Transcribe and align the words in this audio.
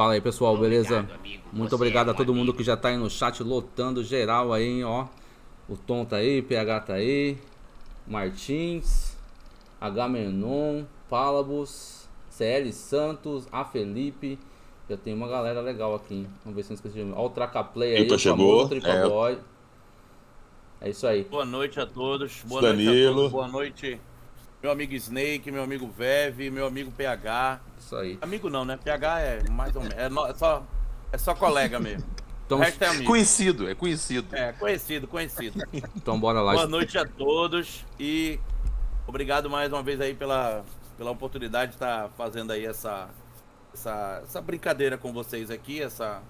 Fala 0.00 0.14
aí, 0.14 0.20
pessoal, 0.22 0.56
beleza? 0.56 1.06
Muito 1.52 1.74
obrigado 1.74 2.10
a 2.10 2.14
todo 2.14 2.34
mundo 2.34 2.54
que 2.54 2.64
já 2.64 2.74
tá 2.74 2.88
aí 2.88 2.96
no 2.96 3.10
chat, 3.10 3.42
lotando 3.42 4.02
geral 4.02 4.50
aí, 4.50 4.64
hein, 4.64 4.82
ó. 4.82 5.04
O 5.68 5.76
Tom 5.76 6.06
tá 6.06 6.16
aí, 6.16 6.40
PH 6.40 6.80
tá 6.80 6.94
aí, 6.94 7.36
Martins, 8.06 9.14
H 9.78 10.08
Menon, 10.08 10.84
Pálabos, 11.06 12.08
CL 12.30 12.72
Santos, 12.72 13.46
A 13.52 13.62
Felipe. 13.62 14.38
Já 14.88 14.96
tem 14.96 15.12
uma 15.12 15.28
galera 15.28 15.60
legal 15.60 15.94
aqui, 15.94 16.14
hein? 16.14 16.26
Vamos 16.46 16.56
ver 16.56 16.62
se 16.62 16.70
não 16.70 16.76
esqueci 16.76 16.94
de 16.94 17.12
Ó 17.12 17.26
o 17.26 17.28
Tracaplay 17.28 17.90
aí, 17.90 17.96
Tripa 17.98 18.14
o 18.14 18.18
chegou, 18.18 18.68
Boy. 19.06 19.38
É 20.80 20.88
isso 20.88 21.06
aí. 21.06 21.24
Boa 21.24 21.44
noite 21.44 21.78
a 21.78 21.84
todos. 21.84 22.42
Boa 22.46 22.62
Danilo. 22.62 22.90
noite 22.90 23.06
a 23.06 23.12
todos. 23.12 23.32
Boa 23.32 23.48
noite, 23.48 24.00
meu 24.62 24.70
amigo 24.70 24.94
Snake, 24.94 25.50
meu 25.50 25.62
amigo 25.62 25.88
Veve, 25.88 26.50
meu 26.50 26.66
amigo 26.66 26.90
PH. 26.90 27.60
Isso 27.78 27.96
aí. 27.96 28.18
Amigo 28.20 28.50
não, 28.50 28.64
né? 28.64 28.76
PH 28.76 29.20
é 29.20 29.48
mais 29.50 29.74
ou 29.74 29.82
menos. 29.82 29.96
É, 29.96 30.08
no- 30.08 30.26
é 30.26 30.34
só, 30.34 30.62
é 31.12 31.18
só 31.18 31.34
colega 31.34 31.78
mesmo. 31.80 32.08
Então, 32.50 32.60
é 32.64 32.88
amigo. 32.88 33.04
Conhecido, 33.04 33.70
é 33.70 33.76
conhecido. 33.76 34.34
É, 34.34 34.50
conhecido, 34.50 35.06
conhecido. 35.06 35.64
então 35.94 36.18
bora 36.18 36.40
lá. 36.40 36.52
Boa 36.54 36.66
noite 36.66 36.98
a 36.98 37.06
todos 37.06 37.86
e 37.96 38.40
obrigado 39.06 39.48
mais 39.48 39.72
uma 39.72 39.84
vez 39.84 40.00
aí 40.00 40.16
pela, 40.16 40.64
pela 40.98 41.12
oportunidade 41.12 41.70
de 41.70 41.76
estar 41.76 42.08
fazendo 42.18 42.50
aí 42.50 42.66
essa, 42.66 43.08
essa, 43.72 44.20
essa 44.24 44.42
brincadeira 44.42 44.98
com 44.98 45.12
vocês 45.12 45.48
aqui, 45.48 45.80
essa. 45.80 46.20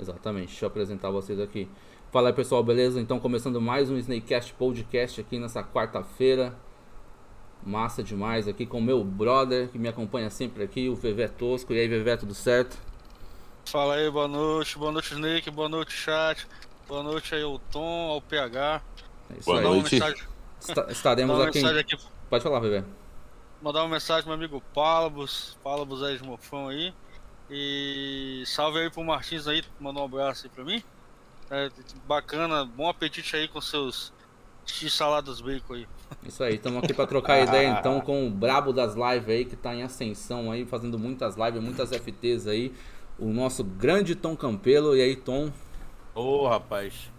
Exatamente, 0.00 0.48
deixa 0.48 0.64
eu 0.64 0.68
apresentar 0.68 1.10
vocês 1.10 1.38
aqui. 1.38 1.70
Fala 2.12 2.28
aí 2.30 2.32
pessoal, 2.34 2.62
beleza? 2.62 3.00
Então 3.00 3.20
começando 3.20 3.60
mais 3.60 3.88
um 3.90 3.96
Snakecast 3.96 4.52
Podcast 4.54 5.20
aqui 5.20 5.38
nessa 5.38 5.62
quarta-feira. 5.62 6.54
Massa 7.64 8.02
demais 8.02 8.48
aqui 8.48 8.66
com 8.66 8.80
meu 8.80 9.04
brother 9.04 9.68
que 9.68 9.78
me 9.78 9.88
acompanha 9.88 10.28
sempre 10.30 10.64
aqui, 10.64 10.88
o 10.88 10.96
Vevé 10.96 11.28
Tosco. 11.28 11.72
E 11.72 11.78
aí, 11.78 11.86
Vevé, 11.86 12.16
tudo 12.16 12.34
certo? 12.34 12.76
Fala 13.66 13.94
aí, 13.94 14.10
boa 14.10 14.26
noite, 14.26 14.76
boa 14.78 14.90
noite 14.90 15.12
Snake, 15.12 15.50
boa 15.50 15.68
noite 15.68 15.92
chat, 15.92 16.46
boa 16.88 17.02
noite 17.02 17.34
aí 17.34 17.42
ao 17.42 17.58
Tom, 17.58 18.08
ao 18.10 18.20
PH. 18.22 18.82
É 19.30 19.34
isso 19.34 19.44
Boa 19.44 19.58
aí. 19.58 19.64
Mandar 19.64 19.76
uma 19.76 19.80
noite. 19.82 20.90
estaremos 20.90 21.40
aqui. 21.40 21.58
em- 21.60 21.78
aqui, 21.78 21.96
Pode 22.28 22.42
falar, 22.42 22.58
Vevé. 22.60 22.82
mandar 23.62 23.82
uma 23.82 23.88
mensagem 23.90 24.22
pro 24.24 24.30
meu 24.36 24.38
amigo 24.38 24.60
Pálabos, 24.74 25.56
Pálabos 25.62 26.02
aí 26.02 26.16
de 26.16 26.24
Mofão 26.24 26.68
aí. 26.68 26.92
E 27.48 28.42
salve 28.46 28.78
aí 28.80 28.90
pro 28.90 29.04
Martins 29.04 29.46
aí, 29.46 29.62
mandou 29.78 30.02
um 30.02 30.06
abraço 30.06 30.46
aí 30.46 30.50
pra 30.52 30.64
mim. 30.64 30.82
É, 31.50 31.68
bacana, 32.06 32.64
bom 32.64 32.88
apetite 32.88 33.34
aí 33.34 33.48
com 33.48 33.60
seus 33.60 34.12
X 34.64 34.92
saladas 34.92 35.40
bacon 35.40 35.74
aí. 35.74 35.88
Isso 36.24 36.44
aí, 36.44 36.54
estamos 36.54 36.82
aqui 36.82 36.94
para 36.94 37.06
trocar 37.06 37.40
ideia 37.42 37.76
então 37.78 38.00
com 38.00 38.26
o 38.26 38.30
brabo 38.30 38.72
das 38.72 38.94
lives 38.94 39.28
aí, 39.28 39.44
que 39.44 39.56
tá 39.56 39.74
em 39.74 39.82
ascensão 39.82 40.52
aí, 40.52 40.64
fazendo 40.64 40.98
muitas 40.98 41.36
lives, 41.36 41.60
muitas 41.62 41.90
FTs 41.90 42.46
aí. 42.46 42.72
O 43.18 43.26
nosso 43.26 43.62
grande 43.62 44.14
Tom 44.14 44.34
Campelo. 44.34 44.96
E 44.96 45.02
aí, 45.02 45.14
Tom? 45.14 45.52
Ô, 46.14 46.48
rapaz. 46.48 47.10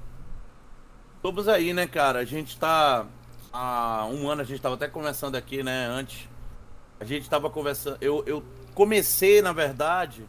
Estamos 1.17 1.47
aí, 1.47 1.73
né, 1.73 1.85
cara? 1.85 2.19
A 2.19 2.25
gente 2.25 2.57
tá. 2.57 3.05
Há 3.53 4.07
um 4.09 4.27
ano 4.27 4.41
a 4.41 4.45
gente 4.45 4.61
tava 4.61 4.75
até 4.75 4.88
conversando 4.88 5.35
aqui, 5.35 5.61
né? 5.61 5.85
Antes. 5.85 6.27
A 6.99 7.05
gente 7.05 7.29
tava 7.29 7.49
conversando. 7.49 7.97
Eu, 8.01 8.23
eu 8.25 8.43
comecei, 8.73 9.41
na 9.41 9.53
verdade, 9.53 10.25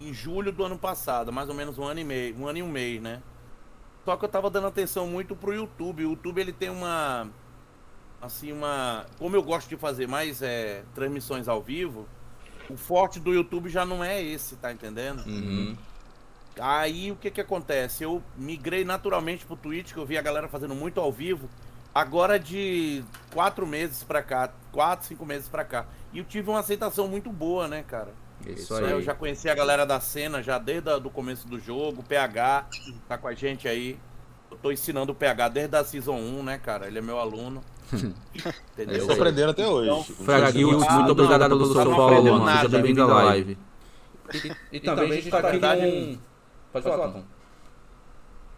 em 0.00 0.12
julho 0.12 0.52
do 0.52 0.64
ano 0.64 0.78
passado, 0.78 1.32
mais 1.32 1.48
ou 1.48 1.54
menos 1.54 1.78
um 1.78 1.84
ano 1.84 2.00
e 2.00 2.04
meio, 2.04 2.38
um 2.38 2.46
ano 2.46 2.58
e 2.58 2.62
um 2.62 2.68
mês, 2.68 3.00
né? 3.00 3.22
Só 4.04 4.16
que 4.16 4.24
eu 4.24 4.28
tava 4.28 4.48
dando 4.48 4.68
atenção 4.68 5.06
muito 5.08 5.34
pro 5.34 5.52
YouTube. 5.52 6.04
O 6.04 6.10
YouTube 6.10 6.40
ele 6.40 6.52
tem 6.52 6.70
uma. 6.70 7.28
Assim, 8.22 8.52
uma. 8.52 9.04
Como 9.18 9.34
eu 9.34 9.42
gosto 9.42 9.68
de 9.68 9.76
fazer 9.76 10.06
mais 10.06 10.42
é, 10.42 10.84
transmissões 10.94 11.48
ao 11.48 11.60
vivo, 11.60 12.06
o 12.70 12.76
forte 12.76 13.18
do 13.18 13.34
YouTube 13.34 13.68
já 13.68 13.84
não 13.84 14.04
é 14.04 14.22
esse, 14.22 14.56
tá 14.56 14.72
entendendo? 14.72 15.24
Uhum. 15.26 15.76
Aí 16.58 17.10
o 17.10 17.16
que 17.16 17.30
que 17.30 17.40
acontece? 17.40 18.04
Eu 18.04 18.22
migrei 18.36 18.84
naturalmente 18.84 19.44
pro 19.44 19.56
Twitch, 19.56 19.92
que 19.92 19.98
eu 19.98 20.06
vi 20.06 20.16
a 20.16 20.22
galera 20.22 20.48
fazendo 20.48 20.74
muito 20.74 21.00
ao 21.00 21.10
vivo. 21.10 21.50
Agora 21.92 22.38
de 22.38 23.02
quatro 23.32 23.66
meses 23.66 24.04
pra 24.04 24.22
cá, 24.22 24.52
quatro, 24.70 25.06
cinco 25.06 25.26
meses 25.26 25.48
pra 25.48 25.64
cá. 25.64 25.86
E 26.12 26.18
eu 26.18 26.24
tive 26.24 26.48
uma 26.48 26.60
aceitação 26.60 27.08
muito 27.08 27.32
boa, 27.32 27.66
né, 27.66 27.82
cara? 27.82 28.12
Isso 28.46 28.74
Né, 28.80 28.92
Eu 28.92 28.98
aí. 28.98 29.02
já 29.02 29.14
conheci 29.14 29.48
a 29.48 29.54
galera 29.54 29.84
da 29.84 29.98
cena 30.00 30.42
já 30.42 30.58
desde 30.58 30.88
o 30.90 31.10
começo 31.10 31.46
do 31.48 31.58
jogo. 31.58 32.00
O 32.00 32.04
PH 32.04 32.66
tá 33.08 33.18
com 33.18 33.28
a 33.28 33.34
gente 33.34 33.66
aí. 33.68 33.98
Eu 34.50 34.56
tô 34.58 34.70
ensinando 34.70 35.12
o 35.12 35.14
PH 35.14 35.48
desde 35.48 35.76
a 35.76 35.84
Season 35.84 36.14
1, 36.16 36.42
né, 36.42 36.58
cara? 36.58 36.86
Ele 36.86 36.98
é 36.98 37.02
meu 37.02 37.18
aluno. 37.18 37.62
É 38.78 38.82
Entendeu? 38.82 38.98
isso 38.98 39.06
Tô 39.06 39.12
aprendendo 39.12 39.50
até 39.50 39.66
hoje. 39.66 39.88
Então, 39.88 40.02
Fraga 40.24 40.48
Ah, 40.48 40.52
muito 40.52 40.78
não, 40.80 41.10
obrigado 41.10 41.40
não, 41.48 41.48
pelo 41.58 41.72
seu 41.72 41.84
follow, 41.84 42.22
mano. 42.24 42.44
nada, 42.44 42.60
Seja 42.68 42.82
bem-vindo 42.82 43.02
à 43.02 43.22
live. 43.24 43.58
E, 44.72 44.80
também 44.80 45.10
a 45.12 45.14
gente 45.14 45.30
tá 45.30 45.38
aqui 45.38 45.58
com... 45.60 46.18
Pode 46.72 46.84
falar, 46.84 47.08
Tom. 47.10 47.22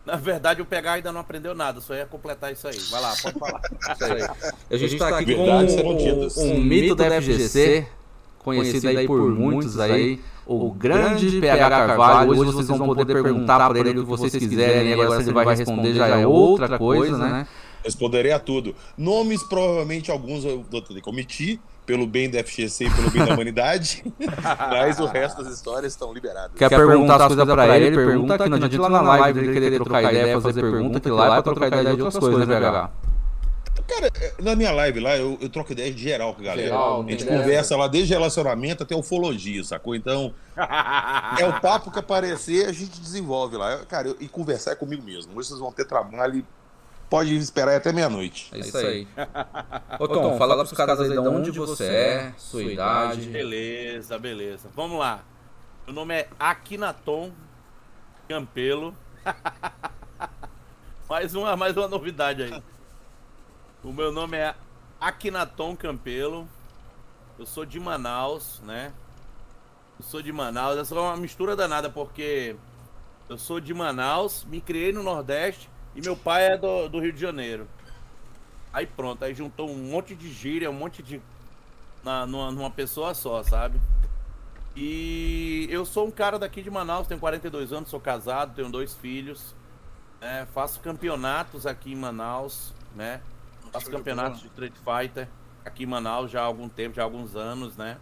Na 0.07 0.17
verdade, 0.17 0.63
o 0.63 0.65
PH 0.65 0.93
ainda 0.95 1.13
não 1.13 1.21
aprendeu 1.21 1.55
nada. 1.55 1.81
Só 1.83 1.95
ia 1.95 2.07
completar 2.07 2.51
isso 2.51 2.67
aí. 2.67 2.79
Vai 2.91 3.01
lá, 3.03 3.15
pode 3.23 3.39
falar. 3.39 3.61
Isso 3.93 4.05
aí. 4.05 4.55
A 4.71 4.77
gente 4.79 4.97
tá 4.97 5.19
aqui 5.19 5.35
com 5.35 5.43
um, 5.47 6.51
um 6.55 6.61
mito 6.63 6.95
da 6.95 7.21
FGC, 7.21 7.87
conhecido 8.57 8.89
aí 8.89 9.07
por 9.07 9.31
muitos 9.31 9.79
aí, 9.79 10.21
o 10.47 10.73
grande 10.73 11.41
PH 11.41 11.69
Carvalho. 11.69 12.31
Hoje 12.31 12.53
vocês 12.53 12.69
vão 12.69 12.87
poder 12.87 13.07
perguntar 13.07 13.69
pra 13.69 13.79
ele 13.79 14.01
o 14.01 14.05
que 14.05 14.09
vocês 14.09 14.33
quiserem. 14.35 14.93
Agora 14.95 15.17
se 15.21 15.29
ele 15.29 15.33
vai 15.33 15.57
responder 15.57 15.95
já 15.95 16.07
é 16.09 16.27
outra 16.27 16.79
coisa, 16.79 17.17
né? 17.17 17.47
Responderei 17.85 18.33
a 18.33 18.39
tudo. 18.39 18.75
Nomes, 18.97 19.43
provavelmente 19.45 20.11
alguns 20.11 20.45
eu 20.45 20.65
vou 20.69 20.83
ter 20.83 21.01
que 21.01 21.09
omitir, 21.09 21.61
pelo 21.87 22.07
bem 22.07 22.29
da 22.29 22.43
FGC 22.43 22.87
e 22.87 22.91
pelo 22.91 23.11
bem 23.11 23.25
da 23.25 23.33
humanidade. 23.33 24.05
Mas 24.71 24.99
o 24.99 25.07
resto 25.07 25.43
das 25.43 25.55
histórias 25.55 25.93
estão 25.93 26.13
liberadas. 26.13 26.51
Quer 26.57 26.69
perguntar 26.69 27.17
as 27.17 27.29
coisas 27.29 27.47
pra 27.47 27.79
ele, 27.79 27.97
pergunta 27.97 28.35
aqui. 28.35 28.49
Não 28.51 28.57
adianta 28.57 28.89
lá 28.89 29.03
na 29.03 29.17
live 29.21 29.41
dele 29.41 29.53
querer 29.53 29.77
trocar 29.77 30.03
ideia, 30.03 30.41
fazer 30.41 30.61
pergunta, 30.61 31.01
que 31.01 31.09
lá 31.09 31.39
é 31.39 31.43
pra 31.43 31.55
trocar 31.55 31.67
ideia 31.69 31.97
de 31.97 32.03
outras 32.03 32.19
coisas, 32.19 32.47
né, 32.47 32.61
PH? 32.61 32.91
Cara, 33.89 34.13
na 34.39 34.55
minha 34.55 34.71
live 34.71 35.01
lá, 35.01 35.17
eu, 35.17 35.39
eu 35.41 35.49
troco 35.49 35.73
ideia 35.73 35.93
de 35.93 36.03
geral 36.03 36.35
com 36.35 36.43
a 36.43 36.45
galera. 36.45 36.69
Geral, 36.69 37.03
a 37.03 37.11
gente 37.11 37.25
né? 37.25 37.39
conversa 37.39 37.75
lá 37.75 37.89
desde 37.89 38.13
relacionamento 38.13 38.83
até 38.83 38.95
ufologia, 38.95 39.65
sacou? 39.65 39.95
Então, 39.95 40.35
é 41.39 41.47
o 41.47 41.59
papo 41.59 41.91
que 41.91 41.99
aparecer, 41.99 42.69
a 42.69 42.73
gente 42.73 43.01
desenvolve 43.01 43.57
lá. 43.57 43.79
Cara, 43.87 44.09
eu- 44.09 44.17
e 44.21 44.29
conversar 44.29 44.73
é 44.73 44.75
comigo 44.75 45.03
mesmo. 45.03 45.33
Hoje 45.37 45.49
vocês 45.49 45.59
vão 45.59 45.73
ter 45.73 45.87
trabalho 45.87 46.37
e 46.37 46.45
pode 47.09 47.35
esperar 47.35 47.77
até 47.77 47.91
meia-noite. 47.91 48.51
É 48.53 48.59
isso 48.59 48.77
aí. 48.77 49.09
Ô 49.99 50.07
Tom, 50.07 50.37
fala 50.37 50.55
pros 50.57 50.73
caras 50.73 51.01
aí 51.01 51.09
de 51.09 51.19
onde 51.19 51.51
você 51.51 51.85
é, 51.85 52.33
sua 52.37 52.63
idade. 52.63 53.23
Beleza, 53.31 54.19
beleza. 54.19 54.69
Vamos 54.77 54.99
lá. 54.99 55.25
Meu 55.87 55.95
nome 55.95 56.15
é 56.15 56.29
Akinaton 56.39 57.33
Campelo. 58.29 58.95
mais, 61.09 61.35
uma, 61.35 61.57
mais 61.57 61.75
uma 61.75 61.89
novidade 61.89 62.43
aí. 62.43 62.63
O 63.83 63.93
meu 63.93 64.11
nome 64.11 64.37
é 64.37 64.57
Akinaton 65.01 65.77
Campelo. 65.77 66.49
Eu 67.39 67.47
sou 67.47 67.65
de 67.65 67.79
Manaus, 67.79 68.61
né? 68.65 68.93
Eu 69.97 70.05
sou 70.05 70.21
de 70.21 70.33
Manaus. 70.33 70.77
Essa 70.77 70.97
é 70.97 70.99
uma 70.99 71.17
mistura 71.17 71.55
danada 71.55 71.89
porque 71.89 72.57
eu 73.29 73.39
sou 73.39 73.61
de 73.61 73.73
Manaus, 73.73 74.45
me 74.45 74.61
criei 74.61 74.93
no 74.93 75.03
Nordeste 75.03 75.71
e 75.95 76.01
meu 76.01 76.17
pai 76.17 76.55
é 76.55 76.59
do, 76.59 76.89
do 76.89 76.99
Rio 76.99 77.13
de 77.13 77.21
Janeiro. 77.21 77.69
Aí 78.73 78.85
pronto, 78.85 79.25
aí 79.25 79.33
juntou 79.33 79.71
um 79.71 79.77
monte 79.77 80.15
de 80.17 80.29
gíria, 80.33 80.69
um 80.69 80.75
monte 80.75 81.01
de 81.01 81.23
na, 82.03 82.27
numa, 82.27 82.51
numa 82.51 82.71
pessoa 82.71 83.15
só, 83.15 83.45
sabe? 83.45 83.81
E 84.75 85.69
eu 85.71 85.85
sou 85.85 86.09
um 86.09 86.11
cara 86.11 86.37
daqui 86.37 86.63
de 86.63 86.71
Manaus, 86.71 87.07
tenho 87.07 87.21
42 87.21 87.73
anos, 87.73 87.91
sou 87.91 88.01
casado, 88.01 88.57
tenho 88.57 88.71
dois 88.71 88.95
filhos, 88.95 89.55
né? 90.21 90.49
faço 90.53 90.81
campeonatos 90.81 91.65
aqui 91.65 91.93
em 91.93 91.97
Manaus, 91.97 92.75
né? 92.97 93.21
Faço 93.73 93.91
campeonatos 93.91 94.41
de 94.41 94.47
Street 94.47 94.75
Fighter 94.75 95.29
aqui 95.69 95.85
em 95.85 95.87
Manaus 95.87 96.31
já 96.31 96.41
há 96.43 96.45
algum 96.45 96.69
tempo, 96.69 96.97
já 96.97 97.03
há 97.03 97.05
alguns 97.05 97.37
anos, 97.37 97.77
né? 97.77 97.99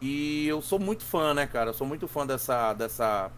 E 0.00 0.46
eu 0.46 0.60
sou 0.60 0.78
muito 0.78 1.04
fã, 1.04 1.34
né, 1.34 1.46
cara? 1.46 1.70
Eu 1.70 1.74
sou 1.74 1.86
muito 1.86 2.06
fã 2.06 2.26
dessa, 2.26 2.72
dessa, 2.74 3.30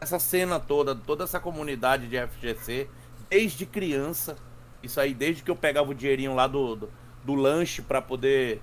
essa 0.00 0.18
cena 0.18 0.58
toda, 0.60 0.94
toda 0.94 1.24
essa 1.24 1.40
comunidade 1.40 2.06
de 2.08 2.16
FGC, 2.16 2.88
desde 3.28 3.66
criança. 3.66 4.36
Isso 4.82 5.00
aí, 5.00 5.12
desde 5.12 5.42
que 5.42 5.50
eu 5.50 5.56
pegava 5.56 5.90
o 5.90 5.94
dinheirinho 5.94 6.34
lá 6.34 6.46
do, 6.46 6.76
do, 6.76 6.90
do 7.24 7.34
lanche 7.34 7.82
pra 7.82 8.00
poder 8.00 8.62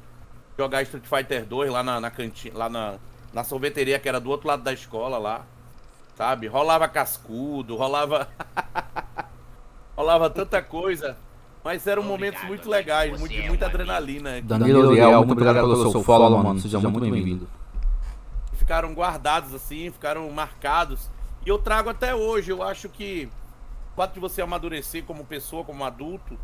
jogar 0.58 0.82
Street 0.84 1.06
Fighter 1.06 1.46
2 1.46 1.70
lá 1.70 1.84
na, 1.84 2.00
na 2.00 2.10
cantina, 2.10 2.58
lá 2.58 2.70
na, 2.70 2.98
na 3.34 3.44
sorveteria 3.44 4.00
que 4.00 4.08
era 4.08 4.20
do 4.20 4.30
outro 4.30 4.48
lado 4.48 4.64
da 4.64 4.72
escola 4.72 5.18
lá. 5.18 5.46
Sabe? 6.16 6.48
Rolava 6.48 6.88
cascudo, 6.88 7.76
rolava. 7.76 8.30
rolava 9.98 10.30
tanta 10.30 10.62
coisa. 10.62 11.18
Mas 11.66 11.88
eram 11.88 12.04
momentos 12.04 12.44
muito 12.44 12.70
legais, 12.70 13.20
muito, 13.20 13.34
de 13.34 13.42
muita 13.42 13.66
adrenalina. 13.66 14.40
Danilo 14.42 14.94
Liel, 14.94 15.18
muito 15.18 15.32
obrigado 15.32 15.56
pelo 15.56 15.92
seu 15.92 16.04
follow, 16.04 16.42
mano. 16.42 16.60
Seja 16.60 16.80
muito 16.80 17.00
bem-vindo. 17.00 17.50
ficaram 18.54 18.94
guardados 18.94 19.54
assim, 19.54 19.92
ficaram 19.92 20.30
marcados. 20.30 21.10
E 21.44 21.50
eu 21.50 21.58
trago 21.58 21.90
até 21.90 22.14
hoje. 22.14 22.52
Eu 22.52 22.62
acho 22.62 22.88
que 22.88 23.28
o 23.92 23.96
fato 23.96 24.14
de 24.14 24.20
você 24.20 24.44
amadurecer 24.44 25.04
como 25.06 25.26
pessoa, 25.26 25.64
como 25.64 25.84
adulto, 25.84 26.38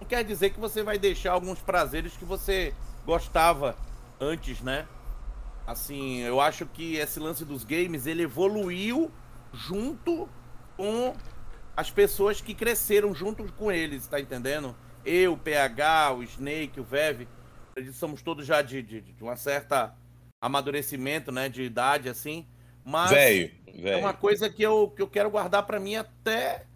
não 0.00 0.06
quer 0.06 0.22
dizer 0.22 0.50
que 0.50 0.60
você 0.60 0.84
vai 0.84 0.96
deixar 0.96 1.32
alguns 1.32 1.58
prazeres 1.58 2.16
que 2.16 2.24
você 2.24 2.72
gostava 3.04 3.74
antes, 4.20 4.60
né? 4.60 4.86
assim, 5.68 6.20
eu 6.20 6.40
acho 6.40 6.64
que 6.64 6.96
esse 6.96 7.20
lance 7.20 7.44
dos 7.44 7.62
games 7.62 8.06
ele 8.06 8.22
evoluiu 8.22 9.10
junto 9.52 10.26
com 10.78 11.14
as 11.78 11.92
pessoas 11.92 12.40
que 12.40 12.54
cresceram 12.54 13.14
junto 13.14 13.52
com 13.52 13.70
eles, 13.70 14.04
tá 14.08 14.18
entendendo? 14.20 14.74
Eu, 15.04 15.34
o 15.34 15.38
PH, 15.38 16.12
o 16.14 16.24
Snake, 16.24 16.80
o 16.80 16.82
Vev, 16.82 17.28
eles 17.76 17.94
somos 17.94 18.20
todos 18.20 18.44
já 18.44 18.60
de, 18.62 18.82
de, 18.82 19.00
de 19.00 19.22
uma 19.22 19.36
certa 19.36 19.94
amadurecimento, 20.42 21.30
né, 21.30 21.48
de 21.48 21.62
idade 21.62 22.08
assim, 22.08 22.44
mas 22.84 23.10
Velho, 23.10 23.54
é 23.68 23.80
velho. 23.80 23.98
uma 24.00 24.12
coisa 24.12 24.50
que 24.50 24.60
eu, 24.60 24.90
que 24.90 25.00
eu 25.00 25.06
quero 25.06 25.30
guardar 25.30 25.64
pra 25.66 25.78
mim 25.78 25.94
até 25.94 26.66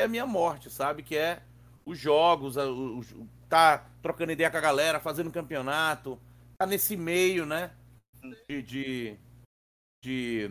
a 0.00 0.06
minha 0.06 0.24
morte, 0.26 0.70
sabe? 0.70 1.02
Que 1.02 1.16
é 1.16 1.42
os 1.84 1.98
jogos, 1.98 2.56
a- 2.56 2.64
o- 2.70 3.00
o- 3.00 3.28
tá 3.48 3.84
trocando 4.00 4.30
ideia 4.30 4.48
com 4.48 4.58
a 4.58 4.60
galera, 4.60 5.00
fazendo 5.00 5.28
campeonato, 5.32 6.20
tá 6.56 6.66
nesse 6.66 6.96
meio, 6.96 7.44
né? 7.44 7.72
De, 8.48 8.62
de, 8.62 9.16
de 10.04 10.50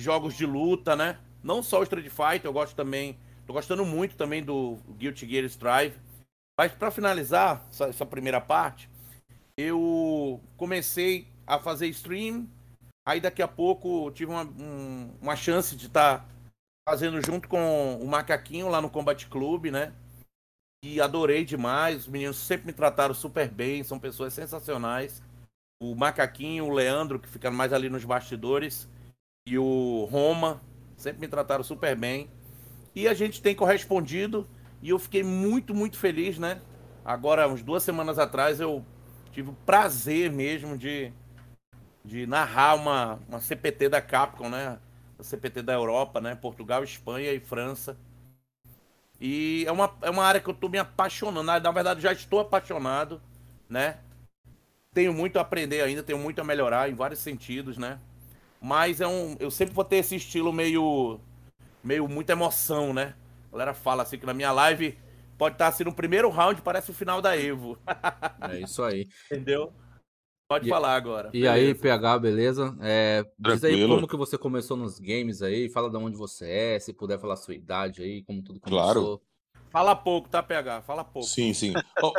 jogos 0.00 0.34
de 0.36 0.46
luta, 0.46 0.94
né? 0.94 1.18
Não 1.42 1.64
só 1.64 1.80
o 1.80 1.82
Street 1.82 2.08
Fighter, 2.08 2.44
eu 2.46 2.52
gosto 2.52 2.76
também, 2.76 3.18
tô 3.50 3.54
gostando 3.54 3.84
muito 3.84 4.14
também 4.16 4.44
do 4.44 4.78
Guilty 4.96 5.28
Gear 5.28 5.44
Strive. 5.46 5.98
Mas 6.56 6.72
pra 6.72 6.90
finalizar 6.90 7.66
essa, 7.68 7.86
essa 7.86 8.06
primeira 8.06 8.40
parte, 8.40 8.88
eu 9.58 10.40
comecei 10.56 11.26
a 11.44 11.58
fazer 11.58 11.88
stream, 11.88 12.48
aí 13.06 13.20
daqui 13.20 13.42
a 13.42 13.48
pouco 13.48 14.10
tive 14.12 14.30
uma, 14.30 14.44
um- 14.44 15.12
uma 15.20 15.34
chance 15.34 15.74
de 15.74 15.86
estar 15.86 16.28
fazendo 16.88 17.20
junto 17.20 17.48
com 17.48 17.96
o 18.00 18.06
Macaquinho 18.06 18.68
lá 18.68 18.80
no 18.80 18.88
Combat 18.88 19.26
Club, 19.26 19.66
né? 19.66 19.92
E 20.84 21.00
adorei 21.00 21.44
demais. 21.44 22.02
Os 22.02 22.06
meninos 22.06 22.36
sempre 22.36 22.68
me 22.68 22.72
trataram 22.72 23.14
super 23.14 23.48
bem, 23.48 23.82
são 23.82 23.98
pessoas 23.98 24.32
sensacionais. 24.32 25.20
O 25.82 25.96
Macaquinho, 25.96 26.66
o 26.66 26.72
Leandro, 26.72 27.18
que 27.18 27.28
fica 27.28 27.50
mais 27.50 27.72
ali 27.72 27.88
nos 27.88 28.04
bastidores, 28.04 28.88
e 29.48 29.58
o 29.58 30.04
Roma, 30.04 30.62
sempre 30.96 31.20
me 31.20 31.28
trataram 31.28 31.64
super 31.64 31.96
bem. 31.96 32.30
E 32.94 33.06
a 33.06 33.14
gente 33.14 33.40
tem 33.40 33.54
correspondido, 33.54 34.48
e 34.82 34.90
eu 34.90 34.98
fiquei 34.98 35.22
muito, 35.22 35.74
muito 35.74 35.96
feliz, 35.98 36.38
né? 36.38 36.60
Agora, 37.04 37.48
uns 37.48 37.62
duas 37.62 37.82
semanas 37.82 38.18
atrás, 38.18 38.60
eu 38.60 38.84
tive 39.32 39.50
o 39.50 39.56
prazer 39.64 40.30
mesmo 40.30 40.76
de, 40.76 41.12
de 42.04 42.26
narrar 42.26 42.74
uma, 42.74 43.20
uma 43.28 43.40
CPT 43.40 43.88
da 43.88 44.00
Capcom, 44.00 44.48
né? 44.48 44.78
A 45.18 45.22
CPT 45.22 45.62
da 45.62 45.72
Europa, 45.72 46.20
né? 46.20 46.34
Portugal, 46.34 46.82
Espanha 46.82 47.32
e 47.32 47.40
França. 47.40 47.96
E 49.20 49.64
é 49.66 49.72
uma, 49.72 49.94
é 50.00 50.10
uma 50.10 50.24
área 50.24 50.40
que 50.40 50.48
eu 50.48 50.54
tô 50.54 50.68
me 50.68 50.78
apaixonando. 50.78 51.44
Na 51.44 51.70
verdade, 51.70 52.00
já 52.00 52.12
estou 52.12 52.40
apaixonado, 52.40 53.20
né? 53.68 53.98
Tenho 54.92 55.12
muito 55.12 55.38
a 55.38 55.42
aprender 55.42 55.82
ainda, 55.82 56.02
tenho 56.02 56.18
muito 56.18 56.40
a 56.40 56.44
melhorar 56.44 56.90
em 56.90 56.94
vários 56.94 57.20
sentidos, 57.20 57.76
né? 57.76 58.00
Mas 58.60 59.00
é 59.00 59.06
um, 59.06 59.36
eu 59.38 59.50
sempre 59.50 59.74
vou 59.74 59.84
ter 59.84 59.96
esse 59.96 60.16
estilo 60.16 60.52
meio, 60.52 61.20
meio 61.82 62.08
muita 62.08 62.32
emoção, 62.32 62.92
né? 62.92 63.14
A 63.48 63.52
galera 63.52 63.74
fala 63.74 64.02
assim 64.02 64.18
que 64.18 64.26
na 64.26 64.34
minha 64.34 64.52
live 64.52 64.98
pode 65.36 65.54
estar 65.54 65.68
assim 65.68 65.84
no 65.84 65.92
primeiro 65.94 66.28
round, 66.28 66.60
parece 66.62 66.90
o 66.90 66.94
final 66.94 67.20
da 67.22 67.36
Evo. 67.36 67.78
É 68.50 68.60
isso 68.60 68.82
aí. 68.82 69.08
Entendeu? 69.30 69.72
Pode 70.48 70.66
E- 70.66 70.68
falar 70.68 70.94
agora. 70.96 71.30
E 71.32 71.46
aí, 71.46 71.60
Beleza. 71.74 71.80
PH, 71.80 72.18
beleza? 72.18 72.76
É, 72.80 73.24
diz 73.38 73.62
aí 73.64 73.86
como 73.86 74.06
que 74.08 74.16
você 74.16 74.36
começou 74.36 74.76
nos 74.76 74.98
games 74.98 75.42
aí, 75.42 75.68
fala 75.70 75.88
de 75.88 75.96
onde 75.96 76.16
você 76.16 76.50
é, 76.50 76.78
se 76.78 76.92
puder 76.92 77.18
falar 77.20 77.34
a 77.34 77.36
sua 77.36 77.54
idade 77.54 78.02
aí, 78.02 78.22
como 78.22 78.42
tudo 78.42 78.58
começou. 78.60 78.82
Claro. 78.84 79.22
Fala 79.70 79.94
pouco, 79.94 80.28
tá, 80.28 80.42
PH? 80.42 80.82
Fala 80.82 81.04
pouco. 81.04 81.28
Sim, 81.28 81.54
sim. 81.54 81.72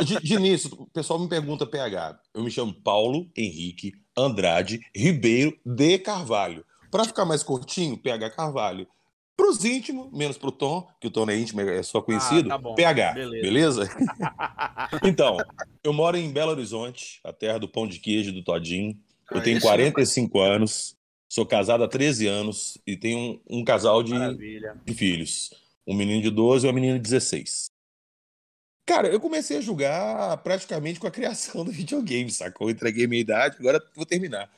De, 0.05 0.19
de 0.21 0.33
início, 0.35 0.69
o 0.73 0.87
pessoal 0.87 1.19
me 1.19 1.27
pergunta 1.27 1.67
PH. 1.67 2.17
Eu 2.33 2.41
me 2.43 2.49
chamo 2.49 2.73
Paulo 2.73 3.29
Henrique 3.35 3.91
Andrade 4.17 4.79
Ribeiro 4.95 5.57
de 5.65 5.99
Carvalho. 5.99 6.65
Para 6.89 7.03
ficar 7.03 7.25
mais 7.25 7.43
curtinho, 7.43 7.97
PH 7.97 8.29
Carvalho. 8.29 8.87
Para 9.41 9.49
os 9.49 9.65
íntimos, 9.65 10.11
menos 10.11 10.37
para 10.37 10.49
o 10.49 10.51
Tom, 10.51 10.87
que 10.99 11.07
o 11.07 11.09
Tom 11.09 11.25
não 11.25 11.33
é 11.33 11.37
íntimo, 11.39 11.61
é 11.61 11.81
só 11.81 11.99
conhecido, 11.99 12.47
tá 12.47 12.59
bom. 12.59 12.75
PH. 12.75 13.13
Beleza. 13.13 13.41
Beleza? 13.41 13.89
então, 15.03 15.37
eu 15.83 15.91
moro 15.91 16.15
em 16.15 16.31
Belo 16.31 16.51
Horizonte, 16.51 17.19
a 17.23 17.33
terra 17.33 17.57
do 17.57 17.67
pão 17.67 17.87
de 17.87 17.97
queijo 17.97 18.29
e 18.29 18.33
do 18.33 18.43
Todinho. 18.43 18.95
Eu 19.31 19.37
Aí 19.37 19.43
tenho 19.43 19.59
sim, 19.59 19.65
45 19.65 20.39
anos, 20.39 20.95
sou 21.27 21.43
casado 21.43 21.83
há 21.83 21.87
13 21.87 22.27
anos 22.27 22.77
e 22.85 22.95
tenho 22.95 23.41
um, 23.49 23.61
um 23.61 23.63
casal 23.63 24.03
de, 24.03 24.13
de 24.85 24.93
filhos. 24.93 25.49
Um 25.87 25.95
menino 25.95 26.21
de 26.21 26.29
12 26.29 26.63
e 26.63 26.69
uma 26.69 26.73
menina 26.75 26.99
de 26.99 27.01
16. 27.01 27.71
Cara, 28.85 29.07
eu 29.07 29.19
comecei 29.19 29.57
a 29.57 29.61
jogar 29.61 30.37
praticamente 30.43 30.99
com 30.99 31.07
a 31.07 31.11
criação 31.11 31.65
do 31.65 31.71
videogame, 31.71 32.29
sacou? 32.29 32.67
Eu 32.67 32.73
entreguei 32.73 33.07
minha 33.07 33.21
idade, 33.21 33.55
agora 33.59 33.81
vou 33.95 34.05
terminar. 34.05 34.51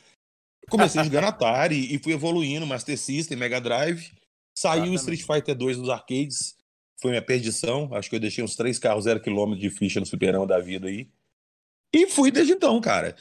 Comecei 0.70 1.00
a 1.00 1.06
jogar 1.06 1.22
na 1.22 1.30
Atari 1.30 1.96
e 1.96 1.98
fui 2.00 2.12
evoluindo, 2.12 2.68
Master 2.68 2.98
System, 2.98 3.38
Mega 3.38 3.62
Drive. 3.62 4.12
Saiu 4.56 4.92
o. 4.92 4.96
Street 4.96 5.22
Fighter 5.22 5.56
2 5.56 5.78
dos 5.78 5.90
arcades. 5.90 6.56
Foi 7.02 7.12
minha 7.12 7.22
perdição. 7.22 7.90
Acho 7.94 8.10
que 8.10 8.16
eu 8.16 8.20
deixei 8.20 8.44
uns 8.44 8.56
três 8.56 8.80
carros 8.80 9.04
zero 9.06 9.22
quilômetro 9.22 9.60
de 9.62 9.70
ficha 9.70 10.00
no 10.00 10.06
superão 10.06 10.46
da 10.48 10.60
vida 10.60 10.88
aí. 10.88 11.10
E 11.94 12.08
fui 12.08 12.32
desde 12.32 12.54
então, 12.54 12.80
cara. 12.80 13.16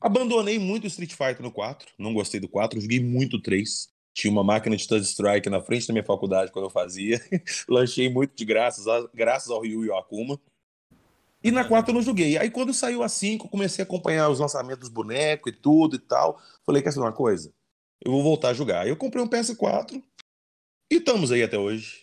Abandonei 0.00 0.58
muito 0.58 0.84
o 0.84 0.86
Street 0.86 1.10
Fighter 1.12 1.42
no 1.42 1.50
4. 1.52 1.88
Não 1.98 2.12
gostei 2.14 2.40
do 2.40 2.48
4. 2.48 2.80
Joguei 2.80 3.00
muito 3.00 3.36
o 3.36 3.42
3. 3.42 3.90
Tinha 4.14 4.30
uma 4.30 4.44
máquina 4.44 4.76
de 4.76 4.86
touch 4.86 5.04
strike 5.04 5.48
na 5.48 5.60
frente 5.60 5.86
da 5.86 5.92
minha 5.94 6.04
faculdade 6.04 6.52
quando 6.52 6.66
eu 6.66 6.70
fazia. 6.70 7.20
Lanchei 7.68 8.08
muito 8.08 8.34
de 8.36 8.44
graças, 8.44 8.86
a- 8.86 9.08
graças 9.14 9.50
ao 9.50 9.60
Ryu 9.62 9.84
e 9.86 9.90
ao 9.90 9.98
Akuma. 9.98 10.38
E 11.42 11.50
na 11.50 11.64
4 11.64 11.90
eu 11.90 11.94
não 11.94 12.02
joguei. 12.02 12.36
Aí 12.36 12.50
quando 12.50 12.72
saiu 12.74 13.02
a 13.02 13.08
5, 13.08 13.46
eu 13.46 13.50
comecei 13.50 13.82
a 13.82 13.86
acompanhar 13.86 14.28
os 14.28 14.38
lançamentos 14.38 14.80
dos 14.80 14.88
bonecos 14.90 15.52
e 15.52 15.56
tudo 15.56 15.96
e 15.96 15.98
tal. 15.98 16.40
Falei, 16.64 16.82
quer 16.82 16.92
saber 16.92 17.06
uma 17.06 17.12
coisa? 17.12 17.52
Eu 18.04 18.12
vou 18.12 18.22
voltar 18.22 18.50
a 18.50 18.54
jogar. 18.54 18.82
Aí 18.82 18.90
eu 18.90 18.96
comprei 18.96 19.22
um 19.22 19.28
PS4 19.28 20.02
e 20.92 20.96
estamos 20.98 21.32
aí 21.32 21.42
até 21.42 21.58
hoje. 21.58 22.02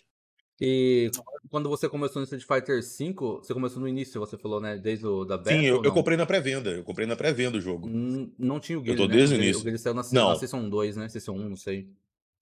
E 0.62 1.10
quando 1.50 1.70
você 1.70 1.88
começou 1.88 2.20
no 2.20 2.24
Street 2.26 2.44
Fighter 2.44 2.82
V, 2.82 3.14
você 3.38 3.54
começou 3.54 3.80
no 3.80 3.88
início, 3.88 4.20
você 4.20 4.38
falou, 4.38 4.60
né? 4.60 4.78
Desde 4.78 5.06
o 5.06 5.24
da 5.24 5.38
Battle, 5.38 5.58
Sim, 5.58 5.66
eu, 5.66 5.82
eu 5.84 5.94
comprei 5.94 6.18
na 6.18 6.26
pré-venda. 6.26 6.72
Eu 6.72 6.84
comprei 6.84 7.08
na 7.08 7.16
pré-venda 7.16 7.58
o 7.58 7.62
jogo. 7.62 7.88
Hum, 7.88 8.30
Não 8.38 8.60
tinha 8.60 8.78
o 8.78 8.82
Guile, 8.82 8.98
tô 8.98 9.08
né? 9.08 9.16
desde 9.16 9.36
o 9.36 9.38
início. 9.38 9.62
O 9.62 9.64
Guile 9.64 9.78
saiu 9.78 9.94
na, 9.94 10.02
Não. 10.12 10.30
na 10.30 10.36
Season 10.36 10.70
2, 10.70 10.98
né? 10.98 11.08
Season 11.08 11.34
1, 11.34 11.50
não 11.50 11.56
sei. 11.56 11.90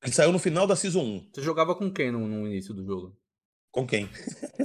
Ele 0.01 0.11
saiu 0.11 0.31
no 0.31 0.39
final 0.39 0.65
da 0.65 0.75
Season 0.75 1.03
1. 1.03 1.29
Você 1.31 1.41
jogava 1.41 1.75
com 1.75 1.91
quem 1.91 2.11
no, 2.11 2.27
no 2.27 2.47
início 2.47 2.73
do 2.73 2.83
jogo? 2.83 3.15
Com 3.71 3.85
quem? 3.85 4.09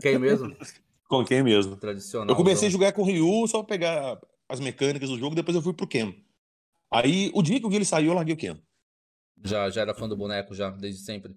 Quem 0.00 0.18
mesmo? 0.18 0.54
Com 1.08 1.22
quem 1.26 1.42
mesmo? 1.42 1.76
Tradicional. 1.76 2.30
Eu 2.30 2.36
comecei 2.36 2.68
a 2.68 2.70
jogar 2.70 2.92
com 2.92 3.02
o 3.02 3.04
Ryu 3.04 3.46
só 3.46 3.62
pra 3.62 3.76
pegar 3.76 4.18
as 4.48 4.60
mecânicas 4.60 5.10
do 5.10 5.18
jogo, 5.18 5.34
depois 5.36 5.54
eu 5.54 5.60
fui 5.60 5.74
pro 5.74 5.86
Ken. 5.86 6.14
Aí, 6.90 7.30
o 7.34 7.42
dia 7.42 7.60
que 7.60 7.66
o 7.66 7.68
Guile 7.68 7.84
saiu, 7.84 8.12
eu 8.12 8.14
larguei 8.14 8.32
o 8.32 8.36
Ken. 8.38 8.56
Já, 9.44 9.68
já 9.68 9.82
era 9.82 9.92
fã 9.92 10.08
do 10.08 10.16
boneco, 10.16 10.54
já, 10.54 10.70
desde 10.70 11.02
sempre. 11.02 11.36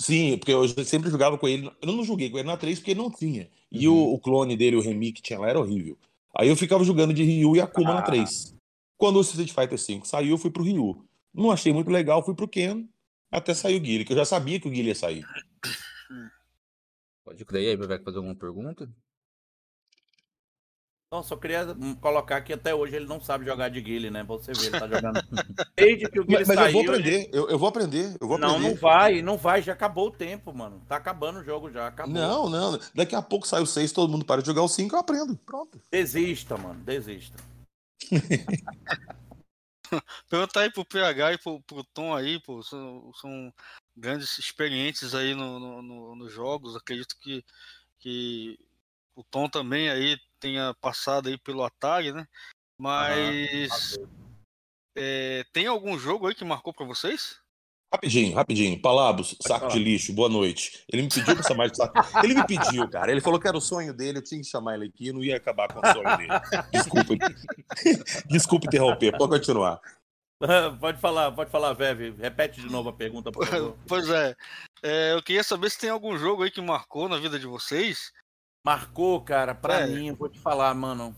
Sim, 0.00 0.36
porque 0.38 0.52
eu 0.52 0.66
sempre 0.84 1.10
jogava 1.10 1.38
com 1.38 1.46
ele. 1.46 1.70
Eu 1.80 1.92
não 1.92 2.02
joguei 2.04 2.28
com 2.28 2.38
ele 2.38 2.46
na 2.48 2.56
3 2.56 2.78
porque 2.78 2.90
ele 2.92 3.00
não 3.00 3.10
tinha. 3.10 3.48
E 3.70 3.88
Uhum. 3.88 3.94
o, 3.94 4.14
o 4.14 4.18
clone 4.20 4.56
dele, 4.56 4.76
o 4.76 4.80
Remy, 4.80 5.12
que 5.12 5.22
tinha 5.22 5.38
lá, 5.38 5.48
era 5.48 5.58
horrível. 5.60 5.96
Aí 6.36 6.48
eu 6.48 6.56
ficava 6.56 6.82
jogando 6.84 7.14
de 7.14 7.22
Ryu 7.22 7.54
e 7.56 7.60
Akuma 7.60 7.94
na 7.94 8.00
Ah. 8.00 8.02
3. 8.02 8.54
Quando 8.96 9.16
o 9.16 9.20
Street 9.20 9.50
Fighter 9.52 9.78
V 9.78 10.00
saiu, 10.04 10.30
eu 10.30 10.38
fui 10.38 10.50
pro 10.50 10.62
Ryu. 10.64 11.04
Não 11.32 11.50
achei 11.50 11.72
muito 11.72 11.90
legal, 11.90 12.24
fui 12.24 12.34
pro 12.34 12.48
Ken, 12.48 12.88
até 13.30 13.52
sair 13.54 13.76
o 13.76 13.80
Guile, 13.80 14.04
que 14.04 14.12
eu 14.12 14.16
já 14.16 14.24
sabia 14.24 14.58
que 14.60 14.68
o 14.68 14.70
Guile 14.70 14.88
ia 14.88 14.94
sair. 14.94 15.24
Pode 17.24 17.44
crer. 17.44 17.70
Aí, 17.70 17.76
vai 17.76 17.98
fazer 17.98 18.18
alguma 18.18 18.34
pergunta? 18.34 18.88
Não, 21.14 21.22
só 21.22 21.36
queria 21.36 21.64
colocar 22.00 22.40
que 22.40 22.52
até 22.52 22.74
hoje 22.74 22.96
ele 22.96 23.06
não 23.06 23.20
sabe 23.20 23.44
jogar 23.44 23.68
de 23.68 23.80
Guile, 23.80 24.10
né? 24.10 24.24
Pra 24.24 24.34
você 24.34 24.52
ver, 24.52 24.66
ele 24.66 24.70
tá 24.80 24.88
jogando. 24.88 25.20
Desde 25.76 26.10
que 26.10 26.18
o 26.18 26.24
Guile 26.24 26.38
Mas, 26.40 26.48
mas 26.48 26.56
saiu. 26.58 26.66
eu 26.66 26.72
vou 26.72 26.82
ele- 26.82 26.90
aprender, 26.90 27.30
eu, 27.32 27.48
eu 27.50 27.58
vou 27.58 27.68
aprender, 27.68 28.16
eu 28.20 28.26
vou 28.26 28.36
Não, 28.36 28.48
aprender. 28.56 28.68
não 28.68 28.74
vai, 28.76 29.22
não 29.22 29.36
vai, 29.36 29.62
já 29.62 29.72
acabou 29.74 30.08
o 30.08 30.10
tempo, 30.10 30.52
mano. 30.52 30.82
Tá 30.88 30.96
acabando 30.96 31.38
o 31.38 31.44
jogo 31.44 31.70
já, 31.70 31.86
acabou. 31.86 32.12
Não, 32.12 32.50
não. 32.50 32.80
Daqui 32.94 33.14
a 33.14 33.22
pouco 33.22 33.46
sai 33.46 33.62
o 33.62 33.66
6, 33.66 33.92
todo 33.92 34.10
mundo 34.10 34.24
para 34.24 34.40
de 34.40 34.46
jogar 34.48 34.62
o 34.62 34.68
5, 34.68 34.92
eu 34.96 34.98
aprendo. 34.98 35.36
Pronto. 35.36 35.80
Desista, 35.92 36.56
mano, 36.56 36.80
desista. 36.82 37.36
Perguntar 40.28 40.62
aí 40.62 40.72
pro 40.72 40.84
PH 40.84 41.32
e 41.34 41.38
pro, 41.38 41.60
pro 41.62 41.84
Tom 41.84 42.14
aí, 42.14 42.40
pô, 42.40 42.62
são, 42.62 43.12
são 43.20 43.52
grandes 43.96 44.36
experientes 44.38 45.14
aí 45.14 45.34
no, 45.34 45.60
no- 45.60 45.82
no- 45.82 46.16
nos 46.16 46.32
jogos. 46.32 46.74
Acredito 46.74 47.14
que, 47.20 47.44
que 48.00 48.58
o 49.14 49.22
Tom 49.22 49.48
também 49.48 49.88
aí 49.88 50.18
tenha 50.44 50.74
passado 50.78 51.30
aí 51.30 51.38
pelo 51.38 51.64
Atari, 51.64 52.12
né? 52.12 52.26
Mas 52.78 53.98
é, 54.94 55.42
tem 55.54 55.66
algum 55.66 55.98
jogo 55.98 56.26
aí 56.26 56.34
que 56.34 56.44
marcou 56.44 56.74
pra 56.74 56.84
vocês? 56.84 57.40
Rapidinho, 57.90 58.34
rapidinho. 58.34 58.82
Palabos, 58.82 59.36
saco 59.40 59.68
de 59.68 59.78
lixo, 59.78 60.12
boa 60.12 60.28
noite. 60.28 60.84
Ele 60.92 61.02
me 61.02 61.08
pediu 61.08 61.34
pra 61.34 61.44
chamar 61.44 61.70
de 61.70 61.78
saco. 61.78 61.94
Ele 62.22 62.34
me 62.34 62.46
pediu, 62.46 62.86
cara. 62.90 63.10
Ele 63.10 63.20
falou 63.22 63.40
que 63.40 63.48
era 63.48 63.56
o 63.56 63.60
sonho 63.60 63.94
dele, 63.94 64.18
eu 64.18 64.22
tinha 64.22 64.40
que 64.40 64.46
chamar 64.46 64.74
ele 64.74 64.86
aqui, 64.86 65.06
eu 65.06 65.14
não 65.14 65.24
ia 65.24 65.36
acabar 65.36 65.72
com 65.72 65.78
o 65.78 65.92
sonho 65.92 66.16
dele. 66.18 66.32
Desculpa. 66.72 67.14
Desculpa 68.28 68.66
interromper, 68.66 69.16
pode 69.16 69.30
continuar. 69.30 69.80
pode 70.80 71.00
falar, 71.00 71.32
pode 71.32 71.50
falar, 71.50 71.72
Veve. 71.72 72.10
Repete 72.18 72.60
de 72.60 72.66
novo 72.66 72.90
a 72.90 72.92
pergunta, 72.92 73.32
por 73.32 73.46
favor. 73.46 73.78
Pois 73.86 74.10
é, 74.10 74.34
é, 74.82 75.12
eu 75.14 75.22
queria 75.22 75.44
saber 75.44 75.70
se 75.70 75.78
tem 75.78 75.88
algum 75.88 76.18
jogo 76.18 76.42
aí 76.42 76.50
que 76.50 76.60
marcou 76.60 77.08
na 77.08 77.16
vida 77.16 77.38
de 77.38 77.46
vocês. 77.46 78.12
Marcou, 78.66 79.20
cara, 79.20 79.54
pra 79.54 79.80
É. 79.80 79.86
mim, 79.86 80.08
eu 80.08 80.16
vou 80.16 80.28
te 80.28 80.38
falar, 80.38 80.74
mano. 80.74 81.14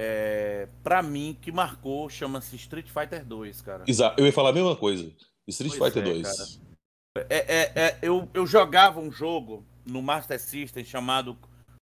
é, 0.00 0.68
pra 0.84 1.02
mim, 1.02 1.36
que 1.42 1.50
marcou, 1.50 2.08
chama-se 2.08 2.54
Street 2.54 2.86
Fighter 2.88 3.24
2, 3.24 3.60
cara. 3.60 3.82
Exato, 3.84 4.20
eu 4.20 4.26
ia 4.26 4.32
falar 4.32 4.50
a 4.50 4.52
mesma 4.52 4.76
coisa. 4.76 5.12
Street 5.48 5.76
Pois 5.76 5.92
Fighter 5.92 6.08
é, 6.08 6.12
2. 6.14 6.60
É, 7.28 7.36
é, 7.36 7.72
é, 7.74 7.98
eu, 8.00 8.30
eu 8.32 8.46
jogava 8.46 9.00
um 9.00 9.10
jogo 9.10 9.66
no 9.84 10.00
Master 10.00 10.38
System 10.40 10.84
chamado 10.84 11.36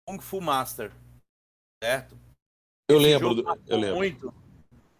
Kung 0.06 0.20
Fu 0.20 0.42
Master, 0.42 0.92
certo? 1.82 2.14
Eu 2.90 2.98
Esse 2.98 3.06
lembro, 3.06 3.28
jogo 3.30 3.42
do- 3.42 3.62
eu 3.66 3.78
lembro. 3.78 3.96
Muito, 3.96 4.34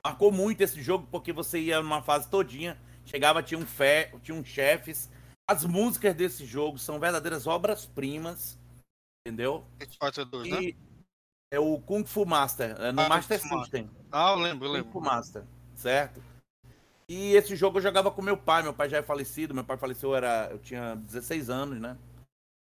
marcou 0.02 0.32
muito 0.32 0.62
esse 0.62 0.80
jogo 0.80 1.06
porque 1.10 1.34
você 1.34 1.60
ia 1.60 1.82
numa 1.82 2.00
fase 2.00 2.30
todinha, 2.30 2.80
chegava, 3.04 3.42
tinha 3.42 3.60
um 3.60 3.66
fé, 3.66 4.10
tinha 4.22 4.34
um 4.34 4.42
chefes. 4.42 5.10
As 5.50 5.66
músicas 5.66 6.14
desse 6.14 6.46
jogo 6.46 6.78
são 6.78 6.98
verdadeiras 6.98 7.46
obras-primas, 7.46 8.58
entendeu? 9.26 9.64
Street 9.80 9.98
Fighter 10.00 10.24
2, 10.26 10.48
né? 10.50 10.72
É 11.50 11.60
o 11.60 11.78
Kung 11.80 12.04
Fu 12.04 12.24
Master, 12.24 12.76
é 12.80 12.92
no 12.92 13.02
Ah, 13.02 13.08
Master 13.08 13.40
Kung 13.40 13.60
System. 13.60 13.90
Ah, 14.10 14.32
eu 14.32 14.36
lembro, 14.36 14.66
eu 14.66 14.70
Kung 14.70 14.76
lembro. 14.76 14.92
Fu 14.92 15.00
Master, 15.00 15.44
certo? 15.74 16.22
E 17.08 17.34
esse 17.34 17.54
jogo 17.54 17.78
eu 17.78 17.82
jogava 17.82 18.10
com 18.10 18.22
meu 18.22 18.36
pai. 18.36 18.62
Meu 18.62 18.72
pai 18.72 18.88
já 18.88 18.98
é 18.98 19.02
falecido. 19.02 19.52
Meu 19.52 19.64
pai 19.64 19.76
faleceu, 19.76 20.10
eu 20.10 20.16
era, 20.16 20.48
eu 20.50 20.58
tinha 20.58 20.94
16 20.96 21.50
anos, 21.50 21.78
né? 21.78 21.98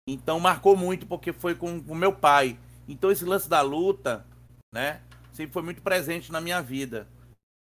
Então 0.06 0.38
marcou 0.38 0.76
muito 0.76 1.06
porque 1.06 1.32
foi 1.32 1.54
com 1.54 1.78
o 1.78 1.94
meu 1.94 2.12
pai. 2.12 2.58
Então 2.86 3.10
esse 3.10 3.24
lance 3.24 3.48
da 3.48 3.62
luta, 3.62 4.26
né? 4.72 5.00
Sempre 5.32 5.52
foi 5.52 5.62
muito 5.62 5.80
presente 5.80 6.30
na 6.30 6.42
minha 6.42 6.60
vida. 6.60 7.08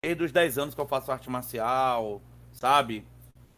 Desde 0.04 0.24
os 0.24 0.32
10 0.32 0.58
anos 0.58 0.74
que 0.74 0.80
eu 0.80 0.88
faço 0.88 1.12
arte 1.12 1.30
marcial, 1.30 2.20
sabe? 2.52 3.06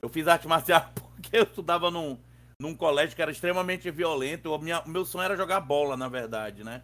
Eu 0.03 0.11
fiz 0.11 0.29
arte 0.29 0.47
marcial 0.49 0.93
porque 0.95 1.39
eu 1.39 1.45
estudava 1.45 1.91
num, 1.91 2.19
num 2.61 2.75
colégio 2.75 3.15
que 3.17 3.23
era 3.23 3.31
extremamente 3.31 3.91
violento. 3.91 4.53
O 4.53 4.59
minha- 4.59 4.83
meu 4.87 5.05
sonho 5.05 5.25
era 5.25 5.37
jogar 5.37 5.61
bola, 5.61 5.97
na 5.97 6.09
verdade, 6.09 6.65
né? 6.65 6.83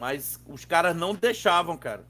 Mas 0.00 0.40
os 0.48 0.64
caras 0.64 0.94
não 0.96 1.14
deixavam, 1.14 1.76
cara. 1.76 2.04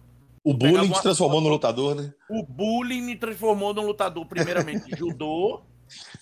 O 0.44 0.54
bullying 0.54 0.92
te 0.92 1.02
transformou 1.02 1.40
no 1.40 1.48
lutador, 1.48 1.94
né? 1.94 2.14
O 2.30 2.44
bullying 2.44 3.02
me 3.02 3.16
transformou 3.16 3.74
num 3.74 3.84
lutador, 3.86 4.26
primeiramente 4.26 4.90
judô. 4.96 5.62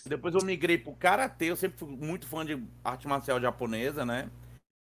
Depois 0.06 0.35
eu 0.35 0.44
migrei 0.44 0.78
pro 0.78 0.94
karatê. 0.94 1.47
Eu 1.47 1.56
sempre 1.56 1.78
fui 1.78 1.88
muito 1.88 2.26
fã 2.26 2.44
de 2.44 2.62
arte 2.83 3.06
marcial 3.06 3.40
japonesa, 3.40 4.04
né? 4.04 4.30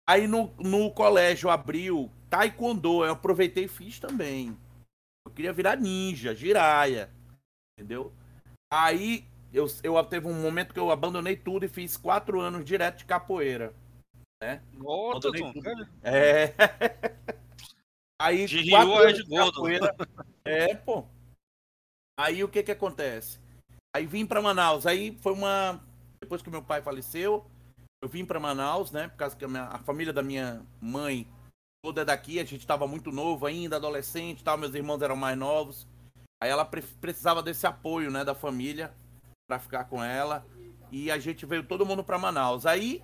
Aí 0.08 0.26
no, 0.26 0.52
no 0.58 0.90
colégio 0.90 1.48
abriu 1.48 2.10
taekwondo. 2.28 3.04
Eu 3.04 3.12
aproveitei 3.12 3.64
e 3.64 3.68
fiz 3.68 3.98
também. 3.98 4.56
Eu 5.26 5.32
queria 5.32 5.52
virar 5.52 5.76
ninja, 5.76 6.34
giraia. 6.34 7.10
Entendeu? 7.78 8.12
Aí 8.72 9.24
eu, 9.52 9.66
eu 9.82 10.02
teve 10.04 10.26
um 10.26 10.40
momento 10.40 10.72
que 10.72 10.80
eu 10.80 10.90
abandonei 10.90 11.36
tudo 11.36 11.64
e 11.64 11.68
fiz 11.68 11.96
quatro 11.96 12.40
anos 12.40 12.64
direto 12.64 12.98
de 12.98 13.04
capoeira. 13.04 13.74
Tudo. 15.20 15.62
cara. 15.62 15.88
É. 16.02 16.52
Aí, 18.20 18.46
De 18.46 18.70
quatro 18.70 18.94
anos 18.94 19.24
de 19.24 19.30
capoeira. 19.52 19.96
É, 20.44 20.74
pô. 20.74 21.04
Aí 22.18 22.44
o 22.44 22.48
que 22.48 22.62
que 22.62 22.72
acontece? 22.72 23.40
Aí 23.94 24.06
vim 24.06 24.24
pra 24.26 24.40
Manaus. 24.42 24.86
Aí 24.86 25.16
foi 25.20 25.32
uma. 25.32 25.80
Depois 26.20 26.40
que 26.42 26.50
meu 26.50 26.62
pai 26.62 26.80
faleceu, 26.82 27.44
eu 28.02 28.08
vim 28.08 28.24
pra 28.24 28.38
Manaus, 28.40 28.90
né? 28.92 29.08
Por 29.08 29.16
causa 29.16 29.36
que 29.36 29.44
a, 29.44 29.48
minha- 29.48 29.64
a 29.64 29.78
família 29.78 30.12
da 30.12 30.22
minha 30.22 30.64
mãe 30.80 31.26
toda 31.84 32.02
é 32.02 32.04
daqui. 32.04 32.38
A 32.38 32.44
gente 32.44 32.66
tava 32.66 32.86
muito 32.86 33.10
novo 33.10 33.44
ainda, 33.46 33.76
adolescente 33.76 34.40
e 34.40 34.44
tal. 34.44 34.56
Meus 34.56 34.74
irmãos 34.74 35.02
eram 35.02 35.16
mais 35.16 35.36
novos. 35.36 35.86
Aí 36.40 36.48
ela 36.50 36.64
pre- 36.64 36.82
precisava 36.82 37.42
desse 37.42 37.66
apoio, 37.66 38.10
né? 38.10 38.24
Da 38.24 38.34
família 38.34 38.92
pra 39.52 39.58
ficar 39.58 39.84
com 39.84 40.02
ela. 40.02 40.46
E 40.90 41.10
a 41.10 41.18
gente 41.18 41.44
veio 41.44 41.62
todo 41.62 41.84
mundo 41.84 42.02
pra 42.02 42.18
Manaus. 42.18 42.64
Aí 42.64 43.02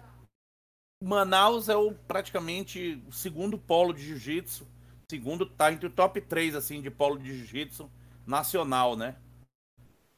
Manaus 1.02 1.68
é 1.68 1.76
o, 1.76 1.92
praticamente 1.92 3.02
o 3.06 3.12
segundo 3.12 3.58
polo 3.58 3.92
de 3.92 4.02
jiu-jitsu. 4.02 4.66
Segundo, 5.10 5.46
tá 5.46 5.72
entre 5.72 5.86
o 5.86 5.90
top 5.90 6.20
3, 6.20 6.54
assim, 6.54 6.80
de 6.80 6.90
polo 6.90 7.18
de 7.18 7.34
jiu-jitsu 7.34 7.90
nacional, 8.26 8.96
né? 8.96 9.16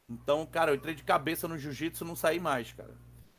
Então, 0.09 0.45
cara, 0.45 0.71
eu 0.71 0.75
entrei 0.75 0.95
de 0.95 1.03
cabeça 1.03 1.47
no 1.47 1.57
jiu-jitsu 1.57 2.03
e 2.03 2.07
não 2.07 2.15
saí 2.15 2.39
mais, 2.39 2.71
cara. 2.73 2.95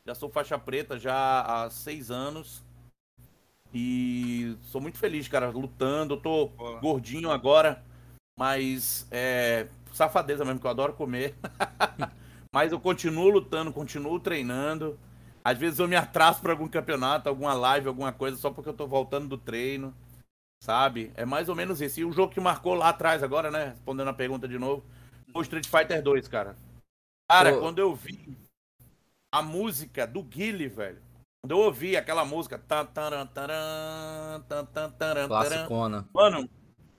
Já 0.07 0.15
sou 0.15 0.31
faixa 0.31 0.59
preta 0.59 0.99
já 0.99 1.43
há 1.43 1.71
seis 1.71 2.11
anos. 2.11 2.63
E 3.73 4.57
sou 4.65 4.81
muito 4.81 4.99
feliz, 4.99 5.29
cara, 5.29 5.49
lutando. 5.49 6.15
Eu 6.15 6.21
tô 6.21 6.49
Boa. 6.49 6.81
gordinho 6.81 7.31
agora, 7.31 7.83
mas 8.39 9.07
é 9.11 9.69
safadeza 9.93 10.45
mesmo, 10.45 10.61
que 10.61 10.67
eu 10.67 10.71
adoro 10.71 10.95
comer. 10.95 11.35
mas 12.55 12.71
eu 12.71 12.79
continuo 12.79 13.31
lutando, 13.31 13.73
continuo 13.73 14.21
treinando. 14.21 14.99
Às 15.43 15.59
vezes 15.59 15.79
eu 15.79 15.89
me 15.89 15.97
atraso 15.97 16.41
pra 16.41 16.53
algum 16.53 16.69
campeonato, 16.69 17.29
alguma 17.29 17.55
live, 17.55 17.89
alguma 17.89 18.13
coisa, 18.13 18.37
só 18.37 18.51
porque 18.51 18.69
eu 18.69 18.75
tô 18.75 18.87
voltando 18.87 19.27
do 19.27 19.39
treino. 19.39 19.95
Sabe? 20.63 21.11
É 21.17 21.25
mais 21.25 21.49
ou 21.49 21.57
menos 21.57 21.81
isso. 21.81 21.99
E 21.99 22.05
o 22.05 22.13
jogo 22.13 22.33
que 22.33 22.41
marcou 22.41 22.75
lá 22.75 22.91
atrás, 22.91 23.23
agora, 23.23 23.51
né? 23.51 23.71
Respondendo 23.71 24.09
a 24.09 24.15
pergunta 24.15 24.47
de 24.47 24.59
novo, 24.59 24.85
foi 25.33 25.41
o 25.41 25.43
Street 25.43 25.67
Fighter 25.67 26.01
2, 26.01 26.29
cara. 26.29 26.57
Cara, 27.29 27.57
Ô. 27.57 27.61
quando 27.61 27.81
eu 27.81 27.93
vi 27.97 28.39
a 29.33 29.43
música 29.43 30.07
do 30.07 30.23
Guile, 30.23 30.69
velho. 30.69 31.03
Quando 31.41 31.53
eu 31.53 31.59
ouvi 31.59 31.97
aquela 31.97 32.25
música. 32.25 32.59
tan, 32.59 32.85
taran, 32.85 33.27
taran, 33.27 34.41
tan, 34.49 34.65
tan, 34.67 34.91
taran, 34.91 34.93
taran, 34.93 35.29
Classicona. 35.29 36.09
Mano, 36.15 36.49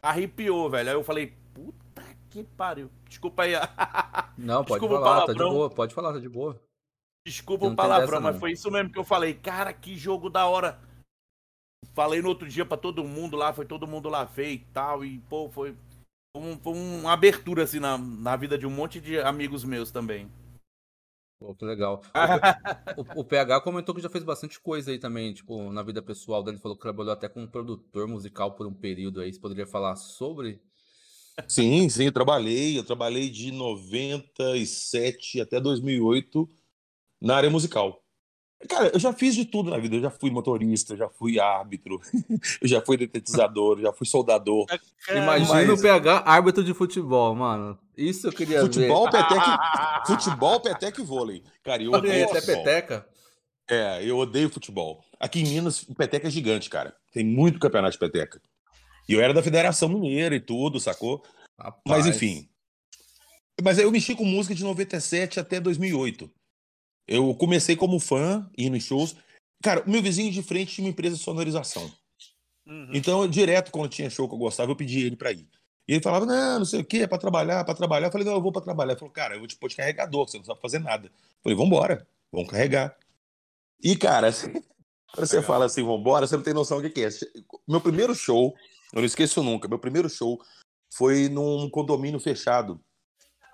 arrepiou, 0.01 0.69
velho. 0.69 0.89
Aí 0.89 0.95
eu 0.95 1.03
falei, 1.03 1.33
puta 1.53 1.82
que 2.33 2.43
pariu. 2.43 2.89
Desculpa 3.07 3.43
aí. 3.43 3.53
Não, 4.37 4.65
pode 4.65 4.79
Desculpa 4.81 5.03
falar, 5.03 5.25
tá 5.27 5.33
de 5.33 5.39
boa, 5.39 5.69
pode 5.69 5.93
falar, 5.93 6.13
tá 6.13 6.19
de 6.19 6.29
boa. 6.29 6.59
Desculpa 7.25 7.67
o 7.67 7.75
palavrão, 7.75 8.19
mas 8.19 8.39
foi 8.39 8.51
isso 8.51 8.69
mesmo 8.71 8.91
que 8.91 8.97
eu 8.99 9.03
falei. 9.03 9.35
Cara, 9.35 9.71
que 9.71 9.95
jogo 9.95 10.29
da 10.29 10.47
hora. 10.47 10.79
Falei 11.93 12.21
no 12.21 12.29
outro 12.29 12.49
dia 12.49 12.65
pra 12.65 12.75
todo 12.75 13.03
mundo 13.03 13.37
lá, 13.37 13.53
foi 13.53 13.65
todo 13.65 13.87
mundo 13.87 14.09
lá 14.09 14.23
ver 14.23 14.51
e 14.51 14.59
tal. 14.59 15.05
E, 15.05 15.19
pô, 15.29 15.47
foi, 15.49 15.77
um, 16.35 16.57
foi 16.57 16.73
uma 16.73 17.13
abertura, 17.13 17.63
assim, 17.63 17.79
na, 17.79 17.97
na 17.97 18.35
vida 18.35 18.57
de 18.57 18.65
um 18.65 18.71
monte 18.71 18.99
de 18.99 19.19
amigos 19.19 19.63
meus 19.63 19.91
também. 19.91 20.29
Pô, 21.39 21.53
que 21.53 21.63
legal. 21.65 22.01
O, 22.97 23.21
o- 23.21 23.25
PH 23.25 23.61
comentou 23.61 23.93
que 23.93 24.01
já 24.01 24.09
fez 24.09 24.23
bastante 24.23 24.59
coisa 24.59 24.91
aí 24.91 24.99
também, 24.99 25.33
tipo, 25.33 25.71
na 25.71 25.83
vida 25.83 26.01
pessoal 26.01 26.43
dele. 26.43 26.57
Falou 26.57 26.75
que 26.75 26.83
trabalhou 26.83 27.13
até 27.13 27.29
como 27.29 27.47
produtor 27.47 28.07
musical 28.07 28.55
por 28.55 28.65
um 28.67 28.73
período 28.73 29.21
aí. 29.21 29.31
Você 29.31 29.39
poderia 29.39 29.65
falar 29.67 29.95
sobre? 29.95 30.61
Sim, 31.47 31.89
sim, 31.89 32.05
eu 32.05 32.11
trabalhei. 32.11 32.77
Eu 32.77 32.83
trabalhei 32.83 33.29
de 33.29 33.51
97 33.51 35.41
até 35.41 35.59
2008 35.59 36.49
na 37.21 37.35
área 37.35 37.49
musical. 37.49 38.01
Cara, 38.69 38.91
eu 38.93 38.99
já 38.99 39.11
fiz 39.11 39.35
de 39.35 39.43
tudo 39.43 39.69
na 39.69 39.77
vida. 39.77 39.95
Eu 39.97 40.01
já 40.01 40.09
fui 40.09 40.29
motorista, 40.31 40.95
já 40.95 41.09
fui 41.09 41.37
árbitro, 41.39 41.99
eu 42.61 42.67
já 42.67 42.81
fui 42.81 42.95
detetizador, 42.95 43.79
já 43.81 43.91
fui 43.91 44.07
soldador. 44.07 44.65
Imagina 45.09 45.65
mas- 45.65 45.79
o 45.79 45.81
PH 45.81 46.23
árbitro 46.25 46.63
de 46.63 46.73
futebol, 46.73 47.35
mano. 47.35 47.77
Isso 47.97 48.27
eu 48.27 48.31
queria 48.31 48.61
Futebol, 48.61 49.05
ver. 49.05 49.11
peteca, 49.11 49.59
e- 50.03 50.07
futebol, 50.07 50.59
peteca 50.61 51.01
e 51.01 51.03
vôlei. 51.05 51.43
Cara, 51.63 51.83
eu 51.83 51.91
odeio 51.91 52.25
até 52.25 52.39
futebol. 52.41 52.63
peteca. 52.63 53.07
É, 53.69 54.03
eu 54.03 54.17
odeio 54.17 54.49
futebol. 54.49 55.03
Aqui 55.19 55.39
em 55.41 55.43
Minas, 55.45 55.83
o 55.83 55.93
peteca 55.95 56.27
é 56.27 56.31
gigante, 56.31 56.69
cara. 56.69 56.95
Tem 57.11 57.23
muito 57.25 57.59
campeonato 57.59 57.93
de 57.93 57.99
peteca. 57.99 58.41
E 59.07 59.13
eu 59.13 59.21
era 59.21 59.33
da 59.33 59.43
Federação 59.43 59.89
Mineira 59.89 60.35
e 60.35 60.39
tudo, 60.39 60.79
sacou? 60.79 61.23
Mas 61.57 61.65
Rapaz. 61.65 62.07
enfim. 62.07 62.49
Mas 63.61 63.77
eu 63.77 63.91
mexi 63.91 64.15
com 64.15 64.25
música 64.25 64.55
de 64.55 64.63
97 64.63 65.39
até 65.39 65.59
2008. 65.59 66.29
Eu 67.07 67.35
comecei 67.35 67.75
como 67.75 67.99
fã, 67.99 68.49
indo 68.57 68.75
em 68.75 68.79
shows. 68.79 69.15
Cara, 69.61 69.83
o 69.85 69.89
meu 69.89 70.01
vizinho 70.01 70.31
de 70.31 70.41
frente 70.41 70.73
tinha 70.73 70.85
uma 70.85 70.91
empresa 70.91 71.15
de 71.15 71.21
sonorização. 71.21 71.91
Uhum. 72.65 72.89
Então, 72.93 73.27
direto, 73.27 73.71
quando 73.71 73.89
tinha 73.89 74.09
show 74.09 74.27
que 74.27 74.33
eu 74.33 74.39
gostava, 74.39 74.71
eu 74.71 74.75
pedia 74.75 75.05
ele 75.05 75.15
pra 75.15 75.31
ir. 75.31 75.47
E 75.87 75.93
ele 75.93 76.01
falava, 76.01 76.25
não, 76.25 76.59
não 76.59 76.65
sei 76.65 76.79
o 76.79 76.85
quê, 76.85 76.99
é 76.99 77.07
pra 77.07 77.17
trabalhar, 77.17 77.59
é 77.59 77.63
pra 77.63 77.73
trabalhar. 77.75 78.07
Eu 78.07 78.11
falei, 78.11 78.25
não, 78.25 78.33
eu 78.33 78.41
vou 78.41 78.51
pra 78.51 78.61
trabalhar. 78.61 78.93
Ele 78.93 78.99
falou, 78.99 79.13
cara, 79.13 79.35
eu 79.35 79.39
vou 79.39 79.47
te 79.47 79.55
pôr 79.57 79.67
de 79.67 79.75
carregador, 79.75 80.27
você 80.27 80.37
não 80.37 80.45
sabe 80.45 80.61
fazer 80.61 80.79
nada. 80.79 81.07
Eu 81.07 81.11
falei, 81.43 81.57
vambora, 81.57 82.07
vamos 82.31 82.49
carregar. 82.49 82.97
E, 83.83 83.95
cara, 83.97 84.31
quando 85.13 85.27
você 85.27 85.35
Legal. 85.35 85.47
fala 85.47 85.65
assim, 85.65 85.83
vambora, 85.83 86.25
você 86.25 86.37
não 86.37 86.43
tem 86.43 86.53
noção 86.53 86.81
do 86.81 86.89
que 86.89 87.03
é. 87.03 87.09
Meu 87.67 87.81
primeiro 87.81 88.15
show, 88.15 88.55
eu 88.93 88.99
não 88.99 89.05
esqueço 89.05 89.43
nunca, 89.43 89.67
meu 89.67 89.79
primeiro 89.79 90.09
show 90.09 90.39
foi 90.93 91.27
num 91.27 91.69
condomínio 91.69 92.19
fechado, 92.19 92.79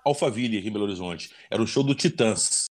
Alphaville, 0.04 0.58
aqui 0.58 0.68
em 0.68 0.72
Belo 0.72 0.84
Horizonte. 0.84 1.30
Era 1.50 1.62
um 1.62 1.66
show 1.66 1.82
do 1.82 1.94
Titãs. 1.94 2.66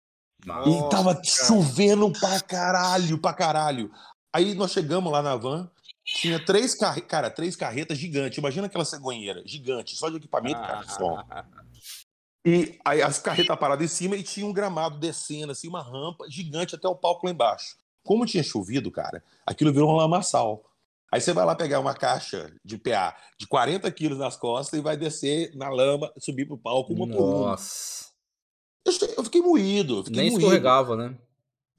Massa. 0.46 0.70
E 0.70 0.90
tava 0.90 1.14
cara. 1.16 1.26
chovendo 1.26 2.12
pra 2.12 2.40
caralho, 2.42 3.18
pra 3.18 3.34
caralho. 3.34 3.92
Aí 4.34 4.54
nós 4.54 4.72
chegamos 4.72 5.12
lá 5.12 5.22
na 5.22 5.36
van, 5.36 5.70
tinha 6.04 6.44
três 6.44 6.76
carretas, 6.76 7.10
cara, 7.10 7.30
três 7.30 7.56
carretas 7.56 7.98
gigantes. 7.98 8.38
Imagina 8.38 8.68
aquela 8.68 8.86
cegonheira, 8.86 9.42
gigante, 9.46 9.96
só 9.96 10.10
de 10.10 10.18
equipamento, 10.18 10.60
cara, 10.60 10.84
de 10.84 10.94
som. 10.94 11.24
E 12.46 12.80
aí 12.86 13.02
as 13.02 13.20
carretas 13.20 13.58
paradas 13.58 13.86
em 13.86 13.94
cima 13.94 14.16
e 14.16 14.24
tinha 14.24 14.46
um 14.46 14.54
gramado 14.54 15.00
descendo, 15.00 15.52
assim, 15.52 15.68
uma 15.68 15.82
rampa 15.82 16.30
gigante 16.30 16.76
até 16.76 16.88
o 16.88 16.96
palco 16.96 17.26
lá 17.26 17.32
embaixo. 17.32 17.76
Como 18.04 18.26
tinha 18.26 18.44
chovido, 18.44 18.90
cara, 18.90 19.24
aquilo 19.46 19.74
virou 19.74 19.92
um 19.92 19.96
lamaçal. 19.96 20.64
Aí 21.12 21.22
você 21.22 21.32
vai 21.32 21.46
lá 21.46 21.56
pegar 21.56 21.80
uma 21.80 21.94
caixa 21.94 22.54
de 22.64 22.78
PA 22.78 23.16
de 23.38 23.48
40 23.48 23.90
quilos 23.92 24.18
nas 24.18 24.36
costas 24.36 24.78
e 24.78 24.84
vai 24.84 24.98
descer 24.98 25.56
na 25.56 25.70
lama, 25.70 26.12
subir 26.18 26.46
pro 26.46 26.58
palco 26.58 26.94
uma 26.94 27.08
por 27.08 27.22
uma. 27.22 27.52
Nossa. 27.52 28.08
Eu, 29.18 29.24
fiquei 29.24 29.42
moído, 29.42 30.04
fiquei 30.04 30.22
Nem 30.22 30.32
moído. 30.32 30.46
escorregava, 30.46 30.96
né? 30.96 31.16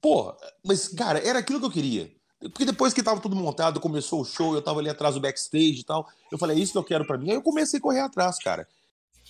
Porra, 0.01 0.35
mas, 0.65 0.87
cara, 0.87 1.19
era 1.19 1.39
aquilo 1.39 1.59
que 1.59 1.65
eu 1.65 1.71
queria. 1.71 2.11
Porque 2.39 2.65
depois 2.65 2.93
que 2.93 3.03
tava 3.03 3.19
tudo 3.19 3.35
montado, 3.35 3.79
começou 3.79 4.21
o 4.21 4.25
show, 4.25 4.55
eu 4.55 4.61
tava 4.61 4.79
ali 4.79 4.89
atrás 4.89 5.15
do 5.15 5.21
backstage 5.21 5.81
e 5.81 5.83
tal. 5.83 6.07
Eu 6.31 6.37
falei, 6.37 6.57
é 6.57 6.59
isso 6.59 6.71
que 6.71 6.77
eu 6.77 6.83
quero 6.83 7.05
para 7.05 7.17
mim. 7.17 7.29
Aí 7.29 7.35
eu 7.35 7.41
comecei 7.41 7.79
a 7.79 7.81
correr 7.81 7.99
atrás, 7.99 8.39
cara. 8.39 8.67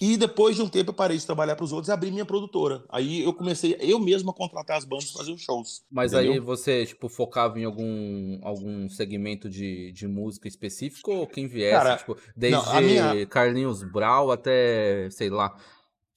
E 0.01 0.15
depois 0.15 0.55
de 0.55 0.61
um 0.61 0.69
tempo 0.69 0.91
eu 0.91 0.93
parei 0.93 1.17
de 1.17 1.25
trabalhar 1.25 1.55
para 1.55 1.65
os 1.65 1.71
outros 1.73 1.89
e 1.89 1.91
abri 1.91 2.09
minha 2.09 2.25
produtora. 2.25 2.83
Aí 2.89 3.21
eu 3.21 3.33
comecei 3.33 3.75
eu 3.81 3.99
mesmo 3.99 4.29
a 4.31 4.33
contratar 4.33 4.77
as 4.77 4.85
bandas 4.85 5.11
para 5.11 5.19
fazer 5.19 5.33
os 5.33 5.41
shows. 5.41 5.83
Mas 5.91 6.13
entendeu? 6.13 6.33
aí 6.33 6.39
você, 6.39 6.85
tipo, 6.85 7.09
focava 7.09 7.59
em 7.59 7.65
algum, 7.65 8.39
algum 8.41 8.87
segmento 8.89 9.49
de, 9.49 9.91
de 9.91 10.07
música 10.07 10.47
específico 10.47 11.11
ou 11.11 11.27
quem 11.27 11.47
viesse? 11.47 11.71
Cara, 11.77 11.97
tipo, 11.97 12.17
desde 12.35 12.57
não, 12.65 12.73
a 12.73 12.81
minha- 12.81 13.25
Carlinhos 13.27 13.83
Brau 13.83 14.31
até, 14.31 15.09
sei 15.11 15.29
lá, 15.29 15.53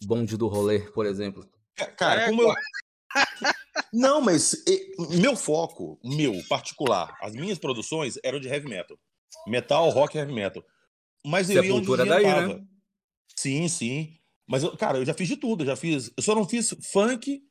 Bonde 0.04 0.36
do 0.36 0.46
Rolê, 0.46 0.80
por 0.92 1.04
exemplo. 1.06 1.44
Cara, 1.96 2.22
É, 2.22 2.28
como 2.28 2.42
eu. 2.42 2.52
Não, 3.92 4.20
mas 4.20 4.54
meu 5.18 5.34
foco, 5.36 5.98
meu 6.04 6.34
particular, 6.48 7.16
as 7.20 7.34
minhas 7.34 7.58
produções 7.58 8.18
eram 8.22 8.38
de 8.40 8.48
heavy 8.48 8.68
metal. 8.68 8.96
Metal, 9.46 9.88
rock 9.90 10.16
e 10.16 10.20
heavy 10.20 10.32
metal. 10.32 10.62
Mas 11.26 11.48
eu 11.50 11.56
ia 11.56 11.60
onde 11.62 11.70
o 11.70 11.74
Sepultura 11.96 12.02
dinheiro 12.04 12.22
daí, 12.24 12.34
tava. 12.46 12.54
né? 12.58 12.64
Sim, 13.42 13.68
sim. 13.68 14.16
Mas, 14.46 14.62
eu, 14.62 14.76
cara, 14.76 14.98
eu 14.98 15.04
já 15.04 15.12
fiz 15.12 15.26
de 15.26 15.36
tudo. 15.36 15.62
Eu 15.62 15.66
já 15.66 15.76
fiz. 15.76 16.12
Eu 16.16 16.22
só 16.22 16.34
não 16.34 16.48
fiz 16.48 16.74
funk 16.92 17.42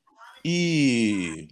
e. 0.46 1.50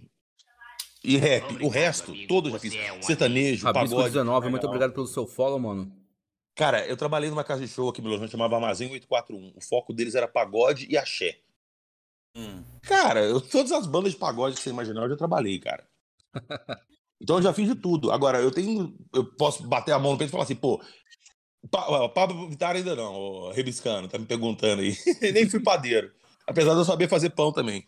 E 1.04 1.16
rap. 1.16 1.62
O 1.62 1.68
resto, 1.68 2.14
todo 2.26 2.48
eu 2.48 2.52
já 2.52 2.58
fiz. 2.58 2.74
Sertanejo, 3.02 3.64
Rabisco 3.64 3.96
pagode. 3.96 4.14
19, 4.14 4.48
muito 4.48 4.66
obrigado 4.66 4.92
pelo 4.92 5.06
seu 5.06 5.26
follow, 5.26 5.58
mano. 5.58 5.92
Cara, 6.54 6.86
eu 6.86 6.96
trabalhei 6.96 7.30
numa 7.30 7.44
casa 7.44 7.62
de 7.62 7.68
show 7.68 7.88
aqui 7.88 8.00
em 8.00 8.02
Belo 8.02 8.14
Horizonte, 8.14 8.32
chamava 8.32 8.56
Armazém 8.56 8.90
841. 8.90 9.52
O 9.56 9.62
foco 9.62 9.92
deles 9.92 10.14
era 10.14 10.28
pagode 10.28 10.86
e 10.90 10.96
axé. 10.96 11.38
Hum. 12.36 12.62
Cara, 12.82 13.20
eu, 13.20 13.40
todas 13.40 13.72
as 13.72 13.86
bandas 13.86 14.12
de 14.12 14.18
pagode 14.18 14.56
que 14.56 14.62
você 14.62 14.70
imaginar, 14.70 15.02
eu 15.02 15.10
já 15.10 15.16
trabalhei, 15.16 15.58
cara. 15.58 15.86
Então 17.22 17.36
eu 17.36 17.42
já 17.42 17.52
fiz 17.52 17.68
de 17.68 17.74
tudo. 17.74 18.10
Agora, 18.10 18.40
eu 18.40 18.50
tenho. 18.50 18.96
Eu 19.12 19.24
posso 19.36 19.62
bater 19.68 19.92
a 19.92 19.98
mão 19.98 20.12
no 20.12 20.18
peito 20.18 20.30
e 20.30 20.32
falar 20.32 20.44
assim, 20.44 20.54
pô. 20.54 20.82
Pa, 21.70 22.08
Pablo 22.08 22.48
Vittar 22.48 22.76
ainda 22.76 22.94
não, 22.96 23.14
ô, 23.14 23.50
Rebiscano, 23.50 24.08
tá 24.08 24.18
me 24.18 24.24
perguntando 24.26 24.82
aí. 24.82 24.96
Nem 25.32 25.48
fui 25.48 25.60
padeiro. 25.60 26.10
Apesar 26.46 26.72
de 26.72 26.78
eu 26.80 26.84
saber 26.84 27.08
fazer 27.08 27.30
pão 27.30 27.52
também. 27.52 27.84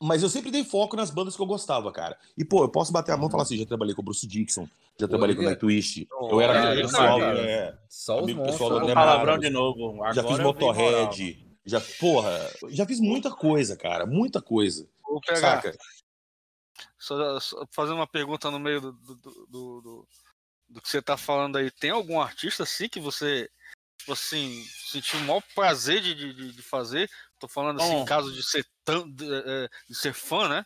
Mas 0.00 0.22
eu 0.22 0.28
sempre 0.28 0.50
dei 0.50 0.62
foco 0.62 0.94
nas 0.94 1.10
bandas 1.10 1.34
que 1.34 1.40
eu 1.40 1.46
gostava, 1.46 1.90
cara. 1.90 2.18
E, 2.36 2.44
pô, 2.44 2.62
eu 2.64 2.68
posso 2.68 2.92
bater 2.92 3.12
a 3.12 3.16
mão 3.16 3.28
e 3.28 3.30
falar 3.30 3.44
assim: 3.44 3.56
já 3.56 3.64
trabalhei 3.64 3.94
com 3.94 4.02
o 4.02 4.04
Bruce 4.04 4.26
Dixon, 4.26 4.68
já 5.00 5.08
trabalhei 5.08 5.34
com 5.34 5.40
o. 5.40 5.44
Nightwish. 5.46 6.06
Eu 6.30 6.38
era 6.38 6.70
amigo 6.72 6.82
pessoal, 6.88 7.18
cara. 7.18 7.38
é, 7.40 7.78
Só 7.88 8.16
os 8.18 8.22
Amigo 8.24 8.38
monstros. 8.40 8.58
pessoal 8.58 8.70
do 8.70 8.76
né? 8.76 8.82
André 8.92 8.94
palavrão 8.94 9.38
de 9.38 9.48
novo. 9.48 9.94
Agora 9.94 10.12
já 10.12 10.22
fiz. 10.22 10.38
Motorhead. 10.38 11.46
Já, 11.64 11.80
porra, 11.98 12.50
já 12.68 12.84
fiz 12.86 13.00
muita 13.00 13.30
coisa, 13.30 13.74
cara. 13.74 14.04
Muita 14.06 14.42
coisa. 14.42 14.86
Vou 15.02 15.18
pegar. 15.20 15.62
Saca? 15.62 15.76
Só, 16.98 17.40
só 17.40 17.66
fazer 17.72 17.92
uma 17.92 18.06
pergunta 18.06 18.50
no 18.50 18.58
meio 18.60 18.80
do, 18.82 18.92
do, 18.92 19.14
do, 19.14 19.80
do- 19.80 20.08
do- 20.68 20.80
que 20.80 20.88
você 20.88 21.00
tá 21.02 21.16
falando 21.16 21.56
aí. 21.56 21.70
Tem 21.70 21.90
algum 21.90 22.20
artista 22.20 22.62
assim 22.62 22.88
que 22.88 23.00
você, 23.00 23.48
tipo 23.98 24.12
assim, 24.12 24.62
sentiu 24.90 25.18
o 25.20 25.22
maior 25.24 25.42
prazer 25.54 26.00
de, 26.00 26.14
de, 26.14 26.52
de- 26.52 26.62
fazer? 26.62 27.08
Tô 27.38 27.46
falando 27.48 27.80
assim, 27.82 27.96
em 27.96 28.04
caso 28.04 28.32
de 28.32 28.42
ser 28.42 28.64
tão, 28.84 29.08
de, 29.10 29.24
é, 29.32 29.68
de 29.88 29.94
ser 29.94 30.12
fã, 30.14 30.48
né? 30.48 30.64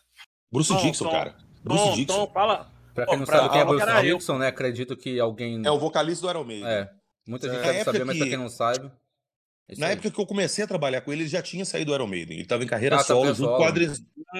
Bruce 0.51 0.69
Tom, 0.69 0.81
Dixon, 0.81 1.05
Tom. 1.05 1.11
cara. 1.11 1.37
Bruce 1.63 1.83
Tom, 1.83 1.95
Dixon. 1.95 2.25
Tom, 2.27 2.33
fala. 2.33 2.71
Pra 2.93 3.05
quem 3.05 3.17
não 3.17 3.25
Pra- 3.25 3.37
sabe 3.37 3.49
quem 3.49 3.59
é 3.61 3.63
que 3.65 3.69
Bruce 3.69 4.07
eu. 4.07 4.17
Dixon, 4.17 4.37
né? 4.37 4.47
Acredito 4.47 4.97
que 4.97 5.19
alguém. 5.19 5.61
É 5.65 5.71
o 5.71 5.79
vocalista 5.79 6.25
do 6.25 6.29
Iron 6.29 6.43
Maiden. 6.43 6.67
É, 6.67 6.89
muita 7.27 7.47
gente 7.47 7.57
Na 7.57 7.63
deve 7.67 7.77
época 7.79 7.91
saber, 7.93 8.05
mas 8.05 8.17
pra 8.17 8.25
que- 8.25 8.29
quem 8.31 8.39
não 8.39 8.49
sabe. 8.49 8.85
é 8.87 9.71
isso 9.73 9.79
Na 9.81 9.87
época 9.89 10.11
que 10.11 10.19
eu 10.19 10.25
comecei 10.25 10.63
a 10.63 10.67
trabalhar 10.67 11.01
com 11.01 11.11
ele, 11.13 11.23
ele 11.23 11.29
já 11.29 11.41
tinha 11.41 11.63
saído 11.65 11.91
do 11.91 11.95
Iron 11.95 12.07
Maiden. 12.07 12.37
Ele 12.37 12.47
tava 12.47 12.63
em 12.63 12.67
carreira 12.67 12.95
Ah, 12.95 12.99
tá, 12.99 13.05
solo, 13.05 13.25
foi 13.27 13.35
junto 13.35 13.45
solo. 13.47 13.57
com 13.57 13.63
o 13.63 13.67
Adri... 13.67 13.85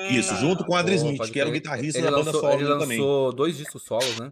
Isso, 0.09 0.35
junto 0.37 0.65
com 0.65 0.71
o 0.73 0.75
Adri 0.75 0.95
Smith, 0.95 1.31
que 1.31 1.39
era 1.39 1.49
o 1.49 1.51
guitarrista 1.53 1.99
ele 1.99 2.05
da 2.05 2.11
banda 2.11 2.25
lançou, 2.25 2.41
solo 2.41 2.53
Ele 2.53 2.63
dele 2.65 2.79
também. 2.79 2.97
lançou 2.99 3.33
dois 3.33 3.57
discos 3.57 3.83
solos, 3.83 4.19
né? 4.19 4.31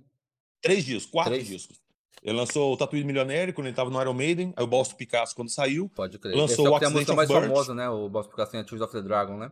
Três 0.62 0.84
discos, 0.86 1.12
quatro 1.12 1.34
Três? 1.34 1.48
discos. 1.48 1.80
Ele 2.22 2.36
lançou 2.36 2.74
o 2.74 2.78
Tatuí 2.78 3.04
Milionário 3.04 3.54
quando 3.54 3.68
ele 3.68 3.76
tava 3.76 3.90
no 3.90 4.02
Iron 4.02 4.14
Maiden, 4.14 4.54
aí 4.58 4.64
o 4.64 4.68
Boston 4.68 4.98
Picasso 4.98 5.34
quando 5.36 5.50
saiu. 5.50 5.90
Pode 5.96 6.20
crer. 6.20 6.36
Lançou 6.36 6.66
Esse 6.66 6.66
é 6.66 6.70
o 6.70 6.74
que 6.74 6.80
tem 6.80 6.88
a 6.88 6.92
música 6.92 7.14
Accident 7.14 7.16
mais 7.16 7.30
Birth. 7.30 7.50
famosa, 7.50 7.74
né? 7.74 7.90
O 7.90 8.10
Boss 8.10 8.28
Picasso 8.28 8.52
tem 8.52 8.60
a 8.60 8.64
Tears 8.64 8.82
of 8.82 8.92
the 8.94 9.02
Dragon, 9.02 9.38
né? 9.38 9.52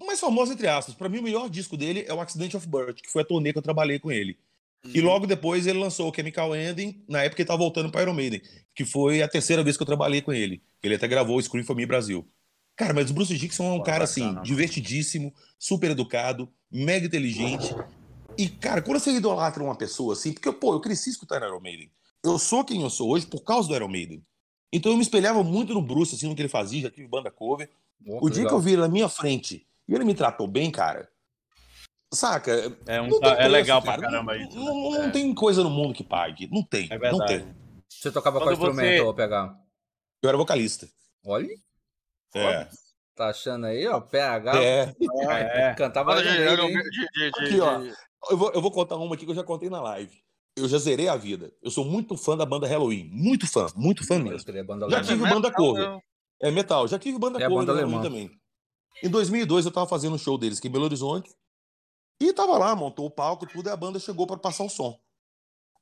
O 0.00 0.06
mais 0.06 0.18
famoso, 0.18 0.52
entre 0.52 0.66
aspas. 0.66 0.94
Pra 0.94 1.08
mim, 1.08 1.18
o 1.18 1.22
melhor 1.22 1.48
disco 1.48 1.76
dele 1.76 2.04
é 2.08 2.12
o 2.12 2.20
Accident 2.20 2.54
of 2.54 2.66
Birth, 2.66 2.96
que 2.96 3.10
foi 3.10 3.22
a 3.22 3.24
turnê 3.24 3.52
que 3.52 3.58
eu 3.58 3.62
trabalhei 3.62 3.98
com 3.98 4.10
ele. 4.10 4.36
E 4.84 5.00
logo 5.00 5.26
depois 5.26 5.66
ele 5.66 5.78
lançou 5.78 6.10
o 6.10 6.14
Chemical 6.14 6.54
Ending, 6.54 7.02
na 7.08 7.22
época 7.22 7.42
ele 7.42 7.46
tava 7.46 7.58
voltando 7.58 7.90
para 7.90 8.02
Iron 8.02 8.14
Maiden, 8.14 8.40
que 8.74 8.84
foi 8.84 9.20
a 9.22 9.26
terceira 9.28 9.62
vez 9.62 9.76
que 9.76 9.82
eu 9.82 9.86
trabalhei 9.86 10.20
com 10.20 10.32
ele. 10.32 10.62
Ele 10.82 10.94
até 10.94 11.08
gravou 11.08 11.36
o 11.38 11.42
Scream 11.42 11.64
for 11.64 11.74
Me 11.74 11.86
Brasil. 11.86 12.24
Cara, 12.76 12.92
mas 12.92 13.10
o 13.10 13.14
Bruce 13.14 13.36
Dixon 13.36 13.64
é 13.64 13.72
um 13.72 13.82
cara 13.82 14.04
assim, 14.04 14.40
divertidíssimo, 14.42 15.34
super 15.58 15.90
educado, 15.90 16.48
mega 16.70 17.06
inteligente. 17.06 17.74
E, 18.38 18.48
cara, 18.48 18.82
quando 18.82 18.98
você 18.98 19.10
idolatra 19.12 19.62
uma 19.62 19.74
pessoa 19.76 20.12
assim, 20.12 20.32
porque, 20.32 20.50
pô, 20.52 20.72
eu 20.74 20.80
cresci 20.80 21.10
escutando 21.10 21.44
Iron 21.46 21.60
Maiden. 21.60 21.90
Eu 22.24 22.38
sou 22.38 22.64
quem 22.64 22.82
eu 22.82 22.90
sou 22.90 23.10
hoje 23.10 23.26
por 23.26 23.42
causa 23.44 23.68
do 23.68 23.74
Iron 23.74 23.88
Maiden. 23.88 24.24
Então 24.72 24.90
eu 24.92 24.96
me 24.96 25.02
espelhava 25.02 25.42
muito 25.42 25.72
no 25.72 25.80
Bruce, 25.82 26.14
assim, 26.14 26.28
no 26.28 26.34
que 26.34 26.42
ele 26.42 26.48
fazia, 26.48 26.82
já 26.82 26.90
tive 26.90 27.06
banda 27.08 27.30
cover. 27.30 27.70
Pô, 28.04 28.18
O 28.18 28.28
dia 28.28 28.40
que 28.40 28.44
legal. 28.44 28.54
eu 28.54 28.60
vi 28.60 28.72
ele 28.72 28.82
na 28.82 28.88
minha 28.88 29.08
frente 29.08 29.66
e 29.88 29.94
ele 29.94 30.04
me 30.04 30.14
tratou 30.14 30.46
bem, 30.46 30.70
cara, 30.70 31.08
saca? 32.12 32.52
É, 32.86 33.00
um, 33.00 33.08
tem 33.20 33.30
é 33.30 33.34
preço, 33.36 33.50
legal 33.50 33.82
cara. 33.82 33.98
pra 33.98 34.10
caramba 34.10 34.34
Não- 34.36 34.44
isso. 34.44 34.56
Não, 34.58 34.64
né? 34.90 34.98
não 34.98 35.04
É. 35.04 35.10
tem 35.10 35.34
coisa 35.34 35.62
no 35.62 35.70
mundo 35.70 35.94
que 35.94 36.04
pague. 36.04 36.48
Não 36.52 36.62
tem. 36.62 36.86
É 36.90 36.94
não 36.94 37.18
verdade. 37.18 37.38
tem. 37.44 37.56
Você 37.88 38.10
tocava 38.10 38.38
qual 38.38 38.48
Quando 38.50 38.58
você- 38.58 38.70
instrumento, 38.70 39.06
ô 39.08 39.14
PH? 39.14 39.58
Eu 40.22 40.28
era 40.28 40.36
vocalista. 40.38 40.88
Olha, 41.24 41.48
É. 42.34 42.68
tá 43.14 43.28
achando 43.30 43.66
aí, 43.66 43.86
ó, 43.86 44.00
PH. 44.00 44.62
É. 44.62 44.94
É. 45.28 45.74
Cantava 45.74 46.14
Maiden, 46.16 46.32
hein? 46.32 46.56
de, 46.56 46.90
de, 46.90 47.30
de, 47.30 47.44
Aqui, 47.46 47.60
ó. 47.60 47.80
Eu 48.30 48.36
vou, 48.36 48.50
eu 48.52 48.60
vou 48.62 48.70
contar 48.70 48.96
uma 48.96 49.14
aqui 49.14 49.24
que 49.24 49.30
eu 49.30 49.34
já 49.36 49.44
contei 49.44 49.68
na 49.70 49.80
live. 49.80 50.16
Eu 50.56 50.68
já 50.68 50.78
zerei 50.78 51.08
a 51.08 51.16
vida. 51.16 51.52
Eu 51.62 51.70
sou 51.70 51.84
muito 51.84 52.16
fã 52.16 52.36
da 52.36 52.46
banda 52.46 52.66
Halloween. 52.66 53.04
Muito 53.12 53.46
fã, 53.46 53.66
muito 53.76 54.06
fã 54.06 54.18
mesmo. 54.18 54.38
Já 54.90 55.02
tive 55.02 55.28
banda 55.28 55.52
cover. 55.52 56.00
É 56.40 56.50
metal. 56.50 56.88
Já 56.88 56.98
tive 56.98 57.18
banda 57.18 57.38
É 57.38 57.44
a 57.44 57.48
cover 57.48 57.66
banda 57.66 57.78
Halloween 57.78 57.94
alemã. 57.98 58.08
também. 58.08 58.40
Em 59.02 59.10
2002 59.10 59.66
eu 59.66 59.70
tava 59.70 59.86
fazendo 59.86 60.14
um 60.14 60.18
show 60.18 60.38
deles 60.38 60.58
aqui 60.58 60.68
em 60.68 60.70
Belo 60.70 60.84
Horizonte. 60.84 61.30
E 62.20 62.32
tava 62.32 62.56
lá, 62.56 62.74
montou 62.74 63.04
o 63.04 63.10
palco, 63.10 63.46
tudo, 63.46 63.68
e 63.68 63.70
a 63.72 63.76
banda 63.76 63.98
chegou 63.98 64.26
para 64.26 64.38
passar 64.38 64.64
o 64.64 64.70
som. 64.70 64.98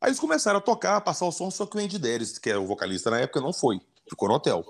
Aí 0.00 0.08
eles 0.08 0.18
começaram 0.18 0.58
a 0.58 0.60
tocar, 0.60 1.00
passar 1.00 1.26
o 1.26 1.32
som, 1.32 1.48
só 1.50 1.64
que 1.64 1.76
o 1.76 1.80
Andy 1.80 1.96
Deres, 1.98 2.38
que 2.38 2.50
era 2.50 2.60
o 2.60 2.66
vocalista 2.66 3.08
na 3.10 3.20
época, 3.20 3.40
não 3.40 3.52
foi. 3.52 3.80
Ficou 4.10 4.28
no 4.28 4.34
hotel. 4.34 4.64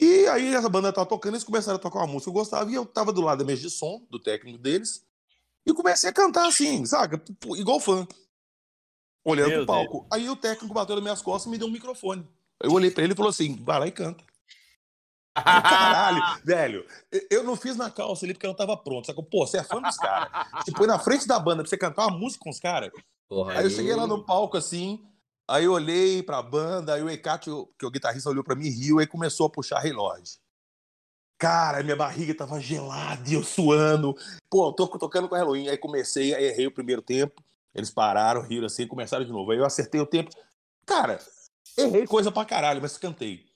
E 0.00 0.26
aí 0.28 0.54
essa 0.54 0.70
banda 0.70 0.90
tava 0.90 1.06
tocando, 1.06 1.34
eles 1.34 1.44
começaram 1.44 1.76
a 1.76 1.78
tocar 1.78 1.98
uma 1.98 2.06
música 2.06 2.24
que 2.24 2.28
eu 2.30 2.40
gostava, 2.40 2.70
e 2.70 2.74
eu 2.74 2.86
tava 2.86 3.12
do 3.12 3.20
lado 3.20 3.40
da 3.40 3.44
mesa 3.44 3.60
de 3.60 3.68
som, 3.68 4.06
do 4.10 4.18
técnico 4.18 4.56
deles, 4.58 5.04
e 5.66 5.72
comecei 5.72 6.10
a 6.10 6.12
cantar 6.12 6.46
assim, 6.46 6.84
saca? 6.86 7.22
Igual 7.56 7.80
fã. 7.80 8.06
Olhando 9.24 9.48
Meu 9.50 9.66
pro 9.66 9.66
palco. 9.66 10.06
Aí 10.12 10.28
o 10.28 10.36
técnico 10.36 10.74
bateu 10.74 10.94
nas 10.96 11.02
minhas 11.02 11.22
costas 11.22 11.46
e 11.46 11.50
me 11.50 11.58
deu 11.58 11.68
um 11.68 11.70
microfone. 11.72 12.26
Eu 12.62 12.72
olhei 12.72 12.90
pra 12.90 13.04
ele 13.04 13.12
e 13.12 13.16
falou 13.16 13.30
assim: 13.30 13.56
vai 13.62 13.78
lá 13.78 13.86
e 13.86 13.92
canta. 13.92 14.24
Caralho, 15.36 16.40
velho, 16.44 16.86
eu- 17.30 17.44
não 17.44 17.56
fiz 17.56 17.76
na 17.76 17.90
calça 17.90 18.26
ali 18.26 18.34
porque 18.34 18.46
eu 18.46 18.50
não 18.50 18.56
tava 18.56 18.76
pronto. 18.76 19.06
Sacou? 19.06 19.24
Pô, 19.24 19.46
você 19.46 19.58
é 19.58 19.62
fã 19.64 19.80
dos 19.80 19.96
caras. 19.96 20.30
Você 20.64 20.72
põe 20.72 20.86
na 20.86 20.98
frente 20.98 21.26
da 21.26 21.38
banda 21.38 21.62
pra 21.62 21.70
você 21.70 21.78
cantar 21.78 22.06
uma 22.08 22.18
música 22.18 22.42
com 22.42 22.50
os 22.50 22.58
caras. 22.58 22.90
Aí 23.50 23.64
eu 23.64 23.70
cheguei 23.70 23.94
lá 23.94 24.06
no 24.08 24.24
palco 24.24 24.56
assim, 24.56 25.06
aí 25.48 25.64
eu 25.64 25.72
olhei 25.72 26.22
pra 26.22 26.42
banda, 26.42 26.94
aí 26.94 27.02
o 27.02 27.08
Ecatio, 27.08 27.72
que 27.78 27.84
é 27.84 27.88
o 27.88 27.90
guitarrista, 27.90 28.28
olhou 28.28 28.42
pra 28.42 28.56
mim, 28.56 28.68
riu, 28.68 28.98
aí 28.98 29.06
começou 29.06 29.46
a 29.46 29.50
puxar 29.50 29.84
Lorde. 29.92 30.32
Cara, 31.40 31.82
minha 31.82 31.96
barriga 31.96 32.34
tava 32.34 32.60
gelada 32.60 33.26
e 33.26 33.32
eu 33.32 33.42
suando. 33.42 34.14
Pô, 34.50 34.68
eu 34.68 34.72
tô 34.74 34.86
tocando 34.86 35.26
com 35.26 35.34
a 35.34 35.38
Halloween. 35.38 35.70
Aí 35.70 35.78
comecei, 35.78 36.34
aí 36.34 36.44
errei 36.44 36.66
o 36.66 36.70
primeiro 36.70 37.00
tempo. 37.00 37.42
Eles 37.74 37.90
pararam, 37.90 38.42
riram 38.42 38.66
assim, 38.66 38.86
começaram 38.86 39.24
de 39.24 39.32
novo. 39.32 39.50
Aí 39.50 39.56
eu 39.56 39.64
acertei 39.64 39.98
o 39.98 40.04
tempo. 40.06 40.30
Cara, 40.84 41.18
errei 41.78 42.06
coisa 42.06 42.30
pra 42.30 42.44
caralho, 42.44 42.82
mas 42.82 42.98
cantei. 42.98 43.46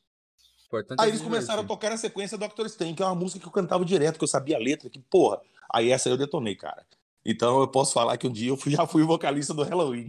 Importante 0.67 0.99
é 0.99 1.03
Aí 1.03 1.11
se 1.11 1.17
eles 1.17 1.23
começaram 1.23 1.59
a 1.61 1.63
divertir. 1.63 1.77
tocar 1.77 1.91
na 1.91 1.99
sequência 1.99 2.39
Dr. 2.39 2.67
Stain, 2.69 2.95
que 2.95 3.03
é 3.03 3.07
uma 3.07 3.15
música 3.15 3.39
que 3.39 3.47
eu 3.47 3.53
cantava 3.53 3.85
direto, 3.85 4.17
que 4.17 4.25
eu 4.25 4.29
sabia 4.29 4.57
a 4.57 4.61
letra, 4.61 4.89
que 4.89 4.99
porra. 4.99 5.43
Aí 5.71 5.91
essa 5.91 6.09
aí 6.09 6.15
eu 6.15 6.17
detonei, 6.17 6.57
cara. 6.57 6.87
Então 7.23 7.61
eu 7.61 7.69
posso 7.69 7.93
falar 7.93 8.17
que 8.17 8.27
um 8.27 8.33
dia 8.33 8.49
eu 8.49 8.57
fui- 8.57 8.73
já 8.73 8.87
fui 8.87 9.03
vocalista 9.03 9.53
do 9.53 9.63
Halloween. 9.63 10.09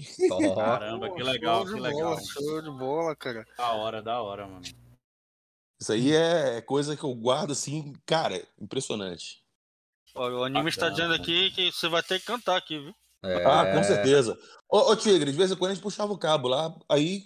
Caramba, 0.55 1.13
que 1.13 1.21
legal, 1.23 1.65
que 1.65 1.73
legal. 1.77 2.11
Bola, 2.11 2.21
show 2.21 2.61
de 2.61 2.71
bola, 2.71 3.15
cara. 3.17 3.45
Da 3.57 3.73
hora, 3.73 4.01
da 4.01 4.21
hora, 4.21 4.47
mano. 4.47 4.63
Isso 5.79 5.91
aí 5.91 6.13
é 6.13 6.61
coisa 6.61 6.95
que 6.95 7.03
eu 7.03 7.13
guardo 7.13 7.51
assim, 7.51 7.93
cara, 8.05 8.41
impressionante. 8.59 9.43
Olha, 10.15 10.35
o 10.35 10.43
anime 10.43 10.69
está 10.69 10.89
dizendo 10.89 11.13
aqui 11.13 11.51
que 11.51 11.71
você 11.71 11.89
vai 11.89 12.01
ter 12.01 12.19
que 12.19 12.25
cantar 12.25 12.55
aqui, 12.55 12.79
viu? 12.79 12.95
é, 13.23 13.45
Ah, 13.45 13.73
com 13.73 13.83
certeza. 13.83 14.37
Ô, 14.69 14.91
ô, 14.91 14.95
Tigre, 14.95 15.31
de 15.31 15.37
vez 15.37 15.51
em 15.51 15.55
quando 15.55 15.71
a 15.71 15.73
gente 15.73 15.83
puxava 15.83 16.13
o 16.13 16.17
cabo 16.17 16.47
lá, 16.47 16.73
aí 16.89 17.23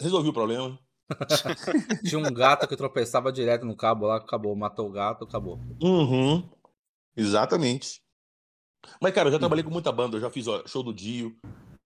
resolvi 0.00 0.28
o 0.28 0.32
problema. 0.32 0.78
Tinha 2.06 2.18
um 2.18 2.32
gato 2.32 2.68
que 2.68 2.76
tropeçava 2.76 3.32
direto 3.32 3.64
no 3.64 3.76
cabo 3.76 4.06
lá, 4.06 4.16
acabou, 4.18 4.54
matou 4.54 4.88
o 4.88 4.92
gato, 4.92 5.24
acabou. 5.24 5.58
Uhum. 5.82 6.48
Exatamente. 7.16 8.00
Mas, 9.02 9.12
cara, 9.12 9.28
eu 9.28 9.32
já 9.32 9.38
trabalhei 9.38 9.64
com 9.64 9.70
muita 9.70 9.90
banda, 9.90 10.16
eu 10.16 10.20
já 10.20 10.30
fiz 10.30 10.46
ó, 10.46 10.62
show 10.66 10.82
do 10.82 10.94
Dio, 10.94 11.36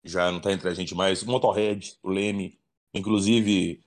já 0.05 0.31
não 0.31 0.41
tá 0.41 0.53
entre 0.53 0.69
a 0.69 0.75
gente 0.75 0.95
mais, 0.95 1.23
Motorhead, 1.23 1.97
o 2.03 2.11
Leme, 2.11 2.59
inclusive. 2.93 3.83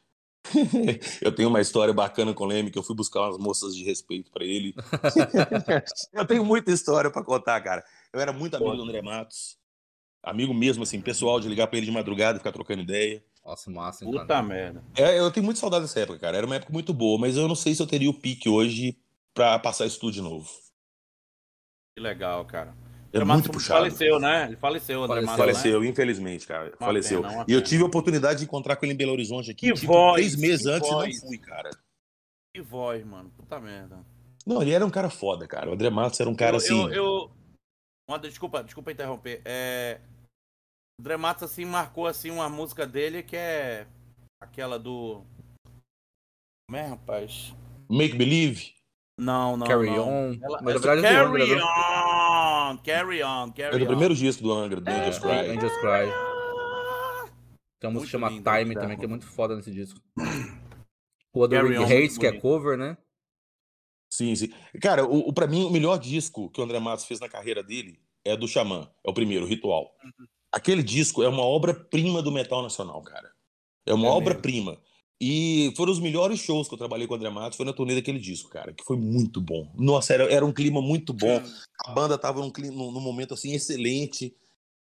eu 1.21 1.33
tenho 1.33 1.49
uma 1.49 1.61
história 1.61 1.93
bacana 1.93 2.33
com 2.33 2.43
o 2.43 2.47
Leme, 2.47 2.71
que 2.71 2.77
eu 2.77 2.83
fui 2.83 2.95
buscar 2.95 3.21
umas 3.21 3.37
moças 3.37 3.75
de 3.75 3.83
respeito 3.83 4.31
pra 4.31 4.43
ele. 4.43 4.73
eu 6.13 6.25
tenho 6.25 6.45
muita 6.45 6.71
história 6.71 7.09
pra 7.09 7.23
contar, 7.23 7.59
cara. 7.61 7.83
Eu 8.13 8.19
era 8.19 8.31
muito 8.31 8.55
amigo 8.55 8.75
do 8.75 8.83
André 8.83 9.01
Matos. 9.01 9.57
Amigo 10.23 10.53
mesmo, 10.53 10.83
assim, 10.83 10.99
pessoal, 10.99 11.39
de 11.39 11.47
ligar 11.47 11.67
pra 11.67 11.77
ele 11.77 11.85
de 11.85 11.91
madrugada 11.91 12.37
e 12.37 12.39
ficar 12.39 12.51
trocando 12.51 12.81
ideia. 12.81 13.23
Nossa, 13.45 13.69
massa, 13.69 14.03
hein, 14.03 14.11
Puta 14.11 14.25
cara. 14.25 14.41
merda. 14.41 14.83
É, 14.97 15.19
eu 15.19 15.31
tenho 15.31 15.43
muita 15.43 15.59
saudade 15.59 15.83
dessa 15.83 15.99
época, 15.99 16.17
cara. 16.17 16.37
Era 16.37 16.47
uma 16.47 16.55
época 16.55 16.73
muito 16.73 16.91
boa, 16.93 17.19
mas 17.19 17.37
eu 17.37 17.47
não 17.47 17.55
sei 17.55 17.75
se 17.75 17.81
eu 17.81 17.87
teria 17.87 18.09
o 18.09 18.19
pique 18.19 18.49
hoje 18.49 18.97
pra 19.35 19.59
passar 19.59 19.85
isso 19.85 19.99
tudo 19.99 20.13
de 20.13 20.21
novo. 20.21 20.49
Que 21.95 22.01
legal, 22.01 22.43
cara. 22.45 22.75
É 23.15 23.21
André 23.21 23.33
muito 23.33 23.45
Matos 23.47 23.51
puxado. 23.51 23.79
Faleceu, 23.79 24.19
né? 24.19 24.45
Ele 24.47 24.55
faleceu, 24.57 25.03
André 25.03 25.07
Faleceu. 25.21 25.25
Matos, 25.31 25.45
né? 25.47 25.53
Faleceu, 25.53 25.85
infelizmente, 25.85 26.45
cara. 26.47 26.69
Uma 26.79 26.87
faleceu. 26.87 27.21
pena, 27.21 27.45
e 27.47 27.53
eu 27.53 27.63
tive 27.63 27.83
a 27.83 27.85
oportunidade 27.85 28.39
de 28.39 28.45
encontrar 28.45 28.75
com 28.75 28.85
ele 28.85 28.93
em 28.93 28.97
Belo 28.97 29.13
Horizonte 29.13 29.51
aqui, 29.51 29.67
Que 29.71 29.79
tipo, 29.79 29.93
voz, 29.93 30.15
três 30.15 30.35
meses 30.35 30.65
que 30.65 30.71
antes 30.71 30.89
e 30.89 30.93
voz. 30.93 31.21
não 31.21 31.27
fui, 31.29 31.37
cara. 31.37 31.69
Que 32.53 32.61
voz, 32.61 33.05
mano. 33.05 33.29
Puta 33.37 33.59
merda. 33.59 34.05
Não, 34.45 34.61
ele 34.61 34.71
era 34.73 34.85
um 34.85 34.89
cara 34.89 35.09
foda, 35.09 35.47
cara. 35.47 35.69
O 35.69 35.73
André 35.73 35.89
Matos 35.89 36.19
era 36.19 36.29
um 36.29 36.35
cara 36.35 36.53
eu, 36.53 36.57
assim. 36.57 36.83
Eu, 36.87 36.93
eu... 36.93 37.31
Uma- 38.07 38.19
desculpa, 38.19 38.63
desculpa 38.63 38.91
interromper. 38.91 39.41
É... 39.45 39.99
O 40.99 41.01
André 41.01 41.17
Matos, 41.17 41.43
assim, 41.43 41.65
marcou, 41.65 42.07
assim, 42.07 42.29
uma 42.31 42.47
música 42.49 42.85
dele 42.85 43.23
que 43.23 43.35
é 43.35 43.87
aquela 44.41 44.77
do... 44.77 45.23
Como 46.67 46.77
é, 46.77 46.85
rapaz? 46.87 47.53
Make 47.89 48.17
Believe. 48.17 48.73
Não, 49.19 49.55
não, 49.55 49.65
Carry 49.65 49.89
não. 49.91 50.09
On. 50.09 50.37
Ela- 50.41 50.61
Mas 50.61 50.63
na 50.63 50.71
essa- 50.71 50.79
verdade 50.95 51.05
é 51.07 51.13
carry 51.23 51.55
né? 51.55 51.61
On, 52.71 52.77
carry 52.77 53.23
on, 53.23 53.51
carry 53.51 53.75
É 53.75 53.79
do 53.79 53.83
on. 53.85 53.87
primeiro 53.87 54.15
disco 54.15 54.43
do 54.43 54.51
Angra, 54.51 54.81
do 54.81 54.89
Angels 54.89 55.17
É, 55.17 55.19
Cry. 55.19 55.49
Angels 55.51 55.73
Cry. 55.79 56.11
Tem 57.79 57.89
uma 57.89 57.91
música 57.93 58.05
que 58.05 58.11
chama 58.11 58.29
lindo, 58.29 58.43
Time 58.51 58.73
também, 58.75 58.97
que 58.97 59.05
é 59.05 59.07
muito 59.07 59.25
foda 59.27 59.55
nesse 59.55 59.71
disco. 59.71 59.99
O 61.33 61.47
do 61.47 61.55
Carry 61.55 61.69
Rick 61.69 61.79
On, 61.83 61.87
muito 61.87 62.19
que 62.19 62.25
é 62.25 62.29
bonito. 62.29 62.41
cover, 62.41 62.77
né? 62.77 62.97
Sim, 64.09 64.33
sim. 64.35 64.49
Cara, 64.81 65.05
o, 65.05 65.29
o, 65.29 65.33
pra 65.33 65.45
mim, 65.47 65.65
o 65.65 65.69
melhor 65.69 65.97
disco 65.99 66.49
que 66.49 66.61
o 66.61 66.63
André 66.63 66.79
Matos 66.79 67.05
fez 67.05 67.19
na 67.19 67.27
carreira 67.27 67.61
dele 67.61 67.99
é 68.23 68.35
do 68.37 68.47
Xamã. 68.47 68.89
É 69.05 69.09
o 69.09 69.13
primeiro, 69.13 69.45
o 69.45 69.47
Ritual. 69.47 69.91
Aquele 70.51 70.81
disco 70.81 71.21
é 71.21 71.27
uma 71.27 71.43
obra-prima 71.43 72.21
do 72.21 72.31
metal 72.31 72.63
nacional, 72.63 73.01
cara. 73.01 73.29
É 73.85 73.93
uma 73.93 74.03
É 74.03 74.05
mesmo. 74.05 74.17
obra-prima. 74.17 74.81
E 75.19 75.73
foram 75.77 75.93
os 75.93 75.99
melhores 75.99 76.39
shows 76.39 76.67
que 76.67 76.73
eu 76.73 76.77
trabalhei 76.77 77.07
com 77.07 77.13
o 77.13 77.17
André 77.17 77.29
Matos, 77.29 77.55
foi 77.55 77.65
na 77.65 77.71
turnê 77.71 77.95
daquele 77.95 78.19
disco, 78.19 78.49
cara, 78.49 78.73
que 78.73 78.83
foi 78.83 78.97
muito 78.97 79.39
bom. 79.39 79.71
Nossa, 79.75 80.13
era, 80.13 80.25
era 80.31 80.45
um 80.45 80.51
clima 80.51 80.81
muito 80.81 81.13
bom. 81.13 81.41
A 81.85 81.91
banda 81.91 82.17
tava 82.17 82.41
num, 82.41 82.51
clima, 82.51 82.75
num, 82.75 82.91
num 82.91 82.99
momento, 82.99 83.33
assim, 83.33 83.53
excelente. 83.53 84.35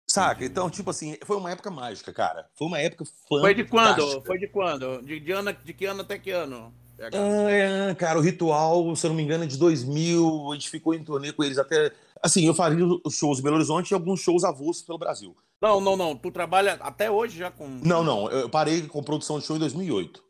Saca? 0.07 0.45
Então, 0.45 0.69
tipo 0.69 0.91
assim, 0.91 1.17
foi 1.25 1.37
uma 1.37 1.51
época 1.51 1.71
mágica, 1.71 2.13
cara. 2.13 2.47
Foi 2.55 2.67
uma 2.67 2.79
época 2.79 3.05
fantástica. 3.05 3.41
Foi 3.41 3.55
de 3.55 3.65
quando? 3.65 4.23
Foi 4.23 4.39
de 4.39 4.49
quando? 4.49 5.03
De, 5.03 5.21
de, 5.21 5.33
ano, 5.33 5.53
de 5.53 5.73
que 5.73 5.85
ano 5.87 6.03
até 6.03 6.19
que 6.19 6.31
ano? 6.31 6.73
Ah, 7.01 7.51
é, 7.51 7.95
cara, 7.95 8.19
o 8.19 8.23
Ritual, 8.23 8.97
se 8.97 9.07
eu 9.07 9.11
não 9.11 9.17
me 9.17 9.23
engano, 9.23 9.45
é 9.45 9.47
de 9.47 9.57
2000. 9.57 10.51
A 10.51 10.55
gente 10.55 10.69
ficou 10.69 10.95
em 10.95 11.05
turnê 11.05 11.33
com 11.33 11.45
eles 11.45 11.57
até. 11.57 11.93
Assim, 12.23 12.45
eu 12.45 12.55
faria 12.55 12.85
os 13.05 13.15
shows 13.15 13.39
em 13.39 13.43
Belo 13.43 13.57
Horizonte 13.57 13.91
e 13.91 13.95
alguns 13.95 14.21
shows 14.21 14.45
avulsos 14.45 14.83
pelo 14.83 14.99
Brasil. 14.99 15.37
Não, 15.61 15.81
não, 15.81 15.97
não. 15.97 16.17
Tu 16.17 16.31
trabalha 16.31 16.75
até 16.75 17.11
hoje 17.11 17.39
já 17.39 17.51
com. 17.51 17.67
Não, 17.69 18.05
não, 18.05 18.31
eu 18.31 18.49
parei 18.49 18.87
com 18.87 19.03
produção 19.03 19.39
de 19.39 19.45
show 19.47 19.57
em 19.57 19.61
2008. 19.61 20.23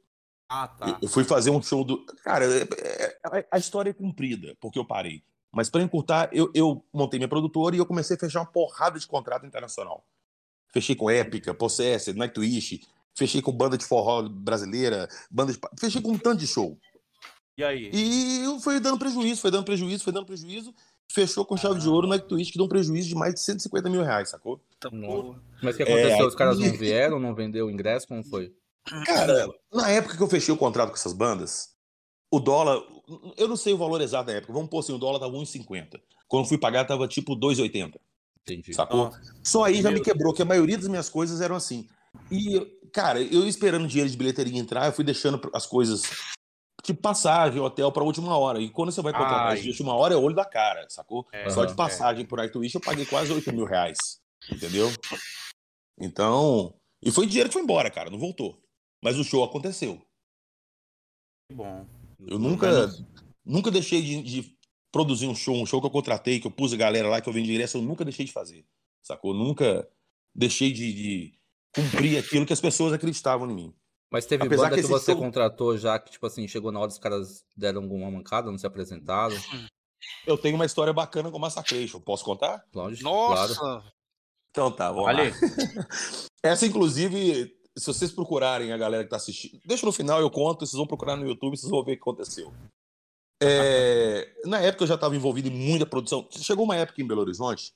Ah, 0.51 0.67
tá. 0.69 0.99
Eu- 1.03 1.09
fui 1.09 1.25
fazer 1.25 1.51
um 1.51 1.63
show 1.63 1.85
do. 1.85 2.05
Cara, 2.25 2.45
é- 2.47 2.63
é- 3.39 3.47
a 3.51 3.59
história 3.59 3.91
é 3.91 3.95
comprida, 3.95 4.57
porque 4.61 4.79
eu 4.79 4.85
parei. 4.87 5.23
Mas 5.53 5.69
para 5.69 5.83
encurtar, 5.83 6.31
eu, 6.33 6.51
eu 6.55 6.85
montei 6.93 7.19
minha 7.19 7.29
produtora 7.29 7.75
e 7.77 7.79
eu 7.79 7.87
comecei 7.87 8.17
a 8.17 8.19
fechar 8.19 8.41
uma 8.41 8.51
porrada 8.51 8.99
de 8.99 9.07
contrato 9.07 9.47
internacional. 9.47 10.05
Fechei 10.73 10.95
com 10.95 11.11
Épica, 11.11 11.55
Possessed, 11.55 12.17
Nightwish, 12.17 12.81
fechei 13.17 13.41
com 13.41 13.53
banda 13.53 13.77
de 13.77 13.85
forró 13.85 14.23
brasileira, 14.29 15.09
banda 15.31 15.53
de... 15.53 15.59
fechei 15.79 16.01
com 16.03 16.13
um 16.13 16.19
tanto 16.19 16.41
de 16.41 16.47
show. 16.47 16.79
E 17.57 17.65
aí? 17.65 17.91
E 17.93 18.61
foi 18.61 18.79
dando 18.79 18.99
prejuízo, 18.99 19.41
foi 19.41 19.51
dando 19.51 19.65
prejuízo, 19.65 20.05
foi 20.05 20.13
dando 20.13 20.27
prejuízo. 20.27 20.73
Fechou 21.11 21.45
com 21.45 21.57
chave 21.57 21.81
de 21.81 21.89
ouro 21.89 22.07
no 22.07 22.15
Nightwish, 22.15 22.53
que 22.53 22.59
deu 22.59 22.67
um 22.67 22.69
prejuízo 22.69 23.09
de 23.09 23.15
mais 23.15 23.35
de 23.35 23.41
150 23.41 23.89
mil 23.89 24.03
reais, 24.03 24.29
sacou? 24.29 24.61
Tá 24.79 24.91
porra. 24.91 25.41
Mas 25.63 25.75
o 25.75 25.77
que 25.79 25.83
aconteceu? 25.83 26.25
É, 26.25 26.27
Os 26.27 26.35
caras 26.35 26.59
não 26.59 26.71
vieram, 26.77 27.19
não 27.19 27.35
vendeu 27.35 27.67
o 27.67 27.71
ingresso? 27.71 28.07
Como 28.07 28.23
foi? 28.23 28.53
Cara, 29.07 29.49
na 29.73 29.91
época 29.91 30.17
que 30.17 30.23
eu 30.23 30.29
fechei 30.29 30.53
o 30.53 30.57
contrato 30.57 30.89
com 30.91 30.95
essas 30.95 31.13
bandas, 31.13 31.71
o 32.31 32.39
dólar, 32.39 32.83
eu 33.37 33.49
não 33.49 33.57
sei 33.57 33.73
o 33.73 33.79
valor 33.79 34.01
exato 34.01 34.27
da 34.27 34.35
época, 34.35 34.53
vamos 34.53 34.69
pôr 34.69 34.81
assim, 34.81 34.93
o 34.93 34.99
dólar 34.99 35.19
tava 35.19 35.33
1,50. 35.33 36.01
Quando 36.27 36.45
eu 36.45 36.49
fui 36.49 36.59
pagar, 36.59 36.85
tava 36.85 37.09
tipo 37.09 37.35
2,80, 37.35 37.95
Entendi. 38.43 38.75
sacou? 38.75 39.07
Nossa. 39.07 39.21
Só 39.43 39.65
aí 39.65 39.81
já 39.81 39.91
me 39.91 40.01
quebrou, 40.01 40.33
que 40.35 40.43
a 40.43 40.45
maioria 40.45 40.77
das 40.77 40.89
minhas 40.89 41.09
coisas 41.09 41.41
eram 41.41 41.57
assim. 41.57 41.87
E, 42.31 42.61
cara, 42.93 43.21
eu 43.21 43.47
esperando 43.47 43.85
o 43.85 43.89
dinheiro 43.89 44.11
de 44.11 44.17
bilheteria 44.17 44.59
entrar, 44.59 44.87
eu 44.87 44.93
fui 44.93 45.05
deixando 45.05 45.41
as 45.55 45.67
coisas, 45.67 46.03
tipo 46.83 47.01
passagem, 47.01 47.61
hotel, 47.61 47.91
pra 47.93 48.05
última 48.05 48.37
hora. 48.37 48.61
E 48.61 48.71
quando 48.71 48.93
você 48.93 49.03
vai 49.03 49.13
contratar 49.13 49.53
Ai. 49.53 49.61
de 49.61 49.69
última 49.69 49.95
hora, 49.95 50.15
é 50.15 50.17
olho 50.17 50.35
da 50.35 50.45
cara, 50.45 50.87
sacou? 50.89 51.27
É, 51.33 51.51
Só 51.51 51.65
de 51.65 51.71
Aham. 51.71 51.77
passagem 51.77 52.25
por 52.25 52.39
Nightwish 52.39 52.75
eu 52.75 52.81
paguei 52.81 53.05
quase 53.07 53.33
8 53.33 53.53
mil 53.53 53.65
reais, 53.65 54.21
entendeu? 54.51 54.93
Então, 56.01 56.75
e 57.03 57.11
foi 57.11 57.27
dinheiro 57.27 57.49
que 57.49 57.55
foi 57.55 57.63
embora, 57.63 57.91
cara, 57.91 58.11
não 58.11 58.19
voltou. 58.19 58.63
Mas 59.03 59.19
o 59.19 59.25
show 59.25 59.45
aconteceu. 59.45 60.01
Que 61.49 61.57
bom. 61.57 61.87
Eu 62.27 62.39
nunca, 62.39 62.89
nunca 63.45 63.71
deixei 63.71 64.03
de, 64.03 64.23
de 64.23 64.59
produzir 64.91 65.27
um 65.27 65.35
show, 65.35 65.55
um 65.55 65.67
show 65.67 65.81
que 65.81 65.87
eu 65.87 65.91
contratei, 65.91 66.41
que 66.41 66.47
eu 66.47 66.51
pus 66.51 66.73
a 66.73 66.77
galera 66.77 67.09
lá, 67.09 67.21
que 67.21 67.29
eu 67.29 67.33
vendi 67.33 67.51
ingresso, 67.51 67.79
eu 67.79 67.83
nunca 67.83 68.05
deixei 68.05 68.25
de 68.25 68.33
fazer, 68.33 68.67
sacou? 69.03 69.33
Nunca 69.33 69.89
deixei 70.35 70.73
de, 70.73 70.93
de 70.93 71.39
cumprir 71.73 72.19
aquilo 72.19 72.47
que 72.47 72.53
as 72.53 72.61
pessoas 72.61 72.93
acreditavam 72.93 73.51
em 73.51 73.55
mim. 73.55 73.75
Mas 74.11 74.25
teve 74.25 74.47
Apesar 74.47 74.65
banda 74.65 74.77
que 74.77 74.83
que, 74.83 74.89
você 74.89 75.13
show- 75.13 75.21
contratou 75.21 75.77
já 75.77 75.99
que, 75.99 76.11
tipo 76.11 76.27
assim, 76.27 76.49
chegou 76.49 76.73
na 76.73 76.81
hora 76.81 76.91
os 76.91 76.99
caras 76.99 77.45
deram 77.57 77.83
alguma 77.83 78.11
mancada, 78.11 78.51
não 78.51 78.57
se 78.59 78.67
apresentaram? 78.67 79.37
Eu 80.27 80.39
tenho 80.39 80.55
uma 80.55 80.65
história 80.65 80.93
bacana 80.93 81.31
com 81.31 81.39
Massacration, 81.39 82.01
posso 82.01 82.25
contar? 82.25 82.65
Lógico, 82.75 83.05
Nossa! 83.05 83.59
claro. 83.59 83.85
Então 84.51 84.71
tá, 84.73 84.91
vamos 84.91 85.07
lá. 85.13 85.13
Essa, 86.43 86.67
inclusive, 86.67 87.55
se 87.77 87.87
vocês 87.87 88.11
procurarem 88.11 88.73
a 88.73 88.79
galera 88.79 89.05
que 89.05 89.11
tá 89.11 89.17
assistindo, 89.17 89.61
deixa 89.67 89.85
no 89.85 89.93
final, 89.93 90.21
eu 90.21 90.31
conto, 90.31 90.65
vocês 90.65 90.79
vão 90.79 90.87
procurar 90.87 91.17
no 91.17 91.27
YouTube, 91.29 91.57
vocês 91.57 91.71
vão 91.71 91.85
ver 91.85 91.93
o 91.93 91.97
que 91.97 92.01
aconteceu. 92.01 92.53
É, 93.43 94.33
na 94.45 94.61
época 94.61 94.85
eu 94.85 94.89
já 94.89 94.95
estava 94.95 95.15
envolvido 95.15 95.49
em 95.49 95.53
muita 95.53 95.87
produção. 95.87 96.27
Chegou 96.31 96.65
uma 96.65 96.77
época 96.77 97.01
em 97.01 97.07
Belo 97.07 97.21
Horizonte 97.21 97.73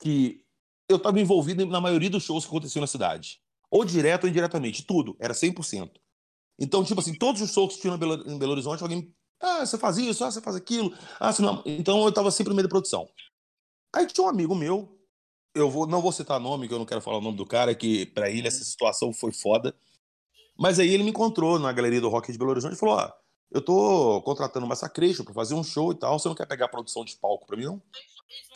que 0.00 0.44
eu 0.88 0.96
estava 0.96 1.20
envolvido 1.20 1.64
na 1.66 1.80
maioria 1.80 2.10
dos 2.10 2.22
shows 2.22 2.44
que 2.44 2.50
aconteciam 2.50 2.80
na 2.80 2.86
cidade. 2.86 3.40
Ou 3.70 3.84
direto 3.84 4.24
ou 4.24 4.30
indiretamente, 4.30 4.84
tudo. 4.84 5.16
Era 5.20 5.32
100%. 5.32 5.90
Então, 6.58 6.84
tipo 6.84 7.00
assim, 7.00 7.14
todos 7.14 7.40
os 7.40 7.52
shows 7.52 7.74
que 7.74 7.80
tinham 7.80 7.96
em 7.96 8.38
Belo, 8.38 8.52
Horizonte, 8.52 8.82
alguém. 8.82 9.14
Ah, 9.40 9.64
você 9.64 9.78
faz 9.78 9.96
isso, 9.96 10.24
ah, 10.24 10.30
você 10.30 10.40
faz 10.40 10.56
aquilo. 10.56 10.92
Ah, 11.18 11.32
você 11.32 11.40
não... 11.40 11.62
Então 11.64 12.02
eu 12.02 12.10
estava 12.10 12.30
sempre 12.30 12.50
no 12.50 12.56
meio 12.56 12.68
da 12.68 12.72
produção. 12.72 13.08
Aí 13.94 14.06
tinha 14.06 14.26
um 14.26 14.28
amigo 14.28 14.54
meu, 14.54 14.98
eu 15.54 15.70
vou, 15.70 15.86
não 15.86 16.02
vou 16.02 16.12
citar 16.12 16.38
nome, 16.38 16.68
que 16.68 16.74
eu 16.74 16.78
não 16.78 16.86
quero 16.86 17.00
falar 17.00 17.18
o 17.18 17.22
nome 17.22 17.36
do 17.36 17.46
cara, 17.46 17.74
que 17.74 18.06
para 18.06 18.30
ele 18.30 18.46
essa 18.46 18.62
situação 18.62 19.12
foi 19.12 19.32
foda. 19.32 19.74
Mas 20.58 20.78
aí 20.78 20.92
ele 20.92 21.02
me 21.02 21.10
encontrou 21.10 21.58
na 21.58 21.72
galeria 21.72 22.00
do 22.00 22.08
Rock 22.08 22.30
de 22.30 22.38
Belo 22.38 22.50
Horizonte 22.50 22.74
e 22.74 22.78
falou: 22.78 22.96
Ó, 22.96 23.10
eu 23.50 23.60
tô 23.60 24.22
contratando 24.22 24.64
uma 24.64 24.70
Massacration 24.70 25.24
pra 25.24 25.34
fazer 25.34 25.54
um 25.54 25.64
show 25.64 25.90
e 25.90 25.94
tal, 25.94 26.18
você 26.18 26.28
não 26.28 26.34
quer 26.34 26.46
pegar 26.46 26.66
a 26.66 26.68
produção 26.68 27.04
de 27.04 27.16
palco 27.16 27.46
pra 27.46 27.56
mim, 27.56 27.64
não? 27.64 27.82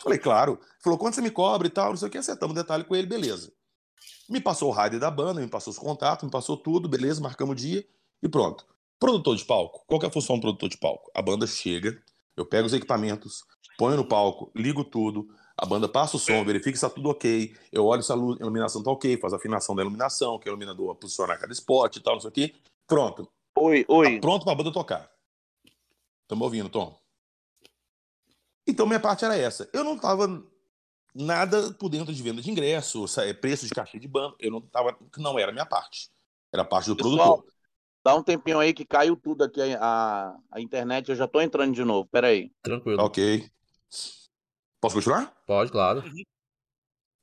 Falei, 0.01 0.17
claro. 0.17 0.59
Falou, 0.81 0.97
quanto 0.97 1.15
você 1.15 1.21
me 1.21 1.31
cobra 1.31 1.67
e 1.67 1.69
tal, 1.69 1.89
não 1.89 1.97
sei 1.97 2.07
o 2.07 2.11
que, 2.11 2.17
acertamos 2.17 2.55
o 2.55 2.61
detalhe 2.61 2.83
com 2.83 2.95
ele, 2.95 3.07
beleza. 3.07 3.51
Me 4.29 4.41
passou 4.41 4.69
o 4.69 4.73
rider 4.73 4.99
da 4.99 5.11
banda, 5.11 5.39
me 5.41 5.47
passou 5.47 5.71
os 5.71 5.77
contatos, 5.79 6.23
me 6.23 6.31
passou 6.31 6.57
tudo, 6.57 6.89
beleza, 6.89 7.21
marcamos 7.21 7.53
o 7.53 7.55
dia 7.55 7.85
e 8.23 8.27
pronto. 8.29 8.65
Produtor 8.99 9.35
de 9.35 9.45
palco, 9.45 9.83
qual 9.85 9.99
que 9.99 10.05
é 10.05 10.09
a 10.09 10.11
função 10.11 10.37
do 10.37 10.41
produtor 10.41 10.69
de 10.69 10.77
palco? 10.77 11.11
A 11.13 11.21
banda 11.21 11.45
chega, 11.45 12.01
eu 12.35 12.45
pego 12.45 12.65
os 12.65 12.73
equipamentos, 12.73 13.43
ponho 13.77 13.97
no 13.97 14.05
palco, 14.07 14.51
ligo 14.55 14.83
tudo, 14.83 15.27
a 15.57 15.65
banda 15.65 15.87
passa 15.87 16.17
o 16.17 16.19
som, 16.19 16.43
verifica 16.43 16.75
se 16.75 16.81
tá 16.81 16.89
tudo 16.89 17.09
ok, 17.09 17.55
eu 17.71 17.85
olho 17.85 18.01
se 18.01 18.11
a 18.11 18.15
luz- 18.15 18.39
a 18.39 18.43
iluminação 18.43 18.81
tá 18.81 18.89
ok, 18.89 19.17
faz 19.17 19.33
a 19.33 19.35
afinação 19.37 19.75
da 19.75 19.81
iluminação, 19.83 20.39
que 20.39 20.47
a 20.47 20.51
iluminador 20.51 20.95
posiciona 20.95 21.37
cada 21.37 21.53
spot 21.53 21.95
e 21.97 21.99
tal, 21.99 22.13
não 22.15 22.21
sei 22.21 22.29
o 22.29 22.33
que. 22.33 22.55
Pronto, 22.87 23.29
Oi, 23.57 23.83
Tá 23.85 23.93
oi. 23.93 24.19
pronto 24.19 24.43
pra 24.43 24.55
banda 24.55 24.71
tocar. 24.71 25.09
Tamo 26.27 26.43
ouvindo, 26.43 26.67
Tom? 26.69 26.97
Então 28.67 28.85
minha 28.87 28.99
parte 28.99 29.23
era 29.23 29.37
essa. 29.37 29.69
Eu 29.71 29.83
não 29.83 29.97
tava 29.97 30.43
nada 31.15 31.73
por 31.73 31.87
dentro 31.89 32.13
de 32.13 32.21
venda 32.21 32.41
de 32.41 32.51
ingresso, 32.51 33.07
sa- 33.07 33.21
preço 33.33 33.65
de 33.65 33.73
cachê 33.73 33.97
de 33.97 34.07
banda. 34.07 34.35
Eu 34.39 34.51
não 34.51 34.61
tava, 34.61 34.95
não 35.17 35.39
era 35.39 35.51
minha 35.51 35.65
parte. 35.65 36.09
Era 36.53 36.61
a 36.63 36.65
parte 36.65 36.87
do 36.89 36.95
Pessoal, 36.95 37.15
produtor. 37.37 37.53
dá 38.03 38.15
um 38.15 38.21
tempinho 38.23 38.59
aí 38.59 38.73
que 38.73 38.85
caiu 38.85 39.15
tudo 39.15 39.43
aqui 39.43 39.61
a, 39.61 39.79
a, 39.81 40.37
a 40.51 40.61
internet. 40.61 41.09
Eu 41.09 41.15
já 41.15 41.27
tô 41.27 41.39
entrando 41.41 41.73
de 41.73 41.83
novo. 41.83 42.07
Pera 42.11 42.27
aí. 42.27 42.51
Tranquilo. 42.61 43.01
Ok. 43.01 43.49
Posso 44.81 44.95
continuar? 44.95 45.33
Pode, 45.47 45.71
claro. 45.71 46.03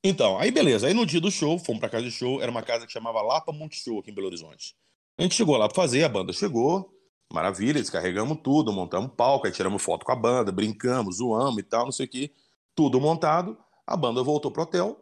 Então, 0.03 0.37
aí 0.37 0.51
beleza. 0.51 0.87
Aí 0.87 0.93
no 0.93 1.05
dia 1.05 1.21
do 1.21 1.31
show, 1.31 1.57
fomos 1.57 1.79
pra 1.79 1.89
casa 1.89 2.03
de 2.03 2.11
show. 2.11 2.41
Era 2.41 2.51
uma 2.51 2.61
casa 2.61 2.85
que 2.85 2.91
chamava 2.91 3.21
Lapa 3.21 3.51
Multishow 3.53 3.99
aqui 3.99 4.11
em 4.11 4.13
Belo 4.13 4.27
Horizonte. 4.27 4.75
A 5.17 5.21
gente 5.23 5.35
chegou 5.35 5.55
lá 5.55 5.67
pra 5.67 5.75
fazer, 5.75 6.03
a 6.03 6.09
banda 6.09 6.33
chegou. 6.33 6.91
Maravilha, 7.31 7.79
descarregamos 7.79 8.39
tudo, 8.43 8.71
montamos 8.71 9.11
palco, 9.15 9.47
aí 9.47 9.53
tiramos 9.53 9.81
foto 9.81 10.05
com 10.05 10.11
a 10.11 10.15
banda, 10.15 10.51
brincamos, 10.51 11.17
zoamos 11.17 11.57
e 11.57 11.63
tal, 11.63 11.85
não 11.85 11.91
sei 11.91 12.05
o 12.05 12.09
que. 12.09 12.31
Tudo 12.75 12.99
montado. 12.99 13.57
A 13.87 13.97
banda 13.97 14.23
voltou 14.23 14.51
pro 14.51 14.63
hotel 14.63 14.99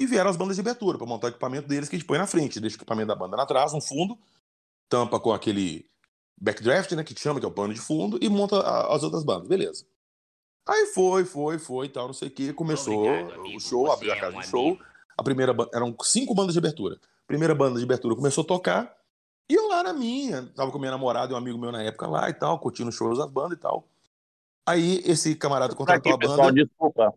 e 0.00 0.06
vieram 0.06 0.30
as 0.30 0.36
bandas 0.36 0.56
de 0.56 0.60
abertura 0.60 0.96
pra 0.96 1.06
montar 1.06 1.26
o 1.26 1.30
equipamento 1.30 1.68
deles 1.68 1.88
que 1.88 1.96
a 1.96 1.98
gente 1.98 2.06
põe 2.06 2.18
na 2.18 2.26
frente. 2.26 2.60
Deixa 2.60 2.76
o 2.76 2.78
equipamento 2.78 3.08
da 3.08 3.14
banda 3.14 3.36
lá 3.36 3.42
atrás, 3.42 3.72
no 3.72 3.80
fundo, 3.80 4.18
tampa 4.88 5.18
com 5.20 5.32
aquele 5.32 5.88
backdraft, 6.40 6.92
né, 6.92 7.02
que 7.04 7.18
chama, 7.18 7.40
que 7.40 7.44
é 7.46 7.48
o 7.48 7.52
pano 7.52 7.74
de 7.74 7.80
fundo, 7.80 8.18
e 8.22 8.28
monta 8.28 8.60
a- 8.60 8.94
as 8.94 9.02
outras 9.02 9.24
bandas, 9.24 9.48
beleza. 9.48 9.84
Aí 10.66 10.86
foi, 10.86 11.24
foi, 11.24 11.58
foi 11.58 11.86
e 11.86 11.88
tal, 11.88 12.06
não 12.06 12.14
sei 12.14 12.28
o 12.28 12.30
que. 12.30 12.52
Começou 12.52 13.06
Obrigado, 13.08 13.42
o 13.56 13.60
show, 13.60 13.90
abriu 13.90 14.12
a 14.12 14.16
é 14.16 14.20
casa 14.20 14.36
um 14.36 14.40
de 14.40 14.46
show. 14.46 14.66
amigo. 14.68 14.84
A 15.16 15.22
primeira 15.22 15.54
eram 15.74 15.96
cinco 16.02 16.34
bandas 16.34 16.52
de 16.52 16.58
abertura. 16.58 16.94
A 16.94 17.26
primeira 17.26 17.54
banda 17.54 17.78
de 17.78 17.84
abertura 17.84 18.14
começou 18.14 18.44
a 18.44 18.46
tocar, 18.46 18.96
e 19.50 19.54
eu 19.54 19.66
lá 19.66 19.82
na 19.82 19.92
minha, 19.92 20.46
tava 20.54 20.70
com 20.70 20.78
minha 20.78 20.90
namorada 20.92 21.32
e 21.32 21.34
um 21.34 21.38
amigo 21.38 21.58
meu 21.58 21.72
na 21.72 21.82
época 21.82 22.06
lá 22.06 22.28
e 22.30 22.34
tal, 22.34 22.58
curtindo 22.60 22.90
os 22.90 22.94
shows 22.94 23.18
das 23.18 23.28
bandas 23.30 23.58
e 23.58 23.60
tal. 23.60 23.88
Aí 24.66 25.02
esse 25.06 25.34
camarada 25.34 25.74
contratou 25.74 26.12
aqui, 26.12 26.24
a 26.24 26.28
pessoal, 26.28 26.48
banda. 26.48 26.64
desculpa. 26.64 27.14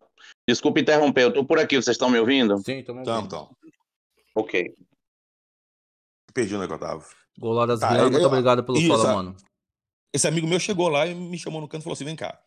Desculpa 0.47 0.79
interromper, 0.79 1.23
eu 1.23 1.33
tô 1.33 1.45
por 1.45 1.59
aqui, 1.59 1.75
vocês 1.75 1.95
estão 1.95 2.09
me 2.09 2.19
ouvindo? 2.19 2.57
Sim, 2.59 2.83
tamo 2.83 3.01
Então, 3.01 3.15
ouvindo. 3.15 3.27
então. 3.27 3.55
Ok. 4.35 4.75
Perdi 6.33 6.55
onde 6.55 6.65
é 6.65 6.67
que 6.67 6.73
eu 6.73 6.79
tava. 6.79 7.03
Glórias 7.37 7.79
Tá, 7.79 7.89
Rian, 7.89 7.99
eu- 8.03 8.11
muito 8.11 8.21
eu- 8.23 8.27
obrigado 8.27 8.63
pelo 8.63 8.77
isso, 8.77 8.87
follow, 8.87 9.07
a- 9.07 9.13
mano. 9.13 9.35
Esse 10.13 10.27
amigo 10.27 10.47
meu 10.47 10.59
chegou 10.59 10.89
lá 10.89 11.07
e 11.07 11.13
me 11.15 11.37
chamou 11.37 11.61
no 11.61 11.67
canto 11.67 11.81
e 11.81 11.83
falou 11.83 11.93
assim: 11.93 12.05
vem 12.05 12.15
cá. 12.15 12.41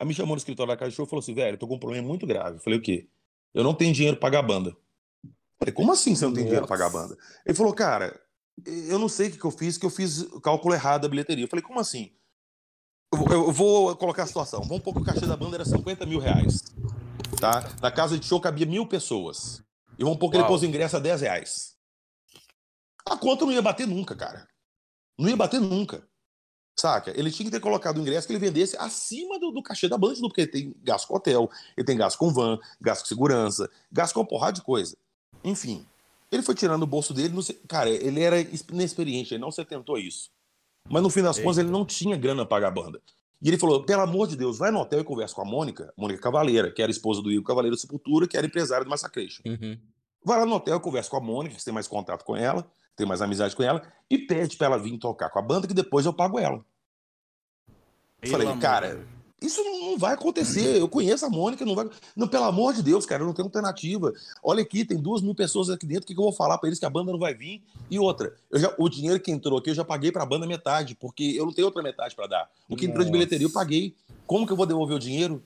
Aí 0.00 0.06
me 0.06 0.14
chamou 0.14 0.34
no 0.34 0.38
escritório 0.38 0.72
da 0.72 0.76
Casa 0.76 0.90
de 0.90 0.96
Show 0.96 1.04
e 1.06 1.08
falou 1.08 1.20
assim: 1.20 1.34
velho, 1.34 1.54
eu 1.54 1.58
tô 1.58 1.66
com 1.68 1.74
um 1.76 1.78
problema 1.78 2.06
muito 2.06 2.26
grave. 2.26 2.56
Eu 2.56 2.60
falei: 2.60 2.78
o 2.78 2.82
quê? 2.82 3.08
Eu 3.54 3.62
não 3.62 3.74
tenho 3.74 3.92
dinheiro 3.92 4.16
pra 4.16 4.28
pagar 4.28 4.38
a 4.40 4.42
banda. 4.42 4.70
Eu 5.24 5.30
falei: 5.58 5.74
como 5.74 5.92
assim 5.92 6.14
você 6.14 6.24
não 6.24 6.32
tem 6.32 6.44
dinheiro 6.44 6.66
pra 6.66 6.76
pagar 6.76 6.86
a 6.86 6.90
banda? 6.90 7.16
Ele 7.46 7.54
falou: 7.56 7.72
cara, 7.74 8.18
eu 8.66 8.98
não 8.98 9.08
sei 9.08 9.28
o 9.28 9.32
que, 9.32 9.38
que 9.38 9.44
eu 9.44 9.50
fiz, 9.50 9.76
que 9.78 9.86
eu 9.86 9.90
fiz 9.90 10.22
o 10.22 10.40
cálculo 10.40 10.74
errado 10.74 11.02
da 11.02 11.08
bilheteria. 11.08 11.44
Eu 11.44 11.48
falei: 11.48 11.62
como 11.62 11.78
assim? 11.80 12.12
Eu, 13.12 13.18
vou- 13.18 13.32
eu 13.32 13.52
vou 13.52 13.96
colocar 13.96 14.22
a 14.22 14.26
situação. 14.26 14.60
Vamos 14.62 14.78
supor 14.78 14.94
que 14.94 15.00
o 15.00 15.04
cachê 15.04 15.26
da 15.26 15.36
banda 15.36 15.56
era 15.56 15.64
50 15.66 16.06
mil 16.06 16.18
reais. 16.18 16.62
Tá? 17.42 17.68
Na 17.80 17.90
casa 17.90 18.16
de 18.18 18.24
show 18.24 18.40
cabia 18.40 18.64
mil 18.66 18.86
pessoas. 18.86 19.62
E 19.98 20.02
vamos 20.04 20.14
supor 20.14 20.30
que 20.30 20.36
ele 20.36 20.44
pôs 20.46 20.62
o 20.62 20.66
ingresso 20.66 20.96
a 20.96 21.00
10 21.00 21.20
reais. 21.22 21.74
A 23.04 23.16
conta 23.16 23.44
não 23.44 23.52
ia 23.52 23.60
bater 23.60 23.86
nunca, 23.86 24.14
cara. 24.14 24.46
Não 25.18 25.28
ia 25.28 25.36
bater 25.36 25.60
nunca. 25.60 26.06
Saca? 26.78 27.10
Ele 27.18 27.30
tinha 27.32 27.46
que 27.46 27.50
ter 27.50 27.60
colocado 27.60 27.98
o 27.98 28.00
ingresso 28.00 28.26
que 28.26 28.32
ele 28.32 28.38
vendesse 28.40 28.76
acima 28.78 29.38
do, 29.40 29.50
do 29.50 29.62
cachê 29.62 29.88
da 29.88 29.98
Band, 29.98 30.14
porque 30.20 30.42
ele 30.42 30.50
tem 30.50 30.74
gasto 30.82 31.06
com 31.08 31.16
hotel, 31.16 31.50
ele 31.76 31.84
tem 31.84 31.96
gasto 31.98 32.16
com 32.16 32.32
van, 32.32 32.58
gasto 32.80 33.02
com 33.02 33.08
segurança, 33.08 33.68
gasto 33.90 34.14
com 34.14 34.20
uma 34.20 34.26
porrada 34.26 34.52
de 34.52 34.62
coisa. 34.62 34.96
Enfim, 35.44 35.84
ele 36.30 36.42
foi 36.42 36.54
tirando 36.54 36.84
o 36.84 36.86
bolso 36.86 37.12
dele. 37.12 37.34
não 37.34 37.42
sei- 37.42 37.60
cara, 37.68 37.90
ele 37.90 38.20
era 38.22 38.40
inexperiente, 38.40 39.34
ele 39.34 39.40
não 39.42 39.50
se 39.50 39.60
atentou 39.60 39.96
a 39.96 40.00
isso. 40.00 40.30
Mas 40.88 41.02
no 41.02 41.10
fim 41.10 41.22
das 41.22 41.38
contas, 41.44 41.58
ele 41.58 41.70
não 41.70 41.84
tinha 41.84 42.16
grana 42.16 42.46
pra 42.46 42.56
pagar 42.56 42.68
a 42.68 42.70
banda. 42.70 43.02
E 43.42 43.48
ele 43.48 43.58
falou: 43.58 43.84
pelo 43.84 44.02
amor 44.02 44.28
de 44.28 44.36
Deus, 44.36 44.58
vai 44.58 44.70
no 44.70 44.78
hotel 44.78 45.00
e 45.00 45.04
conversa 45.04 45.34
com 45.34 45.42
a 45.42 45.44
Mônica, 45.44 45.92
Mônica 45.96 46.20
Cavaleira, 46.20 46.70
que 46.70 46.80
era 46.80 46.90
esposa 46.90 47.20
do 47.20 47.30
Igor 47.30 47.44
Cavaleiro 47.44 47.76
da 47.76 47.80
Sepultura, 47.80 48.28
que 48.28 48.36
era 48.36 48.46
empresária 48.46 48.84
do 48.84 48.90
Massacration. 48.90 49.42
Uhum. 49.44 49.76
Vai 50.24 50.38
lá 50.38 50.46
no 50.46 50.54
hotel, 50.54 50.78
conversa 50.78 51.10
com 51.10 51.16
a 51.16 51.20
Mônica, 51.20 51.56
que 51.56 51.60
você 51.60 51.64
tem 51.64 51.74
mais 51.74 51.88
contato 51.88 52.24
com 52.24 52.36
ela, 52.36 52.64
tem 52.94 53.04
mais 53.04 53.20
amizade 53.20 53.56
com 53.56 53.64
ela, 53.64 53.82
e 54.08 54.16
pede 54.16 54.56
pra 54.56 54.68
ela 54.68 54.78
vir 54.78 54.96
tocar 54.98 55.28
com 55.28 55.40
a 55.40 55.42
banda, 55.42 55.66
que 55.66 55.74
depois 55.74 56.06
eu 56.06 56.12
pago 56.12 56.38
ela. 56.38 56.64
Eu 58.22 58.30
falei, 58.30 58.56
cara. 58.58 59.04
Isso 59.42 59.62
não 59.64 59.98
vai 59.98 60.14
acontecer. 60.14 60.78
Eu 60.78 60.88
conheço 60.88 61.26
a 61.26 61.30
Mônica, 61.30 61.64
não 61.64 61.74
vai. 61.74 61.88
Não, 62.16 62.28
pelo 62.28 62.44
amor 62.44 62.72
de 62.74 62.82
Deus, 62.82 63.04
cara, 63.04 63.22
eu 63.22 63.26
não 63.26 63.34
tenho 63.34 63.46
alternativa. 63.46 64.12
Olha 64.42 64.62
aqui, 64.62 64.84
tem 64.84 64.96
duas 64.98 65.20
mil 65.20 65.34
pessoas 65.34 65.68
aqui 65.70 65.86
dentro. 65.86 66.04
O 66.04 66.06
que, 66.06 66.12
eu 66.12 66.22
vou 66.24 66.32
falar 66.32 66.58
pra 66.58 66.68
eles 66.68 66.78
que 66.78 66.86
a 66.86 66.90
banda 66.90 67.12
não 67.12 67.18
vai 67.18 67.34
vir? 67.34 67.62
E 67.90 67.98
outra, 67.98 68.34
eu 68.50 68.58
já- 68.58 68.74
o 68.78 68.88
dinheiro 68.88 69.20
que 69.20 69.30
entrou 69.30 69.58
aqui 69.58 69.70
eu 69.70 69.74
já 69.74 69.84
paguei 69.84 70.10
pra 70.12 70.24
banda 70.24 70.46
metade, 70.46 70.94
porque 70.94 71.34
eu 71.36 71.44
não 71.46 71.52
tenho 71.52 71.66
outra 71.66 71.82
metade 71.82 72.14
pra 72.14 72.26
dar. 72.26 72.50
O 72.68 72.76
que 72.76 72.84
entrou 72.86 73.04
de 73.04 73.10
Nossa. 73.10 73.12
bilheteria 73.12 73.46
eu 73.46 73.52
paguei. 73.52 73.94
Como 74.26 74.46
que 74.46 74.52
eu 74.52 74.56
vou 74.56 74.66
devolver 74.66 74.96
o 74.96 75.00
dinheiro? 75.00 75.42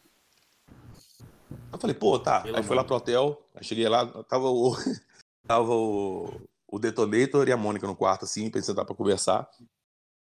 Eu 1.73 1.79
falei, 1.79 1.95
pô, 1.95 2.19
tá. 2.19 2.43
Aí 2.55 2.63
fui 2.63 2.77
lá 2.77 2.85
pro 2.85 2.97
hotel, 2.97 3.41
aí 3.55 3.65
cheguei 3.65 3.89
lá, 3.89 4.07
tava 4.25 4.49
o. 4.51 4.75
tava 5.47 5.73
o, 5.73 6.41
o 6.69 6.79
Detonator 6.79 7.49
e 7.49 7.53
a 7.53 7.57
Mônica 7.57 7.87
no 7.87 7.95
quarto, 7.95 8.25
assim, 8.25 8.51
pra 8.51 8.61
gente 8.61 8.67
sentar 8.67 8.85
pra 8.85 8.95
conversar. 8.95 9.49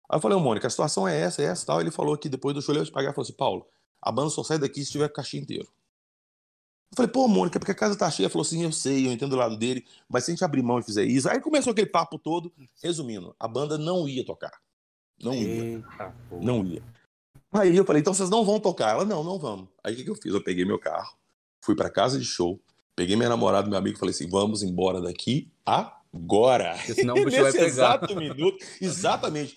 Aí 0.09 0.16
eu 0.16 0.21
falei, 0.21 0.37
ô 0.37 0.40
Mônica, 0.40 0.66
a 0.66 0.71
situação 0.71 1.07
é 1.07 1.19
essa, 1.19 1.42
é 1.42 1.47
essa 1.47 1.62
e 1.62 1.66
tal. 1.66 1.81
Ele 1.81 1.90
falou 1.90 2.16
que 2.16 2.29
depois 2.29 2.55
do 2.55 2.62
show 2.62 2.73
ele 2.73 2.81
ia 2.81 2.87
te 2.87 2.92
pagar. 2.92 3.09
Ele 3.09 3.14
falou 3.14 3.25
assim, 3.25 3.37
Paulo, 3.37 3.66
a 4.01 4.12
banda 4.12 4.31
só 4.31 4.42
sai 4.42 4.59
daqui 4.59 4.85
se 4.85 4.92
tiver 4.92 5.09
cachê 5.09 5.38
inteiro. 5.38 5.69
Eu 6.92 6.97
falei, 6.97 7.11
pô, 7.11 7.27
Mônica, 7.27 7.59
porque 7.59 7.73
a 7.73 7.75
casa 7.75 7.97
tá 7.97 8.11
cheia. 8.11 8.27
Ele 8.27 8.33
falou 8.33 8.47
assim, 8.47 8.62
eu 8.62 8.73
sei, 8.73 9.07
eu 9.07 9.12
entendo 9.12 9.33
o 9.33 9.37
lado 9.37 9.57
dele, 9.57 9.85
mas 10.09 10.25
se 10.25 10.31
a 10.31 10.35
gente 10.35 10.45
abrir 10.45 10.62
mão 10.62 10.79
e 10.79 10.83
fizer 10.83 11.05
isso. 11.05 11.29
Aí 11.29 11.40
começou 11.40 11.73
aquele 11.73 11.88
papo 11.88 12.19
todo. 12.19 12.53
Resumindo, 12.83 13.35
a 13.38 13.49
banda 13.49 13.77
não 13.77 14.09
ia 14.09 14.25
tocar. 14.25 14.53
Não 15.21 15.35
ia. 15.35 15.49
Eita. 15.49 16.14
Não 16.40 16.64
ia. 16.64 16.83
Aí 17.53 17.77
eu 17.77 17.85
falei, 17.85 18.01
então 18.01 18.14
vocês 18.14 18.31
não 18.31 18.45
vão 18.45 18.61
tocar? 18.61 18.90
Ela, 18.90 19.05
não, 19.05 19.25
não 19.25 19.38
vamos. 19.38 19.69
Aí 19.83 19.95
o 19.95 19.97
que, 19.97 20.05
que 20.05 20.11
eu 20.11 20.14
fiz? 20.14 20.33
Eu 20.33 20.42
peguei 20.42 20.64
meu 20.64 20.79
carro, 20.79 21.16
fui 21.61 21.75
pra 21.75 21.90
casa 21.90 22.19
de 22.19 22.25
show, 22.25 22.61
peguei 22.95 23.16
minha 23.16 23.29
namorada, 23.29 23.69
meu 23.69 23.79
amigo 23.79 23.99
falei 23.99 24.14
assim: 24.14 24.29
vamos 24.29 24.62
embora 24.62 25.01
daqui 25.01 25.51
agora. 26.17 26.75
Porque 26.77 26.95
senão 26.95 27.15
o 27.15 27.17
bicho 27.25 27.37
vai 27.37 27.45
Nesse 27.45 27.57
pegar. 27.59 27.67
exato 27.69 28.17
minuto, 28.17 28.65
exatamente. 28.81 29.57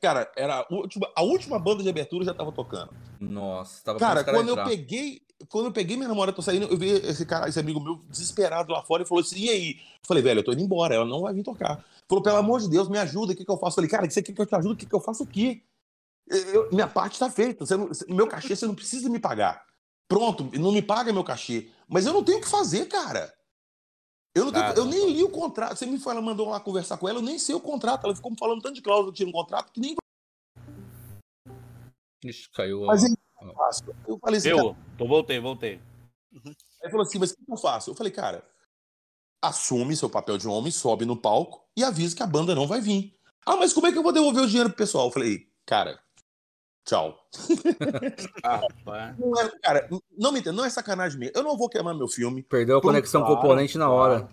Cara, 0.00 0.30
era 0.36 0.60
a 0.60 0.66
última, 0.74 1.10
a 1.16 1.22
última 1.22 1.58
banda 1.58 1.82
de 1.82 1.88
abertura 1.88 2.24
já 2.24 2.34
tava 2.34 2.52
tocando. 2.52 2.90
Nossa, 3.20 3.82
tava 3.84 3.98
Cara, 3.98 4.24
quando 4.24 4.48
eu 4.48 4.54
entrar. 4.54 4.68
peguei, 4.68 5.22
quando 5.48 5.66
eu 5.66 5.72
peguei 5.72 5.96
minha 5.96 6.08
namorada, 6.08 6.34
tô 6.36 6.42
saindo, 6.42 6.66
eu 6.66 6.76
vi 6.76 6.90
esse 6.90 7.24
cara, 7.24 7.48
esse 7.48 7.58
amigo 7.58 7.80
meu 7.80 7.96
desesperado 8.08 8.72
lá 8.72 8.82
fora 8.82 9.02
e 9.02 9.06
falou 9.06 9.22
assim: 9.22 9.38
"E 9.40 9.48
aí?" 9.50 9.70
Eu 9.72 10.06
falei: 10.06 10.22
"Velho, 10.22 10.40
eu 10.40 10.44
tô 10.44 10.52
indo 10.52 10.62
embora, 10.62 10.94
ela 10.94 11.04
não 11.06 11.22
vai 11.22 11.32
vir 11.32 11.42
tocar". 11.42 11.84
Falou: 12.08 12.22
"Pelo 12.22 12.36
amor 12.36 12.60
de 12.60 12.68
Deus, 12.68 12.88
me 12.88 12.98
ajuda, 12.98 13.32
o 13.32 13.36
que 13.36 13.44
que 13.44 13.50
eu 13.50 13.56
faço?" 13.56 13.72
Eu 13.74 13.76
falei: 13.76 13.90
"Cara, 13.90 14.10
você 14.10 14.22
quer 14.22 14.32
que 14.32 14.40
eu 14.40 14.46
te 14.46 14.54
ajude? 14.54 14.74
O 14.74 14.76
que 14.76 14.86
que 14.86 14.94
eu 14.94 15.00
faço 15.00 15.22
aqui?" 15.22 15.62
Eu- 16.28 16.68
minha 16.70 16.86
parte 16.86 17.18
tá 17.18 17.28
feita, 17.30 17.66
você 17.66 17.76
não- 17.76 17.90
meu 18.08 18.26
cachê 18.26 18.54
você 18.54 18.66
não 18.66 18.74
precisa 18.74 19.08
me 19.08 19.18
pagar. 19.18 19.64
Pronto, 20.08 20.48
não 20.58 20.72
me 20.72 20.82
paga 20.82 21.12
meu 21.12 21.24
cachê, 21.24 21.68
mas 21.88 22.04
eu 22.06 22.12
não 22.12 22.22
tenho 22.22 22.38
o 22.38 22.40
que 22.40 22.48
fazer, 22.48 22.86
cara. 22.86 23.32
Eu, 24.34 24.44
não 24.44 24.52
tenho- 24.52 24.64
Cara, 24.64 24.78
eu 24.78 24.84
nem 24.84 25.10
li 25.12 25.22
o 25.24 25.30
contrato. 25.30 25.76
Você 25.76 25.86
me 25.86 25.98
falou, 25.98 26.22
mandou 26.22 26.48
lá 26.48 26.60
conversar 26.60 26.96
com 26.98 27.08
ela, 27.08 27.18
eu 27.18 27.22
nem 27.22 27.38
sei 27.38 27.54
o 27.54 27.60
contrato. 27.60 28.04
Ela 28.04 28.14
ficou 28.14 28.30
me 28.30 28.38
falando 28.38 28.62
tanto 28.62 28.74
de 28.76 28.82
cláusula 28.82 29.10
que 29.12 29.16
tinha 29.16 29.26
no 29.26 29.32
contrato 29.32 29.72
que 29.72 29.80
nem 29.80 29.96
Ixi, 32.24 32.50
caiu. 32.52 32.84
Mas 32.84 33.04
aí, 33.04 33.14
eu 33.42 33.54
faço. 33.54 33.84
Eu 34.06 34.18
falei 34.18 34.38
assim, 34.38 34.50
cara, 34.50 34.60
Eu, 34.68 34.76
tô, 34.98 35.06
voltei, 35.08 35.40
voltei. 35.40 35.80
Aí 36.82 36.90
falou 36.90 37.02
assim, 37.02 37.18
mas 37.18 37.32
o 37.32 37.36
que 37.36 37.50
eu 37.52 37.56
faço? 37.56 37.90
Eu 37.90 37.94
falei, 37.94 38.12
cara, 38.12 38.44
assume 39.42 39.96
seu 39.96 40.08
papel 40.10 40.36
de 40.38 40.46
homem, 40.46 40.70
sobe 40.70 41.04
no 41.04 41.16
palco 41.16 41.66
e 41.76 41.82
avisa 41.82 42.14
que 42.14 42.22
a 42.22 42.26
banda 42.26 42.54
não 42.54 42.66
vai 42.66 42.80
vir. 42.80 43.18
Ah, 43.46 43.56
mas 43.56 43.72
como 43.72 43.86
é 43.86 43.92
que 43.92 43.98
eu 43.98 44.02
vou 44.02 44.12
devolver 44.12 44.42
o 44.42 44.46
dinheiro 44.46 44.68
pro 44.68 44.76
pessoal? 44.76 45.06
Eu 45.06 45.12
falei, 45.12 45.48
cara, 45.66 45.98
tchau. 46.90 47.16
Rapaz. 48.44 49.18
Não 49.18 49.40
é, 49.40 49.48
cara, 49.60 49.88
não 50.18 50.32
me 50.32 50.40
entenda, 50.40 50.56
não 50.56 50.64
é 50.64 50.70
sacanagem 50.70 51.18
mesmo. 51.18 51.32
Eu 51.36 51.44
não 51.44 51.56
vou 51.56 51.68
queimar 51.68 51.94
meu 51.94 52.08
filme. 52.08 52.42
Perdeu 52.42 52.78
a 52.78 52.82
conexão 52.82 53.24
componente 53.24 53.78
na 53.78 53.88
hora. 53.88 54.28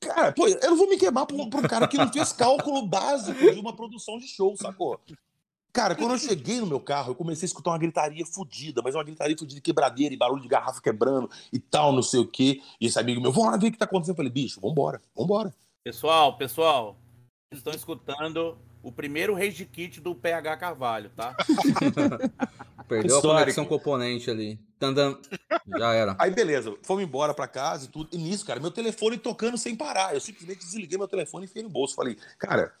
Cara, 0.00 0.32
pô, 0.32 0.48
eu 0.48 0.70
não 0.70 0.76
vou 0.76 0.88
me 0.88 0.96
queimar 0.96 1.26
pra 1.26 1.36
um, 1.36 1.50
pra 1.50 1.60
um 1.60 1.64
cara 1.64 1.86
que 1.86 1.98
não 1.98 2.10
fez 2.10 2.32
cálculo 2.32 2.86
básico 2.86 3.38
de 3.38 3.60
uma 3.60 3.74
produção 3.74 4.18
de 4.18 4.26
show, 4.26 4.56
sacou? 4.56 4.98
Cara, 5.72 5.94
quando 5.94 6.12
eu 6.12 6.18
cheguei 6.18 6.60
no 6.60 6.66
meu 6.66 6.80
carro, 6.80 7.10
eu 7.10 7.14
comecei 7.14 7.44
a 7.44 7.48
escutar 7.48 7.70
uma 7.70 7.78
gritaria 7.78 8.24
fodida, 8.24 8.80
mas 8.82 8.94
uma 8.94 9.04
gritaria 9.04 9.36
fodida, 9.36 9.60
quebradeira 9.60 10.14
e 10.14 10.16
barulho 10.16 10.40
de 10.40 10.48
garrafa 10.48 10.80
quebrando 10.80 11.30
e 11.52 11.58
tal, 11.58 11.92
não 11.92 12.02
sei 12.02 12.20
o 12.20 12.26
quê. 12.26 12.62
E 12.80 12.86
esse 12.86 12.98
amigo 12.98 13.20
meu, 13.20 13.32
vamos 13.32 13.52
lá 13.52 13.58
ver 13.58 13.68
o 13.68 13.72
que 13.72 13.78
tá 13.78 13.84
acontecendo. 13.84 14.14
Eu 14.14 14.16
falei, 14.16 14.32
bicho, 14.32 14.60
vambora, 14.60 15.02
vambora. 15.14 15.54
Pessoal, 15.84 16.36
pessoal, 16.36 16.96
vocês 17.50 17.58
estão 17.58 17.72
escutando 17.72 18.56
o 18.88 18.92
primeiro 18.92 19.34
rage 19.34 19.64
kit 19.66 20.00
do 20.00 20.14
PH 20.14 20.56
Carvalho, 20.56 21.10
tá? 21.14 21.34
Perdeu 22.88 23.16
a 23.16 23.18
Histórico. 23.18 23.40
conexão 23.40 23.64
componente 23.66 24.30
ali. 24.30 24.58
Tandam. 24.78 25.18
Já 25.78 25.92
era. 25.92 26.16
Aí, 26.18 26.30
beleza, 26.30 26.74
fomos 26.82 27.02
embora 27.02 27.34
pra 27.34 27.46
casa 27.46 27.84
e 27.84 27.88
tudo. 27.88 28.08
E 28.12 28.16
nisso, 28.16 28.46
cara, 28.46 28.58
meu 28.60 28.70
telefone 28.70 29.18
tocando 29.18 29.58
sem 29.58 29.76
parar. 29.76 30.14
Eu 30.14 30.20
simplesmente 30.20 30.60
desliguei 30.60 30.96
meu 30.96 31.06
telefone 31.08 31.44
e 31.44 31.48
enfiei 31.48 31.62
no 31.62 31.68
bolso. 31.68 31.94
Falei, 31.94 32.16
cara, 32.38 32.72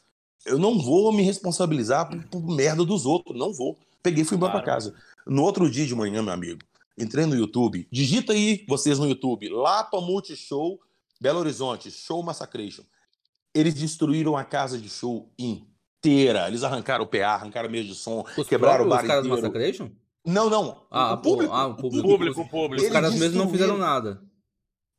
eu 0.46 0.58
não 0.58 0.78
vou 0.80 1.12
me 1.12 1.22
responsabilizar 1.22 2.08
por, 2.08 2.24
por 2.28 2.42
merda 2.48 2.84
dos 2.84 3.04
outros. 3.04 3.38
Não 3.38 3.52
vou. 3.52 3.76
Peguei 4.02 4.22
e 4.22 4.24
fui 4.24 4.36
embora 4.36 4.52
Claro. 4.52 4.64
pra 4.64 4.74
casa. 4.74 4.94
No 5.26 5.42
outro 5.42 5.70
dia 5.70 5.84
de 5.86 5.94
manhã, 5.94 6.22
meu 6.22 6.32
amigo, 6.32 6.60
entrei 6.96 7.26
no 7.26 7.34
YouTube. 7.36 7.86
Digita 7.92 8.32
aí, 8.32 8.64
vocês 8.66 8.98
no 8.98 9.06
YouTube, 9.06 9.48
Lapa 9.50 10.00
Multishow, 10.00 10.80
Belo 11.20 11.40
Horizonte, 11.40 11.90
Show 11.90 12.22
Massacration. 12.22 12.84
Eles 13.52 13.74
destruíram 13.74 14.36
a 14.36 14.44
casa 14.44 14.78
de 14.78 14.88
show 14.88 15.28
inteira. 16.02 16.48
Eles 16.48 16.62
arrancaram 16.64 17.04
o 17.04 17.06
PA, 17.06 17.26
arrancaram 17.34 17.68
mesa 17.68 17.88
de 17.88 17.94
som, 17.94 18.24
Os 18.36 18.46
quebraram 18.46 18.86
o 18.86 18.88
bar 18.88 19.04
caras 19.06 19.22
do 19.24 19.28
inteiro. 19.28 19.48
Massacration? 19.48 19.90
Não, 20.24 20.50
não. 20.50 20.82
Ah, 20.90 21.14
o 21.14 21.18
público. 21.18 21.52
ah, 21.52 21.66
o 21.68 21.76
público. 21.76 22.08
Público, 22.08 22.40
Os, 22.42 22.48
público. 22.48 22.84
os 22.84 22.92
caras 22.92 23.14
mesmo 23.14 23.38
não 23.38 23.50
fizeram 23.50 23.78
nada. 23.78 24.20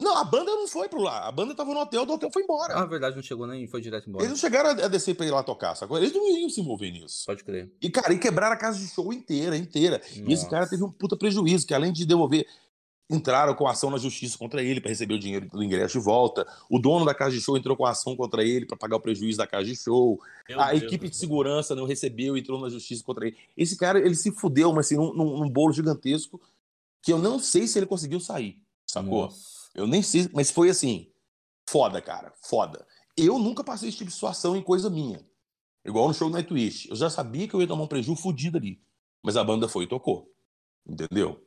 Não, 0.01 0.17
a 0.17 0.23
banda 0.23 0.49
não 0.51 0.65
foi 0.65 0.88
pro 0.88 1.01
lá. 1.01 1.27
A 1.27 1.31
banda 1.31 1.53
tava 1.53 1.73
no 1.73 1.79
hotel, 1.81 2.05
do 2.05 2.13
hotel 2.13 2.29
foi 2.31 2.43
embora. 2.43 2.73
Ah, 2.73 2.85
verdade, 2.85 3.17
não 3.17 3.21
chegou 3.21 3.45
nem 3.45 3.67
foi 3.67 3.81
direto 3.81 4.09
embora. 4.09 4.23
Eles 4.23 4.31
não 4.31 4.38
chegaram 4.39 4.69
a 4.69 4.88
descer 4.88 5.13
pra 5.13 5.25
ir 5.25 5.31
lá 5.31 5.43
tocar, 5.43 5.75
sacou? 5.75 5.97
Eles 5.97 6.13
não 6.13 6.25
iam 6.38 6.49
se 6.49 6.62
envolver 6.62 6.89
nisso. 6.89 7.25
Pode 7.25 7.43
crer. 7.43 7.69
E, 7.81 7.89
cara, 7.89 8.13
e 8.13 8.17
quebraram 8.17 8.53
a 8.53 8.57
casa 8.57 8.79
de 8.79 8.88
show 8.88 9.12
inteira, 9.12 9.57
inteira. 9.57 10.01
E 10.15 10.19
esse 10.33 10.43
Nossa. 10.43 10.49
cara 10.49 10.67
teve 10.69 10.83
um 10.85 10.89
puta 10.91 11.17
prejuízo, 11.17 11.67
que 11.67 11.73
além 11.73 11.91
de 11.91 12.05
devolver, 12.05 12.47
entraram 13.10 13.56
com 13.56 13.67
ação 13.67 13.89
na 13.89 13.98
justiça 13.98 14.38
contra 14.38 14.62
ele 14.62 14.80
pra 14.80 14.89
receber 14.89 15.15
o 15.15 15.19
dinheiro 15.19 15.48
do 15.48 15.63
ingresso 15.63 15.98
de 15.98 16.06
volta. 16.06 16.48
O 16.69 16.78
dono 16.78 17.06
da 17.06 17.13
casa 17.13 17.32
de 17.32 17.41
show 17.41 17.58
entrou 17.58 17.76
com 17.76 17.86
ação 17.86 18.15
contra 18.15 18.43
ele 18.43 18.65
pra 18.65 18.78
pagar 18.78 18.98
o 18.98 19.00
prejuízo 19.00 19.38
da 19.38 19.48
casa 19.48 19.65
de 19.65 19.76
show. 19.76 20.22
Meu 20.48 20.60
a 20.60 20.69
Deus 20.69 20.84
equipe 20.84 21.08
do 21.08 21.12
de 21.12 21.17
segurança 21.17 21.74
não 21.74 21.86
recebeu 21.86 22.38
e 22.38 22.41
entrou 22.41 22.60
na 22.62 22.69
justiça 22.69 23.04
contra 23.04 23.26
ele. 23.28 23.38
Esse 23.58 23.76
cara, 23.76 24.00
ele 24.00 24.15
se 24.15 24.32
fudeu, 24.32 24.72
mas 24.72 24.86
assim, 24.86 24.95
num, 24.95 25.13
num, 25.13 25.39
num 25.39 25.50
bolo 25.50 25.74
gigantesco 25.74 26.39
que 27.02 27.12
eu 27.12 27.17
não 27.17 27.39
sei 27.39 27.67
se 27.67 27.80
ele 27.80 27.86
conseguiu 27.86 28.19
sair, 28.19 28.60
sacou? 28.86 29.24
Nossa. 29.24 29.60
Eu 29.74 29.88
nem 29.88 30.02
sei, 30.02 30.30
mas 30.34 30.52
foi 30.52 30.69
assim, 30.69 31.08
foda, 31.67 32.02
cara, 32.02 32.34
foda. 32.41 32.86
Eu 33.15 33.39
nunca 33.39 33.63
passei 33.63 33.89
esse 33.89 33.98
tipo 33.98 34.10
de 34.10 34.15
situação 34.15 34.56
em 34.56 34.62
coisa 34.62 34.89
minha. 34.89 35.26
Igual 35.86 36.08
no 36.08 36.13
show 36.13 36.30
do 36.30 36.34
Nightwish. 36.34 36.89
Eu 36.89 36.95
já 36.95 37.10
sabia 37.10 37.48
que 37.48 37.54
eu 37.54 37.62
ia 37.62 37.67
tomar 37.67 37.84
um 37.84 37.88
prejuízo 37.88 38.22
fudido 38.22 38.58
ali. 38.58 38.82
Mas 39.24 39.36
a 39.36 39.43
banda 39.43 39.67
foi 39.67 39.86
e 39.86 39.88
tocou. 39.88 40.32
Entendeu? 40.88 41.41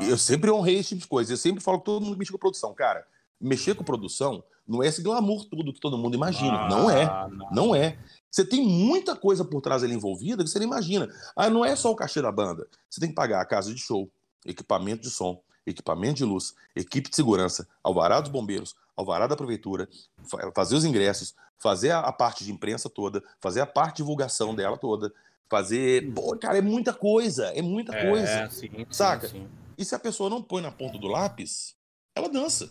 E 0.00 0.08
Eu 0.10 0.18
sempre 0.18 0.50
honrei 0.50 0.76
esse 0.78 0.90
tipo 0.90 1.02
de 1.02 1.08
coisa. 1.08 1.32
Eu 1.32 1.36
sempre 1.36 1.62
falo 1.62 1.78
com 1.78 1.84
todo 1.84 2.02
mundo 2.02 2.12
que 2.14 2.18
mexe 2.18 2.32
com 2.32 2.38
produção. 2.38 2.74
Cara, 2.74 3.06
mexer 3.40 3.74
com 3.74 3.84
produção 3.84 4.42
não 4.66 4.82
é 4.82 4.88
esse 4.88 5.00
glamour 5.02 5.44
tudo 5.44 5.72
que 5.72 5.80
todo 5.80 5.96
mundo 5.96 6.14
imagina. 6.14 6.68
não 6.68 6.90
é. 6.90 7.04
Ah, 7.04 7.28
não. 7.30 7.50
Não 7.52 7.74
é. 7.74 7.98
Você 8.30 8.44
tem 8.44 8.62
muita 8.62 9.14
coisa 9.16 9.44
por 9.44 9.60
trás 9.60 9.82
ali 9.84 9.94
envolvida 9.94 10.42
que 10.42 10.50
você 10.50 10.58
não 10.58 10.66
imagina. 10.66 11.08
Ah, 11.36 11.48
não 11.48 11.64
é 11.64 11.74
só 11.76 11.90
o 11.90 11.96
cachê 11.96 12.20
da 12.20 12.32
banda. 12.32 12.66
Você 12.90 13.00
tem 13.00 13.08
que 13.08 13.14
pagar 13.14 13.40
a 13.40 13.44
casa 13.46 13.72
de 13.72 13.80
show, 13.80 14.10
equipamento 14.44 15.02
de 15.02 15.10
som, 15.10 15.40
equipamento 15.64 16.14
de 16.16 16.24
luz, 16.24 16.54
equipe 16.74 17.08
de 17.08 17.16
segurança, 17.16 17.66
alvará 17.82 18.20
dos 18.20 18.30
bombeiros, 18.30 18.74
alvará 18.96 19.26
da 19.26 19.36
prefeitura, 19.36 19.88
fa- 20.28 20.50
fazer 20.54 20.74
os 20.76 20.84
ingressos, 20.84 21.34
fazer 21.58 21.90
a 21.92 22.12
parte 22.12 22.44
de 22.44 22.52
imprensa 22.52 22.88
toda, 22.90 23.22
fazer 23.40 23.60
a 23.60 23.66
parte 23.66 23.92
de 23.92 24.02
divulgação 24.02 24.54
dela 24.54 24.76
toda, 24.76 25.12
fazer. 25.48 26.12
Pô, 26.12 26.36
cara, 26.36 26.58
é 26.58 26.62
muita 26.62 26.92
coisa, 26.92 27.46
é 27.46 27.62
muita 27.62 27.92
coisa. 27.92 28.28
É, 28.28 28.50
sim, 28.50 28.68
sim, 28.68 28.86
Saca? 28.90 29.28
sim. 29.28 29.46
E 29.78 29.84
se 29.84 29.94
a 29.94 29.98
pessoa 29.98 30.30
não 30.30 30.42
põe 30.42 30.62
na 30.62 30.72
ponta 30.72 30.98
do 30.98 31.06
lápis, 31.06 31.76
ela 32.14 32.28
dança. 32.28 32.64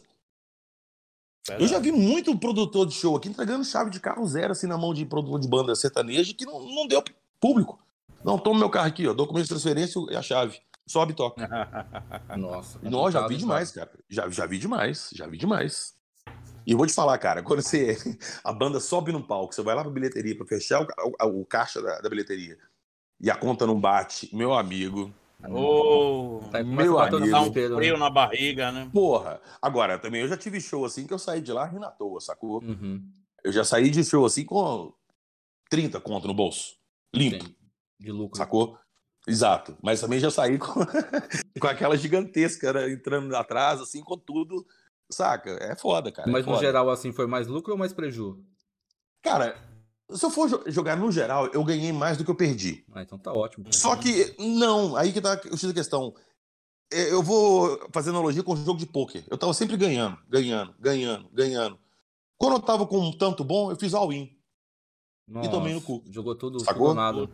Eu 1.48 1.60
Verdade. 1.60 1.72
já 1.72 1.80
vi 1.80 1.92
muito 1.92 2.36
produtor 2.38 2.88
de 2.88 2.94
show 2.96 3.16
aqui 3.16 3.30
entregando 3.30 3.64
chave 3.64 3.92
de 3.92 4.00
carro 4.00 4.26
zero 4.26 4.52
assim 4.52 4.66
na 4.66 4.78
mão 4.78 4.94
de 4.96 5.06
produtor 5.06 5.40
de 5.40 5.48
banda 5.48 5.76
sertaneja 5.76 6.34
que 6.34 6.44
não, 6.44 6.60
não 6.60 6.88
deu 6.88 7.04
público. 7.40 7.80
Não, 8.24 8.40
toma 8.40 8.60
meu 8.60 8.70
carro 8.72 8.88
aqui, 8.88 9.08
ó, 9.08 9.14
documento 9.14 9.44
de 9.44 9.50
transferência 9.50 10.02
e 10.10 10.16
a 10.16 10.22
chave. 10.24 10.60
Sobe 10.88 11.14
e 11.14 11.16
toca. 11.16 11.48
Nossa. 12.38 12.80
Não, 12.82 13.10
já 13.12 13.28
vi 13.28 13.38
demais, 13.38 13.72
cara. 13.72 13.92
Já, 14.10 14.30
já 14.30 14.46
vi 14.46 14.58
demais, 14.58 15.10
já 15.14 15.28
vi 15.28 15.38
demais. 15.38 15.95
E 16.66 16.72
eu 16.72 16.78
vou 16.78 16.88
te 16.88 16.94
falar, 16.94 17.18
cara, 17.18 17.44
quando 17.44 17.62
você. 17.62 17.96
A 18.44 18.52
banda 18.52 18.80
sobe 18.80 19.12
no 19.12 19.22
palco, 19.26 19.54
você 19.54 19.62
vai 19.62 19.76
lá 19.76 19.82
pra 19.84 19.92
bilheteria 19.92 20.36
pra 20.36 20.46
fechar 20.48 20.82
o, 20.82 21.28
o- 21.28 21.42
o 21.42 21.46
caixa 21.46 21.82
da, 21.82 22.00
da 22.02 22.10
bilheteria 22.10 22.58
e 23.20 23.30
a 23.30 23.36
conta 23.36 23.66
não 23.66 23.80
bate, 23.80 24.34
meu 24.36 24.54
amigo. 24.54 25.14
Ô, 25.48 26.42
Tá, 26.52 26.64
Meu 26.64 26.98
amigo. 27.00 27.30
dá 27.30 27.42
um 27.42 27.54
frio 27.54 27.98
na 27.98 28.10
barriga, 28.10 28.72
né? 28.72 28.90
Porra! 28.92 29.40
Agora, 29.62 30.00
também 30.00 30.22
eu 30.22 30.28
já 30.28 30.36
tive 30.38 30.60
show 30.60 30.84
assim 30.86 31.06
que 31.06 31.14
eu 31.14 31.20
saí 31.20 31.40
de 31.42 31.52
lá 31.52 31.66
rindo 31.66 31.86
à 31.86 31.92
toa, 31.92 32.20
sacou? 32.20 32.64
Uhum. 32.64 33.04
Eu 33.44 33.52
já 33.52 33.64
saí 33.64 33.90
de 33.90 34.04
show 34.04 34.26
assim 34.26 34.44
com 34.44 34.92
30 35.70 36.00
conto 36.00 36.28
no 36.28 36.34
bolso. 36.34 36.76
Limpo. 37.14 37.46
Sim. 37.46 37.56
De 38.00 38.12
lucro. 38.12 38.38
Sacou? 38.38 38.78
Exato. 39.28 39.78
Mas 39.84 40.02
também 40.02 40.20
já 40.20 40.30
saí 40.32 40.58
com, 40.58 40.74
com 41.62 41.68
aquela 41.68 41.96
gigantesca 41.98 42.74
né, 42.74 42.92
entrando 42.92 43.36
atrás, 43.36 43.80
assim, 43.82 44.02
com 44.02 44.18
tudo. 44.18 44.66
Saca? 45.12 45.52
É 45.62 45.76
foda, 45.76 46.12
cara. 46.12 46.30
é 46.30 46.32
Mas 46.32 46.46
no 46.46 46.54
foda. 46.54 46.66
geral, 46.66 46.90
assim, 46.90 47.12
foi 47.12 47.28
mais 47.28 47.48
lucro 47.48 47.74
ou 47.74 47.78
mais 47.80 47.94
preju? 47.94 48.44
Cara, 49.22 49.58
se 50.12 50.26
eu 50.26 50.30
for 50.30 50.50
jo- 50.50 50.64
jogar 50.68 50.96
no 50.98 51.12
geral, 51.12 51.48
eu 51.48 51.64
ganhei 51.64 51.92
mais 51.92 52.18
do 52.18 52.24
que 52.26 52.32
eu 52.32 52.36
perdi. 52.36 52.86
Ah, 52.94 53.02
então 53.02 53.18
tá 53.18 53.32
ótimo. 53.34 53.66
Só 53.72 53.96
que, 53.96 54.36
não, 54.40 54.96
aí 54.96 55.12
que 55.14 55.22
tá 55.22 55.40
o 55.52 55.58
X 55.58 55.64
da 55.68 55.74
questão. 55.74 56.14
É, 56.92 57.12
Eu 57.12 57.24
vou 57.24 57.80
fazer 57.92 58.12
analogia 58.12 58.44
com 58.44 58.54
o 58.54 58.58
jogo 58.58 58.78
de 58.80 58.86
pôquer. 58.86 59.26
Eu 59.30 59.38
tava 59.38 59.54
sempre 59.54 59.76
ganhando, 59.78 60.18
ganhando, 60.30 60.76
ganhando, 60.80 61.30
ganhando. 61.32 61.80
Quando 62.38 62.54
eu 62.54 62.60
tava 62.60 62.86
com 62.86 63.00
um 63.00 63.12
tanto 63.18 63.44
bom, 63.44 63.72
eu 63.72 63.76
fiz 63.76 63.94
all-in. 63.94 64.32
Nossa, 65.28 65.50
tomei 65.50 65.74
no 65.74 65.82
cu. 65.82 66.04
Jogou 66.12 66.36
tudo, 66.36 66.60
Sacou? 66.64 66.94
nada. 66.94 67.28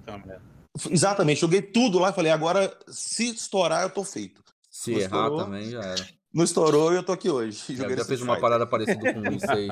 Exatamente, 0.90 1.42
joguei 1.42 1.62
tudo 1.62 2.00
lá 2.00 2.12
e 2.12 2.14
falei, 2.14 2.32
agora, 2.32 2.78
se 2.88 3.28
estourar, 3.30 3.84
eu 3.84 3.90
tô 3.90 4.04
feito. 4.06 4.42
Se 4.70 4.92
errar 4.94 5.04
estourou. 5.28 5.38
também, 5.38 5.70
já 5.70 5.82
era. 5.82 6.08
Não 6.34 6.46
estourou 6.46 6.94
e 6.94 6.96
eu 6.96 7.04
tô 7.04 7.12
aqui 7.12 7.30
hoje. 7.30 7.76
Eu 7.78 7.98
já 7.98 8.06
fiz 8.06 8.22
uma 8.22 8.40
parada 8.40 8.66
parecida 8.66 9.14
com 9.14 9.32
isso 9.32 9.52
aí. 9.52 9.68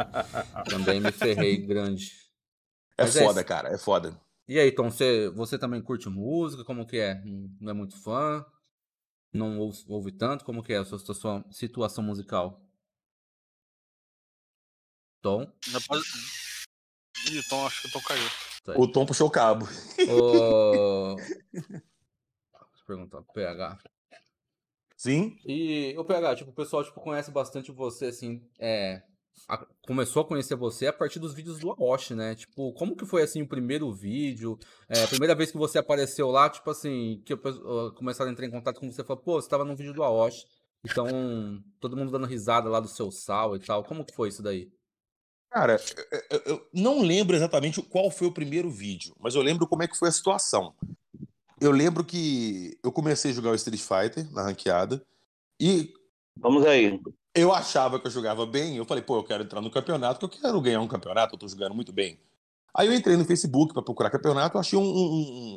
Também 0.70 1.00
me 1.00 1.12
ferrei 1.12 1.58
grande. 1.58 2.12
É 2.98 3.04
Mas 3.04 3.16
é 3.16 3.24
foda, 3.24 3.40
isso. 3.40 3.48
cara, 3.48 3.70
é 3.70 3.78
foda. 3.78 4.22
E 4.48 4.60
aí, 4.60 4.72
Tom, 4.72 4.92
você, 4.92 5.30
você 5.30 5.58
também 5.58 5.82
curte 5.82 6.10
música? 6.10 6.66
Como 6.66 6.86
que 6.86 6.98
é? 6.98 7.22
Não 7.62 7.72
é 7.72 7.74
muito 7.74 8.02
fã? 8.02 8.46
Não 9.32 9.60
ouve, 9.60 9.84
ouve 9.88 10.12
tanto? 10.12 10.44
Como 10.44 10.62
que 10.62 10.74
é 10.74 10.78
a 10.78 10.86
sua, 10.86 11.00
sua 11.00 11.46
situação 11.52 12.04
musical? 12.04 12.62
Tom? 15.22 15.44
Ih, 17.30 17.44
Tom, 17.48 17.66
acho 17.68 17.82
que 17.82 17.88
o 17.88 17.92
Tom 17.92 18.02
caiu. 18.02 18.30
O 18.76 18.88
Tom 18.88 19.06
puxou 19.06 19.28
o 19.28 19.32
cabo. 19.32 19.66
Ô... 20.10 21.16
Deixa 21.54 21.84
eu 22.80 22.86
perguntar 22.86 23.22
pro 23.22 23.34
PH. 23.34 23.78
Sim? 25.00 25.38
E 25.46 25.96
o 25.98 26.04
PH, 26.04 26.36
tipo, 26.36 26.52
o 26.52 26.54
pessoal 26.54 26.84
tipo, 26.84 27.00
conhece 27.00 27.32
bastante 27.32 27.72
você, 27.72 28.08
assim, 28.08 28.42
é, 28.60 29.02
a- 29.48 29.66
começou 29.88 30.24
a 30.24 30.26
conhecer 30.26 30.56
você 30.58 30.88
a 30.88 30.92
partir 30.94 31.20
dos 31.20 31.34
vídeos 31.34 31.58
do 31.58 31.72
Aoshi, 31.72 32.14
né? 32.14 32.36
Tipo, 32.36 32.74
como 32.74 32.98
que 32.98 33.06
foi, 33.06 33.22
assim, 33.22 33.42
o 33.42 33.48
primeiro 33.48 33.90
vídeo? 33.94 34.60
É, 34.90 35.02
a 35.04 35.08
primeira 35.08 35.34
vez 35.34 35.52
que 35.54 35.58
você 35.58 35.78
apareceu 35.78 36.30
lá, 36.30 36.50
tipo 36.50 36.70
assim, 36.70 37.22
que 37.26 37.34
pe- 37.38 37.48
ó, 37.64 37.92
começaram 37.92 38.30
a 38.30 38.34
entrar 38.34 38.46
em 38.46 38.52
contato 38.52 38.78
com 38.82 38.92
você, 38.92 39.02
falou, 39.02 39.24
pô, 39.24 39.42
você 39.42 39.48
tava 39.48 39.64
num 39.64 39.74
vídeo 39.74 39.94
do 39.94 40.04
Aoshi, 40.04 40.46
então, 40.84 41.08
todo 41.80 41.96
mundo 41.96 42.12
dando 42.12 42.26
risada 42.28 42.68
lá 42.68 42.82
do 42.82 42.90
seu 42.90 43.10
sal 43.10 43.56
e 43.56 43.60
tal. 43.60 43.86
Como 43.86 44.04
que 44.04 44.14
foi 44.14 44.28
isso 44.28 44.44
daí? 44.44 44.70
Cara, 45.50 45.78
eu, 46.12 46.22
eu- 46.38 46.42
eu 46.46 46.68
não 46.74 47.02
lembro 47.02 47.38
exatamente 47.38 47.82
qual 47.82 48.12
foi 48.12 48.28
o 48.28 48.34
primeiro 48.34 48.70
vídeo, 48.70 49.16
mas 49.18 49.34
eu 49.34 49.42
lembro 49.42 49.66
como 49.66 49.82
é 49.82 49.88
que 49.88 49.98
foi 49.98 50.10
a 50.10 50.12
situação. 50.12 50.76
Eu 51.62 51.72
lembro 51.72 52.04
que 52.06 52.78
eu 52.84 52.92
comecei 52.92 53.32
a 53.32 53.34
jogar 53.34 53.52
o 53.52 53.56
Street 53.56 53.82
Fighter 53.82 54.32
na 54.32 54.44
ranqueada 54.44 55.06
e 55.60 55.94
Vamos 56.38 56.66
aí. 56.66 57.00
eu 57.36 57.54
achava 57.54 58.00
que 58.00 58.08
eu 58.08 58.12
jogava 58.12 58.46
bem. 58.46 58.78
Eu 58.78 58.86
falei, 58.86 59.04
pô, 59.04 59.18
eu 59.18 59.24
quero 59.24 59.44
entrar 59.44 59.60
no 59.62 59.70
campeonato, 59.72 60.20
porque 60.20 60.38
eu 60.38 60.42
quero 60.42 60.62
ganhar 60.62 60.80
um 60.82 60.88
campeonato, 60.88 61.36
eu 61.36 61.40
tô 61.40 61.48
jogando 61.48 61.76
muito 61.76 61.92
bem. 61.92 62.20
Aí 62.74 62.88
eu 62.88 62.94
entrei 62.94 63.18
no 63.18 63.26
Facebook 63.26 63.74
pra 63.74 63.82
procurar 63.82 64.10
campeonato, 64.10 64.56
eu 64.56 64.62
achei 64.62 64.78
um, 64.80 64.84
um, 64.84 65.14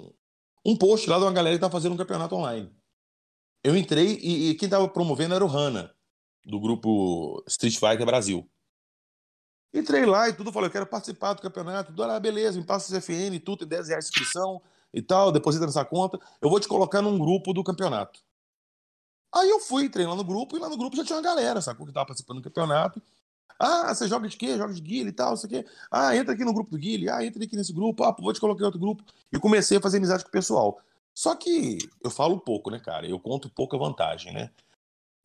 um- 0.09 0.12
um 0.65 0.77
post 0.77 1.09
lá 1.09 1.19
de 1.19 1.25
uma 1.25 1.33
galera 1.33 1.57
que 1.57 1.61
tava 1.61 1.73
fazendo 1.73 1.93
um 1.93 1.97
campeonato 1.99 2.35
online. 2.35 2.73
Eu 3.62 3.77
entrei 3.77 4.19
e, 4.21 4.51
e 4.51 4.55
quem 4.55 4.69
tava 4.69 4.88
promovendo 4.88 5.35
era 5.35 5.45
o 5.45 5.49
Hanna, 5.49 5.95
do 6.45 6.59
grupo 6.59 7.43
Street 7.47 7.75
Fighter 7.79 8.05
Brasil. 8.07 8.49
Entrei 9.75 10.05
lá 10.05 10.29
e 10.29 10.33
tudo, 10.33 10.53
falei, 10.53 10.69
eu 10.69 10.73
quero 10.73 10.87
participar 10.87 11.33
do 11.35 11.43
campeonato. 11.43 11.91
Tudo, 11.93 12.03
ah, 12.05 12.21
beleza, 12.21 12.59
me 12.59 12.67
passa 12.67 12.93
o 12.97 13.01
CFN, 13.01 13.38
tudo, 13.41 13.61
tem 13.61 13.69
10 13.69 13.88
reais 13.88 14.05
de 14.05 14.11
inscrição 14.11 14.61
e 14.92 15.00
tal, 15.02 15.33
deposita 15.33 15.66
nessa 15.66 15.85
conta. 15.85 16.18
Eu 16.40 16.50
vou 16.50 16.61
te 16.61 16.68
colocar 16.68 17.02
num 17.02 17.18
grupo 17.18 17.52
do 17.52 17.64
campeonato. 17.64 18.20
Aí 19.35 19.48
eu 19.48 19.61
fui, 19.61 19.85
entrei 19.85 20.07
lá 20.07 20.14
no 20.14 20.24
grupo, 20.24 20.57
e 20.57 20.61
lá 20.61 20.68
no 20.68 20.76
grupo 20.76 20.96
já 20.96 21.05
tinha 21.05 21.16
uma 21.16 21.22
galera, 21.22 21.62
sacou? 21.62 21.87
Que 21.87 21.92
tava 21.92 22.07
participando 22.07 22.38
do 22.38 22.44
campeonato. 22.44 23.00
Ah, 23.59 23.94
você 23.94 24.09
joga 24.09 24.28
de 24.28 24.37
quê? 24.37 24.57
Joga 24.59 24.74
de 24.74 24.81
guile 24.81 25.11
e 25.11 25.12
tal, 25.12 25.35
isso 25.35 25.46
aqui. 25.46 25.64
Ah, 25.90 26.14
entra 26.16 26.35
aqui 26.35 26.44
no 26.44 26.52
grupo 26.52 26.70
do 26.70 26.78
guile. 26.78 27.09
Ah, 27.09 27.24
entra 27.24 27.42
aqui 27.42 27.57
nesse 27.57 27.72
grupo. 27.72 28.05
Ah, 28.05 28.14
vou 28.18 28.33
te 28.33 28.40
colocar 28.40 28.62
em 28.62 28.66
outro 28.66 28.81
grupo. 28.81 29.05
E 29.33 29.38
comecei 29.38 29.78
a 29.78 29.81
fazer 29.81 29.98
amizade 29.98 30.24
com 30.24 30.28
o 30.28 30.33
pessoal. 30.33 30.81
Só 31.14 31.35
que 31.35 31.78
eu 32.02 32.11
falo 32.11 32.40
pouco, 32.40 32.70
né, 32.70 32.78
cara? 32.78 33.07
Eu 33.07 33.18
conto 33.20 33.48
pouca 33.48 33.78
vantagem, 33.78 34.33
né? 34.33 34.50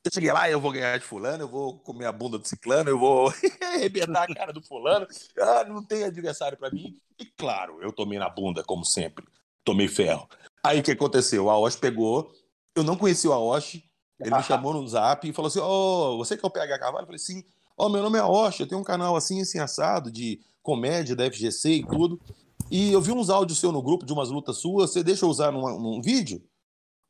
Eu 0.06 0.12
cheguei 0.13 0.32
lá, 0.32 0.49
eu 0.49 0.62
vou 0.62 0.71
ganhar 0.71 0.97
de 0.97 1.03
fulano, 1.03 1.43
eu 1.43 1.47
vou 1.47 1.80
comer 1.80 2.06
a 2.06 2.12
bunda 2.12 2.38
do 2.38 2.47
ciclano, 2.47 2.89
eu 2.89 2.99
vou 2.99 3.34
arrebentar 3.73 4.23
a 4.23 4.34
cara 4.34 4.53
do 4.53 4.62
fulano. 4.62 5.08
Ah, 5.38 5.63
não 5.65 5.84
tem 5.84 6.03
adversário 6.03 6.58
pra 6.58 6.69
mim. 6.69 6.97
E 7.19 7.25
claro, 7.25 7.82
eu 7.82 7.91
tomei 7.91 8.19
na 8.19 8.30
bunda, 8.30 8.63
como 8.63 8.86
sempre. 8.86 9.25
Tomei 9.67 9.89
ferro. 9.89 10.30
Aí 10.63 10.80
o 10.80 10.84
que 10.84 10.91
aconteceu? 10.91 11.49
A 11.49 11.53
Aoshi 11.53 11.77
pegou, 11.77 12.32
eu 12.73 12.86
não 12.86 12.95
conhecia 12.95 13.30
o 13.30 13.34
Aoshi, 13.34 13.84
ele 14.17 14.34
me 14.34 14.39
chamou 14.43 14.73
no 14.73 14.88
zap 14.88 15.27
e 15.27 15.34
falou 15.34 15.47
assim: 15.47 15.60
Ô, 15.60 16.15
você 16.15 16.38
que 16.38 16.45
é 16.45 16.47
o 16.47 16.49
PH 16.49 16.80
Carvalho? 16.80 17.03
Eu 17.03 17.08
falei: 17.08 17.19
sim. 17.19 17.43
Ó, 17.77 17.89
meu 17.89 18.01
nome 18.01 18.17
é 18.17 18.21
Aoshi, 18.21 18.62
eu 18.62 18.67
tenho 18.67 18.80
um 18.80 18.84
canal 18.84 19.17
assim, 19.17 19.41
assim, 19.41 19.60
assado, 19.60 20.10
de 20.10 20.39
comédia 20.63 21.17
da 21.17 21.30
FGC 21.30 21.69
e 21.69 21.86
tudo. 21.86 22.17
E 22.71 22.93
eu 22.93 23.01
vi 23.01 23.12
uns 23.12 23.30
áudios 23.30 23.60
seu 23.60 23.73
no 23.73 23.82
grupo 23.82 24.06
de 24.06 24.13
umas 24.13 24.30
lutas 24.30 24.58
suas, 24.58 24.91
você 24.91 25.03
deixa 25.03 25.25
eu 25.25 25.30
usar 25.30 25.51
num, 25.51 25.77
num 25.77 26.01
vídeo? 26.01 26.41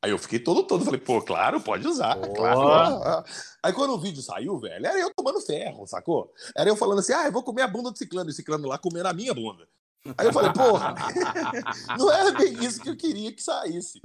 Aí 0.02 0.10
eu 0.10 0.18
fiquei 0.18 0.40
todo 0.40 0.64
todo, 0.64 0.84
falei, 0.84 1.00
pô, 1.00 1.22
claro, 1.22 1.60
pode 1.60 1.86
usar, 1.86 2.16
Boa. 2.16 2.34
claro. 2.34 3.24
Aí 3.62 3.72
quando 3.72 3.94
o 3.94 3.98
vídeo 3.98 4.20
saiu, 4.20 4.58
velho, 4.58 4.84
era 4.84 4.98
eu 4.98 5.12
tomando 5.14 5.40
ferro, 5.40 5.86
sacou? 5.86 6.32
Era 6.56 6.68
eu 6.68 6.76
falando 6.76 6.98
assim, 6.98 7.12
ah, 7.12 7.26
eu 7.26 7.32
vou 7.32 7.42
comer 7.44 7.62
a 7.62 7.68
bunda 7.68 7.92
do 7.92 7.98
ciclano, 7.98 8.28
e 8.30 8.32
o 8.32 8.34
ciclano 8.34 8.66
lá 8.66 8.78
comendo 8.78 9.08
a 9.08 9.12
minha 9.12 9.32
bunda. 9.32 9.68
Aí 10.16 10.26
eu 10.26 10.32
falei, 10.32 10.52
porra, 10.52 10.94
não 11.98 12.10
era 12.10 12.32
bem 12.32 12.52
isso 12.64 12.80
que 12.80 12.88
eu 12.88 12.96
queria 12.96 13.32
que 13.32 13.42
saísse. 13.42 14.00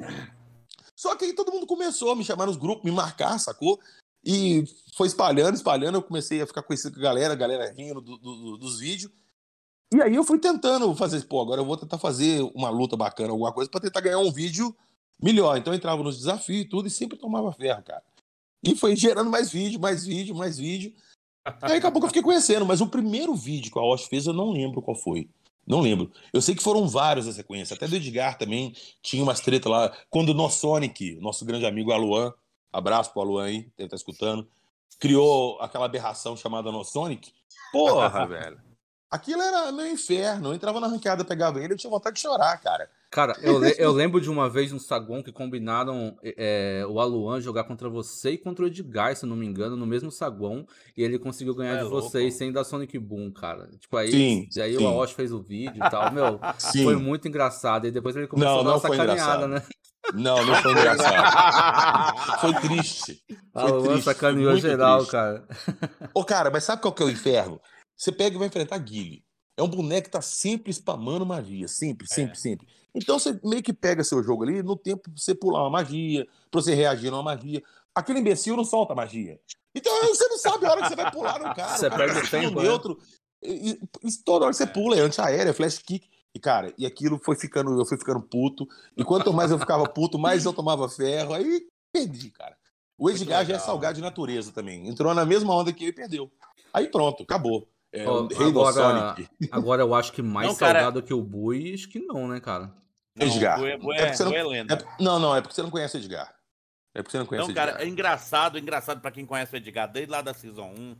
Só 0.95 1.15
que 1.15 1.25
aí 1.25 1.33
todo 1.33 1.51
mundo 1.51 1.65
começou 1.67 2.11
a 2.11 2.15
me 2.15 2.23
chamar 2.23 2.45
nos 2.45 2.57
grupos, 2.57 2.83
me 2.83 2.91
marcar, 2.91 3.39
sacou? 3.39 3.79
E 4.25 4.63
foi 4.95 5.07
espalhando, 5.07 5.55
espalhando, 5.55 5.95
eu 5.97 6.03
comecei 6.03 6.41
a 6.41 6.47
ficar 6.47 6.63
conhecido 6.63 6.93
com 6.95 6.99
a 7.01 7.03
galera, 7.03 7.33
a 7.33 7.37
galera 7.37 7.71
rindo 7.73 7.99
do- 8.01 8.17
do- 8.17 8.35
do- 8.35 8.57
dos 8.57 8.79
vídeos. 8.79 9.11
E 9.93 10.01
aí 10.01 10.15
eu 10.15 10.23
fui 10.23 10.39
tentando 10.39 10.93
fazer, 10.95 11.23
pô, 11.25 11.41
agora 11.41 11.61
eu 11.61 11.65
vou 11.65 11.77
tentar 11.77 11.97
fazer 11.97 12.41
uma 12.55 12.69
luta 12.69 12.95
bacana, 12.95 13.31
alguma 13.31 13.51
coisa, 13.51 13.69
pra 13.69 13.81
tentar 13.81 14.01
ganhar 14.01 14.19
um 14.19 14.31
vídeo 14.31 14.75
melhor. 15.21 15.57
Então 15.57 15.73
eu 15.73 15.77
entrava 15.77 16.01
nos 16.01 16.17
desafios 16.17 16.61
e 16.61 16.65
tudo, 16.65 16.87
e 16.87 16.91
sempre 16.91 17.17
tomava 17.17 17.51
ferro, 17.51 17.83
cara. 17.83 18.03
E 18.63 18.75
foi 18.75 18.95
gerando 18.95 19.29
mais 19.29 19.51
vídeo, 19.51 19.79
mais 19.79 20.05
vídeo, 20.05 20.33
mais 20.33 20.57
vídeo. 20.57 20.93
Aí 21.61 21.77
acabou 21.77 21.99
que 22.01 22.05
eu 22.05 22.09
fiquei 22.09 22.23
conhecendo, 22.23 22.65
mas 22.65 22.79
o 22.79 22.87
primeiro 22.87 23.35
vídeo 23.35 23.71
que 23.71 23.77
a 23.77 23.81
Osh 23.83 24.05
fez 24.05 24.25
eu 24.25 24.33
não 24.33 24.51
lembro 24.51 24.81
qual 24.81 24.95
foi. 24.95 25.29
Não 25.65 25.79
lembro. 25.79 26.11
Eu 26.31 26.41
sei 26.41 26.55
que 26.55 26.63
foram 26.63 26.87
vários 26.87 27.25
na 27.25 27.31
sequência. 27.31 27.73
Até 27.73 27.87
do 27.87 27.95
Edgar 27.95 28.37
também 28.37 28.75
tinha 29.01 29.23
umas 29.23 29.39
tretas 29.39 29.71
lá. 29.71 29.95
Quando 30.09 30.29
o 30.29 30.33
nosso 30.33 30.59
Sonic, 30.59 31.15
nosso 31.21 31.45
grande 31.45 31.65
amigo 31.65 31.91
Aluan, 31.91 32.33
abraço 32.71 33.11
pro 33.11 33.21
Aluan 33.21 33.45
aí, 33.45 33.61
deve 33.77 33.85
estar 33.85 33.95
escutando, 33.95 34.47
criou 34.99 35.59
aquela 35.61 35.85
aberração 35.85 36.35
chamada 36.35 36.71
No 36.71 36.83
Sonic. 36.83 37.31
Porra, 37.71 38.25
velho. 38.27 38.72
Aquilo 39.13 39.41
era 39.41 39.71
meu 39.71 39.85
inferno. 39.87 40.49
Eu 40.49 40.53
entrava 40.55 40.79
na 40.79 40.87
ranqueada, 40.87 41.23
pegava 41.23 41.59
ele, 41.61 41.73
eu 41.73 41.77
tinha 41.77 41.89
vontade 41.91 42.15
de 42.15 42.21
chorar, 42.21 42.57
cara. 42.59 42.89
Cara, 43.11 43.35
eu, 43.43 43.59
le- 43.59 43.75
eu 43.77 43.91
lembro 43.93 44.19
de 44.19 44.27
uma 44.27 44.49
vez 44.49 44.71
no 44.71 44.79
Saguão 44.79 45.21
que 45.21 45.31
combinaram 45.31 46.17
é, 46.23 46.83
o 46.89 46.99
Aluan 46.99 47.39
jogar 47.39 47.63
contra 47.65 47.87
você 47.87 48.31
e 48.31 48.37
contra 48.39 48.65
o 48.65 48.67
Edgar, 48.67 49.15
se 49.15 49.23
eu 49.25 49.29
não 49.29 49.35
me 49.35 49.45
engano, 49.45 49.75
no 49.75 49.85
mesmo 49.85 50.09
Saguão, 50.11 50.65
e 50.97 51.03
ele 51.03 51.19
conseguiu 51.19 51.53
ganhar 51.53 51.75
É 51.75 51.77
de 51.77 51.83
louco. 51.83 52.09
vocês 52.09 52.33
sem 52.33 52.51
dar 52.51 52.63
Sonic 52.63 52.97
Boom, 52.97 53.31
cara. 53.31 53.69
Tipo, 53.79 53.97
aí, 53.97 54.09
Sim, 54.11 54.49
e 54.55 54.61
aí 54.61 54.75
sim. 54.77 54.83
o 54.83 54.87
Aoshi 54.87 55.13
fez 55.13 55.31
o 55.31 55.43
vídeo 55.43 55.75
e 55.85 55.89
tal, 55.91 56.11
meu, 56.11 56.39
Sim. 56.57 56.83
foi 56.85 56.95
muito 56.95 57.27
engraçado. 57.27 57.85
E 57.85 57.91
depois 57.91 58.15
ele 58.15 58.25
começou 58.25 58.51
Não, 58.51 58.59
a 58.61 58.63
dar 58.63 58.69
não 58.69 58.75
uma 58.77 58.79
foi 58.81 58.97
sacaneada, 58.97 59.45
engraçado. 59.45 59.47
né? 59.47 59.63
Não, 60.15 60.43
não 60.45 60.55
foi 60.55 60.71
engraçado. 60.71 62.17
Foi 62.41 62.53
triste. 62.55 63.23
A 63.53 63.61
Foi 63.61 63.71
Luan 63.71 63.83
triste. 63.91 64.03
sacaneou 64.03 64.57
geral, 64.57 64.97
triste. 64.97 65.11
cara. 65.11 65.47
Ô, 66.13 66.25
cara, 66.25 66.49
mas 66.51 66.63
sabe 66.65 66.81
qual 66.81 66.93
que 66.93 67.01
é 67.01 67.05
o 67.05 67.09
inferno? 67.09 67.59
Você 68.03 68.11
pega 68.11 68.35
e 68.35 68.39
vai 68.39 68.49
enfrentar 68.49 68.77
Guile. 68.79 69.23
É 69.57 69.63
um 69.63 69.67
boneco 69.67 70.05
que 70.07 70.11
tá 70.11 70.21
sempre 70.21 70.71
spamando 70.73 71.25
magia. 71.25 71.69
Sempre, 71.69 72.05
sempre, 72.05 72.37
sempre. 72.37 72.67
Então 72.93 73.17
você 73.17 73.39
meio 73.41 73.63
que 73.63 73.71
pega 73.71 74.03
seu 74.03 74.21
jogo 74.21 74.43
ali 74.43 74.61
no 74.61 74.75
tempo 74.75 75.03
pra 75.03 75.13
você 75.15 75.33
pular 75.33 75.61
uma 75.61 75.69
magia, 75.69 76.25
pra 76.51 76.59
você 76.61 76.73
reagir 76.75 77.09
numa 77.09 77.23
magia. 77.23 77.63
Aquele 77.95 78.19
imbecil 78.19 78.57
não 78.57 78.65
solta 78.65 78.93
magia. 78.93 79.39
Então 79.73 79.97
você 80.07 80.27
não 80.27 80.37
sabe 80.37 80.65
a 80.65 80.71
hora 80.71 80.81
que 80.81 80.89
você 80.89 80.95
vai 80.97 81.11
pular 81.11 81.39
no 81.39 81.55
cara. 81.55 81.77
Você 81.77 81.89
cara 81.89 82.05
perde 82.05 82.29
tá 82.29 82.37
o 82.37 82.41
tempo, 82.41 82.55
né? 82.61 82.63
neutro. 82.67 82.99
E, 83.41 83.71
e- 83.71 83.79
e 84.03 84.11
toda 84.25 84.45
hora 84.45 84.51
que 84.51 84.57
você 84.57 84.67
pula, 84.67 84.97
é 84.97 84.99
antiaérea, 84.99 85.51
é 85.51 85.53
flash 85.53 85.77
kick. 85.79 86.05
E, 86.35 86.39
cara, 86.39 86.73
e 86.77 86.85
aquilo 86.85 87.17
foi 87.23 87.37
ficando, 87.37 87.79
eu 87.79 87.85
fui 87.85 87.97
ficando 87.97 88.21
puto. 88.21 88.67
E 88.97 89.03
quanto 89.05 89.31
mais 89.31 89.49
eu 89.49 89.57
ficava 89.59 89.87
puto, 89.87 90.19
mais 90.19 90.43
eu 90.43 90.51
tomava 90.51 90.89
ferro. 90.89 91.33
Aí 91.33 91.67
perdi, 91.93 92.31
cara. 92.31 92.57
O 92.97 93.09
Edgar 93.09 93.45
já 93.45 93.55
é 93.55 93.59
salgado 93.59 93.95
de 93.95 94.01
natureza 94.01 94.51
também. 94.51 94.89
Entrou 94.89 95.13
na 95.13 95.23
mesma 95.23 95.55
onda 95.55 95.71
que 95.71 95.83
ele 95.85 95.91
e 95.91 95.95
perdeu. 95.95 96.29
Aí 96.73 96.87
pronto, 96.87 97.23
acabou. 97.23 97.65
É, 97.95 98.07
Ó, 98.07 98.21
o 98.23 98.27
rei 98.27 98.51
do 98.51 98.59
agora, 98.65 98.73
Sonic. 99.15 99.29
agora 99.51 99.81
eu 99.83 99.93
acho 99.93 100.11
que 100.13 100.21
mais 100.23 100.47
Não, 100.47 100.55
cara. 100.55 100.79
salgado 100.79 101.03
que 101.03 101.13
o 101.13 101.21
Bui, 101.21 101.73
acho 101.75 101.87
que 101.87 101.99
não, 101.99 102.27
né, 102.27 102.39
cara? 102.39 102.73
Não, 103.15 103.27
Edgar. 103.27 103.63
É 103.63 103.73
é, 103.73 104.13
você 104.13 104.23
não- 104.23 104.33
é 104.33 104.43
lenda. 104.43 104.73
É- 104.73 105.03
não, 105.03 105.19
não, 105.19 105.35
é 105.35 105.41
porque 105.41 105.53
você 105.53 105.61
não 105.61 105.69
conhece 105.69 105.97
o 105.97 105.99
Edgar. 105.99 106.33
É 106.95 107.01
porque 107.03 107.11
você 107.11 107.19
não 107.19 107.25
conhece 107.27 107.41
Não, 107.43 107.49
o 107.49 107.51
Edgar. 107.51 107.67
cara, 107.73 107.83
é 107.83 107.87
engraçado, 107.87 108.57
engraçado 108.57 108.99
pra 108.99 109.11
quem 109.11 109.25
conhece 109.27 109.53
o 109.53 109.57
Edgar 109.57 109.91
desde 109.91 110.11
lá 110.11 110.21
da 110.23 110.33
Season 110.33 110.73
1, 110.75 110.95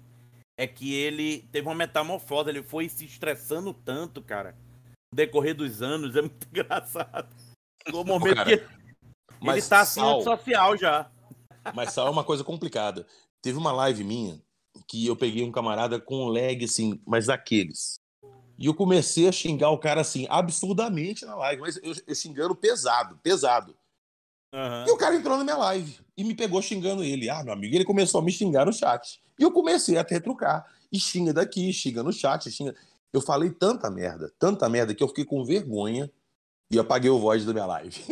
é 0.55 0.67
que 0.67 0.93
ele 0.93 1.47
teve 1.51 1.67
uma 1.67 1.73
metamorfose, 1.73 2.49
ele 2.49 2.61
foi 2.61 2.87
se 2.87 3.05
estressando 3.05 3.73
tanto, 3.73 4.21
cara, 4.21 4.55
no 5.11 5.15
decorrer 5.15 5.55
dos 5.55 5.81
anos, 5.81 6.15
é 6.15 6.21
muito 6.21 6.47
engraçado. 6.47 7.27
No 7.91 8.03
momento 8.05 8.35
cara, 8.35 8.45
que 8.49 8.63
ele, 8.63 8.67
Mas 9.41 9.57
ele 9.57 9.67
tá 9.67 9.79
assim, 9.81 9.99
Sal- 9.99 10.21
social 10.21 10.77
já. 10.77 11.09
Mas 11.73 11.91
só 11.91 12.05
é 12.05 12.09
uma 12.11 12.23
coisa 12.23 12.43
complicada. 12.43 13.07
Teve 13.41 13.57
uma 13.57 13.71
live 13.71 14.03
minha 14.03 14.39
que 14.87 15.05
eu 15.05 15.15
peguei 15.15 15.43
um 15.43 15.51
camarada 15.51 15.99
com 15.99 16.25
um 16.25 16.27
lag, 16.27 16.63
assim, 16.63 16.99
mas 17.05 17.27
daqueles. 17.27 17.99
E 18.57 18.65
eu 18.67 18.73
comecei 18.73 19.27
a 19.27 19.31
xingar 19.31 19.69
o 19.71 19.77
cara, 19.77 20.01
assim, 20.01 20.27
absurdamente 20.29 21.25
na 21.25 21.35
live, 21.35 21.61
mas 21.61 21.77
eu, 21.77 21.93
eu 22.05 22.15
xingando 22.15 22.55
pesado, 22.55 23.17
pesado. 23.23 23.75
Aham. 24.53 24.85
E 24.87 24.91
o 24.91 24.97
cara 24.97 25.15
entrou 25.15 25.37
na 25.37 25.43
minha 25.43 25.57
live 25.57 25.99
e 26.15 26.23
me 26.23 26.35
pegou 26.35 26.61
xingando 26.61 27.03
ele. 27.03 27.29
Ah, 27.29 27.43
meu 27.43 27.53
amigo, 27.53 27.75
ele 27.75 27.85
começou 27.85 28.21
a 28.21 28.23
me 28.23 28.31
xingar 28.31 28.65
no 28.65 28.73
chat. 28.73 29.19
E 29.39 29.43
eu 29.43 29.51
comecei 29.51 29.97
a 29.97 30.05
retrucar. 30.07 30.65
E 30.91 30.99
xinga 30.99 31.33
daqui, 31.33 31.73
xinga 31.73 32.03
no 32.03 32.13
chat, 32.13 32.51
xinga. 32.51 32.75
Eu 33.11 33.19
falei 33.19 33.49
tanta 33.49 33.89
merda, 33.89 34.31
tanta 34.37 34.69
merda, 34.69 34.93
que 34.93 35.03
eu 35.03 35.07
fiquei 35.07 35.25
com 35.25 35.43
vergonha 35.43 36.11
e 36.69 36.77
apaguei 36.77 37.09
o 37.09 37.19
voz 37.19 37.45
da 37.45 37.53
minha 37.53 37.65
live. 37.65 38.03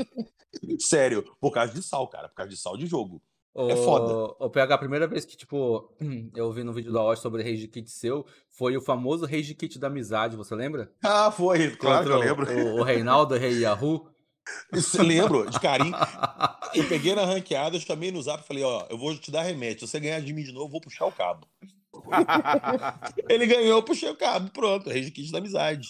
Sério, 0.78 1.24
por 1.40 1.50
causa 1.52 1.72
de 1.72 1.82
sal, 1.82 2.06
cara, 2.08 2.28
por 2.28 2.34
causa 2.34 2.50
de 2.50 2.56
sal 2.56 2.76
de 2.76 2.86
jogo. 2.86 3.22
É 3.54 3.76
foda. 3.76 4.34
O 4.38 4.48
PH, 4.48 4.74
a 4.74 4.78
primeira 4.78 5.06
vez 5.06 5.24
que, 5.24 5.36
tipo, 5.36 5.94
eu 6.34 6.50
vi 6.52 6.64
no 6.64 6.72
vídeo 6.72 6.92
da 6.92 7.02
Osh 7.02 7.20
sobre 7.20 7.42
Rage 7.42 7.68
Kit 7.68 7.90
seu, 7.90 8.26
foi 8.48 8.76
o 8.76 8.80
famoso 8.80 9.26
Rage 9.26 9.54
Kit 9.54 9.78
da 9.78 9.88
amizade, 9.88 10.36
você 10.36 10.54
lembra? 10.54 10.90
Ah, 11.04 11.30
foi, 11.30 11.70
claro 11.76 12.06
que 12.06 12.12
eu 12.12 12.16
Contra 12.16 12.46
lembro. 12.46 12.76
O, 12.76 12.80
o 12.80 12.82
Reinaldo, 12.82 13.34
o 13.34 13.38
Rei 13.38 13.60
Yahoo. 13.60 14.08
Isso, 14.72 15.00
lembro, 15.02 15.48
de 15.48 15.60
carinho. 15.60 15.94
Eu 16.74 16.88
peguei 16.88 17.14
na 17.14 17.24
ranqueada, 17.24 17.76
eu 17.76 17.80
chamei 17.80 18.10
no 18.10 18.22
zap 18.22 18.42
e 18.42 18.46
falei, 18.46 18.64
ó, 18.64 18.86
eu 18.88 18.96
vou 18.96 19.14
te 19.14 19.30
dar 19.30 19.42
remédio. 19.42 19.80
Se 19.80 19.88
você 19.88 20.00
ganhar 20.00 20.20
de 20.22 20.32
mim 20.32 20.42
de 20.42 20.52
novo, 20.52 20.68
eu 20.68 20.70
vou 20.70 20.80
puxar 20.80 21.04
o 21.04 21.12
cabo. 21.12 21.46
Ele 23.28 23.46
ganhou, 23.46 23.76
eu 23.76 23.82
puxei 23.82 24.08
o 24.08 24.16
cabo. 24.16 24.50
Pronto, 24.50 24.88
Rage 24.88 25.10
Kit 25.10 25.30
da 25.30 25.36
amizade. 25.36 25.88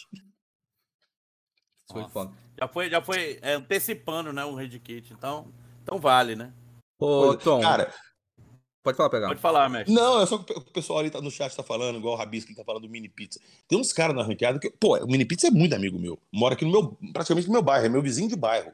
Isso 1.84 1.92
foi 1.92 2.08
foda. 2.08 2.32
Já 2.58 2.66
foi, 2.68 2.90
já 2.90 3.00
foi 3.00 3.38
é, 3.42 3.54
antecipando, 3.54 4.32
né, 4.32 4.44
o 4.44 4.56
Red 4.56 4.78
Kit, 4.80 5.12
então, 5.12 5.52
então 5.82 5.98
vale, 5.98 6.34
né? 6.34 6.52
Ô, 7.05 7.36
Tom, 7.36 7.61
Cara, 7.61 7.92
pode 8.82 8.96
falar, 8.96 9.11
PH. 9.11 9.28
Pode 9.28 9.40
falar, 9.40 9.68
mestre. 9.68 9.94
não, 9.94 10.20
é 10.20 10.26
só 10.26 10.38
que 10.38 10.53
o 10.53 10.61
pessoal 10.61 10.98
ali 11.00 11.11
tá 11.11 11.20
no 11.20 11.30
chat 11.30 11.55
tá 11.57 11.62
falando, 11.62 11.98
igual 11.98 12.14
o 12.14 12.16
Rabisco 12.16 12.50
que 12.50 12.57
tá 12.57 12.64
falando 12.64 12.82
do 12.82 12.88
Mini 12.88 13.09
Pizza. 13.09 13.40
Tem 13.68 13.78
uns 13.78 13.92
caras 13.92 14.14
na 14.16 14.22
ranqueada 14.22 14.59
que, 14.59 14.70
pô, 14.70 14.96
o 14.98 15.07
Mini 15.07 15.24
Pizza 15.24 15.48
é 15.48 15.50
muito 15.50 15.74
amigo 15.74 15.98
meu. 15.98 16.18
Mora 16.32 16.55
aqui 16.55 16.64
no 16.64 16.70
meu, 16.70 16.98
praticamente 17.12 17.46
no 17.48 17.53
meu 17.53 17.62
bairro, 17.62 17.86
é 17.86 17.88
meu 17.88 18.03
vizinho 18.03 18.28
de 18.28 18.36
bairro. 18.36 18.72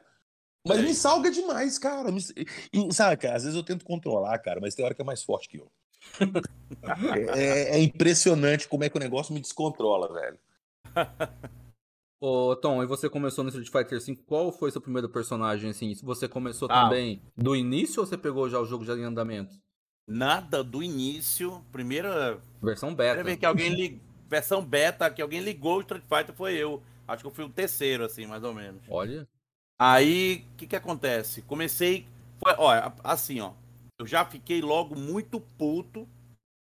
Mas 0.67 0.79
É. 0.79 0.81
me 0.81 0.93
salga 0.93 1.31
demais, 1.31 1.79
cara. 1.79 2.11
Me- 2.11 2.19
E, 2.73 2.93
sabe, 2.93 3.15
cara, 3.17 3.37
às 3.37 3.43
vezes 3.43 3.55
eu 3.57 3.63
tento 3.63 3.85
controlar, 3.85 4.37
cara, 4.39 4.59
mas 4.59 4.75
tem 4.75 4.83
hora 4.83 4.93
que 4.93 5.01
é 5.01 5.05
mais 5.05 5.23
forte 5.23 5.47
que 5.47 5.57
eu. 5.57 5.71
é, 7.35 7.77
é 7.77 7.79
impressionante 7.79 8.67
como 8.67 8.83
é 8.83 8.89
que 8.89 8.97
o 8.97 8.99
negócio 8.99 9.33
me 9.33 9.39
descontrola, 9.39 10.11
velho. 10.13 10.39
Ô, 12.21 12.53
Tom, 12.55 12.83
e 12.83 12.85
você 12.85 13.09
começou 13.09 13.43
no 13.45 13.49
Street 13.49 13.69
Fighter 13.69 14.03
V, 14.03 14.21
qual 14.27 14.51
foi 14.51 14.71
seu 14.71 14.81
primeiro 14.81 15.07
personagem, 15.07 15.69
assim? 15.69 15.93
Você 16.03 16.27
começou 16.27 16.67
Ah. 16.69 16.83
também 16.83 17.21
do 17.37 17.55
início 17.55 18.01
ou 18.01 18.05
você 18.05 18.17
pegou 18.17 18.49
já 18.49 18.59
o 18.59 18.65
jogo 18.65 18.83
já 18.83 18.93
em 18.95 19.03
andamento? 19.03 19.55
Nada 20.07 20.63
do 20.63 20.83
início, 20.83 21.63
primeira 21.71 22.41
Versão 22.61 22.89
Primeira 22.89 23.13
beta. 23.15 23.23
vez 23.23 23.37
que 23.39 23.45
alguém 23.45 23.69
ligou, 23.73 23.99
versão 24.27 24.65
beta, 24.65 25.09
que 25.09 25.21
alguém 25.21 25.39
ligou 25.39 25.77
o 25.77 25.81
Street 25.81 26.03
Fighter 26.03 26.35
foi 26.35 26.55
eu. 26.55 26.83
Acho 27.07 27.23
que 27.23 27.27
eu 27.27 27.31
fui 27.31 27.45
o 27.45 27.49
terceiro, 27.49 28.03
assim, 28.03 28.25
mais 28.25 28.43
ou 28.43 28.53
menos. 28.53 28.81
Olha. 28.89 29.27
Aí, 29.79 30.45
o 30.53 30.57
que 30.57 30.67
que 30.67 30.75
acontece? 30.75 31.41
Comecei, 31.43 32.05
foi, 32.43 32.53
ó, 32.57 32.91
assim, 33.03 33.39
ó, 33.39 33.53
eu 33.97 34.05
já 34.05 34.25
fiquei 34.25 34.61
logo 34.61 34.93
muito 34.93 35.39
puto, 35.39 36.07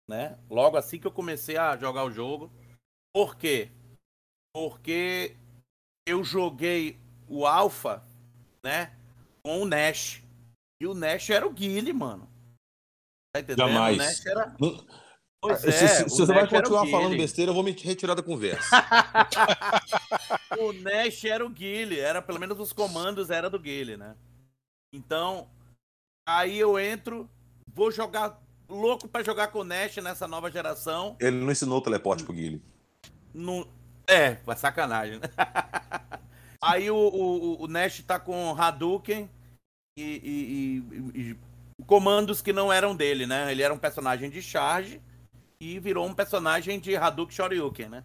né? 0.09 0.37
Logo 0.51 0.77
assim 0.77 0.99
que 0.99 1.07
eu 1.07 1.13
comecei 1.13 1.57
a 1.57 1.77
jogar 1.77 2.05
o 2.05 2.11
jogo. 2.11 2.51
Por 3.15 3.37
quê? 3.37 3.71
Porque 4.53 5.37
eu 6.07 6.23
joguei 6.25 6.99
o 7.29 7.47
Alpha, 7.47 8.03
né, 8.63 8.95
com 9.43 9.63
o 9.63 9.67
Nash. 9.67 10.23
E 10.81 10.87
o 10.87 10.95
Nash 10.95 11.31
era 11.31 11.47
o 11.47 11.53
Guile, 11.53 11.93
mano. 11.93 12.29
Tá 13.35 13.41
entendendo? 13.41 13.69
Jamais. 13.69 13.97
O 13.97 13.99
Nash 13.99 14.27
era... 14.27 14.57
Não- 14.61 15.05
Pois 15.47 15.61
se 15.61 15.69
é, 15.69 15.73
se- 15.73 16.09
se 16.09 16.17
você 16.17 16.33
vai 16.33 16.45
Nash 16.45 16.53
continuar 16.53 16.87
falando 16.87 17.19
besteira, 17.19 17.51
eu 17.51 17.55
vou 17.55 17.63
me 17.63 17.73
retirar 17.73 18.15
da 18.15 18.23
conversa. 18.23 18.65
o 20.59 20.73
Nash 20.73 21.23
era 21.27 21.45
o 21.45 21.51
Guile, 21.51 21.99
era 22.01 22.23
pelo 22.23 22.41
menos 22.41 22.59
os 22.59 22.73
comandos 22.73 23.29
era 23.29 23.51
do 23.51 23.59
Guile, 23.59 23.99
né? 23.99 24.17
Então, 24.91 25.47
aí 26.27 26.59
eu 26.59 26.79
entro, 26.79 27.29
vou 27.75 27.91
jogar 27.91 28.41
louco 28.67 29.07
pra 29.07 29.23
jogar 29.23 29.49
com 29.49 29.59
o 29.59 29.65
Nash 29.65 29.97
nessa 29.99 30.27
nova 30.27 30.51
geração. 30.51 31.15
Ele 31.21 31.37
não 31.37 31.53
ensinou 31.53 31.77
o 31.77 31.83
teleporte 31.83 32.25
pro 32.25 32.33
Guile. 32.33 32.63
No... 33.35 33.69
É, 34.07 34.37
sacanagem, 34.57 35.19
né? 35.19 35.29
Aí 36.63 36.91
o, 36.91 36.97
o, 36.97 37.63
o 37.63 37.69
Nash 37.69 38.03
tá 38.07 38.19
com 38.19 38.55
Hadouken 38.59 39.29
e, 39.99 40.03
e- 40.03 41.19
e- 41.19 41.21
e 41.33 41.85
comandos 41.85 42.41
que 42.41 42.53
não 42.53 42.73
eram 42.73 42.97
dele, 42.97 43.27
né? 43.27 43.51
Ele 43.51 43.63
era 43.63 43.73
um 43.73 43.79
personagem 43.79 44.31
de 44.31 44.41
charge 44.41 45.01
e 45.61 45.79
virou 45.79 46.07
um 46.07 46.15
personagem 46.15 46.81
de 46.81 46.97
Hadouken 46.97 47.35
Shoryuken, 47.37 47.89
né? 47.89 48.05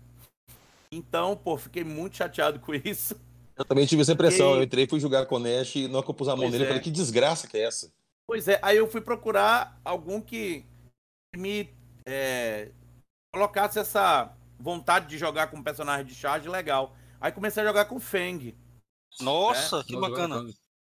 Então, 0.91 1.37
pô, 1.37 1.57
fiquei 1.57 1.83
muito 1.83 2.17
chateado 2.17 2.59
com 2.59 2.73
isso. 2.73 3.15
Eu 3.55 3.63
também 3.65 3.85
tive 3.85 4.01
essa 4.01 4.13
impressão. 4.13 4.55
Eu 4.55 4.63
entrei, 4.63 4.87
fui 4.87 4.99
jogar 4.99 5.25
com 5.25 5.35
o 5.35 5.39
Nash, 5.39 5.75
e 5.75 5.87
na 5.87 5.97
hora 5.97 6.03
que 6.05 6.09
eu 6.09 6.15
pus 6.15 6.27
a 6.27 6.31
mão 6.31 6.39
Pois 6.45 6.51
nele, 6.51 6.63
eu 6.63 6.65
é. 6.65 6.69
falei, 6.69 6.83
que 6.83 6.91
desgraça 6.91 7.47
que 7.47 7.57
é 7.57 7.63
essa? 7.63 7.91
Pois 8.25 8.47
é, 8.47 8.59
aí 8.61 8.77
eu 8.77 8.89
fui 8.89 9.01
procurar 9.01 9.79
algum 9.83 10.21
que 10.21 10.63
me 11.35 11.69
é, 12.07 12.69
colocasse 13.33 13.79
essa 13.79 14.31
vontade 14.59 15.07
de 15.07 15.17
jogar 15.17 15.47
com 15.47 15.57
um 15.57 15.63
personagem 15.63 16.05
de 16.05 16.13
charge 16.13 16.49
legal. 16.49 16.95
Aí 17.21 17.31
comecei 17.31 17.63
a 17.63 17.65
jogar 17.65 17.85
com 17.85 17.95
o 17.95 17.99
Feng. 17.99 18.55
Nossa, 19.21 19.83
que 19.83 19.93
Nossa, 19.93 20.09
bacana. 20.09 20.45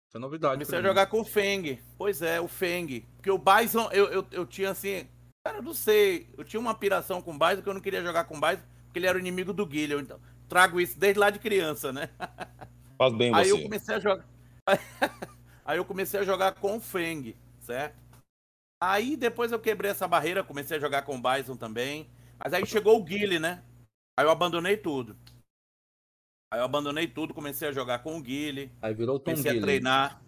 Foi 0.09 0.21
novidade. 0.21 0.53
Comecei 0.53 0.71
pra 0.71 0.79
a 0.79 0.81
mim. 0.81 0.87
jogar 0.87 1.07
com 1.07 1.21
o 1.21 1.25
Feng. 1.25 1.79
Pois 1.97 2.21
é, 2.21 2.39
o 2.39 2.47
Feng. 2.47 3.01
Porque 3.15 3.31
o 3.31 3.37
Bison, 3.37 3.89
eu, 3.91 4.07
eu, 4.07 4.27
eu 4.31 4.45
tinha 4.45 4.71
assim. 4.71 5.07
Cara, 5.43 5.57
eu 5.57 5.63
não 5.63 5.73
sei. 5.73 6.29
Eu 6.37 6.43
tinha 6.43 6.59
uma 6.59 6.73
piração 6.73 7.21
com 7.21 7.35
o 7.35 7.39
Bison 7.39 7.61
que 7.61 7.69
eu 7.69 7.73
não 7.73 7.81
queria 7.81 8.01
jogar 8.01 8.23
com 8.25 8.37
o 8.37 8.41
Bison, 8.41 8.63
porque 8.85 8.99
ele 8.99 9.07
era 9.07 9.17
o 9.17 9.21
inimigo 9.21 9.53
do 9.53 9.65
Guilherme. 9.65 10.03
Então, 10.03 10.19
trago 10.47 10.79
isso 10.79 10.97
desde 10.97 11.19
lá 11.19 11.29
de 11.29 11.39
criança, 11.39 11.91
né? 11.91 12.09
Faz 12.97 13.13
bem 13.13 13.33
Aí 13.33 13.49
você. 13.49 13.51
eu 13.51 13.63
comecei 13.63 13.95
a 13.95 13.99
jogar. 13.99 14.25
Aí 15.65 15.77
eu 15.77 15.85
comecei 15.85 16.19
a 16.19 16.23
jogar 16.23 16.53
com 16.53 16.77
o 16.77 16.79
Feng, 16.79 17.35
certo? 17.59 17.95
Aí 18.81 19.17
depois 19.17 19.51
eu 19.51 19.59
quebrei 19.59 19.91
essa 19.91 20.07
barreira, 20.07 20.43
comecei 20.43 20.77
a 20.77 20.79
jogar 20.79 21.01
com 21.01 21.15
o 21.17 21.21
Bison 21.21 21.57
também. 21.57 22.09
Mas 22.43 22.53
aí 22.53 22.65
chegou 22.65 22.97
o 22.97 23.03
Guile, 23.03 23.39
né? 23.39 23.63
Aí 24.17 24.25
eu 24.25 24.31
abandonei 24.31 24.77
tudo. 24.77 25.15
Aí 26.51 26.59
eu 26.59 26.65
abandonei 26.65 27.07
tudo, 27.07 27.33
comecei 27.33 27.67
a 27.67 27.73
jogar 27.73 27.99
com 27.99 28.17
o 28.17 28.21
Guile, 28.21 28.71
Aí 28.81 28.93
virou 28.93 29.17
o 29.17 29.19
Tom 29.19 29.31
comecei 29.31 29.57
a 29.57 29.61
treinar. 29.61 30.21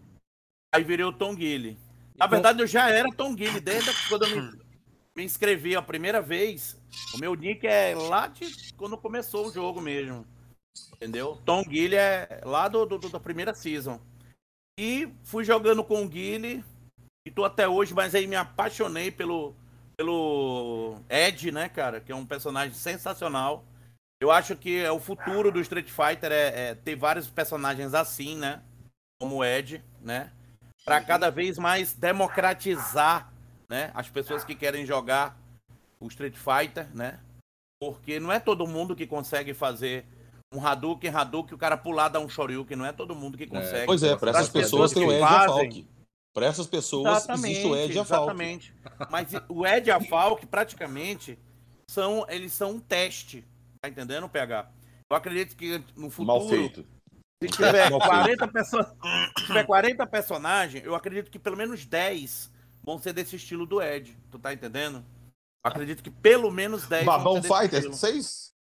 Aí 0.74 0.84
virei 0.84 1.06
o 1.06 1.14
Tom 1.14 1.34
Guile. 1.34 1.78
Na 2.18 2.26
com- 2.26 2.32
verdade, 2.32 2.62
eu 2.62 2.68
já 2.68 2.90
era 2.90 3.10
Tom 3.16 3.34
Guile 3.34 3.60
desde 3.62 3.90
quando 4.10 4.26
eu 4.26 4.36
me, 4.36 4.60
me 5.16 5.24
inscrevi 5.24 5.76
a 5.76 5.82
primeira 5.82 6.22
vez. 6.22 6.80
O 7.16 7.18
meu 7.18 7.34
nick 7.36 7.66
é 7.66 7.96
lá 7.96 8.28
de 8.28 8.74
quando 8.74 8.98
começou 8.98 9.48
o 9.48 9.52
jogo 9.52 9.80
mesmo. 9.80 10.28
Entendeu? 10.96 11.38
Tom 11.46 11.64
Guile 11.64 11.96
é 11.96 12.42
lá 12.44 12.68
do, 12.68 12.86
do, 12.86 13.10
da 13.10 13.20
primeira 13.20 13.54
season. 13.54 14.00
E 14.78 15.10
fui 15.24 15.44
jogando 15.44 15.84
com 15.84 16.04
o 16.04 16.08
Guile. 16.08 16.64
E 17.26 17.32
tô 17.32 17.46
até 17.46 17.68
hoje, 17.68 17.94
mas 17.94 18.14
aí 18.14 18.28
me 18.28 18.36
apaixonei 18.36 19.10
pelo, 19.12 19.56
pelo 20.00 20.96
Ed, 21.10 21.52
né, 21.52 21.68
cara? 21.68 22.00
Que 22.00 22.14
é 22.14 22.16
um 22.16 22.26
personagem 22.26 22.74
sensacional. 22.74 23.66
Eu 24.22 24.32
acho 24.32 24.56
que 24.56 24.78
é 24.78 24.90
o 24.90 24.98
futuro 25.00 25.52
do 25.52 25.60
Street 25.60 25.90
Fighter 25.90 26.32
é, 26.32 26.70
é 26.70 26.76
ter 26.76 26.96
vários 26.96 27.28
personagens 27.28 27.94
assim, 27.94 28.38
né? 28.38 28.62
Como 29.20 29.36
o 29.36 29.44
Ed, 29.44 29.84
né? 30.02 30.32
Para 30.86 31.02
cada 31.02 31.30
vez 31.30 31.58
mais 31.58 31.94
democratizar, 31.94 33.30
né? 33.68 33.92
As 33.94 34.08
pessoas 34.08 34.46
que 34.46 34.56
querem 34.56 34.86
jogar 34.86 35.38
o 36.00 36.08
Street 36.08 36.36
Fighter, 36.38 36.88
né? 36.96 37.20
Porque 37.82 38.22
não 38.22 38.32
é 38.32 38.40
todo 38.40 38.66
mundo 38.66 38.96
que 38.96 39.06
consegue 39.06 39.54
fazer 39.54 40.06
um 40.54 40.66
Hadouken, 40.66 41.14
Hadouken, 41.14 41.56
o 41.56 41.58
cara 41.58 41.76
pular 41.76 42.08
dar 42.08 42.22
um 42.22 42.30
Shoryuken, 42.30 42.78
não 42.78 42.86
é 42.86 42.94
todo 42.94 43.14
mundo 43.14 43.38
que 43.38 43.48
consegue. 43.48 43.84
É, 43.84 43.86
pois 43.86 44.02
é, 44.02 44.16
para 44.16 44.32
essas 44.32 44.48
pessoas, 44.48 44.94
pessoas 44.94 44.94
tem 44.94 45.06
o 45.06 45.12
Ed 45.12 45.20
fazem... 45.20 45.88
Para 46.40 46.48
essas 46.48 46.68
pessoas 46.68 47.18
exatamente, 47.18 47.52
existe 47.52 47.68
o 47.68 47.76
Ed 47.76 47.94
e 47.94 48.00
a 48.00 48.06
Falk. 48.06 48.24
Exatamente. 48.24 48.74
Mas 49.10 49.28
o 49.48 49.66
Ed 49.66 49.88
e 49.88 49.92
a 49.92 50.00
Falk 50.00 50.46
praticamente 50.48 51.38
são 51.90 52.26
eles 52.30 52.54
são 52.54 52.72
um 52.72 52.80
teste 52.80 53.46
Tá 53.82 53.88
entendendo, 53.88 54.28
PH? 54.28 54.70
Eu 55.10 55.16
acredito 55.16 55.56
que 55.56 55.82
no 55.96 56.10
futuro. 56.10 56.40
Mal 56.40 56.50
feito. 56.50 56.86
Se 57.42 57.50
tiver, 57.50 57.90
40, 57.90 58.48
perso... 58.50 58.78
se 59.38 59.46
tiver 59.46 59.66
40 59.66 60.06
personagens, 60.06 60.84
eu 60.84 60.94
acredito 60.94 61.32
que 61.32 61.40
pelo 61.40 61.56
menos 61.56 61.86
10 61.86 62.52
vão 62.84 63.00
ser 63.00 63.14
desse 63.14 63.38
estilo 63.38 63.66
do 63.66 63.82
Ed. 63.82 64.18
Tu 64.30 64.38
tá 64.38 64.54
entendendo? 64.54 64.98
Eu 65.66 65.72
acredito 65.72 66.04
que 66.04 66.12
pelo 66.12 66.52
menos 66.52 66.86
10 66.88 67.06
Babão 67.06 67.42
Fighter 67.42 67.94
6? 67.94 68.54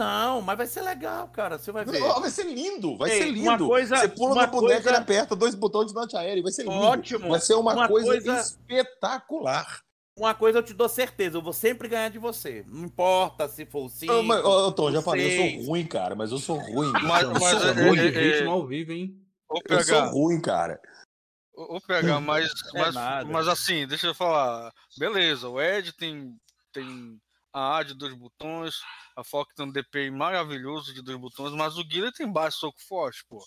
Não, 0.00 0.40
mas 0.40 0.56
vai 0.56 0.66
ser 0.66 0.80
legal, 0.80 1.28
cara. 1.28 1.58
Você 1.58 1.70
vai 1.70 1.84
ver. 1.84 2.00
Não, 2.00 2.20
vai 2.20 2.30
ser 2.30 2.44
lindo, 2.44 2.96
vai 2.96 3.10
Ei, 3.10 3.18
ser 3.18 3.30
lindo. 3.30 3.66
Coisa, 3.66 3.96
você 3.96 4.08
pula 4.08 4.46
no 4.46 4.52
boneco 4.52 4.80
coisa... 4.80 4.90
e 4.90 4.96
aperta 4.96 5.36
dois 5.36 5.54
botões 5.54 5.88
de 5.88 5.94
norte 5.94 6.16
aéreo. 6.16 6.42
Vai 6.42 6.52
ser 6.52 6.62
lindo. 6.62 6.74
Ótimo. 6.74 7.28
Vai 7.28 7.40
ser 7.40 7.54
uma, 7.54 7.74
uma 7.74 7.88
coisa, 7.88 8.08
coisa 8.08 8.40
espetacular 8.40 9.82
uma 10.20 10.34
coisa 10.34 10.58
eu 10.58 10.62
te 10.62 10.74
dou 10.74 10.88
certeza, 10.88 11.38
eu 11.38 11.42
vou 11.42 11.52
sempre 11.52 11.88
ganhar 11.88 12.10
de 12.10 12.18
você. 12.18 12.64
Não 12.68 12.84
importa 12.84 13.48
se 13.48 13.64
for 13.64 13.88
sim. 13.88 14.10
Oh, 14.10 14.22
mas, 14.22 14.42
Tom, 14.74 14.92
já 14.92 15.00
falei, 15.00 15.26
eu 15.26 15.60
sou 15.60 15.66
ruim, 15.68 15.86
cara, 15.86 16.14
mas 16.14 16.30
eu 16.30 16.38
sou 16.38 16.58
ruim. 16.58 16.92
Mas, 16.92 17.22
eu 17.22 17.32
mas, 17.32 17.42
sou 17.42 17.68
é, 17.70 17.72
ruim 17.72 17.94
de 17.94 18.18
é, 18.18 18.32
ritmo 18.32 18.50
ao 18.50 18.66
vivo, 18.66 18.92
hein? 18.92 19.18
Eu 19.66 19.82
sou 19.82 20.10
ruim, 20.10 20.40
cara. 20.40 20.78
Ô, 21.54 21.80
PH, 21.80 22.20
mas, 22.20 22.50
é 22.74 22.92
mas, 22.92 23.26
mas 23.26 23.48
assim, 23.48 23.86
deixa 23.86 24.08
eu 24.08 24.14
falar. 24.14 24.70
Beleza, 24.98 25.48
o 25.48 25.60
Ed 25.60 25.92
tem, 25.94 26.36
tem 26.72 27.18
a 27.52 27.78
A 27.78 27.82
de 27.82 27.94
dois 27.94 28.14
botões, 28.14 28.76
a 29.16 29.24
Fox 29.24 29.54
tem 29.54 29.66
um 29.66 29.72
DPI 29.72 30.10
maravilhoso 30.10 30.94
de 30.94 31.02
dois 31.02 31.18
botões, 31.18 31.52
mas 31.52 31.76
o 31.76 31.84
Guilherme 31.84 32.12
tem 32.12 32.30
baixo 32.30 32.58
soco 32.58 32.80
forte, 32.80 33.24
pô. 33.28 33.44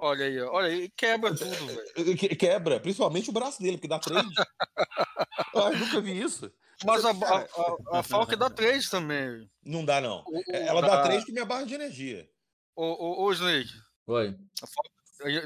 Olha 0.00 0.26
aí, 0.26 0.40
olha 0.40 0.68
aí, 0.68 0.90
quebra 0.96 1.34
tudo, 1.34 1.50
velho. 1.66 2.36
Quebra, 2.38 2.78
principalmente 2.78 3.30
o 3.30 3.32
braço 3.32 3.60
dele, 3.60 3.76
porque 3.76 3.88
dá 3.88 3.98
três. 3.98 4.22
ah, 5.54 5.70
nunca 5.70 6.00
vi 6.00 6.20
isso. 6.20 6.52
Mas 6.84 7.04
a, 7.04 7.10
a, 7.10 7.96
a, 7.96 7.98
a 7.98 8.02
Falk 8.04 8.36
dá 8.36 8.48
três 8.48 8.88
também. 8.88 9.50
Não 9.64 9.84
dá, 9.84 10.00
não. 10.00 10.22
O, 10.28 10.42
Ela 10.52 10.80
dá 10.80 11.02
três 11.02 11.24
que 11.24 11.32
minha 11.32 11.44
barra 11.44 11.64
de 11.64 11.74
energia. 11.74 12.28
Ô, 12.76 12.84
ô, 12.84 13.24
ô 13.24 13.32
Snake. 13.32 13.72
Oi. 14.06 14.36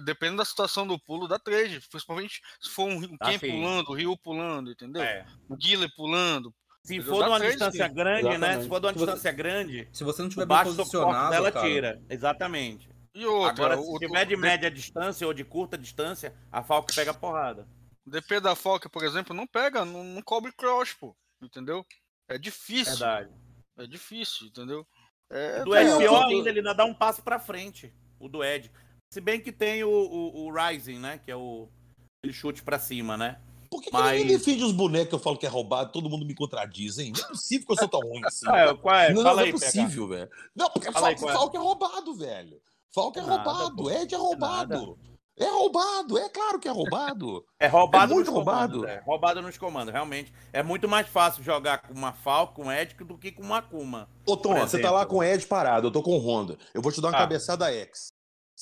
Dependendo 0.04 0.38
da 0.38 0.44
situação 0.44 0.86
do 0.86 0.98
pulo, 0.98 1.26
dá 1.26 1.38
trade. 1.38 1.80
Principalmente 1.88 2.42
se 2.60 2.68
for 2.68 2.86
um 2.86 3.16
quem 3.16 3.38
pulando, 3.38 3.90
o 3.90 3.94
Rio 3.94 4.16
pulando, 4.18 4.70
entendeu? 4.70 5.02
É. 5.02 5.26
O 5.48 5.56
Guile 5.56 5.90
pulando. 5.96 6.54
Se 6.84 7.00
for 7.00 7.22
de 7.22 7.30
uma 7.30 7.40
distância 7.40 7.88
sim. 7.88 7.94
grande, 7.94 8.20
Exatamente. 8.26 8.56
né? 8.56 8.62
Se 8.62 8.68
for 8.68 8.80
de 8.80 8.86
uma 8.86 8.92
distância 8.92 9.32
grande. 9.32 9.88
Se 9.92 10.04
você 10.04 10.22
não 10.22 10.28
tiver 10.28 10.46
bem 10.46 10.64
posicionado, 10.64 11.34
ela 11.34 11.52
tira. 11.52 12.02
Exatamente. 12.10 12.88
E 13.14 13.26
outra, 13.26 13.74
Agora, 13.74 13.82
se 13.82 13.98
tiver 13.98 14.24
de 14.24 14.36
média 14.36 14.70
distância 14.70 15.26
ou 15.26 15.34
de 15.34 15.44
curta 15.44 15.76
distância, 15.76 16.34
a 16.50 16.62
Falk 16.62 16.94
pega 16.94 17.12
porrada. 17.12 17.68
O 18.06 18.10
DP 18.10 18.40
da 18.40 18.56
Falk, 18.56 18.88
por 18.88 19.04
exemplo, 19.04 19.34
não 19.36 19.46
pega, 19.46 19.84
não, 19.84 20.02
não 20.02 20.22
cobre 20.22 20.50
cross, 20.52 20.92
pô. 20.94 21.14
Entendeu? 21.40 21.86
É 22.28 22.38
difícil. 22.38 22.96
Verdade. 22.96 23.30
É 23.78 23.86
difícil, 23.86 24.48
entendeu? 24.48 24.86
É, 25.30 25.62
o 25.62 25.64
do 25.64 25.76
Ed 25.76 25.96
pior 25.96 26.24
ainda, 26.24 26.48
ele 26.48 26.58
ainda 26.58 26.74
dá 26.74 26.84
um 26.84 26.94
passo 26.94 27.22
pra 27.22 27.38
frente. 27.38 27.92
O 28.18 28.28
do 28.28 28.42
Ed. 28.42 28.70
Se 29.12 29.20
bem 29.20 29.40
que 29.40 29.52
tem 29.52 29.84
o, 29.84 29.90
o, 29.90 30.46
o 30.46 30.52
Rising, 30.52 30.98
né? 30.98 31.18
Que 31.18 31.30
é 31.30 31.36
o. 31.36 31.68
Ele 32.24 32.32
chute 32.32 32.62
pra 32.62 32.78
cima, 32.78 33.16
né? 33.16 33.40
Por 33.72 33.80
que, 33.80 33.88
Mas... 33.90 34.02
que 34.02 34.18
ninguém 34.18 34.36
defende 34.36 34.64
os 34.64 34.72
bonecos 34.72 35.08
que 35.08 35.14
eu 35.14 35.18
falo 35.18 35.38
que 35.38 35.46
é 35.46 35.48
roubado? 35.48 35.92
Todo 35.92 36.10
mundo 36.10 36.26
me 36.26 36.34
contradiz, 36.34 36.98
hein? 36.98 37.10
Não 37.16 37.24
é 37.24 37.28
possível 37.28 37.66
que 37.66 37.72
eu 37.72 37.76
sou 37.78 37.88
tão 37.88 38.00
ruim 38.00 38.20
assim. 38.26 38.46
Ah, 38.46 38.74
qual 38.74 38.94
é? 38.94 39.14
Não, 39.14 39.22
não 39.22 39.40
é 39.40 39.50
possível, 39.50 40.08
velho. 40.08 40.28
Não, 40.54 40.68
porque 40.68 40.92
Fala 40.92 41.16
Falk, 41.16 41.56
aí, 41.56 41.56
é? 41.56 41.56
É 41.56 41.66
roubado, 41.66 42.14
velho. 42.14 42.60
Falk 42.94 43.18
é 43.18 43.22
nada, 43.22 43.50
roubado, 43.50 43.76
pô. 43.76 43.90
Ed 43.90 44.14
é 44.14 44.18
roubado. 44.18 44.98
É, 45.38 45.44
é 45.44 45.50
roubado, 45.50 46.18
é 46.18 46.28
claro 46.28 46.60
que 46.60 46.68
é 46.68 46.70
roubado. 46.70 47.46
É 47.58 47.66
roubado 47.66 48.12
é 48.12 48.14
muito 48.14 48.30
roubado. 48.30 48.80
Comandos, 48.80 48.94
é. 48.94 49.02
Roubado 49.06 49.40
nos 49.40 49.56
comandos, 49.56 49.94
realmente. 49.94 50.34
É 50.52 50.62
muito 50.62 50.86
mais 50.86 51.08
fácil 51.08 51.42
jogar 51.42 51.78
com 51.78 51.94
uma 51.94 52.12
Falk, 52.12 52.54
com 52.54 52.70
Ed, 52.70 52.94
do 52.94 53.16
que 53.16 53.32
com 53.32 53.42
uma 53.42 53.56
Akuma. 53.56 54.06
Ô, 54.26 54.36
Tom, 54.36 54.54
você 54.54 54.78
tá 54.78 54.90
lá 54.90 55.06
com 55.06 55.16
o 55.16 55.24
Ed 55.24 55.46
parado, 55.46 55.86
eu 55.86 55.90
tô 55.90 56.02
com 56.02 56.10
o 56.10 56.18
Honda. 56.18 56.58
Eu 56.74 56.82
vou 56.82 56.92
te 56.92 57.00
dar 57.00 57.08
uma 57.08 57.16
ah. 57.16 57.20
cabeçada 57.20 57.72
X. 57.72 58.11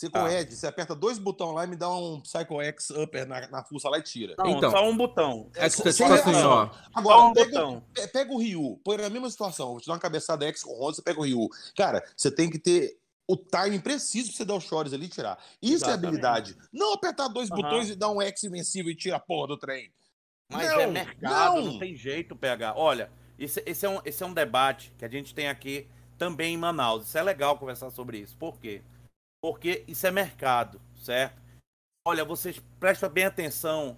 Você 0.01 0.09
com 0.09 0.17
ah. 0.17 0.33
Ed, 0.33 0.57
você 0.57 0.67
aperta 0.67 0.95
dois 0.95 1.19
botões 1.19 1.55
lá 1.55 1.65
e 1.65 1.67
me 1.67 1.77
dá 1.77 1.91
um 1.91 2.23
Psycho 2.23 2.63
X 2.63 2.89
upper 2.89 3.29
na, 3.29 3.47
na 3.49 3.63
fuça 3.63 3.87
lá 3.87 3.99
e 3.99 4.03
tira. 4.03 4.35
Não, 4.39 4.49
então, 4.49 4.71
só 4.71 4.89
um 4.89 4.97
botão. 4.97 5.51
É, 5.55 5.69
só, 5.69 5.93
só 5.93 6.07
assim, 6.07 6.35
ó. 6.37 6.71
Agora, 6.95 7.25
um 7.25 7.33
pega, 7.35 7.51
botão. 7.51 7.85
pega 8.11 8.33
o 8.33 8.39
Ryu, 8.39 8.81
põe 8.83 8.97
na 8.97 9.11
mesma 9.11 9.29
situação. 9.29 9.73
Vou 9.73 9.81
te 9.81 9.87
dar 9.87 9.93
uma 9.93 9.99
cabeçada 9.99 10.47
X 10.47 10.63
com 10.63 10.71
o 10.71 10.83
Honda, 10.83 10.95
você 10.95 11.03
pega 11.03 11.21
o 11.21 11.23
Ryu. 11.23 11.51
Cara, 11.77 12.03
você 12.17 12.31
tem 12.31 12.49
que 12.49 12.59
ter 12.59 12.99
o 13.29 13.37
timing 13.37 13.79
preciso 13.79 14.29
pra 14.29 14.39
você 14.39 14.45
dar 14.47 14.55
os 14.55 14.65
chores 14.65 14.95
ali 14.95 15.05
e 15.05 15.11
tirar. 15.11 15.39
Isso 15.61 15.85
Exatamente. 15.85 16.05
é 16.05 16.09
habilidade. 16.09 16.57
Não 16.73 16.95
apertar 16.95 17.29
dois 17.29 17.51
uhum. 17.51 17.57
botões 17.57 17.91
e 17.91 17.95
dar 17.95 18.09
um 18.09 18.23
X 18.23 18.43
invencível 18.45 18.91
e 18.91 18.97
tirar 18.97 19.19
a 19.19 19.21
porra 19.21 19.49
do 19.49 19.59
trem. 19.59 19.93
Mas 20.49 20.67
não, 20.67 20.81
é 20.81 20.87
mercado, 20.87 21.57
não. 21.57 21.73
não. 21.73 21.79
tem 21.79 21.95
jeito, 21.95 22.35
PH. 22.35 22.73
Olha, 22.75 23.13
esse, 23.39 23.63
esse, 23.67 23.85
é 23.85 23.89
um, 23.91 24.01
esse 24.03 24.23
é 24.23 24.27
um 24.27 24.33
debate 24.33 24.95
que 24.97 25.05
a 25.05 25.09
gente 25.09 25.35
tem 25.35 25.47
aqui 25.47 25.87
também 26.17 26.55
em 26.55 26.57
Manaus. 26.57 27.07
Isso 27.07 27.19
é 27.19 27.23
legal 27.23 27.59
conversar 27.59 27.91
sobre 27.91 28.17
isso. 28.17 28.35
Por 28.39 28.59
quê? 28.59 28.81
Porque 28.81 29.00
isso 29.89 30.07
é 30.07 30.11
mercado, 30.11 30.81
certo? 30.97 31.41
Olha, 32.07 32.25
vocês 32.25 32.61
prestem 32.79 33.11
bem 33.11 33.25
atenção 33.25 33.97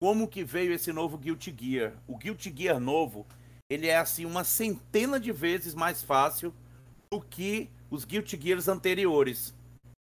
como 0.00 0.28
que 0.28 0.44
veio 0.44 0.72
esse 0.72 0.92
novo 0.92 1.18
Guilty 1.18 1.54
Gear. 1.58 1.92
O 2.06 2.16
Guilty 2.16 2.54
Gear 2.56 2.78
novo, 2.78 3.26
ele 3.70 3.86
é 3.86 3.96
assim 3.96 4.24
uma 4.24 4.44
centena 4.44 5.18
de 5.18 5.32
vezes 5.32 5.74
mais 5.74 6.02
fácil 6.02 6.54
do 7.10 7.20
que 7.20 7.70
os 7.90 8.04
Guilty 8.04 8.38
Gears 8.40 8.68
anteriores. 8.68 9.54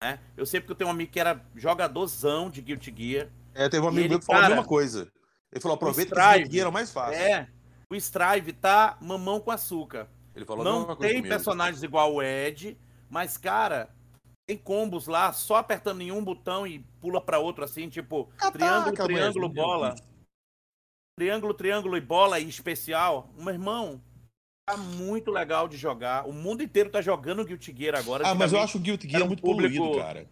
Né? 0.02 0.18
Eu 0.36 0.46
sei 0.46 0.60
porque 0.60 0.72
eu 0.72 0.76
tenho 0.76 0.88
um 0.88 0.92
amigo 0.92 1.12
que 1.12 1.20
era 1.20 1.44
jogadorzão 1.54 2.48
de 2.50 2.62
Guilty 2.62 2.94
Gear. 2.96 3.28
É, 3.54 3.68
teve 3.68 3.84
um 3.84 3.88
amigo 3.88 4.08
meu 4.08 4.20
que 4.20 4.26
falou 4.26 4.42
a 4.42 4.48
mesma 4.48 4.64
coisa. 4.64 5.10
Ele 5.52 5.60
falou: 5.60 5.74
aproveita 5.74 6.14
que 6.14 6.20
esse 6.20 6.52
Gear 6.52 6.62
era 6.62 6.70
mais 6.70 6.90
fácil. 6.92 7.20
É, 7.20 7.48
o 7.90 7.94
Strive 7.94 8.52
tá 8.52 8.96
mamão 9.00 9.40
com 9.40 9.50
açúcar. 9.50 10.08
Ele 10.34 10.44
falou 10.44 10.64
Não 10.64 10.96
tem 10.96 11.22
personagens 11.22 11.82
igual 11.82 12.14
o 12.14 12.22
Ed, 12.22 12.78
mas, 13.10 13.36
cara, 13.36 13.90
tem 14.50 14.58
combos 14.58 15.06
lá, 15.06 15.32
só 15.32 15.56
apertando 15.56 16.00
em 16.00 16.10
um 16.10 16.24
botão 16.24 16.66
e 16.66 16.80
pula 17.00 17.20
para 17.20 17.38
outro, 17.38 17.64
assim, 17.64 17.88
tipo, 17.88 18.24
Cataca, 18.36 18.58
triângulo, 18.58 19.06
triângulo, 19.06 19.48
bola. 19.48 19.94
Triângulo, 21.16 21.54
triângulo 21.54 21.96
e 21.96 22.00
bola 22.00 22.40
e 22.40 22.48
especial. 22.48 23.30
Meu 23.36 23.54
irmão, 23.54 24.02
Tá 24.66 24.76
muito 24.76 25.32
legal 25.32 25.66
de 25.66 25.76
jogar. 25.76 26.28
O 26.28 26.32
mundo 26.32 26.62
inteiro 26.62 26.90
tá 26.90 27.00
jogando 27.00 27.44
Guilty 27.44 27.74
Gear 27.76 27.96
agora. 27.96 28.24
Ah, 28.24 28.36
mas 28.36 28.52
eu 28.52 28.60
acho 28.60 28.78
o 28.78 28.80
Guilty 28.80 29.08
Gear 29.08 29.24
um 29.24 29.26
muito 29.26 29.42
público... 29.42 29.76
poluído, 29.76 29.98
cara. 29.98 30.28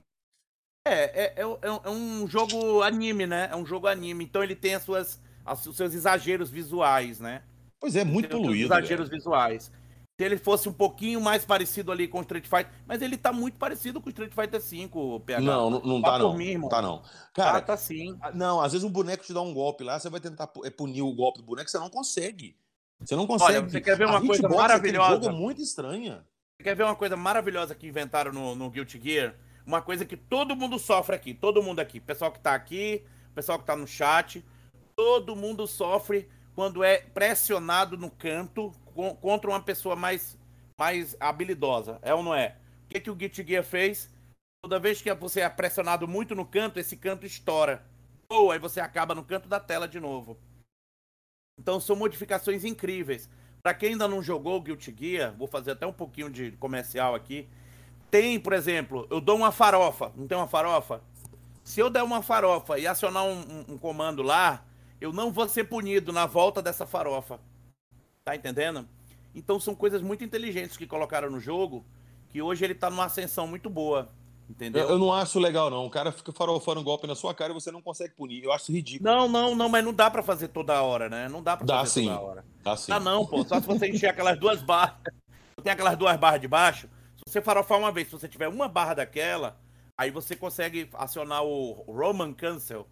É, 0.86 0.92
é, 0.92 1.34
é, 1.36 1.42
é, 1.42 1.90
um 1.90 2.24
jogo 2.28 2.82
anime, 2.82 3.26
né? 3.26 3.48
É 3.50 3.56
um 3.56 3.66
jogo 3.66 3.88
anime. 3.88 4.22
Então 4.22 4.40
ele 4.40 4.54
tem 4.54 4.74
as 4.74 4.84
suas, 4.84 5.20
os 5.44 5.76
seus 5.76 5.92
exageros 5.92 6.50
visuais, 6.50 7.18
né? 7.18 7.42
Pois 7.80 7.96
é, 7.96 8.04
muito 8.04 8.28
poluído. 8.28 8.66
Exageros 8.66 9.08
velho. 9.08 9.18
visuais. 9.18 9.72
Se 10.18 10.24
ele 10.24 10.36
fosse 10.36 10.68
um 10.68 10.72
pouquinho 10.72 11.20
mais 11.20 11.44
parecido 11.44 11.92
ali 11.92 12.08
com 12.08 12.18
o 12.18 12.22
Street 12.22 12.44
Fighter, 12.44 12.72
mas 12.84 13.00
ele 13.00 13.16
tá 13.16 13.32
muito 13.32 13.56
parecido 13.56 14.00
com 14.00 14.08
o 14.08 14.10
Street 14.10 14.32
Fighter 14.32 14.60
V, 14.60 15.20
PH. 15.24 15.40
Não, 15.40 15.70
não, 15.70 15.80
não 15.80 16.02
tá 16.02 16.18
não. 16.18 16.36
Mim, 16.36 16.58
não 16.58 16.68
tá 16.68 16.82
não. 16.82 17.02
Cara, 17.32 17.60
tá, 17.60 17.66
tá 17.68 17.76
sim. 17.76 18.18
Não, 18.34 18.60
às 18.60 18.72
vezes 18.72 18.84
um 18.84 18.90
boneco 18.90 19.24
te 19.24 19.32
dá 19.32 19.40
um 19.40 19.54
golpe 19.54 19.84
lá, 19.84 19.96
você 19.96 20.10
vai 20.10 20.18
tentar 20.18 20.50
é, 20.64 20.70
punir 20.70 21.02
o 21.02 21.14
golpe 21.14 21.38
do 21.38 21.44
boneco, 21.44 21.70
você 21.70 21.78
não 21.78 21.88
consegue. 21.88 22.56
Você 22.98 23.14
não 23.14 23.28
consegue. 23.28 23.58
Olha, 23.58 23.68
você 23.68 23.80
quer 23.80 23.96
ver 23.96 24.08
uma 24.08 24.20
coisa 24.20 24.48
maravilhosa? 24.48 25.10
Jogo 25.12 25.28
é 25.28 25.30
muito 25.30 25.62
estranha. 25.62 26.26
Você 26.56 26.64
quer 26.64 26.74
ver 26.74 26.82
uma 26.82 26.96
coisa 26.96 27.16
maravilhosa 27.16 27.72
que 27.76 27.86
inventaram 27.86 28.32
no, 28.32 28.56
no 28.56 28.70
Guilty 28.70 29.00
Gear? 29.00 29.36
Uma 29.64 29.80
coisa 29.80 30.04
que 30.04 30.16
todo 30.16 30.56
mundo 30.56 30.80
sofre 30.80 31.14
aqui, 31.14 31.32
todo 31.32 31.62
mundo 31.62 31.78
aqui. 31.78 32.00
Pessoal 32.00 32.32
que 32.32 32.40
tá 32.40 32.54
aqui, 32.54 33.04
pessoal 33.36 33.56
que 33.56 33.64
tá 33.64 33.76
no 33.76 33.86
chat, 33.86 34.44
todo 34.96 35.36
mundo 35.36 35.64
sofre 35.64 36.28
quando 36.58 36.82
é 36.82 36.98
pressionado 36.98 37.96
no 37.96 38.10
canto 38.10 38.72
com, 38.92 39.14
contra 39.14 39.48
uma 39.48 39.62
pessoa 39.62 39.94
mais, 39.94 40.36
mais 40.76 41.16
habilidosa. 41.20 42.00
É 42.02 42.12
ou 42.12 42.20
não 42.20 42.34
é? 42.34 42.56
O 42.84 42.88
que, 42.88 42.98
que 42.98 43.10
o 43.12 43.16
Gear 43.16 43.62
fez? 43.62 44.10
Toda 44.60 44.80
vez 44.80 45.00
que 45.00 45.14
você 45.14 45.40
é 45.42 45.48
pressionado 45.48 46.08
muito 46.08 46.34
no 46.34 46.44
canto, 46.44 46.80
esse 46.80 46.96
canto 46.96 47.24
estoura. 47.24 47.86
Ou 48.28 48.50
aí 48.50 48.58
você 48.58 48.80
acaba 48.80 49.14
no 49.14 49.22
canto 49.22 49.48
da 49.48 49.60
tela 49.60 49.86
de 49.86 50.00
novo. 50.00 50.36
Então 51.60 51.78
são 51.78 51.94
modificações 51.94 52.64
incríveis. 52.64 53.30
Pra 53.62 53.72
quem 53.72 53.90
ainda 53.90 54.08
não 54.08 54.20
jogou 54.20 54.60
Guilty 54.60 54.92
Gear, 54.98 55.32
vou 55.38 55.46
fazer 55.46 55.70
até 55.70 55.86
um 55.86 55.92
pouquinho 55.92 56.28
de 56.28 56.50
comercial 56.50 57.14
aqui. 57.14 57.48
Tem, 58.10 58.40
por 58.40 58.52
exemplo, 58.52 59.06
eu 59.12 59.20
dou 59.20 59.36
uma 59.36 59.52
farofa, 59.52 60.12
não 60.16 60.26
tem 60.26 60.36
uma 60.36 60.48
farofa? 60.48 61.04
Se 61.62 61.78
eu 61.78 61.88
der 61.88 62.02
uma 62.02 62.20
farofa 62.20 62.80
e 62.80 62.86
acionar 62.88 63.22
um, 63.22 63.38
um- 63.42 63.64
um 63.74 63.78
comando 63.78 64.22
lá, 64.22 64.64
eu 65.00 65.12
não 65.12 65.32
vou 65.32 65.48
ser 65.48 65.64
punido 65.64 66.12
na 66.12 66.26
volta 66.26 66.60
dessa 66.62 66.86
farofa. 66.86 67.40
Tá 68.24 68.36
entendendo? 68.36 68.86
Então 69.34 69.60
são 69.60 69.74
coisas 69.74 70.02
muito 70.02 70.24
inteligentes 70.24 70.76
que 70.76 70.86
colocaram 70.86 71.30
no 71.30 71.40
jogo, 71.40 71.84
que 72.28 72.42
hoje 72.42 72.64
ele 72.64 72.74
tá 72.74 72.90
numa 72.90 73.04
ascensão 73.04 73.46
muito 73.46 73.70
boa. 73.70 74.10
Entendeu? 74.48 74.82
Eu, 74.84 74.90
eu 74.90 74.98
não 74.98 75.12
acho 75.12 75.38
legal, 75.38 75.68
não. 75.68 75.84
O 75.84 75.90
cara 75.90 76.10
fica 76.10 76.32
farofando 76.32 76.80
um 76.80 76.84
golpe 76.84 77.06
na 77.06 77.14
sua 77.14 77.34
cara 77.34 77.52
e 77.52 77.54
você 77.54 77.70
não 77.70 77.82
consegue 77.82 78.14
punir. 78.14 78.42
Eu 78.42 78.50
acho 78.50 78.72
ridículo. 78.72 79.10
Não, 79.10 79.28
não, 79.28 79.54
não, 79.54 79.68
mas 79.68 79.84
não 79.84 79.92
dá 79.92 80.10
pra 80.10 80.22
fazer 80.22 80.48
toda 80.48 80.80
hora, 80.82 81.08
né? 81.08 81.28
Não 81.28 81.42
dá 81.42 81.56
pra 81.56 81.66
Dá 81.66 81.78
fazer 81.80 82.00
sim. 82.00 82.06
toda 82.06 82.20
hora. 82.20 82.44
Assim. 82.64 82.90
Ah, 82.92 82.98
não, 82.98 83.26
pô. 83.26 83.44
Só 83.44 83.60
se 83.60 83.66
você 83.66 83.88
encher 83.88 84.08
aquelas 84.08 84.38
duas 84.38 84.62
barras. 84.62 84.96
Tem 85.62 85.72
aquelas 85.72 85.98
duas 85.98 86.16
barras 86.16 86.40
de 86.40 86.48
baixo. 86.48 86.88
Se 87.16 87.32
você 87.32 87.42
farofar 87.42 87.78
uma 87.78 87.92
vez, 87.92 88.08
se 88.08 88.12
você 88.12 88.26
tiver 88.26 88.48
uma 88.48 88.68
barra 88.68 88.94
daquela, 88.94 89.60
aí 89.98 90.10
você 90.10 90.34
consegue 90.34 90.88
acionar 90.94 91.44
o 91.44 91.72
Roman 91.86 92.32
Cancel, 92.32 92.88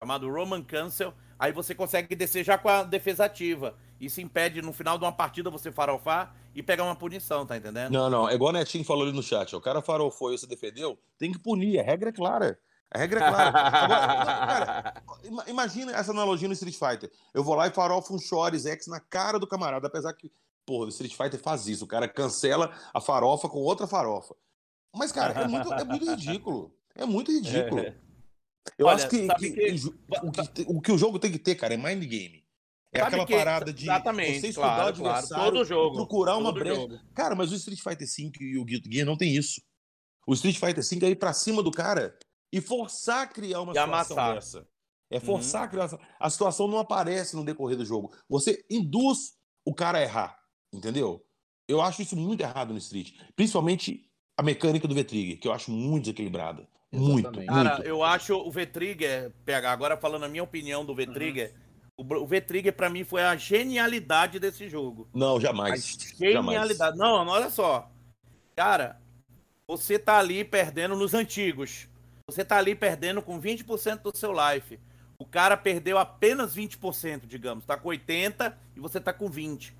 chamado 0.00 0.30
Roman 0.30 0.62
Cancel. 0.62 1.12
Aí 1.38 1.52
você 1.52 1.74
consegue 1.74 2.14
descer 2.16 2.44
já 2.44 2.56
com 2.58 2.68
a 2.68 2.82
defesa 2.82 3.24
ativa. 3.24 3.74
Isso 4.00 4.20
impede 4.20 4.62
no 4.62 4.72
final 4.72 4.96
de 4.98 5.04
uma 5.04 5.12
partida 5.12 5.50
você 5.50 5.70
farofar 5.72 6.34
e 6.54 6.62
pegar 6.62 6.84
uma 6.84 6.94
punição, 6.96 7.44
tá 7.44 7.56
entendendo? 7.56 7.92
Não, 7.92 8.08
não. 8.08 8.28
É 8.28 8.34
igual 8.34 8.50
o 8.50 8.52
Netinho 8.52 8.84
falou 8.84 9.04
ali 9.04 9.12
no 9.12 9.22
chat. 9.22 9.54
O 9.54 9.60
cara 9.60 9.82
farofou 9.82 10.32
e 10.32 10.38
você 10.38 10.46
defendeu, 10.46 10.98
tem 11.18 11.32
que 11.32 11.38
punir. 11.38 11.78
A 11.80 11.82
regra 11.82 12.10
é 12.10 12.12
clara. 12.12 12.58
A 12.90 12.98
regra 12.98 13.20
é 13.24 13.28
clara. 13.28 13.48
Agora, 13.58 14.46
cara, 14.46 15.02
ima- 15.24 15.44
imagina 15.48 15.92
essa 15.92 16.10
analogia 16.10 16.48
no 16.48 16.54
Street 16.54 16.76
Fighter. 16.76 17.10
Eu 17.34 17.44
vou 17.44 17.54
lá 17.54 17.66
e 17.66 17.70
farofo 17.70 18.14
um 18.14 18.18
Chores 18.18 18.66
X 18.66 18.86
na 18.86 18.98
cara 19.00 19.38
do 19.38 19.46
camarada, 19.46 19.86
apesar 19.88 20.12
que, 20.14 20.32
porra, 20.64 20.86
o 20.86 20.88
Street 20.88 21.14
Fighter 21.14 21.38
faz 21.40 21.66
isso. 21.68 21.84
O 21.84 21.88
cara 21.88 22.08
cancela 22.08 22.72
a 22.94 23.00
farofa 23.00 23.48
com 23.48 23.58
outra 23.58 23.86
farofa. 23.86 24.34
Mas, 24.96 25.12
cara, 25.12 25.42
é 25.42 25.46
muito, 25.46 25.72
é 25.72 25.84
muito 25.84 26.10
ridículo. 26.10 26.72
É 26.94 27.04
muito 27.04 27.30
ridículo. 27.30 27.84
Eu 28.76 28.86
Olha, 28.86 28.96
acho 28.96 29.08
que, 29.08 29.26
que 29.34 29.50
que- 29.52 29.86
o, 29.86 30.28
o 30.28 30.32
que 30.32 30.64
o 30.68 30.80
que 30.80 30.92
o 30.92 30.98
jogo 30.98 31.18
tem 31.18 31.30
que 31.32 31.38
ter, 31.38 31.54
cara, 31.54 31.74
é 31.74 31.76
mind 31.76 32.04
game. 32.04 32.44
É 32.92 32.98
Sabe 33.00 33.08
aquela 33.08 33.26
que- 33.26 33.36
parada 33.36 33.72
de 33.72 33.84
exatamente, 33.84 34.40
você 34.40 34.48
estudar 34.48 34.66
o 34.66 34.76
claro, 34.76 34.96
claro. 34.96 35.14
adversário 35.16 35.44
Todo 35.52 35.62
e 35.62 35.68
jogo, 35.68 35.96
procurar 35.96 36.36
uma 36.36 36.52
brecha. 36.52 36.74
jogo. 36.80 36.98
Cara, 37.14 37.34
mas 37.34 37.52
o 37.52 37.54
Street 37.54 37.80
Fighter 37.80 38.06
V 38.06 38.32
e 38.40 38.58
o 38.58 38.64
Guilty 38.64 38.88
Gear 38.92 39.06
não 39.06 39.16
tem 39.16 39.34
isso. 39.36 39.60
O 40.26 40.32
Street 40.34 40.56
Fighter 40.58 40.82
V 40.84 41.06
é 41.06 41.10
ir 41.10 41.16
pra 41.16 41.32
cima 41.32 41.62
do 41.62 41.70
cara 41.70 42.16
e 42.52 42.60
forçar 42.60 43.22
a 43.22 43.26
criar 43.26 43.60
uma 43.60 43.72
E 43.72 43.74
situação 43.78 44.16
amassar. 44.18 44.34
dessa. 44.34 44.68
É 45.10 45.20
forçar 45.20 45.62
a 45.64 45.68
criar. 45.68 45.98
A 46.20 46.30
situação 46.30 46.66
não 46.68 46.78
aparece 46.78 47.34
no 47.36 47.44
decorrer 47.44 47.76
do 47.76 47.84
jogo. 47.84 48.12
Você 48.28 48.64
induz 48.70 49.34
o 49.66 49.74
cara 49.74 49.98
a 49.98 50.02
errar. 50.02 50.38
Entendeu? 50.72 51.24
Eu 51.66 51.80
acho 51.82 52.00
isso 52.02 52.16
muito 52.16 52.40
errado 52.42 52.72
no 52.72 52.78
Street. 52.78 53.12
Principalmente 53.36 54.02
a 54.36 54.42
mecânica 54.42 54.86
do 54.88 54.94
V-Trigger, 54.94 55.40
que 55.40 55.48
eu 55.48 55.52
acho 55.52 55.70
muito 55.70 56.04
desequilibrada. 56.04 56.66
Muito, 56.92 57.20
Exatamente. 57.26 57.46
Cara, 57.48 57.74
muito. 57.76 57.86
eu 57.88 58.02
acho 58.02 58.34
o 58.36 58.50
V-Trigger, 58.50 59.30
PH, 59.44 59.70
agora 59.72 59.96
falando 59.96 60.24
a 60.24 60.28
minha 60.28 60.42
opinião 60.42 60.84
do 60.84 60.94
V-Trigger, 60.94 61.54
o 61.98 62.04
Br- 62.04 62.16
o 62.18 62.26
V-Trigger 62.26 62.72
pra 62.72 62.88
mim 62.88 63.04
foi 63.04 63.22
a 63.22 63.36
genialidade 63.36 64.38
desse 64.38 64.68
jogo. 64.68 65.08
Não, 65.12 65.36
A 65.36 65.40
jamais. 65.40 65.96
Jamais. 66.18 66.46
genialidade. 66.46 66.96
Não, 66.96 67.24
não, 67.24 67.32
olha 67.32 67.50
só. 67.50 67.90
Cara, 68.56 68.98
você 69.66 69.98
tá 69.98 70.18
ali 70.18 70.44
perdendo 70.44 70.96
nos 70.96 71.12
antigos. 71.12 71.88
Você 72.26 72.44
tá 72.44 72.56
ali 72.56 72.74
perdendo 72.74 73.20
com 73.22 73.40
20% 73.40 74.02
do 74.02 74.16
seu 74.16 74.32
life. 74.32 74.78
O 75.18 75.26
cara 75.26 75.56
perdeu 75.56 75.98
apenas 75.98 76.54
20%, 76.54 77.26
digamos. 77.26 77.64
Tá 77.64 77.76
com 77.76 77.88
80 77.88 78.56
e 78.76 78.80
você 78.80 79.00
tá 79.00 79.12
com 79.12 79.28
20. 79.28 79.76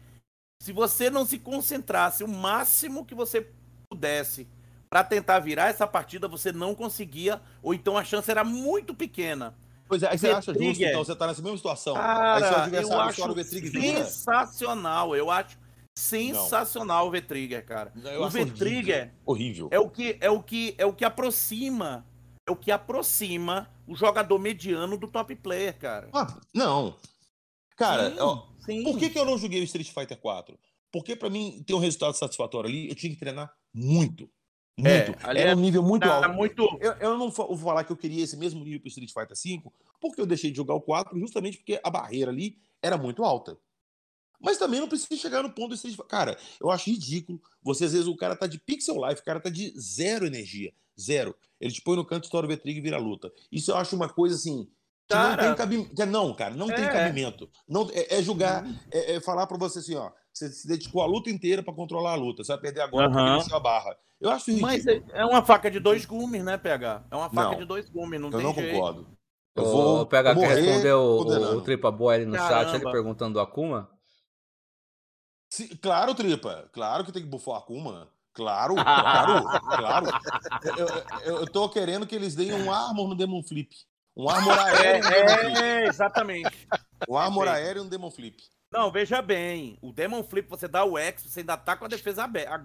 Se 0.62 0.72
você 0.72 1.08
não 1.08 1.24
se 1.24 1.38
concentrasse 1.38 2.24
o 2.24 2.28
máximo 2.28 3.04
que 3.04 3.14
você 3.14 3.48
pudesse 3.88 4.48
pra 4.88 5.04
tentar 5.04 5.38
virar 5.40 5.68
essa 5.68 5.86
partida, 5.86 6.28
você 6.28 6.52
não 6.52 6.74
conseguia, 6.74 7.40
ou 7.62 7.74
então 7.74 7.96
a 7.96 8.04
chance 8.04 8.30
era 8.30 8.44
muito 8.44 8.94
pequena. 8.94 9.54
Pois 9.88 10.02
é, 10.02 10.10
aí 10.10 10.18
você 10.18 10.28
acha 10.28 10.52
justo, 10.52 10.82
então, 10.82 11.02
você 11.02 11.16
tá 11.16 11.26
nessa 11.26 11.40
mesma 11.40 11.56
situação. 11.56 11.96
aí 11.96 12.02
seu 12.02 12.50
Cara, 12.50 12.56
eu 12.56 12.62
adversário 12.62 13.40
acho 13.40 13.70
sensacional. 13.70 15.16
Eu 15.16 15.30
acho 15.30 15.58
sensacional 15.96 17.08
o 17.08 17.10
V-Trigger, 17.10 17.64
cara. 17.64 17.92
Eu 18.04 18.22
o 18.22 18.28
V-Trigger 18.28 19.12
Horrível. 19.24 19.68
é 19.72 19.78
o 19.78 19.88
que 19.88 20.16
é 20.20 20.30
o 20.30 20.42
que 20.42 20.74
é 20.76 20.84
o 20.84 20.92
que 20.92 21.04
aproxima, 21.04 22.06
é 22.46 22.50
o 22.50 22.56
que 22.56 22.70
aproxima 22.70 23.68
o 23.86 23.96
jogador 23.96 24.38
mediano 24.38 24.98
do 24.98 25.08
top 25.08 25.34
player, 25.36 25.76
cara. 25.78 26.10
Ah, 26.12 26.38
não. 26.54 26.94
Cara, 27.74 28.10
Sim, 28.10 28.16
ó, 28.20 28.42
sim. 28.58 28.84
por 28.84 28.98
que, 28.98 29.08
que 29.08 29.18
eu 29.18 29.24
não 29.24 29.38
joguei 29.38 29.60
o 29.60 29.64
Street 29.64 29.88
Fighter 29.90 30.18
4? 30.18 30.58
Porque 30.92 31.16
pra 31.16 31.30
mim 31.30 31.62
ter 31.66 31.74
um 31.74 31.78
resultado 31.78 32.14
satisfatório 32.14 32.68
ali, 32.68 32.88
eu 32.88 32.94
tinha 32.94 33.12
que 33.12 33.18
treinar 33.18 33.52
muito. 33.72 34.28
Muito. 34.78 35.26
ali 35.26 35.40
Era 35.40 35.50
é- 35.50 35.54
um 35.56 35.60
nível 35.60 35.82
muito 35.82 36.02
Tá 36.06 36.14
alto. 36.16 36.32
muito 36.34 36.62
Eu, 36.80 36.92
eu 37.00 37.18
não 37.18 37.30
vou 37.30 37.56
falar 37.56 37.84
que 37.84 37.90
eu 37.92 37.96
queria 37.96 38.22
esse 38.22 38.36
mesmo 38.36 38.62
nível 38.64 38.80
pro 38.80 38.88
Street 38.88 39.12
Fighter 39.12 39.36
5, 39.36 39.72
porque 40.00 40.20
eu 40.20 40.26
deixei 40.26 40.50
de 40.50 40.56
jogar 40.56 40.74
o 40.74 40.80
4 40.80 41.18
justamente 41.18 41.56
porque 41.58 41.80
a 41.82 41.90
barreira 41.90 42.30
ali 42.30 42.56
era 42.82 42.96
muito 42.96 43.24
alta. 43.24 43.58
Mas 44.40 44.56
também 44.56 44.78
não 44.78 44.88
precisa 44.88 45.20
chegar 45.20 45.42
no 45.42 45.50
ponto 45.50 45.70
do 45.70 45.74
Street 45.74 45.96
Fighter. 45.96 46.08
Cara, 46.10 46.38
eu 46.60 46.70
acho 46.70 46.88
ridículo. 46.90 47.40
Você, 47.62 47.86
às 47.86 47.92
vezes, 47.92 48.06
o 48.06 48.16
cara 48.16 48.36
tá 48.36 48.46
de 48.46 48.56
pixel 48.58 49.04
life, 49.08 49.20
o 49.20 49.24
cara 49.24 49.40
tá 49.40 49.50
de 49.50 49.72
zero 49.78 50.24
energia. 50.26 50.72
Zero. 50.98 51.34
Ele 51.60 51.72
te 51.72 51.82
põe 51.82 51.96
no 51.96 52.04
canto, 52.04 52.24
estoura 52.24 52.46
o 52.46 52.48
V-Trigger 52.48 52.80
e 52.80 52.82
vira 52.84 52.98
luta. 52.98 53.32
Isso 53.50 53.72
eu 53.72 53.76
acho 53.76 53.96
uma 53.96 54.08
coisa 54.08 54.36
assim. 54.36 54.68
Que 55.08 55.14
não 55.14 55.22
Cara, 55.22 55.42
tem 55.42 55.54
cabimento. 55.56 56.06
Não, 56.06 56.34
cara, 56.34 56.54
não 56.54 56.66
tem 56.66 56.84
é. 56.84 56.88
cabimento. 56.88 57.50
Não, 57.66 57.88
é, 57.92 58.18
é 58.18 58.22
julgar, 58.22 58.64
é, 58.92 59.14
é 59.14 59.20
falar 59.20 59.46
pra 59.46 59.56
você 59.56 59.78
assim, 59.80 59.94
ó. 59.96 60.10
Você 60.38 60.50
se 60.52 60.68
dedicou 60.68 61.02
a 61.02 61.06
luta 61.06 61.28
inteira 61.30 61.62
pra 61.62 61.74
controlar 61.74 62.12
a 62.12 62.16
luta. 62.16 62.44
Você 62.44 62.52
vai 62.52 62.60
perder 62.60 62.82
agora 62.82 63.08
porque 63.08 63.20
Aham. 63.20 63.38
desceu 63.38 63.56
a 63.56 63.60
barra. 63.60 63.96
Eu 64.20 64.30
acho 64.30 64.46
ridículo. 64.50 64.72
Mas 64.72 64.86
é 64.86 65.02
é 65.12 65.24
uma 65.24 65.44
faca 65.44 65.70
de 65.70 65.80
dois 65.80 66.04
gumes, 66.04 66.44
né, 66.44 66.56
PH? 66.56 67.04
É 67.10 67.16
uma 67.16 67.28
faca 67.28 67.50
Não. 67.52 67.58
de 67.58 67.64
dois 67.64 67.88
gumes, 67.90 68.20
não 68.20 68.28
eu 68.28 68.36
tem 68.36 68.42
não 68.46 68.54
jeito. 68.54 68.72
concordo. 68.74 69.18
Eu 69.56 69.64
O 69.64 69.66
vou 69.66 70.06
PH 70.06 70.34
que 70.34 70.40
morrer 70.40 70.60
respondeu 70.60 71.00
o, 71.00 71.56
o 71.56 71.60
Tripa 71.62 71.90
Boy 71.90 72.14
ali 72.14 72.26
no 72.26 72.36
chat, 72.36 72.50
ele 72.68 72.70
Caramba. 72.78 72.92
perguntando 72.92 73.34
do 73.34 73.40
Akuma. 73.40 73.90
Se- 75.50 75.76
claro, 75.78 76.14
Tripa. 76.14 76.68
Claro 76.72 77.04
que 77.04 77.12
tem 77.12 77.22
que 77.22 77.28
bufar 77.28 77.56
a 77.56 77.58
Akuma. 77.58 78.08
Claro, 78.32 78.74
claro, 78.84 79.42
claro. 79.76 80.06
Eu, 80.76 80.86
eu, 81.24 81.40
eu 81.40 81.46
tô 81.50 81.68
querendo 81.68 82.06
que 82.06 82.14
eles 82.14 82.34
deem 82.36 82.52
um 82.52 82.72
armor 82.72 83.08
no 83.08 83.16
Demon 83.16 83.42
Flip. 83.42 83.74
Um 84.16 84.28
armor 84.28 84.56
aéreo 84.58 85.02
no 85.02 85.10
Demon 85.10 85.38
Flip. 85.38 85.58
É, 85.58 85.84
é, 85.84 85.86
exatamente. 85.88 86.68
Um 87.08 87.16
armor 87.16 87.44
perfeito. 87.46 87.66
aéreo 87.66 87.84
no 87.84 87.90
Demon 87.90 88.10
Flip. 88.10 88.36
Não, 88.72 88.90
veja 88.90 89.22
bem. 89.22 89.78
O 89.80 89.92
Demon 89.92 90.22
Flip, 90.22 90.48
você 90.48 90.68
dá 90.68 90.84
o 90.84 90.98
X, 90.98 91.22
você 91.24 91.40
ainda 91.40 91.56
tá 91.56 91.76
com 91.76 91.84
a 91.84 91.88
defesa 91.88 92.24
aberta, 92.24 92.54
a 92.54 92.58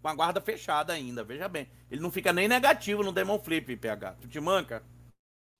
com 0.00 0.06
a 0.08 0.14
guarda 0.14 0.40
fechada 0.40 0.92
ainda, 0.92 1.24
veja 1.24 1.48
bem. 1.48 1.68
Ele 1.90 2.00
não 2.00 2.10
fica 2.12 2.32
nem 2.32 2.46
negativo 2.46 3.02
no 3.02 3.10
Demon 3.10 3.40
Flip, 3.40 3.76
PH. 3.76 4.12
Tu 4.20 4.28
te 4.28 4.38
manca? 4.40 4.82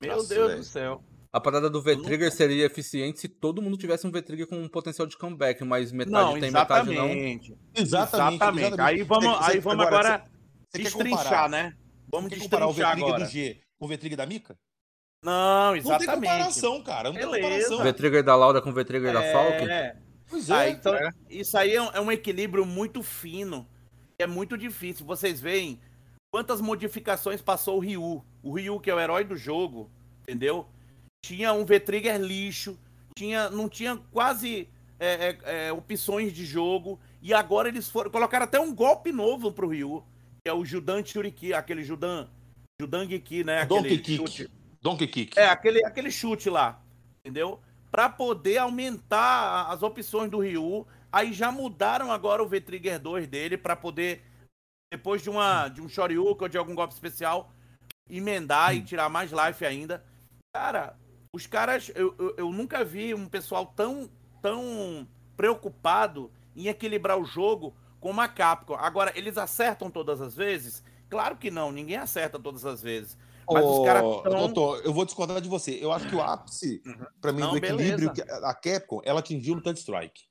Meu 0.01 0.15
Nossa, 0.17 0.29
Deus 0.33 0.47
velho. 0.47 0.59
do 0.61 0.65
céu. 0.65 1.05
A 1.33 1.41
parada 1.41 1.69
do 1.69 1.83
V-Trigger 1.83 2.31
seria 2.33 2.65
eficiente 2.67 3.19
se 3.21 3.29
todo 3.29 3.61
mundo 3.61 3.77
tivesse 3.77 4.07
um 4.07 4.11
V-Trigger 4.13 4.47
com 4.47 4.57
um 4.57 4.69
potencial 4.69 5.07
de 5.09 5.17
comeback, 5.19 5.63
mas 5.65 5.91
metade 5.91 6.13
Não, 6.13 6.41
tem, 6.41 6.51
metade 6.53 6.87
não. 6.95 7.05
exatamente. 7.09 7.59
Exatamente. 7.75 8.35
Exatamente. 8.37 8.81
Aí 8.81 9.03
vamos, 9.03 9.25
Você- 9.27 9.37
você- 9.45 9.53
aí 9.53 9.59
vamos 9.61 9.87
agora, 9.87 10.25
você 10.71 10.79
quer 10.79 10.85
destrinchar, 10.85 11.19
comparar- 11.25 11.49
né? 11.51 11.77
Vamos 12.11 12.31
Você 12.31 12.37
quer 12.37 12.43
comparar 12.45 12.65
o 12.67 12.69
destrinchar 12.69 12.95
V-Trigger 12.95 13.15
agora. 13.15 13.25
do 13.27 13.31
G 13.33 13.61
com 13.79 13.85
o 13.85 13.89
V-Trigger 13.89 14.17
da 14.17 14.27
Mika? 14.27 14.57
Não, 15.25 15.67
Não 15.67 15.73
tem 15.73 15.81
exatamente. 15.81 16.15
comparação, 16.15 16.83
cara. 16.83 17.11
Não 17.11 17.19
tem 17.19 17.27
Beleza. 17.31 17.49
comparação. 17.49 17.83
V-Trigger 17.83 18.23
da 18.23 18.37
Laura 18.37 18.63
com 18.63 18.73
V-Trigger 18.73 19.13
da 19.13 19.23
Falcon. 19.33 19.69
É, 19.69 19.97
Pois 20.29 20.51
Ah, 20.51 20.67
é. 20.67 20.71
então, 20.71 20.95
isso 21.29 21.57
aí 21.57 21.75
é 21.75 21.83
um, 21.83 21.91
é 21.93 22.01
um 22.01 22.13
equilíbrio 22.13 22.65
muito 22.67 23.03
fino. 23.03 23.67
É 24.19 24.27
muito 24.27 24.57
difícil. 24.59 25.07
Vocês 25.07 25.41
veem 25.41 25.81
quantas 26.31 26.61
modificações 26.61 27.41
passou 27.41 27.77
o 27.77 27.81
Ryu. 27.81 28.23
O 28.43 28.53
Ryu, 28.53 28.79
que 28.79 28.91
é 28.91 28.95
o 28.95 29.01
herói 29.01 29.25
do 29.25 29.37
jogo, 29.37 29.91
entendeu? 30.23 30.67
Tinha 31.25 31.53
um 31.53 31.65
V-Trigger 31.65 32.21
lixo, 32.21 32.79
tinha, 33.17 33.49
não 33.51 33.69
tinha 33.69 33.97
quase 34.13 34.69
é, 35.01 35.37
é, 35.45 35.67
é, 35.69 35.73
opções 35.73 36.33
de 36.33 36.45
jogo. 36.45 37.01
E 37.23 37.33
agora 37.35 37.69
eles 37.69 37.89
foram. 37.89 38.11
Colocaram 38.11 38.45
até 38.45 38.61
um 38.61 38.73
golpe 38.75 39.11
novo 39.11 39.51
pro 39.51 39.69
Ryu, 39.69 40.05
que 40.45 40.49
é 40.51 40.53
o 40.53 40.65
Judan 40.65 41.05
Churiki, 41.05 41.53
aquele 41.53 41.83
Judan. 41.83 42.29
Judan 42.81 43.09
Geki, 43.09 43.43
né? 43.43 43.65
Donkey 43.67 43.87
Aquele 43.95 44.03
Kick. 44.03 44.17
chute. 44.17 44.51
Donkey 44.81 45.07
Kick. 45.07 45.39
É, 45.39 45.49
aquele, 45.49 45.85
aquele 45.85 46.11
chute 46.11 46.49
lá, 46.49 46.81
entendeu? 47.21 47.61
Pra 47.91 48.09
poder 48.09 48.59
aumentar 48.59 49.67
as 49.71 49.83
opções 49.83 50.31
do 50.31 50.39
Ryu. 50.39 50.87
Aí 51.11 51.33
já 51.33 51.51
mudaram 51.51 52.13
agora 52.13 52.43
o 52.43 52.49
V-Trigger 52.49 52.99
2 53.01 53.27
dele 53.27 53.57
pra 53.57 53.75
poder, 53.75 54.23
depois 54.93 55.23
de, 55.23 55.31
uma, 55.31 55.69
de 55.69 55.81
um 55.81 55.89
Shoryuken 55.89 56.43
ou 56.43 56.49
de 56.49 56.59
algum 56.59 56.75
golpe 56.75 56.93
especial, 56.93 57.51
emendar 58.09 58.75
e 58.75 58.83
tirar 58.83 59.09
mais 59.09 59.31
life 59.33 59.65
ainda. 59.65 60.05
Cara, 60.55 60.97
os 61.35 61.47
caras, 61.47 61.91
eu, 61.95 62.15
eu, 62.19 62.35
eu 62.37 62.53
nunca 62.53 62.85
vi 62.85 63.15
um 63.15 63.27
pessoal 63.27 63.67
tão, 63.67 64.11
tão 64.43 65.09
preocupado 65.37 66.31
em 66.55 66.69
equilibrar 66.69 67.19
o 67.19 67.25
jogo 67.25 67.75
como 68.01 68.21
a 68.21 68.29
Capcom. 68.29 68.75
Agora, 68.75 69.13
eles 69.17 69.39
acertam 69.39 69.91
todas 69.91 70.21
as 70.21 70.35
vezes? 70.35 70.83
Claro 71.09 71.37
que 71.37 71.51
não, 71.51 71.73
ninguém 71.73 71.97
acerta 71.97 72.39
todas 72.39 72.65
as 72.65 72.83
vezes. 72.83 73.17
Mas 73.51 73.65
os 73.65 73.85
caras 73.85 74.03
Doutor, 74.03 74.81
eu 74.85 74.93
vou 74.93 75.05
discordar 75.05 75.41
de 75.41 75.49
você. 75.49 75.79
Eu 75.81 75.93
acho 75.93 76.09
que 76.09 76.15
o 76.15 76.21
ápice, 76.23 76.83
pra 77.21 77.33
mim, 77.33 77.41
Não, 77.41 77.51
do 77.51 77.57
equilíbrio, 77.59 78.13
beleza. 78.13 78.13
que 78.13 78.23
a 78.45 78.55
Capcom, 78.55 79.01
ela 79.05 79.21
atingiu 79.21 79.55
no 79.55 79.63
Touch 79.63 79.79
Strike. 79.81 80.23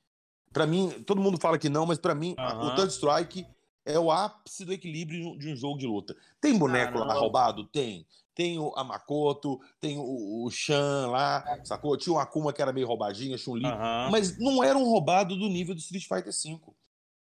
Pra 0.53 0.65
mim, 0.65 0.89
todo 1.05 1.21
mundo 1.21 1.37
fala 1.39 1.57
que 1.57 1.69
não, 1.69 1.85
mas 1.85 1.97
pra 1.97 2.15
mim, 2.15 2.35
Aham. 2.37 2.67
o 2.73 2.75
Touch 2.75 2.93
Strike 2.93 3.45
é 3.85 3.97
o 3.99 4.11
ápice 4.11 4.65
do 4.65 4.73
equilíbrio 4.73 5.37
de 5.37 5.51
um- 5.51 5.55
jogo 5.55 5.77
de 5.77 5.87
luta. 5.87 6.15
Tem 6.41 6.57
boneco 6.57 6.97
Ah, 6.99 7.05
lá 7.05 7.13
roubado? 7.13 7.65
Tem. 7.67 8.05
Tem 8.35 8.59
o 8.59 8.71
Amakoto, 8.75 9.59
tem 9.79 9.97
o, 9.97 10.45
o 10.45 10.49
Shan 10.51 11.07
lá, 11.09 11.43
sacou? 11.63 11.97
Tinha 11.97 12.13
o 12.13 12.19
Akuma 12.19 12.53
que 12.53 12.61
era 12.61 12.71
meio 12.71 12.85
roubadinho, 12.85 13.33
a 13.33 13.37
Chun-Li. 13.37 13.65
Aham. 13.65 14.09
Mas 14.11 14.37
não 14.37 14.63
era 14.63 14.77
um 14.77 14.83
roubado 14.83 15.35
do 15.35 15.47
nível 15.47 15.73
do 15.73 15.79
Street 15.79 16.03
Fighter 16.07 16.31
V. 16.31 16.59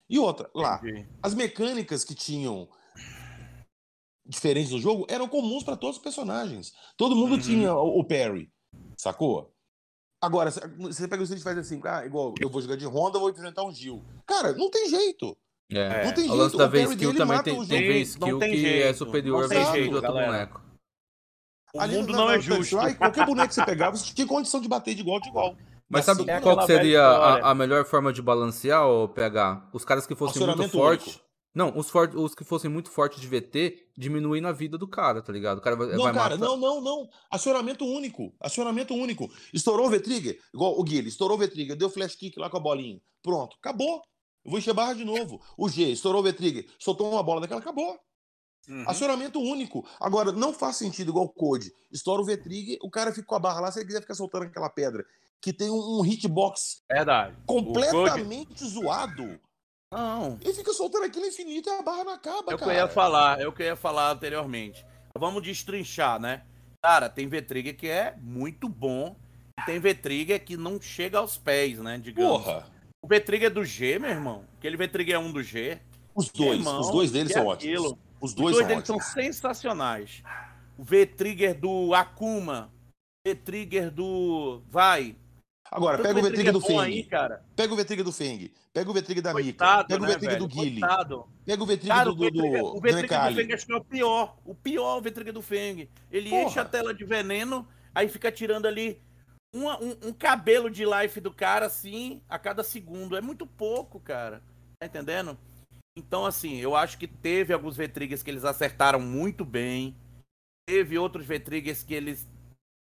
E 0.09 0.18
outra, 0.18 0.51
lá, 0.55 0.76
Entendi. 0.82 1.07
as 1.22 1.34
mecânicas 1.34 2.03
que 2.05 2.14
tinham 2.14 2.66
diferentes 4.27 4.70
no 4.73 4.79
jogo 4.81 5.07
eram 5.09 5.29
comuns 5.29 5.62
para 5.64 5.77
todos 5.77 5.97
os 5.97 6.03
personagens. 6.03 6.73
Todo 6.97 7.16
mundo 7.16 7.33
Uhum. 7.35 7.41
tinha 7.41 7.75
o 7.75 8.01
o 8.01 8.05
parry, 8.05 8.51
sacou? 8.97 9.53
Agora, 10.20 10.51
se- 10.51 10.61
você 10.79 11.09
pega 11.09 11.20
o 11.23 11.25
Street 11.25 11.43
Fighter 11.43 11.64
V, 11.81 11.89
ah, 11.89 12.07
igual 12.07 12.33
eu 12.41 12.49
vou 12.49 12.62
jogar 12.62 12.77
de 12.77 12.87
Honda, 12.87 13.18
vou 13.18 13.31
enfrentar 13.31 13.64
um 13.64 13.73
Gil. 13.73 14.05
Cara, 14.27 14.53
não 14.53 14.70
tem 14.70 14.89
jeito. 14.89 15.37
É. 15.70 16.05
Não 16.05 16.12
tem 16.12 16.31
O 16.31 16.35
lance 16.35 16.51
jeito, 16.51 16.59
da 16.59 16.66
V-Skill 16.66 17.11
também 17.14 17.27
mata 17.37 17.43
tem, 17.45 17.55
o 17.59 17.66
tem 17.66 17.79
jogo. 17.81 17.93
V-Skill 17.93 18.29
Não 18.29 18.39
que 18.39 18.45
é 18.45 18.57
jeito, 18.59 18.99
superior 18.99 19.39
não 19.41 19.47
à 19.47 19.49
tem 19.49 19.59
V-Skill 19.59 19.75
jeito, 19.83 19.91
do 19.91 19.97
outro 19.97 20.12
boneco. 20.12 20.62
O 21.75 21.81
Ali 21.81 21.97
mundo 21.97 22.12
não 22.12 22.27
na- 22.27 22.35
é 22.35 22.41
justo. 22.41 22.77
Strike, 22.77 22.99
qualquer 22.99 23.25
boneco 23.27 23.49
que 23.49 23.55
você 23.55 23.64
pegava, 23.64 23.97
você 23.97 24.12
tinha 24.14 24.27
condição 24.27 24.61
de 24.61 24.68
bater 24.68 24.95
de 24.95 25.01
igual 25.01 25.18
de 25.18 25.29
igual. 25.31 25.57
Mas 25.89 26.07
Assim, 26.09 26.20
sabe 26.20 26.31
é 26.31 26.41
qual 26.41 26.66
seria 26.66 27.03
a, 27.03 27.51
a 27.51 27.55
melhor 27.55 27.85
forma 27.87 28.12
de 28.12 28.20
balancear, 28.23 28.87
o 28.87 29.09
PH? 29.09 29.70
Os 29.73 29.85
caras 29.85 30.07
que 30.07 30.14
fossem 30.14 30.47
muito 30.47 30.68
fortes. 30.68 31.20
Não, 31.55 31.76
os, 31.76 31.90
for- 31.90 32.16
os 32.16 32.34
que 32.34 32.44
fossem 32.44 32.70
muito 32.70 32.90
fortes 32.90 33.20
de 33.20 33.26
VT, 33.26 33.90
diminuindo 33.96 34.48
a 34.48 34.53
vida 34.53 34.78
do 34.78 34.88
cara, 34.88 35.20
tá 35.20 35.30
ligado? 35.32 35.59
O 35.59 35.61
cara 35.61 35.76
vai, 35.76 35.88
Não, 35.88 36.05
vai 36.05 36.14
cara, 36.14 36.36
matar- 36.36 36.46
não, 36.46 36.57
não, 36.57 36.80
não. 36.80 37.09
Acionamento 37.30 37.84
único. 37.84 38.34
Acionamento 38.40 38.94
único. 38.94 39.30
Estourou 39.53 39.86
o 39.86 39.90
V-Trigger, 39.90 40.38
igual 40.55 40.78
o 40.78 40.82
Guilherme, 40.82 41.11
estourou 41.11 41.36
o 41.36 41.40
V-Trigger, 41.40 41.76
deu 41.76 41.90
flash 41.90 42.14
kick 42.14 42.38
lá 42.38 42.48
com 42.48 42.57
a 42.57 42.61
bolinha. 42.61 43.00
Pronto, 43.22 43.57
acabou. 43.61 44.03
Eu 44.44 44.50
vou 44.50 44.59
encher 44.59 44.72
barra 44.74 44.94
de 44.94 45.05
novo. 45.05 45.40
O 45.57 45.68
G, 45.68 45.84
estourou 45.92 46.20
o 46.20 46.24
V-Trigger, 46.24 46.66
soltou 46.78 47.11
uma 47.12 47.22
bola 47.22 47.42
daquela, 47.42 47.61
acabou. 47.61 47.98
Uhum. 48.68 48.84
Acionamento 48.88 49.38
único. 49.40 49.86
Agora, 50.00 50.32
não 50.32 50.53
faz 50.55 50.76
sentido 50.76 51.11
igual 51.11 51.26
o 51.26 51.28
Code. 51.28 51.70
Estoura 51.90 52.22
o 52.22 52.24
V-Trigger, 52.24 52.78
o 52.82 52.88
cara 52.90 53.12
fica 53.12 53.26
com 53.26 53.34
a 53.34 53.38
barra 53.38 53.61
lá, 53.61 53.70
se 53.72 53.78
ele 53.80 53.86
quiser 53.86 54.00
ficar 54.00 54.14
soltando 54.14 54.44
aquela 54.44 54.70
pedra. 54.70 55.05
Que 55.40 55.53
tem 55.53 55.68
um, 55.70 56.00
um 56.00 56.07
hitbox 56.07 56.82
Verdade. 56.90 57.36
Completamente 57.46 58.64
zoado. 58.64 59.38
Não. 59.93 60.38
Ele 60.40 60.55
fica 60.55 60.72
soltando 60.72 61.05
aquilo 61.05 61.26
infinito 61.26 61.68
e 61.68 61.72
a 61.72 61.82
barra 61.82 62.03
não 62.05 62.12
acaba, 62.14 62.51
É 62.51 62.55
o 62.55 62.59
que 62.59 62.64
eu 62.64 62.68
cara. 62.68 62.74
ia 62.74 62.88
falar, 62.88 63.40
é 63.40 63.47
o 63.47 63.53
que 63.53 63.62
eu 63.62 63.66
ia 63.66 63.76
falar 63.76 64.11
anteriormente. 64.11 64.84
Vamos 65.16 65.43
destrinchar, 65.43 66.18
né? 66.18 66.43
Cara, 66.82 67.09
tem 67.09 67.28
V-Trigger 67.28 67.76
que 67.76 67.86
é 67.88 68.16
muito 68.20 68.68
bom. 68.68 69.14
E 69.61 69.64
tem 69.66 69.78
V-Trigger 69.78 70.43
que 70.45 70.57
não 70.57 70.80
chega 70.80 71.18
aos 71.18 71.36
pés, 71.36 71.78
né? 71.78 71.99
Digamos. 72.03 72.43
Porra. 72.43 72.66
O 73.05 73.07
V-Trigger 73.07 73.53
do 73.53 73.64
G, 73.64 73.99
meu 73.99 74.11
irmão. 74.11 74.45
Aquele 74.59 74.76
V-Trigger 74.76 75.16
é 75.16 75.18
um 75.18 75.30
do 75.30 75.43
G. 75.43 75.78
Os 76.14 76.30
dois, 76.30 76.59
Irmão, 76.59 76.80
os 76.80 76.90
dois 76.90 77.11
deles 77.11 77.32
são 77.32 77.43
é 77.43 77.47
ótimos. 77.47 77.74
aquilo? 77.74 77.99
Os 78.20 78.30
Os 78.30 78.34
dois, 78.34 78.55
dois 78.55 78.66
são 78.66 78.68
deles 78.68 78.86
são 78.86 78.97
ótimos. 78.97 79.12
sensacionais. 79.12 80.22
O 80.78 80.84
V-Trigger 80.84 81.59
do 81.59 81.95
Akuma. 81.95 82.72
V-Trigger 83.26 83.90
do. 83.90 84.62
Vai. 84.68 85.16
Agora, 85.75 85.97
Tanto 85.97 86.09
pega 86.09 86.18
o 86.20 86.23
V-Trigger 86.23 86.53
do 86.53 86.61
bom 86.61 86.66
Feng. 86.66 86.81
aí. 86.81 87.09
Pega 87.57 87.73
o 87.73 87.77
V-Trigger 87.77 88.05
do 88.05 88.12
Feng. 88.12 88.53
Pega 88.75 88.91
o 88.91 88.93
V-Trigger 88.93 89.23
da 89.23 89.33
Mika. 89.33 89.85
Pega 89.85 90.05
o 90.05 90.07
V-Trigger 90.07 90.39
do? 90.39 90.47
Guile. 90.47 90.81
Pega 91.47 91.64
o 91.64 91.79
Cara, 91.89 92.05
do, 92.05 92.14
do, 92.14 92.31
do, 92.31 92.47
o 92.47 92.75
do 92.75 92.81
V-Trigger 92.81 93.29
do. 93.31 93.35
Feng 93.35 93.53
acho 93.55 93.66
que 93.66 93.73
é 93.73 93.77
o 93.77 93.85
pior. 93.85 94.37
O 94.45 94.55
pior 94.55 95.01
V-Trigger 95.01 95.33
do 95.33 95.41
Feng. 95.41 95.89
Ele 96.11 96.29
Porra. 96.29 96.43
enche 96.43 96.61
a 96.61 96.64
tela 96.66 96.93
de 96.93 97.05
veneno, 97.07 97.66
aí 97.95 98.07
fica 98.11 98.31
tirando 98.31 98.66
ali 98.66 99.01
uma- 99.55 99.83
um, 99.83 99.97
um 100.09 100.12
cabelo 100.12 100.68
de 100.68 100.85
life 100.85 101.18
do 101.23 101.33
cara, 101.33 101.64
assim, 101.64 102.20
a 102.29 102.39
cada 102.39 102.62
segundo. 102.62 103.16
É 103.16 103.23
muito 103.23 103.47
pouco, 103.47 103.99
cara. 103.99 104.43
Tá 104.79 104.87
entendendo? 104.87 105.39
Então, 105.97 106.27
assim, 106.27 106.59
eu 106.59 106.77
acho 106.77 106.99
que 106.99 107.07
teve 107.07 107.55
alguns 107.55 107.79
V-Triggers 107.79 108.23
que 108.23 108.31
eles 108.31 108.45
acertaram 108.45 109.01
muito 109.01 109.43
bem. 109.43 109.97
Teve 110.68 110.99
outros 110.99 111.25
V-Triggers 111.25 111.83
que 111.83 111.95
eles 111.95 112.29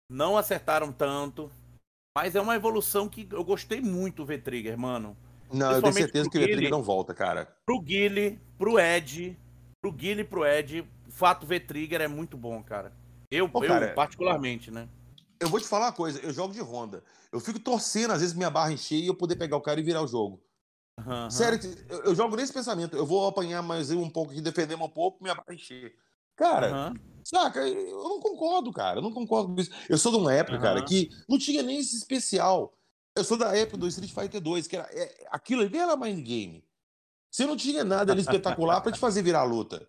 não 0.08 0.36
acertaram 0.38 0.92
tanto. 0.92 1.50
Mas 2.16 2.34
é 2.34 2.40
uma 2.40 2.56
evolução 2.56 3.10
que 3.10 3.28
eu 3.30 3.44
gostei 3.44 3.78
muito 3.78 4.22
do 4.22 4.24
V-Trigger, 4.24 4.78
mano. 4.78 5.14
Não, 5.52 5.72
eu 5.72 5.82
tenho 5.82 5.92
certeza 5.92 6.30
que 6.30 6.38
o 6.38 6.40
V-Trigger 6.40 6.70
não 6.70 6.82
volta, 6.82 7.12
cara. 7.12 7.44
Pro 7.66 7.78
Guile, 7.78 8.40
pro 8.56 8.80
Ed, 8.80 9.38
pro 9.82 9.92
Guile 9.92 10.22
e 10.22 10.24
pro 10.24 10.46
Ed, 10.46 10.80
o 10.80 11.12
fato 11.12 11.46
V-Trigger 11.46 12.00
é 12.00 12.08
muito 12.08 12.34
bom, 12.38 12.62
cara. 12.62 12.90
Eu, 13.30 13.46
Pô, 13.50 13.62
eu 13.62 13.68
cara, 13.68 13.88
particularmente, 13.88 14.70
né? 14.70 14.88
Eu 15.38 15.50
vou 15.50 15.60
te 15.60 15.68
falar 15.68 15.88
uma 15.88 15.92
coisa, 15.92 16.18
eu 16.20 16.32
jogo 16.32 16.54
de 16.54 16.62
Honda. 16.62 17.04
Eu 17.30 17.38
fico 17.38 17.58
torcendo, 17.58 18.14
às 18.14 18.22
vezes, 18.22 18.34
minha 18.34 18.48
barra 18.48 18.72
encher 18.72 18.98
e 18.98 19.08
eu 19.08 19.14
poder 19.14 19.36
pegar 19.36 19.58
o 19.58 19.60
cara 19.60 19.78
e 19.78 19.82
virar 19.82 20.00
o 20.00 20.08
jogo. 20.08 20.42
Aham. 20.98 21.28
Sério, 21.28 21.60
eu, 21.90 22.04
eu 22.04 22.14
jogo 22.14 22.34
nesse 22.34 22.50
pensamento. 22.50 22.96
Eu 22.96 23.04
vou 23.04 23.26
apanhar 23.26 23.60
mais 23.60 23.90
um 23.90 24.08
pouco 24.08 24.32
aqui, 24.32 24.40
defender 24.40 24.74
um 24.74 24.88
pouco, 24.88 25.22
minha 25.22 25.34
barra 25.34 25.52
encher. 25.52 25.94
Cara, 26.34 26.70
Aham. 26.70 26.94
Saca, 27.28 27.66
eu 27.66 28.02
não 28.04 28.20
concordo, 28.20 28.72
cara. 28.72 28.98
Eu 28.98 29.02
não 29.02 29.12
concordo 29.12 29.54
com 29.54 29.60
isso. 29.60 29.70
Eu 29.88 29.98
sou 29.98 30.12
de 30.12 30.18
uma 30.18 30.32
época, 30.32 30.56
Aham. 30.56 30.62
cara, 30.62 30.84
que 30.84 31.10
não 31.28 31.38
tinha 31.38 31.62
nem 31.62 31.78
esse 31.78 31.96
especial. 31.96 32.72
Eu 33.14 33.24
sou 33.24 33.36
da 33.36 33.56
época 33.56 33.78
do 33.78 33.88
Street 33.88 34.12
Fighter 34.12 34.40
2, 34.40 34.66
que 34.66 34.76
era, 34.76 34.88
é, 34.92 35.26
aquilo 35.30 35.62
ali 35.62 35.76
era 35.78 35.96
mind 35.96 36.24
game. 36.24 36.64
Você 37.30 37.46
não 37.46 37.56
tinha 37.56 37.84
nada 37.84 38.12
ali 38.12 38.20
espetacular 38.20 38.80
pra 38.80 38.92
te 38.92 38.98
fazer 38.98 39.22
virar 39.22 39.40
a 39.40 39.44
luta. 39.44 39.86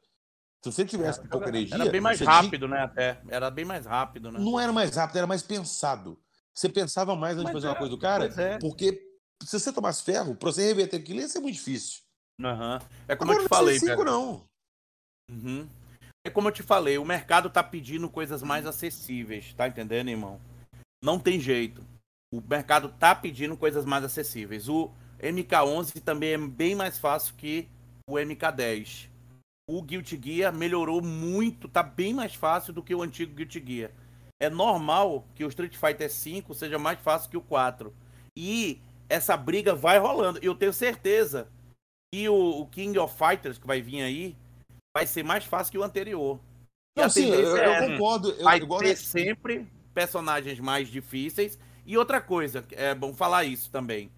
Se 0.63 0.71
você 0.71 0.83
tivesse 0.85 1.25
pouca 1.27 1.49
energia. 1.49 1.75
Era 1.75 1.89
bem 1.89 2.01
mais 2.01 2.17
você 2.17 2.25
tinha- 2.25 2.35
rápido, 2.35 2.67
né? 2.67 2.79
Até. 2.83 3.21
Era 3.29 3.49
bem 3.51 3.63
mais 3.63 3.85
rápido, 3.85 4.31
né? 4.31 4.39
Não 4.39 4.59
era 4.59 4.73
mais 4.73 4.95
rápido, 4.95 5.17
era 5.17 5.27
mais 5.27 5.43
pensado. 5.43 6.19
Você 6.53 6.67
pensava 6.67 7.15
mais 7.15 7.38
antes 7.38 7.47
de 7.47 7.53
fazer 7.53 7.67
uma 7.67 7.75
é, 7.75 7.77
coisa 7.77 7.91
do 7.91 7.99
cara, 7.99 8.25
é. 8.25 8.57
porque 8.57 8.99
se 9.43 9.59
você 9.59 9.71
tomasse 9.71 10.03
ferro, 10.03 10.35
pra 10.35 10.51
você 10.51 10.65
reverter 10.65 10.97
aquilo 10.97 11.19
ia 11.19 11.27
ser 11.27 11.39
muito 11.39 11.53
difícil. 11.55 12.01
Aham. 12.41 12.79
É 13.07 13.15
como 13.15 13.31
Agora 13.31 13.43
eu 13.43 13.47
te 13.47 13.49
falei, 13.49 13.77
C5 13.77 13.85
velho. 13.85 14.03
não. 14.05 14.49
Uhum. 15.29 15.69
É 16.28 16.30
como 16.30 16.49
eu 16.49 16.51
te 16.51 16.61
falei, 16.61 16.97
o 16.97 17.05
mercado 17.05 17.49
tá 17.49 17.63
pedindo 17.63 18.09
coisas 18.09 18.43
mais 18.43 18.65
acessíveis, 18.65 19.53
tá 19.53 19.65
entendendo, 19.65 20.09
irmão? 20.09 20.41
Não 21.01 21.17
tem 21.17 21.39
jeito. 21.39 21.82
O 22.34 22.41
mercado 22.41 22.89
tá 22.89 23.15
pedindo 23.15 23.55
coisas 23.55 23.86
mais 23.86 24.03
acessíveis. 24.03 24.67
O 24.67 24.91
MK11 25.21 26.01
também 26.01 26.34
é 26.34 26.38
bem 26.38 26.75
mais 26.75 26.99
fácil 26.99 27.34
que 27.36 27.69
o 28.05 28.15
MK10. 28.15 29.07
O 29.69 29.82
Guilty 29.82 30.19
Gear 30.21 30.53
melhorou 30.53 31.01
muito, 31.01 31.69
tá 31.69 31.82
bem 31.82 32.13
mais 32.13 32.36
fácil 32.36 32.73
do 32.73 32.84
que 32.84 32.93
o 32.93 33.01
antigo 33.01 33.34
Guilty 33.34 33.63
Gear. 33.65 33.91
É 34.38 34.49
normal 34.49 35.25
que 35.34 35.45
o 35.45 35.47
Street 35.47 35.78
Fighter 35.78 36.09
V 36.09 36.53
seja 36.55 36.78
mais 36.78 36.99
fácil 36.99 37.30
que 37.30 37.38
o 37.38 37.41
4. 37.41 37.95
E 38.38 38.82
essa 39.07 39.38
briga 39.38 39.73
vai 39.73 39.97
rolando. 39.97 40.39
Eu 40.41 40.55
tenho 40.55 40.73
certeza 40.73 41.47
que 42.13 42.28
o, 42.28 42.59
o 42.59 42.67
King 42.67 42.99
of 42.99 43.17
Fighters, 43.17 43.57
que 43.57 43.65
vai 43.65 43.82
vir 43.82 44.01
aí, 44.01 44.36
vai 44.98 45.06
ser 45.06 45.24
mais 45.24 45.45
fácil 45.45 45.72
que 45.72 45.78
o 45.78 45.84
anterior. 45.84 46.39
E 46.98 47.02
Não, 47.02 47.08
sim, 47.08 47.30
eu, 47.30 47.56
eu 47.56 47.58
é, 47.58 47.88
concordo. 47.88 48.32
Eu, 48.32 48.43
vai 48.43 48.58
igual 48.58 48.80
ter 48.80 48.88
né, 48.88 48.95
sempre 48.95 49.68
personagens 49.93 50.60
mais 50.60 50.88
difíceis. 50.88 51.60
E 51.86 51.95
outra 51.95 52.20
coisa, 52.20 52.66
é 52.72 52.95
bom 52.95 53.14
falar 53.14 53.43
isso 53.43 53.70
também. 53.70 54.12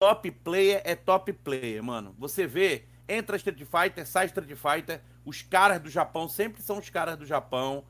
Top 0.00 0.30
player 0.30 0.80
é 0.86 0.96
top 0.96 1.34
player, 1.34 1.82
mano. 1.82 2.14
Você 2.18 2.46
vê, 2.46 2.86
entra 3.06 3.36
Street 3.36 3.58
Fighter, 3.58 4.06
sai 4.06 4.24
Street 4.24 4.56
Fighter, 4.56 5.02
os 5.22 5.42
caras 5.42 5.78
do 5.78 5.90
Japão 5.90 6.26
sempre 6.26 6.62
são 6.62 6.78
os 6.78 6.88
caras 6.88 7.18
do 7.18 7.26
Japão. 7.26 7.84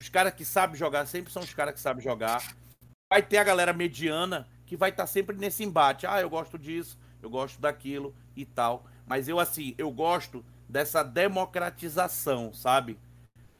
Os 0.00 0.08
caras 0.08 0.32
que 0.32 0.44
sabem 0.44 0.76
jogar 0.76 1.04
sempre 1.06 1.32
são 1.32 1.42
os 1.42 1.52
caras 1.52 1.74
que 1.74 1.80
sabem 1.80 2.02
jogar. 2.02 2.54
Vai 3.12 3.22
ter 3.22 3.38
a 3.38 3.44
galera 3.44 3.72
mediana 3.72 4.48
que 4.66 4.76
vai 4.76 4.90
estar 4.90 5.08
sempre 5.08 5.36
nesse 5.36 5.64
embate. 5.64 6.06
Ah, 6.06 6.20
eu 6.20 6.30
gosto 6.30 6.56
disso, 6.56 6.96
eu 7.20 7.28
gosto 7.28 7.60
daquilo 7.60 8.14
e 8.36 8.44
tal. 8.44 8.86
Mas 9.04 9.26
eu, 9.26 9.40
assim, 9.40 9.74
eu 9.76 9.90
gosto 9.90 10.44
dessa 10.68 11.02
democratização, 11.02 12.52
sabe? 12.52 12.98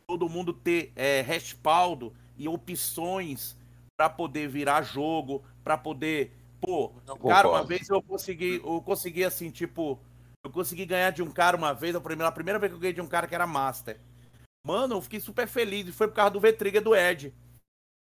Todo 0.06 0.28
mundo 0.28 0.52
ter 0.52 0.92
é, 0.94 1.20
respaldo 1.22 2.14
e 2.36 2.48
opções 2.48 3.56
pra 3.96 4.08
poder 4.08 4.48
virar 4.48 4.82
jogo, 4.82 5.42
pra 5.64 5.76
poder. 5.76 6.32
Pô, 6.60 6.92
Não 7.06 7.16
cara, 7.16 7.48
uma 7.48 7.64
vez 7.64 7.88
eu 7.88 8.02
consegui, 8.02 8.60
eu 8.64 8.82
consegui 8.82 9.24
assim, 9.24 9.50
tipo, 9.50 9.98
eu 10.44 10.50
consegui 10.50 10.84
ganhar 10.86 11.10
de 11.10 11.22
um 11.22 11.30
cara 11.30 11.56
uma 11.56 11.72
vez, 11.72 11.94
a 11.94 12.00
primeira, 12.00 12.28
a 12.28 12.32
primeira 12.32 12.58
vez 12.58 12.72
que 12.72 12.76
eu 12.76 12.80
ganhei 12.80 12.94
de 12.94 13.00
um 13.00 13.06
cara 13.06 13.26
que 13.26 13.34
era 13.34 13.46
Master. 13.46 14.00
Mano, 14.66 14.96
eu 14.96 15.02
fiquei 15.02 15.20
super 15.20 15.46
feliz 15.46 15.86
e 15.86 15.92
foi 15.92 16.08
por 16.08 16.14
causa 16.14 16.32
do 16.32 16.40
V-Trigger 16.40 16.82
do 16.82 16.94
Ed. 16.94 17.34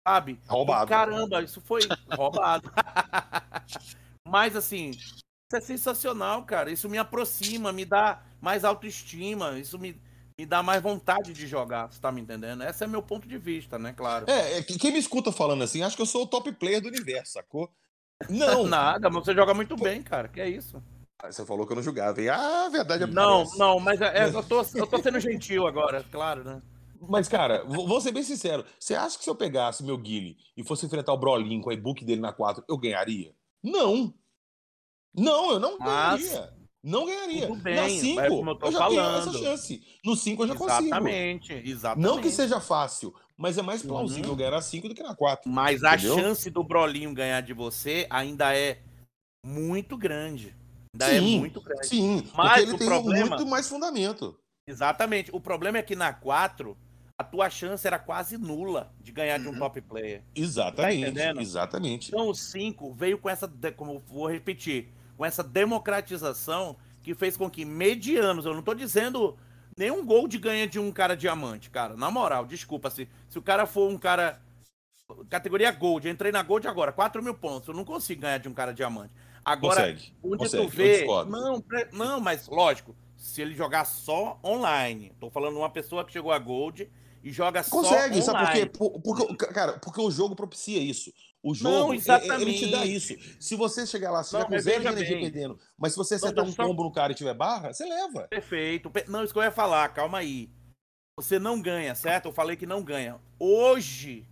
Sabe? 0.08 0.40
Roubado. 0.48 0.88
Caramba, 0.88 1.42
isso 1.42 1.60
foi 1.62 1.82
roubado. 2.16 2.72
Mas 4.28 4.56
assim, 4.56 4.92
isso 5.48 5.56
é 5.58 5.62
sensacional, 5.62 6.44
cara. 6.44 6.72
Isso 6.72 6.90
me 6.90 6.98
aproxima, 6.98 7.72
me 7.72 7.86
dá 7.86 8.22
mais 8.42 8.64
autoestima, 8.64 9.58
isso 9.60 9.78
me, 9.78 9.96
me 10.38 10.46
dá 10.46 10.64
mais 10.64 10.82
vontade 10.82 11.34
de 11.34 11.46
jogar, 11.48 11.92
você 11.92 12.00
tá 12.00 12.12
me 12.12 12.22
entendendo? 12.22 12.64
Esse 12.64 12.84
é 12.84 12.88
meu 12.88 13.02
ponto 13.02 13.28
de 13.28 13.38
vista, 13.38 13.78
né, 13.78 13.94
claro. 13.94 14.30
É, 14.30 14.58
é, 14.58 14.64
que- 14.64 14.78
quem 14.78 14.92
me 14.92 15.00
escuta 15.00 15.32
falando 15.32 15.64
assim, 15.64 15.84
acha 15.84 15.96
que 15.96 16.02
eu 16.02 16.06
sou 16.08 16.24
o 16.24 16.28
top 16.28 16.52
player 16.54 16.82
do 16.82 16.88
universo, 16.88 17.34
sacou? 17.34 17.72
Não. 18.30 18.64
Nada, 18.66 19.10
mas 19.10 19.24
você 19.26 19.36
joga 19.36 19.54
muito 19.54 19.76
bem, 19.76 20.02
cara. 20.02 20.28
Que 20.28 20.42
é 20.42 20.50
isso? 20.50 20.82
Ah, 21.20 21.32
Você 21.32 21.46
falou 21.46 21.66
que 21.66 21.74
eu 21.74 21.76
não 21.76 21.84
julgava, 21.84 22.20
hein? 22.20 22.30
Ah, 22.30 22.66
a 22.66 22.70
verdade 22.70 23.04
é 23.04 23.08
Não, 23.08 23.44
não, 23.56 23.80
mas 23.80 24.02
é, 24.02 24.26
é, 24.26 24.30
eu, 24.34 24.44
tô, 24.44 24.62
eu 24.76 24.88
tô 24.88 24.98
sendo 24.98 25.20
gentil 25.20 25.68
agora, 25.68 26.04
claro, 26.12 26.44
né? 26.44 26.62
Mas, 27.08 27.28
cara, 27.28 27.64
vou 27.66 28.02
ser 28.02 28.12
bem 28.12 28.24
sincero. 28.24 28.66
Você 28.80 28.96
acha 28.96 29.18
que 29.18 29.24
se 29.24 29.30
eu 29.30 29.36
pegasse 29.36 29.84
meu 29.84 29.98
Guile 29.98 30.38
e 30.58 30.64
fosse 30.64 30.86
enfrentar 30.88 31.14
o 31.14 31.18
Brolinho 31.18 31.62
com 31.62 31.70
a 31.70 31.74
e-book 31.74 32.04
dele 32.04 32.22
na 32.22 32.34
4, 32.34 32.64
eu 32.68 32.78
ganharia? 32.78 33.32
Não. 33.62 34.12
Não, 35.18 35.52
eu 35.52 35.60
não 35.60 35.78
Mas- 35.80 36.22
ganharia. 36.30 36.54
Não 36.84 37.06
ganharia. 37.08 37.48
Tudo 37.48 37.62
bem, 37.64 37.76
na 37.76 37.86
é 37.86 37.90
5, 37.90 38.28
como 38.28 38.50
eu 38.52 38.56
tô 38.56 38.66
eu 38.68 38.72
já 38.72 38.88
tenho 38.88 39.02
falando. 39.02 39.30
essa 39.30 39.38
chance. 39.40 39.84
No 40.06 40.16
5 40.16 40.44
eu 40.44 40.48
já 40.50 40.56
consigo. 40.56 40.86
Exatamente, 40.86 41.54
exatamente. 41.54 42.06
Não 42.08 42.22
que 42.22 42.30
seja 42.30 42.60
fácil, 42.60 43.12
mas 43.36 43.58
é 43.58 43.64
mais 43.64 43.82
plausível 43.82 44.30
Uhum. 44.32 44.38
ganhar 44.38 44.52
na 44.52 44.62
5 44.62 44.88
do 44.90 44.94
que 44.94 45.02
na 45.02 45.16
4. 45.16 45.52
Mas 45.52 45.84
a 45.84 45.96
Entendeu? 45.96 46.16
chance 46.20 46.48
do 46.52 46.64
Brolinho 46.64 47.12
ganhar 47.12 47.42
de 47.42 47.54
você 47.54 48.06
ainda 48.08 48.56
é 48.56 48.82
muito 49.44 49.98
grande. 49.98 50.56
Ainda 50.94 51.12
é 51.12 51.20
Sim, 51.20 51.40
muito 51.40 51.60
grande. 51.60 51.88
Sim, 51.88 52.24
Mas 52.36 52.48
porque 52.50 52.62
ele 52.70 52.78
tem 52.78 52.88
problema- 52.88 53.30
muito 53.38 53.46
mais 53.48 53.68
fundamento. 53.68 54.38
Exatamente. 54.68 55.32
O 55.34 55.40
problema 55.40 55.80
é 55.80 55.82
que 55.84 55.96
na 55.96 56.14
4, 56.14 56.78
a 57.18 57.24
tua 57.24 57.50
chance 57.50 57.86
era 57.88 57.98
quase 57.98 58.38
nula 58.38 58.94
de 59.02 59.12
ganhar 59.12 59.40
de 59.40 59.48
um 59.48 59.52
Uhum. 59.54 59.60
top 59.60 59.82
player. 59.82 60.24
Exatamente. 60.36 61.02
entendendo? 61.02 61.42
exatamente. 61.42 62.10
Então 62.10 62.28
o 62.30 62.36
5 62.36 62.94
veio 62.94 63.18
com 63.18 63.28
essa, 63.30 63.52
como 63.76 63.94
eu 63.94 64.00
vou 64.08 64.28
repetir, 64.28 64.94
com 65.18 65.26
essa 65.26 65.44
democratização 65.44 66.76
que 67.02 67.14
fez 67.14 67.38
com 67.38 67.50
que 67.50 67.64
medianos, 67.66 68.46
eu 68.46 68.54
não 68.54 68.62
tô 68.62 68.74
dizendo 68.74 69.38
nenhum 69.78 70.06
gol 70.06 70.28
de 70.28 70.38
ganha 70.38 70.68
de 70.68 70.80
um 70.80 70.92
cara 70.92 71.16
diamante, 71.16 71.70
cara. 71.70 71.96
Na 71.96 72.10
moral, 72.10 72.46
desculpa, 72.46 72.90
se, 72.90 73.08
se 73.30 73.38
o 73.38 73.42
cara 73.42 73.66
for 73.66 73.90
um 73.90 73.98
cara 73.98 74.42
categoria 75.30 75.72
Gold, 75.72 76.08
eu 76.08 76.14
entrei 76.14 76.32
na 76.32 76.42
Gold 76.42 76.68
agora, 76.68 76.92
4 76.92 77.22
mil 77.22 77.36
pontos, 77.36 77.68
eu 77.68 77.76
não 77.76 77.86
consigo 77.86 78.22
ganhar 78.22 78.40
de 78.40 78.50
um 78.50 78.54
cara 78.54 78.74
diamante. 78.74 79.14
Agora, 79.44 79.82
consegue. 79.82 80.14
onde 80.24 80.38
consegue, 80.38 80.64
tu 80.64 80.66
eu 80.66 80.70
vê. 80.70 81.06
Não, 81.26 81.64
não, 81.94 82.20
mas 82.20 82.48
lógico, 82.48 82.96
se 83.16 83.42
ele 83.42 83.54
jogar 83.54 83.86
só 83.86 84.40
online. 84.44 85.14
Tô 85.20 85.30
falando 85.30 85.58
uma 85.58 85.70
pessoa 85.70 86.04
que 86.04 86.12
chegou 86.12 86.32
a 86.32 86.40
Gold 86.40 86.90
e 87.24 87.32
joga 87.32 87.64
Consegue, 87.64 88.22
só 88.22 88.32
sabe 88.32 88.46
por 88.46 88.54
quê? 88.54 88.66
Por- 88.66 89.02
Porque, 89.02 89.48
cara, 89.48 89.74
porque 89.74 90.02
o 90.02 90.10
jogo 90.10 90.36
propicia 90.36 90.80
isso. 90.80 91.12
O 91.46 91.54
jogo, 91.54 91.70
Não, 91.76 91.86
é- 91.86 91.90
ele 91.92 91.98
exatamente. 91.98 92.60
te 92.60 92.72
dá 92.72 92.86
isso. 92.88 93.14
Se 93.40 93.56
você 93.56 93.86
chegar 93.86 94.10
lá, 94.12 94.24
se 94.24 94.34
Não, 94.34 94.40
tiver 94.40 94.48
com 94.50 94.56
mas 94.56 94.64
zero 94.64 94.78
de 94.80 94.84
veja 94.84 94.96
energia 94.98 95.16
bem. 95.18 95.32
perdendo, 95.32 95.60
mas 95.78 95.92
se 95.94 95.98
você 95.98 96.16
Não, 96.16 96.18
acertar 96.18 96.44
um 96.44 96.48
eu 96.48 96.54
só- 96.54 96.66
combo 96.66 96.84
no 96.84 96.92
cara 96.92 97.12
e 97.12 97.16
tiver 97.16 97.36
barra, 97.36 97.72
você 97.72 97.86
leva. 97.86 98.28
Perfeito. 98.30 98.90
Pe- 98.90 99.06
Não, 99.08 99.24
isso 99.24 99.32
que 99.32 99.38
eu 99.38 99.44
ia 99.44 99.52
falar, 99.52 99.88
calma 99.90 100.18
aí. 100.18 100.50
Você 101.20 101.38
não 101.38 101.62
ganha, 101.62 101.94
certo? 101.94 102.26
Eu 102.30 102.34
falei 102.34 102.58
que 102.58 102.66
não 102.66 102.84
ganha. 102.84 103.22
Hoje, 103.40 104.26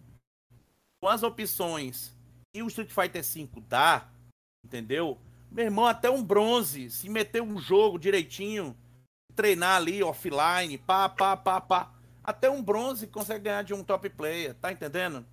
com 1.01 1.07
as 1.07 1.21
opções 1.21 2.11
que 2.53 2.63
o 2.63 2.67
Street 2.67 2.89
Fighter 2.91 3.23
V 3.23 3.47
dá, 3.69 4.09
entendeu? 4.65 5.17
Meu 5.51 5.65
irmão, 5.65 5.85
até 5.85 6.09
um 6.09 6.23
bronze, 6.23 6.89
se 6.89 7.07
meter 7.09 7.41
um 7.43 7.59
jogo 7.59 7.99
direitinho, 7.99 8.75
treinar 9.35 9.77
ali 9.77 10.01
offline, 10.01 10.79
pá, 10.79 11.07
pá, 11.07 11.37
pá, 11.37 11.61
pá. 11.61 11.93
Até 12.23 12.49
um 12.49 12.61
bronze 12.63 13.05
consegue 13.05 13.43
ganhar 13.45 13.63
de 13.63 13.73
um 13.73 13.83
top 13.83 14.09
player, 14.09 14.55
tá 14.55 14.71
entendendo? 14.71 15.23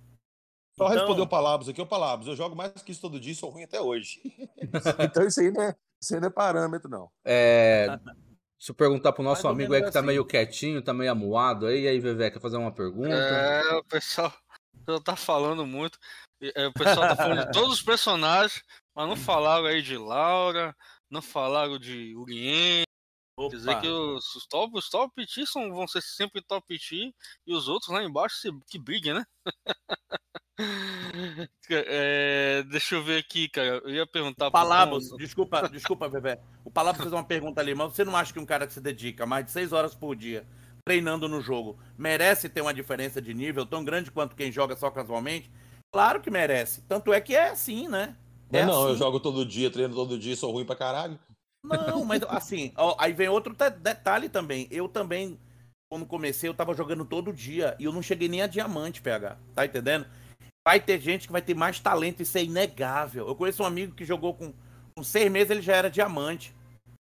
Só 0.77 0.85
Então- 0.85 0.97
respondeu 0.97 1.23
o 1.25 1.29
Palabras 1.29 1.69
aqui, 1.69 1.85
Palabras, 1.85 2.27
eu 2.27 2.35
jogo 2.35 2.55
mais 2.55 2.71
que 2.81 2.91
isso 2.91 3.01
todo 3.01 3.19
dia 3.19 3.33
e 3.33 3.35
sou 3.35 3.49
ruim 3.49 3.63
até 3.63 3.81
hoje. 3.81 4.21
então 5.13 5.27
isso 5.27 5.39
aí 5.41 5.51
não 5.51 5.61
é, 5.63 5.75
isso 6.01 6.13
aí 6.15 6.21
não 6.21 6.27
é 6.27 6.31
parâmetro, 6.31 6.89
não. 6.89 7.09
É, 7.25 7.87
deixa 7.87 8.69
eu 8.69 8.75
perguntar 8.75 9.11
pro 9.11 9.23
nosso 9.23 9.47
amigo 9.47 9.73
aí 9.73 9.83
que 9.83 9.91
tá 9.91 9.99
assim. 9.99 10.07
meio 10.07 10.25
quietinho, 10.25 10.81
tá 10.81 10.93
meio 10.93 11.11
amuado 11.11 11.65
aí. 11.65 11.81
E 11.81 11.87
aí, 11.87 11.99
Vevé, 11.99 12.31
quer 12.31 12.39
fazer 12.39 12.57
uma 12.57 12.71
pergunta? 12.71 13.09
É, 13.13 13.75
o 13.75 13.83
pessoal, 13.83 14.33
o 14.73 14.77
pessoal 14.79 15.01
tá 15.01 15.15
falando 15.15 15.65
muito. 15.65 15.99
É, 16.55 16.67
O 16.67 16.73
pessoal 16.73 17.07
tá 17.09 17.15
falando 17.15 17.45
de 17.45 17.51
todos 17.51 17.73
os 17.73 17.81
personagens, 17.81 18.63
mas 18.95 19.07
não 19.07 19.15
falaram 19.15 19.65
aí 19.65 19.81
de 19.81 19.97
Laura, 19.97 20.75
não 21.09 21.21
falaram 21.21 21.77
de 21.77 22.15
Urien. 22.15 22.83
Quer 23.37 23.55
dizer 23.55 23.71
Opa. 23.71 23.81
que 23.81 23.87
os, 23.87 24.35
os 24.35 24.45
top, 24.45 24.77
os 24.77 24.89
top 24.89 25.25
T 25.25 25.45
são, 25.45 25.73
vão 25.73 25.87
ser 25.87 26.01
sempre 26.01 26.41
top 26.41 26.77
T 26.77 27.13
e 27.47 27.53
os 27.53 27.67
outros 27.67 27.89
lá 27.89 28.03
embaixo 28.03 28.35
se, 28.37 28.49
que 28.69 28.77
briguem, 28.79 29.13
né? 29.13 29.25
É, 31.69 32.63
deixa 32.69 32.95
eu 32.95 33.03
ver 33.03 33.17
aqui, 33.19 33.49
cara. 33.49 33.81
Eu 33.83 33.89
ia 33.89 34.05
perguntar 34.05 34.45
pro 34.45 34.59
Palavras, 34.59 35.09
Tom- 35.09 35.15
desculpa, 35.17 35.61
desculpa, 35.69 36.07
Bebê. 36.09 36.37
O 36.63 36.69
Palavras 36.69 37.01
fez 37.01 37.13
uma 37.13 37.23
pergunta 37.23 37.59
ali, 37.61 37.73
mas 37.73 37.93
você 37.93 38.03
não 38.03 38.15
acha 38.15 38.31
que 38.31 38.39
um 38.39 38.45
cara 38.45 38.67
que 38.67 38.73
se 38.73 38.81
dedica 38.81 39.25
mais 39.25 39.45
de 39.45 39.51
6 39.51 39.73
horas 39.73 39.95
por 39.95 40.15
dia 40.15 40.45
treinando 40.83 41.29
no 41.29 41.41
jogo 41.41 41.79
merece 41.97 42.49
ter 42.49 42.61
uma 42.61 42.73
diferença 42.73 43.21
de 43.21 43.33
nível 43.33 43.65
tão 43.65 43.83
grande 43.83 44.11
quanto 44.11 44.35
quem 44.35 44.51
joga 44.51 44.75
só 44.75 44.89
casualmente? 44.91 45.51
Claro 45.93 46.21
que 46.21 46.29
merece. 46.29 46.81
Tanto 46.83 47.13
é 47.13 47.21
que 47.21 47.35
é 47.35 47.49
assim, 47.49 47.87
né? 47.87 48.15
É 48.51 48.65
não, 48.65 48.83
eu 48.83 48.89
assim. 48.89 48.97
jogo 48.99 49.19
todo 49.19 49.45
dia, 49.45 49.71
treino 49.71 49.93
todo 49.95 50.17
dia, 50.19 50.35
sou 50.35 50.51
ruim 50.51 50.65
pra 50.65 50.75
caralho. 50.75 51.19
Não, 51.63 52.03
mas 52.05 52.21
assim, 52.23 52.71
ó, 52.75 52.95
aí 52.99 53.13
vem 53.13 53.29
outro 53.29 53.55
detalhe 53.79 54.29
também. 54.29 54.67
Eu 54.71 54.87
também, 54.87 55.39
quando 55.91 56.05
comecei, 56.05 56.49
eu 56.49 56.53
tava 56.53 56.73
jogando 56.73 57.05
todo 57.05 57.33
dia 57.33 57.75
e 57.79 57.85
eu 57.85 57.93
não 57.93 58.01
cheguei 58.01 58.27
nem 58.27 58.41
a 58.41 58.47
diamante, 58.47 59.01
PH. 59.01 59.37
Tá 59.55 59.65
entendendo? 59.65 60.05
Vai 60.67 60.79
ter 60.79 60.99
gente 60.99 61.25
que 61.27 61.31
vai 61.33 61.41
ter 61.41 61.55
mais 61.55 61.79
talento, 61.79 62.21
isso 62.21 62.37
é 62.37 62.43
inegável. 62.43 63.27
Eu 63.27 63.35
conheço 63.35 63.63
um 63.63 63.65
amigo 63.65 63.95
que 63.95 64.05
jogou 64.05 64.33
com, 64.33 64.53
com 64.95 65.03
seis 65.03 65.31
meses, 65.31 65.49
ele 65.51 65.61
já 65.61 65.75
era 65.75 65.89
diamante. 65.89 66.53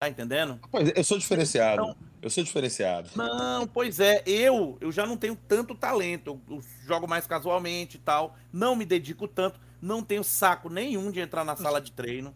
Tá 0.02 0.08
entendendo? 0.08 0.58
Rapaz, 0.62 0.92
eu 0.96 1.04
sou 1.04 1.18
diferenciado. 1.18 1.82
Então- 1.82 1.96
Eu 2.22 2.30
sou 2.30 2.44
diferenciado. 2.44 3.10
Não, 3.16 3.68
pois 3.68 4.00
é, 4.00 4.24
eu 4.26 4.78
eu 4.80 4.92
já 4.92 5.06
não 5.06 5.18
tenho 5.18 5.36
tanto 5.36 5.76
talento. 5.76 6.40
Eu, 6.50 6.56
eu 6.56 6.64
jogo 6.86 7.08
mais 7.08 7.26
casualmente 7.28 7.98
e 7.98 8.00
tal. 8.00 8.36
Não 8.52 8.76
me 8.76 8.86
dedico 8.86 9.28
tanto. 9.28 9.60
Não 9.82 10.02
tenho 10.04 10.24
saco 10.24 10.70
nenhum 10.70 11.12
de 11.12 11.20
entrar 11.20 11.44
na 11.44 11.56
sala 11.56 11.82
de 11.82 11.92
treino. 11.92 12.34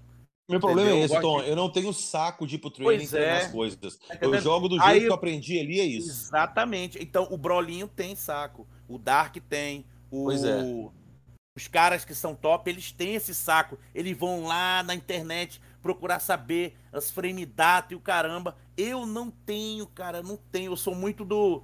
Meu 0.53 0.59
problema 0.59 0.89
Entendeu? 0.89 1.01
é 1.01 1.05
esse, 1.05 1.21
Tom. 1.21 1.41
de- 1.41 1.49
Eu 1.49 1.55
não 1.55 1.69
tenho 1.69 1.91
saco 1.93 2.45
de 2.45 2.55
ir 2.55 2.59
pro 2.59 2.69
training 2.69 2.97
Pois 2.97 3.09
treinar 3.09 3.29
é. 3.29 3.45
as 3.45 3.51
coisas. 3.51 3.97
Tá 3.97 4.17
Eu 4.21 4.39
jogo 4.39 4.69
do 4.69 4.75
jeito 4.75 4.87
Aí 4.87 4.99
que 5.01 5.05
eu 5.07 5.13
aprendi 5.13 5.59
ali, 5.59 5.79
é 5.79 5.83
isso. 5.85 6.09
Exatamente. 6.09 6.97
Então, 7.01 7.27
o 7.31 7.37
Brolinho 7.37 7.87
tem 7.87 8.15
saco. 8.15 8.67
O 8.87 8.97
Dark 8.97 9.35
tem. 9.49 9.85
O... 10.11 10.25
Pois 10.25 10.43
é. 10.43 10.59
Os 11.55 11.67
caras 11.67 12.03
que 12.05 12.13
são 12.15 12.35
top, 12.35 12.69
eles 12.69 12.91
têm 12.91 13.15
esse 13.15 13.33
saco. 13.33 13.77
Eles 13.93 14.17
vão 14.17 14.43
lá 14.45 14.83
na 14.83 14.93
internet 14.95 15.59
procurar 15.81 16.19
saber 16.19 16.75
as 16.91 17.11
frame 17.11 17.45
data 17.45 17.93
e 17.93 17.95
o 17.95 17.99
caramba. 17.99 18.55
Eu 18.77 19.05
não 19.05 19.29
tenho, 19.29 19.85
cara, 19.87 20.21
não 20.23 20.37
tenho. 20.51 20.71
Eu 20.71 20.75
sou 20.77 20.93
muito 20.95 21.25
do. 21.25 21.63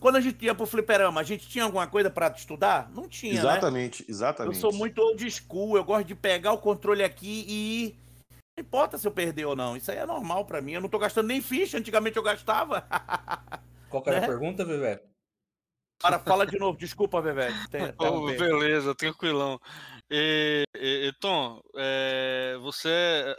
Quando 0.00 0.16
a 0.16 0.20
gente 0.20 0.44
ia 0.44 0.54
pro 0.54 0.66
fliperama, 0.66 1.20
a 1.20 1.24
gente 1.24 1.48
tinha 1.48 1.64
alguma 1.64 1.86
coisa 1.86 2.10
pra 2.10 2.28
estudar? 2.28 2.90
Não 2.92 3.08
tinha, 3.08 3.34
né? 3.34 3.38
exatamente, 3.38 4.02
Eu 4.02 4.12
exatamente. 4.12 4.56
sou 4.58 4.72
muito 4.72 4.98
old 5.00 5.30
school, 5.30 5.76
eu 5.76 5.84
gosto 5.84 6.06
de 6.06 6.14
pegar 6.16 6.52
o 6.52 6.58
controle 6.58 7.04
aqui 7.04 7.44
e 7.46 7.84
ir. 7.84 8.03
Não 8.56 8.62
importa 8.64 8.96
se 8.96 9.06
eu 9.06 9.10
perder 9.12 9.46
ou 9.46 9.56
não, 9.56 9.76
isso 9.76 9.90
aí 9.90 9.98
é 9.98 10.06
normal 10.06 10.44
pra 10.46 10.62
mim. 10.62 10.72
Eu 10.72 10.80
não 10.80 10.88
tô 10.88 10.98
gastando 10.98 11.26
nem 11.26 11.42
ficha, 11.42 11.76
antigamente 11.78 12.16
eu 12.16 12.22
gastava. 12.22 12.86
Qual 13.88 14.02
que 14.02 14.10
era 14.10 14.18
né? 14.18 14.22
a 14.22 14.24
pergunta, 14.24 14.64
Vevé? 14.64 15.02
Para, 16.00 16.18
fala 16.20 16.46
de 16.46 16.58
novo, 16.58 16.78
desculpa, 16.78 17.22
te 17.22 17.78
Oh, 17.98 18.32
beleza, 18.34 18.94
tranquilão. 18.94 19.58
E, 20.10 20.64
e- 20.76 21.08
e, 21.08 21.12
Tom, 21.20 21.60
é, 21.76 22.56
você, 22.60 23.36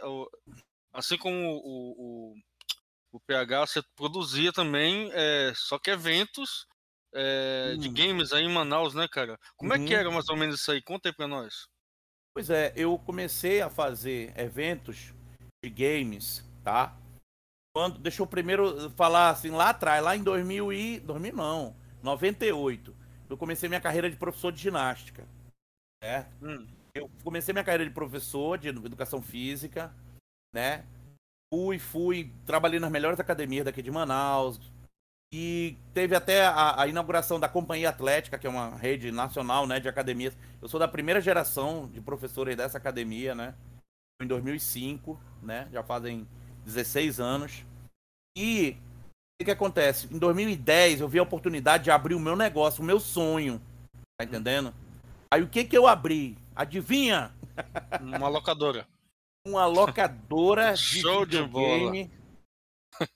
assim 0.92 1.18
como 1.18 1.36
o, 1.64 2.32
o, 2.32 2.34
o 3.12 3.20
PH, 3.26 3.66
você 3.66 3.82
produzia 3.96 4.52
também, 4.52 5.10
é, 5.14 5.52
só 5.56 5.78
que 5.78 5.90
eventos 5.90 6.66
é, 7.14 7.76
de 7.78 7.88
Hum. 7.88 7.90
games 7.90 8.32
aí 8.32 8.44
em 8.44 8.52
Manaus, 8.52 8.94
né, 8.94 9.08
cara? 9.10 9.38
Como 9.56 9.74
é 9.74 9.78
que 9.80 9.94
Uhum. 9.94 9.96
era 9.96 10.10
mais 10.10 10.28
ou 10.30 10.36
menos 10.36 10.60
isso 10.60 10.72
aí? 10.72 10.82
Conta 10.82 11.08
aí 11.10 11.14
pra 11.16 11.28
nós. 11.28 11.68
Pois 12.36 12.50
é, 12.50 12.70
eu 12.76 12.98
comecei 12.98 13.62
a 13.62 13.70
fazer 13.70 14.30
eventos 14.38 15.14
de 15.64 15.70
games, 15.70 16.44
tá? 16.62 16.94
Quando, 17.74 17.98
deixa 17.98 18.20
eu 18.20 18.26
primeiro 18.26 18.90
falar 18.90 19.30
assim, 19.30 19.48
lá 19.48 19.70
atrás, 19.70 20.04
lá 20.04 20.14
em 20.14 20.22
2000 20.22 20.70
e 20.70 21.00
2000 21.00 21.34
não, 21.34 21.74
98, 22.02 22.94
eu 23.30 23.38
comecei 23.38 23.70
minha 23.70 23.80
carreira 23.80 24.10
de 24.10 24.18
professor 24.18 24.52
de 24.52 24.60
ginástica, 24.60 25.26
certo? 26.04 26.30
Hum. 26.44 26.66
Eu 26.94 27.10
comecei 27.24 27.54
minha 27.54 27.64
carreira 27.64 27.86
de 27.86 27.94
professor 27.94 28.58
de 28.58 28.68
educação 28.68 29.22
física, 29.22 29.90
né? 30.54 30.84
Fui, 31.50 31.78
fui, 31.78 32.34
trabalhei 32.44 32.78
nas 32.78 32.92
melhores 32.92 33.18
academias 33.18 33.64
daqui 33.64 33.80
de 33.80 33.90
Manaus. 33.90 34.60
E 35.32 35.76
teve 35.92 36.14
até 36.14 36.46
a, 36.46 36.82
a 36.82 36.86
inauguração 36.86 37.40
da 37.40 37.48
Companhia 37.48 37.88
Atlética, 37.88 38.38
que 38.38 38.46
é 38.46 38.50
uma 38.50 38.76
rede 38.76 39.10
nacional, 39.10 39.66
né, 39.66 39.80
de 39.80 39.88
academias. 39.88 40.36
Eu 40.62 40.68
sou 40.68 40.78
da 40.78 40.86
primeira 40.86 41.20
geração 41.20 41.88
de 41.88 42.00
professores 42.00 42.56
dessa 42.56 42.78
academia, 42.78 43.34
né? 43.34 43.54
Em 44.22 44.26
2005, 44.26 45.20
né? 45.42 45.68
Já 45.72 45.82
fazem 45.82 46.26
16 46.64 47.20
anos. 47.20 47.64
E 48.36 48.76
o 49.40 49.44
que, 49.44 49.50
acontece? 49.50 50.06
Em 50.12 50.18
2010 50.18 51.00
eu 51.00 51.08
vi 51.08 51.18
a 51.18 51.22
oportunidade 51.22 51.84
de 51.84 51.90
abrir 51.90 52.14
o 52.14 52.20
meu 52.20 52.34
negócio, 52.34 52.82
o 52.82 52.86
meu 52.86 52.98
sonho. 52.98 53.60
Tá 54.18 54.24
entendendo? 54.24 54.72
Aí 55.30 55.42
o 55.42 55.48
que 55.48 55.64
que 55.64 55.76
eu 55.76 55.86
abri? 55.86 56.38
Adivinha? 56.54 57.32
Uma 58.00 58.28
locadora. 58.28 58.86
uma 59.46 59.66
locadora 59.66 60.72
de 60.74 61.00
Show 61.00 61.26
de 61.26 61.42
videogame. 61.42 62.10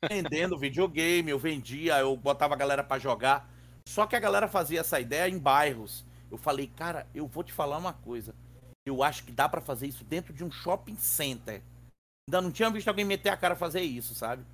Vendendo 0.08 0.58
videogame, 0.58 1.30
eu 1.30 1.38
vendia, 1.38 1.98
eu 1.98 2.16
botava 2.16 2.54
a 2.54 2.56
galera 2.56 2.84
pra 2.84 2.98
jogar. 2.98 3.48
Só 3.86 4.06
que 4.06 4.16
a 4.16 4.20
galera 4.20 4.48
fazia 4.48 4.80
essa 4.80 5.00
ideia 5.00 5.28
em 5.28 5.38
bairros. 5.38 6.04
Eu 6.30 6.38
falei, 6.38 6.66
cara, 6.68 7.06
eu 7.14 7.26
vou 7.26 7.42
te 7.42 7.52
falar 7.52 7.78
uma 7.78 7.92
coisa. 7.92 8.34
Eu 8.86 9.02
acho 9.02 9.24
que 9.24 9.32
dá 9.32 9.48
pra 9.48 9.60
fazer 9.60 9.86
isso 9.86 10.04
dentro 10.04 10.32
de 10.32 10.44
um 10.44 10.50
shopping 10.50 10.96
center. 10.96 11.62
Ainda 12.28 12.40
não 12.40 12.50
tinha 12.50 12.70
visto 12.70 12.88
alguém 12.88 13.04
meter 13.04 13.30
a 13.30 13.36
cara 13.36 13.56
fazer 13.56 13.80
isso, 13.80 14.14
sabe? 14.14 14.44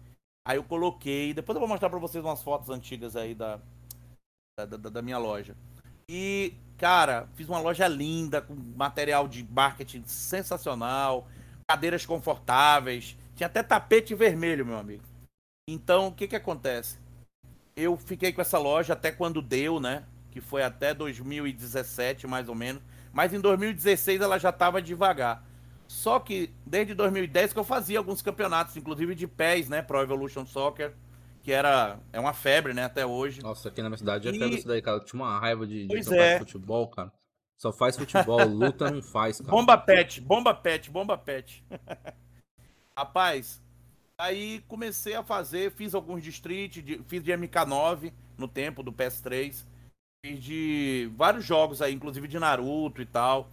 Aí 0.47 0.57
eu 0.57 0.64
coloquei, 0.64 1.35
depois 1.35 1.55
eu 1.57 1.61
vou 1.61 1.68
mostrar 1.68 1.91
pra 1.91 1.99
vocês 1.99 2.24
umas 2.24 2.43
fotos 2.43 2.70
antigas 2.70 3.16
aí 3.16 3.35
da 3.35 3.61
da, 4.59 4.64
da, 4.64 4.89
da 4.89 5.03
minha 5.03 5.18
loja. 5.18 5.55
E, 6.09 6.55
cara, 6.79 7.29
fiz 7.35 7.47
uma 7.49 7.61
loja 7.61 7.87
linda, 7.87 8.41
com 8.41 8.55
material 8.55 9.29
de 9.29 9.47
marketing 9.51 10.05
sensacional, 10.07 11.29
cadeiras 11.68 12.07
confortáveis, 12.07 13.18
tinha 13.35 13.49
até 13.49 13.62
tapete 13.62 14.14
vermelho, 14.14 14.64
meu 14.64 14.79
amigo. 14.79 15.03
Então, 15.69 16.07
o 16.07 16.12
que 16.12 16.29
que 16.29 16.37
acontece? 16.37 16.97
Eu 17.75 17.97
fiquei 17.97 18.33
com 18.33 18.41
essa 18.41 18.57
loja 18.57 18.93
até 18.93 19.11
quando 19.11 19.43
deu, 19.43 19.81
né? 19.81 20.05
Que 20.31 20.41
foi 20.41 20.62
até 20.62 20.95
2017, 20.95 22.25
mais 22.27 22.49
ou 22.49 22.55
menos. 22.55 22.81
Mas 23.12 23.35
em 23.35 23.41
2016 23.41 24.21
ela 24.21 24.39
já 24.39 24.51
estava 24.51 24.81
devagar. 24.81 25.45
Só 25.89 26.21
que 26.21 26.55
desde 26.64 26.95
2010 26.95 27.53
que 27.53 27.59
eu 27.59 27.64
fazia 27.64 27.99
alguns 27.99 28.23
campeonatos, 28.23 28.77
inclusive 28.77 29.14
de 29.17 29.27
pés, 29.27 29.69
né? 29.69 29.83
Pro 29.83 30.01
Evolution 30.01 30.47
Soccer, 30.47 30.95
que 31.43 31.51
era 31.51 31.99
é 32.12 32.21
uma 32.21 32.33
febre, 32.33 32.73
né? 32.73 32.85
Até 32.85 33.05
hoje. 33.05 33.43
Nossa, 33.43 33.69
aqui 33.69 33.83
na 33.83 33.89
minha 33.89 33.99
cidade 33.99 34.29
é 34.29 34.31
E- 34.31 34.39
febre 34.39 34.57
isso 34.59 34.69
daí, 34.69 34.81
cara. 34.81 34.99
Eu 34.99 35.05
tinha 35.05 35.21
uma 35.21 35.37
raiva 35.39 35.67
de, 35.67 35.87
de 35.89 36.14
é. 36.14 36.35
de 36.35 36.39
futebol, 36.39 36.87
cara. 36.89 37.12
Só 37.59 37.73
faz 37.73 37.97
futebol, 37.97 38.45
luta 38.47 38.89
não 38.89 39.03
faz, 39.03 39.41
cara. 39.41 39.51
Bomba 39.51 39.77
pet, 39.77 40.21
bomba 40.21 40.55
pet, 40.55 40.91
bomba 40.91 41.19
pet. 41.19 41.64
Rapaz, 42.97 43.61
aí 44.21 44.61
comecei 44.69 45.14
a 45.14 45.23
fazer, 45.23 45.73
fiz 45.73 45.95
alguns 45.95 46.23
de 46.23 46.31
street, 46.31 46.79
de- 46.79 46.99
fiz 47.07 47.23
de 47.23 47.33
MK9 47.33 48.12
no 48.39 48.49
tempo 48.49 48.83
do 48.83 48.93
PS3. 48.93 49.64
Fiz 50.25 50.43
de 50.43 51.11
vários 51.17 51.45
jogos 51.45 51.81
aí, 51.81 51.95
inclusive 51.95 52.27
de 52.27 52.39
Naruto 52.39 53.01
e 53.01 53.07
tal. 53.07 53.49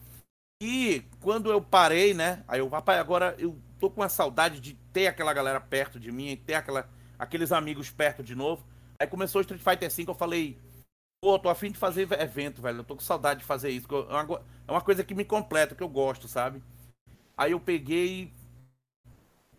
E 0.61 1.03
quando 1.19 1.51
eu 1.51 1.61
parei, 1.61 2.13
né? 2.13 2.43
Aí 2.47 2.59
eu, 2.59 2.67
rapaz, 2.69 2.99
agora 2.99 3.35
eu 3.37 3.57
tô 3.79 3.89
com 3.89 4.01
a 4.01 4.09
saudade 4.09 4.59
de 4.59 4.73
ter 4.93 5.07
aquela 5.07 5.33
galera 5.33 5.59
perto 5.59 5.99
de 5.99 6.11
mim, 6.11 6.37
ter 6.45 6.53
aquela, 6.55 6.89
aqueles 7.19 7.51
amigos 7.51 7.91
perto 7.91 8.23
de 8.23 8.33
novo. 8.33 8.63
Aí 8.99 9.05
começou 9.07 9.39
o 9.39 9.41
Street 9.41 9.61
Fighter 9.61 9.89
V, 9.91 10.05
eu 10.07 10.15
falei, 10.15 10.57
pô, 11.21 11.37
tô 11.37 11.49
afim 11.49 11.69
de 11.71 11.77
fazer 11.77 12.09
evento, 12.13 12.61
velho. 12.61 12.79
Eu 12.79 12.83
tô 12.83 12.95
com 12.95 13.01
saudade 13.01 13.41
de 13.41 13.45
fazer 13.45 13.69
isso. 13.69 13.87
eu- 13.89 14.09
É 14.09 14.43
é 14.67 14.71
uma 14.71 14.81
coisa 14.81 15.03
que 15.03 15.13
me 15.13 15.25
completa, 15.25 15.75
que 15.75 15.83
eu 15.83 15.89
gosto, 15.89 16.27
sabe? 16.27 16.63
Aí 17.37 17.51
eu 17.51 17.59
peguei. 17.59 18.31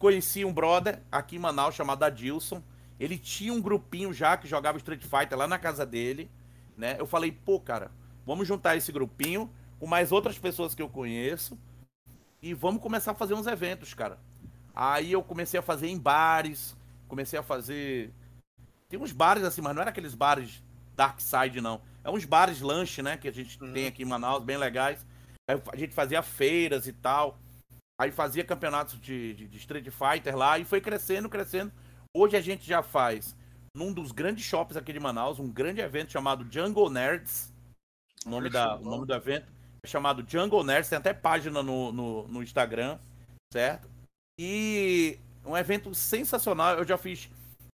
Conheci 0.04 0.44
um 0.44 0.52
brother 0.52 1.00
aqui 1.10 1.36
em 1.36 1.38
Manaus 1.38 1.74
chamado 1.74 2.02
Adilson. 2.02 2.62
Ele 3.00 3.16
tinha 3.16 3.50
um 3.54 3.58
grupinho 3.62 4.12
já 4.12 4.36
que 4.36 4.46
jogava 4.46 4.76
Street 4.76 5.00
Fighter 5.02 5.38
lá 5.38 5.48
na 5.48 5.58
casa 5.58 5.86
dele, 5.86 6.30
né? 6.76 6.96
Eu 6.98 7.06
falei, 7.06 7.32
pô, 7.32 7.58
cara, 7.58 7.90
vamos 8.26 8.46
juntar 8.46 8.76
esse 8.76 8.92
grupinho 8.92 9.50
com 9.80 9.86
mais 9.86 10.12
outras 10.12 10.38
pessoas 10.38 10.74
que 10.74 10.82
eu 10.82 10.90
conheço 10.90 11.58
e 12.42 12.52
vamos 12.52 12.82
começar 12.82 13.12
a 13.12 13.14
fazer 13.14 13.32
uns 13.32 13.46
eventos, 13.46 13.94
cara. 13.94 14.18
Aí 14.74 15.10
eu 15.10 15.22
comecei 15.22 15.58
a 15.58 15.62
fazer 15.62 15.88
em 15.88 15.98
bares, 15.98 16.76
comecei 17.08 17.38
a 17.38 17.42
fazer. 17.42 18.12
Tem 18.90 19.00
uns 19.00 19.10
bares 19.10 19.42
assim, 19.42 19.62
mas 19.62 19.74
não 19.74 19.80
era 19.80 19.90
aqueles 19.90 20.14
bares 20.14 20.62
Dark 20.94 21.18
Side, 21.18 21.62
não. 21.62 21.80
É 22.04 22.10
uns 22.10 22.26
bares 22.26 22.60
lanche, 22.60 23.00
né? 23.00 23.16
Que 23.16 23.28
a 23.28 23.32
gente 23.32 23.58
Uhum. 23.58 23.72
tem 23.72 23.86
aqui 23.86 24.02
em 24.02 24.06
Manaus, 24.06 24.44
bem 24.44 24.58
legais. 24.58 25.06
Aí 25.48 25.58
a 25.72 25.76
gente 25.76 25.94
fazia 25.94 26.20
feiras 26.20 26.86
e 26.86 26.92
tal. 26.92 27.38
Aí 28.00 28.10
fazia 28.10 28.44
campeonatos 28.44 29.00
de, 29.00 29.34
de, 29.34 29.48
de 29.48 29.56
Street 29.58 29.88
Fighter 29.90 30.36
lá 30.36 30.58
e 30.58 30.64
foi 30.64 30.80
crescendo, 30.80 31.28
crescendo. 31.28 31.72
Hoje 32.16 32.36
a 32.36 32.40
gente 32.40 32.66
já 32.66 32.82
faz 32.82 33.36
num 33.74 33.92
dos 33.92 34.12
grandes 34.12 34.44
shops 34.44 34.76
aqui 34.76 34.92
de 34.92 35.00
Manaus, 35.00 35.38
um 35.38 35.50
grande 35.50 35.80
evento 35.80 36.12
chamado 36.12 36.46
Jungle 36.50 36.90
Nerds. 36.90 37.52
O 38.26 38.30
nome, 38.30 38.48
da, 38.48 38.76
o 38.76 38.84
nome 38.84 39.06
do 39.06 39.14
evento 39.14 39.52
é 39.84 39.86
chamado 39.86 40.24
Jungle 40.26 40.64
Nerds, 40.64 40.88
tem 40.88 40.98
até 40.98 41.12
página 41.12 41.62
no, 41.62 41.92
no, 41.92 42.28
no 42.28 42.42
Instagram, 42.42 42.98
certo? 43.52 43.88
E 44.40 45.18
um 45.44 45.56
evento 45.56 45.94
sensacional. 45.94 46.78
Eu 46.78 46.84
já 46.84 46.96
fiz 46.96 47.30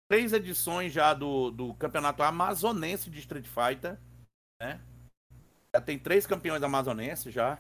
três 0.10 0.34
edições 0.34 0.92
já 0.92 1.14
do, 1.14 1.52
do 1.52 1.74
campeonato 1.76 2.24
amazonense 2.24 3.10
de 3.10 3.20
Street 3.20 3.46
Fighter, 3.46 3.98
né? 4.62 4.82
Já 5.76 5.82
tem 5.82 6.00
três 6.00 6.26
campeões 6.26 6.64
amazonenses 6.64 7.34
já. 7.34 7.60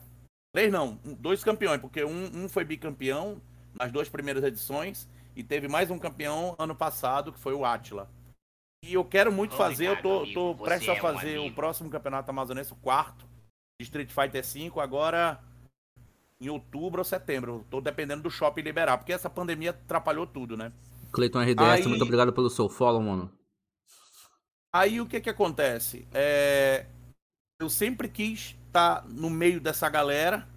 Três 0.53 0.71
não, 0.71 0.99
um- 1.05 1.13
dois 1.13 1.43
campeões, 1.43 1.79
porque 1.79 2.03
um, 2.03 2.43
um 2.45 2.49
foi 2.49 2.63
bicampeão 2.63 3.41
nas 3.79 3.91
duas 3.91 4.09
primeiras 4.09 4.43
edições 4.43 5.07
e 5.35 5.43
teve 5.43 5.67
mais 5.67 5.91
um 5.91 5.99
campeão 5.99 6.55
ano 6.57 6.75
passado, 6.75 7.31
que 7.31 7.39
foi 7.39 7.53
o 7.53 7.63
Atila. 7.65 8.09
E 8.83 8.93
eu 8.93 9.03
quero 9.05 9.31
muito 9.31 9.55
fazer, 9.55 9.87
eu 9.87 10.01
tô, 10.01 10.25
tô 10.33 10.55
prestes 10.55 10.89
a 10.89 10.93
é 10.93 10.97
um 10.97 11.01
fazer 11.01 11.37
o 11.37 11.41
amigo. 11.41 11.55
próximo 11.55 11.89
campeonato 11.89 12.31
amazonense, 12.31 12.73
o 12.73 12.77
quarto, 12.77 13.25
de 13.79 13.83
Street 13.83 14.09
Fighter 14.09 14.43
V, 14.43 14.79
agora 14.79 15.39
em 16.41 16.49
outubro 16.49 16.99
ou 17.01 17.05
setembro. 17.05 17.65
Tô 17.69 17.81
dependendo 17.81 18.23
do 18.23 18.31
shopping 18.31 18.61
liberar, 18.61 18.97
porque 18.97 19.13
essa 19.13 19.29
pandemia 19.29 19.71
atrapalhou 19.71 20.25
tudo, 20.25 20.55
né? 20.57 20.71
Cleiton 21.11 21.41
RDS, 21.41 21.59
Aí- 21.61 21.87
muito 21.87 22.03
obrigado 22.03 22.31
pelo 22.33 22.49
seu 22.49 22.69
follow, 22.69 23.01
mano. 23.01 23.31
Aí 24.73 25.01
o 25.01 25.05
que 25.05 25.19
que 25.19 25.29
acontece? 25.29 26.07
É, 26.13 26.85
Eu 27.61 27.69
sempre 27.69 28.07
quis 28.07 28.55
estar 28.67 29.05
no 29.05 29.29
meio 29.29 29.59
dessa 29.59 29.89
galera. 29.89 30.47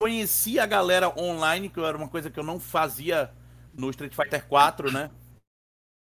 Conheci 0.00 0.60
a 0.60 0.66
galera 0.66 1.08
online, 1.18 1.68
que 1.68 1.80
era 1.80 1.96
uma 1.96 2.08
coisa 2.08 2.30
que 2.30 2.38
eu 2.38 2.44
não 2.44 2.60
fazia 2.60 3.32
no 3.74 3.90
Street 3.90 4.14
Fighter 4.14 4.46
4, 4.46 4.92
né? 4.92 5.10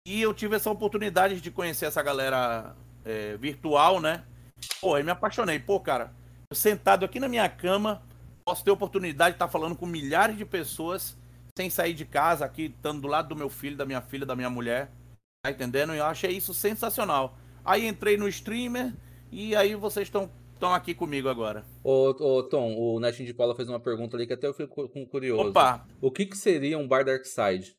E 0.05 0.21
eu 0.21 0.35
tive 0.35 0.57
essa 0.57 0.69
oportunidade 0.71 1.41
de 1.41 1.51
conhecer 1.53 1.87
essa 1.87 2.03
galera 2.03 2.75
é, 3.05 3.37
virtual, 3.37 4.01
né? 4.01 4.25
Pô, 4.81 4.97
aí 4.97 5.05
me 5.05 5.13
apaixonei. 5.13 5.61
Pô, 5.61 5.79
cara, 5.79 6.13
eu 6.51 6.57
sentado 6.57 7.05
aqui 7.05 7.21
na 7.21 7.29
minha 7.29 7.49
cama, 7.49 8.03
posso 8.45 8.65
ter 8.65 8.73
oportunidade 8.73 9.31
de 9.31 9.37
estar 9.37 9.49
falando 9.49 9.77
com 9.77 9.87
milhares 9.87 10.37
de 10.37 10.45
pessoas 10.45 11.17
sem 11.57 11.71
sair 11.71 11.95
de 11.95 12.05
casa, 12.05 12.45
aqui, 12.45 12.75
estando 12.77 13.03
do 13.03 13.07
lado 13.07 13.29
do 13.29 13.37
meu 13.37 13.49
filho, 13.49 13.77
da 13.77 13.87
minha 13.87 14.01
filha, 14.01 14.27
da 14.27 14.35
minha 14.35 14.51
mulher. 14.51 14.91
Tá 15.45 15.53
entendendo? 15.53 15.95
E 15.95 15.99
eu 15.99 16.05
achei 16.05 16.33
isso 16.33 16.53
sensacional. 16.53 17.39
Aí 17.65 17.87
entrei 17.87 18.17
no 18.17 18.27
streamer 18.27 18.93
e 19.35 19.57
aí 19.57 19.75
vocês 19.75 20.07
estão 20.09 20.31
estão 20.55 20.73
aqui 20.73 20.95
comigo 20.95 21.29
agora. 21.29 21.65
Ô, 21.83 22.11
ô, 22.11 22.43
Tom, 22.43 22.75
o 22.77 23.01
Netinho 23.01 23.27
de 23.27 23.35
Paula 23.35 23.55
fez 23.57 23.69
uma 23.69 23.81
pergunta 23.81 24.17
ali 24.17 24.27
que 24.27 24.33
até 24.33 24.47
eu 24.47 24.55
fico 24.55 24.89
cu- 24.89 25.07
curioso. 25.09 25.51
Opa, 25.51 25.87
O 26.01 26.11
que 26.11 26.25
que 26.27 26.37
seria 26.37 26.79
um 26.79 26.87
bar 26.89 27.05
Darkside? 27.05 27.77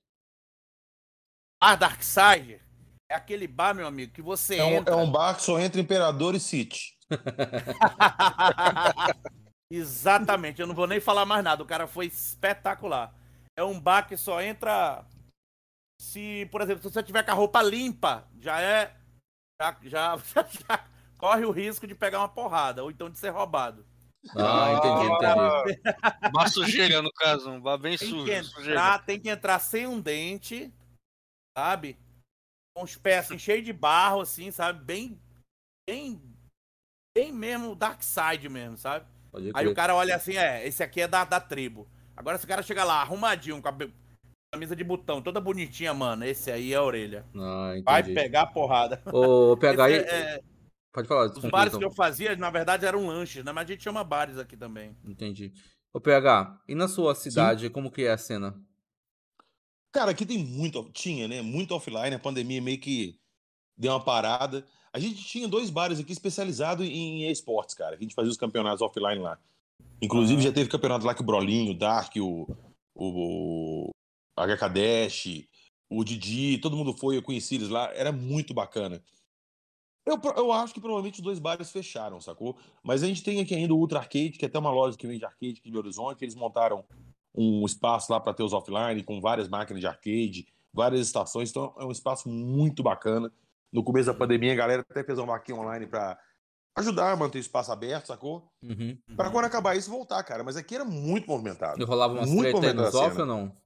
Bar 1.64 1.76
Darkside 1.78 2.62
é 3.10 3.16
aquele 3.16 3.48
bar, 3.48 3.74
meu 3.74 3.88
amigo, 3.88 4.12
que 4.14 4.22
você 4.22 4.58
É 4.58 4.64
um, 4.66 4.72
entra. 4.74 4.94
é 4.94 4.98
um 4.98 5.10
bar 5.12 5.36
que 5.36 5.42
só 5.44 5.58
entra 5.60 5.80
Imperador 5.82 6.36
e 6.36 6.40
City. 6.40 6.94
Exatamente, 9.72 10.62
eu 10.62 10.68
não 10.68 10.76
vou 10.76 10.86
nem 10.88 11.00
falar 11.00 11.26
mais 11.26 11.44
nada. 11.44 11.64
O 11.64 11.66
cara 11.66 11.88
foi 11.88 12.06
espetacular. 12.06 13.14
É 13.58 13.64
um 13.64 13.80
bar 13.80 14.08
que 14.08 14.16
só 14.18 14.42
entra. 14.42 15.04
Se, 16.00 16.46
por 16.52 16.62
exemplo, 16.62 16.84
se 16.84 16.92
você 16.94 17.02
tiver 17.02 17.24
com 17.24 17.32
a 17.32 17.36
roupa 17.36 17.62
limpa, 17.64 18.28
já 18.40 18.62
é. 18.62 18.94
Já, 19.60 19.78
já, 19.84 20.18
já 20.68 20.86
corre 21.26 21.44
o 21.44 21.50
risco 21.52 21.88
de 21.88 21.96
pegar 21.96 22.20
uma 22.20 22.30
porrada, 22.30 22.84
ou 22.84 22.92
então 22.92 23.10
de 23.10 23.18
ser 23.18 23.30
roubado. 23.32 23.84
Ah, 24.36 24.74
entendi, 24.74 25.06
entendi. 25.12 26.32
Bar 26.32 26.48
sujeira, 26.50 27.02
no 27.02 27.12
caso, 27.14 27.50
um 27.50 27.60
bar 27.60 27.78
bem 27.80 27.98
Tem 27.98 28.08
sujo. 28.08 28.26
que, 28.26 28.32
entrar, 28.32 29.04
tem 29.06 29.20
que 29.20 29.30
entrar 29.30 29.58
sem 29.60 29.88
um 29.88 30.00
dente, 30.00 30.72
sabe? 31.58 31.98
Com 32.78 32.84
os 32.84 32.96
pés 32.96 33.26
assim, 33.26 33.40
cheios 33.40 33.66
de 33.66 33.74
barro, 33.74 34.22
assim, 34.22 34.52
sabe? 34.52 34.84
Bem. 34.84 35.20
Bem. 35.90 36.22
Bem 37.18 37.32
mesmo 37.32 37.76
Dark 37.76 38.04
Side 38.04 38.50
mesmo, 38.50 38.78
sabe? 38.78 39.06
Aí 39.54 39.68
o 39.68 39.74
cara 39.76 39.96
olha 39.96 40.16
assim, 40.16 40.38
é, 40.38 40.66
esse 40.68 40.84
aqui 40.84 41.02
é 41.02 41.08
da, 41.08 41.24
da 41.24 41.40
tribo. 41.40 41.88
Agora 42.16 42.38
se 42.38 42.46
o 42.46 42.48
cara 42.48 42.62
chega 42.62 42.84
lá, 42.84 43.02
arrumadinho, 43.02 43.60
com 43.62 43.68
a 43.68 43.76
camisa 44.54 44.76
de 44.76 44.84
botão, 44.84 45.22
toda 45.22 45.42
bonitinha, 45.42 45.94
mano, 45.94 46.24
esse 46.24 46.52
aí 46.52 46.72
é 46.74 46.76
a 46.78 46.84
orelha. 46.84 47.26
Ah, 47.36 47.74
Vai 47.84 48.04
pegar 48.04 48.42
a 48.44 48.48
porrada. 48.48 49.02
Ô, 49.12 49.58
PH, 49.58 49.90
Esse 49.90 50.10
aí- 50.10 50.20
é- 50.22 50.36
é, 50.36 50.55
pode 50.96 51.08
falar, 51.08 51.26
os 51.26 51.38
bares 51.52 51.74
então. 51.74 51.80
que 51.80 51.86
eu 51.86 51.92
fazia, 51.92 52.36
na 52.36 52.50
verdade, 52.50 52.86
eram 52.86 53.08
lanches, 53.08 53.44
né? 53.44 53.52
Mas 53.52 53.66
a 53.66 53.72
gente 53.74 53.84
chama 53.84 54.04
bares 54.04 54.38
aqui 54.38 54.56
também. 54.56 54.96
Entendi. 55.04 55.54
Ô, 55.94 56.00
PH, 56.00 56.62
e 56.68 56.76
na 56.76 56.88
sua 56.88 57.14
cidade, 57.14 57.70
como 57.70 57.92
que 57.92 58.04
é 58.04 58.12
a 58.12 58.18
cena? 58.18 58.60
Cara, 59.92 60.12
aqui 60.12 60.26
tem 60.26 60.38
muito, 60.38 60.90
tinha, 60.92 61.28
né? 61.28 61.42
Muito 61.42 61.74
offline, 61.74 62.16
a 62.16 62.20
pandemia 62.20 62.62
meio 62.62 62.80
que 62.80 63.20
deu 63.78 63.92
uma 63.92 64.04
parada. 64.04 64.66
A 64.92 65.00
gente 65.00 65.24
tinha 65.24 65.48
dois 65.48 65.70
bares 65.70 66.00
aqui 66.00 66.12
especializados 66.12 66.86
em 66.86 67.30
esportes, 67.30 67.76
cara. 67.76 67.96
A 67.96 68.00
gente 68.00 68.16
fazia 68.16 68.32
os 68.32 68.38
campeonatos 68.38 68.82
offline 68.82 69.22
lá. 69.22 69.38
Inclusive, 70.02 70.42
já 70.42 70.52
teve 70.52 70.70
campeonato 70.70 71.06
lá 71.06 71.14
que 71.14 71.22
o 71.22 71.26
Brolinho, 71.26 71.72
o 71.72 71.78
Dark, 71.78 72.14
o, 72.18 72.48
o, 72.94 73.90
o 73.90 73.92
HK 74.38 74.70
Dash, 74.74 75.28
o 75.90 76.04
Didi, 76.04 76.58
todo 76.58 76.76
mundo 76.76 76.94
foi, 76.94 77.18
eu 77.18 77.24
conheci 77.24 77.56
eles 77.56 77.70
lá. 77.70 77.94
Era 77.94 78.12
muito 78.12 78.54
bacana. 78.54 79.02
Eu, 80.06 80.20
eu 80.38 80.52
acho 80.52 80.74
que 80.74 80.80
provavelmente 80.80 81.16
os 81.16 81.24
dois 81.24 81.40
bares 81.40 81.72
fecharam, 81.72 82.22
sacou? 82.22 82.56
Mas 82.84 83.02
a 83.02 83.08
gente 83.08 83.24
tem 83.24 83.42
aqui 83.42 83.56
ainda 83.56 83.74
o 83.74 83.78
Ultra 83.78 84.00
Arcade, 84.00 84.32
que 84.32 84.46
é 84.46 84.48
até 84.48 84.60
uma 84.60 84.70
loja 84.70 84.96
que 84.98 85.08
vende 85.08 85.26
arcade 85.26 85.60
aqui 85.60 85.72
de 85.72 85.78
Horizonte. 85.78 86.24
Eles 86.24 86.36
montaram 86.36 86.86
um 87.34 87.66
espaço 87.66 88.12
lá 88.12 88.20
para 88.20 88.34
ter 88.34 88.44
os 88.44 88.54
offline, 88.54 89.04
com 89.04 89.20
várias 89.20 89.50
máquinas 89.50 89.82
de 89.82 89.88
arcade, 89.88 90.48
várias 90.72 91.02
estações. 91.02 91.50
Então 91.50 91.74
é 91.80 91.86
um 91.86 91.92
espaço 91.92 92.30
muito 92.30 92.84
bacana. 92.84 93.32
No 93.74 93.84
começo 93.84 94.06
da 94.06 94.14
pandemia, 94.14 94.54
a 94.54 94.56
galera 94.56 94.86
até 94.88 95.04
fez 95.04 95.18
uma 95.18 95.34
vaquinha 95.34 95.60
online 95.60 95.88
para 95.88 96.18
ajudar 96.78 97.12
a 97.12 97.16
manter 97.16 97.40
o 97.40 97.42
espaço 97.42 97.72
aberto, 97.72 98.08
sacou? 98.08 98.48
Uhum. 98.62 98.98
Para 99.16 99.32
quando 99.32 99.46
acabar 99.46 99.76
isso 99.76 99.90
voltar, 99.90 100.22
cara. 100.24 100.44
Mas 100.44 100.56
aqui 100.56 100.76
era 100.76 100.86
muito 100.86 101.28
movimentado. 101.28 101.82
E 101.82 101.86
rolava 101.86 102.14
umas 102.14 102.30
Muito 102.30 102.60
treta 102.60 102.74
nos 102.74 102.94
off 102.94 103.20
ou 103.20 103.26
não? 103.26 103.65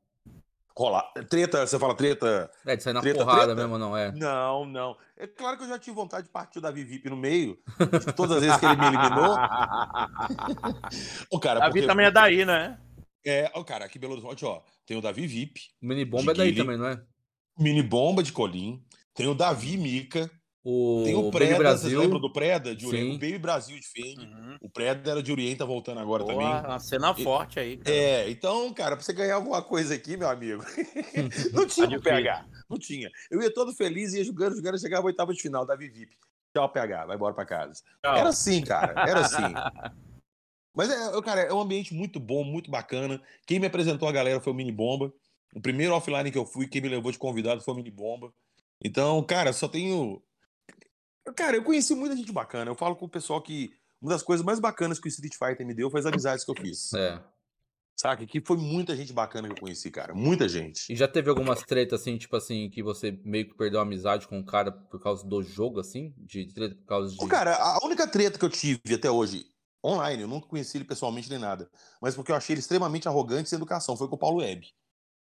Rolar. 0.79 1.11
Treta, 1.29 1.67
você 1.67 1.77
fala 1.77 1.93
treta. 1.93 2.49
É, 2.65 2.75
de 2.75 2.83
sair 2.83 2.93
na 2.93 3.01
Treta, 3.01 3.19
porrada 3.19 3.45
treta? 3.47 3.55
mesmo, 3.61 3.77
não, 3.77 3.95
é. 3.97 4.11
Não, 4.13 4.65
não. 4.65 4.95
É 5.17 5.27
claro 5.27 5.57
que 5.57 5.63
eu 5.63 5.67
já 5.67 5.77
tive 5.77 5.95
vontade 5.95 6.27
de 6.27 6.31
partir 6.31 6.59
o 6.59 6.61
Davi 6.61 6.83
VIP 6.83 7.09
no 7.09 7.17
meio. 7.17 7.57
de 8.05 8.13
todas 8.13 8.37
as 8.37 8.43
vezes 8.43 8.57
que 8.57 8.65
ele 8.65 8.75
me 8.77 8.85
eliminou. 8.87 9.35
O 11.31 11.39
cara, 11.39 11.59
Davi 11.59 11.73
porque- 11.73 11.87
também 11.87 12.05
é 12.05 12.11
daí, 12.11 12.45
né? 12.45 12.77
É, 13.25 13.51
o 13.55 13.63
cara, 13.65 13.85
aqui 13.85 13.97
em 13.97 14.01
Belo 14.01 14.13
Horizonte, 14.13 14.45
ó, 14.45 14.61
tem 14.85 14.97
o 14.97 15.01
Davi 15.01 15.27
VIP, 15.27 15.59
O 15.81 15.85
mini 15.87 16.05
bomba 16.05 16.31
é 16.31 16.35
daí 16.35 16.55
também, 16.55 16.77
não 16.77 16.87
é? 16.87 17.01
Mini 17.59 17.83
Bomba 17.83 18.23
de 18.23 18.31
Colim, 18.31 18.81
tem 19.13 19.27
o 19.27 19.35
Davi 19.35 19.75
Mica, 19.75 20.31
O, 20.69 21.03
tem 21.03 21.15
o 21.15 21.23
Baby 21.23 21.31
Preda, 21.31 21.55
vocês 21.55 21.81
Brasil. 21.81 21.99
lembram 21.99 22.19
do 22.19 22.31
Preda? 22.31 22.75
De. 22.75 22.85
Oriente, 22.85 23.15
o 23.15 23.19
Baby 23.19 23.39
Brasil 23.39 23.79
de 23.79 23.87
Feng. 23.87 24.19
Uhum. 24.19 24.57
O 24.61 24.69
Preda 24.69 25.09
era 25.09 25.23
de 25.23 25.31
Oriente, 25.31 25.57
tá 25.57 25.65
voltando 25.65 25.99
agora 25.99 26.23
Boa, 26.23 26.33
também. 26.33 26.69
uma 26.69 26.79
cena 26.79 27.13
forte 27.15 27.59
aí. 27.59 27.77
cara. 27.77 27.95
É, 27.95 28.29
então, 28.29 28.71
cara, 28.73 28.95
pra 28.95 29.03
você 29.03 29.11
ganhar 29.13 29.35
alguma 29.35 29.63
coisa 29.63 29.95
aqui, 29.95 30.15
meu 30.15 30.29
amigo, 30.29 30.63
não 31.53 31.65
tinha 31.65 31.89
Tá 31.89 31.97
o 31.97 32.01
PH. 32.01 32.45
Não 32.69 32.77
tinha. 32.77 33.09
Eu 33.31 33.41
ia 33.41 33.51
todo 33.51 33.73
feliz, 33.73 34.13
ia 34.13 34.23
jogando, 34.23 34.55
jogando, 34.55 34.79
chegava 34.79 35.03
a 35.03 35.07
oitava 35.07 35.33
de 35.33 35.41
final, 35.41 35.65
Davi 35.65 35.89
VIP. 35.89 36.15
Tchau, 36.55 36.69
PH, 36.69 37.05
vai 37.07 37.15
embora 37.15 37.33
pra 37.33 37.45
casa. 37.45 37.81
Tchau. 38.03 38.15
Era 38.15 38.29
assim, 38.29 38.61
cara, 38.61 38.93
era 39.09 39.21
assim. 39.21 39.41
Mas, 40.75 40.89
é, 40.89 41.21
cara, 41.21 41.41
é 41.41 41.53
um 41.53 41.61
ambiente 41.61 41.93
muito 41.93 42.19
bom, 42.19 42.43
muito 42.43 42.69
bacana. 42.69 43.21
Quem 43.45 43.59
me 43.59 43.65
apresentou 43.67 44.07
a 44.07 44.11
galera 44.11 44.39
foi 44.39 44.53
o 44.53 44.55
Mini 44.55 44.71
Bomba. 44.71 45.11
O 45.53 45.59
primeiro 45.59 45.93
offline 45.93 46.31
que 46.31 46.37
eu 46.37 46.45
fui, 46.45 46.67
quem 46.67 46.81
me 46.81 46.89
levou 46.89 47.11
de 47.11 47.17
convidado 47.17 47.61
foi 47.61 47.73
o 47.73 47.77
Mini 47.77 47.91
Bomba. 47.91 48.31
Então, 48.83 49.21
cara, 49.23 49.51
só 49.51 49.67
tenho. 49.67 50.21
Cara, 51.35 51.55
eu 51.57 51.63
conheci 51.63 51.93
muita 51.95 52.15
gente 52.15 52.31
bacana. 52.31 52.69
Eu 52.69 52.75
falo 52.75 52.95
com 52.95 53.05
o 53.05 53.09
pessoal 53.09 53.41
que 53.41 53.71
uma 54.01 54.11
das 54.11 54.23
coisas 54.23 54.45
mais 54.45 54.59
bacanas 54.59 54.99
que 54.99 55.07
o 55.07 55.09
Street 55.09 55.33
Fighter 55.33 55.65
me 55.65 55.73
deu 55.73 55.89
foi 55.89 55.99
as 55.99 56.05
amizades 56.05 56.45
que 56.45 56.51
eu 56.51 56.55
fiz. 56.55 56.93
É. 56.93 57.21
Saca? 57.95 58.25
Que 58.25 58.39
foi 58.39 58.55
muita 58.55 58.95
gente 58.95 59.11
bacana 59.11 59.49
que 59.49 59.55
eu 59.55 59.59
conheci, 59.59 59.91
cara. 59.91 60.15
Muita 60.15 60.47
gente. 60.47 60.91
E 60.91 60.95
já 60.95 61.05
teve 61.05 61.29
algumas 61.29 61.61
tretas 61.63 61.99
assim, 61.99 62.17
tipo 62.17 62.33
assim, 62.33 62.69
que 62.69 62.81
você 62.81 63.19
meio 63.25 63.49
que 63.49 63.57
perdeu 63.57 63.81
a 63.81 63.83
amizade 63.83 64.25
com 64.25 64.39
o 64.39 64.45
cara 64.45 64.71
por 64.71 65.01
causa 65.01 65.27
do 65.27 65.43
jogo, 65.43 65.81
assim? 65.81 66.13
De 66.17 66.45
treta 66.53 66.75
por 66.75 66.85
causa 66.85 67.13
de. 67.13 67.27
Cara, 67.27 67.57
a 67.57 67.85
única 67.85 68.07
treta 68.07 68.39
que 68.39 68.45
eu 68.45 68.49
tive 68.49 68.79
até 68.93 69.11
hoje, 69.11 69.45
online, 69.83 70.21
eu 70.21 70.29
nunca 70.29 70.47
conheci 70.47 70.77
ele 70.77 70.85
pessoalmente 70.85 71.29
nem 71.29 71.39
nada, 71.39 71.69
mas 72.01 72.15
porque 72.15 72.31
eu 72.31 72.37
achei 72.37 72.53
ele 72.53 72.61
extremamente 72.61 73.07
arrogante 73.09 73.49
sem 73.49 73.57
educação, 73.57 73.97
foi 73.97 74.07
com 74.07 74.15
o 74.15 74.19
Paulo 74.19 74.37
Web. 74.37 74.73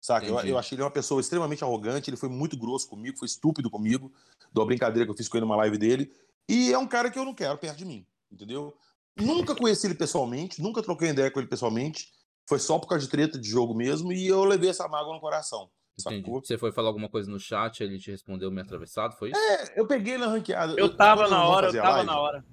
Saca? 0.01 0.27
Eu, 0.27 0.39
eu 0.41 0.59
achei 0.59 0.77
ele 0.77 0.83
uma 0.83 0.91
pessoa 0.91 1.21
extremamente 1.21 1.63
arrogante, 1.63 2.09
ele 2.09 2.17
foi 2.17 2.29
muito 2.29 2.57
grosso 2.57 2.89
comigo, 2.89 3.19
foi 3.19 3.27
estúpido 3.27 3.69
comigo, 3.71 4.13
da 4.53 4.65
brincadeira 4.65 5.05
que 5.05 5.13
eu 5.13 5.17
fiz 5.17 5.29
com 5.29 5.37
ele 5.37 5.45
numa 5.45 5.57
live 5.57 5.77
dele, 5.77 6.11
e 6.49 6.73
é 6.73 6.79
um 6.79 6.87
cara 6.87 7.11
que 7.11 7.19
eu 7.19 7.25
não 7.25 7.35
quero 7.35 7.59
perto 7.59 7.77
de 7.77 7.85
mim, 7.85 8.07
entendeu? 8.33 8.75
Nunca 9.17 9.55
conheci 9.55 9.87
ele 9.87 9.95
pessoalmente, 9.95 10.63
nunca 10.63 10.83
troquei 10.83 11.11
ideia 11.11 11.31
com 11.31 11.39
ele 11.39 11.49
pessoalmente, 11.49 12.13
foi 12.49 12.59
só 12.59 12.79
por 12.79 12.89
causa 12.89 13.05
de 13.05 13.11
treta 13.11 13.39
de 13.39 13.49
jogo 13.49 13.75
mesmo, 13.75 14.13
e 14.13 14.27
eu 14.27 14.43
levei 14.45 14.71
essa 14.71 14.89
mágoa 14.89 15.13
no 15.13 15.21
coração. 15.21 15.71
Entendi. 15.99 16.23
Sacou? 16.23 16.43
Você 16.43 16.57
foi 16.57 16.73
falar 16.73 16.89
alguma 16.89 17.09
coisa 17.09 17.31
no 17.31 17.39
chat, 17.39 17.83
ele 17.83 17.99
te 17.99 18.11
respondeu 18.11 18.51
meio 18.51 18.65
atravessado, 18.65 19.15
foi 19.17 19.31
isso? 19.31 19.39
É, 19.39 19.79
eu 19.79 19.87
peguei 19.87 20.15
ele 20.15 20.25
na 20.25 20.31
ranqueada. 20.31 20.75
Eu 20.79 20.97
tava 20.97 21.29
na 21.29 21.45
hora, 21.45 21.69
eu 21.69 21.73
tava 21.75 21.91
live, 21.91 22.07
na 22.07 22.19
hora. 22.19 22.45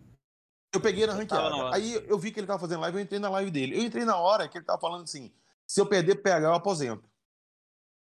Eu 0.74 0.82
peguei 0.82 1.08
na 1.08 1.14
ranqueada. 1.14 1.50
na. 1.50 1.74
Aí 1.74 1.94
eu 2.08 2.20
vi 2.20 2.32
que 2.32 2.40
ele 2.40 2.48
tava 2.48 2.60
fazendo 2.60 2.82
live, 2.82 2.98
eu 2.98 3.04
entrei 3.04 3.20
na 3.20 3.30
live 3.30 3.50
dele. 3.50 3.78
Eu 3.78 3.84
entrei 3.84 4.04
na 4.04 4.18
hora 4.18 4.48
que 4.50 4.58
ele 4.58 4.66
tava 4.66 4.80
falando 4.80 5.04
assim: 5.04 5.32
se 5.66 5.80
eu 5.80 5.86
perder 5.86 6.16
PH, 6.16 6.48
eu 6.48 6.54
aposento. 6.54 7.10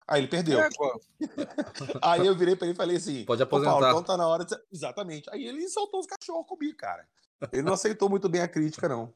Aí 0.08 0.22
ele 0.22 0.28
perdeu. 0.28 0.60
É. 0.60 0.70
Aí 2.02 2.26
eu 2.26 2.36
virei 2.36 2.56
pra 2.56 2.66
ele 2.66 2.74
e 2.74 2.78
falei 2.78 2.98
assim: 2.98 3.26
Pode 3.26 3.44
"Ô, 3.44 3.48
Paulo, 3.48 3.68
aposentar. 3.68 3.90
então 3.90 4.04
tá 4.04 4.18
na 4.18 4.28
hora 4.28 4.46
de... 4.46 4.52
você-" 4.52 4.64
Exatamente. 4.72 5.30
Aí 5.32 5.46
ele 5.46 5.68
soltou 5.68 6.00
os 6.00 6.06
cachorros 6.08 6.48
comigo, 6.48 6.78
cara. 6.78 7.06
Ele 7.52 7.62
não 7.62 7.74
aceitou 7.74 8.10
muito 8.10 8.30
bem 8.30 8.42
a 8.42 8.48
crítica, 8.48 8.88
não. 8.88 9.14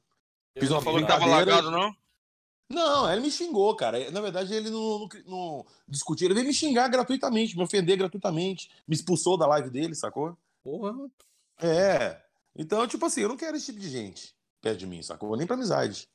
Fiz 0.57 0.69
Não 0.69 0.77
uma 0.77 0.83
falou 0.83 0.99
que 0.99 1.07
tava 1.07 1.25
lagado, 1.25 1.71
não? 1.71 1.95
Não, 2.69 3.11
ele 3.11 3.21
me 3.21 3.31
xingou, 3.31 3.75
cara. 3.75 4.11
Na 4.11 4.21
verdade, 4.21 4.53
ele 4.53 4.69
não, 4.69 4.99
não, 4.99 5.07
não 5.25 5.65
discutiu. 5.87 6.27
Ele 6.27 6.33
veio 6.33 6.47
me 6.47 6.53
xingar 6.53 6.87
gratuitamente, 6.87 7.55
me 7.57 7.63
ofender 7.63 7.97
gratuitamente, 7.97 8.69
me 8.87 8.95
expulsou 8.95 9.37
da 9.37 9.47
live 9.47 9.69
dele, 9.69 9.95
sacou? 9.95 10.37
Porra. 10.63 10.93
É. 11.61 12.21
Então, 12.55 12.87
tipo 12.87 13.05
assim, 13.05 13.21
eu 13.21 13.29
não 13.29 13.37
quero 13.37 13.57
esse 13.57 13.67
tipo 13.67 13.79
de 13.79 13.89
gente 13.89 14.35
perto 14.61 14.77
de 14.77 14.87
mim, 14.87 15.01
sacou? 15.01 15.35
Nem 15.35 15.47
pra 15.47 15.55
amizade. 15.55 16.07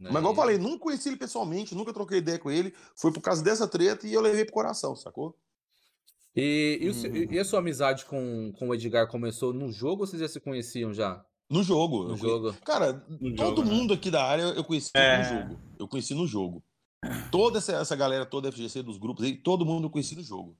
Mas 0.00 0.16
igual 0.16 0.32
eu 0.32 0.36
falei, 0.36 0.56
nunca 0.58 0.78
conheci 0.78 1.08
ele 1.10 1.16
pessoalmente, 1.18 1.74
nunca 1.74 1.92
troquei 1.92 2.18
ideia 2.18 2.38
com 2.38 2.50
ele. 2.50 2.74
Foi 2.96 3.12
por 3.12 3.20
causa 3.20 3.42
dessa 3.42 3.68
treta 3.68 4.06
e 4.06 4.14
eu 4.14 4.20
levei 4.20 4.44
pro 4.44 4.54
coração, 4.54 4.96
sacou? 4.96 5.36
E, 6.34 6.78
e, 6.80 6.88
Uhum. 6.90 7.32
e 7.32 7.38
a 7.38 7.44
sua 7.44 7.58
amizade 7.58 8.04
com, 8.04 8.52
com 8.58 8.68
o 8.68 8.74
Edgar 8.74 9.08
começou 9.08 9.52
no 9.52 9.70
jogo 9.72 10.02
ou 10.02 10.06
vocês 10.06 10.20
já 10.20 10.28
se 10.28 10.40
conheciam 10.40 10.92
já? 10.94 11.24
No 11.50 11.62
jogo. 11.62 12.04
No 12.04 12.14
eu 12.14 12.18
conhe- 12.18 12.32
jogo. 12.32 12.52
Cara, 12.64 13.04
No 13.20 13.34
todo 13.34 13.56
jogo, 13.56 13.64
né? 13.64 13.74
mundo 13.74 13.92
aqui 13.94 14.10
da 14.10 14.24
área 14.24 14.42
eu 14.44 14.64
conheci 14.64 14.90
É. 14.94 15.18
no 15.18 15.24
jogo. 15.48 15.60
Eu 15.80 15.88
conheci 15.88 16.14
no 16.14 16.26
jogo. 16.26 16.64
Toda 17.32 17.58
essa, 17.58 17.72
essa 17.72 17.96
galera 17.96 18.24
toda 18.24 18.52
FGC 18.52 18.82
dos 18.82 18.96
grupos 18.98 19.24
aí, 19.24 19.36
todo 19.36 19.66
mundo 19.66 19.86
eu 19.86 19.90
conheci 19.90 20.14
no 20.14 20.22
jogo. 20.22 20.56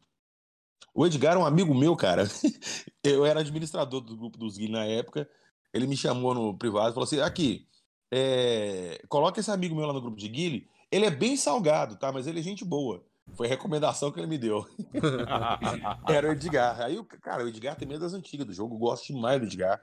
O 0.93 1.07
Edgar 1.07 1.37
é 1.37 1.39
um 1.39 1.47
amigo 1.47 1.75
meu, 1.75 1.95
cara. 1.95 2.25
Eu 3.05 3.25
era 3.25 3.41
administrador 3.41 4.01
do 4.01 4.17
grupo 4.17 4.37
dos 4.37 4.57
Guilherme 4.59 4.89
na 4.89 4.93
época. 4.93 5.29
Ele 5.73 5.87
me 5.87 5.97
chamou 5.97 6.35
no 6.35 6.59
privado 6.59 6.91
e 6.91 6.95
falou 6.95 7.05
assim: 7.05 7.21
aqui, 7.21 7.67
é, 8.11 9.03
coloca 9.09 9.41
esse 9.41 9.51
amigo 9.51 9.75
meu 9.75 9.87
lá 9.87 9.93
no 9.93 10.01
grupo 10.01 10.17
de 10.17 10.29
Guile. 10.29 10.69
Ele 10.91 11.07
é 11.07 11.11
bem 11.11 11.37
salgado, 11.37 11.97
tá? 11.97 12.11
Mas 12.11 12.27
ele 12.27 12.41
é 12.41 12.43
gente 12.43 12.65
boa. 12.65 13.05
Foi 13.35 13.47
a 13.47 13.51
recomendação 13.51 14.11
que 14.11 14.19
ele 14.19 14.27
me 14.27 14.39
deu. 14.39 14.67
Era 16.09 16.29
o 16.29 16.33
Edgar. 16.33 16.81
Aí, 16.81 17.01
cara, 17.23 17.45
o 17.45 17.49
Edgar 17.49 17.77
tem 17.77 17.87
medo 17.87 18.01
das 18.01 18.13
antigas 18.13 18.47
do 18.47 18.53
jogo. 18.53 18.75
Eu 18.75 18.79
gosto 18.79 19.07
demais 19.07 19.41
do 19.41 19.47
Edgar. 19.47 19.81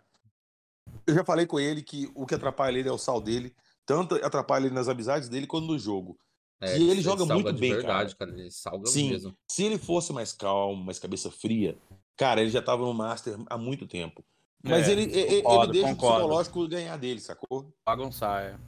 Eu 1.06 1.16
já 1.16 1.24
falei 1.24 1.46
com 1.46 1.60
ele 1.60 1.82
que 1.82 2.12
o 2.14 2.26
que 2.26 2.36
atrapalha 2.36 2.78
ele 2.78 2.90
é 2.90 2.92
o 2.92 2.98
sal 2.98 3.22
dele. 3.22 3.56
Tanto 3.86 4.16
atrapalha 4.16 4.66
ele 4.66 4.76
nas 4.76 4.90
amizades 4.90 5.30
dele 5.30 5.48
quanto 5.48 5.68
no 5.68 5.80
jogo. 5.80 6.20
É, 6.60 6.78
E 6.78 6.90
ele 6.90 7.02
joga 7.02 7.20
salga 7.20 7.34
muito 7.36 7.54
bem, 7.54 7.74
verdade, 7.74 8.16
cara. 8.16 8.32
Ele 8.32 8.52
salga 8.52 8.88
Sim. 8.88 9.12
mesmo. 9.12 9.38
Se 9.50 9.64
ele 9.64 9.78
fosse 9.78 10.12
mais 10.12 10.34
calmo, 10.34 10.84
mais 10.84 11.00
cabeça 11.00 11.32
fria, 11.32 11.78
cara, 12.18 12.42
ele 12.42 12.50
já 12.50 12.62
tava 12.62 12.84
no 12.84 12.94
Master 12.94 13.38
há 13.50 13.58
muito 13.58 13.88
tempo. 13.88 14.26
Mas 14.70 14.88
É, 14.88 14.92
ele, 14.92 15.02
ele, 15.04 15.42
concordo, 15.42 15.64
ele 15.64 15.72
deixa 15.82 15.88
concordo. 15.96 16.16
o 16.16 16.18
psicológico 16.20 16.68
ganhar 16.68 16.98
dele, 16.98 17.20
sacou? 17.20 17.74
Bagunçar, 17.86 18.44
é. 18.44 18.60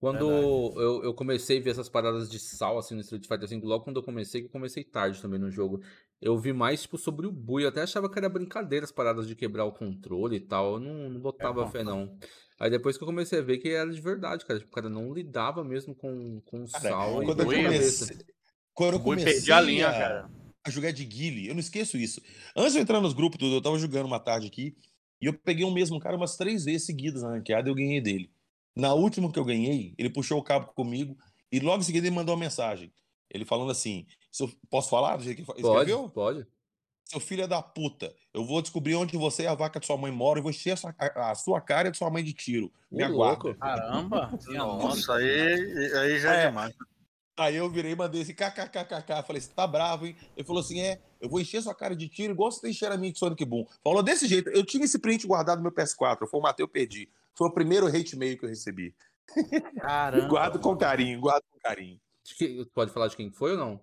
Quando 0.00 0.28
Verdade. 0.28 0.80
eu, 0.80 1.04
eu 1.04 1.14
comecei 1.14 1.58
a 1.58 1.62
ver 1.62 1.70
essas 1.70 1.88
paradas 1.88 2.28
de 2.28 2.38
sal 2.38 2.76
assim 2.76 2.94
no 2.94 3.00
Street 3.00 3.26
Fighter 3.26 3.48
5, 3.48 3.66
logo 3.66 3.84
quando 3.84 3.96
eu 4.00 4.02
comecei, 4.02 4.42
que 4.42 4.48
eu 4.48 4.52
comecei 4.52 4.84
tarde 4.84 5.20
também 5.22 5.38
no 5.38 5.50
jogo, 5.50 5.80
eu 6.20 6.36
vi 6.36 6.52
mais 6.52 6.82
tipo 6.82 6.98
sobre 6.98 7.26
o 7.26 7.32
Bui. 7.32 7.64
Eu 7.64 7.68
até 7.68 7.80
achava 7.82 8.10
que 8.10 8.18
era 8.18 8.28
brincadeira 8.28 8.84
as 8.84 8.92
paradas 8.92 9.26
de 9.26 9.34
quebrar 9.34 9.64
o 9.64 9.72
controle 9.72 10.36
e 10.36 10.40
tal. 10.40 10.74
Eu 10.74 10.80
não, 10.80 11.08
não 11.08 11.20
botava 11.20 11.62
É, 11.62 11.66
fé, 11.68 11.82
não. 11.82 12.18
Aí 12.60 12.68
depois 12.70 12.98
que 12.98 13.02
eu 13.02 13.06
comecei 13.06 13.38
a 13.38 13.42
ver 13.42 13.58
que 13.58 13.68
era 13.70 13.90
de 13.90 14.00
verdade, 14.00 14.44
cara. 14.44 14.58
Tipo, 14.60 14.70
o 14.70 14.74
cara 14.74 14.90
não 14.90 15.12
lidava 15.12 15.64
mesmo 15.64 15.94
com, 15.94 16.40
com 16.44 16.64
o 16.64 16.70
Cara, 16.70 16.88
sal 16.90 17.22
e 17.22 17.26
quando 17.26 17.40
eu 17.40 17.46
Bui- 17.46 17.62
cabeça. 17.62 18.06
comecei, 18.06 18.26
quando 18.74 18.92
eu 18.94 19.00
comecei 19.00 19.52
a 19.54 19.60
linha, 19.60 19.90
cara. 19.90 20.30
A 20.64 20.70
jogar 20.70 20.92
de 20.92 21.04
guile, 21.04 21.46
eu 21.48 21.54
não 21.54 21.60
esqueço 21.60 21.96
isso. 21.98 22.20
Antes 22.56 22.72
de 22.72 22.78
eu 22.78 22.82
entrar 22.82 23.00
nos 23.00 23.12
grupos, 23.12 23.38
tudo, 23.38 23.54
eu 23.56 23.60
tava 23.62 23.78
jogando 23.78 24.06
uma 24.06 24.18
tarde 24.18 24.46
aqui 24.46 24.74
e 25.20 25.26
eu 25.26 25.34
peguei 25.34 25.64
o 25.64 25.70
mesmo 25.70 26.00
cara 26.00 26.16
umas 26.16 26.36
três 26.36 26.64
vezes 26.64 26.86
seguidas 26.86 27.22
na 27.22 27.30
ranqueada 27.30 27.68
e 27.68 27.70
eu 27.70 27.74
ganhei 27.74 28.00
dele. 28.00 28.30
Na 28.74 28.94
última 28.94 29.30
que 29.30 29.38
eu 29.38 29.44
ganhei, 29.44 29.94
ele 29.98 30.10
puxou 30.10 30.38
o 30.38 30.42
cabo 30.42 30.66
comigo 30.74 31.16
e 31.52 31.60
logo 31.60 31.80
em 31.80 31.84
seguida 31.84 32.06
ele 32.06 32.16
mandou 32.16 32.34
uma 32.34 32.40
mensagem. 32.40 32.92
Ele 33.30 33.44
falando 33.44 33.70
assim: 33.70 34.06
se 34.32 34.42
eu 34.42 34.50
posso 34.70 34.88
falar 34.90 35.16
do 35.16 35.22
jeito 35.24 35.36
que 35.44 35.50
ele 35.52 35.60
Pode, 35.62 35.68
escreveu? 35.90 36.08
pode. 36.08 36.46
Seu 37.06 37.20
filho 37.20 37.42
é 37.42 37.46
da 37.46 37.60
puta, 37.60 38.14
eu 38.32 38.44
vou 38.46 38.62
descobrir 38.62 38.94
onde 38.94 39.14
você 39.18 39.42
e 39.42 39.46
a 39.46 39.54
vaca 39.54 39.78
de 39.78 39.84
sua 39.86 39.96
mãe 39.98 40.10
moram 40.10 40.40
e 40.40 40.42
vou 40.42 40.50
encher 40.50 40.70
a 40.72 40.76
sua, 40.76 40.94
a- 40.98 41.30
a 41.32 41.34
sua 41.34 41.60
cara 41.60 41.88
e 41.88 41.90
de 41.92 41.98
sua 41.98 42.08
mãe 42.10 42.24
de 42.24 42.32
tiro. 42.32 42.72
Me 42.90 43.02
aguarda. 43.02 43.54
Caramba! 43.54 44.30
Nossa, 44.48 45.14
aí, 45.16 45.92
aí 45.94 46.18
já 46.18 46.34
é, 46.34 46.44
É. 46.44 46.46
demais. 46.48 46.74
Aí 47.36 47.56
eu 47.56 47.68
virei 47.68 47.92
e 47.92 47.96
mandei 47.96 48.20
esse 48.22 48.32
kkkk. 48.32 49.22
Falei, 49.26 49.42
você 49.42 49.50
tá 49.54 49.66
bravo, 49.66 50.06
hein? 50.06 50.16
Ele 50.36 50.46
falou 50.46 50.60
assim: 50.60 50.80
é, 50.80 51.00
eu 51.20 51.28
vou 51.28 51.40
encher 51.40 51.62
sua 51.62 51.74
cara 51.74 51.96
de 51.96 52.08
tiro 52.08 52.32
igual 52.32 52.50
você 52.52 52.68
encher 52.68 52.92
a 52.92 52.96
minha 52.96 53.12
de 53.12 53.18
Sonic 53.18 53.44
Boom. 53.44 53.66
Falou 53.82 54.02
desse 54.02 54.26
jeito. 54.28 54.50
Eu 54.50 54.64
tinha 54.64 54.84
esse 54.84 54.98
print 54.98 55.26
guardado 55.26 55.58
no 55.58 55.64
meu 55.64 55.72
PS4. 55.72 56.18
Eu 56.20 56.26
formatei, 56.28 56.62
eu 56.62 56.68
perdi. 56.68 57.08
Foi 57.36 57.48
o 57.48 57.52
primeiro 57.52 57.86
hate 57.88 58.16
mail 58.16 58.38
que 58.38 58.44
eu 58.44 58.48
recebi. 58.48 58.94
Caramba! 59.80 60.26
Guardo 60.28 60.58
com 60.60 60.76
carinho, 60.76 61.20
guardo 61.20 61.42
com 61.50 61.58
carinho. 61.58 62.00
Pode 62.72 62.92
falar 62.92 63.08
de 63.08 63.16
quem 63.16 63.30
foi 63.32 63.52
ou 63.52 63.58
não? 63.58 63.80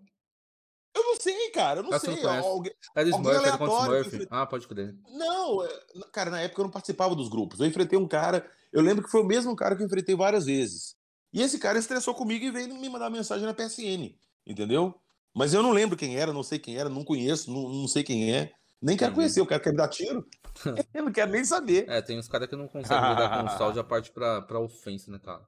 Eu 0.94 1.04
não 1.04 1.16
sei, 1.20 1.50
cara, 1.52 1.80
eu 1.80 1.84
não 1.84 1.94
Ah, 1.94 2.00
você 2.00 2.08
não 2.08 2.14
sei. 2.16 2.24
conhece. 2.24 2.48
Alguém- 2.48 2.74
É 2.96 3.00
Alguém 3.02 3.14
Smurf, 3.14 3.38
aleatório 3.38 4.08
enfrenta- 4.08 4.28
Ah, 4.30 4.46
pode 4.46 4.68
crer. 4.68 4.96
Não, 5.10 5.64
é- 5.64 5.80
cara, 6.12 6.30
na 6.30 6.42
época 6.42 6.62
eu 6.62 6.66
não 6.66 6.72
participava 6.72 7.16
dos 7.16 7.30
grupos. 7.30 7.60
Eu 7.60 7.66
enfrentei 7.68 7.98
um 7.98 8.08
cara, 8.08 8.50
eu 8.74 8.82
lembro 8.82 9.04
que 9.04 9.10
foi 9.12 9.22
o 9.22 9.26
mesmo 9.26 9.56
cara 9.56 9.76
que 9.76 9.82
eu 9.84 9.86
enfrentei 9.88 10.16
várias 10.16 10.46
vezes. 10.46 10.96
E 11.34 11.42
esse 11.42 11.58
cara 11.60 11.80
estressou 11.80 12.14
comigo 12.14 12.46
e 12.46 12.52
veio 12.52 12.74
me 12.76 12.90
mandar 12.90 13.10
mensagem 13.10 13.46
na 13.46 13.54
PSN, 13.54 14.14
entendeu? 14.46 15.00
Mas 15.34 15.54
eu 15.54 15.64
não 15.64 15.72
lembro 15.72 15.98
quem 15.98 16.18
era, 16.18 16.34
não 16.34 16.44
sei 16.44 16.60
quem 16.60 16.78
era, 16.78 16.90
não 16.90 17.06
conheço, 17.06 17.52
não, 17.52 17.70
não 17.70 17.88
sei 17.88 18.04
quem 18.04 18.34
é. 18.34 18.52
Nem 18.82 18.98
quero 18.98 19.14
conhecer, 19.14 19.40
eu 19.40 19.46
quero 19.46 19.62
que 19.62 19.70
ele 19.70 19.76
me 19.76 19.78
dar 19.78 19.88
tiro. 19.88 20.28
eu 20.94 21.06
não 21.06 21.12
quero 21.12 21.32
nem 21.32 21.46
saber. 21.46 21.88
É, 21.88 22.02
tem 22.02 22.18
uns 22.20 22.28
caras 22.28 22.50
que 22.50 22.56
não 22.56 22.68
conseguem 22.68 23.10
lidar 23.12 23.40
com 23.40 23.46
o 23.46 23.50
sal, 23.58 23.74
já 23.74 23.84
parte 23.84 24.12
pra, 24.12 24.42
pra 24.42 24.60
ofensa, 24.60 25.12
né, 25.12 25.20
cara? 25.20 25.48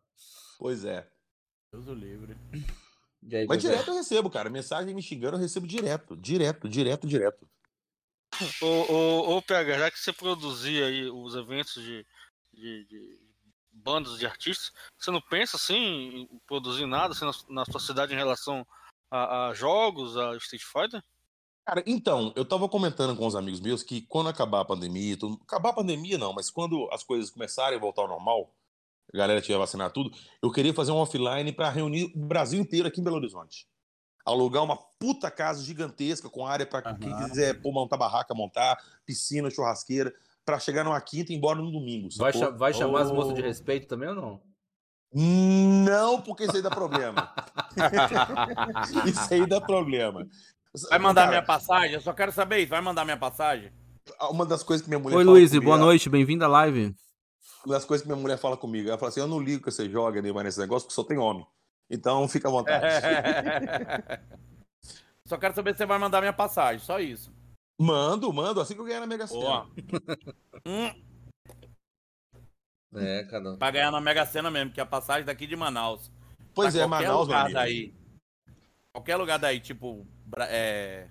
Pois 0.58 0.86
é. 0.86 1.10
Deus 1.72 1.88
o 1.88 1.94
livre. 1.94 2.38
Aí, 3.32 3.48
Mas 3.48 3.62
direto 3.62 3.90
eu 3.90 3.96
recebo, 3.96 4.30
cara. 4.30 4.50
Mensagem 4.50 4.94
me 4.94 5.02
xingando, 5.02 5.38
eu 5.38 5.42
recebo 5.42 5.66
direto. 5.66 6.16
Direto, 6.16 6.70
direto, 6.70 7.08
direto. 7.08 7.50
Ô, 8.62 8.66
ô, 8.66 9.38
ô, 9.38 9.42
PH, 9.42 9.80
já 9.80 9.92
que 9.92 10.00
você 10.00 10.14
produzia 10.14 10.86
aí 10.86 11.10
os 11.10 11.36
eventos 11.36 11.74
de, 11.74 12.06
de, 12.54 12.86
de 12.86 13.20
bandas 13.84 14.18
de 14.18 14.26
artistas, 14.26 14.72
você 14.98 15.12
não 15.12 15.22
pensa 15.22 15.58
assim 15.58 15.76
em 15.76 16.42
produzir 16.48 16.86
nada 16.86 17.14
assim, 17.14 17.26
na, 17.26 17.62
na 17.62 17.66
sua 17.66 17.80
cidade 17.80 18.14
em 18.14 18.18
relação 18.18 18.66
a, 19.12 19.48
a 19.48 19.54
jogos, 19.54 20.18
a 20.18 20.36
Street 20.38 20.64
Fighter? 20.64 21.04
Cara, 21.66 21.84
então, 21.86 22.34
eu 22.36 22.44
tava 22.44 22.68
comentando 22.68 23.16
com 23.16 23.26
os 23.26 23.36
amigos 23.36 23.60
meus 23.62 23.84
que 23.84 24.02
quando 24.02 24.30
acabar 24.30 24.62
a 24.62 24.66
pandemia, 24.66 25.18
tudo- 25.18 25.40
acabar 25.44 25.70
a 25.70 25.74
pandemia 25.74 26.18
não, 26.18 26.34
mas 26.34 26.50
quando 26.50 26.90
as 26.92 27.04
coisas 27.04 27.30
começarem 27.30 27.78
a 27.78 27.82
voltar 27.82 28.02
ao 28.02 28.08
normal, 28.08 28.54
a 29.14 29.18
galera 29.18 29.42
tiver 29.42 29.58
vacinado 29.58 29.94
tudo, 29.94 30.12
eu 30.42 30.52
queria 30.52 30.74
fazer 30.74 30.92
um 30.92 30.98
offline 30.98 31.52
pra 31.54 31.70
reunir 31.70 32.06
o 32.16 32.20
Brasil 32.20 32.60
inteiro 32.60 32.88
aqui 32.88 33.00
em 33.00 33.04
Belo 33.04 33.18
Horizonte. 33.18 33.68
Alugar 34.26 34.64
uma 34.64 34.78
puta 34.78 35.30
casa 35.30 35.64
gigantesca 35.64 36.30
com 36.30 36.48
área 36.48 36.66
pra 36.66 36.82
quem 36.82 37.12
Aham. 37.12 37.28
quiser 37.28 37.62
pôr, 37.62 37.74
montar 37.74 37.98
barraca, 37.98 38.34
montar, 38.34 38.78
piscina, 39.06 39.50
churrasqueira, 39.50 40.14
pra 40.46 40.60
chegar 40.60 40.84
numa 40.84 41.00
quinta 41.02 41.32
e 41.32 41.36
ir 41.36 41.38
embora 41.38 41.60
no 41.60 41.72
domingo. 41.72 42.10
Vai, 42.18 42.34
sacou? 42.34 42.50
cha- 42.52 42.58
vai 42.58 42.74
chamar 42.74 43.02
as 43.02 43.12
moças 43.12 43.34
de 43.34 43.42
Oh. 43.42 43.46
respeito 43.46 43.88
também 43.88 44.10
ou 44.10 44.16
não? 44.16 44.42
Não, 45.16 46.22
porque 46.22 46.44
isso 46.46 46.56
aí 46.56 46.62
dá 46.62 46.72
problema. 46.72 47.34
isso 49.06 49.34
aí 49.34 49.46
dá 49.46 49.62
problema. 49.62 50.26
Vai 50.90 50.98
mandar 51.00 51.22
Cara, 51.22 51.32
minha 51.32 51.44
passagem? 51.44 51.94
Eu 51.94 52.02
só 52.02 52.14
quero 52.14 52.32
saber 52.32 52.60
isso. 52.60 52.70
Vai 52.72 52.82
mandar 52.82 53.06
minha 53.06 53.18
passagem? 53.18 53.72
Uma 54.32 54.46
das 54.46 54.64
coisas 54.64 54.84
que 54.84 54.90
minha 54.90 55.00
mulher 55.00 55.16
Oi, 55.18 55.24
Luiz, 55.24 55.52
comigo, 55.52 55.66
boa 55.66 55.78
noite, 55.78 56.10
bem-vindo 56.10 56.44
à 56.44 56.48
live. 56.48 56.96
Uma 57.66 57.76
das 57.76 57.86
coisas 57.86 58.02
que 58.04 58.12
minha 58.12 58.20
mulher 58.22 58.38
fala 58.38 58.58
comigo, 58.58 58.90
ela 58.90 58.98
fala 58.98 59.10
assim: 59.10 59.20
eu 59.22 59.28
não 59.28 59.40
ligo 59.40 59.64
que 59.64 59.72
você 59.72 59.90
joga 59.90 60.22
Neymar 60.22 60.44
nesse 60.44 60.60
negócio, 60.60 60.88
porque 60.88 60.96
só 60.96 61.04
tem 61.04 61.18
homem. 61.18 61.46
Então 61.90 62.28
fica 62.28 62.48
à 62.48 62.52
vontade. 62.52 62.86
só 65.26 65.38
quero 65.38 65.54
saber 65.54 65.72
se 65.74 65.78
você 65.78 65.86
vai 65.86 65.98
mandar 66.00 66.20
minha 66.22 66.34
passagem. 66.34 66.80
Só 66.84 67.00
isso. 67.00 67.33
Mando, 67.80 68.32
mando, 68.32 68.62
assim 68.62 68.74
que 68.76 68.80
eu 68.82 68.86
ganhar 68.86 69.00
na 69.00 69.08
Mega. 69.08 69.28
Sena. 69.28 69.66
Hum, 70.66 70.94
É, 72.96 73.24
cara. 73.24 73.58
pra 73.58 73.72
ganhar 73.72 73.92
na 73.92 74.00
Mega 74.00 74.26
Sena 74.26 74.52
mesmo, 74.52 74.72
que 74.72 74.80
é 74.80 74.84
a 74.84 74.86
passagem 74.86 75.26
daqui 75.26 75.48
de 75.48 75.56
Manaus. 75.56 76.12
Pois 76.54 76.74
Pra 76.74 76.84
é, 76.84 76.88
qualquer 76.88 77.08
Manaus, 77.08 77.28
lugar 77.28 77.52
daí. 77.52 77.94
Qualquer 78.94 79.16
lugar 79.16 79.40
daí, 79.40 79.60
tipo, 79.60 80.06
é, 80.50 81.08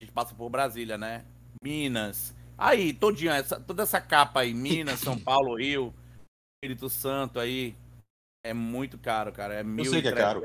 a 0.00 0.04
gente 0.04 0.12
passa 0.12 0.34
por 0.34 0.50
Brasília, 0.50 0.98
né? 0.98 1.24
Minas. 1.62 2.34
Aí, 2.58 2.92
todinho, 2.92 3.30
essa, 3.30 3.60
toda 3.60 3.84
essa 3.84 4.00
capa 4.00 4.40
aí, 4.40 4.52
Minas, 4.52 4.98
São 5.00 5.16
Paulo, 5.22 5.56
Rio, 5.56 5.94
Espírito 6.56 6.90
Santo 6.90 7.38
aí, 7.38 7.76
é 8.44 8.52
muito 8.52 8.98
caro, 8.98 9.32
cara. 9.32 9.54
É 9.54 9.62
1.300, 9.62 9.84
sei 9.90 10.02
que 10.02 10.08
é 10.08 10.12
caro. 10.12 10.42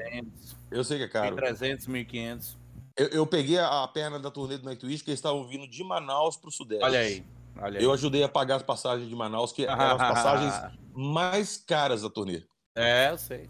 Eu 0.70 0.84
sei 0.84 0.98
que 1.00 1.04
é 1.06 1.08
caro. 1.08 1.36
1.300, 1.36 1.88
1.500. 1.88 2.56
Eu, 2.98 3.08
eu 3.10 3.28
peguei 3.28 3.60
a, 3.60 3.84
a 3.84 3.88
perna 3.88 4.20
da 4.20 4.32
turnê 4.32 4.58
do 4.58 4.66
Nightwish, 4.66 5.04
que 5.04 5.12
eles 5.12 5.20
estavam 5.20 5.48
vindo 5.48 5.68
de 5.68 5.84
Manaus 5.84 6.36
pro 6.36 6.52
Sudeste. 6.52 6.84
Olha 6.84 7.00
aí, 7.00 7.24
olha 7.60 7.80
aí. 7.80 7.86
Eu 7.86 7.94
ajudei 7.94 8.24
a 8.24 8.30
pagar 8.30 8.56
as 8.56 8.64
passagens 8.64 9.08
de 9.08 9.16
Manaus, 9.16 9.52
que 9.52 9.66
eram 9.66 9.96
as 9.96 9.98
passagens 10.14 10.54
mais 10.94 11.58
caras 11.58 12.02
da 12.02 12.10
turnê. 12.10 12.44
É, 12.76 13.12
eu 13.12 13.18
sei. 13.18 13.50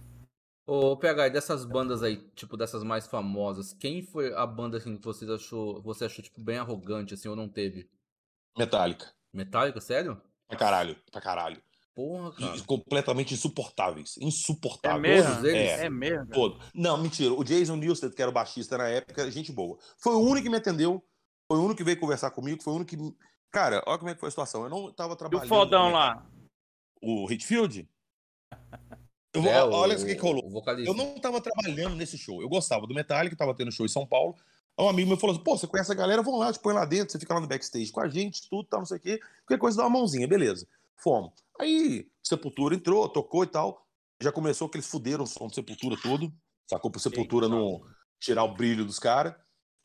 Ô, 0.65 0.97
PH, 0.97 1.27
e 1.27 1.29
dessas 1.29 1.63
bandas 1.63 2.03
aí, 2.03 2.17
tipo, 2.35 2.57
dessas 2.57 2.83
mais 2.83 3.07
famosas, 3.07 3.71
quem 3.71 4.01
foi 4.01 4.33
a 4.33 4.45
banda 4.45 4.77
assim, 4.77 4.97
que 4.97 5.05
você 5.05 5.23
achou, 5.31 5.81
você 5.81 6.03
achou, 6.03 6.21
tipo, 6.21 6.41
bem 6.41 6.57
arrogante, 6.57 7.13
assim, 7.13 7.29
ou 7.29 7.37
não 7.37 7.47
teve? 7.47 7.89
Metallica. 8.57 9.13
Metallica, 9.31 9.79
sério? 9.79 10.21
Pra 10.45 10.57
caralho, 10.57 10.97
pra 11.09 11.21
caralho. 11.21 11.61
Porra, 11.97 12.29
E- 12.37 12.41
cara. 12.43 12.61
completamente 12.67 13.33
insuportáveis. 13.33 14.19
É 14.21 14.23
Insuportáveis. 14.23 15.01
mesmo? 15.01 15.33
Todos 15.33 15.49
eles? 15.49 15.69
É. 15.71 15.85
É 15.85 15.89
mesmo. 15.89 16.27
Todo. 16.27 16.59
Não, 16.75 16.95
mentira. 16.95 17.33
O 17.33 17.43
Jason 17.43 17.75
Newsted, 17.75 18.13
que 18.15 18.21
era 18.21 18.29
o 18.29 18.33
baixista 18.33 18.77
na 18.77 18.87
época, 18.87 19.19
era 19.19 19.31
gente 19.31 19.51
boa. 19.51 19.79
Foi 19.97 20.13
o 20.13 20.19
único 20.19 20.43
que 20.43 20.49
me 20.51 20.57
atendeu. 20.57 21.03
Foi 21.51 21.57
o 21.59 21.63
único 21.63 21.77
que 21.77 21.83
veio 21.83 21.99
conversar 21.99 22.29
comigo. 22.29 22.61
Foi 22.61 22.71
o 22.73 22.75
único 22.75 22.91
que. 22.95 23.15
Cara, 23.51 23.81
olha 23.87 23.97
como 23.97 24.11
é 24.11 24.13
que 24.13 24.19
foi 24.19 24.27
a 24.27 24.29
situação. 24.29 24.63
Eu 24.63 24.69
não 24.69 24.93
tava 24.93 25.13
E 25.13 25.17
trabalhando. 25.17 25.45
o 25.45 25.49
fodão 25.49 25.91
lá? 25.91 26.23
O 27.01 27.31
Hitfield? 27.31 27.89
Eu 29.33 29.41
vou- 29.41 29.51
É, 29.51 29.63
olha 29.63 29.95
o- 29.97 30.05
que 30.05 30.15
que 30.15 30.21
rolou. 30.21 30.63
Eu 30.85 30.93
não 30.93 31.19
tava 31.19 31.41
trabalhando 31.41 31.95
nesse 31.95 32.15
show. 32.17 32.41
Eu 32.43 32.49
gostava 32.49 32.85
do 32.85 32.93
Metallica, 32.93 33.35
tava 33.35 33.55
tendo 33.55 33.71
show 33.71 33.85
em 33.85 33.89
São 33.89 34.05
Paulo. 34.05 34.35
Aí 34.79 34.85
Um 34.85 34.89
amigo 34.89 35.07
meu 35.07 35.17
falou 35.17 35.35
assim: 35.35 35.43
pô, 35.43 35.57
você 35.57 35.65
conhece 35.65 35.91
a 35.91 35.95
galera? 35.95 36.21
Vamos 36.21 36.39
lá, 36.39 36.53
te 36.53 36.59
põe 36.59 36.73
lá 36.75 36.85
dentro, 36.85 37.11
você 37.11 37.17
fica 37.19 37.33
lá 37.33 37.39
no 37.41 37.47
backstage 37.47 37.91
com 37.91 38.01
a 38.01 38.07
gente, 38.07 38.47
tudo, 38.47 38.67
tal, 38.67 38.81
não 38.81 38.85
sei 38.85 38.97
o 38.97 38.99
quê. 38.99 39.19
Qualquer 39.45 39.57
coisa 39.59 39.77
dá 39.77 39.83
uma 39.87 39.97
mãozinha, 39.97 40.27
beleza. 40.27 40.67
Fomos. 40.99 41.33
Aí, 41.59 42.07
Sepultura 42.23 42.75
entrou, 42.75 43.07
tocou 43.09 43.43
e 43.43 43.47
tal. 43.47 43.85
Já 44.21 44.31
começou 44.31 44.67
que 44.67 44.77
eles 44.77 44.87
fuderam 44.87 45.23
o 45.23 45.27
som 45.27 45.47
do 45.47 45.53
Sepultura 45.53 45.95
todo. 46.01 46.31
Sacou 46.69 46.89
pro 46.91 46.99
Sepultura 46.99 47.47
não 47.47 47.79
tirar 48.19 48.43
o 48.43 48.53
brilho 48.53 48.83
dos 48.85 48.99
caras. 48.99 49.35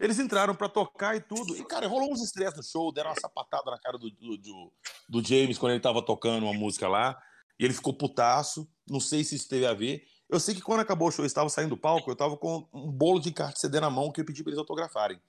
Eles 0.01 0.19
entraram 0.19 0.55
pra 0.55 0.69
tocar 0.69 1.15
e 1.15 1.21
tudo. 1.21 1.57
E, 1.57 1.65
cara, 1.65 1.87
rolou 1.87 2.11
uns 2.13 2.23
estresses 2.23 2.57
no 2.57 2.63
show, 2.65 2.93
deram 2.93 3.11
uma 3.11 3.21
sapatada 3.21 3.71
na 3.71 3.79
cara 3.79 3.97
do, 3.99 4.11
do, 4.11 4.73
do- 5.09 5.23
James 5.25 5.59
quando 5.59 5.73
ele 5.73 5.81
tava 5.81 6.05
tocando 6.05 6.45
uma 6.45 6.55
música 6.55 6.89
lá. 6.89 7.17
E 7.61 7.65
ele 7.65 7.75
ficou 7.75 7.93
putaço. 7.95 8.69
Não 8.89 8.99
sei 8.99 9.23
se 9.23 9.37
isso 9.37 9.49
teve 9.49 9.67
a 9.67 9.75
ver. 9.75 10.03
Eu 10.29 10.41
sei 10.41 10.55
que 10.55 10.63
quando 10.63 10.81
acabou 10.81 11.09
o 11.09 11.11
show, 11.13 11.23
eu 11.23 11.27
estava 11.27 11.49
saindo 11.51 11.71
do 11.71 11.77
palco, 11.77 12.11
eu 12.11 12.17
tava 12.17 12.37
com 12.39 12.67
um 12.73 12.91
bolo 12.91 13.21
de 13.21 13.29
encarte 13.29 13.61
CD 13.61 13.79
na 13.79 13.91
mão 13.91 14.11
que 14.11 14.21
eu 14.21 14.25
pedi 14.25 14.43
pra 14.43 14.51
eles 14.51 14.59
autografarem. 14.59 15.21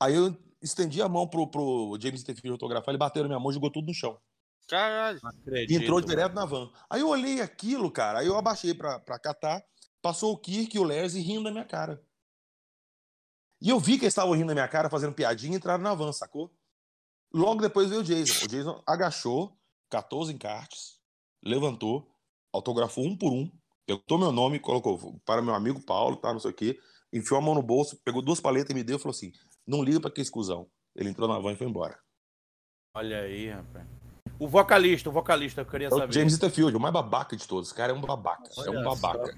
Aí 0.00 0.14
eu 0.16 0.36
estendi 0.60 1.00
a 1.00 1.08
mão 1.08 1.28
pro, 1.28 1.46
pro 1.48 1.96
James 2.02 2.20
Hetfield 2.28 2.50
autografar, 2.52 2.90
ele 2.90 2.98
bateu 2.98 3.22
na 3.22 3.28
minha 3.28 3.38
mão 3.40 3.50
e 3.50 3.54
jogou 3.54 3.70
tudo 3.70 3.86
no 3.86 3.94
chão. 3.94 4.18
Caralho. 4.70 5.18
Acredito. 5.24 5.82
entrou 5.82 6.00
direto 6.00 6.32
na 6.32 6.44
van. 6.44 6.70
Aí 6.88 7.00
eu 7.00 7.08
olhei 7.08 7.40
aquilo, 7.40 7.90
cara, 7.90 8.20
aí 8.20 8.28
eu 8.28 8.36
abaixei 8.36 8.72
pra, 8.72 9.00
pra 9.00 9.18
catar, 9.18 9.60
passou 10.00 10.32
o 10.32 10.38
Kirk 10.38 10.76
e 10.76 10.78
o 10.78 10.84
Lerzi 10.84 11.20
rindo 11.20 11.42
da 11.42 11.50
minha 11.50 11.64
cara. 11.64 12.00
E 13.60 13.68
eu 13.68 13.80
vi 13.80 13.98
que 13.98 14.04
eles 14.04 14.12
estavam 14.12 14.32
rindo 14.32 14.46
da 14.46 14.54
minha 14.54 14.68
cara, 14.68 14.88
fazendo 14.88 15.12
piadinha 15.12 15.54
e 15.54 15.56
entraram 15.56 15.82
na 15.82 15.92
van, 15.92 16.12
sacou? 16.12 16.54
Logo 17.34 17.60
depois 17.60 17.90
veio 17.90 18.00
o 18.00 18.04
Jason. 18.04 18.44
O 18.44 18.48
Jason 18.48 18.82
agachou, 18.86 19.58
catou 19.90 20.22
os 20.22 20.30
encartes, 20.30 21.00
levantou, 21.42 22.08
autografou 22.52 23.04
um 23.04 23.16
por 23.16 23.32
um, 23.32 23.50
perguntou 23.84 24.18
meu 24.18 24.30
nome, 24.30 24.60
colocou 24.60 25.20
para 25.24 25.42
meu 25.42 25.54
amigo 25.54 25.82
Paulo, 25.82 26.16
tá, 26.16 26.32
não 26.32 26.38
sei 26.38 26.52
o 26.52 26.54
quê, 26.54 26.78
enfiou 27.12 27.38
a 27.38 27.42
mão 27.42 27.56
no 27.56 27.62
bolso, 27.62 28.00
pegou 28.04 28.22
duas 28.22 28.40
paletas 28.40 28.70
e 28.70 28.74
me 28.74 28.84
deu 28.84 28.96
e 28.96 29.00
falou 29.00 29.14
assim: 29.14 29.32
não 29.66 29.82
liga 29.82 30.00
pra 30.00 30.12
que 30.12 30.20
exclusão. 30.20 30.70
Ele 30.94 31.10
entrou 31.10 31.28
na 31.28 31.40
van 31.40 31.52
e 31.52 31.56
foi 31.56 31.66
embora. 31.66 31.98
Olha 32.94 33.20
aí, 33.20 33.48
rapaz. 33.48 33.99
O 34.40 34.48
vocalista, 34.48 35.08
o 35.10 35.12
vocalista, 35.12 35.60
eu 35.60 35.66
queria 35.66 35.88
É 35.88 35.94
o 35.94 35.98
saber. 35.98 36.12
James 36.14 36.42
Hetfield, 36.42 36.74
o 36.76 36.80
mais 36.80 36.92
babaca 36.94 37.36
de 37.36 37.46
todos. 37.46 37.68
Esse 37.68 37.76
cara 37.76 37.92
é 37.92 37.94
um 37.94 38.00
babaca. 38.00 38.48
é 38.56 38.60
Olha 38.60 38.70
um 38.80 38.82
só 38.82 38.94
babaca. 38.96 39.36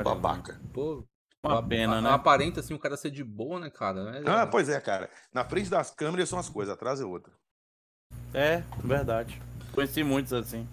Um 0.00 0.02
babaca. 0.02 0.60
Pô, 0.74 1.04
Uma 1.42 1.62
pena, 1.62 1.98
a- 1.98 2.00
né? 2.02 2.10
Aparenta, 2.10 2.60
assim, 2.60 2.74
o 2.74 2.78
cara 2.78 2.96
ser 2.96 3.10
de 3.10 3.24
boa, 3.24 3.58
né, 3.58 3.70
cara? 3.70 4.18
É- 4.18 4.28
Ah, 4.30 4.46
pois 4.46 4.68
é, 4.68 4.78
cara. 4.80 5.08
Na 5.32 5.44
frente 5.44 5.70
das 5.70 5.90
câmeras 5.90 6.28
são 6.28 6.38
as 6.38 6.48
coisas, 6.50 6.74
atrás 6.74 7.00
é 7.00 7.04
outra. 7.04 7.32
É, 8.34 8.62
verdade. 8.84 9.40
Conheci 9.72 10.04
muitos 10.04 10.32
assim. 10.32 10.68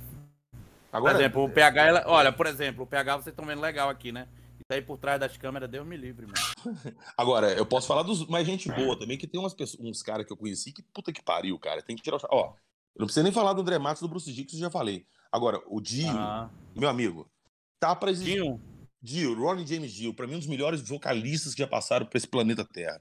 Por 0.00 0.98
Agora, 0.98 1.18
exemplo, 1.18 1.44
o 1.44 1.48
PH, 1.50 1.82
ela- 1.86 2.04
olha, 2.06 2.32
por 2.32 2.46
exemplo, 2.46 2.84
o 2.84 2.86
PH 2.86 3.16
vocês 3.16 3.26
estão 3.32 3.44
vendo 3.46 3.60
legal 3.60 3.88
aqui, 3.88 4.12
né? 4.12 4.28
Isso 4.54 4.72
aí 4.72 4.82
por 4.82 4.98
trás 4.98 5.20
das 5.20 5.36
câmeras, 5.36 5.70
Deus 5.70 5.86
me 5.86 5.96
livre, 5.96 6.26
mano. 6.26 6.38
agora, 7.16 7.52
eu 7.52 7.64
posso 7.64 7.86
falar 7.86 8.02
dos 8.02 8.26
mais 8.26 8.46
gente 8.46 8.70
boa 8.72 8.98
também, 8.98 9.16
que 9.16 9.26
tem 9.26 9.38
umas 9.40 9.54
pessoas, 9.54 9.82
uns 9.84 10.02
caras 10.02 10.26
que 10.26 10.32
eu 10.32 10.36
conheci 10.36 10.72
que 10.72 10.82
puta 10.82 11.12
que 11.12 11.22
pariu, 11.22 11.58
cara. 11.58 11.82
Tem 11.82 11.94
que 11.94 12.02
tirar 12.02 12.16
o. 12.16 12.20
Ó, 12.30 12.54
eu 12.96 13.00
não 13.00 13.06
preciso 13.06 13.24
nem 13.24 13.32
falar 13.32 13.52
do 13.52 13.60
André 13.60 13.78
Matos 13.78 14.00
do 14.00 14.08
Bruce 14.08 14.32
Dix, 14.32 14.54
eu 14.54 14.60
já 14.60 14.70
falei. 14.70 15.06
Agora, 15.30 15.62
o 15.66 15.82
Dio, 15.82 16.08
Ah, 16.08 16.50
meu 16.74 16.88
amigo, 16.88 17.30
tá 17.78 17.94
pra 17.94 18.10
existir. 18.10 18.40
Dinho, 18.40 18.60
Dio, 19.02 19.38
Ronnie 19.38 19.66
James 19.66 19.92
Dio, 19.92 20.14
pra 20.14 20.26
mim, 20.26 20.36
um 20.36 20.38
dos 20.38 20.46
melhores 20.46 20.80
vocalistas 20.80 21.54
que 21.54 21.60
já 21.60 21.68
passaram 21.68 22.06
por 22.06 22.16
esse 22.16 22.26
planeta 22.26 22.64
Terra. 22.64 22.98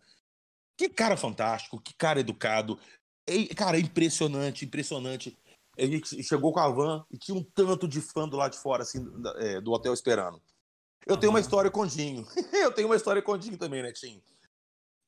Que 0.78 0.90
cara 0.90 1.16
fantástico, 1.16 1.80
que 1.80 1.94
cara 1.94 2.20
educado. 2.20 2.78
É, 3.26 3.46
cara, 3.56 3.78
é 3.78 3.80
impressionante, 3.80 4.66
impressionante. 4.66 5.38
A 5.78 5.86
gente 5.86 6.22
chegou 6.24 6.52
com 6.52 6.60
a 6.60 6.70
van 6.70 7.06
e 7.10 7.18
tinha 7.18 7.38
um 7.38 7.44
tanto 7.44 7.88
de 7.88 8.02
fã 8.02 8.28
do 8.28 8.36
lado 8.36 8.52
de 8.52 8.60
fora, 8.60 8.84
assim, 8.84 9.00
é, 9.38 9.62
do 9.62 9.72
hotel 9.72 9.94
esperando. 9.94 10.42
Eu 11.08 11.16
tenho 11.16 11.32
uma 11.32 11.40
história 11.40 11.72
com 11.72 11.82
o 11.82 11.88
Dinho. 11.88 12.28
eu 12.52 12.74
tenho 12.74 12.90
uma 12.90 12.98
história 12.98 13.22
com 13.22 13.32
o 13.32 13.38
Dinho 13.38 13.58
também, 13.58 13.82
né, 13.82 13.94
Tim? 13.94 14.22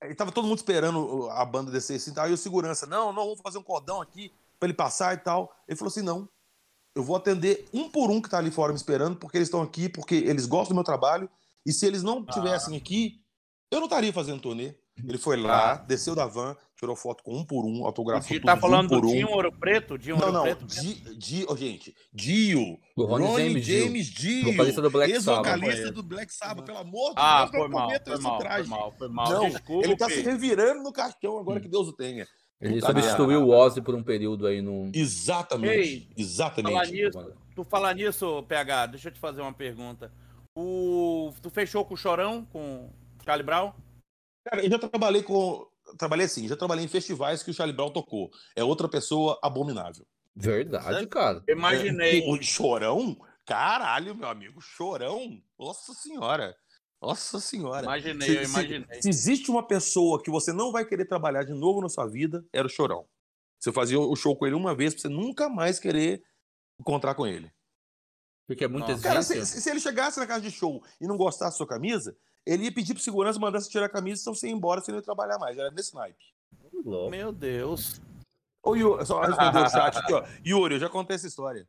Aí 0.01 0.15
tava 0.15 0.31
todo 0.31 0.47
mundo 0.47 0.59
esperando 0.59 1.29
a 1.31 1.43
banda 1.43 1.71
descer 1.71 1.97
assim, 1.97 2.13
tal. 2.13 2.23
Aí 2.23 2.31
o 2.31 2.37
segurança, 2.37 2.85
não, 2.85 3.11
não, 3.11 3.25
vamos 3.25 3.41
fazer 3.41 3.57
um 3.57 3.63
cordão 3.63 4.01
aqui 4.01 4.31
pra 4.59 4.67
ele 4.67 4.73
passar 4.75 5.13
e 5.13 5.17
tal. 5.17 5.51
Ele 5.67 5.77
falou 5.77 5.89
assim, 5.89 6.01
não, 6.01 6.27
eu 6.95 7.03
vou 7.03 7.15
atender 7.15 7.67
um 7.73 7.89
por 7.89 8.09
um 8.09 8.21
que 8.21 8.29
tá 8.29 8.37
ali 8.37 8.51
fora 8.51 8.71
me 8.71 8.77
esperando, 8.77 9.17
porque 9.17 9.37
eles 9.37 9.47
estão 9.47 9.61
aqui, 9.61 9.87
porque 9.89 10.15
eles 10.15 10.45
gostam 10.45 10.69
do 10.73 10.75
meu 10.75 10.83
trabalho. 10.83 11.29
E 11.65 11.71
se 11.71 11.85
eles 11.85 12.01
não 12.03 12.21
estivessem 12.23 12.75
aqui, 12.77 13.21
eu 13.71 13.79
não 13.79 13.87
estaria 13.87 14.13
fazendo 14.13 14.41
turnê. 14.41 14.73
Ele 15.05 15.17
foi 15.19 15.37
lá, 15.37 15.75
desceu 15.75 16.15
da 16.15 16.25
van, 16.25 16.57
tirou 16.75 16.95
foto 16.95 17.21
com 17.23 17.37
um 17.37 17.45
por 17.45 17.63
um, 17.65 17.85
autografou 17.85 18.27
todos 18.27 18.45
tá 18.45 18.57
falando 18.57 18.95
um 18.95 18.99
do 19.01 19.07
um. 19.07 19.11
Dinho 19.11 19.29
Ouro 19.29 19.51
Preto? 19.51 19.95
Dinho 19.95 20.15
Não, 20.17 20.23
Ouro 20.25 20.33
não, 20.37 20.41
Preto? 20.43 20.65
Di, 20.65 20.95
Di, 21.15 21.45
oh, 21.47 21.55
gente, 21.55 21.93
Dio, 22.11 22.79
Do 22.95 23.05
Ronnie 23.05 23.27
James 23.37 23.63
Dio. 23.65 23.83
James 23.85 24.05
Dio, 24.07 24.51
Vocalista 24.53 24.81
do 24.81 24.89
Black 24.89 25.21
Sabbath. 25.21 25.45
ex-vocalista 25.45 25.91
do 25.91 26.01
Black 26.01 26.33
Sabbath, 26.33 26.65
pelo 26.65 26.79
amor 26.79 27.09
de 27.09 27.15
Ah, 27.17 27.41
Deus, 27.41 27.51
foi 27.51 27.59
não 27.59 27.69
mal, 27.69 27.87
cometa 27.87 28.03
foi 28.05 28.13
esse 28.15 28.23
mal, 28.23 28.39
foi 28.39 28.65
mal, 28.65 28.95
foi 28.97 29.07
mal. 29.09 29.29
Não, 29.29 29.49
Desculpe. 29.51 29.85
ele 29.87 29.95
tá 29.97 30.09
se 30.09 30.21
revirando 30.21 30.81
no 30.81 30.91
caixão 30.91 31.37
agora 31.37 31.59
que 31.59 31.67
Deus 31.67 31.87
o 31.89 31.93
tenha. 31.93 32.25
Ele 32.59 32.81
substituiu 32.81 33.43
o 33.43 33.49
Ozzy 33.49 33.81
por 33.81 33.93
um 33.93 34.01
período 34.01 34.47
aí 34.47 34.61
no... 34.61 34.91
Exatamente, 34.93 35.73
Ei, 35.73 35.99
Falar 35.99 36.17
exatamente. 36.17 36.91
nisso, 36.91 37.33
tu 37.55 37.63
falar 37.63 37.93
nisso, 37.93 38.43
PH, 38.43 38.85
deixa 38.87 39.09
eu 39.09 39.13
te 39.13 39.19
fazer 39.19 39.41
uma 39.41 39.53
pergunta. 39.53 40.11
O... 40.55 41.31
Tu 41.41 41.49
fechou 41.51 41.85
com 41.85 41.93
o 41.93 41.97
Chorão, 41.97 42.45
com 42.45 42.85
o 42.85 43.23
Charlie 43.23 43.45
Brown? 43.45 43.71
Cara, 44.43 44.63
eu 44.63 44.69
já 44.71 44.79
trabalhei 44.79 45.21
com. 45.21 45.67
Trabalhei 45.97 46.25
assim, 46.25 46.47
já 46.47 46.55
trabalhei 46.57 46.83
em 46.83 46.89
festivais 46.89 47.43
que 47.43 47.51
o 47.51 47.53
Charlie 47.53 47.75
Brown 47.75 47.91
tocou. 47.91 48.31
É 48.55 48.63
outra 48.63 48.89
pessoa 48.89 49.39
abominável. 49.43 50.05
Verdade, 50.35 51.05
cara. 51.07 51.43
Eu 51.47 51.55
Imaginei. 51.55 52.23
É, 52.23 52.29
o 52.29 52.41
chorão? 52.41 53.17
Caralho, 53.45 54.15
meu 54.15 54.27
amigo, 54.27 54.59
chorão? 54.59 55.41
Nossa 55.57 55.93
senhora. 55.93 56.55
Nossa 57.01 57.39
senhora. 57.39 57.83
Imaginei, 57.83 58.27
Se- 58.27 58.35
eu 58.37 58.45
se- 58.45 58.49
imaginei. 58.51 59.01
Se, 59.01 59.09
existe 59.09 59.51
uma 59.51 59.65
pessoa 59.65 60.21
que 60.21 60.31
você 60.31 60.51
não 60.51 60.71
vai 60.71 60.83
querer 60.85 61.05
trabalhar 61.05 61.43
de 61.43 61.53
novo 61.53 61.81
na 61.81 61.89
sua 61.89 62.07
vida, 62.07 62.43
era 62.51 62.65
o 62.65 62.69
Chorão. 62.69 63.05
Você 63.59 63.71
fazia 63.71 63.99
o 63.99 64.15
show 64.15 64.35
com 64.35 64.45
ele 64.45 64.55
uma 64.55 64.75
vez 64.75 64.93
pra 64.93 65.01
você 65.01 65.09
nunca 65.09 65.49
mais 65.49 65.79
querer 65.79 66.23
encontrar 66.79 67.15
com 67.15 67.25
ele. 67.25 67.51
Porque 68.47 68.63
é 68.63 68.67
muita 68.67 68.91
Nossa. 68.93 69.03
Cara, 69.03 69.21
se, 69.21 69.45
se 69.45 69.69
ele 69.69 69.79
chegasse 69.79 70.19
na 70.19 70.27
casa 70.27 70.41
de 70.41 70.51
show 70.51 70.81
e 71.01 71.07
não 71.07 71.17
gostasse 71.17 71.51
da 71.51 71.57
sua 71.57 71.67
camisa, 71.67 72.15
ele 72.45 72.63
ia 72.65 72.71
pedir 72.71 72.93
pro 72.93 73.03
segurança 73.03 73.39
mandar 73.39 73.59
você 73.59 73.69
tirar 73.69 73.87
a 73.87 73.89
camisa, 73.89 74.21
então 74.21 74.33
você 74.33 74.47
ia 74.47 74.53
embora, 74.53 74.79
você 74.79 74.91
não 74.91 74.99
ia 74.99 75.03
trabalhar 75.03 75.37
mais. 75.37 75.57
Era 75.57 75.69
nesse 75.71 75.93
naipe. 75.93 76.23
Meu 77.09 77.31
Deus. 77.31 77.99
Ô, 78.63 78.75
Yuri, 78.75 79.05
só 79.05 79.21
responder 79.21 79.59
o 79.63 79.69
chat 79.69 79.97
aqui, 79.97 80.13
ó. 80.13 80.23
Yuri, 80.45 80.75
eu 80.75 80.79
já 80.79 80.89
contei 80.89 81.15
essa 81.15 81.27
história. 81.27 81.67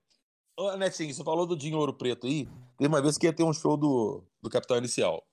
Ô, 0.56 0.76
Netinho, 0.76 1.12
você 1.12 1.24
falou 1.24 1.46
do 1.46 1.56
Dinho 1.56 1.78
Ouro 1.78 1.94
Preto 1.94 2.26
aí. 2.26 2.48
Teve 2.78 2.88
uma 2.88 3.02
vez 3.02 3.18
que 3.18 3.26
ia 3.26 3.32
ter 3.32 3.42
um 3.42 3.52
show 3.52 3.76
do, 3.76 4.24
do 4.40 4.48
Capital 4.48 4.78
Inicial. 4.78 5.26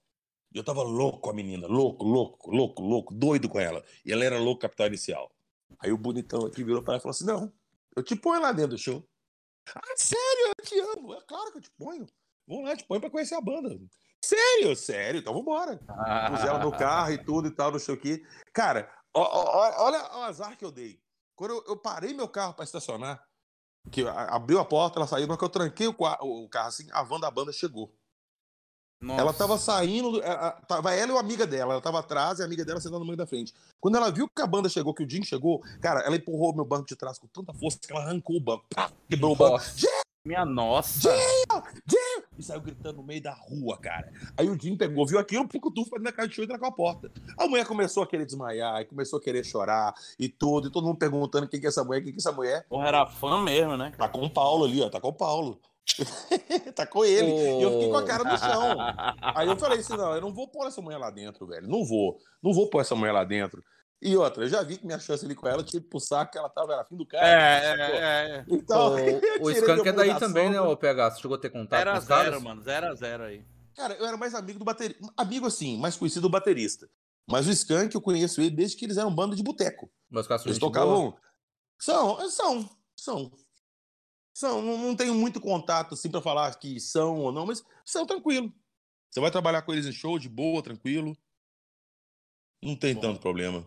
E 0.53 0.57
eu 0.57 0.63
tava 0.63 0.81
louco 0.84 1.19
com 1.19 1.30
a 1.30 1.34
menina, 1.34 1.67
louco, 1.67 2.03
louco, 2.05 2.49
louco, 2.51 2.81
louco, 2.81 3.13
doido 3.13 3.47
com 3.47 3.59
ela. 3.59 3.84
E 4.05 4.11
ela 4.11 4.23
era 4.26 4.39
louco 4.39 4.61
Capital 4.61 4.88
Inicial. 4.88 5.31
Aí 5.80 5.91
o 5.91 5.97
bonitão 5.97 6.45
aqui 6.45 6.63
virou 6.63 6.81
pra 6.81 6.93
ela 6.93 6.99
e 6.99 7.01
falou 7.01 7.11
assim: 7.11 7.26
Não, 7.26 7.51
eu 7.95 8.03
te 8.03 8.15
ponho 8.15 8.41
lá 8.41 8.51
dentro 8.51 8.72
do 8.72 8.77
show. 8.77 9.03
Ah, 9.76 9.81
sério, 9.95 10.53
eu 10.57 10.65
te 10.65 10.80
amo. 10.80 11.13
É 11.13 11.22
claro 11.22 11.51
que 11.51 11.57
eu 11.57 11.61
te 11.61 11.72
ponho. 11.72 12.05
Vamos 12.47 12.65
lá, 12.65 12.76
te 12.76 12.84
ponho 12.85 13.01
pra 13.01 13.09
conhecer 13.09 13.35
a 13.35 13.41
banda. 13.41 13.77
Sério, 14.23 14.76
sério, 14.76 15.19
então 15.19 15.34
vambora. 15.34 15.77
Pus 15.77 16.39
ela 16.43 16.59
no 16.59 16.72
carro 16.72 17.11
e 17.11 17.23
tudo 17.23 17.47
e 17.47 17.51
tal, 17.51 17.72
não 17.72 17.80
sei 17.80 17.93
o 17.95 17.99
quê. 17.99 18.23
Cara, 18.53 18.89
ó- 19.13 19.22
ó- 19.23 19.84
olha 19.85 19.99
o 20.17 20.22
azar 20.23 20.57
que 20.57 20.63
eu 20.65 20.72
dei. 20.72 20.99
Quando 21.35 21.51
eu, 21.51 21.63
eu 21.67 21.77
parei 21.77 22.13
meu 22.13 22.27
carro 22.30 22.53
pra 22.53 22.63
estacionar, 22.63 23.23
que 23.91 24.07
a- 24.07 24.35
abriu 24.35 24.59
a 24.59 24.65
porta, 24.65 24.99
ela 24.99 25.07
saiu, 25.07 25.27
mas 25.27 25.37
que 25.37 25.43
eu 25.43 25.49
tranquei 25.49 25.87
o, 25.87 25.95
o 25.97 26.49
carro 26.49 26.67
assim, 26.69 26.87
a 26.91 27.03
van 27.03 27.19
da 27.19 27.29
banda 27.31 27.51
chegou. 27.51 27.91
Nossa. 29.01 29.21
Ela 29.21 29.33
tava 29.33 29.57
saindo, 29.57 30.11
do- 30.13 30.23
a- 30.23 30.47
a- 30.47 30.51
tava 30.51 30.93
ela 30.93 31.11
e 31.11 31.13
uma 31.13 31.19
amiga 31.19 31.45
dela, 31.45 31.73
ela 31.73 31.81
tava 31.81 31.99
atrás 31.99 32.39
e 32.39 32.41
a 32.41 32.45
amiga 32.45 32.63
dela 32.65 32.79
sentando 32.79 32.99
no 32.99 33.05
meio 33.05 33.17
da 33.17 33.27
frente. 33.27 33.53
Quando 33.79 33.97
ela 33.97 34.09
viu 34.11 34.27
que 34.27 34.41
a 34.41 34.47
banda 34.47 34.69
chegou, 34.69 34.93
que 34.93 35.03
o 35.03 35.09
Jim 35.09 35.21
chegou, 35.23 35.61
cara, 35.81 35.99
ela 36.01 36.15
empurrou 36.15 36.55
meu 36.55 36.65
banco 36.65 36.87
de 36.87 36.95
trás 36.95 37.19
com 37.19 37.27
tanta 37.27 37.53
força 37.53 37.77
que 37.79 37.91
ela 37.91 38.01
arrancou 38.01 38.37
o 38.37 38.41
banco, 38.41 38.65
pá, 38.73 38.89
quebrou 39.07 39.33
o 39.33 39.35
banco. 39.35 39.51
Nossa. 39.53 39.87
Minha 40.25 40.43
nossa. 40.43 41.11
E 42.37 42.43
saiu 42.43 42.61
gritando 42.61 42.97
no 42.97 43.03
meio 43.03 43.21
da 43.21 43.33
rua, 43.33 43.77
cara. 43.77 44.11
Aí 44.37 44.49
o 44.49 44.59
Jim 44.59 44.75
pegou, 44.75 45.05
viu 45.05 45.19
aquilo, 45.19 45.47
pra 45.47 45.59
dentro 45.59 46.03
da 46.03 46.11
casa 46.11 46.27
de 46.27 46.35
show 46.35 46.43
e 46.43 46.47
trancou 46.47 46.67
a 46.67 46.71
porta. 46.71 47.11
A 47.37 47.47
mulher 47.47 47.65
começou 47.65 48.03
a 48.03 48.07
querer 48.07 48.25
desmaiar, 48.25 48.81
e 48.81 48.85
começou 48.85 49.19
a 49.19 49.21
querer 49.21 49.43
chorar 49.43 49.93
e 50.19 50.27
tudo, 50.27 50.67
e 50.67 50.71
todo 50.71 50.85
mundo 50.85 50.97
perguntando 50.97 51.47
quem 51.47 51.59
que 51.59 51.65
é 51.65 51.69
essa 51.69 51.83
mulher, 51.83 52.01
quem 52.01 52.11
que 52.11 52.17
é 52.17 52.21
essa 52.21 52.31
mulher. 52.31 52.65
Porra, 52.67 52.87
era 52.87 53.05
fã 53.05 53.41
mesmo, 53.41 53.77
né? 53.77 53.91
Tá 53.97 54.09
com 54.09 54.23
o 54.23 54.29
Paulo 54.29 54.65
ali, 54.65 54.81
ó, 54.81 54.89
tá 54.89 54.99
com 54.99 55.09
o 55.09 55.13
Paulo. 55.13 55.59
tá 56.75 56.85
com 56.85 57.05
ele. 57.05 57.29
E 57.29 57.61
eu 57.61 57.71
fiquei 57.71 57.89
com 57.89 57.97
a 57.97 58.03
cara 58.03 58.23
no 58.23 58.37
chão. 58.37 58.77
Aí 59.35 59.47
eu 59.47 59.55
falei 59.55 59.79
assim: 59.79 59.95
não, 59.95 60.13
eu 60.15 60.21
não 60.21 60.33
vou 60.33 60.47
pôr 60.47 60.67
essa 60.67 60.81
mulher 60.81 60.97
lá 60.97 61.11
dentro, 61.11 61.45
velho. 61.45 61.67
Não 61.67 61.85
vou. 61.85 62.17
Não 62.41 62.53
vou 62.53 62.69
pôr 62.69 62.81
essa 62.81 62.95
mulher 62.95 63.11
lá 63.11 63.23
dentro. 63.23 63.63
E 64.01 64.15
outra, 64.15 64.43
eu 64.43 64.49
já 64.49 64.61
vi 64.61 64.77
que 64.77 64.85
minha 64.85 64.99
chance 64.99 65.26
ali 65.26 65.34
com 65.34 65.47
ela, 65.47 65.63
tive 65.63 65.85
pro 65.85 65.99
saco 65.99 66.31
que 66.31 66.38
ela 66.38 66.49
tava, 66.49 66.73
era 66.73 66.85
fim 66.85 66.95
do 66.95 67.05
cara. 67.05 67.27
É, 67.27 67.61
sacou? 67.61 67.95
é, 67.95 68.38
é. 68.38 68.45
Então, 68.49 68.99
eu 68.99 69.41
O, 69.41 69.45
o 69.45 69.51
Skank 69.51 69.88
é 69.88 69.91
daí 69.91 70.19
também, 70.19 70.49
né, 70.49 70.55
né? 70.55 70.61
o 70.61 70.76
PH? 70.76 71.11
Você 71.11 71.22
chegou 71.22 71.35
a 71.35 71.39
ter 71.39 71.49
contato 71.49 71.80
Zero 71.80 71.91
com 71.91 71.97
os 71.97 72.05
caras? 72.05 72.26
zero, 72.26 72.41
mano. 72.41 72.61
Zero 72.61 72.88
a 72.88 72.95
zero 72.95 73.23
aí. 73.23 73.45
Cara, 73.76 73.93
eu 73.95 74.05
era 74.05 74.17
mais 74.17 74.34
amigo 74.35 74.59
do 74.59 74.65
baterista. 74.65 75.05
Amigo 75.17 75.47
assim, 75.47 75.77
mais 75.77 75.97
conhecido 75.97 76.23
do 76.23 76.30
baterista. 76.30 76.89
Mas 77.27 77.47
o 77.47 77.51
Skank, 77.51 77.93
eu 77.93 78.01
conheço 78.01 78.39
ele 78.41 78.51
desde 78.51 78.77
que 78.77 78.85
eles 78.85 78.97
eram 78.97 79.13
banda 79.13 79.35
de 79.35 79.43
boteco. 79.43 79.91
Mas 80.09 80.27
caras 80.27 80.45
Eles 80.45 80.55
gente 80.55 80.61
boa. 80.61 80.72
tocavam. 80.72 81.17
São, 81.80 82.30
são, 82.30 82.69
são. 82.95 83.31
São. 84.34 84.61
Não, 84.61 84.77
não 84.77 84.95
tenho 84.95 85.15
muito 85.15 85.41
contato 85.41 85.93
assim 85.93 86.09
pra 86.09 86.22
falar 86.22 86.53
que 86.55 86.80
são 86.80 87.19
ou 87.19 87.31
não, 87.31 87.45
mas 87.45 87.63
são 87.85 88.05
tranquilo. 88.05 88.53
Você 89.09 89.19
vai 89.19 89.31
trabalhar 89.31 89.61
com 89.61 89.73
eles 89.73 89.85
em 89.85 89.91
show 89.93 90.19
de 90.19 90.30
boa, 90.30 90.61
tranquilo. 90.61 91.17
Não 92.61 92.76
tem 92.76 92.93
Bom. 92.93 93.01
tanto 93.01 93.19
problema. 93.19 93.65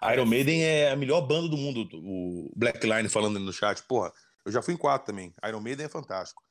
A 0.00 0.14
Iron 0.14 0.26
Maiden 0.26 0.62
é 0.62 0.90
a 0.90 0.96
melhor 0.96 1.20
banda 1.22 1.48
do 1.48 1.56
mundo. 1.56 1.88
O 1.94 2.52
Blackline 2.56 3.08
falando 3.08 3.36
ali 3.36 3.44
no 3.44 3.52
chat. 3.52 3.82
Porra, 3.84 4.12
eu 4.44 4.52
já 4.52 4.60
fui 4.62 4.74
em 4.74 4.76
quatro 4.76 5.06
também. 5.06 5.34
Iron 5.46 5.60
Maiden 5.60 5.86
é 5.86 5.88
fantástico. 5.88 6.42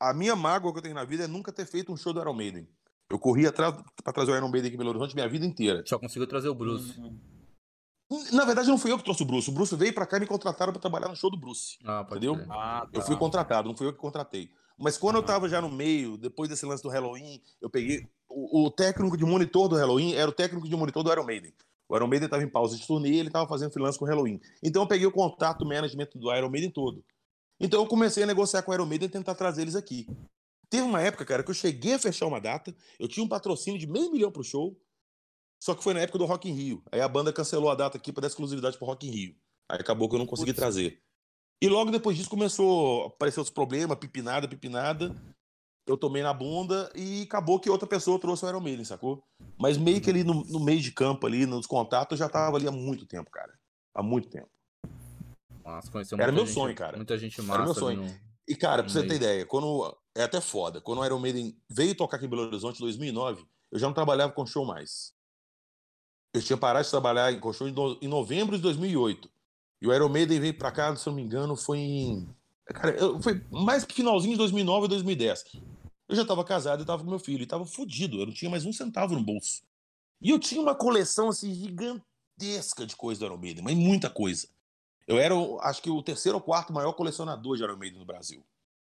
A 0.00 0.12
minha 0.12 0.34
mágoa 0.34 0.72
que 0.72 0.78
eu 0.78 0.82
tenho 0.82 0.94
na 0.94 1.04
vida 1.04 1.24
é 1.24 1.26
nunca 1.28 1.52
ter 1.52 1.66
feito 1.66 1.92
um 1.92 1.96
show 1.96 2.12
do 2.12 2.20
Iron 2.20 2.32
Maiden. 2.34 2.68
Eu 3.10 3.18
corri 3.18 3.46
atrás 3.46 3.74
pra 4.02 4.12
trazer 4.12 4.32
o 4.32 4.36
Iron 4.36 4.48
Maiden 4.48 4.68
aqui 4.68 4.74
em 4.76 4.78
Belo 4.78 4.90
Horizonte 4.90 5.14
minha 5.14 5.28
vida 5.28 5.44
inteira. 5.46 5.82
Só 5.86 5.98
conseguiu 5.98 6.26
trazer 6.26 6.48
o 6.48 6.54
Bruce. 6.54 6.94
Na 8.32 8.44
verdade, 8.44 8.68
não 8.68 8.78
fui 8.78 8.92
eu 8.92 8.98
que 8.98 9.04
trouxe 9.04 9.22
o 9.22 9.26
Bruce. 9.26 9.48
O 9.50 9.52
Bruce 9.52 9.74
veio 9.76 9.92
pra 9.94 10.06
cá 10.06 10.16
e 10.16 10.20
me 10.20 10.26
contrataram 10.26 10.72
pra 10.72 10.80
trabalhar 10.80 11.08
no 11.08 11.16
show 11.16 11.30
do 11.30 11.36
Bruce. 11.38 11.78
Ah, 11.84 12.04
pode 12.04 12.26
Entendeu? 12.26 12.46
Ah, 12.50 12.86
Eu 12.92 13.00
tá. 13.00 13.06
fui 13.06 13.16
contratado, 13.16 13.68
não 13.68 13.76
fui 13.76 13.86
eu 13.86 13.92
que 13.92 13.98
contratei. 13.98 14.50
Mas 14.78 14.98
quando 14.98 15.16
eu 15.16 15.20
Aham. 15.20 15.26
tava 15.26 15.48
já 15.48 15.60
no 15.60 15.70
meio, 15.70 16.16
depois 16.16 16.48
desse 16.48 16.66
lance 16.66 16.82
do 16.82 16.88
Halloween, 16.88 17.40
eu 17.60 17.70
peguei. 17.70 18.06
O, 18.28 18.66
o 18.66 18.70
técnico 18.70 19.16
de 19.16 19.24
monitor 19.24 19.68
do 19.68 19.76
Halloween 19.76 20.14
era 20.14 20.28
o 20.28 20.32
técnico 20.34 20.68
de 20.68 20.76
monitor 20.76 21.02
do 21.02 21.12
Iron 21.12 21.24
Maiden. 21.24 21.52
O 21.88 21.96
Iron 21.96 22.06
Maiden 22.06 22.28
tava 22.28 22.42
em 22.42 22.48
pausa 22.48 22.76
de 22.76 22.86
turnê 22.86 23.10
e 23.10 23.18
ele 23.18 23.30
tava 23.30 23.48
fazendo 23.48 23.70
freelance 23.70 23.98
com 23.98 24.04
o 24.04 24.08
Halloween. 24.08 24.40
Então 24.62 24.82
eu 24.82 24.88
peguei 24.88 25.06
o 25.06 25.12
contato, 25.12 25.62
o 25.62 25.68
management 25.68 26.08
do 26.14 26.34
Iron 26.34 26.50
Maiden 26.50 26.70
todo. 26.70 27.04
Então 27.60 27.80
eu 27.80 27.86
comecei 27.86 28.22
a 28.22 28.26
negociar 28.26 28.62
com 28.62 28.70
o 28.70 28.74
Iron 28.74 28.86
Maiden 28.86 29.08
e 29.08 29.10
tentar 29.10 29.34
trazer 29.34 29.62
eles 29.62 29.76
aqui. 29.76 30.06
Teve 30.70 30.82
uma 30.82 31.00
época, 31.00 31.24
cara, 31.24 31.42
que 31.42 31.50
eu 31.50 31.54
cheguei 31.54 31.94
a 31.94 31.98
fechar 31.98 32.26
uma 32.26 32.40
data, 32.40 32.74
eu 32.98 33.06
tinha 33.06 33.24
um 33.24 33.28
patrocínio 33.28 33.78
de 33.78 33.86
meio 33.86 34.10
milhão 34.10 34.32
pro 34.32 34.42
show, 34.42 34.76
só 35.62 35.74
que 35.74 35.84
foi 35.84 35.94
na 35.94 36.00
época 36.00 36.18
do 36.18 36.24
Rock 36.24 36.48
in 36.48 36.52
Rio. 36.52 36.82
Aí 36.90 37.00
a 37.00 37.08
banda 37.08 37.32
cancelou 37.32 37.70
a 37.70 37.74
data 37.74 37.96
aqui 37.96 38.12
para 38.12 38.22
dar 38.22 38.26
exclusividade 38.28 38.76
pro 38.76 38.86
Rock 38.86 39.06
in 39.06 39.10
Rio. 39.10 39.36
Aí 39.70 39.78
acabou 39.80 40.08
que 40.08 40.14
eu 40.14 40.18
não 40.18 40.26
consegui 40.26 40.52
Putz. 40.52 40.60
trazer. 40.60 41.02
E 41.62 41.68
logo 41.68 41.90
depois 41.90 42.16
disso 42.16 42.28
começou 42.28 43.04
a 43.04 43.06
aparecer 43.06 43.40
os 43.40 43.50
problemas, 43.50 43.98
pipinada, 43.98 44.48
pipinada. 44.48 45.14
Eu 45.86 45.98
tomei 45.98 46.22
na 46.22 46.32
bunda 46.32 46.90
e 46.94 47.22
acabou 47.22 47.60
que 47.60 47.68
outra 47.68 47.86
pessoa 47.86 48.18
trouxe 48.18 48.44
o 48.44 48.48
Iron 48.48 48.60
Maiden, 48.60 48.84
sacou? 48.84 49.22
Mas 49.58 49.76
meio 49.76 50.00
que 50.00 50.08
ali 50.08 50.24
no, 50.24 50.42
no 50.44 50.58
meio 50.60 50.80
de 50.80 50.90
campo, 50.90 51.26
ali, 51.26 51.44
nos 51.44 51.66
contatos, 51.66 52.12
eu 52.18 52.24
já 52.24 52.28
tava 52.28 52.56
ali 52.56 52.66
há 52.66 52.72
muito 52.72 53.04
tempo, 53.06 53.30
cara. 53.30 53.52
Há 53.94 54.02
muito 54.02 54.28
tempo. 54.28 54.48
Nossa, 55.62 55.90
conheceu 55.90 56.18
Era 56.18 56.32
meu 56.32 56.46
gente- 56.46 56.54
sonho, 56.54 56.74
cara. 56.74 56.96
Muita 56.96 57.18
gente 57.18 57.38
Era 57.38 57.46
massa 57.48 57.62
meu 57.62 57.70
ali 57.70 57.78
sonho. 57.80 58.02
no- 58.02 58.20
E, 58.48 58.54
cara, 58.56 58.82
pra 58.82 58.90
você 58.92 58.98
Meio. 59.00 59.10
ter 59.10 59.16
ideia, 59.16 59.46
quando. 59.46 59.96
É 60.14 60.22
até 60.22 60.40
foda. 60.40 60.80
Quando 60.80 61.00
o 61.00 61.04
Iron 61.04 61.18
Maiden 61.18 61.56
veio 61.68 61.94
tocar 61.94 62.16
aqui 62.18 62.26
em 62.26 62.28
Belo 62.28 62.42
Horizonte 62.42 62.76
em 62.76 62.82
2009, 62.84 63.44
eu 63.72 63.78
já 63.78 63.86
não 63.86 63.94
trabalhava 63.94 64.32
com 64.32 64.46
show 64.46 64.64
mais. 64.64 65.12
Eu 66.32 66.42
tinha 66.42 66.56
parado 66.56 66.84
de 66.84 66.90
trabalhar 66.90 67.32
em- 67.32 67.40
com 67.40 67.52
show 67.52 67.66
em 67.68 68.08
novembro 68.08 68.56
de 68.56 68.62
2008. 68.62 69.30
E 69.82 69.86
o 69.86 69.92
Iron 69.94 70.08
Maiden 70.08 70.40
veio 70.40 70.54
pra 70.56 70.70
cá, 70.70 70.94
se 70.96 71.06
eu 71.08 71.10
não 71.12 71.16
me 71.16 71.22
engano, 71.26 71.56
foi 71.56 71.78
em. 71.78 72.28
Cara, 72.66 72.90
eu- 72.96 73.20
foi 73.22 73.44
mais 73.50 73.84
que 73.84 73.94
finalzinho 73.94 74.32
de 74.32 74.38
2009 74.38 74.86
e 74.86 74.88
2010. 74.88 75.44
Eu 76.08 76.16
já 76.16 76.24
tava 76.24 76.44
casado 76.44 76.82
e 76.82 76.86
tava 76.86 77.02
com 77.04 77.10
meu 77.10 77.18
filho. 77.18 77.42
E 77.42 77.46
tava 77.46 77.64
fudido. 77.64 78.18
Eu 78.20 78.26
não 78.26 78.32
tinha 78.32 78.50
mais 78.50 78.64
um 78.64 78.72
centavo 78.72 79.14
no 79.14 79.22
bolso. 79.22 79.62
E 80.20 80.30
eu 80.30 80.38
tinha 80.38 80.60
uma 80.60 80.74
coleção, 80.74 81.28
assim, 81.28 81.52
gigantesca 81.54 82.86
de 82.86 82.96
coisa 82.96 83.20
do 83.20 83.26
Iron 83.26 83.36
Maiden, 83.38 83.64
mas 83.64 83.74
muita 83.76 84.08
coisa. 84.08 84.48
Eu 85.06 85.18
era, 85.18 85.34
acho 85.62 85.82
que, 85.82 85.90
o 85.90 86.02
terceiro 86.02 86.38
ou 86.38 86.42
quarto 86.42 86.72
maior 86.72 86.92
colecionador 86.94 87.56
de 87.56 87.62
Iron 87.62 87.76
Maiden 87.76 87.98
no 87.98 88.06
Brasil. 88.06 88.42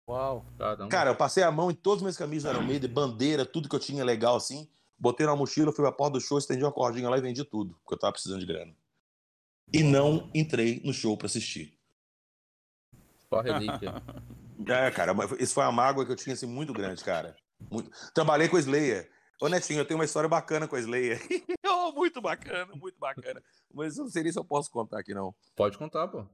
Uau. 0.08 0.46
Caramba. 0.56 0.88
Cara, 0.88 1.10
eu 1.10 1.16
passei 1.16 1.42
a 1.42 1.50
mão 1.52 1.70
em 1.70 1.74
todas 1.74 1.98
as 1.98 2.02
minhas 2.02 2.16
camisas 2.16 2.50
do 2.50 2.56
Iron 2.56 2.66
Maiden, 2.66 2.88
bandeira, 2.90 3.44
tudo 3.44 3.68
que 3.68 3.76
eu 3.76 3.80
tinha 3.80 4.02
legal 4.04 4.36
assim. 4.36 4.66
Botei 4.98 5.26
na 5.26 5.36
mochila, 5.36 5.70
fui 5.70 5.82
pra 5.84 5.92
porta 5.92 6.14
do 6.14 6.20
show, 6.20 6.38
estendi 6.38 6.64
uma 6.64 6.72
cordinha 6.72 7.08
lá 7.10 7.18
e 7.18 7.20
vendi 7.20 7.44
tudo, 7.44 7.74
porque 7.82 7.94
eu 7.94 7.98
tava 7.98 8.12
precisando 8.14 8.40
de 8.40 8.46
grana. 8.46 8.74
E 9.72 9.82
não 9.82 10.30
entrei 10.34 10.80
no 10.82 10.94
show 10.94 11.14
pra 11.16 11.26
assistir. 11.26 11.77
Só 13.32 13.40
relíquia. 13.40 13.94
É, 14.66 14.90
cara, 14.90 15.14
mas 15.14 15.30
isso 15.38 15.54
foi 15.54 15.62
uma 15.62 15.70
mágoa 15.70 16.04
que 16.04 16.10
eu 16.10 16.16
tinha 16.16 16.34
assim 16.34 16.44
muito 16.44 16.72
grande, 16.72 17.02
cara. 17.04 17.36
Muito... 17.70 17.88
Trabalhei 18.12 18.48
com 18.48 18.56
o 18.56 18.58
Slayer. 18.58 19.08
Ô, 19.40 19.48
Netinho, 19.48 19.78
eu 19.78 19.84
tenho 19.84 19.96
uma 19.98 20.04
história 20.04 20.28
bacana 20.28 20.66
com 20.66 20.74
a 20.74 20.80
Slayer. 20.80 21.22
oh, 21.64 21.92
muito 21.92 22.20
bacana, 22.20 22.66
muito 22.74 22.98
bacana. 22.98 23.40
Mas 23.72 23.96
eu 23.96 24.02
não 24.04 24.10
sei 24.10 24.24
nem 24.24 24.32
se 24.32 24.38
eu 24.38 24.44
posso 24.44 24.68
contar 24.68 24.98
aqui, 24.98 25.14
não. 25.14 25.32
Pode 25.54 25.78
contar, 25.78 26.08
pô. 26.08 26.26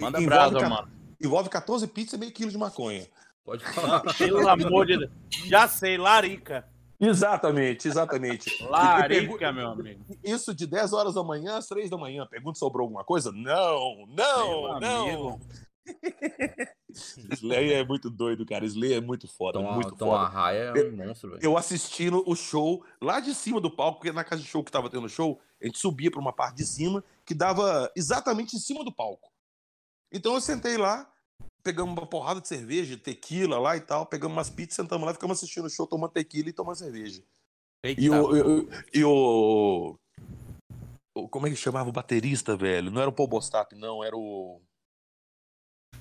Manda 0.00 0.18
envolve, 0.20 0.26
brasa, 0.26 0.58
ca- 0.58 0.68
mano. 0.70 0.90
envolve 1.22 1.50
14 1.50 1.86
pizzas 1.88 2.14
e 2.14 2.18
meio 2.18 2.32
quilo 2.32 2.50
de 2.50 2.56
maconha. 2.58 3.06
Pode 3.44 3.62
falar. 3.74 4.00
Pelo 4.16 4.48
amor 4.48 4.86
de 4.86 4.96
Deus. 4.96 5.10
Já 5.44 5.68
sei, 5.68 5.98
larica. 5.98 6.66
Exatamente, 6.98 7.86
exatamente. 7.86 8.64
Larica, 8.64 9.08
pergu- 9.38 9.54
meu 9.54 9.68
amigo. 9.68 10.04
Isso 10.24 10.54
de 10.54 10.66
10 10.66 10.92
horas 10.94 11.14
da 11.14 11.22
manhã 11.22 11.58
às 11.58 11.66
3 11.66 11.90
da 11.90 11.98
manhã. 11.98 12.26
Pergunta 12.26 12.54
se 12.54 12.60
sobrou 12.60 12.84
alguma 12.84 13.04
coisa? 13.04 13.30
Não, 13.30 14.06
não, 14.08 14.62
Meu 14.62 14.80
não. 14.80 15.04
amigo. 15.28 15.40
Slayer 16.90 17.78
é 17.80 17.84
muito 17.84 18.08
doido, 18.10 18.44
cara. 18.46 18.64
Slayer 18.64 18.98
é 18.98 19.00
muito 19.00 19.28
foda, 19.28 19.58
Tom, 19.60 19.72
muito 19.72 19.94
Tom 19.96 20.06
foda. 20.06 20.24
Arraia 20.24 20.72
é 20.76 20.88
um 20.88 20.96
monstro, 20.96 21.30
velho. 21.30 21.42
Eu 21.42 21.56
assistindo 21.56 22.22
o 22.26 22.34
show 22.34 22.84
lá 23.00 23.20
de 23.20 23.34
cima 23.34 23.60
do 23.60 23.70
palco, 23.70 23.98
porque 23.98 24.12
na 24.12 24.24
casa 24.24 24.42
de 24.42 24.48
show 24.48 24.64
que 24.64 24.72
tava 24.72 24.88
tendo 24.90 25.08
show, 25.08 25.40
a 25.62 25.66
gente 25.66 25.78
subia 25.78 26.10
pra 26.10 26.20
uma 26.20 26.32
parte 26.32 26.56
de 26.56 26.66
cima 26.66 27.04
que 27.24 27.34
dava 27.34 27.90
exatamente 27.96 28.56
em 28.56 28.58
cima 28.58 28.84
do 28.84 28.92
palco. 28.92 29.30
Então 30.12 30.34
eu 30.34 30.40
sentei 30.40 30.76
lá, 30.76 31.10
pegamos 31.62 31.94
uma 31.96 32.06
porrada 32.06 32.40
de 32.40 32.48
cerveja, 32.48 32.96
tequila 32.96 33.58
lá 33.58 33.76
e 33.76 33.80
tal, 33.80 34.06
pegamos 34.06 34.36
umas 34.36 34.48
pizzas, 34.50 34.74
sentamos 34.76 35.06
lá, 35.06 35.12
ficamos 35.12 35.36
assistindo 35.38 35.66
o 35.66 35.70
show, 35.70 35.86
tomando 35.86 36.12
tequila 36.12 36.48
e 36.48 36.52
tomando 36.52 36.76
cerveja. 36.76 37.22
Eita. 37.84 38.00
E 38.00 38.10
o, 38.10 38.36
e 38.36 38.68
e 39.00 39.04
o, 39.04 39.98
o- 41.14 41.28
Como 41.28 41.46
é 41.46 41.50
que 41.50 41.56
chamava 41.56 41.88
o 41.88 41.92
baterista, 41.92 42.56
velho? 42.56 42.90
Não 42.90 43.00
era 43.00 43.10
o 43.10 43.12
Paul 43.12 43.28
Bostap, 43.28 43.74
não, 43.76 44.02
era 44.02 44.16
o. 44.16 44.60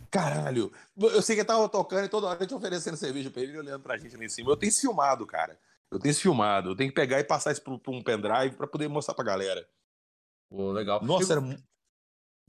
Caralho! 0.09 0.71
Eu 0.95 1.21
sei 1.21 1.35
que 1.35 1.41
ele 1.41 1.47
tava 1.47 1.67
tocando 1.69 2.05
e 2.05 2.09
toda 2.09 2.27
hora 2.27 2.37
a 2.39 2.41
gente 2.43 2.53
oferecendo 2.53 2.95
cerveja 2.97 3.29
pra 3.29 3.41
ele 3.41 3.53
e 3.53 3.57
olhando 3.59 3.81
pra 3.81 3.97
gente 3.97 4.15
lá 4.15 4.23
em 4.23 4.29
cima. 4.29 4.49
Eu 4.51 4.57
tenho 4.57 4.69
isso 4.69 4.81
filmado, 4.81 5.25
cara. 5.25 5.59
Eu 5.91 5.99
tenho 5.99 6.11
isso 6.11 6.21
filmado. 6.21 6.71
Eu 6.71 6.75
tenho 6.75 6.89
que 6.89 6.95
pegar 6.95 7.19
e 7.19 7.23
passar 7.23 7.51
isso 7.51 7.61
pra, 7.61 7.73
um 7.91 8.01
pendrive 8.03 8.55
pra 8.55 8.67
poder 8.67 8.87
mostrar 8.87 9.13
pra 9.13 9.23
galera. 9.25 9.67
Pô, 10.49 10.71
legal. 10.71 11.03
Nossa, 11.03 11.33
era 11.33 11.41
mu- 11.41 11.57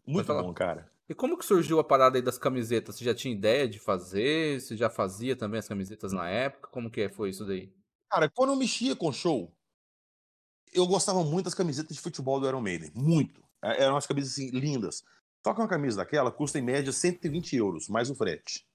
muito 0.06 0.26
bom, 0.32 0.52
cara. 0.55 0.90
e 1.09 1.14
como 1.14 1.36
que 1.36 1.44
surgiu 1.44 1.78
a 1.80 1.85
parada 1.85 2.16
aí 2.18 2.22
das 2.22 2.39
camisetas? 2.39 2.97
Você 2.97 3.05
já 3.05 3.14
tinha 3.14 3.35
ideia 3.35 3.68
de 3.68 3.78
fazer? 3.78 4.60
Você 4.60 4.76
já 4.76 4.89
fazia 4.89 5.35
também 5.36 5.59
as 5.59 5.68
camisetas 5.68 6.12
na 6.12 6.28
época? 6.28 6.68
Como 6.68 6.90
que 6.90 7.09
foi 7.09 7.30
isso 7.30 7.44
daí? 7.44 7.72
Cara, 8.10 8.28
quando 8.30 8.51
eu 8.52 8.56
mexia 8.56 8.94
com 8.97 9.12
show, 9.12 9.52
eu 10.72 10.86
gostava 10.86 11.22
muito 11.24 11.44
das 11.47 11.55
camisetas 11.55 11.97
de 11.97 12.02
futebol 12.02 12.39
do 12.40 12.47
Iron 12.47 12.60
Maiden. 12.60 12.90
Muito. 12.94 13.43
É, 13.62 13.82
Eram 13.82 13.94
umas 13.94 14.06
camisas 14.06 14.32
assim, 14.32 14.51
lindas. 14.51 15.02
Só 15.44 15.55
que 15.55 15.60
uma 15.60 15.69
camisa 15.69 15.98
daquela 15.98 16.31
custa 16.31 16.59
em 16.59 16.62
média 16.62 16.93
120 16.93 17.56
euros, 17.56 17.89
mais 17.89 18.10
o 18.10 18.15
frete. 18.15 18.66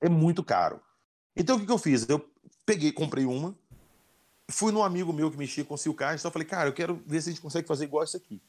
É 0.00 0.08
muito 0.08 0.44
caro. 0.44 0.80
Então 1.36 1.56
o 1.56 1.60
que, 1.60 1.66
que 1.66 1.72
eu 1.72 1.78
fiz? 1.78 2.08
Eu 2.08 2.24
peguei, 2.66 2.92
comprei 2.92 3.24
uma, 3.24 3.56
fui 4.50 4.70
num 4.72 4.82
amigo 4.82 5.12
meu 5.12 5.30
que 5.30 5.36
mexia 5.36 5.64
com 5.64 5.76
silcagem, 5.76 6.16
então 6.18 6.28
eu 6.28 6.32
falei, 6.32 6.46
cara, 6.46 6.68
eu 6.68 6.74
quero 6.74 7.02
ver 7.06 7.22
se 7.22 7.30
a 7.30 7.32
gente 7.32 7.40
consegue 7.40 7.66
fazer 7.66 7.84
igual 7.84 8.04
isso 8.04 8.16
aqui. 8.16 8.40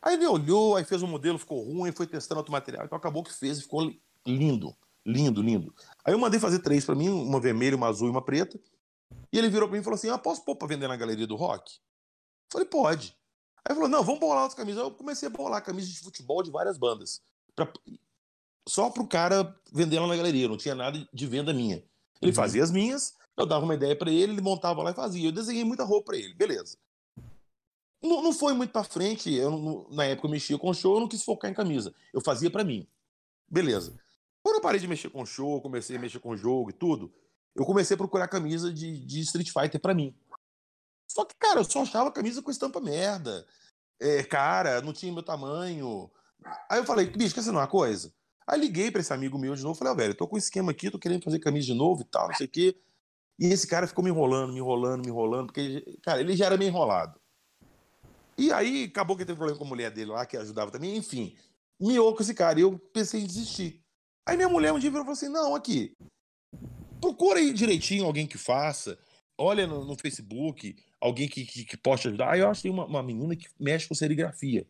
Aí 0.00 0.14
ele 0.14 0.26
olhou, 0.26 0.76
aí 0.76 0.84
fez 0.84 1.02
um 1.02 1.06
modelo, 1.06 1.38
ficou 1.38 1.62
ruim, 1.62 1.92
foi 1.92 2.06
testando 2.06 2.38
outro 2.40 2.52
material, 2.52 2.84
então 2.84 2.98
acabou 2.98 3.22
que 3.22 3.32
fez 3.32 3.58
e 3.58 3.62
ficou 3.62 3.82
li- 3.82 4.02
lindo, 4.26 4.76
lindo, 5.06 5.40
lindo. 5.40 5.74
Aí 6.04 6.12
eu 6.12 6.18
mandei 6.18 6.40
fazer 6.40 6.58
três 6.58 6.84
pra 6.84 6.94
mim, 6.94 7.08
uma 7.08 7.40
vermelha, 7.40 7.76
uma 7.76 7.88
azul 7.88 8.08
e 8.08 8.10
uma 8.10 8.22
preta. 8.22 8.58
E 9.32 9.38
ele 9.38 9.48
virou 9.48 9.68
pra 9.68 9.76
mim 9.76 9.80
e 9.80 9.84
falou 9.84 9.94
assim: 9.94 10.08
Ah, 10.10 10.18
posso 10.18 10.44
pôr 10.44 10.56
pra 10.56 10.66
vender 10.66 10.88
na 10.88 10.96
galeria 10.96 11.26
do 11.26 11.36
rock? 11.36 11.78
Falei, 12.52 12.66
pode. 12.66 13.16
Aí 13.64 13.72
ele 13.72 13.74
falou: 13.74 13.88
Não, 13.88 14.02
vamos 14.02 14.20
bolar 14.20 14.42
outras 14.42 14.54
camisas. 14.56 14.82
Eu 14.82 14.90
comecei 14.90 15.28
a 15.28 15.30
bolar 15.30 15.62
camisas 15.64 15.90
de 15.90 16.00
futebol 16.00 16.42
de 16.42 16.50
várias 16.50 16.76
bandas. 16.78 17.20
Pra- 17.54 17.72
Só 18.68 18.90
pro 18.90 19.06
cara 19.06 19.54
vender 19.72 19.98
lá 19.98 20.06
na 20.06 20.16
galeria, 20.16 20.48
não 20.48 20.56
tinha 20.56 20.74
nada 20.74 21.06
de 21.12 21.26
venda 21.26 21.52
minha. 21.52 21.82
Ele 22.20 22.30
Uhum. 22.30 22.34
fazia 22.34 22.62
as 22.62 22.70
minhas, 22.70 23.16
eu 23.36 23.44
dava 23.44 23.64
uma 23.64 23.74
ideia 23.74 23.96
pra 23.96 24.10
ele, 24.10 24.32
ele 24.34 24.40
montava 24.40 24.82
lá 24.82 24.92
e 24.92 24.94
fazia. 24.94 25.28
Eu 25.28 25.32
desenhei 25.32 25.64
muita 25.64 25.82
roupa 25.84 26.06
pra 26.12 26.16
ele, 26.16 26.32
beleza. 26.34 26.76
Não, 28.00 28.22
não 28.22 28.32
foi 28.32 28.52
muito 28.52 28.70
pra 28.72 28.84
frente, 28.84 29.32
eu, 29.32 29.50
não- 29.50 29.86
na 29.90 30.04
época 30.04 30.26
eu 30.26 30.30
mexia 30.30 30.58
com 30.58 30.72
show, 30.74 30.94
eu 30.94 31.00
não 31.00 31.08
quis 31.08 31.22
focar 31.24 31.50
em 31.50 31.54
camisa. 31.54 31.94
Eu 32.12 32.20
fazia 32.20 32.50
pra 32.50 32.64
mim. 32.64 32.86
Beleza. 33.48 33.94
Quando 34.42 34.56
eu 34.56 34.60
parei 34.62 34.80
de 34.80 34.88
mexer 34.88 35.08
com 35.10 35.24
show, 35.26 35.60
comecei 35.60 35.96
a 35.96 36.00
mexer 36.00 36.18
com 36.18 36.36
jogo 36.36 36.70
e 36.70 36.72
tudo, 36.72 37.12
eu 37.54 37.64
comecei 37.64 37.94
a 37.94 37.98
procurar 37.98 38.26
camisa 38.28 38.72
de, 38.72 38.98
de 39.04 39.20
Street 39.20 39.50
Fighter 39.52 39.80
pra 39.80 39.94
mim. 39.94 40.14
Só 41.12 41.26
que, 41.26 41.34
cara, 41.38 41.60
eu 41.60 41.64
só 41.64 41.82
achava 41.82 42.10
camisa 42.10 42.40
com 42.40 42.50
estampa 42.50 42.80
merda. 42.80 43.46
É, 44.00 44.22
cara, 44.22 44.80
não 44.80 44.94
tinha 44.94 45.12
meu 45.12 45.22
tamanho. 45.22 46.10
Aí 46.70 46.78
eu 46.78 46.86
falei, 46.86 47.06
bicho, 47.06 47.34
quer 47.34 47.42
saber 47.42 47.58
uma 47.58 47.66
coisa? 47.66 48.10
Aí 48.46 48.58
liguei 48.58 48.90
pra 48.90 49.02
esse 49.02 49.12
amigo 49.12 49.38
meu 49.38 49.54
de 49.54 49.62
novo, 49.62 49.78
falei, 49.78 49.92
ó, 49.92 49.96
velho, 49.96 50.12
eu 50.12 50.16
tô 50.16 50.26
com 50.26 50.36
um 50.36 50.38
esquema 50.38 50.72
aqui, 50.72 50.90
tô 50.90 50.98
querendo 50.98 51.22
fazer 51.22 51.38
camisa 51.38 51.66
de 51.66 51.74
novo 51.74 52.00
e 52.00 52.04
tal, 52.06 52.28
não 52.28 52.34
sei 52.34 52.46
o 52.46 52.50
quê. 52.50 52.74
E 53.38 53.46
esse 53.46 53.66
cara 53.66 53.86
ficou 53.86 54.02
me 54.02 54.08
enrolando, 54.08 54.54
me 54.54 54.58
enrolando, 54.58 55.02
me 55.02 55.08
enrolando, 55.08 55.46
porque, 55.48 55.98
cara, 56.02 56.20
ele 56.20 56.34
já 56.34 56.46
era 56.46 56.56
meio 56.56 56.70
enrolado. 56.70 57.20
E 58.38 58.50
aí 58.50 58.84
acabou 58.84 59.14
que 59.14 59.26
teve 59.26 59.36
problema 59.36 59.58
com 59.58 59.66
a 59.66 59.68
mulher 59.68 59.90
dele 59.90 60.12
lá, 60.12 60.24
que 60.24 60.38
ajudava 60.38 60.70
também, 60.70 60.96
enfim. 60.96 61.36
Miou 61.78 62.16
com 62.16 62.22
esse 62.22 62.32
cara 62.32 62.58
e 62.58 62.62
eu 62.62 62.78
pensei 62.78 63.20
em 63.20 63.26
desistir. 63.26 63.84
Aí 64.26 64.34
minha 64.34 64.48
mulher 64.48 64.72
um 64.72 64.78
dia 64.78 64.88
e 64.88 64.92
falou 64.92 65.10
assim: 65.10 65.28
não, 65.28 65.54
aqui, 65.54 65.94
procura 67.00 67.38
aí 67.38 67.52
direitinho 67.52 68.06
alguém 68.06 68.26
que 68.26 68.38
faça, 68.38 68.98
olha 69.36 69.66
no, 69.66 69.84
no 69.84 69.96
Facebook, 69.96 70.74
alguém 71.02 71.28
que, 71.28 71.44
que, 71.44 71.64
que 71.64 71.76
possa 71.76 72.08
ajudar. 72.08 72.30
Aí 72.32 72.40
eu 72.40 72.48
achei 72.48 72.70
uma, 72.70 72.86
uma 72.86 73.02
menina 73.02 73.34
que 73.34 73.48
mexe 73.58 73.88
com 73.88 73.94
serigrafia. 73.94 74.66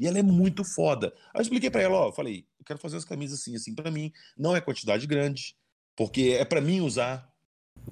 E 0.00 0.06
ela 0.08 0.18
é 0.18 0.22
muito 0.22 0.64
foda. 0.64 1.12
Aí 1.32 1.38
eu 1.38 1.42
expliquei 1.42 1.70
pra 1.70 1.82
ela, 1.82 2.08
ó, 2.08 2.12
falei, 2.12 2.46
eu 2.58 2.64
quero 2.64 2.78
fazer 2.80 2.96
as 2.96 3.04
camisas 3.04 3.38
assim, 3.40 3.54
assim, 3.54 3.74
pra 3.74 3.90
mim. 3.90 4.10
Não 4.36 4.56
é 4.56 4.60
quantidade 4.60 5.06
grande, 5.06 5.54
porque 5.94 6.36
é 6.40 6.44
pra 6.44 6.60
mim 6.60 6.80
usar. 6.80 7.30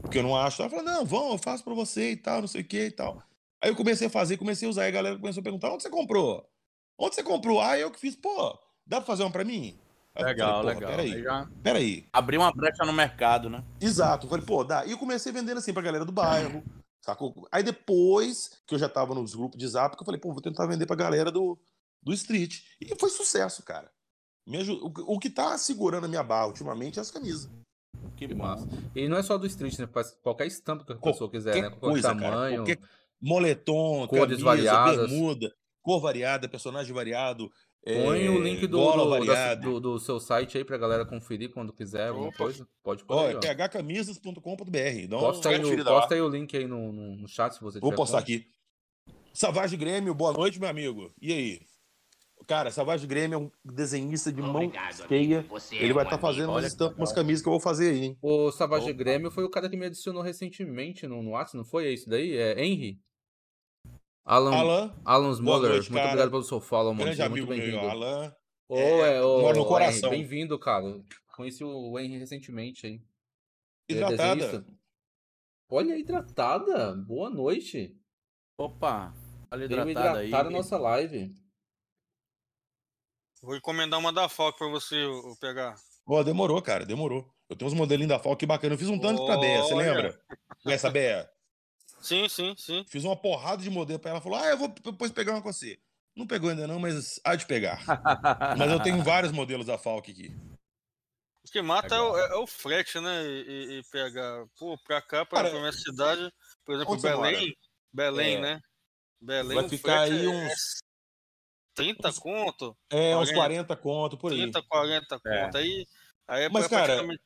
Porque 0.01 0.19
eu 0.19 0.23
não 0.23 0.35
acho. 0.35 0.63
Ela 0.63 0.71
falou, 0.71 0.85
não, 0.85 1.05
vão, 1.05 1.33
eu 1.33 1.39
faço 1.39 1.63
pra 1.63 1.75
você 1.75 2.13
e 2.13 2.17
tal, 2.17 2.41
não 2.41 2.49
sei 2.49 2.63
o 2.63 2.65
que 2.65 2.87
e 2.87 2.91
tal. 2.91 3.23
Aí 3.61 3.71
eu 3.71 3.77
comecei 3.77 4.07
a 4.07 4.11
fazer, 4.11 4.37
comecei 4.39 4.67
a 4.67 4.71
usar, 4.71 4.85
e 4.87 4.89
a 4.89 4.91
galera 4.93 5.19
começou 5.19 5.41
a 5.41 5.45
perguntar, 5.45 5.71
onde 5.73 5.83
você 5.83 5.91
comprou? 5.91 6.49
Onde 6.99 7.15
você 7.15 7.23
comprou? 7.23 7.61
Ah, 7.61 7.79
eu 7.79 7.91
que 7.91 8.01
fiz, 8.01 8.17
pô, 8.17 8.59
dá 8.87 8.97
pra 8.97 9.07
fazer 9.07 9.23
uma 9.23 9.31
pra 9.31 9.45
mim? 9.45 9.79
Aí 10.15 10.25
Legal, 10.25 10.63
falei, 10.63 10.75
"Porra, 10.75 10.87
legal. 10.89 11.01
Aí 11.01 11.11
Peraí, 11.11 11.23
já 11.23 11.49
peraí. 11.63 12.07
abriu 12.13 12.41
uma 12.41 12.53
brecha 12.53 12.85
no 12.85 12.93
mercado, 12.93 13.49
né? 13.49 13.63
Exato. 13.81 14.27
Eu 14.27 14.31
Falei, 14.31 14.45
pô, 14.45 14.65
dá. 14.65 14.85
E 14.85 14.91
eu 14.91 14.99
comecei 14.99 15.31
vendendo 15.33 15.59
assim 15.59 15.73
pra 15.73 15.83
galera 15.83 16.05
do 16.05 16.13
bairro, 16.13 16.63
sacou? 17.03 17.47
Aí 17.53 17.63
depois 17.63 18.63
que 18.67 18.75
eu 18.75 18.79
já 18.79 18.89
tava 18.89 19.15
nos 19.15 19.35
grupos 19.35 19.59
de 19.59 19.67
zap, 19.69 19.97
que 19.97 20.03
eu 20.03 20.07
falei, 20.07 20.21
pô, 20.21 20.33
vou 20.33 20.41
tentar 20.41 20.67
vender 20.67 20.87
pra 20.87 20.97
galera 20.97 21.31
do, 21.31 21.59
do 22.03 22.13
street. 22.15 22.61
E 22.81 22.95
foi 22.99 23.11
sucesso, 23.11 23.63
cara. 23.63 23.91
Me 24.47 24.59
aju- 24.59 24.81
o, 24.83 25.15
o 25.15 25.19
que 25.19 25.29
tá 25.31 25.57
segurando 25.59 26.05
a 26.05 26.09
minha 26.09 26.23
barra 26.23 26.47
ultimamente 26.47 26.99
é 26.99 27.03
as 27.03 27.11
camisas. 27.11 27.51
Que, 28.17 28.33
massa. 28.35 28.67
E 28.95 29.09
não 29.09 29.17
é 29.17 29.23
só 29.23 29.37
do 29.37 29.47
street, 29.47 29.79
né? 29.79 29.89
Qualquer 30.23 30.47
estampa 30.47 30.85
que 30.85 30.93
a 30.93 30.97
pessoa 30.97 31.31
quiser, 31.31 31.55
né? 31.55 31.71
Qualquer 31.71 31.79
Qualquer 31.79 31.91
coisa, 31.93 32.15
cara. 32.15 32.31
tamanho. 32.37 32.57
Qualquer 32.65 32.79
moletom, 33.21 34.07
Cores 34.09 34.25
camisa, 34.43 34.45
variadas. 34.45 34.97
bermuda, 35.11 35.55
cor 35.81 36.01
variada, 36.01 36.49
personagem 36.49 36.93
variado. 36.93 37.51
Põe 37.85 38.27
é, 38.27 38.31
o 38.31 38.41
link 38.41 38.65
do, 38.69 38.79
do, 38.79 39.57
do, 39.57 39.81
do 39.81 39.99
seu 39.99 40.21
site 40.21 40.57
aí 40.57 40.65
pra 40.65 40.79
galera 40.79 41.05
conferir 41.05 41.51
quando 41.51 41.73
quiser 41.73 42.09
alguma 42.09 42.29
Opa. 42.29 42.39
coisa. 42.39 42.69
Pode 42.81 43.05
pôr 43.05 43.15
Ó, 43.15 43.27
aí, 43.27 43.35
é 43.45 43.55
phcamisas.com.br. 43.69 45.09
Posta 45.11 45.49
aí, 45.49 45.65
o, 45.65 45.85
posta 45.85 46.15
aí 46.15 46.21
o 46.21 46.29
link 46.29 46.57
aí 46.57 46.69
no, 46.69 46.93
no, 46.93 47.17
no 47.17 47.29
chat 47.29 47.55
se 47.55 47.61
você 47.61 47.81
Vou 47.81 47.93
postar 47.93 48.19
aqui. 48.19 48.47
Savage 49.35 49.77
Grêmio, 49.77 50.15
boa 50.15 50.33
noite, 50.33 50.61
meu 50.61 50.69
amigo. 50.69 51.13
E 51.21 51.33
aí? 51.33 51.61
Cara, 52.47 52.71
Savage 52.71 53.07
Grêmio 53.07 53.35
é 53.37 53.39
um 53.39 53.51
desenhista 53.65 54.33
de 54.33 54.43
mão 54.43 54.71
cheia. 55.09 55.45
Ele 55.73 55.93
vai 55.93 56.05
estar 56.05 56.19
fazendo 56.19 56.51
umas 56.51 56.67
estampas, 56.67 56.99
umas 56.99 57.13
camisas 57.13 57.43
que 57.43 57.49
eu 57.49 57.53
vou 57.53 57.61
fazer 57.61 57.91
aí, 57.91 58.05
hein? 58.05 58.19
O 58.23 58.53
Savage 58.53 58.91
Opa. 58.91 58.93
Grêmio 58.93 59.31
foi 59.31 59.43
o 59.43 59.51
cara 59.51 59.69
que 59.69 59.77
me 59.77 59.87
adicionou 59.87 60.23
recentemente 60.23 61.07
no, 61.09 61.21
no 61.21 61.31
WhatsApp, 61.31 61.57
não 61.57 61.65
foi? 61.65 61.87
É 61.87 61.91
isso 61.91 62.09
daí? 62.09 62.37
É 62.37 62.65
Henry? 62.65 63.01
Alan, 64.25 64.55
Alan, 64.55 64.95
Alan, 65.05 65.35
Smoller, 65.35 65.71
noite, 65.73 65.91
muito 65.91 66.05
obrigado 66.05 66.31
pelo 66.31 66.43
seu 66.45 66.61
follow, 66.61 66.93
mano. 66.93 67.05
grande 67.05 67.17
Seja 67.17 67.29
muito 67.29 67.47
bem-vindo. 67.47 67.79
Alan. 67.79 68.35
Ô, 68.69 68.77
é, 68.79 69.17
é, 69.17 69.23
ô, 69.23 69.53
no 69.53 69.67
coração. 69.67 70.11
Bem-vindo, 70.11 70.59
cara. 70.59 71.03
Conheci 71.35 71.65
o 71.65 71.99
Henry 71.99 72.19
recentemente 72.19 72.87
aí. 72.87 73.03
É 73.89 73.93
Hidratada. 73.93 74.35
desenhista. 74.37 74.67
Olha, 75.69 75.99
hidratada. 75.99 76.95
Boa 76.95 77.31
noite. 77.31 77.97
Opa, 78.59 79.13
olha 79.51 79.67
uma 79.67 79.91
hidratada 79.91 80.19
aí. 80.21 80.29
hidratada 80.29 80.51
nossa 80.51 80.79
live. 80.79 81.35
Vou 83.43 83.57
encomendar 83.57 83.99
uma 83.99 84.13
da 84.13 84.29
Falco 84.29 84.59
pra 84.59 84.69
você, 84.69 85.05
o 85.05 85.37
pegar. 85.41 85.75
Ó, 86.07 86.23
demorou, 86.23 86.63
cara, 86.63 86.87
demorou. 86.87 87.29
Eu 87.49 87.57
tenho 87.57 87.69
uns 87.71 87.77
modelinhos 87.77 88.09
da 88.09 88.19
Falk 88.19 88.47
bacana. 88.47 88.75
Eu 88.75 88.79
fiz 88.79 88.89
um 88.89 88.99
tanto 88.99 89.25
pra 89.27 89.37
Bea, 89.37 89.63
você 89.63 89.75
lembra? 89.75 90.21
Essa 90.65 90.91
Bea. 90.91 91.29
Sim, 92.03 92.29
sim, 92.29 92.55
sim. 92.59 92.85
Fiz 92.89 93.05
uma 93.05 93.17
porrada 93.17 93.63
de 93.63 93.71
modelo 93.71 93.99
pra 93.99 94.11
ela. 94.11 94.21
Falou, 94.21 94.39
ah, 94.39 94.47
eu 94.49 94.59
vou 94.59 94.69
depois 94.69 95.11
pegar 95.13 95.33
uma 95.33 95.43
com 95.43 95.53
você. 95.53 95.79
Não 96.15 96.27
pegou 96.27 96.51
ainda 96.51 96.67
não, 96.67 96.79
mas 96.79 97.19
há 97.25 97.35
de 97.37 97.47
pegar. 97.47 97.79
mas 98.59 98.71
eu 98.71 98.83
tenho 98.83 99.03
vários 99.03 99.33
modelos 99.33 99.67
da 99.67 99.79
Falk 99.79 100.11
aqui. 100.11 100.35
O 101.45 101.51
que 101.51 101.63
mata 101.63 101.95
é 101.95 102.01
o, 102.01 102.17
é- 102.19 102.29
é 102.33 102.37
o 102.37 102.47
frete, 102.47 103.01
né? 103.01 103.25
E, 103.27 103.79
e- 103.79 103.83
pegar. 103.91 104.45
Pô, 104.59 104.77
pra 104.79 105.01
cá, 105.01 105.25
pra, 105.25 105.39
Cara, 105.39 105.51
pra 105.51 105.59
minha 105.61 105.73
cidade, 105.73 106.33
por 106.65 106.75
exemplo? 106.75 107.01
Belém. 107.01 107.57
Belém, 107.93 108.37
É. 108.37 108.41
né? 108.41 108.61
Belém, 109.21 109.57
Vai 109.61 109.69
ficar 109.69 110.01
aí 110.03 110.25
é 110.25 110.29
uns- 110.29 110.79
30 111.75 112.09
uns- 112.09 112.19
conto, 112.19 112.77
É, 112.91 113.17
uns 113.17 113.31
40. 113.33 113.35
40 113.35 113.77
conto 113.77 114.19
por 114.19 114.33
aí. 114.33 114.39
30, 114.43 114.63
40 114.63 115.21
É. 115.27 115.45
conto. 115.45 115.57
Aí, 115.59 115.87
aí 116.29 116.43
é 116.45 116.49
Mas, 116.49 116.67
pra- 116.69 116.79
cara, 116.79 116.87
praticamente- 116.95 117.23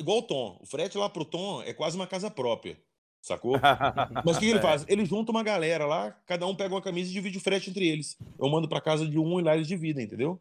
Igual 0.00 0.18
o 0.18 0.22
Tom. 0.22 0.58
O 0.62 0.66
frete 0.66 0.96
lá 0.96 1.08
pro 1.10 1.24
Tom 1.24 1.60
é 1.62 1.72
quase 1.74 1.96
uma 1.96 2.06
casa 2.06 2.30
própria. 2.30 2.80
Sacou? 3.20 3.56
Mas 4.24 4.36
o 4.36 4.40
que, 4.40 4.46
que 4.46 4.52
ele 4.52 4.60
faz? 4.60 4.84
Ele 4.88 5.04
junta 5.04 5.30
uma 5.30 5.42
galera 5.42 5.84
lá, 5.86 6.12
cada 6.26 6.46
um 6.46 6.54
pega 6.54 6.74
uma 6.74 6.82
camisa 6.82 7.10
e 7.10 7.12
divide 7.12 7.38
o 7.38 7.40
frete 7.40 7.70
entre 7.70 7.86
eles. 7.86 8.16
Eu 8.38 8.48
mando 8.48 8.68
pra 8.68 8.80
casa 8.80 9.06
de 9.06 9.18
um 9.18 9.38
e 9.38 9.42
lá 9.42 9.54
eles 9.54 9.66
dividem, 9.66 10.04
entendeu? 10.04 10.40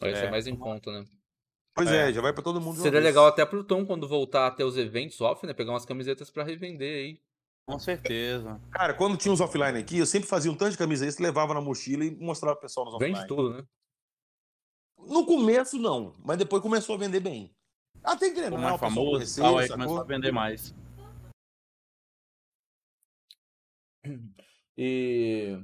Vai 0.00 0.14
ser 0.16 0.26
É. 0.26 0.30
mais 0.30 0.46
em 0.46 0.56
conta, 0.56 0.90
né? 0.90 1.04
Pois 1.74 1.90
É. 1.90 2.10
é, 2.10 2.12
já 2.12 2.20
vai 2.20 2.32
pra 2.32 2.42
todo 2.42 2.60
mundo. 2.60 2.80
Seria 2.80 3.00
legal 3.00 3.26
até 3.26 3.46
pro 3.46 3.64
Tom, 3.64 3.86
quando 3.86 4.08
voltar 4.08 4.46
a 4.46 4.50
ter 4.50 4.64
os 4.64 4.76
eventos 4.76 5.20
off, 5.20 5.46
né? 5.46 5.54
Pegar 5.54 5.72
umas 5.72 5.86
camisetas 5.86 6.28
pra 6.30 6.44
revender 6.44 6.96
aí. 7.04 7.20
Com 7.66 7.78
certeza. 7.78 8.60
Cara, 8.72 8.92
quando 8.92 9.16
tinha 9.16 9.32
os 9.32 9.40
offline 9.40 9.78
aqui, 9.78 9.98
eu 9.98 10.06
sempre 10.06 10.28
fazia 10.28 10.50
um 10.50 10.54
tanto 10.56 10.72
de 10.72 10.78
camisa 10.78 11.06
extra, 11.06 11.24
levava 11.24 11.54
na 11.54 11.60
mochila 11.60 12.04
e 12.04 12.10
mostrava 12.10 12.56
pro 12.56 12.62
pessoal 12.62 12.84
nos 12.86 12.94
offline. 12.94 13.14
Vende 13.14 13.28
tudo, 13.28 13.54
né? 13.54 13.64
No 14.98 15.24
começo, 15.24 15.78
não, 15.78 16.12
mas 16.24 16.38
depois 16.38 16.62
começou 16.62 16.94
a 16.94 16.98
vender 16.98 17.20
bem. 17.20 17.54
Até 18.02 18.28
engrenar, 18.28 18.58
mais 18.60 18.74
o 18.74 18.78
pessoal 18.78 18.90
famoso 18.90 19.38
e 19.40 19.42
tal, 19.42 19.58
aí 19.58 19.68
começou 19.68 20.00
a 20.00 20.04
vender 20.04 20.32
mais. 20.32 20.74
E. 24.76 25.58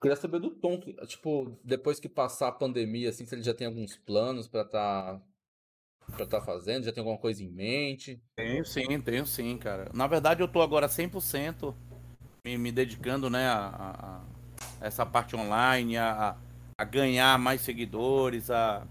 Queria 0.00 0.16
saber 0.16 0.38
do 0.40 0.50
Tom, 0.50 0.78
tipo, 1.06 1.58
depois 1.64 1.98
que 1.98 2.08
passar 2.08 2.48
a 2.48 2.52
pandemia, 2.52 3.10
assim, 3.10 3.26
se 3.26 3.34
ele 3.34 3.42
já 3.42 3.52
tem 3.54 3.66
alguns 3.66 3.96
planos 3.96 4.46
pra 4.46 4.64
tá. 4.64 5.20
pra 6.16 6.26
tá 6.26 6.40
fazendo, 6.42 6.84
já 6.84 6.92
tem 6.92 7.00
alguma 7.02 7.18
coisa 7.18 7.42
em 7.42 7.50
mente. 7.50 8.22
Tenho 8.36 8.64
sim, 8.64 9.00
tenho 9.00 9.26
sim, 9.26 9.58
cara. 9.58 9.90
Na 9.92 10.06
verdade, 10.06 10.42
eu 10.42 10.48
tô 10.48 10.62
agora 10.62 10.88
100% 10.88 11.74
me, 12.44 12.56
me 12.56 12.70
dedicando, 12.70 13.28
né, 13.28 13.48
a, 13.48 14.22
a- 14.22 14.86
essa 14.86 15.04
parte 15.04 15.34
online, 15.34 15.96
a, 15.96 16.36
a- 16.78 16.84
ganhar 16.84 17.36
mais 17.38 17.60
seguidores, 17.62 18.48
a, 18.50 18.86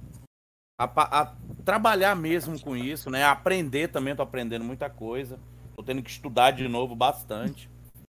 a, 0.79 1.21
a 1.21 1.35
trabalhar 1.65 2.15
mesmo 2.15 2.59
com 2.61 2.75
isso, 2.77 3.09
né, 3.09 3.23
aprender 3.25 3.89
também, 3.89 4.15
tô 4.15 4.23
aprendendo 4.23 4.65
muita 4.65 4.89
coisa. 4.89 5.39
Tô 5.75 5.83
tendo 5.83 6.03
que 6.03 6.09
estudar 6.11 6.51
de 6.51 6.67
novo 6.67 6.95
bastante, 6.95 7.69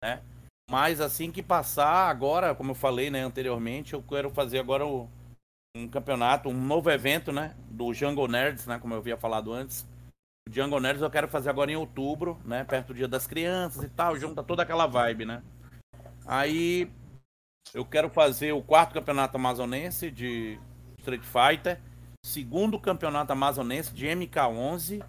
né? 0.03 0.21
Mas 0.69 0.99
assim 0.99 1.31
que 1.31 1.41
passar, 1.41 2.09
agora, 2.09 2.53
como 2.53 2.71
eu 2.71 2.75
falei, 2.75 3.09
né, 3.09 3.21
anteriormente, 3.21 3.93
eu 3.93 4.03
quero 4.03 4.29
fazer 4.29 4.59
agora 4.59 4.85
o, 4.85 5.09
um 5.75 5.87
campeonato, 5.87 6.49
um 6.49 6.53
novo 6.53 6.89
evento, 6.91 7.31
né? 7.31 7.55
Do 7.69 7.93
Jungle 7.93 8.27
Nerds, 8.27 8.65
né? 8.65 8.77
Como 8.79 8.93
eu 8.93 8.99
havia 8.99 9.15
falado 9.15 9.53
antes. 9.53 9.87
O 10.47 10.53
Jungle 10.53 10.79
Nerds 10.79 11.01
eu 11.01 11.09
quero 11.09 11.27
fazer 11.27 11.49
agora 11.49 11.71
em 11.71 11.75
outubro, 11.75 12.39
né? 12.43 12.63
Perto 12.63 12.87
do 12.87 12.93
Dia 12.95 13.07
das 13.07 13.27
Crianças 13.27 13.83
e 13.83 13.89
tal, 13.89 14.17
junta 14.17 14.43
toda 14.43 14.63
aquela 14.63 14.87
vibe, 14.87 15.25
né? 15.25 15.41
Aí 16.25 16.91
eu 17.73 17.85
quero 17.85 18.09
fazer 18.09 18.51
o 18.51 18.61
quarto 18.61 18.93
campeonato 18.93 19.37
amazonense 19.37 20.11
de 20.11 20.59
Street 20.99 21.23
Fighter, 21.23 21.79
segundo 22.25 22.79
campeonato 22.79 23.31
amazonense 23.31 23.93
de 23.93 24.07
MK11, 24.07 25.03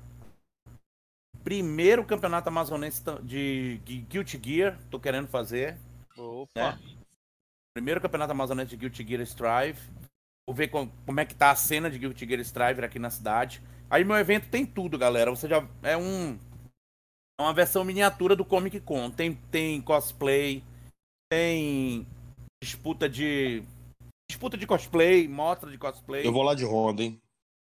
primeiro 1.45 2.05
campeonato 2.05 2.49
amazonense 2.49 3.03
de 3.23 3.81
Guilty 4.09 4.41
Gear, 4.43 4.79
tô 4.91 4.99
querendo 5.01 5.29
fazer. 5.29 5.77
Opa. 6.17 6.73
Né? 6.73 6.99
Primeiro 7.75 8.01
campeonato 8.01 8.33
amazonense 8.33 8.71
de 8.71 8.77
Guilty 8.77 9.07
Gear 9.07 9.23
Strive. 9.23 9.81
Vou 10.47 10.55
ver 10.55 10.69
como, 10.69 10.93
como 11.07 11.21
é 11.21 11.25
que 11.25 11.35
tá 11.35 11.51
a 11.51 11.57
cena 11.57 11.91
de 11.91 11.99
Guilty 11.99 12.27
Gear 12.27 12.41
Strive 12.41 12.85
aqui 12.85 12.99
na 12.99 13.11
cidade. 13.11 13.63
Aí 13.91 14.05
meu 14.05 14.17
evento 14.17 14.49
tem 14.49 14.67
tudo, 14.67 14.99
galera. 14.99 15.31
Você 15.31 15.49
já 15.49 15.67
é 15.83 15.97
um 15.97 16.39
é 17.41 17.43
uma 17.43 17.55
versão 17.55 17.85
miniatura 17.85 18.35
do 18.35 18.45
Comic 18.45 18.81
Con. 18.81 19.11
Tem 19.11 19.35
tem 19.51 19.81
cosplay, 19.81 20.63
tem 21.31 22.07
disputa 22.63 23.09
de 23.09 23.63
disputa 24.29 24.57
de 24.57 24.67
cosplay, 24.67 25.29
mostra 25.29 25.71
de 25.71 25.79
cosplay. 25.79 26.27
Eu 26.27 26.33
vou 26.33 26.43
lá 26.43 26.55
de 26.55 26.65
Honda, 26.65 27.03
hein? 27.03 27.21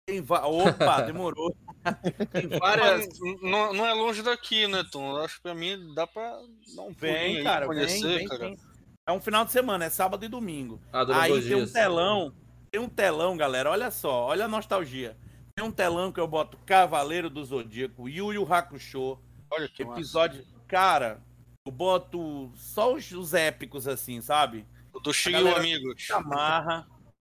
Tem 0.07 0.23
va... 0.23 0.47
Opa, 0.47 1.03
demorou. 1.03 1.55
tem 2.33 2.49
várias. 2.59 3.09
Não, 3.43 3.73
não, 3.73 3.87
é 3.87 3.93
longe 3.93 4.23
daqui, 4.23 4.67
né, 4.67 4.85
Tom? 4.91 5.17
Eu 5.17 5.25
acho 5.25 5.37
que 5.37 5.43
pra 5.43 5.55
mim 5.55 5.93
dá 5.95 6.07
pra 6.07 6.39
dar 6.75 6.83
um 6.83 6.93
vem, 6.93 7.43
cara, 7.43 7.67
conhecer, 7.67 8.07
vem, 8.07 8.19
vem, 8.19 8.29
cara. 8.29 8.45
Vem. 8.49 8.59
É 9.07 9.13
um 9.13 9.21
final 9.21 9.45
de 9.45 9.53
semana, 9.53 9.87
é 9.87 9.91
sábado 9.91 10.25
e 10.25 10.29
domingo. 10.29 10.81
Ah, 10.93 11.05
Aí 11.23 11.43
tem 11.43 11.55
um 11.55 11.67
telão. 11.67 12.35
Tem 12.71 12.81
um 12.81 12.89
telão, 12.89 13.37
galera. 13.37 13.71
Olha 13.71 13.91
só, 13.91 14.27
olha 14.27 14.45
a 14.45 14.49
nostalgia. 14.49 15.17
Tem 15.57 15.65
um 15.65 15.73
telão 15.73 16.13
que 16.13 16.21
eu 16.21 16.29
boto 16.29 16.59
Cavaleiro 16.67 17.31
do 17.31 17.45
Zodíaco, 17.45 18.09
Yu 18.09 18.33
Yu 18.35 18.53
Hakusho. 18.53 19.19
Olha 19.51 19.69
que 19.69 19.83
episódio. 19.83 20.45
Massa. 20.45 20.65
Cara, 20.69 21.23
eu 21.67 21.73
boto 21.73 22.53
só 22.55 22.95
os, 22.95 23.11
os 23.13 23.35
épicos 23.35 23.89
assim, 23.89 24.21
sabe? 24.21 24.67
O 24.93 25.01
do 25.01 25.13
Chico 25.13 25.37
Amigos. 25.37 26.07
Se 26.07 26.13
amarra. 26.13 26.87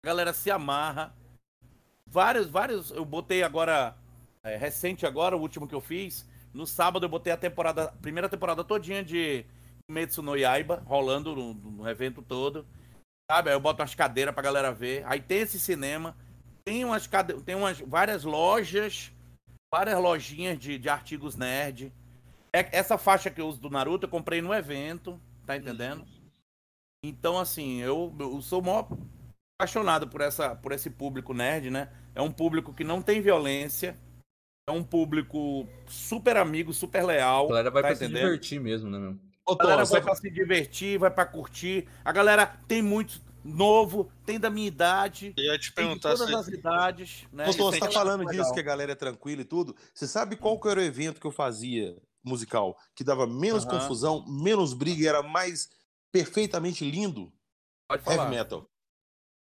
A 0.03 0.07
galera 0.07 0.33
se 0.33 0.51
amarra. 0.51 1.15
Vários, 2.07 2.49
vários. 2.49 2.91
Eu 2.91 3.05
botei 3.05 3.43
agora. 3.43 3.97
É, 4.43 4.57
recente 4.57 5.05
agora, 5.05 5.37
o 5.37 5.41
último 5.41 5.69
que 5.69 5.75
eu 5.75 5.81
fiz. 5.81 6.27
No 6.53 6.67
sábado 6.67 7.05
eu 7.05 7.11
botei 7.11 7.33
a 7.33 7.37
temporada. 7.37 7.85
A 7.85 7.93
primeira 7.93 8.29
temporada 8.29 8.65
todinha 8.65 9.05
de 9.05 9.45
Metsu 9.89 10.23
no 10.23 10.37
Yaiba, 10.37 10.83
rolando 10.87 11.35
no, 11.35 11.55
no 11.55 11.89
evento 11.89 12.23
todo. 12.23 12.67
Sabe? 13.31 13.51
Aí 13.51 13.55
eu 13.55 13.61
boto 13.61 13.83
umas 13.83 13.95
cadeiras 13.95 14.35
pra 14.35 14.43
galera 14.43 14.73
ver. 14.73 15.05
Aí 15.07 15.21
tem 15.21 15.41
esse 15.41 15.61
cinema. 15.61 16.17
Tem 16.65 16.85
umas, 16.85 17.09
tem 17.45 17.55
umas 17.55 17.81
várias 17.81 18.25
lojas. 18.25 19.13
Várias 19.73 20.01
lojinhas 20.01 20.59
de, 20.59 20.79
de 20.79 20.89
artigos 20.89 21.37
nerd. 21.37 21.93
É, 22.53 22.77
essa 22.77 22.99
faixa 22.99 23.31
que 23.31 23.41
eu 23.41 23.47
uso 23.47 23.61
do 23.61 23.71
Naruto 23.71 24.07
eu 24.07 24.11
comprei 24.11 24.41
no 24.41 24.55
evento. 24.55 25.21
Tá 25.47 25.57
entendendo? 25.57 26.07
Então, 27.05 27.39
assim, 27.39 27.81
eu, 27.81 28.15
eu 28.19 28.41
sou 28.43 28.61
maior 28.61 28.89
apaixonado 29.59 30.09
por, 30.09 30.21
essa, 30.21 30.55
por 30.57 30.73
esse 30.73 30.91
público 30.91 31.33
nerd, 31.33 31.71
né? 31.71 31.91
É 32.15 32.21
um 32.21 32.31
público 32.31 32.75
que 32.75 32.85
não 32.85 33.01
tem 33.01 33.21
violência. 33.21 33.97
É 34.71 34.73
um 34.73 34.85
público 34.85 35.67
super 35.89 36.37
amigo, 36.37 36.73
super 36.73 37.05
leal. 37.05 37.47
A 37.47 37.49
galera 37.49 37.71
vai 37.73 37.83
tá 37.83 37.89
pra 37.89 37.97
entendendo? 37.97 38.19
se 38.19 38.25
divertir 38.25 38.61
mesmo, 38.61 38.89
né, 38.89 38.99
meu? 39.01 39.19
A 39.49 39.57
galera 39.57 39.85
vai 39.85 40.01
pra 40.01 40.15
se 40.15 40.31
divertir, 40.31 40.97
vai 40.97 41.11
pra 41.11 41.27
curtir. 41.27 41.89
A 42.05 42.13
galera 42.13 42.47
tem 42.69 42.81
muito 42.81 43.21
novo, 43.45 44.13
tem 44.25 44.39
da 44.39 44.49
minha 44.49 44.69
idade. 44.69 45.35
Eu 45.37 45.45
ia 45.45 45.59
te 45.59 45.73
perguntar 45.73 46.11
tem 46.11 46.19
de 46.25 46.33
todas 46.33 46.45
se... 46.45 46.53
as 46.53 46.59
idades. 46.59 47.27
Né? 47.33 47.49
Ô, 47.49 47.53
você 47.53 47.81
tá 47.81 47.91
falando 47.91 48.25
disso, 48.27 48.55
que 48.55 48.61
a 48.61 48.63
galera 48.63 48.93
é 48.93 48.95
tranquila 48.95 49.43
e 49.43 49.45
tudo. 49.45 49.75
Você 49.93 50.07
sabe 50.07 50.37
qual 50.37 50.61
que 50.61 50.69
era 50.69 50.79
o 50.79 50.85
evento 50.85 51.21
que 51.21 51.27
eu 51.27 51.33
fazia 51.33 51.97
musical? 52.23 52.77
Que 52.95 53.03
dava 53.03 53.27
menos 53.27 53.65
uhum. 53.65 53.71
confusão, 53.71 54.25
menos 54.29 54.73
briga 54.73 55.03
e 55.03 55.09
era 55.09 55.21
mais 55.21 55.69
perfeitamente 56.13 56.89
lindo? 56.89 57.33
Pode 57.89 58.05
falar. 58.05 58.23
Heavy 58.23 58.37
metal. 58.37 58.71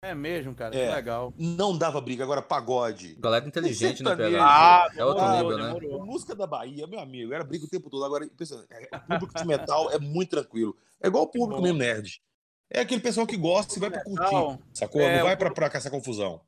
É 0.04 0.16
mesmo, 0.16 0.56
cara, 0.56 0.76
é. 0.76 0.88
que 0.88 0.96
legal. 0.96 1.32
Não 1.38 1.78
dava 1.78 2.02
briga, 2.02 2.24
agora 2.24 2.42
pagode. 2.42 3.14
Galera 3.20 3.48
inteligente, 3.48 4.02
né, 4.02 4.16
Pedro? 4.16 4.42
Ah, 4.42 4.90
é 4.98 5.06
outro 5.06 5.24
ah, 5.24 5.38
nível, 5.38 5.58
né? 5.60 6.04
Música 6.04 6.34
da 6.34 6.48
Bahia, 6.48 6.88
meu 6.88 7.00
amigo, 7.00 7.32
era 7.32 7.44
briga 7.44 7.66
o 7.66 7.70
tempo 7.70 7.88
todo. 7.88 8.04
Agora, 8.04 8.28
pensa, 8.36 8.66
é, 8.72 8.90
o 8.96 9.00
público 9.00 9.38
de 9.38 9.46
metal 9.46 9.92
é 9.92 10.00
muito 10.00 10.32
tranquilo. 10.32 10.76
É 11.00 11.08
igual 11.08 11.26
o 11.26 11.28
público 11.28 11.62
mesmo 11.62 11.78
nerd. 11.78 12.20
É 12.68 12.80
aquele 12.80 13.00
pessoal 13.00 13.28
que 13.28 13.38
gosta 13.38 13.78
e 13.78 13.80
vai 13.80 13.92
pra 13.92 14.04
curtir, 14.04 14.60
sacou? 14.74 15.02
É, 15.02 15.18
Não 15.18 15.26
vai 15.26 15.38
pra, 15.38 15.52
pra 15.52 15.68
essa 15.72 15.92
confusão. 15.92 16.42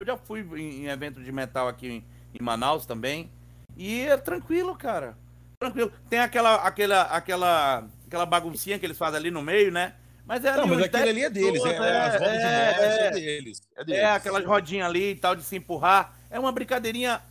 Eu 0.00 0.06
já 0.06 0.16
fui 0.16 0.40
em 0.40 0.86
evento 0.86 1.22
de 1.22 1.30
metal 1.30 1.68
aqui 1.68 2.04
em 2.34 2.42
Manaus 2.42 2.84
também. 2.84 3.30
E 3.76 4.00
é 4.00 4.16
tranquilo, 4.16 4.74
cara. 4.74 5.16
Tranquilo. 5.60 5.92
Tem 6.10 6.18
aquela, 6.18 6.56
aquela, 6.56 7.02
aquela, 7.02 7.88
aquela 8.08 8.26
baguncinha 8.26 8.76
que 8.76 8.84
eles 8.84 8.98
fazem 8.98 9.20
ali 9.20 9.30
no 9.30 9.42
meio, 9.42 9.70
né? 9.70 9.94
Mas 10.28 10.44
é 10.44 10.54
Não, 10.54 10.66
mas 10.66 10.82
aquilo 10.82 11.08
ali 11.08 11.24
é 11.24 11.30
deles, 11.30 11.64
é, 11.64 11.70
é, 11.70 12.00
as 12.00 12.12
rodas 12.20 12.34
é, 12.34 12.36
de 12.36 12.44
nerd, 12.44 12.78
é, 12.78 13.06
é, 13.06 13.10
deles, 13.10 13.62
é 13.74 13.84
deles. 13.84 14.02
É, 14.02 14.10
aquelas 14.10 14.44
rodinhas 14.44 14.86
ali 14.86 15.12
e 15.12 15.16
tal 15.16 15.34
de 15.34 15.42
se 15.42 15.56
empurrar. 15.56 16.14
É 16.30 16.38
uma 16.38 16.52
brincadeirinha, 16.52 17.22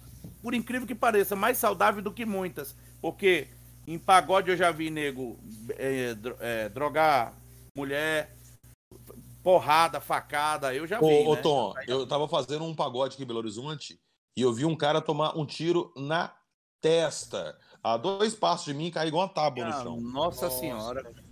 por 0.41 0.56
incrível 0.56 0.88
que 0.88 0.95
pareça, 0.95 1.36
mais 1.36 1.60
saudável 1.60 2.02
do 2.02 2.11
que 2.11 2.26
muitas. 2.26 2.76
Porque 2.99 3.49
em 3.86 3.99
pagode 3.99 4.49
eu 4.49 4.57
já 4.57 4.72
vi 4.72 4.90
nego 4.90 5.40
é, 5.78 6.15
é, 6.40 6.69
drogar 6.69 7.36
mulher, 7.78 8.36
porrada, 9.44 10.02
facada, 10.02 10.74
eu 10.74 10.88
já 10.88 10.98
vi. 10.98 11.06
Ô, 11.06 11.30
ô 11.30 11.36
né? 11.36 11.41
Tom, 11.44 11.76
eu 11.86 12.07
tava 12.07 12.28
fazendo 12.28 12.65
um 12.65 12.74
pagode 12.74 13.14
aqui 13.14 13.22
em 13.22 13.28
Belo 13.28 13.38
Horizonte 13.38 13.99
e 14.36 14.41
eu 14.41 14.52
vi 14.52 14.65
um 14.65 14.76
cara 14.76 15.02
tomar 15.02 15.38
um 15.38 15.45
tiro 15.45 15.94
na 15.95 16.34
testa. 16.82 17.56
A 17.84 17.95
dois 17.95 18.34
passos 18.34 18.65
de 18.65 18.74
mim 18.74 18.90
caiu 18.90 19.10
igual 19.10 19.28
uma 19.28 19.34
tábua 19.34 19.65
ah, 19.65 19.68
no 19.68 19.84
chão. 19.84 20.02
Nossa, 20.02 20.48
nossa 20.48 20.49
senhora. 20.49 21.27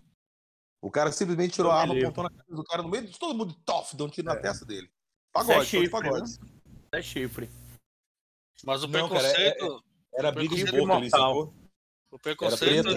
O 0.85 0.91
cara 0.91 1.11
simplesmente 1.11 1.55
tirou 1.55 1.71
a 1.71 1.81
arma, 1.81 1.95
apontou 1.97 2.25
na 2.25 2.29
cabeça 2.29 2.55
do 2.55 2.63
cara 2.63 2.83
no 2.83 2.89
meio 2.89 3.07
de 3.07 3.17
todo 3.17 3.35
mundo, 3.35 3.55
tof, 3.65 3.95
deu 3.95 4.05
um 4.05 4.09
tiro 4.09 4.29
é. 4.29 4.35
na 4.35 4.39
testa 4.39 4.63
dele. 4.63 4.87
Pagode, 5.33 5.61
é 5.61 5.65
chifre, 5.65 5.89
pagode. 5.89 6.31
Né? 6.39 6.47
É 6.91 7.01
chifre. 7.01 7.49
Mas 8.63 8.83
o 8.83 8.87
Não, 8.87 9.09
preconceito. 9.09 9.67
Cara, 9.67 9.81
é, 10.13 10.19
era 10.19 10.31
briga 10.31 10.55
de 10.55 10.65
boca 10.65 10.93
ali, 10.93 11.09
sacou? 11.09 11.55
O 12.11 12.19
preconceito. 12.19 12.87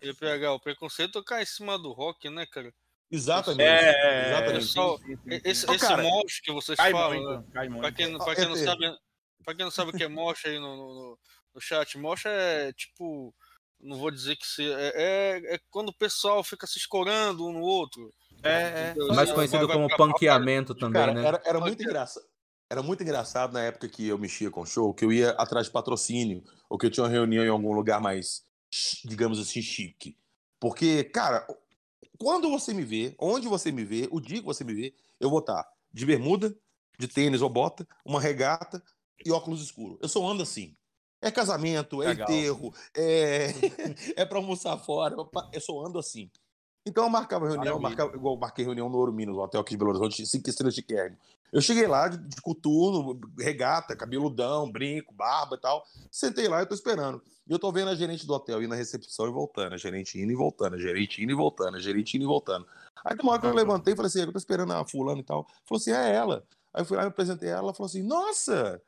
Ia 0.00 0.14
pegar, 0.14 0.54
o 0.54 0.60
preconceito 0.60 1.22
cai 1.22 1.42
em 1.42 1.46
cima 1.46 1.78
do 1.78 1.92
rock, 1.92 2.30
né, 2.30 2.46
cara? 2.46 2.72
Exatamente. 3.10 3.60
É, 3.60 4.28
exatamente. 4.28 4.64
Pessoal, 4.64 5.00
esse 5.44 5.64
então, 5.64 5.74
esse 5.74 5.96
mosh 5.96 6.40
que 6.40 6.50
vocês 6.50 6.78
falam, 6.78 7.10
muito, 7.10 7.28
né? 7.28 7.78
pra 7.78 7.92
quem, 7.92 8.16
pra 8.16 8.34
quem 8.34 8.48
não 8.48 8.56
sabe, 8.56 8.98
pra 9.44 9.54
quem 9.54 9.64
não 9.66 9.70
sabe 9.70 9.90
o 9.90 9.94
que 9.94 10.04
é 10.04 10.08
mosh 10.08 10.46
aí 10.46 10.58
no, 10.58 10.76
no, 10.76 11.18
no 11.54 11.60
chat, 11.60 11.98
mosh 11.98 12.24
é 12.24 12.72
tipo 12.72 13.34
não 13.80 13.98
vou 13.98 14.10
dizer 14.10 14.36
que 14.36 14.46
se, 14.46 14.62
é, 14.62 14.92
é, 14.94 15.54
é, 15.54 15.60
quando 15.70 15.90
o 15.90 15.96
pessoal 15.96 16.42
fica 16.42 16.66
se 16.66 16.78
escorando 16.78 17.46
um 17.46 17.52
no 17.52 17.60
outro. 17.60 18.12
É, 18.42 18.94
é. 18.96 19.14
Mais 19.14 19.32
conhecido 19.32 19.66
vai, 19.66 19.76
como 19.76 19.96
panqueamento 19.96 20.74
também, 20.74 21.00
cara, 21.00 21.14
né? 21.14 21.26
Era, 21.26 21.42
era 21.44 21.60
muito 21.60 21.82
engraçado. 21.82 22.26
Era 22.70 22.82
muito 22.82 23.02
engraçado 23.02 23.52
na 23.52 23.62
época 23.62 23.88
que 23.88 24.06
eu 24.06 24.18
mexia 24.18 24.50
com 24.50 24.66
show, 24.66 24.92
que 24.92 25.04
eu 25.04 25.12
ia 25.12 25.30
atrás 25.30 25.66
de 25.66 25.72
patrocínio, 25.72 26.44
ou 26.68 26.76
que 26.76 26.84
eu 26.84 26.90
tinha 26.90 27.04
uma 27.04 27.10
reunião 27.10 27.42
em 27.42 27.48
algum 27.48 27.72
lugar 27.72 28.00
mais, 28.00 28.44
digamos 29.04 29.38
assim, 29.38 29.62
chique. 29.62 30.16
Porque, 30.60 31.04
cara, 31.04 31.46
quando 32.18 32.50
você 32.50 32.74
me 32.74 32.84
vê, 32.84 33.14
onde 33.18 33.48
você 33.48 33.72
me 33.72 33.84
vê, 33.84 34.06
o 34.10 34.20
dia 34.20 34.40
que 34.40 34.46
você 34.46 34.64
me 34.64 34.74
vê, 34.74 34.94
eu 35.18 35.30
vou 35.30 35.38
estar 35.38 35.66
de 35.92 36.04
bermuda, 36.04 36.54
de 36.98 37.08
tênis 37.08 37.40
ou 37.40 37.48
bota, 37.48 37.86
uma 38.04 38.20
regata 38.20 38.82
e 39.24 39.30
óculos 39.30 39.62
escuros. 39.62 39.98
Eu 40.02 40.08
só 40.08 40.26
ando 40.26 40.42
assim. 40.42 40.76
É 41.20 41.30
casamento, 41.30 42.02
é 42.02 42.08
Legal. 42.08 42.28
enterro, 42.28 42.72
é, 42.96 43.48
é 44.16 44.24
para 44.24 44.38
almoçar 44.38 44.76
fora. 44.78 45.16
Eu 45.52 45.60
só 45.60 45.84
ando 45.84 45.98
assim. 45.98 46.30
Então 46.86 47.04
eu 47.04 47.10
marcava 47.10 47.46
reunião, 47.46 47.74
eu 47.74 47.80
marcava, 47.80 48.14
igual 48.14 48.34
eu 48.34 48.40
marquei 48.40 48.64
reunião 48.64 48.88
no 48.88 48.96
Ouro 48.96 49.12
Minas, 49.12 49.34
no 49.34 49.42
hotel 49.42 49.60
aqui 49.60 49.72
de 49.72 49.76
Belo 49.76 49.90
Horizonte, 49.90 50.24
cinco 50.26 50.48
estrelas 50.48 50.74
de 50.74 50.82
Kern. 50.82 51.16
Eu 51.52 51.60
cheguei 51.60 51.86
lá 51.86 52.08
de, 52.08 52.18
de 52.18 52.40
coturno, 52.40 53.18
regata, 53.38 53.96
cabeludão, 53.96 54.70
brinco, 54.70 55.14
barba 55.14 55.56
e 55.56 55.60
tal. 55.60 55.84
Sentei 56.10 56.46
lá 56.46 56.62
e 56.62 56.66
tô 56.66 56.74
esperando. 56.74 57.22
E 57.46 57.52
eu 57.52 57.58
tô 57.58 57.72
vendo 57.72 57.88
a 57.88 57.94
gerente 57.94 58.26
do 58.26 58.32
hotel 58.34 58.60
indo 58.60 58.68
na 58.68 58.76
recepção 58.76 59.26
e 59.26 59.32
voltando, 59.32 59.74
a 59.74 59.78
gerente 59.78 60.20
indo 60.20 60.30
e 60.30 60.36
voltando, 60.36 60.74
a 60.74 60.78
gerente 60.78 61.22
indo 61.22 61.32
e 61.32 61.34
voltando, 61.34 61.76
a 61.76 61.80
gerente 61.80 62.16
indo 62.16 62.24
e 62.24 62.26
voltando. 62.26 62.66
Aí 63.04 63.16
tem 63.16 63.24
uma 63.24 63.32
hora 63.32 63.40
que 63.40 63.46
eu 63.46 63.54
levantei 63.54 63.94
e 63.94 63.96
falei 63.96 64.08
assim, 64.08 64.20
eu 64.20 64.32
tô 64.32 64.38
esperando 64.38 64.72
a 64.72 64.86
fulana 64.86 65.20
e 65.20 65.24
tal. 65.24 65.46
Falou 65.66 65.80
assim, 65.80 65.92
é 65.92 66.14
ela. 66.14 66.44
Aí 66.74 66.82
eu 66.82 66.84
fui 66.84 66.96
lá 66.96 67.04
e 67.04 67.06
apresentei 67.06 67.48
ela, 67.48 67.60
ela 67.60 67.74
falou 67.74 67.86
assim, 67.86 68.02
nossa, 68.02 68.80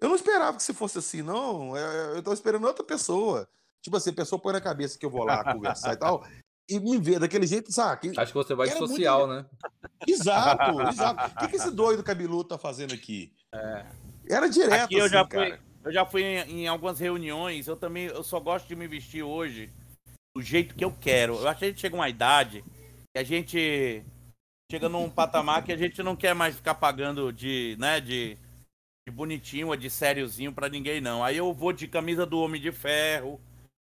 eu 0.00 0.08
não 0.08 0.16
esperava 0.16 0.56
que 0.56 0.62
você 0.62 0.72
fosse 0.72 0.98
assim, 0.98 1.22
não. 1.22 1.76
É, 1.76 2.16
eu 2.16 2.22
tô 2.22 2.32
esperando 2.32 2.66
outra 2.66 2.84
pessoa. 2.84 3.48
Tipo 3.82 3.96
assim, 3.96 4.10
a 4.10 4.14
pessoa 4.14 4.40
põe 4.40 4.52
na 4.52 4.60
cabeça 4.60 4.98
que 4.98 5.06
eu 5.06 5.10
vou 5.10 5.24
lá 5.24 5.52
conversar 5.52 5.94
e 5.94 5.96
tal, 5.96 6.26
e 6.68 6.78
me 6.78 6.98
vê 6.98 7.18
daquele 7.18 7.46
jeito, 7.46 7.72
sabe? 7.72 8.12
Acho 8.16 8.32
que 8.32 8.38
você 8.38 8.54
vai 8.54 8.68
de 8.68 8.76
social, 8.76 9.26
muito... 9.26 9.42
né? 9.42 9.68
Exato, 10.06 10.80
exato. 10.82 11.34
O 11.34 11.38
que, 11.38 11.48
que 11.48 11.56
esse 11.56 11.70
doido 11.70 12.02
cabeludo 12.02 12.44
tá 12.44 12.58
fazendo 12.58 12.94
aqui? 12.94 13.32
É. 13.52 13.86
Era 14.28 14.48
direto, 14.48 14.84
aqui 14.84 14.94
eu 14.94 15.06
assim, 15.06 15.14
já 15.14 15.26
cara. 15.26 15.50
fui, 15.50 15.60
eu 15.84 15.92
já 15.92 16.06
fui 16.06 16.22
em, 16.22 16.60
em 16.60 16.68
algumas 16.68 17.00
reuniões, 17.00 17.66
eu 17.66 17.76
também, 17.76 18.06
eu 18.06 18.22
só 18.22 18.38
gosto 18.38 18.68
de 18.68 18.76
me 18.76 18.86
vestir 18.86 19.22
hoje 19.22 19.72
do 20.36 20.42
jeito 20.42 20.74
que 20.74 20.84
eu 20.84 20.92
quero. 20.92 21.34
Eu 21.36 21.48
acho 21.48 21.58
que 21.58 21.64
a 21.64 21.68
gente 21.68 21.80
chega 21.80 21.96
uma 21.96 22.08
idade 22.08 22.62
que 23.12 23.18
a 23.18 23.24
gente 23.24 24.04
chega 24.70 24.88
num 24.88 25.10
patamar 25.10 25.64
que 25.64 25.72
a 25.72 25.76
gente 25.76 26.00
não 26.02 26.14
quer 26.14 26.34
mais 26.34 26.54
ficar 26.54 26.76
pagando 26.76 27.32
de, 27.32 27.76
né, 27.80 28.00
de, 28.00 28.38
de 29.06 29.14
bonitinho 29.14 29.68
ou 29.68 29.76
de 29.76 29.88
sériozinho 29.88 30.52
pra 30.52 30.68
ninguém, 30.68 31.00
não. 31.00 31.24
Aí 31.24 31.36
eu 31.36 31.52
vou 31.52 31.72
de 31.72 31.88
camisa 31.88 32.26
do 32.26 32.38
Homem 32.38 32.60
de 32.60 32.70
Ferro, 32.72 33.40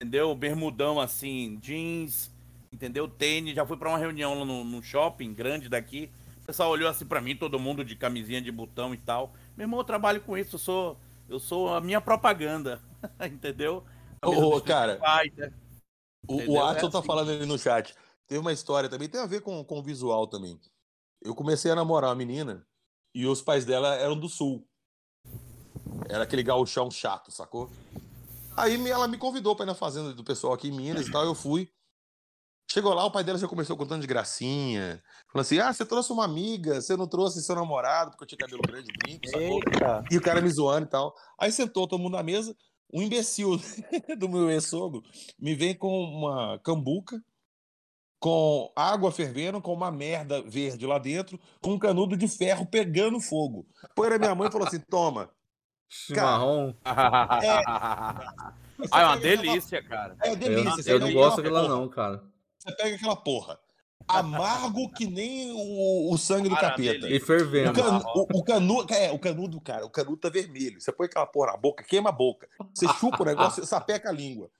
entendeu? 0.01 0.35
Bermudão 0.35 1.01
assim, 1.01 1.59
jeans, 1.61 2.31
entendeu? 2.73 3.09
Tênis. 3.09 3.55
Já 3.55 3.67
fui 3.67 3.77
pra 3.77 3.89
uma 3.89 3.99
reunião 3.99 4.39
lá 4.39 4.45
no, 4.45 4.65
no 4.65 4.83
shopping 4.83 5.33
grande 5.33 5.69
daqui. 5.69 6.11
O 6.43 6.47
pessoal 6.47 6.71
olhou 6.71 6.89
assim 6.89 7.07
pra 7.07 7.21
mim, 7.21 7.37
todo 7.37 7.59
mundo 7.59 7.85
de 7.85 7.97
camisinha 7.97 8.41
de 8.41 8.51
botão 8.51 8.93
e 8.93 8.99
tal. 8.99 9.33
Meu 9.57 9.65
irmão, 9.65 9.81
eu 9.81 9.85
trabalho 9.85 10.21
com 10.21 10.37
isso, 10.37 10.57
eu 10.57 10.61
sou, 10.61 10.97
eu 11.29 11.39
sou 11.39 11.75
a 11.75 11.81
minha 11.81 12.01
propaganda, 12.01 12.81
entendeu? 13.31 13.85
Ô, 14.25 14.57
Street 14.59 14.65
cara, 14.65 15.01
Fighter. 15.01 15.53
O, 16.29 16.53
o 16.53 16.63
Adson 16.65 16.89
É 16.89 16.91
tá 16.91 16.99
assim. 16.99 17.07
falando 17.07 17.31
ali 17.31 17.47
no 17.47 17.59
chat. 17.59 17.95
Tem 18.27 18.39
uma 18.39 18.53
história 18.53 18.89
também, 18.89 19.09
tem 19.09 19.21
a 19.21 19.27
ver 19.27 19.41
com, 19.41 19.65
com 19.65 19.79
o 19.79 19.83
visual 19.83 20.27
também. 20.27 20.59
Eu 21.23 21.35
comecei 21.35 21.71
a 21.71 21.75
namorar 21.75 22.11
uma 22.11 22.17
menina 22.17 22.67
e 23.15 23.27
os 23.27 23.43
pais 23.43 23.65
dela 23.65 23.95
eram 23.97 24.19
do 24.19 24.29
sul. 24.29 24.67
Era 26.09 26.25
aquele 26.25 26.43
gauchão 26.43 26.91
chato, 26.91 27.31
sacou? 27.31 27.71
Aí 28.57 28.89
ela 28.89 29.09
me 29.09 29.17
convidou 29.17 29.55
pra 29.55 29.65
ir 29.65 29.69
na 29.69 29.75
fazenda 29.75 30.13
do 30.13 30.25
pessoal 30.25 30.53
aqui 30.53 30.69
em 30.69 30.73
Minas 30.73 31.07
e 31.07 31.11
tal, 31.11 31.25
eu 31.25 31.35
fui. 31.35 31.71
Chegou 32.71 32.95
lá, 32.95 33.05
o 33.05 33.11
pai 33.11 33.25
dela 33.25 33.37
já 33.37 33.49
começou 33.49 33.77
contando 33.77 34.01
de 34.01 34.07
gracinha. 34.07 35.03
Falando 35.33 35.45
assim: 35.45 35.59
ah, 35.59 35.73
você 35.73 35.85
trouxe 35.85 36.13
uma 36.13 36.25
amiga, 36.25 36.81
você 36.81 36.97
não 36.97 37.07
trouxe 37.07 37.43
seu 37.43 37.57
namorado, 37.57 38.13
porque 38.13 38.23
eu 38.23 38.29
tinha 38.29 38.39
cabelo 38.39 38.63
grande, 38.63 38.93
brinco, 38.97 39.27
sacou? 39.27 39.41
Eita. 39.41 40.05
E 40.09 40.17
o 40.17 40.21
cara 40.21 40.41
me 40.41 40.49
zoando 40.49 40.87
e 40.87 40.89
tal. 40.89 41.13
Aí 41.37 41.51
sentou 41.51 41.89
todo 41.89 42.01
mundo 42.01 42.13
na 42.13 42.23
mesa. 42.23 42.55
Um 42.93 43.03
imbecil 43.03 43.61
do 44.19 44.29
meu 44.29 44.51
ex-sogro 44.51 45.03
me 45.39 45.55
vem 45.55 45.75
com 45.75 45.89
uma 45.89 46.61
cambuca, 46.61 47.21
com 48.21 48.73
água 48.77 49.11
fervendo, 49.11 49.61
com 49.61 49.73
uma 49.73 49.91
merda 49.91 50.41
verde 50.43 50.87
lá 50.87 50.99
dentro, 50.99 51.41
com 51.61 51.73
um 51.73 51.79
canudo 51.79 52.17
de 52.17 52.29
ferro 52.29 52.67
pegando 52.67 53.21
fogo. 53.21 53.67
Põe 53.97 54.11
na 54.11 54.19
minha 54.19 54.35
mãe 54.35 54.49
e 54.49 54.53
falou 54.53 54.69
assim: 54.69 54.79
toma. 54.79 55.29
Chimarrão. 55.91 56.75
Ah, 56.85 58.53
é 59.01 59.05
uma 59.05 59.17
delícia, 59.19 59.83
cara. 59.83 60.17
É 60.23 60.31
Eu, 60.31 60.37
delícia. 60.37 60.83
você 60.83 60.93
eu 60.93 61.01
não 61.01 61.13
gosto 61.13 61.41
aquela 61.41 61.63
porra, 61.63 61.75
não, 61.75 61.89
cara. 61.89 62.23
Você 62.59 62.73
pega 62.77 62.97
aquela 62.97 63.17
porra. 63.17 63.59
Amargo 64.09 64.91
que 64.93 65.07
nem 65.07 65.53
o, 65.53 66.13
o 66.13 66.19
sangue 66.19 66.49
do 66.49 66.55
Cara, 66.55 66.71
capeta. 66.71 67.09
E 67.09 67.19
O, 67.19 67.27
fervendo. 67.27 67.73
canu, 67.75 68.03
o, 68.15 68.39
o 68.39 68.45
canudo, 68.45 68.93
é, 68.95 69.11
o 69.13 69.19
canudo, 69.19 69.61
cara, 69.61 69.85
o 69.85 69.91
canudo 69.91 70.17
tá 70.17 70.29
vermelho. 70.29 70.81
Você 70.81 70.91
põe 70.91 71.07
aquela 71.07 71.27
porra 71.27 71.53
na 71.53 71.57
boca, 71.57 71.85
queima 71.85 72.09
a 72.09 72.13
boca. 72.13 72.49
Você 72.75 72.89
chupa 72.95 73.23
o 73.23 73.27
negócio, 73.27 73.65
sapeca 73.67 74.09
a 74.09 74.13
língua. 74.13 74.51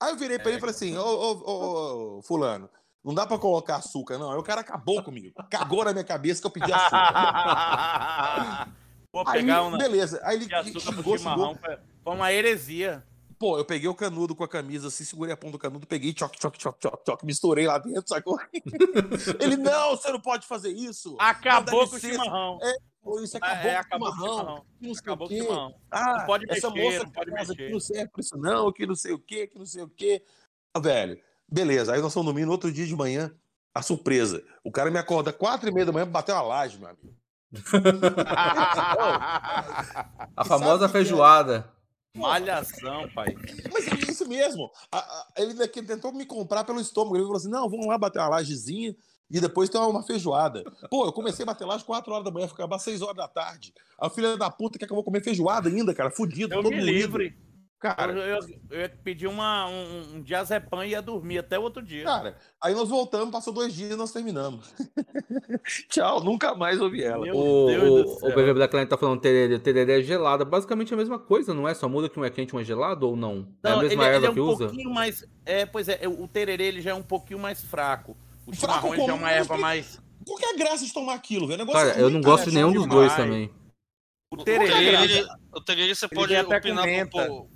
Aí 0.00 0.10
eu 0.10 0.16
virei 0.16 0.38
pra 0.38 0.48
ele 0.48 0.58
e 0.58 0.60
falei 0.60 0.74
assim: 0.74 0.96
ô, 0.96 1.02
ô, 1.04 2.18
ô, 2.18 2.22
Fulano, 2.22 2.68
não 3.04 3.14
dá 3.14 3.26
pra 3.26 3.38
colocar 3.38 3.76
açúcar, 3.76 4.16
não. 4.18 4.30
Aí 4.30 4.38
o 4.38 4.42
cara 4.44 4.60
acabou 4.60 5.02
comigo. 5.02 5.34
Cagou 5.50 5.84
na 5.84 5.92
minha 5.92 6.04
cabeça 6.04 6.40
que 6.40 6.46
eu 6.46 6.50
pedi 6.52 6.72
açúcar. 6.72 8.68
Vou 9.12 9.24
Aí, 9.26 9.40
pegar 9.40 9.62
um 9.64 9.76
beleza. 9.76 10.20
Aí 10.22 10.36
ele 10.36 10.48
xingou, 10.82 11.18
xingou. 11.18 11.58
Foi 12.04 12.14
uma 12.14 12.32
heresia. 12.32 13.04
Pô, 13.38 13.56
eu 13.56 13.64
peguei 13.64 13.88
o 13.88 13.94
canudo 13.94 14.34
com 14.36 14.44
a 14.44 14.48
camisa 14.48 14.88
assim, 14.88 15.02
segurei 15.02 15.32
a 15.32 15.36
ponta 15.36 15.52
do 15.52 15.58
canudo, 15.58 15.86
peguei 15.86 16.14
choque, 16.16 16.38
choque, 16.40 16.60
choque, 16.62 16.78
choque, 16.82 17.02
choque, 17.06 17.24
misturei 17.24 17.66
lá 17.66 17.78
dentro, 17.78 18.04
sacou? 18.06 18.38
Ele, 19.40 19.56
não, 19.56 19.96
você 19.96 20.12
não 20.12 20.20
pode 20.20 20.46
fazer 20.46 20.68
isso. 20.70 21.16
Acabou 21.18 21.88
com 21.88 21.96
o 21.96 21.98
chimarrão. 21.98 22.58
Pô, 23.02 23.18
isso 23.20 23.38
É, 23.38 23.40
acabou, 23.40 23.70
é, 23.70 23.76
acabou 23.76 24.08
o 24.08 24.12
com 24.12 24.16
o 24.18 24.20
chimarrão. 24.20 24.36
chimarrão. 24.44 24.66
que 24.78 24.86
não 24.86 24.94
sei 24.94 25.02
Acabou 25.02 25.26
o 25.26 25.30
quê. 25.30 25.48
Ah, 25.90 26.18
Não 26.18 26.26
pode 26.26 26.44
essa 26.50 26.70
mexer, 26.70 26.84
moça 26.84 27.04
não 27.04 27.10
pode 27.12 27.30
mexer. 27.30 27.56
que 27.56 27.70
não 27.70 27.80
serve 27.80 28.08
pra 28.08 28.20
isso 28.20 28.36
não, 28.36 28.72
que 28.72 28.86
não 28.86 28.94
sei 28.94 29.12
o 29.12 29.18
quê, 29.18 29.46
que 29.46 29.58
não 29.58 29.64
sei 29.66 29.82
o 29.84 29.88
quê. 29.88 30.22
Ah, 30.74 30.80
velho, 30.80 31.18
beleza. 31.50 31.94
Aí 31.94 32.00
nós 32.02 32.10
estamos 32.12 32.26
dormindo, 32.26 32.50
outro 32.52 32.70
dia 32.70 32.86
de 32.86 32.94
manhã, 32.94 33.34
a 33.74 33.80
surpresa. 33.80 34.44
O 34.62 34.70
cara 34.70 34.90
me 34.90 34.98
acorda 34.98 35.32
quatro 35.32 35.66
e 35.66 35.72
meia 35.72 35.86
da 35.86 35.92
manhã 35.92 36.04
pra 36.04 36.12
bater 36.12 36.32
uma 36.32 36.42
laje, 36.42 36.78
meu 36.78 36.88
amigo. 36.90 37.16
A 40.36 40.44
famosa 40.46 40.88
feijoada. 40.88 41.70
Malhação, 42.14 43.08
pai. 43.14 43.34
Mas 43.72 43.86
é 43.88 44.10
isso 44.10 44.28
mesmo. 44.28 44.70
Ele 45.36 45.54
daqui 45.54 45.82
tentou 45.82 46.12
me 46.12 46.26
comprar 46.26 46.64
pelo 46.64 46.80
estômago. 46.80 47.16
Ele 47.16 47.24
falou 47.24 47.36
assim: 47.36 47.50
não, 47.50 47.68
vamos 47.68 47.86
lá 47.86 47.96
bater 47.96 48.18
uma 48.18 48.28
lajezinha 48.28 48.94
e 49.30 49.40
depois 49.40 49.68
tem 49.68 49.80
uma 49.80 50.02
feijoada. 50.02 50.64
Pô, 50.90 51.06
eu 51.06 51.12
comecei 51.12 51.44
a 51.44 51.46
bater 51.46 51.64
laje 51.64 51.84
4 51.84 52.12
horas 52.12 52.24
da 52.24 52.30
manhã, 52.30 52.48
ficava 52.48 52.74
às 52.74 52.82
6 52.82 53.02
horas 53.02 53.16
da 53.16 53.28
tarde. 53.28 53.72
A 53.98 54.10
filha 54.10 54.36
da 54.36 54.50
puta 54.50 54.78
quer 54.78 54.86
que 54.86 54.92
eu 54.92 54.96
vou 54.96 55.04
comer 55.04 55.22
feijoada 55.22 55.68
ainda, 55.68 55.94
cara, 55.94 56.10
fudido, 56.10 56.54
Eu 56.54 56.62
todo 56.62 56.74
me 56.74 56.80
livre. 56.80 57.38
Cara, 57.80 58.12
eu, 58.12 58.38
eu 58.70 58.80
ia 58.82 58.88
pedir 59.02 59.26
uma, 59.26 59.66
um, 59.66 60.16
um 60.16 60.22
diazepam 60.22 60.84
e 60.84 60.90
ia 60.90 61.00
dormir 61.00 61.38
até 61.38 61.58
o 61.58 61.62
outro 61.62 61.82
dia. 61.82 62.04
cara, 62.04 62.36
aí 62.62 62.74
nós 62.74 62.90
voltamos, 62.90 63.30
passou 63.30 63.54
dois 63.54 63.72
dias 63.72 63.92
e 63.92 63.96
nós 63.96 64.12
terminamos. 64.12 64.74
Tchau, 65.88 66.22
nunca 66.22 66.54
mais 66.54 66.78
ouvi 66.78 67.02
ela. 67.02 67.24
Meu 67.24 67.34
O, 67.36 67.66
Deus 67.66 67.82
do 68.20 68.26
o, 68.26 68.28
o. 68.30 68.34
BBB 68.34 68.58
da 68.60 68.68
Klein 68.68 68.86
tá 68.86 68.98
falando 68.98 69.20
tererê. 69.20 69.58
Tererê 69.58 70.00
é 70.00 70.02
gelada. 70.02 70.44
Basicamente 70.44 70.92
é 70.92 70.94
a 70.94 70.98
mesma 70.98 71.18
coisa, 71.18 71.54
não 71.54 71.66
é? 71.66 71.72
Só 71.72 71.88
muda 71.88 72.08
que 72.10 72.20
um 72.20 72.24
é 72.24 72.28
quente 72.30 72.50
e 72.50 72.56
um 72.56 72.60
é 72.60 72.64
gelado 72.64 73.08
ou 73.08 73.16
não? 73.16 73.48
é 73.64 73.68
a 73.68 73.72
Não, 73.76 73.82
mesma 73.82 74.04
ele, 74.04 74.16
ele 74.16 74.16
erva 74.16 74.26
é 74.26 74.30
um 74.30 74.34
que 74.34 74.40
usa? 74.40 74.66
pouquinho 74.66 74.90
mais. 74.90 75.24
É, 75.46 75.64
pois 75.64 75.88
é, 75.88 76.00
o 76.06 76.28
tererê 76.28 76.64
ele 76.64 76.82
já 76.82 76.90
é 76.90 76.94
um 76.94 77.02
pouquinho 77.02 77.38
mais 77.38 77.62
fraco. 77.64 78.14
O 78.46 78.54
Fraco 78.54 78.88
chimarrão 78.88 78.94
ele 78.94 79.06
já 79.06 79.12
é 79.12 79.14
uma 79.16 79.30
erva 79.30 79.56
mais. 79.56 79.98
Qual 80.26 80.36
que 80.38 80.44
é 80.44 80.54
a 80.54 80.56
graça 80.58 80.84
de 80.84 80.92
tomar 80.92 81.14
aquilo, 81.14 81.46
velho? 81.46 81.62
O 81.62 81.66
negócio 81.66 81.88
Cara, 81.88 81.98
é 81.98 82.02
eu 82.02 82.10
não 82.10 82.20
gosto 82.20 82.44
de 82.50 82.50
é 82.50 82.54
nenhum 82.60 82.72
dos 82.74 82.86
dois 82.86 83.14
também. 83.16 83.50
O 84.32 84.36
O 84.36 84.44
tererê. 84.44 84.84
ele- 85.02 85.28
o 85.54 85.60
tererê 85.62 85.94
você 85.94 86.04
ele 86.06 86.14
pode 86.14 86.36
opinar 86.36 86.86
por, 87.10 87.48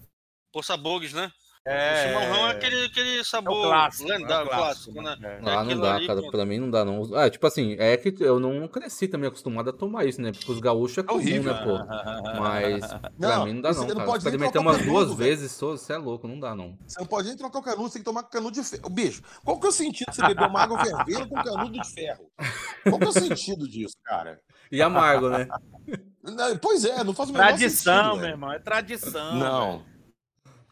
por 0.55 0.65
sabores, 0.65 1.13
né? 1.13 1.31
O 1.67 1.71
É, 1.71 2.07
chimarrão 2.09 2.47
é 2.49 2.51
aquele, 2.53 2.85
aquele 2.85 3.17
é 3.19 3.21
o 3.23 3.25
sabor 3.25 3.63
clássico. 3.69 4.07
lendário, 4.09 4.51
é 4.51 4.55
o 4.55 4.57
clássico, 4.59 5.03
né? 5.03 5.17
É. 5.23 5.41
Ah, 5.51 5.65
não 5.65 5.81
dá, 5.81 5.95
ali, 5.95 6.07
cara. 6.07 6.19
pronto. 6.21 6.31
Pra 6.33 6.45
mim 6.45 6.59
não 6.59 6.71
dá, 6.71 6.85
não. 6.85 7.15
Ah, 7.17 7.29
tipo 7.31 7.47
assim, 7.47 7.75
é 7.79 7.97
que 7.97 8.15
eu 8.23 8.39
não 8.39 8.69
cresci 8.69 9.09
também 9.09 9.29
acostumado 9.29 9.71
a 9.71 9.73
tomar 9.73 10.05
isso, 10.05 10.21
né? 10.21 10.31
Porque 10.31 10.53
os 10.53 10.61
gaúchos 10.61 10.99
é 10.99 11.03
comum, 11.03 11.19
horrível. 11.21 11.55
né, 11.55 11.65
pô? 11.65 11.79
Mas 12.39 12.87
pra 12.87 13.11
Não, 13.19 13.47
mim 13.47 13.55
não 13.55 13.61
dá, 13.63 13.73
você 13.73 13.81
não, 13.81 13.89
não 13.89 13.95
cara. 13.97 14.07
pode 14.07 14.19
Experimentei 14.25 14.59
o 14.61 14.63
umas 14.63 14.85
duas 14.85 15.05
velho. 15.09 15.17
vezes, 15.17 15.59
você 15.59 15.95
é 15.95 15.97
louco, 15.97 16.29
não 16.29 16.39
dá, 16.39 16.55
não. 16.55 16.79
Você 16.87 17.01
não 17.01 17.07
pode 17.07 17.29
nem 17.29 17.37
trocar 17.37 17.59
o 17.61 17.63
canudo, 17.63 17.83
você 17.89 17.95
tem 17.95 18.03
que 18.03 18.05
tomar 18.05 18.23
canudo 18.25 18.53
de 18.53 18.63
ferro. 18.63 18.91
Bicho, 18.91 19.23
qual 19.43 19.59
que 19.59 19.65
é 19.67 19.69
o 19.71 19.73
sentido 19.73 20.11
de 20.11 20.17
você 20.17 20.23
beber 20.23 20.47
uma 20.47 20.61
água 20.61 20.79
fervendo 20.85 21.29
com 21.31 21.43
canudo 21.43 21.73
de 21.73 21.95
ferro? 21.95 22.31
Qual 22.83 22.99
que 22.99 23.07
é 23.07 23.09
o 23.09 23.13
sentido 23.13 23.67
disso, 23.67 23.95
cara? 24.05 24.39
E 24.71 24.83
amargo, 24.83 25.31
né? 25.31 25.49
Não, 26.23 26.57
Pois 26.59 26.85
é, 26.85 27.03
não 27.03 27.15
faz 27.15 27.31
o 27.31 27.33
menor 27.33 27.47
Tradição, 27.49 27.95
sentido, 27.95 28.13
meu 28.13 28.21
velho. 28.21 28.33
irmão. 28.35 28.53
É 28.53 28.59
tradição. 28.59 29.35
Não. 29.37 29.79
velho. 29.79 29.94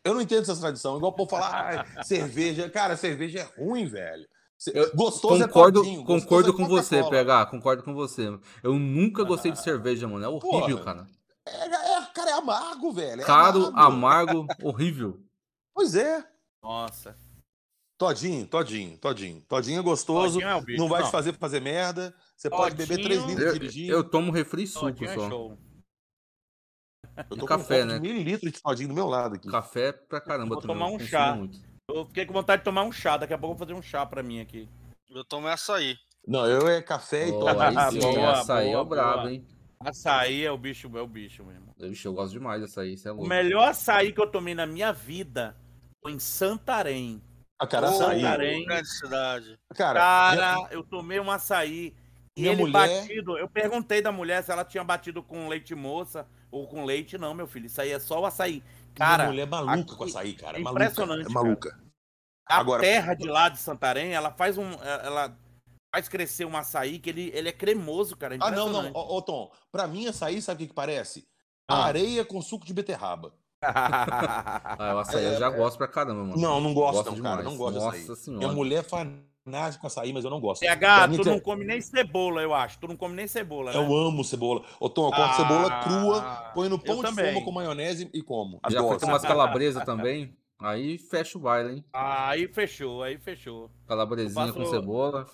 Eu 0.04 0.14
não 0.14 0.20
entendo 0.20 0.42
essa 0.42 0.56
tradição. 0.56 0.96
Igual 0.96 1.12
o 1.12 1.14
povo 1.14 1.30
falar, 1.30 1.86
ah, 1.96 2.02
cerveja. 2.02 2.68
Cara, 2.68 2.96
cerveja 2.96 3.40
é 3.40 3.60
ruim, 3.62 3.86
velho. 3.86 4.26
Eu 4.72 4.94
Gostoso 4.94 5.42
concordo 5.48 5.80
é 5.80 5.82
todinho, 5.82 6.04
gostoso 6.04 6.22
concordo 6.24 6.50
é 6.50 6.52
com 6.52 6.68
você. 6.68 7.02
PH, 7.02 7.46
concordo 7.46 7.82
com 7.82 7.94
você. 7.94 8.28
Eu 8.62 8.74
nunca 8.78 9.24
gostei 9.24 9.50
de 9.50 9.60
cerveja, 9.60 10.06
mano. 10.06 10.24
É 10.24 10.28
horrível, 10.28 10.78
Porra. 10.78 10.84
cara. 10.84 11.06
É, 11.46 11.64
é- 11.66 12.06
cara, 12.14 12.30
é 12.30 12.32
amargo, 12.34 12.92
velho. 12.92 13.20
É 13.22 13.24
Caro, 13.24 13.66
amargo. 13.74 14.40
amargo, 14.42 14.46
horrível. 14.62 15.20
Pois 15.74 15.96
é. 15.96 16.24
Nossa. 16.62 17.16
Todinho, 17.98 18.46
todinho, 18.46 18.98
todinho. 18.98 19.40
Todinho 19.48 19.78
é 19.80 19.82
gostoso. 19.82 20.34
Todinho 20.40 20.48
é 20.48 20.60
bicho, 20.60 20.78
não 20.80 20.88
vai 20.88 21.00
não. 21.00 21.08
te 21.08 21.12
fazer 21.12 21.36
fazer 21.38 21.60
merda. 21.60 22.14
Você 22.36 22.48
pode 22.50 22.74
beber 22.76 22.96
Todinho- 22.98 23.08
3 23.08 23.24
litros 23.26 23.46
Eu, 23.46 23.56
e 23.56 23.58
dirigir. 23.58 23.88
eu 23.90 24.04
tomo 24.04 24.30
refri 24.32 24.66
suco 24.66 24.86
Todinho 24.86 25.10
é 25.10 25.14
só. 25.14 25.56
Eu 27.16 27.36
e 27.36 27.40
tô 27.40 27.46
café, 27.46 27.78
com 27.80 27.84
um 27.84 27.86
né? 27.86 27.94
copo 27.94 28.06
de 28.06 28.12
mililitros 28.12 28.52
de 28.52 28.62
todinho 28.62 28.88
do 28.88 28.94
meu 28.94 29.06
lado 29.06 29.34
aqui. 29.36 29.48
Café 29.48 29.92
pra 29.92 30.20
caramba 30.20 30.48
Vou 30.54 30.60
tomar 30.62 30.88
eu 30.88 30.94
um 30.94 30.98
chá. 30.98 31.34
muito. 31.34 31.58
Eu 31.88 32.06
fiquei 32.06 32.24
com 32.24 32.32
vontade 32.32 32.60
de 32.60 32.64
tomar 32.64 32.82
um 32.84 32.92
chá. 32.92 33.16
Daqui 33.16 33.34
a 33.34 33.38
pouco 33.38 33.54
eu 33.54 33.58
vou 33.58 33.66
fazer 33.66 33.78
um 33.78 33.82
chá 33.82 34.06
pra 34.06 34.22
mim 34.22 34.40
aqui. 34.40 34.68
Eu 35.10 35.24
tomo 35.24 35.46
açaí. 35.48 35.96
Não, 36.26 36.46
eu 36.46 36.66
é 36.68 36.80
café 36.80 37.28
e 37.28 37.32
Oh, 37.32 37.40
tomo. 37.40 37.60
aí 37.60 37.90
sim, 37.90 37.98
Boa, 38.00 38.30
açaí 38.32 38.68
é 38.68 38.72
boa, 38.72 38.82
o 38.82 38.84
brabo, 38.86 39.18
boa. 39.22 39.32
hein? 39.32 39.46
Açaí 39.80 40.44
é 40.44 40.50
o 40.52 40.56
bicho, 40.56 40.90
é 40.96 41.00
o 41.02 41.06
bicho 41.06 41.44
mesmo. 41.44 41.74
Ixi, 41.78 42.06
eu 42.06 42.12
gosto 42.14 42.32
demais 42.32 42.60
dessa 42.62 42.82
aí, 42.82 42.94
isso 42.94 43.08
é 43.08 43.10
O 43.10 43.14
louco. 43.16 43.28
melhor 43.28 43.68
açaí 43.68 44.12
que 44.12 44.20
eu 44.20 44.26
tomei 44.28 44.54
na 44.54 44.64
minha 44.64 44.92
vida 44.92 45.56
foi 46.00 46.12
em 46.12 46.18
Santarém. 46.20 47.20
A 47.58 47.66
cara, 47.66 47.88
Ô, 47.88 47.90
açaí. 47.90 48.20
Santarém. 48.22 48.64
Grande 48.64 48.88
cidade. 48.88 49.58
Cara, 49.74 50.00
Cara, 50.00 50.68
eu 50.70 50.82
tomei 50.84 51.18
um 51.20 51.30
açaí. 51.30 51.94
E 52.36 52.40
Minha 52.42 52.52
ele 52.54 52.62
mulher- 52.62 53.02
batido, 53.02 53.36
eu 53.36 53.48
perguntei 53.48 54.00
da 54.00 54.10
mulher 54.10 54.42
se 54.42 54.50
ela 54.50 54.64
tinha 54.64 54.82
batido 54.82 55.22
com 55.22 55.48
leite 55.48 55.74
moça 55.74 56.26
ou 56.52 56.68
com 56.68 56.84
leite. 56.84 57.18
Não, 57.18 57.34
meu 57.34 57.48
filho, 57.48 57.66
isso 57.66 57.80
aí 57.80 57.90
é 57.90 57.98
só 57.98 58.20
o 58.20 58.26
açaí. 58.26 58.62
Cara, 58.94 59.24
minha 59.24 59.30
mulher 59.30 59.42
é 59.42 59.46
maluca 59.46 59.72
aqui- 59.80 59.96
com 59.96 60.04
açaí, 60.04 60.34
cara. 60.34 60.58
é 60.58 60.60
É 60.60 60.64
impressionante, 60.64 61.26
É 61.26 61.28
maluca. 61.32 61.80
a 62.46 62.58
Agora- 62.58 62.82
terra 62.82 63.14
de 63.14 63.26
lá 63.26 63.48
de 63.48 63.58
Santarém, 63.58 64.12
ela 64.12 64.30
faz 64.30 64.56
um. 64.58 64.70
Ela 64.82 65.36
faz 65.94 66.08
crescer 66.08 66.44
um 66.44 66.56
açaí 66.56 66.98
que 66.98 67.10
ele, 67.10 67.30
ele 67.34 67.48
é 67.48 67.52
cremoso, 67.52 68.16
cara. 68.16 68.34
é 68.34 68.38
Ah, 68.40 68.50
não, 68.50 68.68
não. 68.70 68.90
Ô, 68.92 69.16
ô, 69.16 69.22
Tom, 69.22 69.50
pra 69.72 69.86
mim 69.88 70.06
açaí, 70.06 70.40
sabe 70.40 70.56
o 70.56 70.58
que, 70.60 70.68
que 70.68 70.74
parece? 70.74 71.26
Ah. 71.68 71.84
Areia 71.86 72.24
com 72.24 72.40
suco 72.42 72.64
de 72.66 72.72
beterraba. 72.74 73.32
Ah, 73.64 74.94
o 74.96 74.98
açaí 74.98 75.24
eu 75.24 75.38
já 75.38 75.48
gosto 75.50 75.78
pra 75.78 75.86
caramba, 75.88 76.24
mano. 76.24 76.36
Não, 76.36 76.60
não 76.60 76.74
gosto, 76.74 76.94
Gosto 76.96 77.06
não, 77.10 77.14
demais. 77.14 77.36
cara. 77.36 77.48
Não 77.48 77.56
gosto 77.56 77.74
Nossa 77.78 77.96
açaí. 77.96 78.16
senhora. 78.16 78.38
Minha 78.44 78.52
mulher 78.52 78.80
é 78.80 78.82
maionese 79.44 79.78
com 79.78 79.86
açaí, 79.86 80.12
mas 80.12 80.24
eu 80.24 80.30
não 80.30 80.40
gosto. 80.40 80.60
PH, 80.60 81.08
tu 81.08 81.24
não 81.24 81.40
come 81.40 81.64
nem 81.64 81.80
cebola, 81.80 82.40
eu 82.42 82.54
acho. 82.54 82.78
Tu 82.78 82.88
não 82.88 82.96
come 82.96 83.14
nem 83.14 83.26
cebola, 83.26 83.72
né? 83.72 83.76
Eu 83.78 83.94
amo 83.94 84.22
cebola. 84.24 84.64
Ô, 84.78 84.88
Tom, 84.88 85.06
eu 85.06 85.10
corto 85.10 85.22
Ah, 85.22 85.34
cebola 85.34 85.80
crua, 85.82 86.50
ponho 86.54 86.70
no 86.70 86.78
pão 86.78 86.96
de 86.96 87.02
também. 87.02 87.24
forma 87.32 87.44
com 87.44 87.52
maionese 87.52 88.08
e 88.14 88.22
como. 88.22 88.60
Já 88.70 88.78
Adoro. 88.78 88.98
umas 89.06 89.22
calabresa 89.22 89.84
também. 89.84 90.36
Aí 90.60 90.96
fecha 90.96 91.36
o 91.36 91.40
baile, 91.40 91.76
hein? 91.76 91.84
Aí 91.92 92.46
fechou, 92.46 93.02
aí 93.02 93.18
fechou. 93.18 93.68
Calabresinha 93.88 94.46
Eu 94.46 94.52
com 94.54 94.60
faço- 94.60 94.70
cebola. 94.70 95.26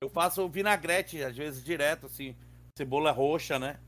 Eu 0.00 0.08
faço 0.08 0.48
vinagrete, 0.48 1.22
às 1.22 1.36
vezes, 1.36 1.64
direto, 1.64 2.06
assim. 2.06 2.36
Cebola 2.78 3.10
roxa, 3.10 3.58
né? 3.58 3.80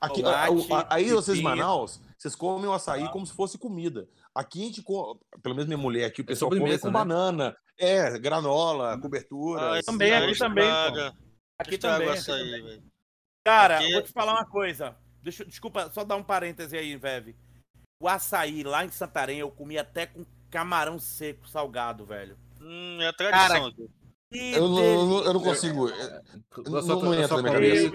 Aqui, 0.00 0.20
tomate, 0.22 0.72
a- 0.72 0.78
a- 0.80 0.86
aí 0.96 1.10
vocês 1.12 1.38
em. 1.38 1.42
Manaus, 1.42 2.00
vocês 2.18 2.34
comem 2.34 2.66
o 2.68 2.72
açaí 2.72 3.04
Ah. 3.04 3.08
como 3.08 3.24
se 3.24 3.32
fosse 3.32 3.56
comida. 3.56 4.08
Aqui 4.34 4.62
a 4.62 4.66
gente 4.66 4.82
come, 4.82 5.18
pelo 5.42 5.54
menos 5.54 5.68
minha 5.68 5.78
mulher 5.78 6.06
aqui, 6.06 6.20
o 6.22 6.24
pessoal 6.24 6.48
come 6.50 6.58
sobremesa, 6.60 6.82
com 6.82 6.88
né? 6.88 6.92
banana, 6.92 7.56
é, 7.78 8.18
granola, 8.18 8.98
cobertura. 9.00 9.78
Ah, 9.78 9.82
também, 9.82 10.12
aqui 10.14 10.38
também, 10.38 10.70
Aqui 11.58 11.78
também. 11.78 12.08
o 12.08 12.10
aqui 12.10 12.18
açaí, 12.18 12.44
também. 12.50 12.62
velho. 12.64 12.82
Cara, 13.46 13.78
Aqui- 13.78 13.92
vou 13.92 14.02
te 14.02 14.12
falar 14.12 14.32
uma 14.32 14.46
coisa. 14.46 14.96
Deixa, 15.22 15.44
desculpa, 15.44 15.90
só 15.92 16.04
dar 16.04 16.16
um 16.16 16.22
parêntese 16.22 16.76
aí, 16.76 16.96
Veve. 16.96 17.36
O 18.00 18.08
açaí 18.08 18.62
lá 18.62 18.84
em 18.84 18.90
Santarém 18.90 19.38
eu 19.38 19.50
comi 19.50 19.78
até 19.78 20.06
com 20.06 20.24
camarão 20.50 20.98
seco, 20.98 21.48
salgado, 21.48 22.04
velho. 22.04 22.36
Hum, 22.60 22.98
é 23.00 23.08
a 23.08 23.12
tradição. 23.12 23.72
Que 24.32 24.52
Eu 24.52 24.68
não, 24.68 24.78
eu 24.82 25.06
não- 25.06 25.24
eu 25.24 25.32
consigo. 25.40 25.88
Eu 25.88 25.96
Não- 26.64 26.82
só, 26.82 27.00
não 27.00 27.14
eu 27.14 27.28
só 27.28 27.36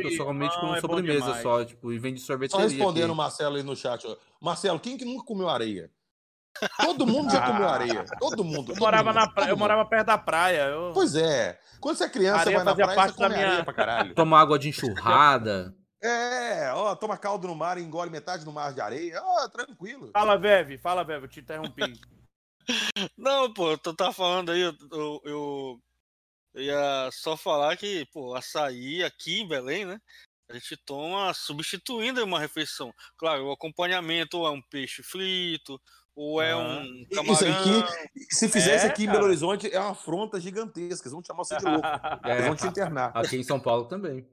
eu 0.06 0.11
só 0.11 0.31
Não, 0.61 0.73
tipo 0.73 0.76
é 0.76 0.81
sobremesa 0.81 1.41
só, 1.41 1.65
tipo, 1.65 1.91
e 1.91 1.99
vem 1.99 2.14
de 2.14 2.22
Só 2.22 2.27
sorveteria 2.27 2.65
respondendo 2.68 3.11
o. 3.11 3.15
Marcelo 3.15 3.57
aí 3.57 3.64
no 3.64 3.76
chat. 3.76 4.06
ó. 4.07 4.15
Marcelo, 4.41 4.80
quem 4.80 4.97
que 4.97 5.03
nunca 5.03 5.26
comeu 5.26 5.49
areia? 5.49 5.91
Todo 6.77 7.07
mundo 7.07 7.31
já 7.31 7.45
comeu 7.45 7.67
areia. 7.69 8.05
Todo 8.19 8.43
mundo. 8.43 8.71
Eu 8.71 8.76
todo 8.76 8.80
morava, 8.80 9.13
mundo, 9.13 9.15
na 9.15 9.31
praia, 9.31 9.49
eu 9.49 9.57
morava 9.57 9.85
perto 9.85 10.07
da 10.07 10.17
praia. 10.17 10.61
Eu... 10.63 10.91
Pois 10.93 11.15
é. 11.15 11.59
Quando 11.80 11.97
você 11.97 12.03
é 12.05 12.09
criança, 12.09 12.41
Areia 12.41 12.57
vai 12.57 12.65
na 12.65 12.76
praia, 12.76 12.95
parte 12.95 13.11
você 13.11 13.17
come 13.17 13.30
da 13.30 13.35
minha- 13.35 13.47
areia 13.47 13.63
pra 13.63 13.73
caralho. 13.73 14.13
Toma 14.15 14.39
água 14.39 14.59
de 14.59 14.67
enxurrada. 14.69 15.73
É, 16.01 16.71
ó, 16.73 16.95
toma 16.95 17.17
caldo 17.17 17.47
no 17.47 17.55
mar 17.55 17.77
e 17.77 17.81
engole 17.81 18.09
metade 18.09 18.43
do 18.43 18.51
mar 18.51 18.73
de 18.73 18.81
areia. 18.81 19.21
Ó, 19.23 19.47
tranquilo. 19.49 20.09
Fala, 20.13 20.38
Veve, 20.38 20.77
fala, 20.77 21.03
Veve, 21.03 21.26
eu 21.26 21.30
te 21.30 21.39
interrompi. 21.39 21.93
Não, 23.17 23.53
pô, 23.53 23.77
tu 23.77 23.93
tá 23.93 24.11
falando 24.11 24.51
aí, 24.51 24.61
eu, 24.61 24.73
eu, 24.91 25.81
eu 26.53 26.61
ia 26.61 27.09
só 27.11 27.35
falar 27.38 27.76
que, 27.77 28.05
pô, 28.13 28.35
açaí 28.35 29.03
aqui 29.03 29.41
em 29.41 29.47
Belém, 29.47 29.85
né? 29.85 29.99
A 30.49 30.53
gente 30.53 30.76
toma 30.77 31.34
substituindo 31.34 32.23
uma 32.23 32.39
refeição. 32.39 32.91
Claro, 33.17 33.45
o 33.45 33.51
acompanhamento 33.51 34.45
é 34.45 34.49
um 34.49 34.61
peixe 34.61 35.03
frito, 35.03 35.80
ou 36.15 36.41
é 36.41 36.52
Ah. 36.52 36.57
um 36.57 37.06
camarão. 37.14 37.34
Isso 37.34 37.45
aqui, 37.45 38.34
se 38.36 38.49
fizer 38.49 38.76
isso 38.76 38.86
É, 38.86 38.90
aqui 38.90 39.03
em 39.03 39.06
cara. 39.06 39.18
Belo 39.19 39.30
Horizonte, 39.30 39.73
é 39.73 39.80
uma 39.80 39.91
afronta 39.91 40.40
gigantesca. 40.40 41.03
Eles 41.07 41.11
vão 41.11 41.22
te 41.22 41.27
chamar 41.27 41.44
você 41.44 41.57
de 41.57 41.65
louco. 41.65 41.88
Eles 42.26 42.44
É, 42.44 42.48
vão 42.48 42.56
te 42.56 42.68
internar. 42.68 43.11
aqui 43.15 43.38
em 43.38 43.44
São 43.44 43.60
Paulo 43.60 43.86
também. 43.86 44.27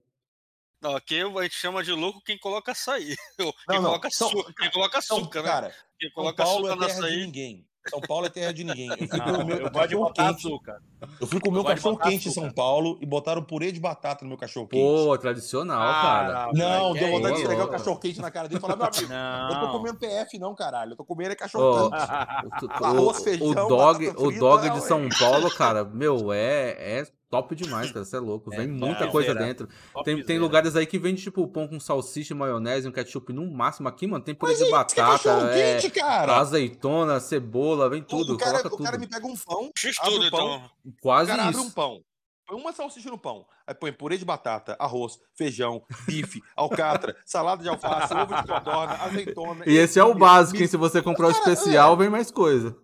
Não, 0.80 0.94
aqui 0.94 1.20
a 1.22 1.42
gente 1.42 1.54
chama 1.54 1.82
de 1.82 1.90
louco 1.92 2.20
quem 2.22 2.38
coloca 2.38 2.72
açaí. 2.72 3.16
Ou 3.40 3.52
Quem 3.52 3.62
Não, 3.68 3.76
não, 3.76 3.82
coloca 3.90 4.10
São- 4.10 4.28
açúcar, 4.28 4.52
quem 4.58 4.70
coloca 4.70 5.00
São, 5.02 5.16
açúcar, 5.18 5.42
né? 5.42 5.48
cara, 5.48 5.74
Quem 5.98 6.08
São 6.10 6.14
coloca 6.14 6.44
Paulo 6.44 6.66
açúcar 6.66 6.72
é 6.72 6.74
no 6.76 6.86
terra 6.86 7.00
de 7.00 7.06
açaí. 7.06 7.26
ninguém. 7.26 7.68
São 7.88 8.00
Paulo 8.00 8.26
é 8.26 8.28
terra 8.28 8.52
de 8.52 8.64
ninguém. 8.64 8.88
Eu 8.88 9.08
fui 9.08 9.18
Não, 9.18 9.24
comer 9.26 9.44
meu 9.44 9.56
eu 9.56 9.70
gosto 9.70 9.72
de 9.72 9.78
cachorro 9.88 10.04
botar 10.04 10.28
quente. 10.28 10.46
açúcar. 10.46 10.82
Eu 11.20 11.26
fui 11.26 11.40
comer 11.40 11.56
Eu 11.56 11.60
um 11.60 11.62
gosto 11.64 11.74
de 11.76 11.82
cachorro 11.82 11.98
quente 11.98 12.28
em 12.28 12.32
São 12.32 12.44
açúcar. 12.44 12.56
Paulo 12.62 12.98
e 13.00 13.06
botaram 13.06 13.42
purê 13.42 13.70
de 13.72 13.78
batata 13.80 14.24
no 14.24 14.28
meu 14.30 14.38
cachorro 14.38 14.66
quente. 14.66 14.82
Pô, 14.82 15.16
tradicional, 15.18 15.78
cara. 16.02 16.44
Ah, 16.44 16.50
Não, 16.52 16.88
moleque, 16.88 16.98
deu 16.98 17.08
é 17.08 17.10
vontade 17.12 17.22
de 17.22 17.32
isso? 17.32 17.42
esfregar 17.42 17.66
o 17.66 17.70
cachorro 17.70 17.98
quente 17.98 18.20
na 18.20 18.30
cara 18.30 18.48
dele 18.48 18.58
e 18.58 18.60
falar, 18.60 18.76
meu 18.76 18.86
amigo, 18.86 19.08
Não. 19.08 19.50
eu 19.52 19.60
tô 19.66 19.72
comendo 19.78 19.98
PF 19.98 20.38
não, 20.38 20.54
caralho. 20.54 20.92
Eu 20.92 20.96
tô 20.96 21.04
comendo 21.04 21.32
é 21.32 21.36
cachorro 21.36 21.90
quente. 21.90 22.64
O, 22.80 22.84
Arroz, 22.84 23.18
o- 23.18 23.24
feijão, 23.24 23.48
o 23.48 23.68
dog, 23.68 24.06
batata 24.06 24.22
o 24.22 24.26
frita, 24.26 24.40
dog 24.40 24.70
de. 24.70 24.80
São 24.82 25.08
Paulo, 25.18 25.50
cara, 25.54 25.84
meu, 25.84 26.32
é, 26.32 27.00
é 27.00 27.06
top 27.30 27.54
demais, 27.54 27.90
cara. 27.90 28.04
Você 28.04 28.16
é 28.16 28.20
louco. 28.20 28.50
É 28.54 28.58
Vem 28.58 28.68
muita 28.68 29.06
topzera. 29.06 29.10
coisa 29.10 29.34
dentro. 29.34 29.68
Tem, 30.04 30.22
tem 30.22 30.38
lugares 30.38 30.76
aí 30.76 30.86
que 30.86 30.98
vende, 30.98 31.22
tipo, 31.22 31.46
pão 31.48 31.68
com 31.68 31.78
salsicha, 31.80 32.34
maionese, 32.34 32.88
um 32.88 32.92
ketchup 32.92 33.32
no 33.32 33.50
máximo. 33.50 33.88
Aqui, 33.88 34.06
mano, 34.06 34.24
tem 34.24 34.34
purê 34.34 34.54
de 34.54 34.62
isso 34.62 34.68
é 34.68 34.70
batata, 34.70 34.94
cachorro 34.94 35.46
é, 35.48 35.74
quente, 35.80 35.90
cara. 35.90 36.36
azeitona, 36.38 37.20
cebola, 37.20 37.88
vem 37.90 38.02
tudo. 38.02 38.34
o, 38.34 38.38
cara, 38.38 38.62
coloca 38.62 38.74
o 38.74 38.84
cara 38.84 38.98
me 38.98 39.06
pega 39.08 39.26
um 39.26 39.36
pão, 39.36 39.70
X 39.76 39.96
tudo, 39.96 40.26
o 40.26 40.30
pão, 40.30 40.56
então. 40.56 40.70
o 40.84 40.92
Quase 41.02 41.30
cara 41.30 41.44
abre 41.44 41.60
um 41.60 41.64
isso. 41.64 41.74
pão. 41.74 42.00
Põe 42.46 42.60
uma 42.60 42.72
salsicha 42.72 43.10
no 43.10 43.18
pão. 43.18 43.44
Aí 43.66 43.74
põe 43.74 43.92
purê 43.92 44.16
de 44.16 44.24
batata, 44.24 44.76
arroz, 44.78 45.18
feijão, 45.34 45.82
bife, 46.06 46.40
alcatra, 46.54 47.16
salada 47.26 47.60
de 47.62 47.68
alface, 47.68 48.14
ovo 48.14 48.36
de 48.36 48.46
codorna, 48.46 48.94
azeitona. 49.02 49.64
E 49.66 49.74
esse 49.76 49.98
é 49.98 50.04
o 50.04 50.14
básico, 50.14 50.62
hein? 50.62 50.68
Se 50.68 50.76
você 50.76 51.02
comprar 51.02 51.26
o 51.28 51.32
Cara, 51.32 51.52
especial, 51.52 51.96
vem 51.96 52.08
mais 52.08 52.30
coisa. 52.30 52.76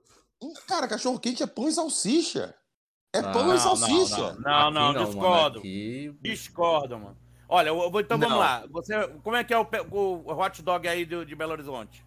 Cara, 0.66 0.88
cachorro 0.88 1.20
quente 1.20 1.44
é 1.44 1.46
pão 1.46 1.68
e 1.68 1.72
salsicha. 1.72 2.52
É 3.14 3.18
Ah, 3.18 3.32
pão 3.32 3.46
não, 3.48 3.54
e 3.54 3.58
salsicha. 3.58 4.32
Não, 4.34 4.70
não, 4.70 4.92
não, 4.92 5.02
Aqui 5.02 5.04
discordo. 5.12 5.58
aqui- 5.58 6.16
Discordo, 6.22 6.98
mano. 6.98 7.16
Olha, 7.48 7.68
eu 7.68 7.90
vou, 7.90 8.00
então 8.00 8.18
vamos 8.18 8.32
Não. 8.32 8.38
lá. 8.40 8.66
Você, 8.70 9.08
como 9.22 9.36
é 9.36 9.44
que 9.44 9.52
é 9.52 9.58
o, 9.58 9.66
o 9.92 10.32
hot 10.32 10.62
dog 10.62 10.88
aí 10.88 11.04
do- 11.04 11.26
de 11.26 11.34
Belo 11.36 11.52
Horizonte? 11.52 12.02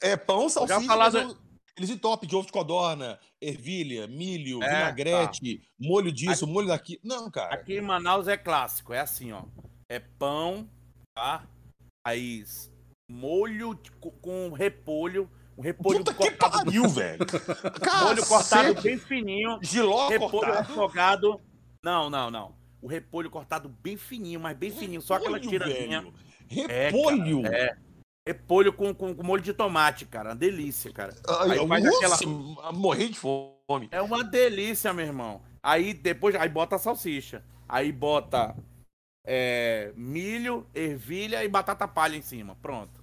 É 0.00 0.16
pão, 0.16 0.48
salsicha. 0.48 0.80
falar 0.82 1.10
mas 1.10 1.12
do- 1.14 1.18
eu- 1.32 1.48
Eles 1.76 1.96
top 2.00 2.26
de 2.26 2.34
ovo 2.34 2.46
de 2.46 2.52
codorna, 2.52 3.20
ervilha, 3.40 4.08
milho, 4.08 4.60
É, 4.64 4.68
vinagrete, 4.68 5.62
molho 5.78 6.10
disso, 6.10 6.44
molho 6.44 6.66
daqui. 6.66 6.98
Não, 7.04 7.30
cara. 7.30 7.54
Aqui 7.54 7.74
em 7.74 7.80
Manaus 7.80 8.26
é 8.26 8.36
clássico, 8.36 8.92
é 8.92 8.98
assim, 8.98 9.30
ó. 9.32 9.44
É 9.88 10.00
pão, 10.00 10.68
tá? 11.16 11.46
Aí 12.04 12.44
molho 13.08 13.74
de- 13.76 13.92
co- 13.92 14.10
com 14.10 14.50
repolho, 14.52 15.30
um 15.58 15.60
repolho 15.60 15.98
Puta 15.98 16.14
que 16.14 16.18
cortado, 16.18 16.64
pariu, 16.64 16.88
velho. 16.88 17.18
molho 18.04 18.26
cortado 18.26 18.74
Cacete. 18.74 18.82
bem 18.82 18.96
fininho, 18.98 19.58
Giló 19.60 20.08
repolho 20.08 20.30
cortado. 20.30 20.68
refogado. 20.68 21.40
Não, 21.84 22.08
não, 22.08 22.30
não. 22.30 22.54
O 22.80 22.86
repolho 22.86 23.28
cortado 23.28 23.68
bem 23.68 23.96
fininho, 23.96 24.38
mas 24.38 24.56
bem 24.56 24.70
fininho, 24.70 25.02
só 25.02 25.14
aquela 25.14 25.36
Repolho, 25.38 25.50
tiradinha. 25.50 26.06
É, 26.68 26.90
Repolho. 26.90 27.42
cara, 27.42 27.56
é. 27.56 27.76
Repolho 28.24 28.72
com, 28.72 28.94
com, 28.94 29.12
com 29.14 29.22
molho 29.24 29.42
de 29.42 29.52
tomate, 29.52 30.06
cara. 30.06 30.30
Uma 30.30 30.36
delícia, 30.36 30.92
cara. 30.92 31.12
Ai, 31.26 31.58
Aí 31.58 31.66
faz 31.66 31.84
nossa, 31.84 32.26
morri 32.72 33.08
de 33.08 33.18
fome. 33.18 33.88
É 33.90 34.00
uma 34.00 34.22
delícia, 34.22 34.92
meu 34.92 35.06
irmão. 35.06 35.42
Aí 35.60 35.92
depois, 35.92 36.36
aí 36.36 36.48
bota 36.48 36.76
a 36.76 36.78
salsicha. 36.78 37.42
Aí 37.68 37.90
bota 37.90 38.54
é, 39.26 39.92
milho, 39.96 40.66
ervilha 40.72 41.42
e 41.42 41.48
batata 41.48 41.88
palha 41.88 42.16
em 42.16 42.22
cima. 42.22 42.56
Pronto. 42.62 42.97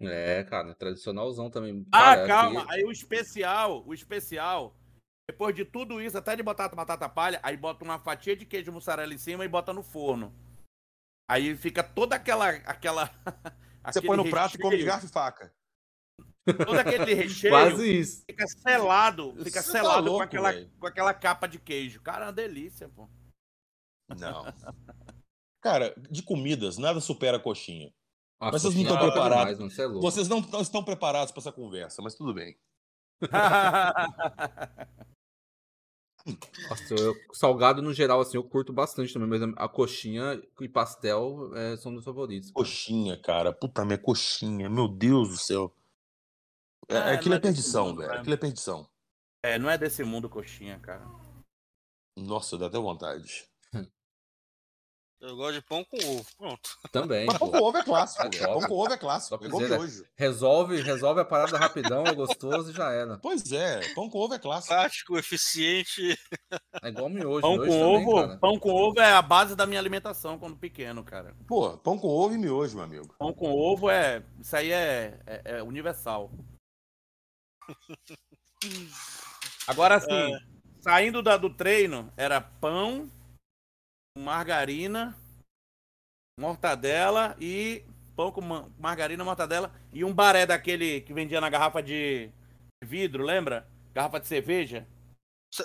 É, 0.00 0.44
cara, 0.44 0.74
tradicionalzão 0.74 1.50
também. 1.50 1.86
Ah, 1.90 2.14
Cara, 2.16 2.26
calma. 2.26 2.62
aqui- 2.62 2.74
Aí 2.74 2.84
o 2.84 2.90
especial, 2.92 3.82
o 3.86 3.94
especial, 3.94 4.76
depois 5.28 5.54
de 5.54 5.64
tudo 5.64 6.00
isso, 6.02 6.18
até 6.18 6.36
de 6.36 6.42
botar 6.42 6.68
batata 6.68 7.08
palha, 7.08 7.40
aí 7.42 7.56
bota 7.56 7.82
uma 7.84 7.98
fatia 7.98 8.36
de 8.36 8.44
queijo 8.44 8.70
mussarela 8.72 9.14
em 9.14 9.18
cima 9.18 9.44
e 9.44 9.48
bota 9.48 9.72
no 9.72 9.82
forno. 9.82 10.34
Aí 11.30 11.56
fica 11.56 11.82
toda 11.82 12.14
aquela. 12.16 12.50
aquela 12.50 13.10
Você 13.86 14.02
põe 14.02 14.16
no 14.16 14.28
prato 14.28 14.56
e 14.56 14.58
come 14.58 14.76
de 14.76 14.82
recheio, 14.82 14.86
garfo 14.92 15.06
e 15.06 15.10
faca. 15.10 15.54
Todo 16.44 16.78
aquele 16.78 17.14
recheio 17.14 17.52
Quase 17.52 17.98
isso. 17.98 18.22
fica 18.28 18.46
selado. 18.46 19.32
Fica 19.44 19.62
Você 19.62 19.72
tá 19.72 19.78
selado 19.78 20.02
com, 20.04 20.08
louco, 20.10 20.22
aquela, 20.24 20.52
velho. 20.52 20.70
com 20.78 20.86
aquela 20.86 21.14
capa 21.14 21.46
de 21.46 21.58
queijo. 21.58 22.00
Cara, 22.02 22.24
é 22.24 22.26
uma 22.26 22.32
delícia, 22.32 22.88
pô. 22.88 23.08
Não. 24.18 24.44
Cara, 25.62 25.94
de 26.10 26.22
comidas, 26.22 26.78
nada 26.78 27.00
supera 27.00 27.38
a 27.38 27.40
coxinha. 27.40 27.92
Nossa, 28.40 28.52
Mas 28.52 28.62
vocês 28.62 28.74
não 28.74 28.82
estão 28.82 28.96
é 28.96 29.00
preparados. 29.10 29.54
demais, 29.58 29.78
é. 29.78 29.88
Vocês 29.88 30.28
não 30.28 30.38
estão 30.60 30.84
preparados 30.84 31.32
para 31.32 31.40
essa 31.40 31.52
conversa, 31.52 32.02
mas 32.02 32.14
tudo 32.14 32.34
bem. 32.34 32.56
Nossa, 36.68 36.94
eu, 36.94 37.14
salgado 37.32 37.80
no 37.80 37.94
geral, 37.94 38.20
assim, 38.20 38.36
eu 38.36 38.42
curto 38.42 38.72
bastante 38.72 39.12
também, 39.12 39.28
mas 39.28 39.42
a 39.56 39.68
coxinha 39.68 40.42
e 40.60 40.68
pastel 40.68 41.54
é, 41.54 41.76
são 41.76 41.92
meus 41.92 42.04
favoritos. 42.04 42.50
Coxinha, 42.50 43.16
cara. 43.20 43.52
Puta 43.52 43.84
minha 43.84 43.96
coxinha. 43.98 44.68
Meu 44.68 44.88
Deus 44.88 45.28
do 45.28 45.36
céu. 45.36 45.72
É, 46.88 46.96
É, 46.96 47.12
aquilo 47.14 47.34
é 47.34 47.38
é 47.38 47.40
perdição, 47.40 47.86
mundo, 47.88 47.98
velho. 47.98 48.12
né? 48.12 48.18
Aquilo 48.18 48.34
é 48.34 48.38
perdição. 48.38 48.90
é, 49.44 49.58
não 49.58 49.70
é 49.70 49.78
desse 49.78 50.02
mundo 50.02 50.28
coxinha, 50.28 50.78
cara. 50.80 51.06
Nossa, 52.18 52.58
dá 52.58 52.66
até 52.66 52.78
vontade. 52.78 53.46
Eu 55.18 55.34
gosto 55.34 55.54
de 55.54 55.62
pão 55.62 55.82
com 55.84 55.96
ovo. 55.96 56.26
Pronto. 56.36 56.70
Também, 56.92 57.24
Mas 57.26 57.38
pão 57.38 57.50
com 57.50 57.58
ovo 57.58 57.78
é 57.78 57.82
clássico. 57.82 58.22
É. 58.22 58.46
Pão 58.46 58.60
com 58.60 58.74
ovo 58.74 58.92
é 58.92 58.98
clássico. 58.98 59.42
É 59.42 59.46
igual 59.48 59.62
miojo. 59.62 60.04
Resolve, 60.14 60.80
resolve 60.82 61.20
a 61.20 61.24
parada 61.24 61.56
rapidão, 61.56 62.06
é 62.06 62.14
gostoso 62.14 62.70
e 62.70 62.74
já 62.74 62.92
era. 62.92 63.16
Pois 63.18 63.50
é, 63.50 63.80
pão 63.94 64.10
com 64.10 64.18
ovo 64.18 64.34
é 64.34 64.38
clássico. 64.38 64.74
Prático, 64.74 65.18
eficiente. 65.18 66.18
É 66.82 66.88
igual 66.88 67.08
miojo. 67.08 67.40
Pão 67.40 67.52
miojo 67.56 67.70
com 67.70 67.78
também, 67.78 68.06
ovo, 68.06 68.14
cara. 68.26 68.38
pão 68.38 68.58
com 68.58 68.70
ovo 68.70 69.00
é 69.00 69.12
a 69.12 69.22
base 69.22 69.56
da 69.56 69.64
minha 69.66 69.80
alimentação 69.80 70.38
quando 70.38 70.56
pequeno, 70.56 71.02
cara. 71.02 71.34
Pô, 71.48 71.76
pão 71.78 71.98
com 71.98 72.08
ovo 72.08 72.34
e 72.34 72.38
miojo, 72.38 72.74
meu 72.76 72.84
amigo. 72.84 73.14
Pão 73.18 73.32
com 73.32 73.50
ovo 73.52 73.88
é, 73.90 74.22
isso 74.38 74.54
aí 74.54 74.70
é, 74.70 75.18
é- 75.26 75.42
é 75.58 75.62
universal. 75.62 76.30
Agora 79.66 79.98
sim, 79.98 80.38
saindo 80.80 81.22
da- 81.22 81.36
do 81.36 81.50
treino, 81.50 82.12
era 82.16 82.40
pão, 82.40 83.10
margarina, 84.16 85.14
mortadela 86.38 87.36
e 87.40 87.84
pão 88.16 88.32
com 88.32 88.40
ma- 88.40 88.68
margarina, 88.78 89.22
mortadela 89.24 89.72
e 89.92 90.04
um 90.04 90.12
baré 90.12 90.46
daquele 90.46 91.00
que 91.02 91.12
vendia 91.12 91.40
na 91.40 91.50
garrafa 91.50 91.82
de 91.82 92.30
vidro, 92.82 93.22
lembra? 93.24 93.66
Garrafa 93.94 94.18
de 94.20 94.26
cerveja. 94.26 94.86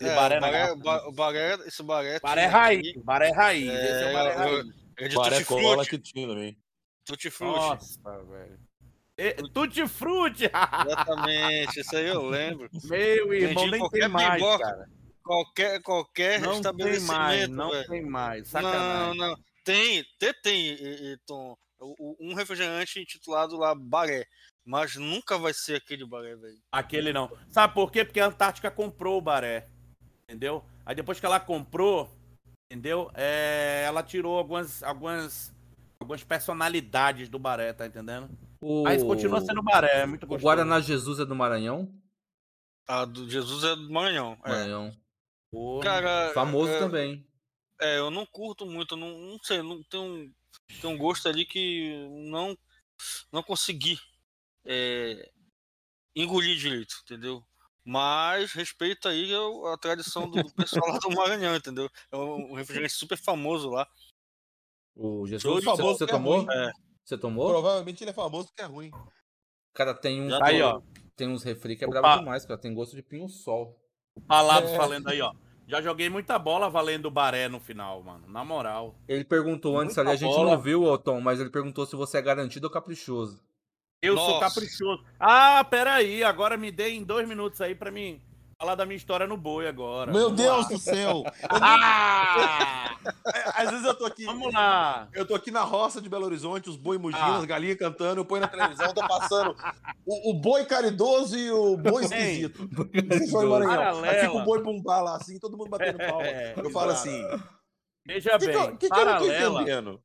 É, 0.02 0.16
baré 0.16 0.40
baré, 0.40 0.52
garrafa. 0.60 0.74
o 0.74 0.78
ba- 0.84 1.08
o 1.08 1.12
baré, 1.12 1.54
esse 1.66 1.84
baré. 1.84 2.20
Baré 2.20 2.42
tinha 2.48 2.52
raiz. 2.52 2.80
aqui, 2.80 3.00
Baré 3.00 3.32
raiz. 3.32 3.70
É, 3.70 3.84
Esse 3.86 4.04
é 4.04 4.10
o 4.10 4.14
baré 4.14 4.34
eu- 4.34 4.38
raiz. 4.38 4.82
É 4.98 5.08
de 5.08 5.16
Baré 5.16 5.44
cola 5.44 5.86
que 5.86 5.98
tinha 5.98 6.28
também. 6.28 6.58
Tutti 7.04 7.30
Frutti. 7.32 7.56
Nossa, 7.60 8.24
velho. 8.24 8.60
E- 9.18 9.34
Tutti 9.52 9.88
Frutti! 9.88 10.44
Exatamente, 10.88 11.80
isso 11.80 11.96
aí 11.96 12.06
eu 12.08 12.22
lembro. 12.28 12.70
Meu 12.86 13.34
irmão, 13.34 13.64
Vendi 13.66 13.72
nem 13.80 13.90
tem 13.90 14.08
mais, 14.08 14.42
cara. 14.60 14.88
Qualquer, 15.24 15.82
qualquer 15.82 16.40
Não 16.42 16.50
tem 16.52 16.58
estabelecimento. 16.58 17.08
mais, 17.18 17.48
não 17.50 17.70
velho. 17.72 17.88
tem 17.88 18.02
mais. 18.06 18.52
Não, 18.54 18.62
Sacanagem. 18.62 19.18
não. 19.20 19.36
Tem, 19.64 20.06
tem, 20.20 20.34
tem, 20.42 20.66
e- 20.68 21.14
e, 21.14 21.18
Tom. 21.26 21.56
O- 21.80 21.96
o- 21.98 22.18
Um 22.32 22.34
refrigerante 22.34 23.00
intitulado 23.00 23.56
lá 23.58 23.74
Baré. 23.76 24.26
Mas 24.64 24.96
nunca 24.96 25.38
vai 25.38 25.54
ser 25.54 25.76
aquele 25.78 26.06
Baré, 26.06 26.36
velho. 26.36 26.58
Aquele 26.72 27.12
não. 27.12 27.32
Sabe 27.50 27.74
por 27.74 27.92
quê? 27.92 28.06
Porque 28.06 28.20
a 28.20 28.28
Antártica 28.28 28.70
comprou 28.70 29.18
o 29.18 29.22
Baré. 29.22 29.68
Entendeu? 30.24 30.64
Aí 30.86 30.96
depois 30.96 31.20
que 31.20 31.26
ela 31.26 31.40
comprou, 31.40 32.10
entendeu? 32.72 33.10
É, 33.16 33.84
ela 33.86 34.02
tirou 34.04 34.38
algumas, 34.38 34.82
algumas, 34.84 35.54
algumas 36.00 36.24
personalidades 36.24 37.28
do 37.30 37.38
Baré, 37.40 37.74
tá 37.74 37.86
entendendo? 37.88 38.30
O... 38.62 38.84
Mas 38.84 39.02
continua 39.04 39.42
sendo 39.42 39.62
Baré, 39.64 40.02
é 40.02 40.06
muito 40.06 40.24
O 40.24 40.28
gostoso. 40.28 40.44
Guaraná 40.44 40.80
Jesus 40.80 41.20
é 41.20 41.26
do 41.26 41.36
Maranhão? 41.36 41.92
A 42.88 43.06
do 43.06 43.28
Jesus 43.30 43.64
é 43.64 43.76
do 43.76 43.90
Maranhão. 43.92 44.38
É. 44.46 44.52
Porra. 45.52 45.84
Cara, 45.84 46.34
Famoso 46.34 46.72
é, 46.72 46.80
também. 46.80 47.28
É, 47.80 47.98
eu 47.98 48.10
não 48.10 48.26
curto 48.26 48.66
muito, 48.66 48.96
não, 48.96 49.18
não 49.18 49.40
sei, 49.44 49.62
não 49.62 49.84
tem 49.84 50.00
um, 50.00 50.34
tem 50.80 50.90
um 50.90 50.98
gosto 50.98 51.28
ali 51.28 51.46
que 51.46 52.08
não 52.30 52.58
não 53.32 53.42
consegui 53.42 54.00
é, 54.66 55.30
engolir 56.16 56.58
direito, 56.58 56.96
entendeu? 57.04 57.44
Mas 57.84 58.54
respeito 58.54 59.08
aí 59.08 59.32
a 59.74 59.78
tradição 59.78 60.30
do, 60.30 60.44
do 60.44 60.54
pessoal 60.54 60.88
lá 60.88 61.00
do 61.00 61.10
Maranhão, 61.10 61.56
entendeu? 61.56 61.90
É 62.12 62.16
um, 62.16 62.52
um 62.52 62.54
refrigerante 62.54 62.94
super 62.94 63.18
famoso 63.18 63.70
lá. 63.70 63.88
O 64.96 65.26
Jesus, 65.26 65.44
Todo 65.44 65.64
você, 65.64 65.78
famoso 65.78 65.98
você 65.98 66.06
que 66.06 66.12
é 66.12 66.16
tomou? 66.16 66.52
É. 66.52 66.72
Você 67.04 67.18
tomou? 67.18 67.50
Provavelmente 67.50 68.04
ele 68.04 68.12
é 68.12 68.14
famoso 68.14 68.50
porque 68.50 68.62
é 68.62 68.66
ruim. 68.66 68.92
Cara, 69.74 69.96
tem, 69.96 70.22
um, 70.22 70.44
Aí, 70.44 70.62
ó. 70.62 70.82
tem 71.16 71.28
uns 71.28 71.44
refri 71.44 71.76
que 71.76 71.84
é 71.84 71.88
brabo 71.88 72.20
demais, 72.20 72.46
cara. 72.46 72.60
Tem 72.60 72.74
gosto 72.74 72.96
de 72.96 73.02
pinho-sol. 73.02 73.81
Palados 74.28 74.72
É. 74.72 74.78
falando 74.78 75.08
aí, 75.10 75.22
ó. 75.22 75.32
Já 75.68 75.82
joguei 75.82 76.10
muita 76.10 76.38
bola 76.38 76.70
valendo 76.70 77.10
Baré 77.10 77.48
no 77.48 77.60
final, 77.60 78.04
mano. 78.04 78.24
Na 78.28 78.44
moral. 78.44 78.94
Ele 79.08 79.24
perguntou 79.24 79.78
antes 79.80 79.96
Muita 79.96 80.02
ali, 80.12 80.18
a 80.18 80.20
gente 80.20 80.36
bola. 80.36 80.52
não 80.52 80.62
viu, 80.62 80.84
ô 80.84 80.98
Tom, 80.98 81.22
mas 81.22 81.40
ele 81.40 81.50
perguntou 81.50 81.86
se 81.86 81.96
você 81.96 82.18
é 82.18 82.22
garantido 82.22 82.68
ou 82.68 82.72
caprichoso. 82.74 83.42
Eu 84.02 84.18
sou 84.18 84.28
Nossa. 84.32 84.40
caprichoso. 84.54 85.04
Ah, 85.20 85.64
peraí. 85.64 86.24
Agora 86.24 86.58
me 86.58 86.72
dê 86.72 86.90
em 86.90 87.04
dois 87.04 87.28
minutos 87.28 87.62
aí 87.62 87.74
pra 87.76 87.92
mim 87.92 88.20
falar 88.62 88.76
da 88.76 88.86
minha 88.86 88.96
história 88.96 89.26
no 89.26 89.36
boi 89.36 89.68
agora. 89.68 90.12
Meu 90.12 90.26
Vamos 90.30 90.38
Deus 90.40 90.64
lá. 90.64 90.70
do 90.70 90.78
céu! 90.78 91.24
Eu 91.42 91.50
Ah! 91.60 92.96
Às 93.56 93.72
vezes 93.72 93.86
eu 93.86 93.96
tô 93.96 94.06
aqui. 94.06 94.24
Vamos 94.26 94.54
lá. 94.54 95.08
Eu 95.14 95.26
tô 95.26 95.34
aqui 95.34 95.50
na 95.50 95.62
roça 95.62 96.00
de 96.00 96.08
Belo 96.08 96.26
Horizonte, 96.26 96.70
os 96.70 96.76
boi 96.78 96.98
mugindo, 97.00 97.22
Ah. 97.24 97.38
as 97.38 97.46
galinhas 97.46 97.78
cantando, 97.78 98.22
eu 98.22 98.26
ponho 98.26 98.42
na 98.42 98.48
televisão, 98.48 98.94
tô 98.94 99.06
passando 99.08 99.56
o, 100.06 100.30
o 100.32 100.34
boi 100.40 100.64
caridoso 100.66 101.36
e 101.38 101.50
o 101.52 101.76
boi 101.76 102.04
esquisito. 102.04 102.70
Em 102.94 103.32
Maranhão. 103.50 103.72
Aí 103.72 103.78
Paralela. 103.78 104.20
fica 104.22 104.34
o 104.34 104.44
boi 104.46 104.62
bumbá 104.62 105.02
lá, 105.02 105.16
assim, 105.18 105.40
todo 105.40 105.58
mundo 105.58 105.70
batendo 105.70 105.98
palma. 106.06 106.24
É, 106.28 106.54
Eu 106.56 106.70
falo 106.70 106.92
exato. 106.92 107.10
assim, 107.10 107.28
Veja 108.06 108.32
que, 108.32 108.38
que, 108.40 108.46
bem, 108.46 108.56
eu- 108.56 108.78
que, 108.78 108.90
que 108.90 108.94
eu 109.00 109.06
não 109.06 109.14
tô 109.18 109.26
paralela, 109.26 109.62
entendendo? 109.62 110.02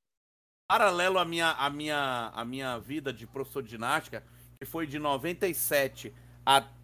paralelo 0.69 1.19
à 1.19 1.25
minha, 1.25 1.51
à, 1.53 1.69
minha, 1.71 2.33
à 2.35 2.45
minha 2.45 2.79
vida 2.79 3.13
de 3.13 3.27
professor 3.27 3.63
de 3.63 3.71
ginástica, 3.71 4.25
que 4.59 4.65
foi 4.67 4.87
de 4.87 4.99
97 4.99 6.13
até 6.45 6.76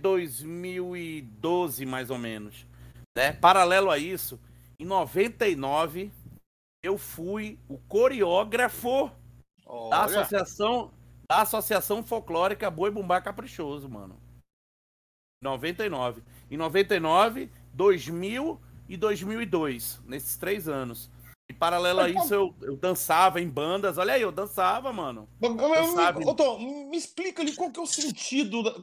2012, 0.00 1.84
mais 1.86 2.10
ou 2.10 2.18
menos. 2.18 2.66
Né? 3.16 3.32
Paralelo 3.32 3.90
a 3.90 3.98
isso, 3.98 4.38
em 4.78 4.84
99, 4.84 6.10
eu 6.82 6.96
fui 6.96 7.58
o 7.68 7.76
coreógrafo 7.76 9.10
da 9.90 10.04
associação, 10.04 10.90
da 11.28 11.42
associação 11.42 12.02
folclórica 12.02 12.70
Boi 12.70 12.90
Bumbá 12.90 13.20
Caprichoso, 13.20 13.88
mano. 13.88 14.16
99. 15.42 16.22
Em 16.50 16.56
99, 16.56 17.50
2000 17.72 18.60
e 18.88 18.96
2002, 18.96 20.00
nesses 20.06 20.36
três 20.36 20.68
anos. 20.68 21.10
E 21.50 21.52
paralelo 21.52 21.98
a 21.98 22.08
isso, 22.08 22.32
eu, 22.32 22.54
eu 22.62 22.76
dançava 22.76 23.40
em 23.40 23.48
bandas. 23.48 23.98
Olha 23.98 24.14
aí, 24.14 24.22
eu 24.22 24.30
dançava, 24.30 24.92
mano. 24.92 25.28
Mas- 25.40 25.52
mas- 25.52 25.90
sabe. 25.94 26.24
Ô, 26.24 26.32
Tom, 26.32 26.60
me 26.88 26.96
explica 26.96 27.42
ali 27.42 27.52
qual 27.56 27.72
que 27.72 27.80
é 27.80 27.82
o 27.82 27.86
sentido. 27.86 28.62
da- 28.62 28.76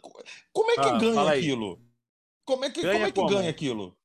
Como 0.51 0.71
é 0.71 0.75
que 0.75 0.81
Ah, 0.81 0.97
ganha 0.97 1.31
aquilo? 1.31 1.79
Como 2.43 2.65
é 2.65 2.69
que, 2.69 2.81
Ganha 2.81 2.93
como 2.93 3.05
é 3.05 3.11
que 3.11 3.13
como? 3.21 3.29
ganha 3.29 3.49
aquilo? 3.49 3.97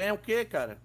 É 0.00 0.10
o 0.10 0.16
quê, 0.16 0.42
cara? 0.46 0.80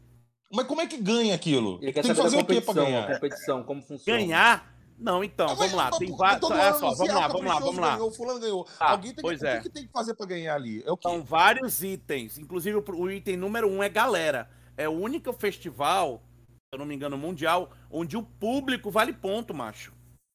Mas 0.51 0.67
como 0.67 0.81
é 0.81 0.87
que 0.87 0.97
ganha 0.97 1.33
aquilo? 1.33 1.79
Ele 1.81 1.93
quer 1.93 2.01
Tem 2.01 2.13
que 2.13 2.21
fazer 2.21 2.37
o 2.37 2.45
quê 2.45 2.59
pra 2.59 2.73
ganhar? 2.73 3.09
a 3.09 3.13
competição, 3.13 3.63
como 3.63 3.81
funciona. 3.81 4.19
Ganhar? 4.19 4.73
Não, 4.99 5.23
então, 5.23 5.47
Ah, 5.49 5.53
vamos 5.53 5.73
lá. 5.73 5.91
Tem 5.91 6.11
vários. 6.15 6.41
todo 6.41 6.51
Olha 6.53 6.63
ano 6.69 6.79
só, 6.79 6.91
vamos 6.93 7.13
lá, 7.13 7.23
ah, 7.23 7.27
vamos 7.29 7.45
lá, 7.45 7.59
vamos 7.59 7.77
lá. 7.77 7.91
Ganhou, 7.95 8.11
fulano 8.11 8.39
ganhou. 8.41 8.63
Tá, 8.65 8.89
Alguém 8.89 9.13
tem 9.13 9.21
pois 9.21 9.39
que, 9.39 9.47
é. 9.47 9.59
O 9.59 9.61
que, 9.63 9.69
tem 9.69 9.85
que 9.87 9.91
fazer 9.93 10.13
pra 10.13 10.25
ganhar 10.25 10.55
ali? 10.55 10.83
É 10.85 10.91
o 10.91 10.97
quê? 10.97 11.07
São 11.07 11.23
vários 11.23 11.81
itens. 11.83 12.37
Inclusive, 12.37 12.77
o- 12.77 13.09
item 13.11 13.37
número 13.37 13.69
um 13.69 13.81
é 13.81 13.87
galera. 13.87 14.49
É 14.75 14.89
o 14.89 14.91
único 14.91 15.31
festival, 15.33 16.21
eu 16.75 16.79
não 16.79 16.85
me 16.85 16.95
engano, 16.95 17.17
mundial, 17.17 17.71
onde 17.89 18.17
o 18.17 18.23
público 18.23 18.89
vale 18.91 19.13
ponto, 19.13 19.53
macho. 19.53 19.93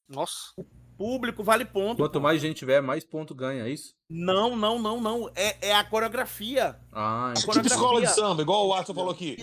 nossa. 0.08 0.54
Público 0.96 1.44
vale 1.44 1.64
ponto. 1.64 1.98
Quanto 1.98 2.14
pô. 2.14 2.20
mais 2.20 2.40
gente 2.40 2.56
tiver, 2.56 2.80
mais 2.82 3.04
ponto 3.04 3.32
ganha, 3.32 3.62
é 3.64 3.70
isso? 3.70 3.94
Não, 4.10 4.56
não, 4.56 4.80
não, 4.80 5.00
não. 5.00 5.30
É, 5.36 5.68
é 5.68 5.72
a 5.76 5.84
coreografia. 5.84 6.76
Ah, 6.92 7.32
É 7.36 7.40
então. 7.40 7.54
tipo 7.54 7.66
escola 7.68 8.00
de 8.00 8.08
samba, 8.08 8.42
igual 8.42 8.66
o 8.66 8.70
Watson 8.74 8.94
falou 8.94 9.12
aqui. 9.12 9.36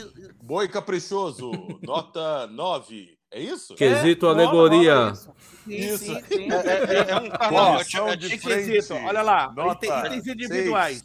Boi 0.43 0.67
caprichoso, 0.67 1.51
nota 1.81 2.45
9. 2.51 3.15
É 3.31 3.39
isso? 3.39 3.73
Quesito 3.75 4.25
É, 4.25 4.29
alegoria. 4.31 5.11
isso. 5.13 5.33
Isso. 5.65 5.97
sim, 6.05 6.23
sim. 6.25 6.47
É, 6.51 6.93
é- 6.93 7.11
é 7.11 8.01
um 8.03 8.09
é- 8.09 8.15
de 8.17 8.37
quesito, 8.37 8.93
olha 8.93 9.21
lá, 9.21 9.49
nota 9.53 9.85
itens 9.85 10.23
seis. 10.23 10.27
individuais. 10.27 11.03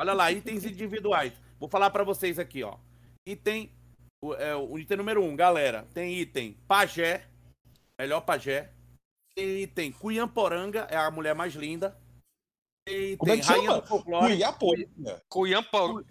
Olha 0.00 0.14
lá, 0.14 0.32
itens 0.32 0.64
individuais. 0.64 1.32
Vou 1.58 1.68
falar 1.68 1.90
pra 1.90 2.04
vocês 2.04 2.38
aqui, 2.38 2.62
ó. 2.62 2.76
Item, 3.26 3.70
o, 4.22 4.34
é, 4.34 4.54
o 4.54 4.78
item 4.78 4.96
número 4.98 5.22
um, 5.24 5.34
galera. 5.34 5.86
Tem 5.94 6.18
item 6.20 6.56
pajé, 6.68 7.26
melhor 7.98 8.20
pajé. 8.22 8.70
Tem 9.34 9.62
item 9.62 9.92
Cunhamporanga, 9.92 10.86
é 10.90 10.96
a 10.96 11.10
mulher 11.10 11.34
mais 11.34 11.54
linda. 11.54 11.96
Tem 12.86 13.16
Como 13.16 13.30
é 13.32 13.36
item 13.36 13.46
que 13.46 13.52
Rainha 13.52 13.70
chama? 13.70 13.82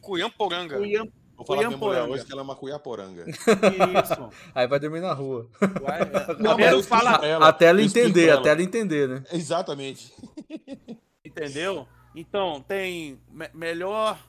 Cuyamporanga. 0.02 0.78
Cunham- 0.78 1.12
Vou 1.36 1.46
falar 1.46 1.60
minha 1.68 1.70
mulher 1.70 1.80
Cuiamporanga. 1.80 2.14
hoje 2.14 2.26
que 2.26 2.32
ela 2.34 2.42
é 2.42 2.44
uma 2.44 2.56
cuiaporanga. 2.56 3.26
Isso. 3.30 4.30
Aí 4.54 4.68
vai 4.68 4.78
dormir 4.78 5.00
na 5.00 5.14
rua. 5.14 5.50
É. 5.62 6.34
Não, 6.44 6.84
fala, 6.84 7.18
pra 7.20 7.28
ela, 7.28 7.48
até 7.48 7.66
ela 7.68 7.82
entender, 7.82 8.30
até 8.30 8.50
ela 8.50 8.62
entender, 8.62 9.08
né? 9.08 9.24
Exatamente. 9.32 10.14
Entendeu? 11.26 11.88
Então, 12.14 12.62
tem 12.62 13.22
me- 13.30 13.50
melhor 13.54 14.20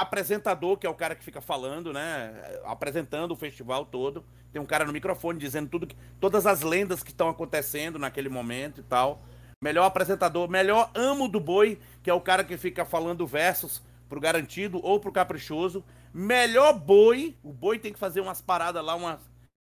apresentador, 0.00 0.76
que 0.76 0.86
é 0.86 0.90
o 0.90 0.94
cara 0.94 1.14
que 1.14 1.22
fica 1.24 1.40
falando, 1.40 1.92
né? 1.92 2.32
Apresentando 2.64 3.32
o 3.32 3.36
festival 3.36 3.84
todo. 3.84 4.24
Tem 4.52 4.60
um 4.60 4.66
cara 4.66 4.84
no 4.84 4.92
microfone 4.92 5.38
dizendo 5.38 5.68
tudo 5.68 5.86
que, 5.86 5.96
todas 6.18 6.46
as 6.46 6.62
lendas 6.62 7.02
que 7.02 7.10
estão 7.10 7.28
acontecendo 7.28 7.98
naquele 7.98 8.28
momento 8.28 8.80
e 8.80 8.84
tal. 8.84 9.22
Melhor 9.62 9.84
apresentador, 9.84 10.48
melhor 10.48 10.90
amo 10.94 11.28
do 11.28 11.38
boi, 11.38 11.78
que 12.02 12.08
é 12.08 12.14
o 12.14 12.20
cara 12.20 12.42
que 12.42 12.56
fica 12.56 12.84
falando 12.84 13.26
versos 13.26 13.82
pro 14.08 14.18
garantido 14.20 14.80
ou 14.82 14.98
pro 14.98 15.12
caprichoso. 15.12 15.84
Melhor 16.12 16.72
boi, 16.72 17.36
o 17.42 17.52
boi 17.52 17.78
tem 17.78 17.92
que 17.92 17.98
fazer 17.98 18.20
umas 18.20 18.40
paradas 18.40 18.82
lá, 18.84 18.94
umas. 18.96 19.20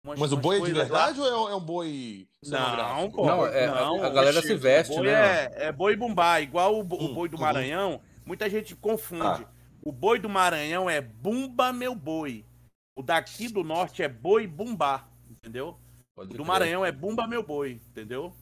umas 0.05 0.20
Mas 0.20 0.30
o 0.32 0.36
boi 0.36 0.56
é 0.56 0.60
de 0.60 0.72
coisas 0.72 0.88
lá. 0.90 1.06
verdade 1.06 1.20
ou 1.20 1.26
é 1.26 1.36
um, 1.36 1.48
é 1.52 1.56
um 1.56 1.60
boi 1.60 2.28
Não, 2.46 3.10
pô. 3.10 3.26
Não, 3.26 3.46
é- 3.46 3.66
não, 3.66 4.05
a 4.05 4.10
galera 4.10 4.40
se 4.42 4.55
veste, 4.55 4.94
boi 4.94 5.06
né? 5.06 5.12
É, 5.12 5.52
é 5.68 5.72
boi 5.72 5.96
bumbá, 5.96 6.40
igual 6.40 6.74
o, 6.74 6.80
o 6.80 6.82
Hum, 6.82 7.14
boi 7.14 7.28
do 7.28 7.36
uhum. 7.36 7.42
Maranhão. 7.42 8.00
Muita 8.24 8.48
gente 8.48 8.76
confunde. 8.76 9.22
Ah. 9.24 9.57
O 9.82 9.92
boi 9.92 10.18
do 10.18 10.28
Maranhão 10.28 10.88
é 10.88 11.00
bumba 11.00 11.72
meu 11.72 11.94
boi. 11.94 12.44
O 12.96 13.02
daqui 13.02 13.48
do 13.48 13.62
norte 13.62 14.02
é 14.02 14.09
boi 14.09 14.46
bumbá, 14.46 15.06
entendeu? 15.30 15.78
Pode 16.14 16.30
O 16.30 16.32
do 16.32 16.36
crer. 16.36 16.46
Maranhão 16.46 16.84
é 16.84 16.90
bumba 16.92 17.26
meu 17.26 17.42
boi, 17.42 17.80
entendeu? 17.90 18.32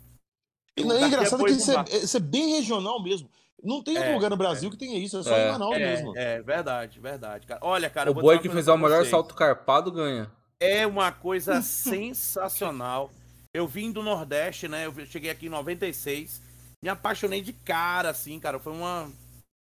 E 0.77 0.83
não, 0.85 0.97
é 0.97 1.01
daqui 1.01 1.15
engraçado 1.15 1.39
boi 1.41 1.51
que 1.51 1.57
isso 1.59 1.71
é, 1.73 1.85
isso 2.03 2.17
é 2.17 2.21
bem 2.21 2.55
regional 2.57 3.03
mesmo. 3.03 3.29
Não 3.63 3.83
tem 3.83 3.97
outro 3.97 4.11
É, 4.11 4.15
lugar 4.15 4.31
no 4.31 4.37
Brasil 4.37 4.71
que 4.71 4.77
tenha 4.77 4.99
isso, 4.99 5.19
é 5.19 5.23
só 5.23 5.35
É. 5.37 5.49
em 5.49 5.53
Manaus 5.53 5.77
É, 5.77 5.79
mesmo. 5.79 6.13
é 6.17 6.43
verdade, 6.43 7.01
verdade, 7.01 7.47
cara. 7.47 7.61
Olha, 7.63 7.89
cara, 7.91 8.09
eu 8.09 8.13
O 8.13 8.15
vou 8.15 8.23
boi 8.25 8.39
que 8.39 8.49
fizer 8.49 8.73
o 8.73 8.77
melhor 8.79 8.99
vocês. 8.99 9.11
salto 9.11 9.35
carpado 9.35 9.91
ganha. 9.91 10.31
É 10.61 10.87
uma 10.87 11.11
coisa 11.13 11.61
sensacional. 11.63 13.11
Eu 13.55 13.67
vim 13.67 13.91
do 13.91 14.03
Nordeste, 14.03 14.69
né? 14.69 14.87
Eu 14.87 15.07
cheguei 15.07 15.31
aqui 15.31 15.47
em 15.47 15.51
96. 15.51 16.43
Me 16.83 16.91
apaixonei 16.91 17.41
de 17.41 17.53
cara, 17.53 18.11
assim, 18.11 18.39
cara. 18.39 18.59
Foi 18.59 18.73
uma. 18.73 19.11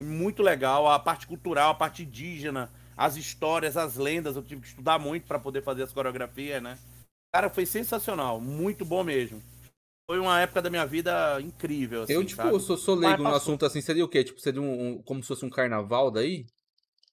Muito 0.03 0.43
legal. 0.43 0.91
A 0.91 0.99
parte 0.99 1.27
cultural, 1.27 1.71
a 1.71 1.75
parte 1.75 2.03
indígena, 2.03 2.71
as 2.97 3.17
histórias, 3.17 3.77
as 3.77 3.97
lendas. 3.97 4.37
Eu 4.37 4.43
tive 4.43 4.63
que 4.63 4.69
estudar 4.69 4.99
muito 4.99 5.27
para 5.27 5.39
poder 5.39 5.63
fazer 5.63 5.83
as 5.83 5.93
coreografias, 5.93 6.63
né? 6.63 6.79
Cara, 7.33 7.51
foi 7.51 7.67
sensacional. 7.67 8.41
Muito 8.41 8.85
bom 8.85 9.05
mesmo. 9.05 9.43
Foi 10.11 10.19
uma 10.19 10.41
época 10.41 10.61
da 10.61 10.71
minha 10.71 10.85
vida 10.85 11.41
incrível, 11.41 12.03
assim, 12.03 12.15
eu, 12.15 12.25
tipo, 12.25 12.43
sabe? 12.43 12.61
sou, 12.61 12.77
sou 12.77 12.97
leigo 12.97 13.23
no 13.23 13.33
assunto 13.33 13.65
assim, 13.65 13.81
seria 13.81 14.05
o 14.05 14.09
quê? 14.09 14.25
Tipo, 14.25 14.41
seria 14.41 14.61
um, 14.61 14.89
um- 14.89 15.03
como 15.03 15.23
se 15.23 15.29
fosse 15.29 15.45
um 15.45 15.51
carnaval 15.51 16.11
daí? 16.11 16.47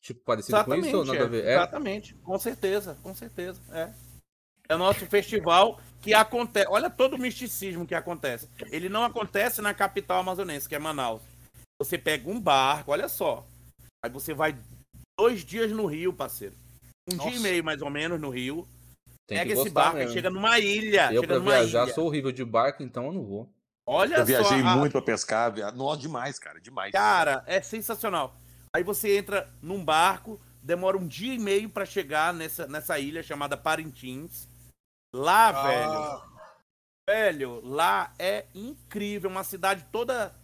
Tipo, 0.01 0.21
parecido 0.23 0.63
com 0.63 0.73
isso 0.73 0.97
ou 0.97 1.05
nada 1.05 1.19
é, 1.19 1.21
a 1.21 1.27
ver? 1.27 1.45
É? 1.45 1.53
Exatamente, 1.53 2.15
com 2.15 2.39
certeza, 2.39 2.97
com 3.03 3.13
certeza. 3.13 3.61
É. 3.71 3.91
É 4.67 4.73
o 4.73 4.79
nosso 4.79 5.05
festival 5.05 5.79
que 6.01 6.11
acontece. 6.11 6.65
Olha 6.69 6.89
todo 6.89 7.13
o 7.13 7.19
misticismo 7.19 7.85
que 7.85 7.93
acontece. 7.93 8.49
Ele 8.71 8.89
não 8.89 9.03
acontece 9.03 9.61
na 9.61 9.75
capital 9.75 10.19
amazonense, 10.19 10.67
que 10.67 10.73
é 10.73 10.79
Manaus. 10.79 11.21
Você 11.81 11.97
pega 11.97 12.29
um 12.29 12.39
barco, 12.39 12.91
olha 12.91 13.07
só. 13.07 13.45
Aí 14.03 14.09
você 14.11 14.33
vai 14.33 14.57
dois 15.19 15.43
dias 15.45 15.71
no 15.71 15.85
Rio, 15.85 16.11
parceiro. 16.13 16.55
Um 17.11 17.15
Nossa. 17.15 17.29
dia 17.29 17.39
e 17.39 17.41
meio, 17.41 17.63
mais 17.63 17.81
ou 17.81 17.89
menos, 17.89 18.19
no 18.19 18.29
Rio. 18.29 18.67
Tem 19.27 19.37
pega 19.39 19.53
que 19.53 19.59
esse 19.59 19.69
barco 19.69 19.97
e 19.97 19.99
mesmo. 19.99 20.13
chega 20.13 20.29
numa 20.29 20.57
ilha. 20.59 21.11
Eu 21.13 21.21
chega 21.21 21.27
pra 21.27 21.39
numa 21.39 21.51
viajar 21.51 21.83
ilha. 21.85 21.93
sou 21.93 22.05
horrível 22.05 22.31
de 22.31 22.43
barco, 22.43 22.81
então 22.83 23.05
eu 23.07 23.13
não 23.13 23.23
vou. 23.23 23.49
Olha 23.85 24.17
Eu 24.17 24.25
viajei 24.25 24.61
só. 24.61 24.67
a- 24.67 24.75
muito 24.75 24.91
pra 24.91 25.01
pescar, 25.01 25.51
viado. 25.53 25.75
Nossa, 25.77 26.01
demais, 26.01 26.37
cara, 26.39 26.59
demais. 26.59 26.91
Cara, 26.91 27.43
é 27.45 27.61
sensacional. 27.61 28.35
Aí 28.75 28.83
você 28.83 29.17
entra 29.17 29.49
num 29.61 29.83
barco, 29.83 30.39
demora 30.61 30.97
um 30.97 31.07
dia 31.07 31.33
e 31.33 31.39
meio 31.39 31.69
pra 31.69 31.85
chegar 31.85 32.33
nessa, 32.33 32.67
nessa 32.67 32.99
ilha 32.99 33.23
chamada 33.23 33.55
Parintins. 33.55 34.47
Lá, 35.15 35.49
Ah. 35.49 35.67
velho. 35.67 36.37
Velho, 37.09 37.61
lá 37.65 38.13
é 38.19 38.45
incrível. 38.53 39.29
Uma 39.29 39.43
cidade 39.43 39.85
toda. 39.91 40.35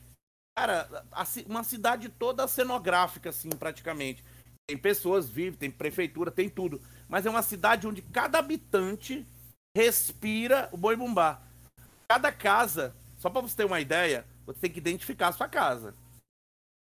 Cara, 0.55 1.05
uma 1.47 1.63
cidade 1.63 2.09
toda 2.09 2.47
cenográfica, 2.47 3.29
assim, 3.29 3.49
praticamente. 3.49 4.23
Tem 4.67 4.77
pessoas 4.77 5.29
vivas, 5.29 5.59
tem 5.59 5.69
prefeitura, 5.69 6.31
tem 6.31 6.49
tudo. 6.49 6.81
Mas 7.07 7.25
é 7.25 7.29
uma 7.29 7.41
cidade 7.41 7.87
onde 7.87 8.01
cada 8.01 8.39
habitante 8.39 9.27
respira 9.75 10.69
o 10.71 10.77
boi 10.77 10.95
bumbá. 10.95 11.41
Cada 12.07 12.31
casa, 12.31 12.95
só 13.17 13.29
pra 13.29 13.41
você 13.41 13.55
ter 13.57 13.65
uma 13.65 13.81
ideia, 13.81 14.25
você 14.45 14.59
tem 14.61 14.71
que 14.71 14.79
identificar 14.79 15.29
a 15.29 15.31
sua 15.33 15.47
casa. 15.47 15.95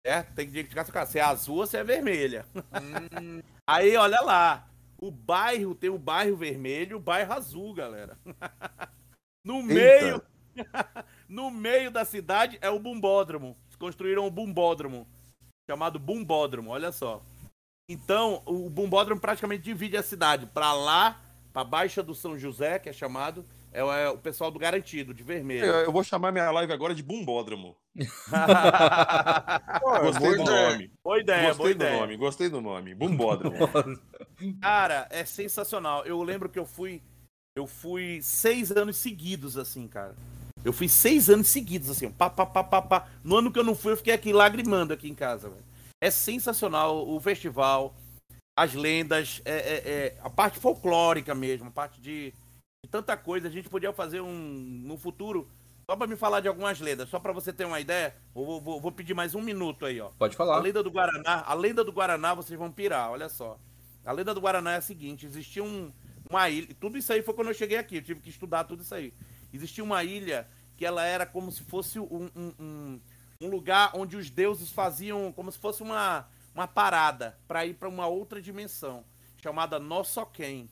É, 0.04 0.22
tem 0.22 0.46
que 0.46 0.52
identificar 0.52 0.82
a 0.82 0.84
sua 0.84 0.94
casa. 0.94 1.12
Se 1.12 1.18
é 1.18 1.22
azul 1.22 1.58
ou 1.58 1.66
se 1.66 1.76
é 1.76 1.84
vermelha. 1.84 2.44
Hum, 2.54 3.40
Aí, 3.68 3.96
olha 3.96 4.20
lá. 4.20 4.66
O 4.98 5.10
bairro 5.10 5.74
tem 5.74 5.88
o 5.88 5.98
bairro 5.98 6.36
vermelho 6.36 6.92
e 6.92 6.94
o 6.94 7.00
bairro 7.00 7.32
azul, 7.32 7.72
galera. 7.72 8.18
No 9.42 9.62
meio, 9.62 10.22
no 11.30 11.50
meio 11.50 11.90
da 11.92 12.04
cidade 12.04 12.58
é 12.60 12.68
o 12.68 12.78
bumbódromo. 12.80 13.56
Construíram 13.78 14.26
o 14.26 14.30
bumbódromo, 14.30 15.06
chamado 15.70 15.98
bumbódromo, 15.98 16.70
olha 16.70 16.92
só. 16.92 17.22
Então, 17.88 18.42
o 18.44 18.68
bumbódromo 18.68 19.20
praticamente 19.20 19.62
divide 19.62 19.96
a 19.96 20.02
cidade. 20.02 20.46
Pra 20.46 20.74
lá, 20.74 21.18
pra 21.52 21.64
Baixa 21.64 22.02
do 22.02 22.14
São 22.14 22.36
José, 22.38 22.78
que 22.78 22.88
é 22.90 22.92
chamado, 22.92 23.44
é 23.72 23.82
o, 23.82 23.90
é 23.90 24.16
pessoal 24.16 24.50
do 24.50 24.58
garantido, 24.58 25.14
de 25.14 25.22
vermelho. 25.22 25.64
Eu, 25.64 25.74
eu 25.86 25.92
vou 25.92 26.04
chamar 26.04 26.30
minha 26.30 26.50
live 26.50 26.72
agora 26.72 26.94
de 26.94 27.02
Bumbódromo. 27.02 27.74
pô, 29.80 30.00
Gostei 30.00 30.20
boa 30.20 30.36
do 30.36 30.42
ideia. 30.42 30.70
nome. 30.70 30.90
boa 31.02 31.18
ideia, 31.20 31.40
boa 31.40 31.54
Gostei 31.54 31.74
do 31.74 31.84
ideia. 31.84 32.00
nome, 32.00 32.16
gostei 32.16 32.48
do 32.48 32.60
nome. 32.60 32.94
Bumbódromo. 32.94 33.56
Cara, 34.60 35.08
é 35.10 35.24
sensacional. 35.24 36.04
Eu 36.04 36.22
lembro 36.22 36.48
que 36.48 36.58
eu 36.58 36.66
fui. 36.66 37.02
Eu 37.56 37.66
fui 37.66 38.20
seis 38.22 38.70
anos 38.70 38.96
seguidos, 38.96 39.56
assim, 39.56 39.88
cara. 39.88 40.14
Eu 40.64 40.72
fui 40.72 40.88
seis 40.88 41.30
anos 41.30 41.48
seguidos, 41.48 41.88
assim, 41.90 42.10
pá, 42.10 42.28
pá, 42.28 42.44
pá, 42.44 42.62
pá, 42.62 42.82
pá. 42.82 43.08
No 43.24 43.36
ano 43.36 43.50
que 43.50 43.58
eu 43.58 43.64
não 43.64 43.74
fui, 43.74 43.92
eu 43.92 43.96
fiquei 43.96 44.12
aqui 44.12 44.32
lagrimando 44.32 44.92
aqui 44.92 45.08
em 45.08 45.14
casa, 45.14 45.48
velho. 45.48 45.64
É 46.02 46.10
sensacional 46.10 47.08
o 47.08 47.18
festival, 47.20 47.94
as 48.58 48.74
lendas, 48.74 49.40
é, 49.44 49.52
é- 49.54 49.90
é 49.90 50.16
a 50.22 50.28
parte 50.28 50.58
folclórica 50.58 51.34
mesmo, 51.34 51.68
a 51.68 51.70
parte 51.70 52.00
de, 52.00 52.32
de 52.84 52.90
tanta 52.90 53.16
coisa. 53.16 53.48
A 53.48 53.50
gente 53.50 53.68
podia 53.70 53.92
fazer 53.92 54.20
um 54.20 54.32
no 54.84 54.98
futuro, 54.98 55.48
só 55.88 55.96
pra 55.96 56.06
me 56.06 56.16
falar 56.16 56.40
de 56.40 56.48
algumas 56.48 56.78
lendas, 56.78 57.08
só 57.08 57.18
pra 57.18 57.32
você 57.32 57.52
ter 57.54 57.64
uma 57.64 57.80
ideia. 57.80 58.14
Vou, 58.34 58.60
vou, 58.60 58.78
vou 58.80 58.92
pedir 58.92 59.14
mais 59.14 59.34
um 59.34 59.40
minuto 59.40 59.86
aí, 59.86 59.98
ó. 60.00 60.10
Pode 60.18 60.34
A 60.34 60.36
falar. 60.38 60.58
lenda 60.60 60.82
do 60.82 60.90
Guaraná, 60.90 61.42
a 61.46 61.54
lenda 61.54 61.82
do 61.82 61.92
Guaraná, 61.92 62.34
vocês 62.34 62.58
vão 62.58 62.70
pirar, 62.70 63.10
olha 63.10 63.30
só. 63.30 63.58
A 64.04 64.12
lenda 64.12 64.34
do 64.34 64.40
Guaraná 64.42 64.72
é 64.72 64.76
a 64.76 64.82
seguinte: 64.82 65.24
existia 65.24 65.64
um, 65.64 65.90
uma 66.28 66.48
ilha. 66.50 66.68
Tudo 66.78 66.98
isso 66.98 67.12
aí 67.14 67.22
foi 67.22 67.32
quando 67.34 67.48
eu 67.48 67.54
cheguei 67.54 67.78
aqui, 67.78 67.96
eu 67.96 68.02
tive 68.02 68.20
que 68.20 68.28
estudar 68.30 68.64
tudo 68.64 68.82
isso 68.82 68.94
aí. 68.94 69.12
Existia 69.52 69.82
uma 69.84 70.02
ilha 70.04 70.48
que 70.76 70.84
ela 70.86 71.04
era 71.04 71.26
como 71.26 71.50
se 71.52 71.62
fosse 71.64 71.98
um, 71.98 72.30
um, 72.34 72.52
um- 72.58 73.00
um 73.42 73.48
lugar 73.48 73.92
onde 73.94 74.16
os 74.16 74.28
deuses 74.30 74.70
faziam 74.70 75.32
como 75.32 75.50
se 75.50 75.58
fosse 75.58 75.82
uma, 75.82 76.28
uma 76.54 76.68
parada 76.68 77.38
para 77.48 77.64
ir 77.64 77.74
para 77.74 77.88
uma 77.88 78.06
outra 78.06 78.40
dimensão, 78.40 79.04
chamada 79.42 79.78
Nossoquém. 79.78 80.68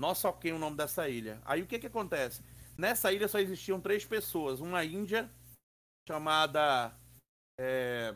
Nossoquém 0.00 0.50
é 0.50 0.54
o 0.54 0.58
nome 0.58 0.76
dessa 0.76 1.08
ilha. 1.08 1.40
Aí 1.44 1.62
o 1.62 1.66
que 1.66 1.78
que 1.78 1.86
acontece? 1.86 2.42
Nessa 2.76 3.12
ilha 3.12 3.28
só 3.28 3.38
existiam 3.38 3.80
três 3.80 4.04
pessoas: 4.04 4.58
uma 4.60 4.84
índia 4.84 5.30
chamada. 6.08 6.92
é, 7.60 8.14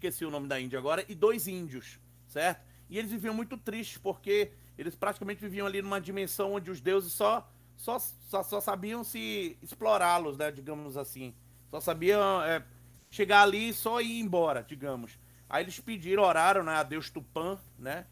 esqueci 0.00 0.24
o 0.24 0.30
nome 0.30 0.48
da 0.48 0.60
Índia 0.60 0.78
agora, 0.78 1.04
e 1.08 1.14
dois 1.14 1.46
índios, 1.46 1.98
certo? 2.28 2.64
E 2.88 2.98
eles 2.98 3.10
viviam 3.10 3.34
muito 3.34 3.56
tristes 3.56 3.98
porque 3.98 4.52
eles 4.76 4.94
praticamente 4.94 5.40
viviam 5.40 5.66
ali 5.66 5.82
numa 5.82 6.00
dimensão 6.00 6.52
onde 6.54 6.70
os 6.70 6.80
deuses 6.80 7.12
só 7.12 7.48
só, 7.78 7.98
só, 7.98 8.42
só 8.42 8.60
sabiam 8.60 9.04
se 9.04 9.56
explorá-los, 9.62 10.36
né, 10.36 10.50
digamos 10.50 10.96
assim. 10.96 11.32
Só 11.70 11.80
sabiam 11.80 12.42
é, 12.42 12.62
chegar 13.08 13.42
ali 13.42 13.68
e 13.68 13.74
só 13.74 14.00
ir 14.00 14.20
embora, 14.20 14.62
digamos. 14.62 15.18
Aí 15.48 15.62
eles 15.64 15.78
pediram, 15.78 16.24
oraram, 16.24 16.64
né, 16.64 16.74
a 16.74 16.82
Deus 16.82 17.08
Tupã, 17.08 17.56
né, 17.78 18.04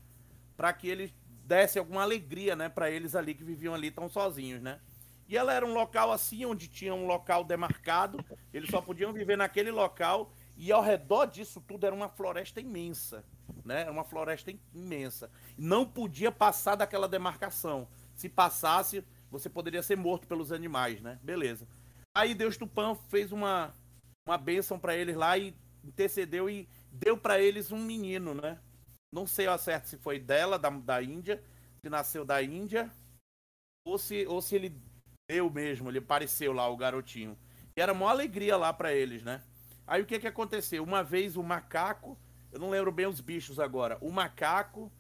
para 0.56 0.72
que 0.72 0.88
ele 0.88 1.12
desse 1.44 1.78
alguma 1.78 2.02
alegria, 2.02 2.56
né, 2.56 2.68
para 2.68 2.90
eles 2.90 3.14
ali 3.14 3.34
que 3.34 3.44
viviam 3.44 3.74
ali 3.74 3.90
tão 3.90 4.09
sozinhos, 4.09 4.62
né? 4.62 4.80
E 5.28 5.36
ela 5.36 5.52
era 5.52 5.66
um 5.66 5.74
local 5.74 6.12
assim, 6.12 6.44
onde 6.44 6.68
tinha 6.68 6.94
um 6.94 7.06
local 7.06 7.43
demarcado, 7.44 8.24
eles 8.55 8.70
só 8.70 8.80
podiam 8.80 9.12
viver 9.12 9.36
naquele 9.36 9.72
local, 9.72 10.32
e 10.56 10.70
ao 10.70 10.82
redor 10.82 11.26
disso 11.26 11.60
tudo 11.60 11.84
era 11.86 11.94
uma 11.94 12.09
floresta 12.09 12.60
imensa, 12.60 13.24
né? 13.64 13.82
Era 13.82 13.93
uma 13.93 14.05
floresta 14.05 14.52
imensa. 14.72 15.30
Não 15.59 15.84
podia 15.84 16.30
passar 16.30 16.76
daquela 16.76 17.09
demarcação. 17.09 17.88
Se 18.14 18.28
passasse, 18.28 19.05
você 19.31 19.48
poderia 19.48 19.82
ser 19.82 19.97
morto 19.97 20.27
pelos 20.27 20.53
animais, 20.53 21.01
né? 21.01 21.19
Beleza. 21.23 21.66
Aí 22.15 22.35
Deus 22.35 22.57
Tupã 22.57 22.94
fez 23.09 23.32
uma, 23.32 23.74
uma 24.27 24.39
bênção 24.39 24.78
para 24.78 24.97
eles 24.97 25.16
lá 25.16 25.36
e 25.36 25.55
intercedeu 25.85 26.48
e 26.48 26.69
deu 26.90 27.16
para 27.16 27.40
eles 27.40 27.70
um 27.70 27.78
menino, 27.78 28.35
né? 28.35 28.59
Não 29.12 29.27
sei 29.27 29.47
ao 29.47 29.59
certo 29.59 29.86
se 29.86 29.98
foi 29.98 30.19
dela, 30.19 30.59
da, 30.59 30.70
da 30.70 31.03
Índia, 31.03 31.43
se 31.81 31.89
nasceu 31.89 32.24
da 32.24 32.43
Índia, 32.43 32.90
ou 33.85 33.98
se, 33.98 34.27
ou 34.27 34.43
se 34.43 34.57
ele 34.57 34.81
deu 35.28 35.51
mesmo, 35.51 35.90
ele 35.90 35.98
apareceu 35.98 36.53
lá, 36.53 36.69
o 36.69 36.77
garotinho. 36.77 37.39
E 37.77 37.81
era 37.81 37.93
uma 37.93 38.11
alegria 38.11 38.57
lá 38.57 38.73
para 38.73 38.93
eles, 38.93 39.23
né? 39.23 39.43
Aí 39.86 40.03
o 40.03 40.07
que 40.07 40.19
que 40.19 40.27
aconteceu? 40.27 40.82
Uma 40.82 41.03
vez 41.05 41.36
o 41.36 41.43
macaco, 41.43 42.19
eu 42.51 42.59
não 42.59 42.70
lembro 42.70 42.90
bem 42.90 43.07
os 43.07 43.20
bichos 43.20 43.61
agora, 43.61 43.98
o 44.01 44.11
macaco 44.11 44.90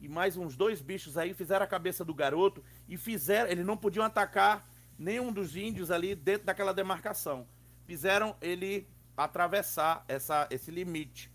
e 0.00 0.08
mais 0.08 0.36
uns 0.36 0.56
dois 0.56 0.82
bichos 0.82 1.16
aí 1.16 1.32
fizeram 1.32 1.64
a 1.64 1.68
cabeça 1.68 2.04
do 2.04 2.12
garoto 2.12 2.64
e 2.92 2.96
fizeram, 2.98 3.48
eles 3.50 3.64
não 3.64 3.74
podiam 3.74 4.04
atacar 4.04 4.68
nenhum 4.98 5.32
dos 5.32 5.56
índios 5.56 5.90
ali 5.90 6.14
dentro 6.14 6.44
daquela 6.44 6.74
demarcação. 6.74 7.48
Fizeram 7.86 8.36
ele 8.38 8.86
atravessar 9.16 10.04
essa, 10.06 10.46
esse 10.50 10.70
limite. 10.70 11.32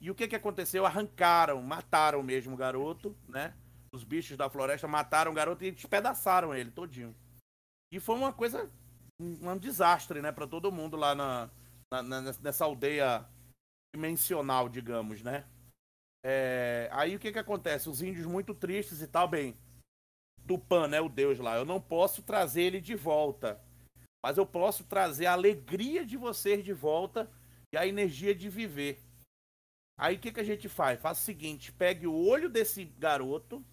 E 0.00 0.10
o 0.10 0.14
que 0.14 0.26
que 0.26 0.34
aconteceu? 0.34 0.86
Arrancaram, 0.86 1.60
mataram 1.60 2.22
mesmo 2.22 2.54
o 2.54 2.56
garoto, 2.56 3.14
né? 3.28 3.52
Os 3.92 4.02
bichos 4.02 4.34
da 4.38 4.48
floresta 4.48 4.88
mataram 4.88 5.30
o 5.30 5.34
garoto 5.34 5.62
e 5.62 5.70
despedaçaram 5.70 6.54
ele 6.54 6.70
todinho. 6.70 7.14
E 7.92 8.00
foi 8.00 8.16
uma 8.16 8.32
coisa, 8.32 8.70
um, 9.20 9.50
um 9.50 9.58
desastre, 9.58 10.22
né, 10.22 10.32
para 10.32 10.46
todo 10.46 10.72
mundo 10.72 10.96
lá 10.96 11.14
na, 11.14 11.50
na- 12.02 12.32
nessa 12.40 12.64
aldeia 12.64 13.26
dimensional, 13.94 14.70
digamos, 14.70 15.22
né? 15.22 15.44
É, 16.24 16.88
aí 16.92 17.14
o 17.14 17.18
que 17.18 17.30
que 17.30 17.38
acontece? 17.38 17.90
Os 17.90 18.00
índios 18.00 18.24
muito 18.24 18.54
tristes 18.54 19.02
e 19.02 19.06
tal, 19.06 19.28
bem, 19.28 19.54
Tupã, 20.46 20.86
né, 20.86 21.00
o 21.00 21.08
deus 21.08 21.38
lá, 21.38 21.56
eu 21.56 21.64
não 21.64 21.80
posso 21.80 22.22
trazer 22.22 22.62
ele 22.62 22.80
de 22.80 22.94
volta, 22.94 23.60
mas 24.22 24.36
eu 24.36 24.46
posso 24.46 24.84
trazer 24.84 25.26
a 25.26 25.32
alegria 25.32 26.04
de 26.04 26.16
vocês 26.16 26.64
de 26.64 26.72
volta 26.72 27.30
e 27.72 27.76
a 27.76 27.86
energia 27.86 28.34
de 28.34 28.48
viver. 28.48 29.00
Aí 29.96 30.16
o 30.16 30.18
que 30.18 30.32
que 30.32 30.40
a 30.40 30.44
gente 30.44 30.68
faz? 30.68 31.00
Faz 31.00 31.18
o 31.18 31.22
seguinte, 31.22 31.72
pegue 31.72 32.06
o 32.06 32.14
olho 32.14 32.48
desse 32.48 32.84
garoto, 32.84 33.64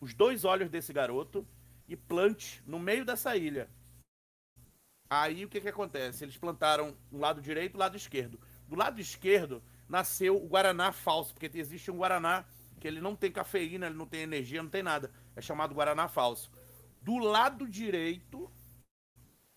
os 0.00 0.14
dois 0.14 0.44
olhos 0.44 0.68
desse 0.68 0.92
garoto 0.92 1.46
e 1.88 1.96
plante 1.96 2.62
no 2.66 2.78
meio 2.78 3.04
dessa 3.04 3.36
ilha. 3.36 3.68
Aí 5.10 5.44
o 5.44 5.48
que 5.48 5.60
que 5.60 5.68
acontece? 5.68 6.24
Eles 6.24 6.36
plantaram 6.36 6.94
um 7.10 7.18
lado 7.18 7.40
direito 7.40 7.74
e 7.74 7.76
um 7.76 7.80
lado 7.80 7.96
esquerdo. 7.96 8.38
Do 8.68 8.76
lado 8.76 9.00
esquerdo 9.00 9.62
nasceu 9.88 10.36
o 10.36 10.46
Guaraná 10.46 10.92
falso, 10.92 11.32
porque 11.32 11.58
existe 11.58 11.90
um 11.90 11.96
Guaraná 11.96 12.44
que 12.78 12.86
ele 12.86 13.00
não 13.00 13.16
tem 13.16 13.32
cafeína, 13.32 13.86
ele 13.86 13.96
não 13.96 14.06
tem 14.06 14.20
energia, 14.20 14.62
não 14.62 14.70
tem 14.70 14.82
nada. 14.82 15.10
É 15.38 15.40
chamado 15.40 15.72
Guaraná 15.72 16.08
falso. 16.08 16.50
Do 17.00 17.16
lado 17.18 17.68
direito, 17.68 18.50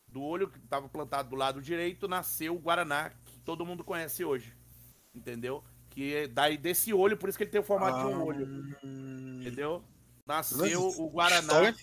do 0.08 0.22
olho 0.22 0.48
que 0.48 0.60
estava 0.60 0.88
plantado 0.88 1.30
do 1.32 1.36
lado 1.36 1.60
direito, 1.60 2.08
nasceu 2.08 2.56
o 2.56 2.60
Guaraná 2.60 3.10
que 3.26 3.40
todo 3.40 3.66
mundo 3.66 3.84
conhece 3.84 4.24
hoje. 4.24 4.56
Entendeu? 5.12 5.64
Que 5.90 6.14
é 6.16 6.28
daí 6.28 6.56
desse 6.56 6.94
olho, 6.94 7.18
por 7.18 7.30
isso 7.30 7.38
que 7.38 7.46
ele 7.46 7.52
tem 7.52 7.60
o 7.60 7.64
formato 7.64 7.98
de 8.08 8.14
um 8.14 8.24
olho. 8.24 8.78
Entendeu? 9.42 9.84
Nasceu 10.24 10.88
o 10.88 11.10
Guaraná. 11.10 11.42
História, 11.42 11.76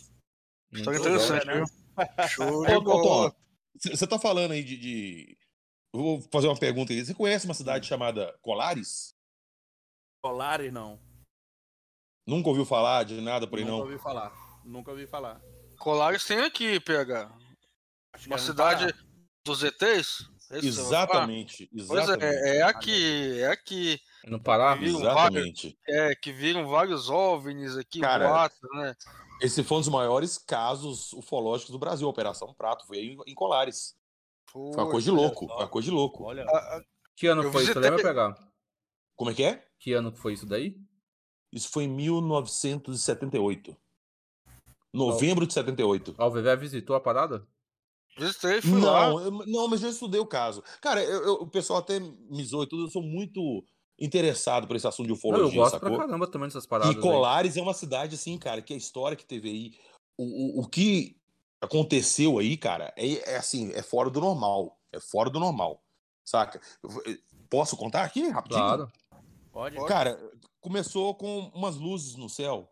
legal. 0.70 0.94
interessante, 0.94 1.46
né? 1.48 1.54
viu? 1.56 1.64
Show 2.28 2.66
de 2.66 2.80
bola. 2.80 3.36
Você 3.74 4.06
tá 4.06 4.16
falando 4.16 4.52
aí 4.52 4.62
de, 4.62 4.76
de- 4.76 5.38
Eu 5.92 6.00
vou 6.00 6.22
fazer 6.32 6.46
uma 6.46 6.56
pergunta 6.56 6.92
aí. 6.92 7.04
Você 7.04 7.14
conhece 7.14 7.46
uma 7.46 7.54
cidade 7.54 7.88
chamada 7.88 8.32
Colares? 8.42 9.12
Colares, 10.22 10.72
não. 10.72 11.00
Nunca 12.28 12.50
ouviu 12.50 12.66
falar 12.66 13.04
de 13.04 13.20
nada 13.22 13.46
por 13.46 13.58
aí, 13.58 13.64
Nunca 13.64 13.76
não? 13.78 13.84
ouvi 13.84 13.98
falar. 13.98 14.32
Nunca 14.62 14.90
ouvi 14.90 15.06
falar. 15.06 15.40
Colares 15.78 16.24
tem 16.26 16.40
aqui, 16.40 16.78
PH. 16.78 17.32
Uma 18.26 18.36
é 18.36 18.38
cidade 18.38 18.92
Pará. 18.92 19.04
dos 19.46 19.64
ETs? 19.64 20.28
É 20.50 20.58
isso? 20.58 20.80
Exatamente, 20.80 21.68
Pois 21.86 21.90
exatamente. 22.02 22.24
é, 22.24 22.56
é 22.58 22.62
aqui, 22.62 23.40
é 23.40 23.46
aqui. 23.48 24.00
É 24.26 24.30
No 24.30 24.38
Pará? 24.40 24.76
Exatamente. 24.80 25.78
É, 25.88 26.14
que 26.14 26.30
viram 26.32 26.66
vários 26.66 27.08
OVNIs 27.08 27.76
aqui, 27.78 28.00
Cara, 28.00 28.28
boatos, 28.28 28.58
né? 28.74 28.94
Esse 29.40 29.62
foi 29.64 29.76
um 29.78 29.80
dos 29.80 29.88
maiores 29.88 30.36
casos 30.36 31.12
ufológicos 31.14 31.70
do 31.70 31.78
Brasil, 31.78 32.08
Operação 32.08 32.52
Prato. 32.52 32.86
Foi 32.86 32.98
aí 32.98 33.16
em 33.26 33.34
Colares. 33.34 33.94
Foi 34.50 34.60
uma 34.74 34.90
coisa 34.90 35.04
de 35.10 35.16
louco. 35.16 35.46
uma 35.46 35.68
coisa 35.68 35.84
de 35.88 35.94
louco. 35.94 36.24
Olha, 36.24 36.44
A- 36.44 36.76
a- 36.76 36.82
Que 37.16 37.26
ano 37.26 37.42
Eu 37.42 37.52
foi 37.52 37.62
isso? 37.62 37.72
visitei- 37.74 37.90
Lembra 37.90 38.04
pegar? 38.08 38.34
Como 39.16 39.30
é 39.30 39.34
que 39.34 39.42
é? 39.44 39.64
Que 39.78 39.92
ano 39.92 40.10
que 40.12 40.18
foi 40.18 40.32
isso 40.34 40.46
daí? 40.46 40.76
Isso 41.52 41.68
foi 41.70 41.84
em 41.84 41.88
1978. 41.88 43.76
Novembro 44.92 45.46
de 45.46 45.52
78. 45.54 46.14
Ó, 46.18 46.26
o 46.26 46.30
Vevé 46.30 46.56
visitou 46.56 46.96
a 46.96 47.00
parada? 47.00 47.46
Visitei, 48.16 48.60
fui 48.60 48.80
lá. 48.80 49.08
Não, 49.10 49.20
eu- 49.20 49.30
não, 49.46 49.68
mas 49.68 49.82
eu 49.82 49.90
estudei 49.90 50.20
o 50.20 50.26
caso. 50.26 50.62
Cara, 50.80 51.02
eu- 51.04 51.22
eu- 51.22 51.34
o 51.34 51.46
pessoal 51.46 51.78
até 51.78 52.00
me 52.00 52.44
zoa 52.44 52.64
e 52.64 52.66
tudo, 52.68 52.84
eu 52.84 52.90
sou 52.90 53.02
muito 53.02 53.64
interessado 53.98 54.66
por 54.66 54.76
esse 54.76 54.86
assunto 54.86 55.06
de 55.06 55.12
Não, 55.12 55.16
ufologia, 55.18 55.46
eu 55.46 55.62
gosto 55.62 55.74
sacou? 55.74 55.90
pra 55.90 56.06
caramba 56.06 56.26
também 56.26 56.48
dessas 56.48 56.66
paradas. 56.66 56.94
E 56.94 56.96
aí. 56.96 57.02
Colares 57.02 57.56
é 57.56 57.62
uma 57.62 57.74
cidade 57.74 58.14
assim, 58.14 58.36
cara, 58.38 58.62
que 58.62 58.72
a 58.74 58.76
história 58.76 59.16
que 59.16 59.24
teve 59.24 59.48
aí, 59.48 59.78
o, 60.16 60.58
o, 60.60 60.62
o 60.62 60.68
que 60.68 61.16
aconteceu 61.60 62.38
aí, 62.38 62.56
cara, 62.56 62.92
é, 62.96 63.32
é 63.34 63.36
assim, 63.36 63.72
é 63.72 63.82
fora 63.82 64.08
do 64.10 64.20
normal. 64.20 64.78
É 64.90 64.98
fora 64.98 65.28
do 65.28 65.38
normal, 65.38 65.82
saca? 66.24 66.60
Posso 67.50 67.76
contar 67.76 68.04
aqui 68.04 68.28
rapidinho? 68.28 68.60
Claro. 68.62 68.92
pode. 69.52 69.76
Cara, 69.86 70.18
começou 70.72 71.14
com 71.14 71.50
umas 71.54 71.76
luzes 71.76 72.14
no 72.14 72.28
céu 72.28 72.70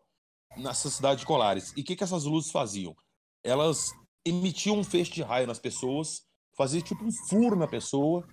nessa 0.55 0.87
cidade 0.87 1.21
de 1.21 1.25
Colares. 1.25 1.73
E 1.75 1.81
o 1.81 1.83
que, 1.83 1.95
que 1.95 2.03
essas 2.03 2.25
luzes 2.25 2.51
faziam? 2.51 2.95
Elas 3.43 3.91
emitiam 4.23 4.77
um 4.77 4.83
feixe 4.83 5.11
de 5.11 5.23
raio 5.23 5.47
nas 5.47 5.57
pessoas, 5.57 6.21
fazia 6.55 6.79
tipo 6.79 7.03
um 7.03 7.11
furo 7.27 7.55
na 7.55 7.67
pessoa 7.67 8.23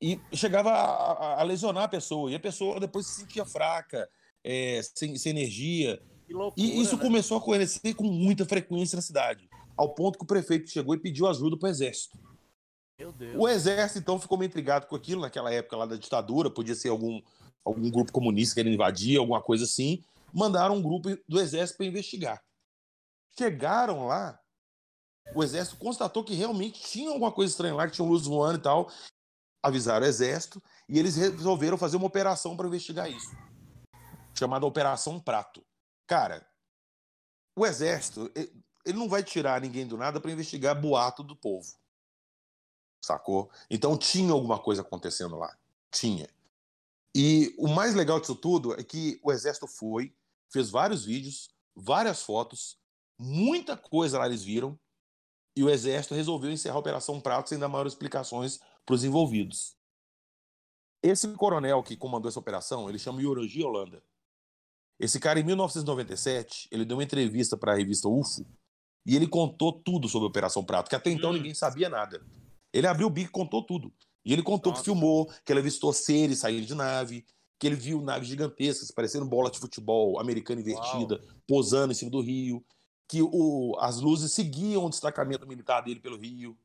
e 0.00 0.18
chegava 0.32 0.70
a, 0.70 1.12
a- 1.12 1.40
a 1.40 1.42
lesionar 1.42 1.84
a 1.84 1.88
pessoa. 1.88 2.30
E 2.30 2.34
a 2.34 2.40
pessoa 2.40 2.80
depois 2.80 3.06
se 3.06 3.20
sentia 3.20 3.44
fraca, 3.44 4.08
é, 4.42 4.80
sem, 4.94 5.14
sem 5.18 5.30
energia. 5.30 6.02
Loucura, 6.30 6.66
E 6.66 6.80
isso 6.80 6.96
né? 6.96 7.02
começou 7.02 7.36
a 7.36 7.40
acontecer 7.40 7.92
com 7.92 8.04
muita 8.04 8.46
frequência 8.46 8.96
na 8.96 9.02
cidade. 9.02 9.46
Ao 9.76 9.94
ponto 9.94 10.16
que 10.18 10.24
o 10.24 10.26
prefeito 10.26 10.70
chegou 10.70 10.94
e 10.94 10.98
pediu 10.98 11.26
ajuda 11.28 11.58
para 11.58 11.66
o 11.66 11.70
exército. 11.70 12.18
O 13.36 13.46
exército, 13.48 13.98
então, 13.98 14.18
ficou 14.18 14.38
meio 14.38 14.48
intrigado 14.48 14.86
com 14.86 14.96
aquilo 14.96 15.20
naquela 15.20 15.52
época 15.52 15.76
lá 15.76 15.84
da 15.84 15.96
ditadura, 15.96 16.48
podia 16.50 16.74
ser 16.74 16.88
algum, 16.88 17.20
algum 17.64 17.90
grupo 17.90 18.12
comunista 18.12 18.54
querendo 18.54 18.74
invadir, 18.74 19.18
alguma 19.18 19.42
coisa 19.42 19.64
assim. 19.64 20.02
Mandaram 20.32 20.76
um 20.76 20.82
grupo 20.82 21.08
do 21.28 21.40
exército 21.40 21.78
para 21.78 21.86
investigar. 21.86 22.42
Chegaram 23.38 24.06
lá, 24.06 24.38
o 25.34 25.42
exército 25.42 25.76
constatou 25.76 26.24
que 26.24 26.34
realmente 26.34 26.80
tinha 26.82 27.10
alguma 27.10 27.32
coisa 27.32 27.50
estranha 27.50 27.74
lá, 27.74 27.86
que 27.86 27.94
tinha 27.94 28.06
luz 28.06 28.26
voando 28.26 28.58
e 28.58 28.62
tal. 28.62 28.90
Avisaram 29.62 30.04
o 30.04 30.08
exército 30.08 30.62
e 30.88 30.98
eles 30.98 31.16
resolveram 31.16 31.78
fazer 31.78 31.96
uma 31.96 32.06
operação 32.06 32.56
para 32.56 32.66
investigar 32.66 33.10
isso, 33.10 33.30
chamada 34.36 34.66
Operação 34.66 35.20
Prato. 35.20 35.64
Cara, 36.06 36.46
o 37.56 37.64
exército, 37.64 38.30
ele 38.84 38.98
não 38.98 39.08
vai 39.08 39.22
tirar 39.22 39.60
ninguém 39.60 39.86
do 39.86 39.96
nada 39.96 40.20
para 40.20 40.32
investigar 40.32 40.80
boato 40.80 41.22
do 41.22 41.36
povo 41.36 41.72
sacou? 43.04 43.50
Então 43.68 43.98
tinha 43.98 44.32
alguma 44.32 44.58
coisa 44.58 44.82
acontecendo 44.82 45.36
lá. 45.36 45.54
Tinha. 45.90 46.28
E 47.14 47.54
o 47.58 47.68
mais 47.68 47.94
legal 47.94 48.18
disso 48.20 48.34
tudo 48.34 48.72
é 48.78 48.82
que 48.82 49.20
o 49.22 49.30
exército 49.30 49.66
foi, 49.66 50.14
fez 50.50 50.70
vários 50.70 51.04
vídeos, 51.04 51.50
várias 51.74 52.22
fotos, 52.22 52.78
muita 53.18 53.76
coisa 53.76 54.18
lá 54.18 54.26
eles 54.26 54.42
viram, 54.42 54.78
e 55.54 55.62
o 55.62 55.68
exército 55.68 56.14
resolveu 56.14 56.50
encerrar 56.50 56.76
a 56.76 56.80
Operação 56.80 57.20
Prato 57.20 57.50
sem 57.50 57.58
dar 57.58 57.68
maiores 57.68 57.92
explicações 57.92 58.58
para 58.86 58.94
os 58.94 59.04
envolvidos. 59.04 59.76
Esse 61.02 61.28
coronel 61.34 61.82
que 61.82 61.96
comandou 61.96 62.28
essa 62.28 62.38
operação, 62.38 62.88
ele 62.88 62.98
chama 62.98 63.20
Yorogi 63.20 63.62
Holanda. 63.62 64.02
Esse 64.98 65.18
cara, 65.18 65.40
em 65.40 65.42
1997, 65.42 66.68
ele 66.70 66.84
deu 66.84 66.96
uma 66.96 67.02
entrevista 67.02 67.56
para 67.56 67.72
a 67.72 67.76
revista 67.76 68.08
UFO 68.08 68.46
e 69.04 69.16
ele 69.16 69.26
contou 69.26 69.72
tudo 69.72 70.08
sobre 70.08 70.26
a 70.26 70.30
Operação 70.30 70.64
Prato, 70.64 70.88
que 70.88 70.94
até 70.94 71.10
então 71.10 71.30
Hum. 71.30 71.34
ninguém 71.34 71.54
sabia 71.54 71.88
nada. 71.88 72.24
Ele 72.72 72.86
abriu 72.86 73.08
o 73.08 73.10
bico 73.10 73.28
e 73.28 73.32
contou 73.32 73.66
tudo. 73.66 73.92
E 74.24 74.32
ele 74.32 74.42
contou 74.42 74.70
Nossa. 74.70 74.82
que 74.82 74.84
filmou, 74.84 75.30
que 75.44 75.52
ele 75.52 75.60
avistou 75.60 75.92
seres 75.92 76.38
saindo 76.38 76.66
de 76.66 76.74
nave, 76.74 77.24
que 77.58 77.66
ele 77.66 77.76
viu 77.76 78.00
naves 78.02 78.28
gigantescas, 78.28 78.90
parecendo 78.90 79.24
bola 79.24 79.50
de 79.50 79.58
futebol 79.58 80.18
americana 80.18 80.60
invertida, 80.60 81.22
posando 81.46 81.92
em 81.92 81.94
cima 81.94 82.10
do 82.10 82.20
rio, 82.20 82.64
que 83.08 83.22
o, 83.22 83.76
as 83.78 84.00
luzes 84.00 84.32
seguiam 84.32 84.84
o 84.84 84.90
destacamento 84.90 85.46
militar 85.46 85.80
dele 85.80 86.00
pelo 86.00 86.16
rio. 86.16 86.58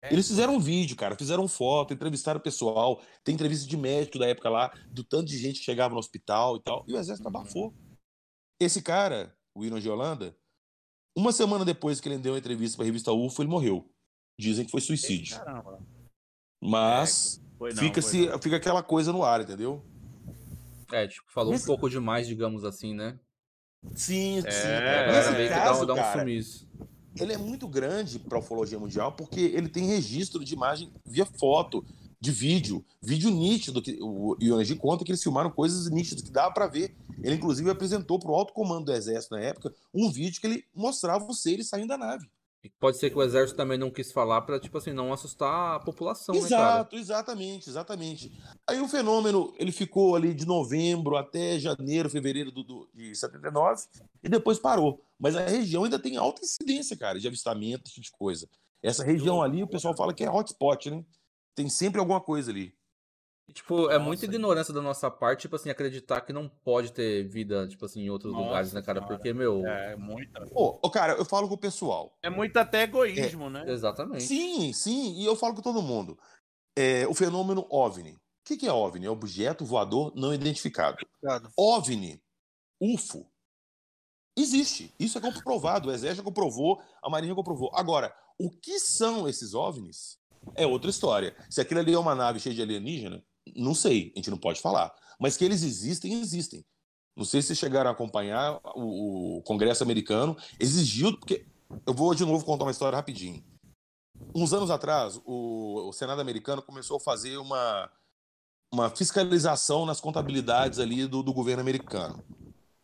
É, 0.00 0.12
Eles 0.12 0.28
fizeram 0.28 0.54
um 0.54 0.60
vídeo, 0.60 0.96
cara, 0.96 1.16
fizeram 1.16 1.48
foto, 1.48 1.92
entrevistaram 1.92 2.38
o 2.38 2.42
pessoal, 2.42 3.02
tem 3.24 3.34
entrevista 3.34 3.66
de 3.66 3.76
médico 3.76 4.18
da 4.18 4.28
época 4.28 4.48
lá, 4.48 4.72
do 4.90 5.02
tanto 5.02 5.24
de 5.24 5.36
gente 5.36 5.58
que 5.58 5.64
chegava 5.64 5.92
no 5.92 5.98
hospital 5.98 6.56
e 6.56 6.62
tal, 6.62 6.84
e 6.86 6.94
o 6.94 6.98
exército 6.98 7.26
abafou. 7.26 7.74
Esse 8.60 8.80
cara, 8.80 9.36
o 9.54 9.60
William 9.60 9.80
de 9.80 9.90
Holanda, 9.90 10.36
uma 11.16 11.32
semana 11.32 11.64
depois 11.64 12.00
que 12.00 12.08
ele 12.08 12.18
deu 12.18 12.34
uma 12.34 12.38
entrevista 12.38 12.76
para 12.76 12.84
a 12.84 12.86
revista 12.86 13.12
UFO, 13.12 13.42
ele 13.42 13.50
morreu. 13.50 13.90
Dizem 14.38 14.64
que 14.64 14.70
foi 14.70 14.80
suicídio. 14.80 15.36
Caramba. 15.36 15.84
Mas 16.60 17.40
Foi 17.58 17.70
não, 17.72 17.78
fica, 17.82 18.02
se, 18.02 18.26
não. 18.26 18.38
fica 18.38 18.56
aquela 18.56 18.82
coisa 18.82 19.12
no 19.12 19.22
ar, 19.24 19.40
entendeu? 19.40 19.82
É, 20.92 21.06
tipo, 21.06 21.30
falou 21.30 21.52
Nesse- 21.52 21.64
um 21.64 21.66
pouco 21.66 21.88
demais, 21.88 22.26
digamos 22.26 22.64
assim, 22.64 22.94
né? 22.94 23.18
Sim, 23.94 24.38
É, 24.44 24.50
sim. 24.50 24.68
É, 24.68 25.12
Nesse 25.12 25.30
meio 25.32 25.48
que 25.48 25.54
dá, 25.54 25.64
caso, 25.64 25.82
um- 25.82 25.86
dá 25.86 25.92
um 25.94 25.96
cara, 25.96 26.20
sumiço. 26.20 26.66
ele 27.20 27.32
é 27.32 27.38
muito 27.38 27.68
grande 27.68 28.18
para 28.18 28.38
a 28.38 28.40
ufologia 28.40 28.78
mundial 28.78 29.12
porque 29.12 29.40
ele 29.40 29.68
tem 29.68 29.86
registro 29.86 30.44
de 30.44 30.54
imagem 30.54 30.90
via 31.06 31.24
foto, 31.26 31.84
de 32.20 32.32
vídeo, 32.32 32.84
vídeo 33.00 33.30
nítido 33.30 33.80
que 33.80 33.96
o 34.00 34.36
Ionagi 34.42 34.74
conta 34.74 35.04
que 35.04 35.12
eles 35.12 35.22
filmaram 35.22 35.50
coisas 35.52 35.88
nítidas 35.88 36.20
que 36.22 36.32
dava 36.32 36.52
para 36.52 36.66
ver. 36.66 36.92
Ele 37.22 37.36
inclusive 37.36 37.70
apresentou 37.70 38.18
para 38.18 38.30
o 38.32 38.34
alto 38.34 38.52
comando 38.52 38.86
do 38.86 38.92
exército 38.92 39.36
na 39.36 39.40
época 39.40 39.72
um 39.94 40.10
vídeo 40.10 40.40
que 40.40 40.46
ele 40.48 40.64
mostrava 40.74 41.24
os 41.30 41.40
seres 41.40 41.68
saindo 41.68 41.86
da 41.88 41.96
nave. 41.98 42.28
E 42.68 42.72
pode 42.78 42.98
ser 42.98 43.08
que 43.10 43.16
o 43.16 43.22
exército 43.22 43.56
também 43.56 43.78
não 43.78 43.90
quis 43.90 44.12
falar 44.12 44.42
pra, 44.42 44.60
tipo 44.60 44.76
assim, 44.76 44.92
não 44.92 45.10
assustar 45.12 45.76
a 45.76 45.80
população, 45.80 46.34
né? 46.34 46.40
Exato, 46.42 46.96
exatamente, 46.96 47.68
exatamente. 47.70 48.32
Aí 48.68 48.78
o 48.80 48.88
fenômeno 48.88 49.54
ele 49.58 49.72
ficou 49.72 50.14
ali 50.14 50.34
de 50.34 50.44
novembro 50.46 51.16
até 51.16 51.58
janeiro, 51.58 52.10
fevereiro 52.10 52.50
do, 52.52 52.62
do- 52.62 52.88
de 52.92 53.14
79 53.14 53.82
e 54.22 54.28
depois 54.28 54.58
parou. 54.58 55.02
Mas 55.18 55.34
a 55.34 55.46
região 55.46 55.84
ainda 55.84 55.98
tem 55.98 56.16
alta 56.16 56.42
incidência, 56.44 56.96
cara, 56.96 57.18
de 57.18 57.26
avistamento, 57.26 57.84
esse 57.86 57.94
tipo 57.94 58.04
de 58.04 58.12
coisa. 58.12 58.48
Essa 58.82 59.02
região 59.04 59.40
ali, 59.42 59.62
o 59.62 59.68
pessoal 59.68 59.96
fala 59.96 60.12
que 60.14 60.22
é 60.24 60.30
hotspot, 60.30 60.90
né? 60.90 61.04
Tem 61.54 61.68
sempre 61.68 61.98
alguma 61.98 62.20
coisa 62.20 62.50
ali. 62.50 62.74
E, 63.48 63.52
Tipo, 63.52 63.88
é 63.90 63.94
Nossa. 63.94 63.98
muita 64.00 64.24
ignorância 64.26 64.74
da 64.74 64.82
nossa 64.82 65.10
parte, 65.10 65.42
tipo 65.42 65.56
assim, 65.56 65.70
acreditar 65.70 66.20
que 66.20 66.32
não 66.32 66.48
pode 66.48 66.92
ter 66.92 67.24
vida, 67.24 67.66
tipo 67.66 67.84
assim, 67.86 68.02
em 68.02 68.10
outros 68.10 68.32
Nossa 68.32 68.44
lugares, 68.44 68.72
né, 68.74 68.82
cara? 68.82 69.00
senhora. 69.00 69.16
Porque, 69.16 69.32
meu. 69.32 69.66
É, 69.66 69.96
muita. 69.96 70.46
Pô, 70.46 70.78
ô, 70.82 70.90
cara, 70.90 71.14
eu 71.14 71.24
falo 71.24 71.48
com 71.48 71.54
o 71.54 71.58
pessoal. 71.58 72.16
É 72.22 72.28
muito 72.28 72.56
até 72.58 72.82
egoísmo, 72.82 73.48
né? 73.48 73.64
Exatamente. 73.66 74.24
Sim, 74.24 74.72
sim, 74.72 75.14
e 75.18 75.24
eu 75.24 75.34
falo 75.34 75.54
com 75.54 75.62
todo 75.62 75.80
mundo. 75.82 76.18
É, 76.76 77.06
o 77.08 77.14
fenômeno 77.14 77.66
OVNI. 77.70 78.12
O 78.12 78.18
que, 78.44 78.56
que 78.56 78.66
é 78.66 78.72
OVNI? 78.72 79.06
É 79.06 79.10
objeto 79.10 79.64
voador 79.64 80.12
não 80.14 80.32
identificado. 80.32 80.98
Obrigado. 81.22 81.50
OVNI, 81.56 82.22
UFO, 82.80 83.26
existe. 84.36 84.94
Isso 84.98 85.18
é 85.18 85.20
comprovado. 85.20 85.88
O 85.88 85.92
Exército 85.92 86.22
comprovou, 86.22 86.80
a 87.02 87.10
Marinha 87.10 87.34
comprovou. 87.34 87.70
Agora, 87.74 88.14
o 88.38 88.50
que 88.50 88.78
são 88.78 89.28
esses 89.28 89.54
OVNIs 89.54 90.18
é 90.54 90.66
outra 90.66 90.90
história. 90.90 91.34
Se 91.50 91.60
aquilo 91.60 91.80
ali 91.80 91.92
é 91.92 91.98
uma 91.98 92.14
nave 92.14 92.38
cheia 92.40 92.54
de 92.54 92.62
alienígena, 92.62 93.22
não 93.56 93.74
sei, 93.74 94.12
a 94.14 94.18
gente 94.18 94.30
não 94.30 94.38
pode 94.38 94.60
falar. 94.60 94.94
Mas 95.18 95.36
que 95.36 95.44
eles 95.44 95.62
existem, 95.62 96.20
existem. 96.20 96.64
Não 97.16 97.24
sei 97.24 97.42
se 97.42 97.56
chegaram 97.56 97.90
a 97.90 97.92
acompanhar 97.92 98.60
o, 98.76 99.38
o 99.38 99.42
Congresso 99.42 99.82
americano, 99.82 100.36
exigiu, 100.60 101.18
porque 101.18 101.44
eu 101.84 101.92
vou 101.92 102.14
de 102.14 102.24
novo 102.24 102.44
contar 102.44 102.64
uma 102.64 102.70
história 102.70 102.96
rapidinho. 102.96 103.42
Uns 104.34 104.52
anos 104.52 104.70
atrás, 104.70 105.20
o, 105.24 105.88
o 105.88 105.92
Senado 105.92 106.20
americano 106.20 106.62
começou 106.62 106.96
a 106.96 107.00
fazer 107.00 107.36
uma, 107.38 107.90
uma 108.72 108.90
fiscalização 108.90 109.84
nas 109.84 110.00
contabilidades 110.00 110.78
ali 110.78 111.06
do, 111.06 111.22
do 111.22 111.32
governo 111.32 111.60
americano. 111.60 112.22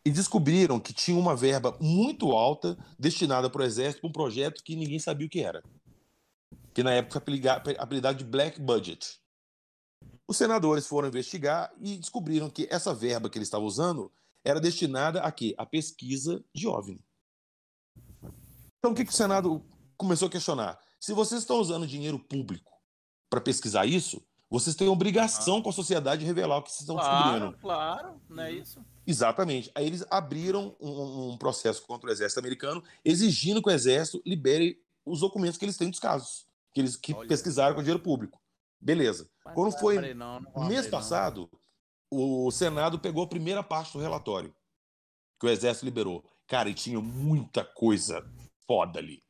E 0.05 0.11
descobriram 0.11 0.79
que 0.79 0.93
tinha 0.93 1.17
uma 1.17 1.35
verba 1.35 1.77
muito 1.79 2.31
alta 2.31 2.77
destinada 2.99 3.49
para 3.49 3.61
o 3.61 3.65
Exército 3.65 4.01
para 4.01 4.09
um 4.09 4.13
projeto 4.13 4.63
que 4.63 4.75
ninguém 4.75 4.99
sabia 4.99 5.27
o 5.27 5.29
que 5.29 5.41
era. 5.41 5.63
Que 6.73 6.83
na 6.83 6.91
época 6.91 7.23
apelidado 7.79 8.17
de 8.17 8.23
Black 8.23 8.59
Budget. 8.59 9.19
Os 10.27 10.37
senadores 10.37 10.87
foram 10.87 11.07
investigar 11.07 11.71
e 11.79 11.97
descobriram 11.97 12.49
que 12.49 12.67
essa 12.71 12.93
verba 12.93 13.29
que 13.29 13.37
eles 13.37 13.47
estavam 13.47 13.67
usando 13.67 14.11
era 14.43 14.59
destinada 14.59 15.21
a 15.21 15.31
quê? 15.31 15.53
A 15.57 15.65
pesquisa 15.65 16.43
de 16.53 16.67
OVNI. 16.67 17.03
Então 18.79 18.91
o 18.91 18.95
que, 18.95 19.05
que 19.05 19.11
o 19.11 19.15
Senado 19.15 19.63
começou 19.97 20.27
a 20.27 20.31
questionar? 20.31 20.79
Se 20.99 21.13
vocês 21.13 21.41
estão 21.41 21.57
usando 21.59 21.87
dinheiro 21.87 22.19
público 22.19 22.71
para 23.29 23.41
pesquisar 23.41 23.85
isso, 23.85 24.21
Vocês 24.47 24.75
têm 24.75 24.87
obrigação 24.87 25.59
com 25.59 25.69
a 25.69 25.73
sociedade 25.73 26.21
de 26.21 26.25
revelar 26.27 26.59
o 26.59 26.61
que 26.61 26.69
vocês 26.69 26.81
estão 26.81 26.95
Claro, 26.95 27.23
descobrindo. 27.31 27.57
claro, 27.59 28.21
não 28.29 28.43
é 28.43 28.51
isso? 28.51 28.79
Exatamente. 29.05 29.71
Aí 29.73 29.87
eles 29.87 30.05
abriram 30.09 30.75
um, 30.79 31.31
um 31.31 31.37
processo 31.37 31.81
contra 31.81 32.07
o 32.07 32.13
exército 32.13 32.39
americano, 32.39 32.81
exigindo 33.03 33.59
que 33.61 33.69
o 33.69 33.71
exército 33.71 34.21
libere 34.23 34.79
os 35.03 35.21
documentos 35.21 35.57
que 35.57 35.65
eles 35.65 35.75
têm 35.77 35.89
dos 35.89 35.99
casos, 35.99 36.45
que 36.71 36.79
eles 36.79 36.95
que 36.95 37.11
Olha. 37.11 37.27
pesquisaram 37.27 37.73
com 37.75 37.81
dinheiro 37.81 38.01
público. 38.01 38.39
Beleza. 38.81 39.29
Mas 39.43 39.55
Quando 39.55 39.79
foi 39.79 40.13
não, 40.13 40.39
não 40.39 40.65
mês 40.67 40.79
abrir 40.79 40.91
não. 40.91 40.99
passado, 40.99 41.49
o 42.11 42.51
Senado 42.51 42.99
pegou 42.99 43.23
a 43.23 43.27
primeira 43.27 43.63
parte 43.63 43.93
do 43.93 43.99
relatório 43.99 44.53
que 45.39 45.45
o 45.45 45.49
exército 45.49 45.85
liberou. 45.85 46.23
Cara, 46.47 46.69
e 46.69 46.73
tinha 46.73 46.99
muita 46.99 47.63
coisa 47.63 48.25
foda 48.67 48.99
ali. 48.99 49.21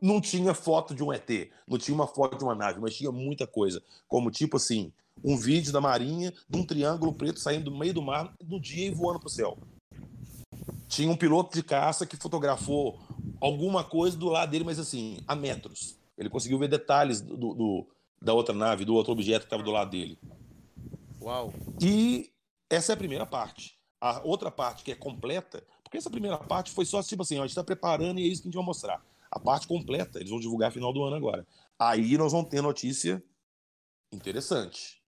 Não 0.00 0.20
tinha 0.20 0.52
foto 0.54 0.94
de 0.94 1.02
um 1.02 1.12
ET, 1.12 1.28
não 1.66 1.78
tinha 1.78 1.94
uma 1.94 2.06
foto 2.06 2.36
de 2.36 2.44
uma 2.44 2.54
nave, 2.54 2.80
mas 2.80 2.94
tinha 2.96 3.12
muita 3.12 3.46
coisa. 3.46 3.82
Como, 4.08 4.30
tipo 4.30 4.56
assim, 4.56 4.92
um 5.22 5.36
vídeo 5.36 5.72
da 5.72 5.80
Marinha 5.80 6.32
de 6.48 6.58
um 6.58 6.64
triângulo 6.66 7.12
preto 7.12 7.38
saindo 7.40 7.70
do 7.70 7.76
meio 7.76 7.94
do 7.94 8.02
mar 8.02 8.34
no 8.42 8.60
dia 8.60 8.86
e 8.86 8.90
voando 8.90 9.20
pro 9.20 9.28
céu. 9.28 9.56
Tinha 10.88 11.10
um 11.10 11.16
piloto 11.16 11.54
de 11.56 11.62
caça 11.62 12.06
que 12.06 12.16
fotografou 12.16 13.00
alguma 13.40 13.82
coisa 13.84 14.16
do 14.16 14.28
lado 14.28 14.50
dele, 14.50 14.64
mas 14.64 14.78
assim, 14.78 15.18
a 15.26 15.34
metros. 15.34 15.98
Ele 16.16 16.28
conseguiu 16.30 16.58
ver 16.58 16.68
detalhes 16.68 17.20
do, 17.20 17.36
do- 17.36 17.86
da 18.24 18.32
outra 18.32 18.54
nave, 18.54 18.86
do 18.86 18.94
outro 18.94 19.12
objeto 19.12 19.40
que 19.40 19.46
estava 19.46 19.62
do 19.62 19.70
lado 19.70 19.90
dele. 19.90 20.18
Uau. 21.20 21.52
E 21.80 22.32
essa 22.70 22.92
é 22.92 22.94
a 22.94 22.96
primeira 22.96 23.26
parte. 23.26 23.78
A 24.00 24.22
outra 24.24 24.50
parte 24.50 24.82
que 24.82 24.90
é 24.90 24.94
completa, 24.94 25.64
porque 25.82 25.98
essa 25.98 26.10
primeira 26.10 26.38
parte 26.38 26.70
foi 26.70 26.84
só 26.86 27.02
tipo 27.02 27.22
assim, 27.22 27.36
ó, 27.36 27.40
a 27.40 27.42
gente 27.42 27.50
está 27.50 27.62
preparando 27.62 28.18
e 28.18 28.24
é 28.24 28.26
isso 28.26 28.42
que 28.42 28.48
a 28.48 28.50
gente 28.50 28.56
vai 28.56 28.64
mostrar. 28.64 29.04
A 29.30 29.38
parte 29.38 29.66
completa, 29.66 30.18
eles 30.18 30.30
vão 30.30 30.40
divulgar 30.40 30.72
final 30.72 30.92
do 30.92 31.04
ano 31.04 31.16
agora. 31.16 31.46
Aí 31.78 32.16
nós 32.16 32.32
vamos 32.32 32.48
ter 32.48 32.62
notícia 32.62 33.22
interessante. 34.10 35.02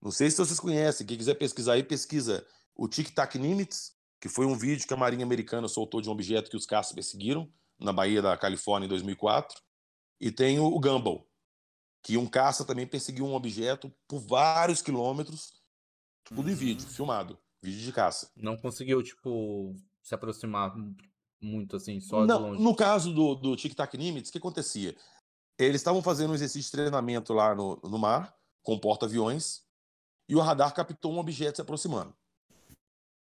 Não 0.00 0.10
sei 0.10 0.30
se 0.30 0.38
vocês 0.38 0.60
conhecem, 0.60 1.06
quem 1.06 1.18
quiser 1.18 1.34
pesquisar 1.34 1.74
aí, 1.74 1.82
pesquisa 1.82 2.46
o 2.74 2.88
Tic 2.88 3.10
Tac 3.10 3.36
Nimitz, 3.38 3.94
que 4.20 4.28
foi 4.28 4.46
um 4.46 4.56
vídeo 4.56 4.86
que 4.86 4.94
a 4.94 4.96
Marinha 4.96 5.24
Americana 5.24 5.68
soltou 5.68 6.00
de 6.00 6.08
um 6.08 6.12
objeto 6.12 6.50
que 6.50 6.56
os 6.56 6.66
caças 6.66 6.92
perseguiram 6.92 7.50
na 7.78 7.92
Baía 7.92 8.22
da 8.22 8.36
Califórnia 8.36 8.86
em 8.86 8.88
2004. 8.88 9.65
E 10.20 10.30
tem 10.30 10.58
o, 10.58 10.78
Gumball, 10.80 11.26
que 12.02 12.16
um 12.16 12.26
caça 12.26 12.64
também 12.64 12.86
perseguiu 12.86 13.26
um 13.26 13.34
objeto 13.34 13.92
por 14.08 14.18
vários 14.20 14.80
quilômetros, 14.80 15.52
tudo 16.24 16.48
em 16.48 16.52
Uhum. 16.52 16.58
vídeo, 16.58 16.86
filmado, 16.88 17.38
vídeo 17.62 17.80
de 17.82 17.92
caça. 17.92 18.30
Não 18.36 18.56
conseguiu, 18.56 19.02
tipo, 19.02 19.74
se 20.02 20.14
aproximar 20.14 20.74
muito 21.40 21.76
assim, 21.76 22.00
só 22.00 22.22
de 22.22 22.28
Não, 22.28 22.40
longe. 22.40 22.62
no 22.62 22.74
caso 22.74 23.12
do, 23.12 23.34
do 23.34 23.56
Tic 23.56 23.74
Tac 23.74 23.94
Nimitz, 23.96 24.28
o 24.28 24.32
que 24.32 24.38
acontecia? 24.38 24.96
Eles 25.58 25.76
estavam 25.80 26.02
fazendo 26.02 26.30
um 26.30 26.34
exercício 26.34 26.62
de 26.62 26.70
treinamento 26.72 27.32
lá 27.32 27.54
no, 27.54 27.76
no 27.84 27.98
mar, 27.98 28.34
com 28.62 28.78
porta-aviões, 28.78 29.62
e 30.28 30.34
o 30.34 30.40
radar 30.40 30.74
captou 30.74 31.12
um 31.12 31.18
objeto 31.18 31.56
se 31.56 31.62
aproximando. 31.62 32.14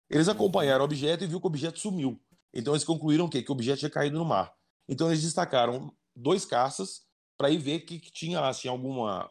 Eles 0.09 0.29
acompanharam 0.29 0.83
o 0.83 0.85
objeto 0.85 1.23
e 1.23 1.27
viu 1.27 1.39
que 1.41 1.47
o 1.47 1.49
objeto 1.49 1.79
sumiu. 1.79 2.21
Então 2.53 2.73
eles 2.75 2.85
concluíram 2.85 3.27
o 3.27 3.31
quê? 3.31 3.43
Que 3.43 3.51
o 3.51 3.55
objeto 3.55 3.79
tinha 3.79 3.91
caído 3.91 4.19
no 4.19 4.25
mar. 4.25 4.53
Então 4.89 5.07
eles 5.09 5.23
destacaram 5.23 5.95
dois 6.15 6.45
caças 6.45 7.03
para 7.37 7.51
ir 7.51 7.59
ver 7.59 7.81
o 7.81 7.87
que, 7.87 7.99
que 7.99 8.11
tinha 8.11 8.41
lá, 8.41 8.53
se 8.53 8.63
tinha 8.63 8.71
alguma 8.71 9.31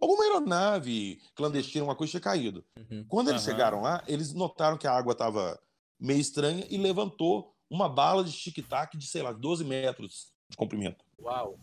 alguma 0.00 0.24
aeronave 0.24 1.20
clandestina, 1.34 1.82
alguma 1.82 1.96
coisa 1.96 2.10
tinha 2.10 2.20
caído. 2.20 2.64
Uhum. 2.78 3.04
Quando 3.08 3.28
eles 3.30 3.42
Aham. 3.42 3.50
chegaram 3.52 3.80
lá, 3.82 4.02
eles 4.06 4.32
notaram 4.32 4.76
que 4.76 4.86
a 4.86 4.92
água 4.92 5.12
estava 5.12 5.58
meio 5.98 6.20
estranha 6.20 6.66
e 6.68 6.76
levantou 6.76 7.54
uma 7.70 7.88
bala 7.88 8.22
de 8.22 8.32
tic-tac 8.32 8.96
de, 8.96 9.06
sei 9.06 9.22
lá, 9.22 9.32
12 9.32 9.64
metros 9.64 10.32
de 10.48 10.56
comprimento. 10.56 11.04
Uau. 11.20 11.58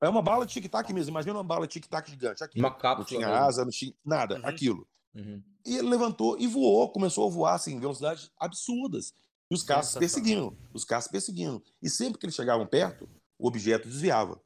É 0.00 0.08
uma 0.08 0.22
bala 0.22 0.46
de 0.46 0.52
tic-tac 0.52 0.92
mesmo. 0.92 1.10
Imagina 1.10 1.34
uma 1.34 1.42
bala 1.44 1.66
de 1.66 1.72
tic-tac 1.72 2.08
gigante. 2.08 2.44
Aqui. 2.44 2.58
Uma 2.60 2.70
Não 2.70 2.78
cápsula. 2.78 3.06
tinha 3.06 3.26
mesmo. 3.28 3.42
asa, 3.44 3.64
não 3.64 3.70
tinha 3.70 3.92
nada. 4.04 4.36
Uhum. 4.36 4.46
Aquilo. 4.46 4.86
Uhum. 5.14 5.42
E 5.66 5.76
ele 5.76 5.88
levantou 5.88 6.38
e 6.38 6.46
voou, 6.46 6.90
começou 6.92 7.26
a 7.26 7.30
voar 7.30 7.54
assim, 7.54 7.74
em 7.74 7.80
velocidades 7.80 8.30
absurdas. 8.38 9.12
E 9.50 9.54
os 9.54 9.62
caças 9.62 9.96
perseguindo, 9.98 10.56
os 10.74 10.84
caças 10.84 11.10
perseguindo. 11.10 11.62
E 11.82 11.88
sempre 11.88 12.18
que 12.18 12.26
eles 12.26 12.36
chegavam 12.36 12.66
perto, 12.66 13.08
o 13.38 13.46
objeto 13.46 13.88
desviava. 13.88 14.40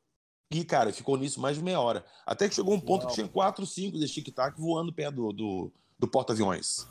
E, 0.52 0.64
cara, 0.64 0.92
ficou 0.92 1.16
nisso 1.16 1.40
mais 1.40 1.56
de 1.56 1.62
meia 1.62 1.80
hora. 1.80 2.04
Até 2.26 2.48
que 2.48 2.54
chegou 2.54 2.74
um 2.74 2.80
ponto 2.80 3.02
Uau. 3.02 3.08
que 3.08 3.14
tinha 3.14 3.28
quatro, 3.28 3.66
cinco 3.66 3.98
desse 3.98 4.14
tic-tac 4.14 4.58
voando 4.60 4.92
perto 4.92 5.14
do, 5.16 5.32
do, 5.32 5.72
do 5.98 6.08
porta-aviões. 6.08 6.86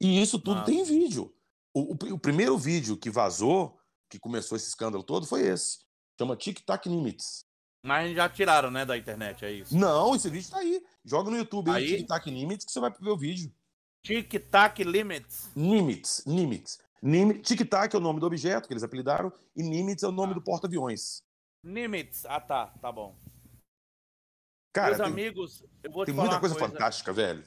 E 0.00 0.20
isso 0.22 0.38
tudo 0.38 0.64
tem 0.64 0.80
em 0.80 0.84
vídeo. 0.84 1.34
O, 1.74 1.92
o- 1.92 2.14
o 2.14 2.18
primeiro 2.18 2.56
vídeo 2.56 2.96
que 2.96 3.10
vazou, 3.10 3.78
que 4.08 4.18
começou 4.18 4.56
esse 4.56 4.68
escândalo 4.68 5.02
todo, 5.02 5.26
foi 5.26 5.42
esse. 5.46 5.80
Chama 6.18 6.36
Tic-Tac 6.36 6.88
Nimitz. 6.88 7.44
Mas 7.84 8.14
já 8.16 8.28
tiraram, 8.30 8.70
né, 8.70 8.86
da 8.86 8.96
internet, 8.96 9.44
é 9.44 9.52
isso. 9.52 9.76
Não, 9.76 10.14
esse 10.14 10.30
vídeo 10.30 10.48
tá 10.50 10.58
aí. 10.58 10.82
Joga 11.04 11.30
no 11.30 11.36
YouTube 11.36 11.70
aí, 11.70 11.84
Aí? 11.84 11.96
Tic-Tac 11.98 12.30
Nimitz, 12.30 12.64
que 12.64 12.72
você 12.72 12.80
vai 12.80 12.90
ver 12.90 13.10
o 13.10 13.16
vídeo. 13.16 13.52
Tic-tac 14.02 14.82
limits. 14.84 15.50
Nimitz, 15.54 16.22
Nimitz. 16.26 16.78
Nim- 17.04 17.38
Tic-Tac 17.42 17.94
é 17.94 17.98
o 17.98 18.00
nome 18.00 18.18
do 18.18 18.26
objeto 18.26 18.66
que 18.66 18.72
eles 18.72 18.82
apelidaram 18.82 19.30
e 19.54 19.62
Nimitz 19.62 20.02
é 20.02 20.08
o 20.08 20.12
nome 20.12 20.32
Ah. 20.32 20.34
do 20.36 20.42
porta-aviões. 20.42 21.22
Limits. 21.62 22.24
Ah, 22.26 22.40
tá, 22.40 22.68
tá 22.80 22.90
bom. 22.90 23.14
Cara, 24.74 24.96
Meus 24.96 24.98
tem, 24.98 25.06
amigos, 25.06 25.64
eu 25.82 25.90
vou 25.92 26.04
te 26.04 26.06
tem 26.06 26.14
falar 26.14 26.28
muita 26.28 26.36
uma 26.36 26.40
coisa, 26.40 26.58
fantástica, 26.58 27.12
velho. 27.12 27.46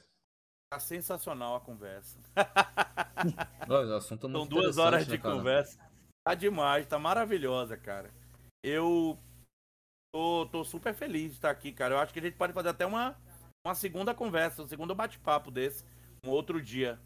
Tá 0.72 0.78
sensacional 0.78 1.56
a 1.56 1.60
conversa. 1.60 2.20
Olha, 3.68 3.94
o 3.94 3.96
assunto 3.96 4.26
é 4.26 4.30
muito 4.30 4.38
São 4.40 4.48
duas 4.48 4.78
horas 4.78 5.06
né, 5.06 5.16
de 5.16 5.20
cara? 5.20 5.34
conversa. 5.34 5.78
Tá 6.26 6.34
demais, 6.34 6.86
tá 6.86 6.98
maravilhosa, 6.98 7.76
cara. 7.76 8.12
Eu 8.62 9.18
tô, 10.14 10.46
tô 10.52 10.64
super 10.64 10.94
feliz 10.94 11.30
de 11.30 11.38
estar 11.38 11.50
aqui, 11.50 11.72
cara. 11.72 11.94
Eu 11.94 11.98
acho 11.98 12.12
que 12.12 12.18
a 12.18 12.22
gente 12.22 12.36
pode 12.36 12.52
fazer 12.52 12.68
até 12.68 12.86
uma, 12.86 13.16
uma 13.66 13.74
segunda 13.74 14.14
conversa, 14.14 14.62
um 14.62 14.68
segundo 14.68 14.94
bate-papo 14.94 15.50
desse, 15.50 15.84
um 16.24 16.30
outro 16.30 16.60
dia. 16.62 16.98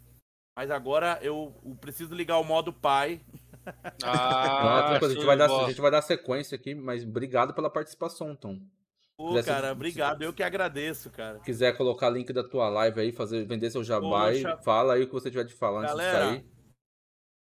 Mas 0.55 0.69
agora 0.69 1.19
eu, 1.21 1.53
preciso 1.81 2.13
ligar 2.13 2.37
o 2.37 2.43
modo 2.43 2.71
pai. 2.71 3.21
Ah, 4.03 4.97
a, 4.97 5.07
gente 5.07 5.23
vai 5.23 5.37
dar, 5.37 5.49
a 5.49 5.69
gente 5.69 5.79
vai 5.79 5.89
dar 5.89 6.01
sequência 6.01 6.53
aqui, 6.53 6.75
mas 6.75 7.05
obrigado 7.05 7.53
pela 7.53 7.69
participação, 7.69 8.35
Tom. 8.35 8.59
Pô, 9.15 9.41
cara, 9.41 9.71
obrigado. 9.71 10.21
Eu 10.21 10.33
que 10.33 10.43
agradeço, 10.43 11.09
cara. 11.09 11.37
Se 11.37 11.45
quiser 11.45 11.77
colocar 11.77 12.09
link 12.09 12.33
da 12.33 12.43
tua 12.43 12.67
live 12.67 12.99
aí, 12.99 13.11
fazer, 13.13 13.45
vender 13.45 13.69
seu 13.69 13.81
Poxa. 13.81 14.57
fala 14.57 14.95
aí 14.95 15.03
o 15.03 15.07
que 15.07 15.13
você 15.13 15.31
tiver 15.31 15.45
de 15.45 15.53
falar 15.53 15.81
antes 15.81 15.91
Galera, 15.91 16.19
de 16.19 16.25
sair. 16.25 16.45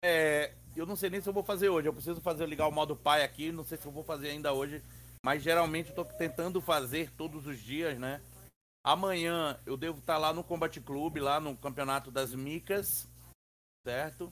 É, 0.04 0.54
eu 0.76 0.86
não 0.86 0.96
sei 0.96 1.10
nem 1.10 1.22
se 1.22 1.28
eu 1.28 1.34
vou 1.34 1.44
fazer 1.44 1.70
hoje. 1.70 1.88
Eu 1.88 1.94
preciso 1.94 2.22
fazer 2.22 2.48
ligar 2.48 2.68
o 2.68 2.72
modo 2.72 2.96
pai 2.96 3.24
aqui. 3.24 3.52
Não 3.52 3.64
sei 3.64 3.78
se 3.78 3.88
eu 3.88 3.92
vou 3.92 4.04
fazer 4.04 4.30
ainda 4.30 4.54
hoje. 4.54 4.84
Mas 5.24 5.42
geralmente 5.42 5.90
eu 5.90 5.96
tô 5.96 6.06
tentando 6.06 6.62
fazer 6.62 7.10
todos 7.18 7.48
os 7.48 7.58
dias, 7.58 7.98
né? 7.98 8.22
Amanhã 8.86 9.60
eu 9.66 9.76
devo 9.76 9.98
estar 9.98 10.20
lá 10.20 10.32
no 10.32 10.44
Combat 10.44 10.80
Club, 10.80 11.18
lá 11.18 11.40
no 11.40 11.58
Campeonato 11.58 12.12
das 12.12 12.36
Micas, 12.36 13.10
certo? 13.84 14.32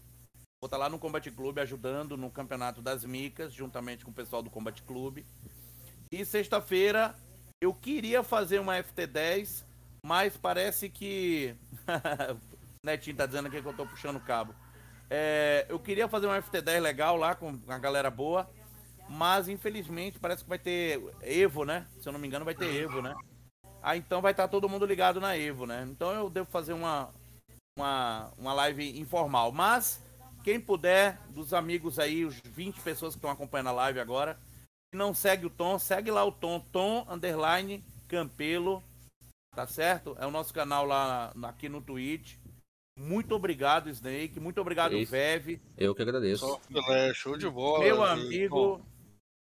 Vou 0.62 0.68
estar 0.68 0.78
lá 0.78 0.88
no 0.88 1.00
Combat 1.00 1.28
Club 1.32 1.58
ajudando 1.58 2.16
no 2.16 2.30
Campeonato 2.30 2.80
das 2.80 3.04
Micas, 3.04 3.52
juntamente 3.52 4.06
com 4.06 4.12
o 4.12 4.14
pessoal 4.14 4.44
do 4.44 4.52
Combat 4.52 4.80
Club. 4.84 5.26
E 6.12 6.24
sexta-feira 6.24 7.16
eu 7.60 7.74
queria 7.74 8.22
fazer 8.22 8.60
uma 8.60 8.76
FT10, 8.76 9.66
mas 10.06 10.38
parece 10.38 10.88
que. 10.88 11.56
Netinho 12.86 13.18
tá 13.18 13.26
dizendo 13.26 13.48
aqui 13.48 13.60
que 13.60 13.68
eu 13.68 13.74
tô 13.74 13.88
puxando 13.88 14.18
o 14.18 14.24
cabo. 14.24 14.54
É, 15.10 15.66
eu 15.68 15.80
queria 15.80 16.08
fazer 16.08 16.28
uma 16.28 16.40
FT10 16.40 16.80
legal 16.80 17.18
lá 17.18 17.34
com 17.34 17.60
a 17.68 17.80
galera 17.80 18.12
boa, 18.12 18.48
mas 19.10 19.48
infelizmente 19.48 20.20
parece 20.20 20.44
que 20.44 20.50
vai 20.50 20.60
ter 20.60 21.04
Evo, 21.24 21.66
né? 21.66 21.88
Se 22.00 22.08
eu 22.08 22.14
não 22.14 22.20
me 22.20 22.28
engano, 22.28 22.46
vai 22.46 22.54
ter 22.54 22.72
Evo, 22.76 23.02
né? 23.02 23.16
Ah, 23.84 23.98
então 23.98 24.22
vai 24.22 24.32
estar 24.32 24.48
todo 24.48 24.70
mundo 24.70 24.86
ligado 24.86 25.20
na 25.20 25.38
Evo, 25.38 25.66
né? 25.66 25.86
Então 25.92 26.14
eu 26.14 26.30
devo 26.30 26.50
fazer 26.50 26.72
uma, 26.72 27.14
uma, 27.78 28.32
uma 28.38 28.54
live 28.54 28.98
informal. 28.98 29.52
Mas, 29.52 30.02
quem 30.42 30.58
puder, 30.58 31.20
dos 31.30 31.54
amigos 31.54 32.00
aí, 32.00 32.24
os 32.24 32.40
20 32.46 32.80
pessoas 32.80 33.14
que 33.14 33.18
estão 33.18 33.30
acompanhando 33.30 33.68
a 33.68 33.74
live 33.74 34.00
agora, 34.00 34.40
se 34.90 34.98
não 34.98 35.14
segue 35.14 35.46
o 35.46 35.50
Tom, 35.50 35.78
segue 35.78 36.10
lá 36.10 36.24
o 36.24 36.32
Tom, 36.32 36.62
Tom 36.72 37.06
Underline 37.10 37.84
Campelo, 38.08 38.82
tá 39.54 39.68
certo? 39.68 40.16
É 40.18 40.26
o 40.26 40.32
nosso 40.32 40.54
canal 40.54 40.86
lá 40.86 41.34
aqui 41.44 41.68
no 41.68 41.82
Twitch. 41.82 42.38
Muito 42.98 43.36
obrigado, 43.36 43.90
Snake. 43.90 44.40
Muito 44.40 44.62
obrigado, 44.62 44.96
Isso. 44.96 45.12
Vev. 45.12 45.60
Eu 45.78 45.94
que 45.94 46.02
agradeço. 46.02 46.48
Só 46.48 46.60
filé, 46.60 47.14
show 47.14 47.36
de 47.36 47.50
bola. 47.50 47.84
Meu 47.84 47.96
E, 47.96 47.98
bom, 47.98 48.06
amigo. 48.06 48.82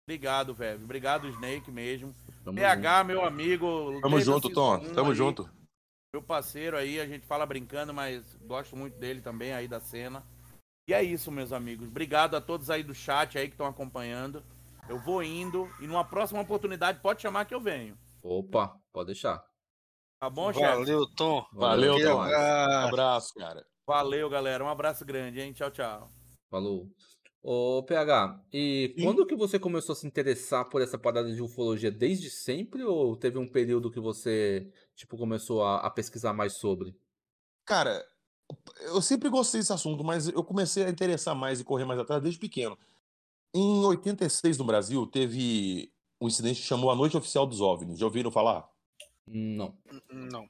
Obrigado, 0.08 0.54
Vev. 0.54 0.82
Obrigado, 0.82 1.28
Snake 1.28 1.70
mesmo. 1.70 2.14
Tamo 2.44 2.58
PH, 2.58 3.04
meu 3.04 3.24
amigo. 3.24 4.00
Tamo 4.00 4.20
junto, 4.20 4.50
Tom. 4.50 4.76
1 4.78 4.92
Tamo 4.94 5.10
aí, 5.10 5.16
junto. 5.16 5.48
Meu 6.12 6.22
parceiro 6.22 6.76
aí, 6.76 7.00
a 7.00 7.06
gente 7.06 7.26
fala 7.26 7.46
brincando, 7.46 7.94
mas 7.94 8.34
gosto 8.42 8.76
muito 8.76 8.98
dele 8.98 9.20
também 9.20 9.52
aí 9.52 9.66
da 9.66 9.80
cena. 9.80 10.22
E 10.88 10.92
é 10.92 11.02
isso, 11.02 11.30
meus 11.30 11.52
amigos. 11.52 11.88
Obrigado 11.88 12.36
a 12.36 12.40
todos 12.40 12.68
aí 12.68 12.82
do 12.82 12.94
chat 12.94 13.38
aí 13.38 13.46
que 13.46 13.54
estão 13.54 13.66
acompanhando. 13.66 14.42
Eu 14.88 14.98
vou 14.98 15.22
indo 15.22 15.70
e 15.80 15.86
numa 15.86 16.04
próxima 16.04 16.40
oportunidade 16.40 17.00
pode 17.00 17.22
chamar 17.22 17.44
que 17.44 17.54
eu 17.54 17.60
venho. 17.60 17.96
Opa, 18.20 18.76
pode 18.92 19.06
deixar. 19.06 19.42
Tá 20.20 20.28
bom, 20.28 20.52
chefe? 20.52 20.66
Valeu, 20.66 21.06
Tom. 21.16 21.46
Valeu, 21.52 21.94
Aquele 21.94 22.08
Tom. 22.10 22.22
abraço. 22.22 22.88
Abraço, 22.88 23.34
cara. 23.34 23.66
Valeu, 23.86 24.28
galera. 24.28 24.64
Um 24.64 24.68
abraço 24.68 25.04
grande, 25.04 25.40
hein? 25.40 25.52
Tchau, 25.52 25.70
tchau. 25.70 26.10
Falou. 26.50 26.88
Ô, 27.42 27.82
PH, 27.82 28.40
e 28.52 28.94
Sim. 28.96 29.04
quando 29.04 29.26
que 29.26 29.34
você 29.34 29.58
começou 29.58 29.94
a 29.94 29.96
se 29.96 30.06
interessar 30.06 30.68
por 30.68 30.80
essa 30.80 30.96
parada 30.96 31.34
de 31.34 31.42
ufologia? 31.42 31.90
Desde 31.90 32.30
sempre 32.30 32.84
ou 32.84 33.16
teve 33.16 33.36
um 33.36 33.48
período 33.48 33.90
que 33.90 33.98
você, 33.98 34.72
tipo, 34.94 35.18
começou 35.18 35.64
a, 35.64 35.78
a 35.78 35.90
pesquisar 35.90 36.32
mais 36.32 36.52
sobre? 36.52 36.96
Cara, 37.64 38.06
eu 38.82 39.02
sempre 39.02 39.28
gostei 39.28 39.60
desse 39.60 39.72
assunto, 39.72 40.04
mas 40.04 40.28
eu 40.28 40.44
comecei 40.44 40.84
a 40.84 40.90
interessar 40.90 41.34
mais 41.34 41.58
e 41.58 41.64
correr 41.64 41.84
mais 41.84 41.98
atrás 41.98 42.22
desde 42.22 42.38
pequeno. 42.38 42.78
Em 43.52 43.84
86, 43.84 44.58
no 44.58 44.64
Brasil, 44.64 45.04
teve 45.08 45.92
um 46.20 46.28
incidente 46.28 46.60
que 46.60 46.66
chamou 46.66 46.92
a 46.92 46.94
Noite 46.94 47.16
Oficial 47.16 47.44
dos 47.44 47.60
OVNIs. 47.60 47.98
Já 47.98 48.06
ouviram 48.06 48.30
falar? 48.30 48.70
Não. 49.26 49.76
Não. 50.08 50.48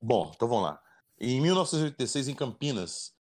Bom, 0.00 0.30
então 0.34 0.46
vamos 0.46 0.64
lá. 0.64 0.82
Em 1.18 1.40
1986, 1.40 2.28
em 2.28 2.34
Campinas, 2.34 3.13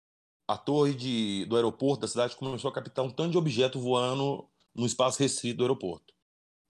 a 0.53 0.59
torre 0.59 0.95
de, 0.95 1.47
do 1.47 1.57
aeroporto 1.57 2.03
da 2.03 2.09
cidade 2.09 2.37
começou 2.37 2.71
a 2.71 2.75
captar 2.75 3.05
um 3.05 3.11
tanto 3.11 3.31
de 3.31 3.39
objeto 3.39 3.81
voando 3.81 4.47
no 4.75 4.85
espaço 4.85 5.19
restrito 5.19 5.59
do 5.59 5.65
aeroporto. 5.65 6.13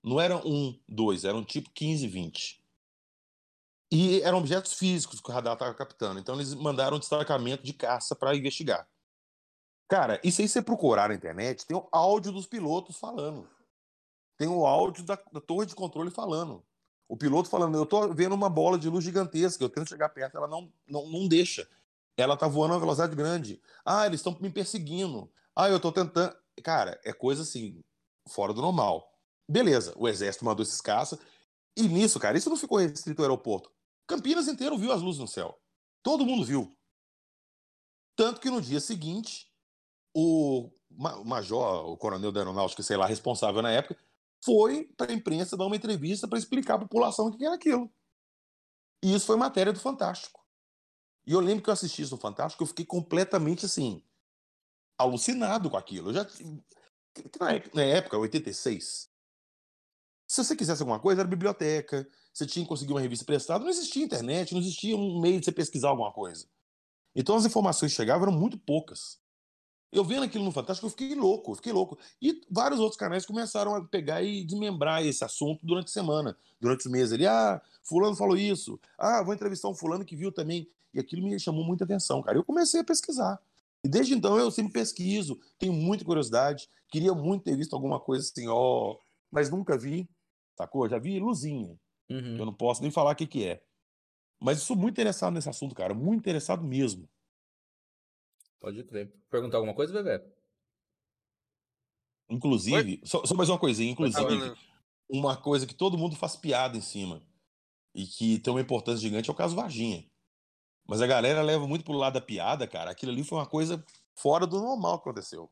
Não 0.02 0.20
eram 0.20 0.40
um, 0.44 0.78
dois, 0.88 1.24
eram 1.24 1.44
tipo 1.44 1.68
15, 1.70 2.06
20. 2.06 2.62
E 3.90 4.22
eram 4.22 4.38
objetos 4.38 4.74
físicos 4.74 5.20
que 5.20 5.28
o 5.28 5.32
radar 5.32 5.54
estava 5.54 5.74
captando. 5.74 6.20
Então 6.20 6.36
eles 6.36 6.54
mandaram 6.54 6.96
um 6.96 7.00
destacamento 7.00 7.64
de 7.64 7.72
caça 7.72 8.14
para 8.14 8.36
investigar. 8.36 8.88
Cara, 9.88 10.20
isso 10.24 10.40
aí 10.40 10.48
você 10.48 10.62
procurar 10.62 11.08
na 11.08 11.14
internet, 11.14 11.66
tem 11.66 11.76
o 11.76 11.88
áudio 11.90 12.32
dos 12.32 12.46
pilotos 12.46 12.96
falando. 12.96 13.48
Tem 14.38 14.48
o 14.48 14.64
áudio 14.64 15.04
da, 15.04 15.18
da 15.32 15.40
torre 15.40 15.66
de 15.66 15.74
controle 15.74 16.10
falando. 16.10 16.64
O 17.08 17.16
piloto 17.16 17.50
falando, 17.50 17.76
eu 17.76 17.84
tô 17.84 18.14
vendo 18.14 18.34
uma 18.34 18.48
bola 18.48 18.78
de 18.78 18.88
luz 18.88 19.04
gigantesca, 19.04 19.62
eu 19.62 19.68
tento 19.68 19.88
chegar 19.88 20.08
perto, 20.08 20.36
ela 20.36 20.48
não, 20.48 20.72
não, 20.86 21.06
não 21.10 21.28
deixa. 21.28 21.68
Ela 22.16 22.36
tá 22.36 22.46
voando 22.46 22.74
a 22.74 22.78
velocidade 22.78 23.16
grande. 23.16 23.60
Ah, 23.84 24.06
eles 24.06 24.20
estão 24.20 24.36
me 24.40 24.50
perseguindo. 24.50 25.32
Ah, 25.56 25.68
eu 25.68 25.80
tô 25.80 25.90
tentando. 25.90 26.36
Cara, 26.62 27.00
é 27.04 27.12
coisa 27.12 27.42
assim, 27.42 27.82
fora 28.28 28.52
do 28.52 28.60
normal. 28.60 29.10
Beleza, 29.48 29.92
o 29.96 30.08
exército 30.08 30.44
mandou 30.44 30.62
esses 30.62 30.80
caças. 30.80 31.18
E 31.76 31.82
nisso, 31.88 32.20
cara, 32.20 32.36
isso 32.36 32.50
não 32.50 32.56
ficou 32.56 32.78
restrito 32.78 33.22
ao 33.22 33.24
aeroporto. 33.24 33.70
Campinas 34.06 34.48
inteiro 34.48 34.76
viu 34.76 34.92
as 34.92 35.00
luzes 35.00 35.20
no 35.20 35.28
céu. 35.28 35.58
Todo 36.02 36.26
mundo 36.26 36.44
viu. 36.44 36.76
Tanto 38.14 38.40
que 38.40 38.50
no 38.50 38.60
dia 38.60 38.80
seguinte, 38.80 39.50
o 40.14 40.70
major, 41.24 41.88
o 41.88 41.96
coronel 41.96 42.30
da 42.30 42.40
aeronáutica, 42.40 42.82
sei 42.82 42.96
lá, 42.96 43.06
responsável 43.06 43.62
na 43.62 43.70
época, 43.70 43.96
foi 44.44 44.84
para 44.96 45.10
a 45.10 45.14
imprensa 45.14 45.56
dar 45.56 45.66
uma 45.66 45.76
entrevista 45.76 46.28
para 46.28 46.38
explicar 46.38 46.74
à 46.74 46.78
população 46.78 47.26
o 47.26 47.36
que 47.36 47.44
era 47.44 47.54
aquilo. 47.54 47.90
E 49.02 49.14
isso 49.14 49.26
foi 49.26 49.36
matéria 49.36 49.72
do 49.72 49.80
Fantástico. 49.80 50.41
E 51.26 51.32
eu 51.32 51.40
lembro 51.40 51.62
que 51.62 51.70
eu 51.70 51.74
assisti 51.74 52.02
isso 52.02 52.14
no 52.14 52.20
Fantástico, 52.20 52.62
eu 52.62 52.66
fiquei 52.66 52.84
completamente 52.84 53.66
assim, 53.66 54.02
alucinado 54.98 55.70
com 55.70 55.76
aquilo. 55.76 56.10
Eu 56.10 56.14
já 56.14 56.26
na, 57.40 57.52
época, 57.52 57.70
na 57.74 57.82
época, 57.82 58.18
86, 58.18 59.10
se 60.26 60.44
você 60.44 60.56
quisesse 60.56 60.80
alguma 60.80 60.98
coisa, 60.98 61.20
era 61.20 61.28
biblioteca, 61.28 62.08
você 62.32 62.46
tinha 62.46 62.64
que 62.64 62.68
conseguir 62.68 62.92
uma 62.92 63.00
revista 63.00 63.24
prestada, 63.24 63.62
não 63.62 63.70
existia 63.70 64.04
internet, 64.04 64.54
não 64.54 64.60
existia 64.60 64.96
um 64.96 65.20
meio 65.20 65.38
de 65.38 65.44
você 65.44 65.52
pesquisar 65.52 65.90
alguma 65.90 66.10
coisa. 66.10 66.46
Então 67.14 67.36
as 67.36 67.44
informações 67.44 67.92
que 67.92 67.96
chegavam 67.96 68.28
eram 68.28 68.38
muito 68.38 68.58
poucas. 68.58 69.20
Eu 69.92 70.02
vendo 70.02 70.22
aquilo 70.22 70.42
no 70.42 70.50
Fantástico, 70.50 70.86
eu 70.86 70.90
fiquei 70.90 71.14
louco, 71.14 71.50
eu 71.50 71.56
fiquei 71.56 71.70
louco. 71.70 71.98
E 72.20 72.40
vários 72.50 72.80
outros 72.80 72.96
canais 72.96 73.26
começaram 73.26 73.74
a 73.74 73.84
pegar 73.84 74.22
e 74.22 74.42
desmembrar 74.42 75.04
esse 75.04 75.22
assunto 75.22 75.66
durante 75.66 75.88
a 75.88 75.92
semana, 75.92 76.34
durante 76.58 76.86
os 76.86 76.90
meses. 76.90 77.12
Ali, 77.12 77.26
ah, 77.26 77.60
fulano 77.82 78.16
falou 78.16 78.34
isso. 78.34 78.80
Ah, 78.96 79.22
vou 79.22 79.34
entrevistar 79.34 79.68
um 79.68 79.74
fulano 79.74 80.02
que 80.02 80.16
viu 80.16 80.32
também. 80.32 80.66
E 80.94 81.00
aquilo 81.00 81.22
me 81.22 81.38
chamou 81.38 81.64
muita 81.64 81.84
atenção, 81.84 82.22
cara. 82.22 82.36
Eu 82.38 82.44
comecei 82.44 82.80
a 82.80 82.84
pesquisar. 82.84 83.40
E 83.84 83.88
desde 83.88 84.14
então 84.14 84.38
eu 84.38 84.50
sempre 84.50 84.72
pesquiso, 84.72 85.38
tenho 85.58 85.72
muita 85.72 86.04
curiosidade, 86.04 86.68
queria 86.88 87.12
muito 87.14 87.44
ter 87.44 87.56
visto 87.56 87.74
alguma 87.74 87.98
coisa 87.98 88.24
assim, 88.28 88.46
ó, 88.48 88.96
mas 89.30 89.50
nunca 89.50 89.76
vi, 89.76 90.08
sacou? 90.56 90.88
Já 90.88 90.98
vi 90.98 91.18
luzinha, 91.18 91.76
que 92.06 92.14
eu 92.14 92.18
Uhum. 92.18 92.44
não 92.46 92.54
posso 92.54 92.82
nem 92.82 92.90
falar 92.90 93.12
o 93.12 93.16
que 93.16 93.26
que 93.26 93.44
é. 93.46 93.64
Mas 94.40 94.58
eu 94.58 94.64
sou 94.64 94.76
muito 94.76 94.94
interessado 94.94 95.32
nesse 95.34 95.48
assunto, 95.48 95.74
cara, 95.74 95.94
muito 95.94 96.20
interessado 96.20 96.62
mesmo. 96.62 97.08
Pode 98.60 98.84
crer. 98.84 99.12
Perguntar 99.28 99.56
alguma 99.56 99.74
coisa, 99.74 99.92
Bebê? 99.92 100.22
Inclusive, 102.30 103.00
só, 103.04 103.24
só 103.26 103.34
mais 103.34 103.48
uma 103.48 103.58
coisinha, 103.58 103.90
Ah, 103.90 103.92
inclusive, 103.92 104.54
uma 105.08 105.36
coisa 105.36 105.66
que 105.66 105.74
todo 105.74 105.98
mundo 105.98 106.16
faz 106.16 106.36
piada 106.36 106.76
em 106.76 106.80
cima 106.80 107.22
e 107.94 108.06
que 108.06 108.38
tem 108.38 108.52
uma 108.52 108.60
importância 108.60 109.00
gigante 109.00 109.28
é 109.28 109.32
o 109.32 109.36
caso 109.36 109.56
Varginha. 109.56 110.10
Mas 110.86 111.00
a 111.00 111.06
galera 111.06 111.42
leva 111.42 111.66
muito 111.66 111.84
pro 111.84 111.94
lado 111.94 112.14
da 112.14 112.20
piada, 112.20 112.66
cara. 112.66 112.90
Aquilo 112.90 113.12
ali 113.12 113.24
foi 113.24 113.38
uma 113.38 113.46
coisa 113.46 113.84
fora 114.14 114.46
do 114.46 114.60
normal 114.60 114.98
que 114.98 115.08
aconteceu. 115.08 115.50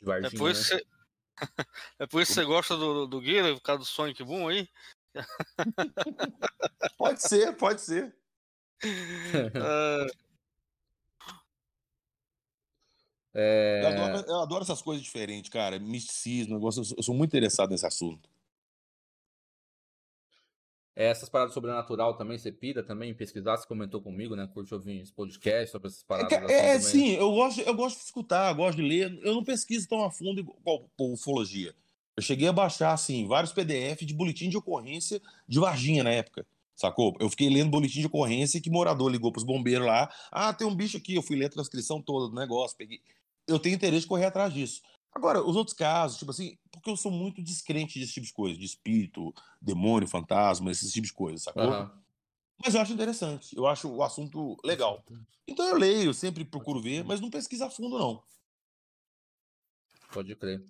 É 0.00 0.04
Varginha, 0.04 0.38
por 0.38 0.46
né? 0.46 0.52
isso 0.52 0.68
que 0.70 0.76
você, 0.76 0.86
é 1.98 2.06
por 2.06 2.22
isso 2.22 2.32
que 2.32 2.40
você 2.40 2.44
gosta 2.44 2.76
do, 2.76 3.06
do 3.06 3.20
Guilherme, 3.20 3.54
por 3.54 3.62
causa 3.62 3.80
do 3.80 3.84
Sonic 3.84 4.22
Boom 4.22 4.48
aí? 4.48 4.68
Pode 6.98 7.22
ser, 7.22 7.56
pode 7.56 7.80
ser. 7.80 8.14
Ah, 9.56 10.06
É, 13.34 13.80
Eu, 13.82 13.88
adoro, 13.88 14.28
eu 14.28 14.40
adoro 14.40 14.62
essas 14.62 14.80
coisas 14.80 15.02
diferentes, 15.02 15.50
cara. 15.50 15.78
Misticismo, 15.78 16.60
eu 16.64 17.02
sou 17.02 17.14
muito 17.14 17.30
interessado 17.30 17.70
nesse 17.70 17.84
assunto. 17.84 18.28
É, 20.96 21.06
essas 21.06 21.28
paradas 21.28 21.52
sobrenatural 21.54 22.16
também, 22.16 22.38
você 22.38 22.52
pira 22.52 22.82
também 22.82 23.12
pesquisar, 23.14 23.56
você 23.56 23.66
comentou 23.66 24.00
comigo, 24.00 24.36
né? 24.36 24.46
Curte 24.52 24.74
ouvir 24.74 25.00
esse 25.00 25.12
podcast 25.12 25.72
sobre 25.72 25.88
essas 25.88 26.02
É, 26.02 26.06
paradas 26.06 26.32
é, 26.50 26.78
também. 26.78 26.80
sim, 26.80 27.10
eu 27.14 27.30
gosto, 27.32 27.60
eu 27.60 27.74
gosto 27.74 27.98
de 27.98 28.04
escutar, 28.04 28.52
gosto 28.54 28.76
de 28.76 28.82
ler. 28.82 29.18
Eu 29.22 29.34
não 29.34 29.44
pesquiso 29.44 29.88
tão 29.88 30.04
a 30.04 30.10
fundo 30.10 30.40
igual 30.40 30.88
por 30.96 31.12
ufologia. 31.12 31.74
Eu 32.16 32.22
cheguei 32.22 32.46
a 32.46 32.52
baixar, 32.52 32.92
assim, 32.92 33.26
vários 33.26 33.52
PDF 33.52 34.02
de 34.02 34.14
boletim 34.14 34.48
de 34.48 34.56
ocorrência 34.56 35.20
de 35.48 35.58
Varginha 35.58 36.04
na 36.04 36.10
época. 36.10 36.46
Sacou? 36.76 37.16
Eu 37.20 37.28
fiquei 37.28 37.48
lendo 37.48 37.70
boletim 37.70 38.00
de 38.00 38.06
ocorrência 38.06 38.60
que 38.60 38.70
morador 38.70 39.10
ligou 39.10 39.32
pros 39.32 39.44
bombeiros 39.44 39.86
lá. 39.86 40.12
Ah, 40.30 40.52
tem 40.52 40.66
um 40.66 40.74
bicho 40.74 40.96
aqui. 40.96 41.14
Eu 41.14 41.22
fui 41.22 41.36
ler 41.36 41.46
a 41.46 41.50
transcrição 41.50 42.00
toda 42.00 42.28
do 42.28 42.34
negócio. 42.34 42.76
Peguei. 42.76 43.00
Eu 43.46 43.58
tenho 43.58 43.74
interesse 43.74 44.02
de 44.02 44.06
correr 44.08 44.26
atrás 44.26 44.52
disso. 44.52 44.80
Agora, 45.14 45.40
os 45.42 45.54
outros 45.54 45.76
casos, 45.76 46.18
tipo 46.18 46.30
assim, 46.32 46.58
porque 46.72 46.90
eu 46.90 46.96
sou 46.96 47.10
muito 47.12 47.40
descrente 47.42 47.98
desse 48.00 48.14
tipo 48.14 48.26
de 48.26 48.32
coisa, 48.32 48.58
de 48.58 48.64
espírito, 48.64 49.32
demônio, 49.60 50.08
fantasma, 50.08 50.70
esses 50.72 50.92
tipos 50.92 51.10
de 51.10 51.14
coisa, 51.14 51.44
sacou? 51.44 51.62
Aham. 51.62 52.02
Mas 52.64 52.74
eu 52.74 52.80
acho 52.80 52.92
interessante, 52.92 53.56
eu 53.56 53.66
acho 53.66 53.88
o 53.88 54.02
assunto 54.02 54.56
legal. 54.64 55.04
Então 55.46 55.66
eu 55.68 55.76
leio, 55.76 56.12
sempre 56.14 56.44
procuro 56.44 56.80
ver, 56.80 57.04
mas 57.04 57.20
não 57.20 57.30
pesquiso 57.30 57.64
a 57.64 57.70
fundo, 57.70 57.98
não. 57.98 58.22
Pode 60.12 60.34
crer. 60.36 60.64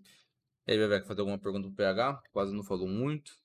E 0.67 0.73
aí, 0.73 0.89
quer 0.89 1.07
fazer 1.07 1.21
alguma 1.21 1.39
pergunta 1.39 1.67
pro 1.69 1.77
PH? 1.77 2.23
Quase 2.33 2.53
não 2.55 2.65
falou 2.65 2.89
muito. 2.89 3.39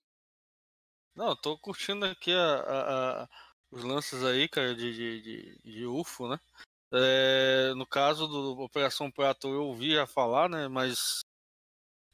não, 1.16 1.30
eu 1.30 1.36
tô 1.36 1.58
curtindo 1.58 2.06
aqui 2.06 2.32
a- 2.32 2.56
a- 2.62 3.24
a- 3.24 3.30
os 3.70 3.84
lances 3.84 4.24
aí, 4.24 4.48
cara, 4.48 4.74
de, 4.74 4.94
de, 4.94 5.22
de, 5.22 5.60
de 5.72 5.86
UFO, 5.86 6.30
né? 6.30 6.40
É, 6.91 7.74
no 7.76 7.86
caso 7.86 8.28
do 8.28 8.60
Operação 8.61 9.11
Prato 9.11 9.48
eu 9.48 9.66
ouvia 9.66 10.07
falar, 10.07 10.49
né? 10.49 10.68
Mas, 10.68 11.20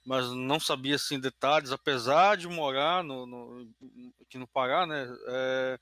mas 0.05 0.29
não 0.31 0.59
sabia 0.59 0.95
assim 0.95 1.19
detalhes, 1.19 1.71
apesar 1.71 2.35
de 2.35 2.47
morar 2.47 3.03
no, 3.03 3.25
no, 3.25 3.69
aqui 4.21 4.37
no 4.37 4.47
Pará, 4.47 4.85
né? 4.85 5.07
É, 5.27 5.79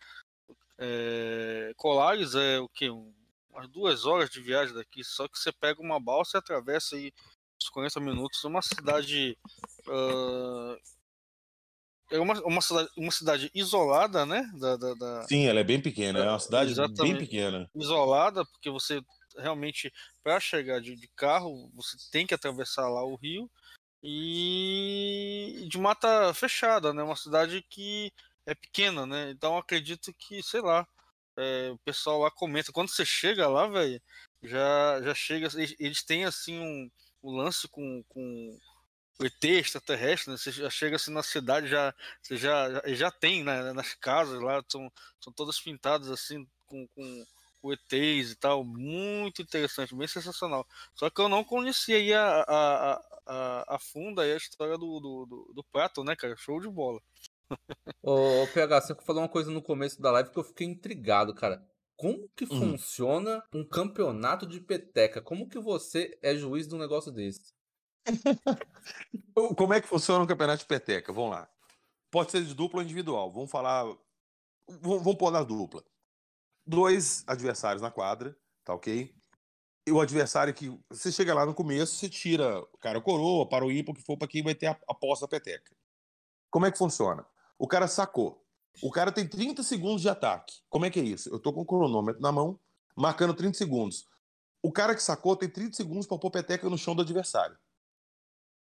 é, 0.80 1.74
Colares 1.76 2.36
é 2.36 2.60
o 2.60 2.70
que? 2.70 2.90
Umas 2.90 3.68
duas 3.70 4.06
horas 4.06 4.30
de 4.30 4.41
viagem 4.41 4.74
daqui, 4.76 5.03
só 5.03 5.28
que 5.28 5.38
você 5.38 5.52
pega 5.52 5.82
uma 5.82 5.99
balsa 5.99 6.38
e 6.38 6.40
atravessa 6.40 6.95
aí 6.95 7.11
uns 7.61 7.70
40 7.70 7.99
minutos, 7.99 8.44
uma 8.44 8.61
cidade. 8.61 9.38
ah, 9.88 10.78
é 12.14 12.19
uma, 12.19 12.34
uma, 12.44 12.61
cidade, 12.61 12.90
uma 12.98 13.11
cidade 13.11 13.52
isolada, 13.53 14.26
né? 14.26 14.44
Da, 14.60 14.77
da, 14.77 14.94
da- 14.95 15.27
Sim, 15.27 15.45
ela 15.48 15.60
é 15.60 15.64
bem 15.64 15.81
pequena, 15.81 16.19
é 16.19 16.30
uma 16.30 16.40
cidade 16.40 16.76
Exatamente. 16.76 16.98
bem 16.99 17.18
pequena. 17.18 17.69
isolada, 17.76 18.45
porque 18.45 18.69
você 18.69 19.02
realmente, 19.38 19.91
para 20.23 20.40
chegar 20.40 20.80
de, 20.81 20.95
de 20.95 21.07
carro, 21.15 21.72
você 21.73 21.98
tem 22.11 22.27
que 22.27 22.34
atravessar 22.34 22.88
lá 22.90 23.03
o 23.03 23.15
rio 23.15 23.49
e 24.03 25.68
de 25.69 25.77
mata 25.80 26.34
fechada, 26.34 26.94
né? 26.94 27.03
Uma 27.03 27.15
cidade 27.15 27.61
que 27.69 28.11
é 28.45 28.56
pequena, 28.56 29.06
né? 29.06 29.31
Então 29.31 29.57
acredito 29.57 30.14
que, 30.14 30.44
sei 30.44 30.61
lá, 30.61 30.88
é, 31.38 31.72
o 31.72 31.77
pessoal 31.80 32.19
lá 32.22 32.31
comenta. 32.31 32.72
Quando 32.72 32.90
você 32.90 33.06
chega 33.06 33.48
lá, 33.48 33.68
velho, 33.68 34.02
já, 34.44 35.02
já 35.03 35.15
chega. 35.15 35.48
Eles, 35.56 35.76
eles 35.80 36.03
têm 36.03 36.26
assim 36.26 36.60
um, 36.60 36.90
um 37.23 37.31
lance 37.38 37.68
com, 37.69 38.03
com 38.10 38.57
ET 39.22 39.57
extraterrestre, 39.60 40.31
né? 40.31 40.38
Você 40.38 40.52
já 40.52 40.69
chega 40.69 40.95
assim 40.95 41.11
na 41.11 41.23
cidade, 41.23 41.68
já, 41.68 41.94
você 42.22 42.38
já, 42.38 42.72
já, 42.72 42.94
já 42.94 43.11
tem 43.11 43.44
né, 43.44 43.72
nas 43.73 43.94
casas 43.94 44.41
lá, 44.41 44.64
são, 44.69 44.91
são 45.19 45.31
todas 45.34 45.60
pintadas 45.60 46.10
assim 46.10 46.48
com, 46.65 46.88
com, 46.90 47.26
com 47.61 47.73
ETs 47.73 48.31
e 48.31 48.35
tal. 48.35 48.64
Muito 48.64 49.41
interessante, 49.41 49.95
bem 49.95 50.07
sensacional. 50.07 50.68
Só 50.95 51.10
que 51.10 51.22
eu 51.22 51.30
não 51.30 51.44
conhecia 51.44 51.98
aí 51.98 52.14
a, 52.14 52.41
a, 52.48 52.94
a, 53.26 53.76
a 53.76 53.80
fundo 53.80 54.19
aí 54.22 54.34
a 54.34 54.38
história 54.38 54.77
do, 54.77 54.99
do, 54.99 55.26
do, 55.26 55.53
do 55.56 55.64
prato, 55.65 56.03
né, 56.03 56.15
cara? 56.15 56.35
Show 56.38 56.60
de 56.60 56.69
bola. 56.69 56.99
Ô, 58.02 58.48
PH, 58.48 58.81
você 58.81 58.95
falou 58.95 59.22
uma 59.23 59.30
coisa 59.30 59.52
no 59.52 59.61
começo 59.61 60.02
da 60.02 60.11
live 60.11 60.30
que 60.31 60.38
eu 60.40 60.44
fiquei 60.44 60.68
intrigado, 60.68 61.34
cara. 61.34 61.65
como 61.95 62.30
que 62.35 62.45
Hum. 62.49 62.77
funciona 62.77 63.44
um 63.53 63.64
campeonato 63.68 64.45
de 64.48 64.60
peteca? 64.61 65.22
Como 65.22 65.48
que 65.49 65.60
você 65.60 66.18
é 66.22 66.35
juiz 66.35 66.68
de 66.68 66.76
um 66.76 66.80
negócio 66.80 67.11
desse? 67.11 67.53
Como 69.58 69.74
é 69.74 69.82
que 69.82 69.88
funciona 69.88 70.24
um 70.24 70.28
campeonato 70.28 70.60
de 70.60 70.66
peteca? 70.66 71.12
Vamos 71.14 71.32
lá. 71.32 71.50
Pode 72.12 72.32
ser 72.32 72.44
de 72.44 72.54
dupla 72.54 72.80
ou 72.80 72.84
individual. 72.84 73.32
Vamos 73.32 73.50
falar. 73.50 73.86
Vamos, 74.68 75.16
pôr 75.16 75.32
na 75.32 75.44
dupla. 75.44 75.84
Dois 76.66 77.24
adversários 77.28 77.82
na 77.82 77.92
quadra, 77.92 78.36
tá 78.64 78.74
ok? 78.74 79.14
E 79.86 79.92
o 79.92 80.00
adversário 80.00 80.54
que. 80.54 80.78
Você 80.90 81.12
chega 81.12 81.34
lá 81.34 81.46
no 81.46 81.54
começo, 81.54 81.96
você 81.96 82.10
tira 82.10 82.60
o 82.60 82.78
cara 82.78 83.02
coroa, 83.02 83.48
para 83.48 83.66
o 83.66 83.72
ímpar, 83.72 83.92
o 83.92 83.96
que 83.96 84.04
for, 84.04 84.18
para 84.18 84.28
quem 84.28 84.44
vai 84.44 84.56
ter 84.56 84.68
a 84.68 84.78
aposta 84.88 85.26
da 85.26 85.30
peteca. 85.30 85.76
Como 86.50 86.66
é 86.66 86.72
que 86.72 86.78
funciona? 86.78 87.26
O 87.58 87.68
cara 87.68 87.88
sacou. 87.88 88.44
O 88.82 88.92
cara 88.92 89.12
tem 89.12 89.28
30 89.28 89.62
segundos 89.64 90.02
de 90.02 90.10
ataque. 90.10 90.62
Como 90.70 90.86
é 90.86 90.90
que 90.90 91.00
é 91.00 91.04
isso? 91.04 91.30
Eu 91.30 91.40
tô 91.40 91.54
com 91.54 91.62
o 91.62 91.66
cronômetro 91.66 92.22
na 92.22 92.32
mão, 92.32 92.60
marcando 92.96 93.34
30 93.34 93.58
segundos. 93.58 94.08
O 94.62 94.72
cara 94.72 94.96
que 94.96 95.04
sacou 95.04 95.36
tem 95.36 95.50
30 95.50 95.76
segundos 95.76 96.08
para 96.08 96.18
pôr 96.18 96.32
peteca 96.32 96.70
no 96.70 96.78
chão 96.78 96.96
do 96.96 97.02
adversário. 97.02 97.58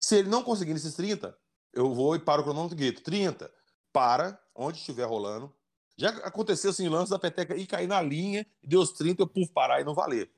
Se 0.06 0.18
ele 0.18 0.30
não 0.30 0.44
conseguir 0.44 0.72
nesses 0.72 0.94
30, 0.94 1.36
eu 1.74 1.92
vou 1.92 2.16
e 2.16 2.20
paro 2.20 2.44
o 2.44 2.46
cronômetro 2.46 2.78
e 2.78 2.80
grito: 2.80 3.02
30, 3.02 3.52
para, 3.92 4.40
onde 4.54 4.78
estiver 4.78 5.06
rolando. 5.06 5.52
Já 5.98 6.10
aconteceu 6.18 6.70
assim, 6.70 6.88
lance 6.88 7.10
da 7.10 7.18
peteca 7.18 7.58
e 7.58 7.66
cair 7.66 7.88
na 7.88 8.04
linha, 8.04 8.46
deu 8.64 8.82
os 8.82 8.92
30, 8.92 9.24
eu 9.24 9.28
puf, 9.28 9.52
parar 9.52 9.82
e 9.82 9.84
não 9.84 9.96
valer. 9.96 10.30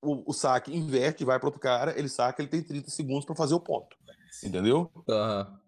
O, 0.00 0.30
o 0.30 0.32
saque 0.32 0.74
inverte, 0.74 1.26
vai 1.26 1.38
para 1.38 1.46
outro 1.46 1.60
cara, 1.60 1.98
ele 1.98 2.08
saca, 2.08 2.40
ele 2.40 2.48
tem 2.48 2.62
30 2.62 2.88
segundos 2.88 3.26
para 3.26 3.34
fazer 3.34 3.52
o 3.52 3.60
ponto. 3.60 3.94
Entendeu? 4.42 4.90
Aham. 5.06 5.60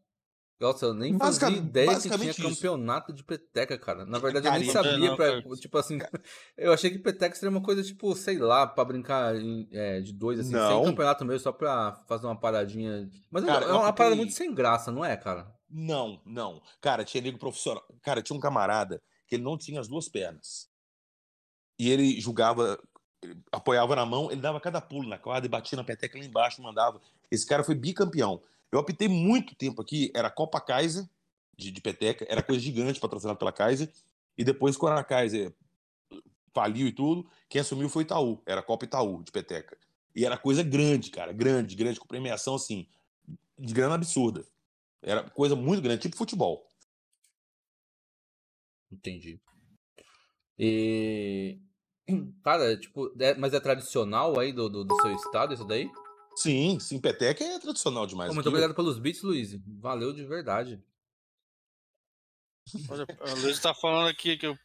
Nossa, 0.61 0.87
eu 0.87 0.95
nem 0.95 1.17
Basica- 1.19 1.47
fazia 1.47 1.59
ideia 1.61 1.95
que 2.01 2.09
tinha 2.09 2.31
isso. 2.31 2.43
campeonato 2.43 3.13
de 3.13 3.25
peteca, 3.25 3.77
cara. 3.77 4.07
Na 4.07 4.19
verdade, 4.19 4.47
eu 4.47 4.51
Cara, 4.51 4.59
nem 4.61 4.69
eu 4.69 4.73
sabia 4.73 4.99
não, 5.11 5.17
pra. 5.17 5.43
cara. 5.43 5.57
Tipo 5.57 5.79
assim, 5.79 5.99
eu 6.57 6.73
achei 6.73 6.91
que 6.91 6.99
peteca 6.99 7.35
seria 7.35 7.51
uma 7.51 7.61
coisa, 7.63 7.83
tipo, 7.83 8.15
sei 8.15 8.39
lá, 8.39 8.67
pra 8.67 8.85
brincar 8.85 9.35
em- 9.37 9.69
é, 9.73 10.01
de 10.01 10.13
dois, 10.13 10.39
assim, 10.39 10.51
sem 10.51 10.59
Não. 10.59 10.85
campeonato 10.85 11.25
mesmo, 11.25 11.41
só 11.41 11.53
pra 11.53 11.93
fazer 12.09 12.27
uma 12.27 12.39
paradinha. 12.39 13.11
Mas 13.31 13.45
Cara, 13.45 13.65
é 13.65 13.69
eu 13.69 13.73
uma 13.75 13.81
fiquei- 13.87 13.93
parada 13.97 14.17
muito 14.17 14.33
sem 14.33 14.55
graça, 14.55 14.91
não 14.93 15.05
é, 15.05 15.17
cara? 15.17 15.53
Não, 15.69 16.21
não. 16.25 16.63
Cara, 16.81 17.05
tinha 17.05 17.21
nego 17.21 17.37
profissional. 17.39 17.85
Cara, 18.01 18.23
tinha 18.23 18.37
um 18.37 18.41
camarada 18.41 19.03
que 19.27 19.35
ele 19.35 19.43
não 19.43 19.59
tinha 19.59 19.81
as 19.81 19.89
duas 19.89 20.09
pernas. 20.09 20.69
E 21.79 21.91
ele 21.91 22.21
julgava, 22.21 22.79
ele 23.21 23.37
apoiava 23.51 23.97
na 23.97 24.07
mão, 24.07 24.31
ele 24.31 24.41
dava 24.41 24.61
cada 24.61 24.81
pulo 24.81 25.09
na 25.09 25.19
quadra 25.19 25.47
e 25.47 25.49
batia 25.51 25.77
na 25.77 25.83
peteca 25.83 26.17
lá 26.17 26.25
embaixo, 26.25 26.63
mandava. 26.63 27.01
Esse 27.29 27.45
cara 27.45 27.65
foi 27.65 27.75
bicampeão. 27.75 28.41
Eu 28.75 28.81
optei 28.81 29.07
muito 29.07 29.55
tempo 29.55 29.81
aqui, 29.81 30.11
era 30.13 30.29
Copa 30.29 30.61
Kaiser 30.61 31.09
de, 31.57 31.71
de 31.71 31.81
peteca, 31.81 32.27
era 32.29 32.43
coisa 32.43 32.61
gigante 32.61 32.99
patrocinada 32.99 33.39
pela 33.39 33.53
Kaiser. 33.53 33.89
E 34.37 34.43
depois, 34.43 34.77
quando 34.77 34.99
a 34.99 35.05
Kaiser 35.05 35.55
faliu 36.53 36.89
e 36.89 36.93
tudo, 36.93 37.31
quem 37.49 37.61
assumiu 37.61 37.89
foi 37.89 38.03
Itaú, 38.03 38.43
era 38.45 38.61
Copa 38.65 38.85
Itaú 38.85 39.23
de 39.23 39.31
peteca. 39.31 39.79
E 40.13 40.27
era 40.27 40.37
coisa 40.37 40.65
grande, 40.65 41.11
cara, 41.11 41.33
grande, 41.33 41.77
grande, 41.77 42.01
com 42.01 42.07
premiação 42.09 42.57
assim, 42.57 42.85
de 43.57 43.73
grana 43.73 43.95
absurda. 43.95 44.45
Era 45.01 45.23
coisa 45.31 45.55
muito 45.55 45.81
grande, 45.81 46.03
tipo 46.03 46.17
futebol. 46.17 46.69
Entendi. 48.91 49.41
E. 50.59 51.61
Cara, 52.43 52.77
tipo, 52.77 53.13
é- 53.21 53.35
mas 53.35 53.55
é 53.55 53.61
tradicional 53.61 54.39
aí 54.39 54.53
do, 54.53 54.69
do, 54.69 54.85
do 54.85 55.01
seu 55.01 55.15
estado 55.15 55.55
isso 55.55 55.65
daí? 55.65 55.89
Sim, 56.37 56.79
sim, 56.81 57.01
peteca 57.01 57.45
é 57.45 57.59
tradicional 57.59 58.07
demais. 58.07 58.29
Pô, 58.29 58.35
muito 58.35 58.47
Aqui, 58.49 58.57
obrigado 58.57 58.75
pelos 58.75 58.99
beats, 58.99 59.23
Luiz. 59.23 59.55
Valeu 59.79 60.13
de 60.13 60.25
verdade. 60.25 60.83
Olha, 62.89 63.07
a 63.21 63.35
Luiz 63.35 63.59
tá 63.61 63.75
falando 63.75 64.09
aqui 64.09 64.37
que, 64.37 64.47
o- 64.49 64.59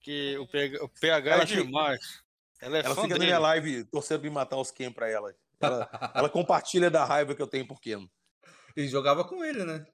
que 0.00 0.38
o, 0.38 0.46
PH, 0.46 0.84
o 0.84 0.88
PH 0.88 1.30
Ela 1.30 1.42
é 1.42 1.46
fica- 1.46 1.64
demais. 1.64 2.22
Ela 2.60 2.76
é 2.78 2.80
Ela 2.84 2.94
fica 2.94 3.08
na 3.08 3.14
dele. 3.14 3.24
minha 3.26 3.38
live 3.38 3.84
torcendo 3.86 4.20
pra 4.20 4.28
me 4.28 4.34
matar 4.34 4.56
os 4.58 4.70
Ken 4.70 4.92
pra 4.92 5.08
ela. 5.08 5.34
Ela, 5.58 6.12
ela 6.14 6.28
compartilha 6.28 6.90
da 6.90 7.04
raiva 7.04 7.34
que 7.34 7.42
eu 7.42 7.46
tenho 7.46 7.66
por 7.66 7.80
Ken. 7.80 8.08
E 8.76 8.86
jogava 8.86 9.24
com 9.24 9.44
ele, 9.44 9.64
né? 9.64 9.84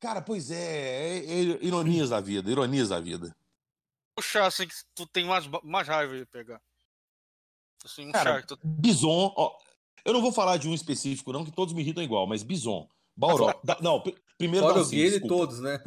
Cara, 0.00 0.22
pois 0.22 0.50
é, 0.50 0.56
é, 0.56 1.18
é 1.18 1.40
ironias 1.62 2.08
da 2.08 2.18
vida, 2.18 2.50
ironias 2.50 2.88
da 2.88 2.98
vida. 2.98 3.36
Puxar 4.16 4.46
assim 4.46 4.66
que 4.66 4.74
tu 4.94 5.06
tem 5.06 5.26
mais, 5.26 5.46
mais 5.62 5.86
raiva 5.86 6.16
de 6.16 6.24
pegar. 6.24 6.60
Assim, 7.84 8.08
um 8.08 8.12
Cara, 8.12 8.42
tu... 8.42 8.58
Bison, 8.64 9.32
ó, 9.36 9.58
eu 10.04 10.12
não 10.12 10.20
vou 10.20 10.32
falar 10.32 10.56
de 10.56 10.68
um 10.68 10.74
específico 10.74 11.32
não, 11.32 11.44
que 11.44 11.50
todos 11.52 11.74
me 11.74 11.82
irritam 11.82 12.02
igual, 12.02 12.26
mas 12.26 12.42
Bison, 12.42 12.88
Bauró, 13.16 13.52
da- 13.64 13.78
não, 13.80 14.00
pr- 14.00 14.12
primeiro 14.38 14.66
Fora 14.66 14.80
o 14.80 14.86
e 14.92 15.10
desculpa. 15.10 15.28
todos, 15.28 15.60
né? 15.60 15.80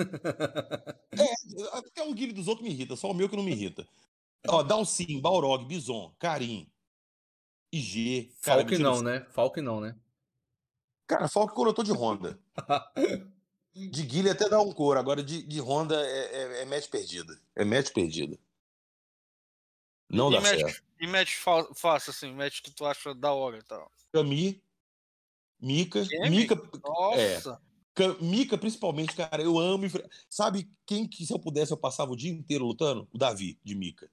Até 1.74 2.04
o 2.04 2.14
Guilherme 2.14 2.34
dos 2.34 2.48
outros 2.48 2.66
me 2.68 2.74
irrita, 2.74 2.96
só 2.96 3.10
o 3.12 3.14
meu 3.14 3.30
que 3.30 3.36
não 3.36 3.44
me 3.44 3.52
irrita. 3.52 3.88
Ó, 4.48 4.62
Dalcin, 4.64 5.20
Balrog, 5.20 5.66
Bison, 5.66 6.14
Karim, 6.20 6.70
IG. 7.72 8.32
Cara, 8.42 8.62
Falk 8.62 8.78
não, 8.78 9.02
né? 9.02 9.26
Falk 9.32 9.60
não, 9.62 9.82
né? 9.82 9.96
Cara, 11.08 11.28
Falk 11.28 11.54
quando 11.54 11.68
eu 11.70 11.74
tô 11.74 11.84
de 11.84 11.92
Honda. 11.92 12.40
De 13.76 14.04
Guilherme 14.04 14.30
até 14.30 14.48
dá 14.48 14.62
um 14.62 14.72
coro, 14.72 14.98
agora 14.98 15.22
de, 15.22 15.44
de 15.44 15.60
Honda 15.60 16.00
é, 16.02 16.60
é, 16.60 16.62
é 16.62 16.66
match 16.66 16.88
perdida. 16.88 17.38
É 17.54 17.66
match 17.66 17.92
perdida. 17.92 18.40
Não 20.10 20.30
e 20.32 20.36
dá 20.36 20.40
match, 20.40 20.60
certo. 20.62 20.84
E 21.00 21.08
match 21.08 21.36
fa- 21.36 21.68
fácil, 21.76 22.12
assim, 22.12 22.34
match 22.34 22.62
que 22.62 22.72
tu 22.72 22.86
acha 22.86 23.14
da 23.14 23.32
hora 23.34 23.58
e 23.58 23.64
tal. 23.64 23.92
Cami, 24.14 24.64
Mika, 25.60 26.06
Kemi? 26.06 26.30
Mika, 26.30 26.56
Nossa! 26.84 27.62
Ca- 27.94 28.16
Mika 28.22 28.58
principalmente, 28.58 29.16
cara, 29.16 29.42
eu 29.42 29.58
amo. 29.58 29.86
Sabe 30.30 30.70
quem 30.86 31.08
que 31.08 31.26
se 31.26 31.34
eu 31.34 31.40
pudesse 31.40 31.72
eu 31.72 31.78
passava 31.78 32.12
o 32.12 32.16
dia 32.16 32.32
inteiro 32.32 32.66
lutando? 32.66 33.08
O 33.14 33.18
Davi, 33.18 33.60
de 33.64 33.74
Mika. 33.76 34.12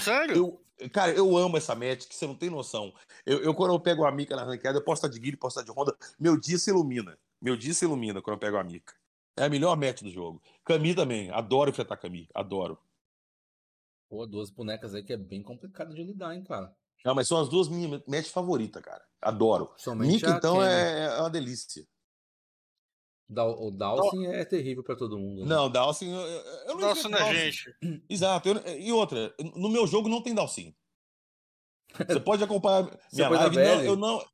Sério? 0.00 0.60
Eu, 0.78 0.90
cara, 0.90 1.12
eu 1.12 1.36
amo 1.36 1.56
essa 1.56 1.74
match, 1.74 2.06
que 2.06 2.14
você 2.14 2.26
não 2.26 2.34
tem 2.34 2.50
noção. 2.50 2.92
Eu, 3.24 3.42
eu, 3.42 3.54
quando 3.54 3.72
eu 3.72 3.80
pego 3.80 4.04
a 4.04 4.12
Mika 4.12 4.36
na 4.36 4.44
ranqueada, 4.44 4.78
eu 4.78 4.84
posso 4.84 5.00
estar 5.00 5.08
de 5.08 5.18
Guilherme, 5.18 5.38
posso 5.38 5.58
estar 5.58 5.72
de 5.72 5.78
Honda, 5.78 5.96
meu 6.20 6.38
dia 6.38 6.58
se 6.58 6.70
ilumina. 6.70 7.18
Meu 7.40 7.56
dia 7.56 7.72
se 7.72 7.84
ilumina 7.84 8.20
quando 8.20 8.34
eu 8.34 8.40
pego 8.40 8.58
a 8.58 8.64
Mika. 8.64 8.94
É 9.38 9.44
a 9.44 9.48
melhor 9.48 9.76
match 9.76 10.02
do 10.02 10.10
jogo. 10.10 10.42
Cami 10.64 10.94
também, 10.94 11.30
adoro 11.30 11.70
enfrentar 11.70 11.96
Cami, 11.96 12.28
adoro. 12.34 12.78
Pô, 14.08 14.26
duas 14.26 14.50
bonecas 14.50 14.94
aí 14.94 15.02
que 15.02 15.12
é 15.12 15.16
bem 15.16 15.42
complicado 15.42 15.94
de 15.94 16.02
lidar, 16.02 16.34
hein, 16.34 16.44
cara. 16.44 16.74
Não, 17.04 17.14
mas 17.14 17.28
são 17.28 17.38
as 17.40 17.48
duas 17.48 17.68
minhas 17.68 18.02
match 18.06 18.28
favoritas, 18.28 18.82
cara. 18.82 19.04
Adoro. 19.20 19.72
Somente 19.76 20.24
a 20.26 20.30
então, 20.30 20.62
é, 20.62 21.06
é 21.16 21.20
uma 21.20 21.30
delícia. 21.30 21.84
Dal- 23.28 23.60
O 23.60 23.70
Dawson 23.72 24.22
é 24.24 24.44
terrível 24.44 24.84
pra 24.84 24.94
todo 24.96 25.18
mundo. 25.18 25.42
né? 25.42 25.48
Não, 25.48 25.68
Dalsin, 25.70 26.10
eu, 26.12 26.20
eu 26.20 26.76
não 26.78 26.90
enfrento 26.92 27.08
né, 27.08 27.18
Dalsin. 27.18 27.34
gente? 27.34 27.76
Exato. 28.08 28.48
eu- 28.48 28.78
e 28.78 28.92
outra, 28.92 29.34
no 29.56 29.68
meu 29.68 29.86
jogo 29.86 30.08
não 30.08 30.22
tem 30.22 30.34
Dalsin. 30.34 30.74
Você 32.08 32.20
pode 32.20 32.44
acompanhar 32.44 32.82
minha 33.12 33.28
da 33.28 33.38
live. 33.38 33.56
Não, 33.56 33.84
eu 33.84 33.96
não. 33.96 34.24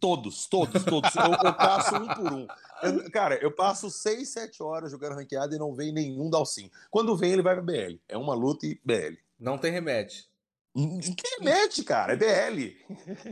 Todos, 0.00 0.46
todos, 0.46 0.82
todos. 0.84 1.14
Eu, 1.14 1.22
eu 1.44 1.54
passo 1.54 1.94
um 1.96 2.06
por 2.08 2.32
um. 2.32 2.46
Eu- 2.82 3.10
cara, 3.10 3.34
eu 3.42 3.50
passo 3.54 3.90
6, 3.90 4.28
7 4.28 4.62
horas 4.62 4.90
jogando 4.90 5.14
ranqueada 5.16 5.54
e 5.54 5.58
não 5.58 5.74
vem 5.74 5.92
nenhum 5.92 6.30
Dalsin. 6.30 6.70
Quando 6.90 7.16
vem, 7.16 7.32
ele 7.32 7.42
vai 7.42 7.54
pra 7.54 7.62
BL. 7.62 7.98
É 8.08 8.16
uma 8.16 8.34
luta 8.34 8.66
e 8.66 8.80
BL. 8.84 9.16
Não 9.38 9.58
tem 9.58 9.70
remédio. 9.70 10.24
Que 10.74 11.44
mete, 11.44 11.82
cara, 11.82 12.12
é 12.12 12.16
BL. 12.16 12.76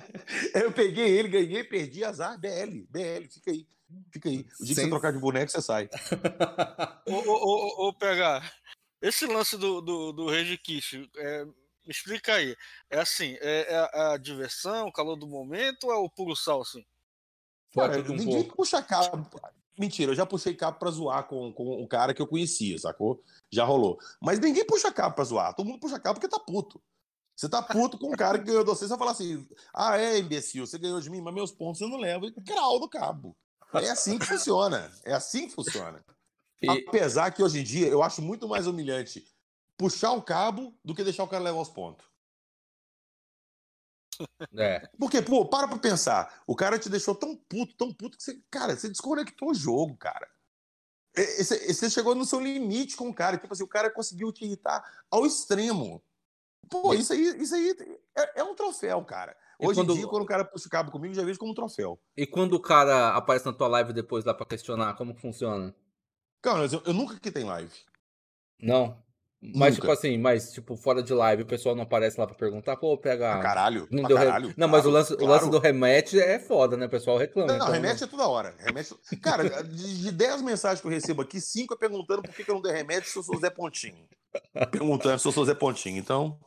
Eu 0.54 0.72
peguei 0.72 1.08
ele, 1.18 1.28
ganhei, 1.28 1.62
perdi, 1.64 2.04
azar, 2.04 2.38
BL, 2.38 2.84
BL, 2.90 3.28
fica 3.30 3.50
aí. 3.50 3.66
Fica 4.10 4.28
aí. 4.28 4.38
O 4.60 4.64
dia 4.64 4.74
que 4.74 4.74
Sem- 4.74 4.84
você 4.84 4.90
trocar 4.90 5.12
de 5.12 5.18
boneco, 5.20 5.50
você 5.50 5.62
sai. 5.62 5.88
Ô, 7.06 7.12
ô, 7.14 7.84
ô, 7.84 7.88
ô, 7.88 7.92
PH, 7.94 8.42
esse 9.00 9.26
lance 9.26 9.56
do, 9.56 9.80
do, 9.80 10.12
do 10.12 10.26
Rage 10.28 10.58
Kit, 10.58 11.08
é, 11.16 11.46
me 11.86 11.92
explica 11.92 12.34
aí. 12.34 12.56
É 12.90 12.98
assim, 12.98 13.36
é, 13.40 13.72
é 13.72 13.76
a, 13.78 14.12
a 14.12 14.16
diversão, 14.18 14.88
o 14.88 14.92
calor 14.92 15.16
do 15.16 15.26
momento 15.26 15.84
ou 15.84 15.92
é 15.92 15.96
o 15.96 16.10
puro 16.10 16.34
sal, 16.34 16.60
assim? 16.62 16.84
Cara, 17.74 17.96
tudo 17.96 18.12
um 18.12 18.16
ninguém 18.16 18.42
pouco. 18.42 18.56
puxa 18.56 18.82
cabo. 18.82 19.28
Mentira, 19.78 20.12
eu 20.12 20.16
já 20.16 20.24
puxei 20.24 20.54
cabo 20.54 20.78
pra 20.78 20.90
zoar 20.90 21.24
com, 21.28 21.52
com 21.52 21.82
o 21.82 21.86
cara 21.86 22.14
que 22.14 22.22
eu 22.22 22.26
conhecia, 22.26 22.78
sacou? 22.78 23.22
Já 23.50 23.64
rolou. 23.64 23.98
Mas 24.20 24.38
ninguém 24.38 24.64
puxa 24.64 24.90
cabo 24.90 25.14
pra 25.14 25.24
zoar. 25.24 25.54
Todo 25.54 25.66
mundo 25.66 25.80
puxa 25.80 26.00
cabo 26.00 26.18
porque 26.18 26.28
tá 26.34 26.40
puto. 26.40 26.82
Você 27.36 27.50
tá 27.50 27.60
puto 27.62 27.98
com 27.98 28.10
o 28.10 28.16
cara 28.16 28.38
que 28.38 28.46
ganhou 28.46 28.64
de 28.64 28.70
você, 28.70 28.84
você 28.84 28.88
vai 28.88 28.98
falar 28.98 29.10
assim: 29.10 29.46
ah, 29.74 29.98
é, 29.98 30.18
imbecil, 30.18 30.66
você 30.66 30.78
ganhou 30.78 30.98
de 31.00 31.10
mim, 31.10 31.20
mas 31.20 31.34
meus 31.34 31.52
pontos 31.52 31.78
você 31.78 31.86
não 31.86 31.98
leva. 31.98 32.24
E 32.26 32.32
crau 32.32 32.80
no 32.80 32.88
cabo. 32.88 33.36
É 33.74 33.90
assim 33.90 34.18
que 34.18 34.24
funciona. 34.24 34.90
É 35.04 35.12
assim 35.12 35.46
que 35.46 35.54
funciona. 35.54 36.02
E- 36.62 36.84
Apesar 36.88 37.30
que 37.32 37.42
hoje 37.42 37.60
em 37.60 37.62
dia 37.62 37.86
eu 37.86 38.02
acho 38.02 38.22
muito 38.22 38.48
mais 38.48 38.66
humilhante 38.66 39.22
puxar 39.76 40.12
o 40.12 40.22
cabo 40.22 40.74
do 40.84 40.94
que 40.94 41.04
deixar 41.04 41.24
o 41.24 41.28
cara 41.28 41.42
levar 41.44 41.60
os 41.60 41.68
pontos. 41.70 42.06
É. 44.56 44.80
Porque, 44.98 45.20
pô, 45.20 45.46
para 45.46 45.68
pra 45.68 45.78
pensar. 45.78 46.42
O 46.46 46.56
cara 46.56 46.78
te 46.78 46.88
deixou 46.88 47.14
tão 47.14 47.36
puto, 47.36 47.74
tão 47.76 47.92
puto 47.92 48.16
que 48.16 48.22
você, 48.22 48.40
cara, 48.50 48.74
você 48.74 48.88
desconectou 48.88 49.50
o 49.50 49.54
jogo, 49.54 49.94
cara. 49.96 50.26
E- 51.16 51.40
e 51.40 51.44
Você 51.74 51.90
chegou 51.90 52.14
no 52.14 52.24
seu 52.24 52.40
limite 52.40 52.96
com 52.96 53.08
o 53.10 53.14
cara. 53.14 53.36
Tipo 53.36 53.52
assim, 53.52 53.62
o 53.64 53.68
cara 53.68 53.90
conseguiu 53.90 54.32
te 54.32 54.44
irritar 54.44 54.82
ao 55.10 55.26
extremo. 55.26 56.02
Pô, 56.70 56.94
isso 56.94 57.12
aí, 57.12 57.20
isso 57.42 57.54
aí 57.54 57.76
é, 58.16 58.40
é 58.40 58.44
um 58.44 58.54
troféu, 58.54 59.04
cara. 59.04 59.36
Hoje 59.58 59.80
quando- 59.80 59.92
em 59.92 59.96
dia, 59.96 60.06
quando 60.08 60.22
o 60.22 60.26
cara 60.26 60.44
puxa 60.44 60.66
o 60.66 60.70
cabo 60.70 60.90
comigo, 60.90 61.14
já 61.14 61.22
vejo 61.22 61.38
como 61.38 61.52
um 61.52 61.54
troféu. 61.54 61.98
E 62.16 62.26
quando 62.26 62.54
o 62.54 62.60
cara 62.60 63.14
aparece 63.14 63.44
na 63.46 63.52
tua 63.52 63.68
live 63.68 63.92
depois 63.92 64.24
lá 64.24 64.32
pra 64.34 64.44
questionar, 64.46 64.94
como 64.96 65.14
que 65.14 65.20
funciona? 65.20 65.74
Cara, 66.42 66.64
eu, 66.66 66.82
eu 66.86 66.92
nunca 66.94 67.18
quitei 67.20 67.44
live. 67.44 67.72
Não. 68.60 69.02
Mas, 69.40 69.74
Nunca. 69.74 69.80
tipo 69.82 69.90
assim, 69.92 70.18
mas, 70.18 70.50
tipo, 70.52 70.76
fora 70.76 71.02
de 71.02 71.12
live, 71.12 71.42
o 71.42 71.46
pessoal 71.46 71.74
não 71.74 71.82
aparece 71.82 72.18
lá 72.18 72.26
pra 72.26 72.34
perguntar, 72.34 72.76
pô, 72.78 72.96
pega. 72.96 73.32
Pra 73.34 73.42
caralho. 73.42 73.86
Não, 73.90 74.00
pra 74.00 74.08
deu 74.08 74.16
re- 74.16 74.24
caralho, 74.24 74.54
não 74.56 74.66
mas 74.66 74.80
o 74.80 74.82
claro, 74.84 74.90
lance, 74.96 75.12
o 75.12 75.16
claro. 75.18 75.32
lance 75.32 75.50
do 75.50 75.58
rematch 75.58 76.14
é 76.14 76.38
foda, 76.38 76.76
né? 76.76 76.86
O 76.86 76.90
pessoal 76.90 77.18
reclama. 77.18 77.48
Não, 77.48 77.58
não, 77.58 77.64
então, 77.66 77.74
remete 77.74 78.02
é 78.02 78.06
toda 78.06 78.26
hora. 78.26 78.56
Remete... 78.58 78.94
Cara, 79.22 79.62
de 79.62 80.02
de 80.02 80.10
10 80.12 80.40
mensagens 80.42 80.80
que 80.80 80.86
eu 80.86 80.90
recebo 80.90 81.20
aqui, 81.22 81.38
5 81.40 81.74
é 81.74 81.76
perguntando 81.76 82.22
por 82.22 82.34
que 82.34 82.44
que 82.44 82.50
eu 82.50 82.54
não 82.54 82.62
dei 82.62 82.72
remédio 82.72 83.08
se 83.10 83.18
eu 83.18 83.22
sou 83.22 83.38
Zé 83.38 83.50
Pontinho. 83.50 84.08
Perguntando 84.72 85.18
se 85.18 85.28
eu 85.28 85.32
sou 85.32 85.44
Zé 85.44 85.54
Pontinho. 85.54 85.98
Então. 85.98 86.40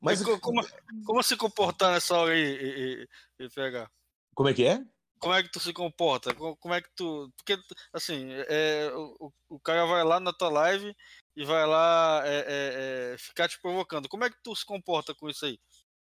Mas 0.00 0.20
Mas 0.20 0.22
co- 0.28 0.40
como, 0.40 0.66
como 1.04 1.22
se 1.22 1.36
comportar 1.36 1.92
nessa 1.92 2.16
hora 2.16 2.32
aí, 2.32 2.40
e, 2.40 3.08
e, 3.40 3.44
e 3.44 3.48
PH? 3.50 3.90
como 4.34 4.48
é 4.48 4.54
que 4.54 4.64
é? 4.66 4.82
Como 5.18 5.32
é 5.34 5.42
que 5.42 5.50
tu 5.50 5.58
se 5.60 5.72
comporta? 5.72 6.34
Co- 6.34 6.56
Como 6.56 6.74
é 6.74 6.80
que 6.82 6.90
tu. 6.94 7.30
Porque, 7.38 7.56
assim, 7.92 8.28
é, 8.30 8.90
o, 8.94 9.16
o- 9.26 9.32
o 9.56 9.60
cara 9.60 9.86
vai 9.86 10.04
lá 10.04 10.20
na 10.20 10.32
tua 10.32 10.50
live 10.50 10.94
e 11.36 11.44
vai 11.44 11.66
lá 11.66 12.22
é, 12.24 12.36
é, 12.38 13.12
é, 13.14 13.18
ficar 13.18 13.48
te 13.48 13.60
provocando. 13.60 14.08
Como 14.08 14.24
é 14.24 14.30
que 14.30 14.36
tu 14.42 14.56
se 14.56 14.64
comporta 14.64 15.14
com 15.14 15.28
isso 15.28 15.44
aí? 15.44 15.58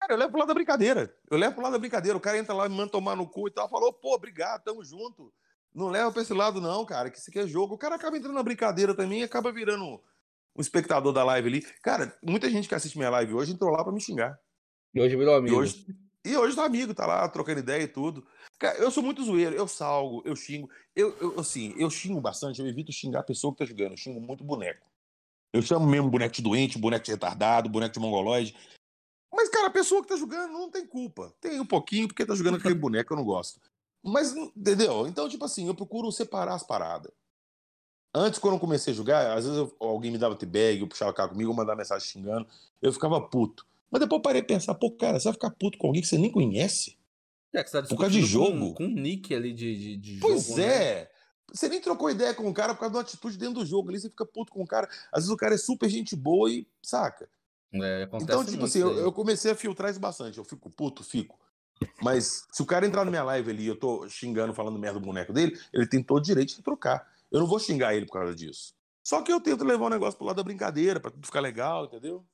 Cara, 0.00 0.14
eu 0.14 0.18
levo 0.18 0.30
pro 0.30 0.40
lado 0.40 0.48
da 0.48 0.54
brincadeira. 0.54 1.14
Eu 1.30 1.38
levo 1.38 1.54
pro 1.54 1.62
lado 1.62 1.72
da 1.74 1.78
brincadeira. 1.78 2.18
O 2.18 2.20
cara 2.20 2.36
entra 2.36 2.52
lá 2.52 2.66
e 2.66 2.68
me 2.68 2.74
manda 2.74 2.90
tomar 2.90 3.14
no 3.14 3.28
cu 3.28 3.46
e 3.46 3.52
tal. 3.52 3.68
Falou, 3.68 3.92
pô, 3.92 4.14
obrigado, 4.14 4.64
tamo 4.64 4.84
junto. 4.84 5.32
Não 5.72 5.88
leva 5.88 6.10
pra 6.10 6.20
esse 6.22 6.34
lado, 6.34 6.60
não, 6.60 6.84
cara, 6.84 7.08
que 7.08 7.18
isso 7.18 7.30
aqui 7.30 7.38
é 7.38 7.46
jogo. 7.46 7.74
O 7.76 7.78
cara 7.78 7.94
acaba 7.94 8.16
entrando 8.16 8.34
na 8.34 8.42
brincadeira 8.42 8.94
também 8.94 9.20
e 9.20 9.24
acaba 9.24 9.52
virando 9.52 10.02
um 10.54 10.60
espectador 10.60 11.12
da 11.12 11.24
live 11.24 11.48
ali. 11.48 11.60
Cara, 11.82 12.14
muita 12.22 12.50
gente 12.50 12.68
que 12.68 12.74
assiste 12.74 12.98
minha 12.98 13.08
live 13.08 13.32
hoje 13.32 13.52
entrou 13.52 13.70
lá 13.70 13.82
pra 13.82 13.92
me 13.92 14.00
xingar. 14.00 14.38
E 14.92 15.00
hoje 15.00 15.16
virou 15.16 15.34
E 15.34 15.38
amigo. 15.38 15.56
hoje, 15.56 15.86
e 16.24 16.36
hoje 16.36 16.56
tá 16.56 16.64
amigo, 16.64 16.92
tá 16.92 17.06
lá 17.06 17.26
trocando 17.28 17.60
ideia 17.60 17.84
e 17.84 17.88
tudo. 17.88 18.26
Cara, 18.58 18.76
eu 18.78 18.90
sou 18.90 19.02
muito 19.02 19.24
zoeiro, 19.24 19.56
eu 19.56 19.66
salgo, 19.66 20.20
eu 20.26 20.36
xingo. 20.36 20.68
Eu, 20.94 21.16
eu, 21.18 21.40
assim, 21.40 21.74
eu 21.78 21.88
xingo 21.88 22.20
bastante, 22.20 22.60
eu 22.60 22.66
evito 22.66 22.92
xingar 22.92 23.20
a 23.20 23.24
pessoa 23.24 23.52
que 23.54 23.60
tá 23.60 23.64
jogando. 23.64 23.92
Eu 23.92 23.96
xingo 23.96 24.20
muito 24.20 24.44
boneco. 24.44 24.91
Eu 25.52 25.60
chamo 25.62 25.86
mesmo 25.86 26.08
boneco 26.10 26.34
de 26.34 26.42
doente, 26.42 26.78
boneco 26.78 27.04
de 27.04 27.10
retardado, 27.10 27.68
boneco 27.68 27.92
de 27.92 28.00
mongoloide. 28.00 28.56
Mas, 29.32 29.48
cara, 29.48 29.66
a 29.66 29.70
pessoa 29.70 30.02
que 30.02 30.08
tá 30.08 30.16
jogando 30.16 30.52
não 30.52 30.70
tem 30.70 30.86
culpa. 30.86 31.34
Tem 31.40 31.60
um 31.60 31.66
pouquinho, 31.66 32.08
porque 32.08 32.24
tá 32.24 32.34
jogando 32.34 32.56
aquele 32.56 32.74
boneco, 32.76 33.12
eu 33.12 33.16
não 33.16 33.24
gosto. 33.24 33.60
Mas, 34.02 34.34
entendeu? 34.34 35.06
Então, 35.06 35.28
tipo 35.28 35.44
assim, 35.44 35.66
eu 35.68 35.74
procuro 35.74 36.10
separar 36.10 36.54
as 36.54 36.62
paradas. 36.62 37.12
Antes, 38.14 38.38
quando 38.38 38.54
eu 38.54 38.60
comecei 38.60 38.92
a 38.92 38.96
jogar, 38.96 39.36
às 39.36 39.44
vezes 39.44 39.58
eu- 39.58 39.74
alguém 39.80 40.10
me 40.10 40.18
dava 40.18 40.36
t-bag, 40.36 40.80
eu 40.80 40.88
puxava 40.88 41.12
cá 41.14 41.26
comigo, 41.28 41.50
eu 41.50 41.54
mandava 41.54 41.78
mensagem 41.78 42.06
xingando, 42.06 42.46
eu 42.80 42.92
ficava 42.92 43.20
puto. 43.20 43.66
Mas 43.90 44.00
depois 44.00 44.18
eu 44.18 44.22
parei 44.22 44.40
de 44.42 44.46
pensar, 44.48 44.74
pô, 44.74 44.90
cara, 44.90 45.18
você 45.18 45.24
vai 45.24 45.32
ficar 45.34 45.50
puto 45.50 45.78
com 45.78 45.86
alguém 45.86 46.02
que 46.02 46.08
você 46.08 46.18
nem 46.18 46.30
conhece? 46.30 46.98
É 47.54 47.62
que 47.62 47.70
você 47.70 47.82
tá 47.82 47.88
Por 47.88 47.98
causa 47.98 48.12
de 48.12 48.22
jogo. 48.22 48.74
Com, 48.74 48.74
com 48.74 48.84
um 48.84 48.94
nick 48.94 49.34
ali 49.34 49.52
de, 49.52 49.76
de, 49.76 49.96
de 49.96 50.20
Pois 50.20 50.46
jogo, 50.46 50.58
né? 50.60 51.08
Você 51.50 51.68
nem 51.68 51.80
trocou 51.80 52.10
ideia 52.10 52.34
com 52.34 52.48
o 52.48 52.54
cara 52.54 52.74
por 52.74 52.80
causa 52.80 52.92
de 52.92 52.96
uma 52.96 53.02
atitude 53.02 53.36
dentro 53.36 53.56
do 53.56 53.66
jogo 53.66 53.88
ali, 53.88 54.00
você 54.00 54.08
fica 54.08 54.24
puto 54.24 54.52
com 54.52 54.62
o 54.62 54.66
cara. 54.66 54.88
Às 55.12 55.22
vezes 55.24 55.30
o 55.30 55.36
cara 55.36 55.54
é 55.54 55.58
super 55.58 55.88
gente 55.88 56.16
boa 56.16 56.50
e 56.50 56.66
saca. 56.82 57.28
É, 57.74 58.08
Então, 58.20 58.44
tipo 58.44 58.64
assim, 58.64 58.80
eu, 58.80 58.92
eu 58.98 59.12
comecei 59.12 59.50
a 59.50 59.54
filtrar 59.54 59.90
isso 59.90 60.00
bastante. 60.00 60.38
Eu 60.38 60.44
fico 60.44 60.70
puto, 60.70 61.02
fico. 61.02 61.38
Mas 62.00 62.46
se 62.52 62.62
o 62.62 62.66
cara 62.66 62.86
entrar 62.86 63.04
na 63.04 63.10
minha 63.10 63.24
live 63.24 63.50
ali 63.50 63.64
e 63.64 63.66
eu 63.66 63.76
tô 63.76 64.08
xingando, 64.08 64.54
falando 64.54 64.78
merda 64.78 65.00
do 65.00 65.06
boneco 65.06 65.32
dele, 65.32 65.58
ele 65.72 65.86
tem 65.86 66.02
todo 66.02 66.18
o 66.18 66.22
direito 66.22 66.54
de 66.54 66.62
trocar. 66.62 67.06
Eu 67.30 67.40
não 67.40 67.46
vou 67.46 67.58
xingar 67.58 67.94
ele 67.94 68.06
por 68.06 68.12
causa 68.12 68.34
disso. 68.34 68.74
Só 69.02 69.22
que 69.22 69.32
eu 69.32 69.40
tento 69.40 69.64
levar 69.64 69.86
o 69.86 69.90
negócio 69.90 70.16
pro 70.16 70.26
lado 70.26 70.36
da 70.36 70.42
brincadeira, 70.44 71.00
pra 71.00 71.10
tudo 71.10 71.26
ficar 71.26 71.40
legal, 71.40 71.86
entendeu? 71.86 72.24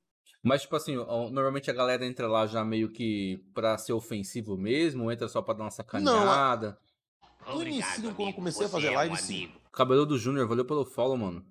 Mas, 0.42 0.62
tipo 0.62 0.76
assim, 0.76 0.94
normalmente 0.94 1.70
a 1.70 1.74
galera 1.74 2.04
entra 2.06 2.28
lá 2.28 2.46
já 2.46 2.64
meio 2.64 2.90
que 2.90 3.42
pra 3.54 3.76
ser 3.78 3.92
ofensivo 3.92 4.56
mesmo, 4.56 5.04
ou 5.04 5.12
entra 5.12 5.28
só 5.28 5.40
pra 5.40 5.54
dar 5.54 5.64
uma 5.64 5.70
sacaneada. 5.70 6.78
No 7.54 7.62
início, 7.62 8.14
quando 8.14 8.28
eu 8.28 8.34
comecei 8.34 8.66
a 8.66 8.68
fazer 8.68 8.90
live, 8.90 9.16
sim. 9.16 9.52
Cabelo 9.72 10.06
do 10.06 10.18
Júnior, 10.18 10.46
valeu 10.46 10.64
pelo 10.64 10.84
follow, 10.84 11.16
mano. 11.16 11.44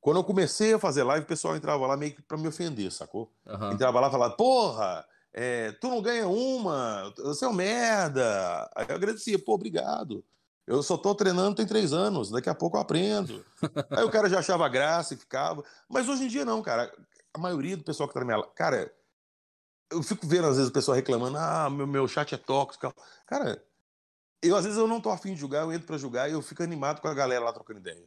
Quando 0.00 0.18
eu 0.18 0.24
comecei 0.24 0.72
a 0.72 0.78
fazer 0.78 1.02
live, 1.02 1.24
o 1.24 1.28
pessoal 1.28 1.56
entrava 1.56 1.86
lá 1.86 1.96
meio 1.96 2.14
que 2.14 2.22
pra 2.22 2.38
me 2.38 2.46
ofender, 2.46 2.92
sacou? 2.92 3.32
Aham. 3.46 3.72
Entrava 3.72 3.98
lá 3.98 4.08
e 4.08 4.10
falava, 4.10 4.36
porra, 4.36 5.04
é, 5.32 5.72
tu 5.72 5.88
não 5.88 6.00
ganha 6.00 6.28
uma, 6.28 7.12
você 7.18 7.44
é 7.44 7.48
um 7.48 7.52
merda. 7.52 8.70
Aí 8.76 8.86
eu 8.88 8.94
agradecia, 8.94 9.38
pô, 9.38 9.54
obrigado. 9.54 10.24
Eu 10.66 10.82
só 10.82 10.96
tô 10.96 11.14
treinando 11.14 11.56
tem 11.56 11.66
três 11.66 11.92
anos, 11.92 12.30
daqui 12.30 12.48
a 12.48 12.54
pouco 12.54 12.76
eu 12.76 12.80
aprendo. 12.80 13.44
Aí 13.90 14.04
o 14.04 14.10
cara 14.10 14.28
já 14.28 14.40
achava 14.40 14.68
graça 14.68 15.14
e 15.14 15.16
ficava. 15.16 15.64
Mas 15.88 16.08
hoje 16.08 16.24
em 16.24 16.28
dia 16.28 16.44
não, 16.44 16.62
cara. 16.62 16.92
A 17.32 17.38
maioria 17.38 17.76
do 17.76 17.84
pessoal 17.84 18.08
que 18.08 18.14
tá 18.14 18.20
na 18.20 18.26
minha 18.26 18.38
live. 18.38 18.54
Cara, 18.54 18.92
eu 19.90 20.02
fico 20.02 20.26
vendo 20.26 20.46
às 20.46 20.56
vezes 20.56 20.70
o 20.70 20.72
pessoal 20.72 20.96
reclamando, 20.96 21.36
ah, 21.36 21.70
meu, 21.70 21.86
meu 21.86 22.08
chat 22.08 22.34
é 22.34 22.38
tóxico. 22.38 22.92
Cara, 23.26 23.62
eu 24.48 24.56
às 24.56 24.64
vezes 24.64 24.78
eu 24.78 24.86
não 24.86 25.00
tô 25.00 25.10
afim 25.10 25.34
de 25.34 25.40
jogar, 25.40 25.62
eu 25.62 25.72
entro 25.72 25.86
pra 25.86 25.98
jogar 25.98 26.28
e 26.28 26.32
eu 26.32 26.42
fico 26.42 26.62
animado 26.62 27.00
com 27.00 27.08
a 27.08 27.14
galera 27.14 27.44
lá 27.44 27.52
trocando 27.52 27.80
ideia. 27.80 28.04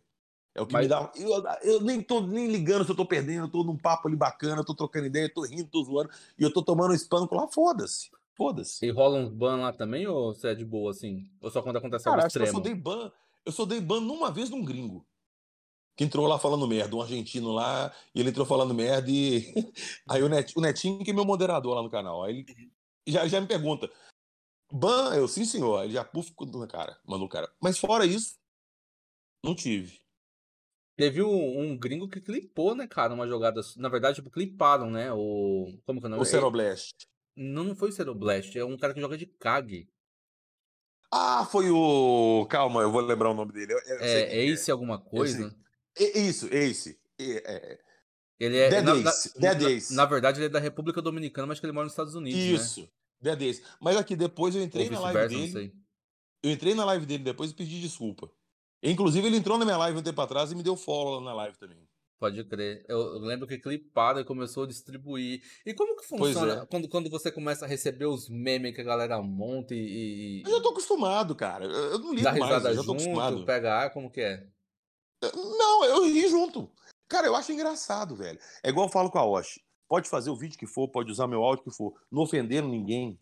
É 0.55 0.61
o 0.61 0.65
que 0.65 0.73
Mas- 0.73 0.83
me 0.83 0.89
dá. 0.89 1.11
Eu, 1.15 1.43
eu 1.63 1.81
nem 1.81 2.01
tô 2.01 2.21
nem 2.21 2.47
ligando 2.47 2.83
se 2.83 2.91
eu 2.91 2.95
tô 2.95 3.05
perdendo, 3.05 3.45
eu 3.45 3.51
tô 3.51 3.63
num 3.63 3.77
papo 3.77 4.07
ali 4.07 4.17
bacana, 4.17 4.61
eu 4.61 4.65
tô 4.65 4.73
trocando 4.75 5.05
ideia, 5.05 5.25
eu 5.25 5.33
tô 5.33 5.41
rindo, 5.43 5.69
tô 5.69 5.83
zoando, 5.83 6.09
e 6.37 6.43
eu 6.43 6.51
tô 6.51 6.61
tomando 6.63 6.91
um 6.91 6.95
espanco 6.95 7.35
lá, 7.35 7.47
foda-se. 7.47 8.09
Foda-se. 8.35 8.85
E 8.85 8.89
rola 8.89 9.19
uns 9.19 9.29
ban 9.29 9.57
lá 9.57 9.73
também, 9.73 10.07
ou 10.07 10.33
você 10.33 10.49
é 10.49 10.55
de 10.55 10.63
boa, 10.65 10.91
assim? 10.91 11.29
Ou 11.41 11.51
só 11.51 11.61
quando 11.61 11.77
acontece 11.77 12.05
Cara, 12.05 12.23
algo 12.23 12.31
que 12.31 12.37
eu 12.37 12.41
só 12.41 12.45
extremo? 12.45 12.61
dei 12.63 12.73
ban. 12.73 13.11
Eu 13.45 13.51
só 13.51 13.65
dei 13.65 13.81
ban 13.81 13.99
numa 13.99 14.31
vez 14.31 14.49
num 14.49 14.63
gringo. 14.63 15.05
Que 15.97 16.05
entrou 16.05 16.25
lá 16.25 16.39
falando 16.39 16.65
merda, 16.65 16.95
um 16.95 17.01
argentino 17.01 17.51
lá, 17.51 17.91
e 18.15 18.21
ele 18.21 18.29
entrou 18.29 18.45
falando 18.45 18.73
merda 18.73 19.09
e. 19.11 19.53
Aí 20.09 20.23
o, 20.23 20.29
Net, 20.29 20.53
o 20.57 20.61
Netinho, 20.61 21.03
que 21.03 21.11
é 21.11 21.13
meu 21.13 21.25
moderador 21.25 21.75
lá 21.75 21.83
no 21.83 21.89
canal, 21.89 22.23
aí 22.23 22.45
ele 22.45 22.71
já, 23.05 23.27
já 23.27 23.41
me 23.41 23.47
pergunta. 23.47 23.89
Ban, 24.71 25.15
eu, 25.15 25.27
sim, 25.27 25.45
senhor. 25.45 25.83
Ele 25.83 25.93
já 25.93 26.03
puf, 26.03 26.31
cara, 26.69 26.99
mandou 27.05 27.25
o 27.27 27.29
cara. 27.29 27.51
Mas 27.61 27.79
fora 27.79 28.05
isso, 28.05 28.37
não 29.43 29.55
tive. 29.55 29.99
Teve 30.95 31.23
um, 31.23 31.61
um 31.61 31.77
gringo 31.77 32.09
que 32.09 32.19
clipou, 32.19 32.75
né, 32.75 32.85
cara, 32.87 33.13
uma 33.13 33.27
jogada. 33.27 33.61
Na 33.77 33.87
verdade, 33.89 34.15
tipo, 34.15 34.29
cliparam, 34.29 34.91
né? 34.91 35.11
O. 35.13 35.79
Como 35.85 35.99
que 35.99 36.05
é 36.05 36.07
o 36.07 36.09
nome? 36.09 36.21
O 36.21 36.25
Ceroblast. 36.25 36.91
Não, 37.35 37.63
não 37.63 37.75
foi 37.75 37.89
o 37.89 37.91
Ceroblast, 37.93 38.53
é 38.57 38.65
um 38.65 38.77
cara 38.77 38.93
que 38.93 38.99
joga 38.99 39.17
de 39.17 39.25
Kag. 39.25 39.87
Ah, 41.11 41.45
foi 41.45 41.71
o. 41.71 42.45
Calma, 42.49 42.81
eu 42.81 42.91
vou 42.91 43.01
lembrar 43.01 43.29
o 43.31 43.33
nome 43.33 43.51
dele. 43.51 43.73
Eu- 43.73 43.79
eu 43.79 43.95
É, 44.01 44.25
quem 44.25 44.37
é 44.39 44.45
Ace 44.45 44.69
alguma 44.69 44.99
coisa? 44.99 45.55
É, 45.97 46.19
isso, 46.19 46.53
Ace. 46.53 46.99
É, 47.17 47.53
é, 47.73 47.79
Ele 48.39 48.57
é. 48.57 48.69
Dead 48.69 48.83
na, 48.83 48.95
Ace, 48.95 49.33
na- 49.35 49.41
Dead 49.53 49.61
na- 49.61 49.69
Ace. 49.71 49.95
na 49.95 50.05
verdade, 50.05 50.39
ele 50.39 50.45
é 50.45 50.49
da 50.49 50.59
República 50.59 51.01
Dominicana, 51.01 51.47
mas 51.47 51.59
que 51.59 51.65
ele 51.65 51.73
mora 51.73 51.85
nos 51.85 51.93
Estados 51.93 52.13
Unidos, 52.13 52.77
né? 52.77 52.87
Dead 53.21 53.41
Ace. 53.41 53.63
Mas 53.79 53.95
aqui, 53.97 54.15
depois 54.15 54.55
eu 54.55 54.61
entrei 54.63 54.89
na 54.89 54.99
live 54.99 55.27
dele. 55.27 55.73
Eu 56.41 56.51
entrei 56.51 56.73
na 56.73 56.85
live 56.85 57.05
dele 57.05 57.23
depois 57.23 57.51
e 57.51 57.53
pedi 57.53 57.81
desculpa. 57.81 58.31
Inclusive, 58.81 59.27
ele 59.27 59.37
entrou 59.37 59.57
na 59.57 59.65
minha 59.65 59.77
live 59.77 59.99
um 59.99 60.03
tempo 60.03 60.21
atrás 60.21 60.51
e 60.51 60.55
me 60.55 60.63
deu 60.63 60.75
follow 60.77 61.19
na 61.19 61.33
live 61.33 61.57
também. 61.57 61.77
Pode 62.17 62.43
crer. 62.45 62.85
Eu, 62.87 63.17
lembro 63.19 63.47
que 63.47 63.57
cliparam 63.57 64.19
e 64.19 64.25
começou 64.25 64.63
a 64.63 64.67
distribuir. 64.67 65.41
E 65.65 65.73
como 65.73 65.95
que 65.95 66.05
Pois 66.07 66.33
funciona 66.33 66.63
é. 66.63 66.65
quando, 66.65 66.89
quando 66.89 67.09
você 67.09 67.31
começa 67.31 67.65
a 67.65 67.67
receber 67.67 68.05
os 68.05 68.27
memes 68.29 68.73
que 68.75 68.81
a 68.81 68.83
galera 68.85 69.21
monta 69.21 69.73
e, 69.73 70.41
e- 70.41 70.43
Eu 70.45 70.51
já 70.57 70.61
tô 70.61 70.69
acostumado, 70.69 71.33
cara. 71.35 71.65
Eu 71.65 71.99
não 71.99 72.11
ligo 72.11 72.23
dá 72.23 72.31
mais, 72.31 72.43
risada 72.43 72.69
eu 72.71 72.75
já 72.75 72.81
tô 72.83 72.87
junto, 72.87 73.01
acostumado. 73.03 73.45
pega 73.45 73.73
ar, 73.73 73.93
como 73.93 74.09
que 74.11 74.19
é? 74.21 74.45
Não, 75.33 75.85
eu 75.85 76.03
ri 76.05 76.27
junto. 76.29 76.69
Cara, 77.07 77.27
eu 77.27 77.35
acho 77.35 77.51
engraçado, 77.51 78.15
velho. 78.15 78.39
É 78.63 78.69
igual 78.69 78.87
eu 78.87 78.91
falo 78.91 79.09
com 79.09 79.17
a 79.17 79.25
Osh. 79.25 79.59
Pode 79.89 80.07
fazer 80.07 80.29
o 80.29 80.35
vídeo 80.35 80.57
que 80.57 80.67
for, 80.67 80.87
pode 80.87 81.11
usar 81.11 81.27
meu 81.27 81.43
áudio 81.43 81.63
que 81.63 81.71
for, 81.71 81.99
não 82.11 82.21
ofendendo 82.21 82.69
ninguém. 82.69 83.19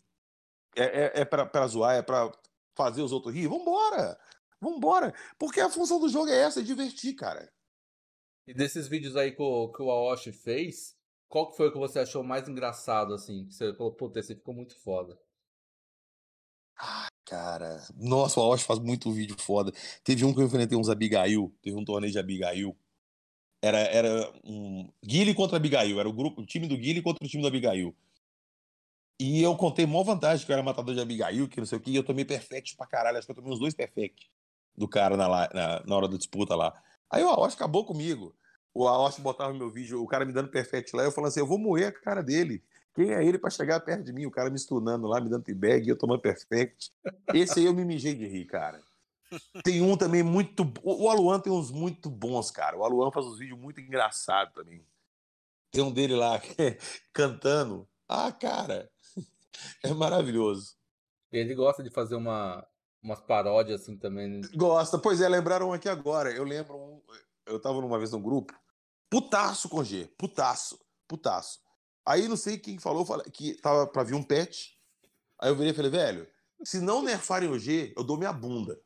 É, 0.76 0.84
é, 0.84 1.20
é 1.22 1.24
pra, 1.24 1.46
pra 1.46 1.66
zoar, 1.66 1.96
é 1.96 2.02
pra 2.02 2.30
fazer 2.76 3.00
os 3.00 3.10
outros 3.10 3.34
rir. 3.34 3.48
Vambora! 3.48 4.20
Vambora! 4.60 5.14
Porque 5.38 5.60
a 5.60 5.70
função 5.70 5.98
do 5.98 6.10
jogo 6.10 6.28
é 6.28 6.38
essa, 6.38 6.60
é 6.60 6.62
divertir, 6.62 7.14
cara. 7.14 7.50
E 8.46 8.52
desses 8.52 8.86
vídeos 8.86 9.16
aí 9.16 9.32
que 9.32 9.40
o, 9.40 9.72
que 9.72 9.82
o 9.82 9.90
Aoshi 9.90 10.30
fez, 10.30 10.94
qual 11.26 11.50
que 11.50 11.56
foi 11.56 11.68
o 11.68 11.72
que 11.72 11.78
você 11.78 12.00
achou 12.00 12.22
mais 12.22 12.46
engraçado, 12.46 13.14
assim? 13.14 13.46
Que 13.46 13.54
você 13.54 13.72
falou, 13.72 13.92
puta, 13.92 14.20
esse 14.20 14.34
ficou 14.34 14.54
muito 14.54 14.78
foda. 14.78 15.18
Cara, 17.24 17.82
nossa, 17.96 18.40
o 18.40 18.42
Aosh 18.42 18.62
faz 18.62 18.78
muito 18.78 19.10
vídeo 19.10 19.36
foda. 19.40 19.72
Teve 20.04 20.24
um 20.24 20.34
que 20.34 20.40
eu 20.40 20.46
enfrentei 20.46 20.76
uns 20.76 20.90
Abigail, 20.90 21.50
teve 21.62 21.76
um 21.76 21.84
torneio 21.84 22.12
de 22.12 22.18
Abigail. 22.18 22.76
Era, 23.60 23.78
era 23.78 24.32
um 24.44 24.88
Guile 25.04 25.34
contra 25.34 25.56
Abigail, 25.56 25.98
era 25.98 26.08
o 26.08 26.12
grupo, 26.12 26.42
o 26.42 26.46
time 26.46 26.68
do 26.68 26.76
Guile 26.76 27.02
contra 27.02 27.24
o 27.24 27.28
time 27.28 27.42
do 27.42 27.48
Abigail. 27.48 27.94
E 29.20 29.42
eu 29.42 29.56
contei 29.56 29.84
maior 29.84 30.04
vantagem 30.04 30.46
que 30.46 30.52
eu 30.52 30.54
era 30.54 30.62
matador 30.62 30.94
de 30.94 31.00
Abigail, 31.00 31.48
que 31.48 31.58
não 31.58 31.66
sei 31.66 31.78
o 31.78 31.80
que, 31.80 31.90
e 31.90 31.96
eu 31.96 32.04
tomei 32.04 32.24
perfect 32.24 32.76
pra 32.76 32.86
caralho. 32.86 33.18
Acho 33.18 33.26
que 33.26 33.32
eu 33.32 33.36
tomei 33.36 33.52
uns 33.52 33.58
dois 33.58 33.74
perfect 33.74 34.30
do 34.76 34.86
cara 34.86 35.16
na, 35.16 35.28
na, 35.28 35.82
na 35.84 35.96
hora 35.96 36.08
da 36.08 36.16
disputa 36.16 36.54
lá. 36.54 36.72
Aí 37.10 37.24
o 37.24 37.28
Aosh 37.28 37.54
acabou 37.54 37.84
comigo. 37.84 38.32
O 38.72 38.86
Aosh 38.86 39.18
botava 39.18 39.52
meu 39.52 39.68
vídeo, 39.68 40.00
o 40.00 40.06
cara 40.06 40.24
me 40.24 40.32
dando 40.32 40.50
perfect 40.50 40.94
lá, 40.94 41.02
eu 41.02 41.10
falando 41.10 41.28
assim: 41.28 41.40
eu 41.40 41.46
vou 41.46 41.58
moer 41.58 41.88
a 41.88 41.92
cara 41.92 42.22
dele. 42.22 42.62
Quem 42.94 43.12
é 43.12 43.24
ele 43.24 43.38
pra 43.38 43.50
chegar 43.50 43.80
perto 43.80 44.04
de 44.04 44.12
mim? 44.12 44.26
O 44.26 44.30
cara 44.30 44.50
me 44.50 44.58
stunando 44.58 45.06
lá, 45.06 45.20
me 45.20 45.28
dando 45.28 45.44
e 45.48 45.88
eu 45.88 45.96
tomando 45.96 46.20
perfect. 46.20 46.92
Esse 47.32 47.60
aí 47.60 47.66
eu 47.66 47.74
me 47.74 47.84
mijei 47.84 48.14
de 48.14 48.26
rir, 48.26 48.44
cara. 48.44 48.80
Tem 49.64 49.82
um 49.82 49.96
também 49.96 50.22
muito. 50.22 50.70
O 50.82 51.08
Aluan 51.08 51.40
tem 51.40 51.52
uns 51.52 51.70
muito 51.70 52.08
bons, 52.08 52.50
cara. 52.50 52.76
O 52.76 52.84
Aluan 52.84 53.10
faz 53.10 53.26
uns 53.26 53.38
vídeos 53.38 53.58
muito 53.58 53.80
engraçados 53.80 54.54
também. 54.54 54.86
Tem 55.70 55.82
um 55.82 55.92
dele 55.92 56.14
lá 56.14 56.40
cantando. 57.12 57.88
Ah, 58.08 58.32
cara. 58.32 58.90
É 59.82 59.92
maravilhoso. 59.92 60.76
Ele 61.32 61.52
gosta 61.52 61.82
de 61.82 61.90
fazer 61.90 62.14
uma, 62.14 62.64
umas 63.02 63.20
paródias 63.20 63.80
assim 63.80 63.96
também. 63.96 64.28
né? 64.28 64.48
Gosta. 64.54 64.96
Pois 64.98 65.20
é, 65.20 65.28
lembraram 65.28 65.72
aqui 65.72 65.88
agora. 65.88 66.30
Eu 66.30 66.44
lembro. 66.44 67.02
Eu 67.44 67.60
tava 67.60 67.80
numa 67.80 67.98
vez 67.98 68.12
num 68.12 68.22
grupo 68.22 68.54
Putaço 69.10 69.68
com 69.68 69.82
G, 69.82 70.06
putaço, 70.18 70.78
putaço. 71.06 71.60
Aí 72.04 72.28
não 72.28 72.36
sei 72.36 72.58
quem 72.58 72.78
falou 72.78 73.06
que 73.32 73.54
tava 73.54 73.86
pra 73.86 74.02
vir 74.02 74.14
um 74.14 74.22
patch. 74.22 74.72
Aí 75.40 75.50
eu 75.50 75.56
virei 75.56 75.72
e 75.72 75.74
falei, 75.74 75.90
velho, 75.90 76.28
se 76.62 76.80
não 76.80 77.02
nerfarem 77.02 77.48
o 77.48 77.58
G, 77.58 77.92
eu 77.96 78.04
dou 78.04 78.18
minha 78.18 78.32
bunda. 78.32 78.78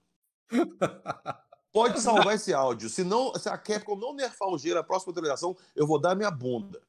Pode 1.72 2.00
salvar 2.02 2.34
esse 2.34 2.52
áudio. 2.52 2.88
Se, 2.88 3.02
não, 3.04 3.34
se 3.34 3.48
a 3.48 3.56
Capcom 3.56 3.96
não 3.96 4.14
nerfar 4.14 4.48
o 4.48 4.58
G 4.58 4.74
na 4.74 4.82
próxima 4.82 5.12
atualização, 5.12 5.56
eu 5.74 5.86
vou 5.86 6.00
dar 6.00 6.14
minha 6.14 6.30
bunda. 6.30 6.80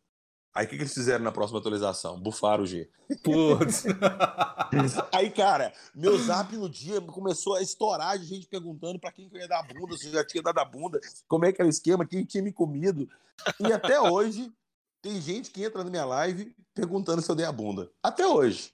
Aí 0.54 0.68
o 0.68 0.70
que, 0.70 0.76
que, 0.76 0.84
eles 0.84 0.94
fizeram 0.94 1.24
na 1.24 1.32
próxima 1.32 1.58
atualização? 1.58 2.20
Bufaram 2.20 2.64
o 2.64 2.68
G. 2.68 2.88
Putz. 3.24 3.86
Aí, 5.12 5.32
cara, 5.32 5.74
meu 5.96 6.16
zap 6.20 6.56
no 6.56 6.70
dia 6.70 7.02
começou 7.02 7.56
a 7.56 7.62
estourar 7.62 8.20
de 8.20 8.26
gente 8.26 8.46
perguntando 8.46 9.00
para 9.00 9.12
quem 9.12 9.28
que 9.28 9.36
eu 9.36 9.42
ia 9.42 9.48
dar 9.48 9.62
a 9.62 9.64
bunda, 9.64 9.98
se 9.98 10.08
eu 10.08 10.14
já 10.14 10.24
tinha 10.24 10.44
dado 10.44 10.60
a 10.60 10.66
bunda, 10.66 11.00
como 11.28 11.46
é 11.46 11.52
que 11.52 11.60
era 11.60 11.68
o 11.68 11.72
esquema, 11.72 12.06
quem 12.06 12.24
tinha 12.24 12.44
me 12.44 12.54
comido. 12.54 13.10
E 13.60 13.74
até 13.74 14.00
hoje, 14.00 14.54
tem 15.02 15.20
gente 15.20 15.50
que 15.50 15.64
entra 15.64 15.84
na 15.84 15.90
minha 15.90 16.06
live 16.06 16.56
perguntando 16.76 17.22
se 17.24 17.32
eu 17.32 17.36
dei 17.36 17.48
a 17.48 17.52
bunda. 17.52 17.90
Até 18.02 18.28
hoje. 18.28 18.72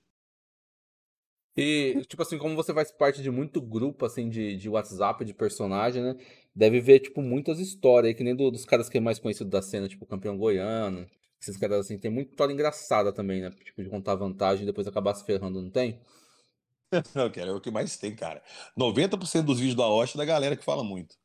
E, 1.57 2.03
tipo 2.07 2.21
assim, 2.21 2.38
como 2.38 2.55
você 2.55 2.73
faz 2.73 2.91
parte 2.91 3.21
de 3.21 3.30
muito 3.30 3.61
grupo, 3.61 4.05
assim, 4.05 4.30
de, 4.30 4.55
de 4.55 4.69
WhatsApp, 4.69 5.26
de 5.26 5.34
personagem, 5.34 6.01
né? 6.01 6.15
Deve 6.55 6.80
ver, 6.80 6.99
tipo, 6.99 7.21
muitas 7.21 7.59
histórias 7.59 8.15
que 8.15 8.23
nem 8.23 8.35
do, 8.35 8.49
dos 8.51 8.65
caras 8.65 8.88
que 8.88 8.97
é 8.97 9.01
mais 9.01 9.19
conhecido 9.19 9.49
da 9.49 9.61
cena, 9.61 9.88
tipo, 9.88 10.05
campeão 10.05 10.38
goiano, 10.38 11.05
esses 11.41 11.57
caras 11.57 11.80
assim, 11.80 11.97
tem 11.97 12.11
muita 12.11 12.31
história 12.31 12.53
engraçada 12.53 13.11
também, 13.13 13.41
né? 13.41 13.51
Tipo, 13.63 13.84
de 13.84 13.89
contar 13.89 14.15
vantagem 14.15 14.63
e 14.63 14.65
depois 14.65 14.88
acabar 14.88 15.13
se 15.15 15.26
ferrando, 15.26 15.61
não 15.61 15.69
tem? 15.69 15.99
Não, 17.15 17.30
cara, 17.31 17.51
é 17.51 17.53
o 17.53 17.61
que 17.61 17.69
mais 17.69 17.97
tem, 17.97 18.15
cara. 18.15 18.41
90% 18.77 19.43
dos 19.43 19.59
vídeos 19.59 19.76
da 19.76 19.88
Osh 19.88 20.15
é 20.15 20.17
da 20.17 20.26
galera 20.26 20.55
que 20.55 20.63
fala 20.65 20.84
muito. 20.84 21.15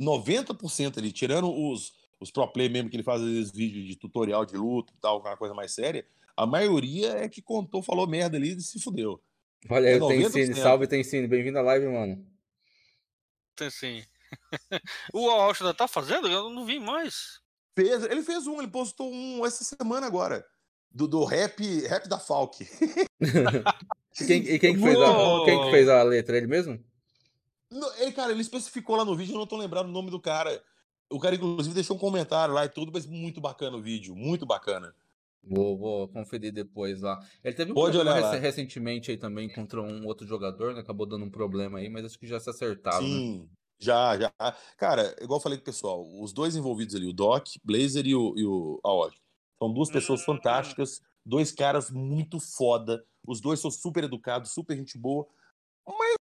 90% 0.00 0.98
ali, 0.98 1.10
tirando 1.12 1.50
os, 1.50 1.92
os 2.20 2.30
pro 2.30 2.46
play 2.52 2.68
mesmo 2.68 2.88
que 2.88 2.96
ele 2.96 3.02
faz 3.02 3.20
esses 3.22 3.50
vídeos 3.50 3.86
de 3.86 3.96
tutorial 3.96 4.46
de 4.46 4.56
luta 4.56 4.92
e 4.96 5.00
tal, 5.00 5.18
aquela 5.18 5.36
coisa 5.36 5.54
mais 5.54 5.72
séria, 5.74 6.06
a 6.36 6.46
maioria 6.46 7.08
é 7.14 7.28
que 7.28 7.42
contou, 7.42 7.82
falou 7.82 8.06
merda 8.06 8.36
ali 8.36 8.54
e 8.56 8.60
se 8.60 8.80
fudeu. 8.80 9.20
Olha 9.68 9.88
aí, 9.88 9.96
é 9.96 10.00
tem 10.00 10.30
sim, 10.30 10.54
salve 10.54 10.86
tem 10.86 11.02
sim, 11.02 11.26
bem-vindo 11.26 11.58
à 11.58 11.62
live, 11.62 11.86
mano. 11.86 12.24
Tem 13.56 13.70
sim. 13.70 14.04
o 15.12 15.26
Osh 15.26 15.62
ainda 15.62 15.74
tá 15.74 15.88
fazendo? 15.88 16.28
Eu 16.28 16.50
não 16.50 16.64
vi 16.64 16.78
mais. 16.78 17.40
Fez, 17.74 18.04
ele 18.04 18.22
fez 18.22 18.46
um, 18.46 18.58
ele 18.58 18.68
postou 18.68 19.12
um 19.12 19.44
essa 19.44 19.64
semana 19.64 20.06
agora. 20.06 20.46
Do, 20.90 21.06
do 21.06 21.24
rap, 21.24 21.62
rap 21.86 22.08
da 22.08 22.18
Falk. 22.18 22.64
quem, 24.26 24.42
e 24.42 24.58
quem 24.58 24.74
que, 24.74 24.82
fez 24.82 25.00
a, 25.00 25.44
quem 25.44 25.64
que 25.64 25.70
fez 25.70 25.88
a 25.88 26.02
letra? 26.02 26.36
Ele 26.36 26.46
mesmo? 26.46 26.82
Não, 27.70 27.94
ele, 27.96 28.12
cara, 28.12 28.32
ele 28.32 28.40
especificou 28.40 28.96
lá 28.96 29.04
no 29.04 29.14
vídeo, 29.14 29.34
eu 29.34 29.38
não 29.38 29.46
tô 29.46 29.56
lembrando 29.56 29.88
o 29.88 29.92
nome 29.92 30.10
do 30.10 30.20
cara. 30.20 30.62
O 31.10 31.18
cara, 31.18 31.34
inclusive, 31.34 31.74
deixou 31.74 31.96
um 31.96 32.00
comentário 32.00 32.54
lá 32.54 32.64
e 32.64 32.68
tudo, 32.68 32.90
mas 32.92 33.06
muito 33.06 33.40
bacana 33.40 33.76
o 33.76 33.82
vídeo, 33.82 34.14
muito 34.14 34.46
bacana. 34.46 34.94
Vou, 35.42 35.78
vou 35.78 36.08
conferir 36.08 36.52
depois 36.52 37.00
lá. 37.00 37.18
Ele 37.42 37.54
teve 37.54 37.72
um 37.72 37.74
Pode 37.74 37.96
problema 37.96 38.30
rec 38.30 38.42
recentemente 38.42 39.10
aí 39.10 39.16
também 39.16 39.48
contra 39.48 39.80
um 39.80 40.06
outro 40.06 40.26
jogador, 40.26 40.74
né? 40.74 40.80
Acabou 40.80 41.06
dando 41.06 41.24
um 41.24 41.30
problema 41.30 41.78
aí, 41.78 41.88
mas 41.88 42.04
acho 42.04 42.18
que 42.18 42.26
já 42.26 42.38
se 42.38 42.50
acertaram. 42.50 43.00
Né? 43.00 43.08
Sim, 43.08 43.38
né? 43.38 43.48
Já, 43.80 44.18
já. 44.18 44.32
Cara, 44.76 45.14
igual 45.22 45.38
eu 45.38 45.42
falei 45.42 45.56
com 45.56 45.62
o 45.62 45.66
pessoal, 45.66 46.04
os 46.20 46.32
dois 46.32 46.56
envolvidos 46.56 46.94
ali, 46.94 47.06
o 47.06 47.12
Doc, 47.12 47.46
Blazer 47.64 48.06
e 48.06 48.14
o, 48.14 48.34
e 48.36 48.44
o 48.44 48.80
Aoki, 48.84 49.20
são 49.58 49.72
duas 49.72 49.90
pessoas 49.90 50.20
hum. 50.22 50.24
fantásticas, 50.24 51.00
dois 51.24 51.52
caras 51.52 51.90
muito 51.90 52.40
foda. 52.40 53.04
Os 53.26 53.40
dois 53.40 53.60
são 53.60 53.70
super 53.70 54.04
educados, 54.04 54.52
super 54.52 54.76
gente 54.76 54.98
boa. 54.98 55.26
Mas 55.86 56.16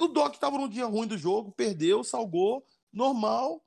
o 0.00 0.08
Doc 0.08 0.36
tava 0.36 0.58
num 0.58 0.68
dia 0.68 0.86
ruim 0.86 1.06
do 1.06 1.16
jogo, 1.16 1.52
perdeu, 1.52 2.02
salgou, 2.02 2.64
normal. 2.92 3.62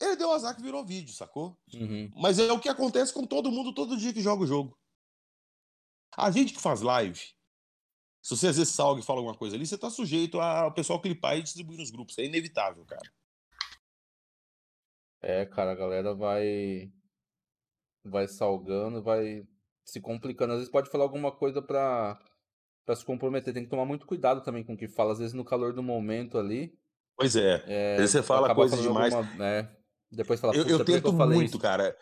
Ele 0.00 0.16
deu 0.16 0.32
azar 0.32 0.56
que 0.56 0.62
virou 0.62 0.84
vídeo, 0.84 1.14
sacou? 1.14 1.60
Uhum. 1.74 2.10
Mas 2.16 2.38
é 2.38 2.50
o 2.50 2.58
que 2.58 2.68
acontece 2.68 3.12
com 3.12 3.26
todo 3.26 3.52
mundo 3.52 3.74
todo 3.74 3.96
dia 3.96 4.12
que 4.12 4.22
joga 4.22 4.44
o 4.44 4.46
jogo. 4.46 4.78
A 6.16 6.30
gente 6.30 6.54
que 6.54 6.60
faz 6.60 6.80
live, 6.80 7.20
se 8.22 8.36
você 8.36 8.48
às 8.48 8.56
vezes 8.56 8.74
salga 8.74 9.00
e 9.00 9.04
fala 9.04 9.20
alguma 9.20 9.36
coisa 9.36 9.56
ali, 9.56 9.66
você 9.66 9.78
tá 9.78 9.90
sujeito 9.90 10.40
ao 10.40 10.72
pessoal 10.72 11.00
clipar 11.00 11.36
e 11.36 11.42
distribuir 11.42 11.78
nos 11.78 11.90
grupos. 11.90 12.18
É 12.18 12.24
inevitável, 12.24 12.84
cara. 12.84 13.10
É, 15.22 15.44
cara, 15.46 15.72
a 15.72 15.74
galera 15.74 16.14
vai. 16.14 16.90
Vai 18.04 18.26
salgando, 18.26 19.02
vai 19.02 19.46
se 19.84 20.00
complicando. 20.00 20.52
Às 20.52 20.60
vezes 20.60 20.72
pode 20.72 20.90
falar 20.90 21.04
alguma 21.04 21.30
coisa 21.30 21.60
pra, 21.60 22.18
pra 22.86 22.96
se 22.96 23.04
comprometer. 23.04 23.52
Tem 23.52 23.64
que 23.64 23.70
tomar 23.70 23.84
muito 23.84 24.06
cuidado 24.06 24.42
também 24.42 24.64
com 24.64 24.72
o 24.72 24.76
que 24.76 24.88
fala. 24.88 25.12
Às 25.12 25.18
vezes 25.18 25.34
no 25.34 25.44
calor 25.44 25.74
do 25.74 25.82
momento 25.82 26.38
ali. 26.38 26.78
Pois 27.16 27.36
é. 27.36 27.62
é 27.66 27.92
às 27.92 28.00
vezes 28.00 28.12
você 28.12 28.22
fala 28.22 28.54
coisa 28.54 28.76
demais. 28.78 29.12
Alguma, 29.12 29.46
é, 29.46 29.79
depois 30.10 30.40
fala, 30.40 30.54
eu, 30.56 30.66
eu 30.66 30.84
tento 30.84 31.08
eu 31.08 31.12
muito, 31.12 31.50
isso. 31.50 31.58
cara. 31.58 31.96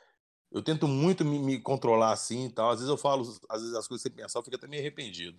Eu 0.50 0.62
tento 0.62 0.88
muito 0.88 1.24
me, 1.24 1.38
me, 1.38 1.60
controlar 1.60 2.12
assim 2.12 2.46
e 2.46 2.50
tal. 2.50 2.70
Às 2.70 2.78
vezes 2.78 2.88
eu 2.88 2.96
falo, 2.96 3.22
às 3.48 3.60
vezes 3.60 3.76
as 3.76 3.86
coisas 3.86 4.02
sem 4.02 4.10
pensar, 4.10 4.38
eu 4.38 4.42
fico 4.42 4.56
até 4.56 4.66
meio 4.66 4.80
arrependido. 4.80 5.38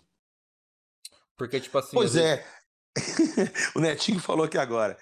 Porque, 1.35 1.59
tipo 1.59 1.77
assim. 1.77 1.95
Pois 1.95 2.15
é. 2.15 2.45
o 3.75 3.79
Netinho 3.79 4.19
falou 4.19 4.45
aqui 4.45 4.57
agora. 4.57 4.97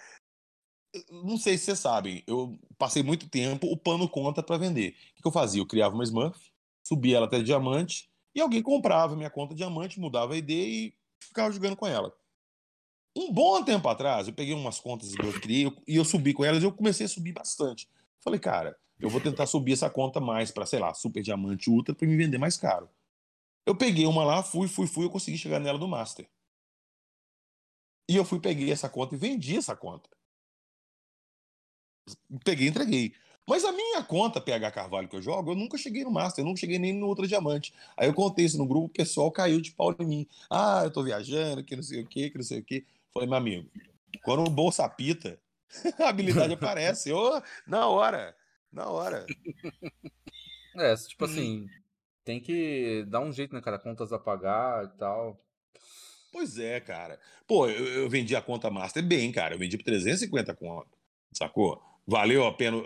Não 1.11 1.37
sei 1.37 1.57
se 1.57 1.65
vocês 1.65 1.79
sabem, 1.79 2.23
eu 2.25 2.57
passei 2.77 3.03
muito 3.03 3.27
tempo 3.27 3.67
upando 3.67 4.07
conta 4.07 4.41
para 4.41 4.57
vender. 4.57 4.95
O 5.19 5.21
que 5.21 5.27
eu 5.27 5.31
fazia? 5.31 5.61
Eu 5.61 5.65
criava 5.65 5.93
uma 5.93 6.03
Smurf, 6.03 6.39
subia 6.83 7.17
ela 7.17 7.25
até 7.25 7.41
diamante, 7.41 8.09
e 8.33 8.39
alguém 8.39 8.63
comprava 8.63 9.15
minha 9.15 9.29
conta 9.29 9.53
diamante, 9.53 9.99
mudava 9.99 10.33
a 10.33 10.37
ID 10.37 10.49
e 10.49 10.93
ficava 11.19 11.51
jogando 11.51 11.75
com 11.75 11.85
ela. 11.85 12.15
Um 13.17 13.33
bom 13.33 13.63
tempo 13.63 13.89
atrás, 13.89 14.27
eu 14.27 14.33
peguei 14.33 14.53
umas 14.53 14.79
contas 14.79 15.15
que 15.15 15.25
eu 15.25 15.41
criei 15.41 15.75
e 15.87 15.95
eu 15.95 16.05
subi 16.05 16.35
com 16.35 16.45
elas 16.45 16.61
e 16.61 16.67
eu 16.67 16.71
comecei 16.71 17.07
a 17.07 17.09
subir 17.09 17.31
bastante. 17.31 17.89
Falei, 18.19 18.39
cara, 18.39 18.77
eu 18.99 19.09
vou 19.09 19.19
tentar 19.19 19.47
subir 19.47 19.73
essa 19.73 19.89
conta 19.89 20.19
mais 20.19 20.51
para, 20.51 20.67
sei 20.67 20.77
lá, 20.77 20.93
super 20.93 21.23
diamante 21.23 21.67
ultra 21.67 21.95
para 21.95 22.07
me 22.07 22.15
vender 22.15 22.37
mais 22.37 22.57
caro. 22.57 22.87
Eu 23.65 23.75
peguei 23.75 24.05
uma 24.05 24.23
lá, 24.23 24.43
fui, 24.43 24.67
fui, 24.67 24.85
fui, 24.85 25.05
eu 25.05 25.09
consegui 25.09 25.35
chegar 25.35 25.59
nela 25.59 25.79
do 25.79 25.87
Master. 25.87 26.29
E 28.07 28.15
eu 28.15 28.23
fui, 28.23 28.39
peguei 28.39 28.71
essa 28.71 28.87
conta 28.87 29.15
e 29.15 29.17
vendi 29.17 29.57
essa 29.57 29.75
conta. 29.75 30.07
Peguei 32.45 32.67
e 32.67 32.69
entreguei. 32.69 33.15
Mas 33.49 33.65
a 33.65 33.71
minha 33.71 34.03
conta 34.03 34.39
PH 34.39 34.71
Carvalho 34.71 35.07
que 35.07 35.15
eu 35.15 35.21
jogo, 35.23 35.51
eu 35.51 35.55
nunca 35.55 35.75
cheguei 35.77 36.03
no 36.03 36.11
Master, 36.11 36.43
eu 36.43 36.47
nunca 36.47 36.59
cheguei 36.59 36.77
nem 36.77 36.93
no 36.93 37.07
Ultra 37.07 37.27
Diamante. 37.27 37.73
Aí 37.97 38.07
eu 38.07 38.13
contei 38.13 38.45
isso 38.45 38.57
no 38.59 38.67
grupo, 38.67 38.85
o 38.85 38.89
pessoal 38.89 39.31
caiu 39.31 39.59
de 39.59 39.71
pau 39.71 39.95
em 39.97 40.05
mim. 40.05 40.27
Ah, 40.49 40.81
eu 40.83 40.91
tô 40.91 41.01
viajando, 41.01 41.63
que 41.63 41.75
não 41.75 41.81
sei 41.81 42.01
o 42.01 42.07
que, 42.07 42.29
que 42.29 42.37
não 42.37 42.43
sei 42.43 42.59
o 42.59 42.63
que. 42.63 42.85
Falei, 43.13 43.27
meu 43.27 43.37
amigo, 43.37 43.69
quando 44.23 44.43
o 44.43 44.49
bolsa 44.49 44.85
apita, 44.85 45.39
a 45.99 46.09
habilidade 46.09 46.53
aparece. 46.53 47.11
Oh, 47.11 47.41
na 47.65 47.87
hora, 47.87 48.35
na 48.71 48.87
hora. 48.87 49.25
É, 50.75 50.95
tipo 50.95 51.25
assim, 51.25 51.67
tem 52.23 52.39
que 52.39 53.05
dar 53.07 53.21
um 53.21 53.31
jeito, 53.31 53.55
né, 53.55 53.61
cara? 53.61 53.79
Contas 53.79 54.13
a 54.13 54.19
pagar 54.19 54.85
e 54.85 54.97
tal. 54.97 55.43
Pois 56.31 56.59
é, 56.59 56.79
cara. 56.79 57.19
Pô, 57.47 57.67
eu, 57.67 57.85
eu 57.85 58.09
vendi 58.09 58.35
a 58.35 58.41
conta 58.41 58.69
Master 58.69 59.03
bem, 59.03 59.31
cara. 59.31 59.55
Eu 59.55 59.59
vendi 59.59 59.77
por 59.77 59.85
350 59.85 60.53
conto. 60.55 60.97
Sacou? 61.33 61.81
Valeu 62.05 62.45
a 62.45 62.53
pena. 62.53 62.77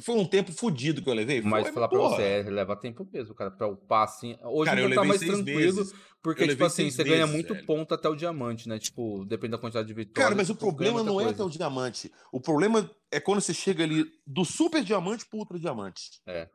Foi 0.00 0.14
um 0.16 0.26
tempo 0.26 0.52
fodido 0.52 1.02
que 1.02 1.08
eu 1.08 1.14
levei. 1.14 1.40
Mas 1.40 1.64
foi, 1.64 1.72
falar 1.72 1.88
pra 1.88 1.98
você, 1.98 2.22
é, 2.22 2.42
leva 2.42 2.76
tempo 2.76 3.06
mesmo, 3.12 3.34
cara, 3.34 3.50
pra 3.50 3.68
upar 3.68 4.04
assim. 4.04 4.36
Hoje 4.42 4.70
cara, 4.70 4.80
ainda 4.80 4.94
tá 4.94 5.04
mais 5.04 5.20
tranquilo, 5.20 5.76
meses. 5.76 5.94
porque, 6.22 6.46
tipo 6.48 6.64
assim, 6.64 6.90
você 6.90 7.02
meses, 7.02 7.18
ganha 7.18 7.26
muito 7.26 7.54
velho. 7.54 7.66
ponto 7.66 7.94
até 7.94 8.08
o 8.08 8.14
diamante, 8.14 8.68
né? 8.68 8.78
Tipo, 8.78 9.24
depende 9.24 9.52
da 9.52 9.58
quantidade 9.58 9.88
de 9.88 9.94
vitórias. 9.94 10.24
Cara, 10.24 10.34
mas 10.34 10.50
o 10.50 10.54
problema 10.54 11.02
não 11.02 11.14
coisa. 11.14 11.30
é 11.30 11.32
até 11.32 11.42
o 11.42 11.48
diamante. 11.48 12.12
O 12.32 12.40
problema 12.40 12.90
é 13.10 13.20
quando 13.20 13.40
você 13.40 13.54
chega 13.54 13.84
ali 13.84 14.04
do 14.26 14.44
super 14.44 14.82
diamante 14.82 15.26
pro 15.26 15.38
ultra 15.38 15.58
diamante. 15.58 16.20
É. 16.26 16.48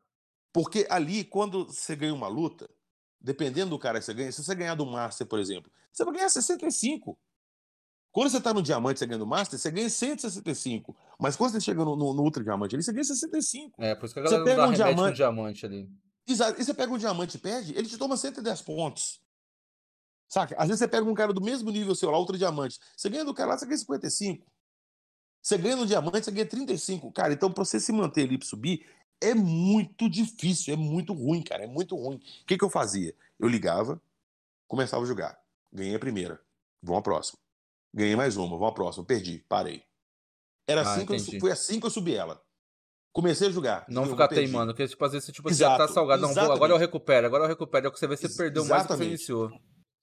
Porque 0.54 0.88
ali, 0.90 1.24
quando 1.24 1.66
você 1.66 1.96
ganha 1.96 2.14
uma 2.14 2.28
luta, 2.28 2.70
dependendo 3.20 3.72
do 3.72 3.80
cara 3.80 4.00
que 4.00 4.06
você 4.06 4.14
ganha, 4.14 4.32
se 4.32 4.44
você 4.44 4.56
ganhar 4.56 4.76
do 4.76 4.86
Master, 4.86 5.28
por 5.28 5.40
exemplo, 5.40 5.72
você 5.92 6.06
vai 6.06 6.14
ganhar 6.14 6.30
65. 6.30 7.20
Quando 8.16 8.30
você 8.30 8.40
tá 8.40 8.54
no 8.54 8.62
diamante, 8.62 8.98
você 8.98 9.06
ganha 9.06 9.20
do 9.20 9.28
Master, 9.28 9.60
você 9.60 9.70
ganha 9.70 9.90
165. 9.90 10.96
Mas 11.20 11.36
quando 11.36 11.52
você 11.52 11.60
chega 11.60 11.84
no, 11.84 11.98
no, 11.98 12.14
no 12.14 12.24
Ultra 12.24 12.42
Diamante 12.42 12.74
ali, 12.74 12.82
você 12.82 12.94
ganha 12.94 13.04
65. 13.04 13.84
É, 13.84 13.94
por 13.94 14.06
isso 14.06 14.14
que 14.14 14.22
a 14.22 14.24
galera 14.24 14.42
você 14.42 14.50
pega 14.50 14.68
um 14.68 14.72
diamante, 14.72 15.16
diamante 15.18 15.66
ali. 15.66 15.90
Exato. 16.26 16.62
E 16.62 16.64
você 16.64 16.74
pega 16.74 16.94
um 16.94 16.98
diamante 16.98 17.36
e 17.36 17.40
perde, 17.42 17.78
ele 17.78 17.90
te 17.90 17.98
toma 17.98 18.16
110 18.16 18.62
pontos. 18.62 19.20
Saca? 20.30 20.56
Às 20.58 20.70
vezes 20.70 20.80
você 20.80 20.88
pega 20.88 21.04
um 21.04 21.14
cara 21.14 21.34
do 21.34 21.42
mesmo 21.42 21.70
nível 21.70 21.94
seu 21.94 22.10
lá, 22.10 22.18
Ultra 22.18 22.38
Diamante. 22.38 22.80
Você 22.96 23.10
ganha 23.10 23.26
do 23.26 23.34
cara 23.34 23.50
lá, 23.50 23.58
você 23.58 23.66
ganha 23.66 23.78
55. 23.80 24.48
Você 25.42 25.58
ganha 25.58 25.76
no 25.76 25.86
diamante, 25.86 26.24
você 26.24 26.32
ganha 26.32 26.46
35. 26.46 27.12
Cara, 27.12 27.34
então 27.34 27.52
pra 27.52 27.66
você 27.66 27.82
se 27.82 27.92
manter 27.92 28.24
ali 28.24 28.38
pra 28.38 28.48
subir, 28.48 28.88
é 29.20 29.34
muito 29.34 30.10
difícil, 30.10 30.74
é 30.74 30.78
muito 30.78 31.12
ruim, 31.12 31.44
cara, 31.44 31.66
é 31.66 31.68
muito 31.68 31.98
ruim. 31.98 32.16
O 32.16 32.46
que, 32.46 32.58
que 32.58 32.64
eu 32.64 32.70
fazia? 32.70 33.14
Eu 33.38 33.50
ligava, 33.50 34.02
começava 34.70 35.04
a 35.04 35.06
jogar. 35.06 35.38
Ganhei 35.70 35.96
a 35.96 36.00
primeira, 36.00 36.40
vamos 36.82 37.00
à 37.00 37.02
próxima. 37.02 37.45
Ganhei 37.96 38.14
mais 38.14 38.36
uma, 38.36 38.50
vamos 38.50 38.68
à 38.68 38.72
próxima. 38.74 39.06
Perdi, 39.06 39.42
parei. 39.48 39.82
Era 40.68 40.82
ah, 40.82 40.84
assim 40.84 41.06
que 41.06 41.14
eu, 41.14 41.40
foi 41.40 41.50
assim 41.50 41.80
que 41.80 41.86
eu 41.86 41.90
subi 41.90 42.14
ela. 42.14 42.42
Comecei 43.14 43.48
a 43.48 43.52
jogar. 43.52 43.86
Não 43.88 44.06
ficar 44.06 44.28
teimando, 44.28 44.74
porque 44.74 44.86
tipo, 44.86 45.06
às 45.06 45.14
vezes 45.14 45.34
tipo, 45.34 45.50
Exato, 45.50 45.80
já 45.80 45.88
tá 45.88 45.94
salgado. 45.94 46.22
Não, 46.22 46.34
vou, 46.34 46.52
agora 46.52 46.74
eu 46.74 46.78
recupero, 46.78 47.26
agora 47.26 47.46
eu 47.46 47.48
recupero. 47.48 47.86
É 47.86 47.90
o 47.90 47.92
que 47.94 47.98
você 47.98 48.06
vê, 48.06 48.18
você 48.18 48.28
perdeu 48.28 48.66
mais 48.66 48.84
do 48.84 48.90
que 48.90 48.98
você 48.98 49.06
iniciou. 49.06 49.50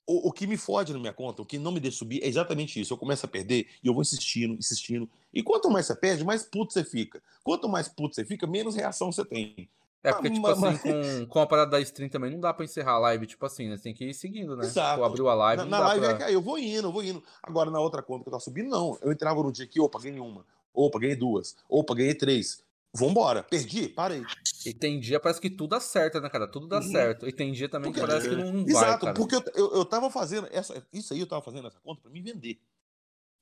o, 0.06 0.28
o 0.28 0.32
que 0.32 0.46
me 0.46 0.56
fode 0.56 0.94
na 0.94 0.98
minha 0.98 1.12
conta, 1.12 1.42
o 1.42 1.44
que 1.44 1.58
não 1.58 1.70
me 1.70 1.80
deixa 1.80 1.98
subir 1.98 2.22
é 2.22 2.28
exatamente 2.28 2.80
isso. 2.80 2.94
Eu 2.94 2.96
começo 2.96 3.26
a 3.26 3.28
perder 3.28 3.68
e 3.84 3.86
eu 3.86 3.92
vou 3.92 4.00
insistindo, 4.00 4.54
insistindo. 4.54 5.06
E 5.30 5.42
quanto 5.42 5.68
mais 5.68 5.84
você 5.84 5.94
perde, 5.94 6.24
mais 6.24 6.42
puto 6.42 6.72
você 6.72 6.82
fica. 6.82 7.22
Quanto 7.44 7.68
mais 7.68 7.88
puto 7.88 8.14
você 8.14 8.24
fica, 8.24 8.46
menos 8.46 8.74
reação 8.74 9.12
você 9.12 9.22
tem. 9.22 9.68
É 10.04 10.12
porque, 10.12 10.30
tipo 10.30 10.42
Mas- 10.42 10.62
assim, 10.62 10.64
mas- 10.64 10.82
com, 11.20 11.26
com 11.26 11.38
a 11.40 11.46
parada 11.46 11.70
da 11.70 11.80
stream 11.80 12.08
também 12.10 12.30
não 12.30 12.40
dá 12.40 12.52
pra 12.52 12.64
encerrar 12.64 12.92
a 12.94 12.98
live, 12.98 13.24
tipo 13.26 13.46
assim, 13.46 13.68
né? 13.68 13.76
Você 13.76 13.84
tem 13.84 13.94
que 13.94 14.06
ir 14.06 14.14
seguindo, 14.14 14.56
né? 14.56 14.64
Exato. 14.64 14.94
Tipo, 14.94 15.04
abriu 15.04 15.28
a 15.28 15.34
live, 15.34 15.62
Na, 15.64 15.68
na 15.78 15.86
live 15.88 16.04
pra... 16.04 16.14
é 16.14 16.16
que 16.16 16.22
aí 16.24 16.34
eu 16.34 16.42
vou 16.42 16.58
indo, 16.58 16.88
eu 16.88 16.92
vou 16.92 17.04
indo. 17.04 17.22
Agora, 17.42 17.70
na 17.70 17.78
outra 17.78 18.02
conta 18.02 18.24
que 18.24 18.28
eu 18.28 18.32
tava 18.32 18.42
subindo, 18.42 18.68
não. 18.68 18.98
Eu 19.00 19.12
entrava 19.12 19.40
no 19.42 19.52
dia 19.52 19.64
aqui, 19.64 19.80
opa, 19.80 20.00
ganhei 20.00 20.18
uma. 20.20 20.44
Opa, 20.74 20.98
ganhei 20.98 21.14
duas. 21.14 21.54
Opa, 21.68 21.94
ganhei 21.94 22.14
três. 22.14 22.62
Vambora. 22.94 23.42
Perdi? 23.44 23.88
Parei. 23.88 24.22
E 24.66 24.74
tem 24.74 24.98
dia 25.00 25.18
parece 25.20 25.40
que 25.40 25.48
tudo 25.48 25.74
acerta, 25.74 26.20
né, 26.20 26.28
cara? 26.28 26.46
Tudo 26.48 26.66
dá 26.66 26.76
Uhum. 26.78 26.82
certo. 26.90 27.26
E 27.28 27.32
tem 27.32 27.52
dia 27.52 27.68
também 27.68 27.90
que 27.92 27.98
Porque- 28.00 28.12
parece 28.12 28.28
que 28.28 28.36
não, 28.36 28.52
vai, 28.52 28.62
Exato, 28.70 29.04
cara. 29.06 29.14
porque 29.16 29.34
eu, 29.36 29.42
eu, 29.54 29.72
eu 29.76 29.84
tava 29.84 30.10
fazendo. 30.10 30.46
Essa, 30.50 30.84
isso 30.92 31.14
aí 31.14 31.20
eu 31.20 31.26
tava 31.26 31.40
fazendo 31.42 31.68
essa 31.68 31.78
conta 31.80 32.02
pra 32.02 32.10
me 32.10 32.20
vender. 32.20 32.58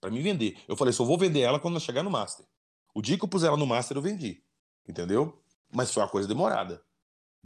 Pra 0.00 0.10
me 0.10 0.20
vender. 0.22 0.56
Eu 0.68 0.76
falei, 0.76 0.92
só 0.92 1.04
vou 1.04 1.18
vender 1.18 1.40
ela 1.40 1.58
quando 1.58 1.74
eu 1.74 1.80
chegar 1.80 2.02
no 2.02 2.10
Master. 2.10 2.44
O 2.94 3.00
dia 3.02 3.16
que 3.18 3.24
eu 3.24 3.28
pus 3.28 3.42
ela 3.44 3.56
no 3.56 3.66
Master, 3.66 3.96
eu 3.96 4.02
vendi. 4.02 4.42
Entendeu? 4.88 5.36
Mas 5.72 5.92
foi 5.92 6.02
uma 6.02 6.08
coisa 6.08 6.26
demorada. 6.28 6.82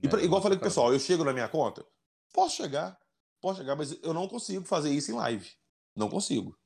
E 0.03 0.09
pra- 0.09 0.20
É, 0.20 0.25
igual 0.25 0.39
eu 0.39 0.43
falei 0.43 0.57
pro 0.59 0.62
cara. 0.65 0.70
pessoal, 0.70 0.93
eu 0.93 0.99
chego 0.99 1.25
na 1.25 1.33
minha 1.33 1.49
conta, 1.49 1.85
posso 2.33 2.57
chegar, 2.57 2.99
posso 3.41 3.59
chegar, 3.61 3.77
mas 3.77 3.99
eu 4.03 4.12
não 4.15 4.27
consigo 4.28 4.65
fazer 4.65 4.91
isso 4.91 5.11
em 5.11 5.15
live. 5.15 5.51
Não 5.94 6.09
consigo. 6.09 6.57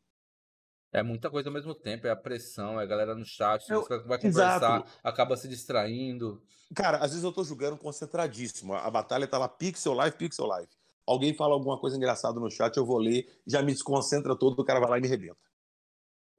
É 0.93 1.03
muita 1.03 1.29
coisa 1.31 1.51
ao 1.51 1.53
mesmo 1.53 1.75
tempo, 1.75 2.07
é 2.07 2.11
a 2.11 2.17
pressão, 2.17 2.81
é 2.81 2.85
a 2.85 2.87
galera 2.87 3.15
no 3.15 3.25
chat, 3.25 3.69
Eu- 3.71 3.83
vai 4.07 4.19
Exato. 4.23 4.65
conversar, 4.67 4.99
acaba 5.05 5.37
se 5.37 5.47
distraindo. 5.47 6.43
Cara, 6.75 6.99
às 6.99 7.11
vezes 7.11 7.23
eu 7.25 7.33
tô 7.33 7.45
jogando 7.45 7.77
concentradíssimo. 7.77 8.75
A 8.75 8.91
batalha 8.91 9.27
tá 9.27 9.37
lá 9.39 9.49
pixel 9.49 9.93
live, 9.95 10.17
pixel 10.17 10.47
live. 10.47 10.71
Alguém 11.07 11.35
fala 11.35 11.55
alguma 11.55 11.79
coisa 11.79 11.97
engraçada 11.97 12.39
no 12.41 12.51
chat, 12.51 12.75
eu 12.77 12.87
vou 12.87 12.99
ler, 12.99 13.27
já 13.47 13.63
me 13.63 13.73
desconcentra 13.73 14.35
todo, 14.37 14.59
o 14.59 14.65
cara 14.65 14.81
vai 14.81 14.91
lá 14.91 14.99
e 14.99 15.01
me 15.03 15.09
rebenta. 15.09 15.39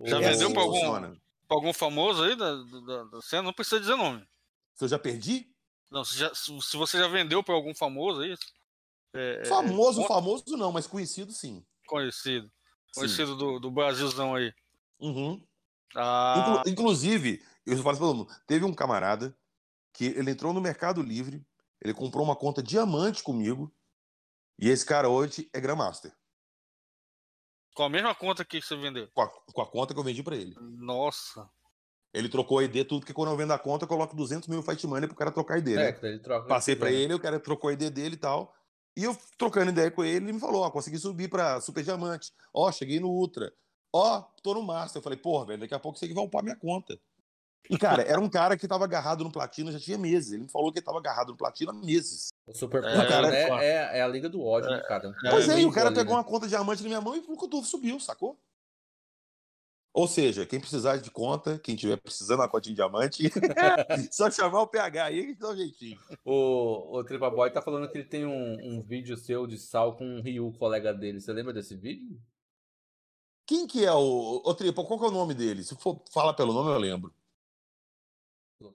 Já 0.02 0.18
É 0.18 0.20
vendeu 0.32 0.48
assim 0.48 0.54
pra 0.54 0.62
algum, 0.64 1.02
pra 1.48 1.58
algum 1.58 1.74
famoso 1.74 2.24
aí 2.24 2.36
da, 2.36 2.56
da, 2.56 3.04
da 3.06 3.22
cena? 3.22 3.44
Não 3.44 3.54
precisa 3.54 3.80
dizer 3.80 3.96
nome. 3.96 4.26
Se 4.80 4.86
eu 4.86 4.88
já 4.88 4.98
perdi? 4.98 5.54
Não, 5.92 6.06
se, 6.06 6.18
já- 6.18 6.34
se- 6.34 6.78
você 6.78 6.98
já 6.98 7.10
vendeu 7.10 7.44
pra 7.44 7.54
algum 7.54 7.76
famoso 7.76 8.22
aí, 8.22 8.34
é, 9.14 9.42
é, 9.42 9.46
Famoso, 9.46 10.02
é, 10.02 10.08
famoso 10.08 10.56
não, 10.56 10.72
mas 10.72 10.88
conhecido 10.88 11.34
sim. 11.34 11.66
conhecido. 11.86 12.48
Sim. 12.48 13.02
Conhecido 13.02 13.36
do, 13.36 13.60
do 13.60 13.70
Brasilzão 13.70 14.36
aí. 14.36 14.54
Uhum. 14.98 15.46
Ah, 15.94 16.64
Inclu- 16.64 16.72
inclusive, 16.72 17.46
eu 17.66 17.84
falo 17.84 17.98
todo 17.98 18.16
mundo, 18.20 18.34
teve 18.48 18.64
um 18.64 18.74
camarada 18.74 19.38
que 19.94 20.06
ele 20.06 20.32
entrou 20.32 20.54
no 20.54 20.62
Mercado 20.62 21.02
Livre, 21.02 21.46
ele 21.82 21.94
comprou 21.94 22.24
uma 22.24 22.36
conta 22.38 22.64
diamante 22.64 23.22
comigo, 23.22 23.70
e 24.58 24.70
esse 24.70 24.86
cara 24.86 25.10
hoje 25.10 25.50
é 25.54 25.60
Grandmaster, 25.60 26.16
com 27.76 27.84
a 27.84 27.90
mesma 27.90 28.16
conta 28.16 28.46
que 28.46 28.62
você 28.62 28.78
vendeu. 28.78 29.10
com 29.14 29.24
a, 29.24 29.28
com 29.28 29.62
a 29.62 29.68
conta 29.70 29.94
que 29.94 30.00
eu 30.00 30.04
vendi 30.06 30.24
pra 30.24 30.38
ele. 30.38 30.56
Nossa. 30.62 31.50
Ele 32.14 32.28
trocou 32.28 32.62
ID, 32.62 32.88
tudo, 32.88 33.02
porque 33.02 33.14
quando 33.14 33.30
eu 33.32 33.38
vendo 33.38 33.54
a 33.54 33.60
conta, 33.60 33.86
eu 33.86 33.88
coloco 33.88 34.16
200 34.16 34.48
mil 34.48 34.64
Fight 34.64 34.86
Money 34.88 35.08
pro 35.08 35.16
cara 35.16 35.32
trocar 35.32 35.60
ID, 35.60 35.70
É, 35.70 35.76
né? 35.76 35.92
que 35.92 36.02
daí 36.02 36.12
ele 36.12 36.20
troca. 36.20 36.48
Passei 36.48 36.76
pra 36.76 36.90
né? 36.90 36.96
ele, 36.96 37.14
o 37.14 37.20
cara 37.20 37.40
trocou 37.40 37.70
a 37.70 37.74
ID 37.74 37.90
dele 37.92 38.16
e 38.16 38.18
tal. 38.18 38.54
E 38.98 39.04
eu 39.04 39.16
trocando 39.38 39.70
ideia 39.72 39.92
com 39.92 40.04
ele, 40.04 40.26
ele 40.26 40.34
me 40.34 40.40
falou: 40.40 40.64
Ó, 40.64 40.72
consegui 40.72 40.98
subir 40.98 41.30
pra 41.30 41.62
Super 41.62 41.84
Diamante. 41.84 42.34
Ó, 42.54 42.72
cheguei 42.72 43.00
no 43.00 43.10
Ultra. 43.10 43.54
Ó, 43.94 44.22
tô 44.44 44.54
no 44.54 44.64
Master. 44.64 45.00
Eu 45.00 45.04
falei: 45.04 45.18
Porra, 45.20 45.46
velho, 45.46 45.60
daqui 45.62 45.74
a 45.74 45.80
pouco 45.80 45.98
você 45.98 46.08
que 46.08 46.14
vai 46.14 46.24
upar 46.24 46.44
minha 46.44 46.56
conta. 46.56 47.00
E, 47.70 47.78
cara, 47.78 48.02
era 48.02 48.20
um 48.20 48.28
cara 48.28 48.58
que 48.58 48.68
tava 48.68 48.86
agarrado 48.86 49.24
no 49.24 49.32
Platina 49.32 49.72
já 49.72 49.80
tinha 49.80 49.98
meses. 49.98 50.32
Ele 50.32 50.44
me 50.44 50.50
falou 50.50 50.72
que 50.72 50.80
ele 50.80 50.86
tava 50.86 50.98
agarrado 50.98 51.30
no 51.30 51.38
Platina 51.38 51.72
há 51.72 51.74
meses. 51.74 52.30
O 52.48 52.54
Super 52.54 52.84
É, 52.84 53.08
cara, 53.08 53.30
né, 53.30 53.48
foda. 53.48 53.64
é, 53.64 54.00
é 54.00 54.02
a 54.02 54.08
liga 54.08 54.28
do 54.28 54.44
ódio, 54.44 54.72
né, 54.72 54.80
cara? 54.88 55.16
É, 55.24 55.30
pois 55.30 55.48
é, 55.48 55.60
e 55.60 55.66
o 55.66 55.72
cara 55.72 55.90
ali, 55.90 55.96
pegou 55.96 56.14
né? 56.14 56.18
uma 56.18 56.24
conta 56.24 56.48
diamante 56.48 56.82
na 56.82 56.90
minha 56.90 57.02
mão 57.02 57.16
e 57.16 57.20
o 57.20 57.38
tudo 57.38 57.64
subiu, 57.64 58.00
sacou? 58.00 58.40
Ou 60.00 60.08
seja, 60.08 60.46
quem 60.46 60.62
precisar 60.62 60.96
de 60.96 61.12
conta, 61.12 61.60
quem 61.60 61.76
tiver 61.76 61.98
precisando 61.98 62.40
uma 62.40 62.48
conta 62.48 62.70
de 62.70 62.74
diamante, 62.74 63.24
só 64.10 64.32
chamar 64.32 64.62
o 64.62 64.68
PH 64.68 65.04
aí 65.04 65.26
que 65.26 65.36
dá 65.36 65.50
um 65.50 65.58
jeitinho. 65.58 66.00
O, 66.24 66.98
o 66.98 67.04
Tripa 67.04 67.30
Boy 67.30 67.52
tá 67.52 67.62
falando 67.62 67.92
que 67.92 67.98
ele 67.98 68.08
tem 68.08 68.26
um, 68.26 68.54
um 68.64 68.82
vídeo 68.82 69.18
seu 69.18 69.46
de 69.46 69.58
sal 69.58 69.98
com 69.98 70.06
um 70.06 70.22
Ryu, 70.22 70.54
colega 70.54 70.94
dele. 70.94 71.20
Você 71.20 71.34
lembra 71.34 71.52
desse 71.52 71.76
vídeo? 71.76 72.18
Quem 73.46 73.68
que 73.68 73.84
é 73.84 73.92
o. 73.92 74.42
Ô, 74.46 74.54
Tripa, 74.54 74.86
qual 74.86 74.98
que 74.98 75.04
é 75.04 75.10
o 75.10 75.12
nome 75.12 75.34
dele? 75.34 75.66
Se 75.66 75.76
for 75.76 76.02
falar 76.14 76.34
pelo 76.34 76.54
nome, 76.54 76.72
eu 76.72 76.80
lembro. 76.80 77.14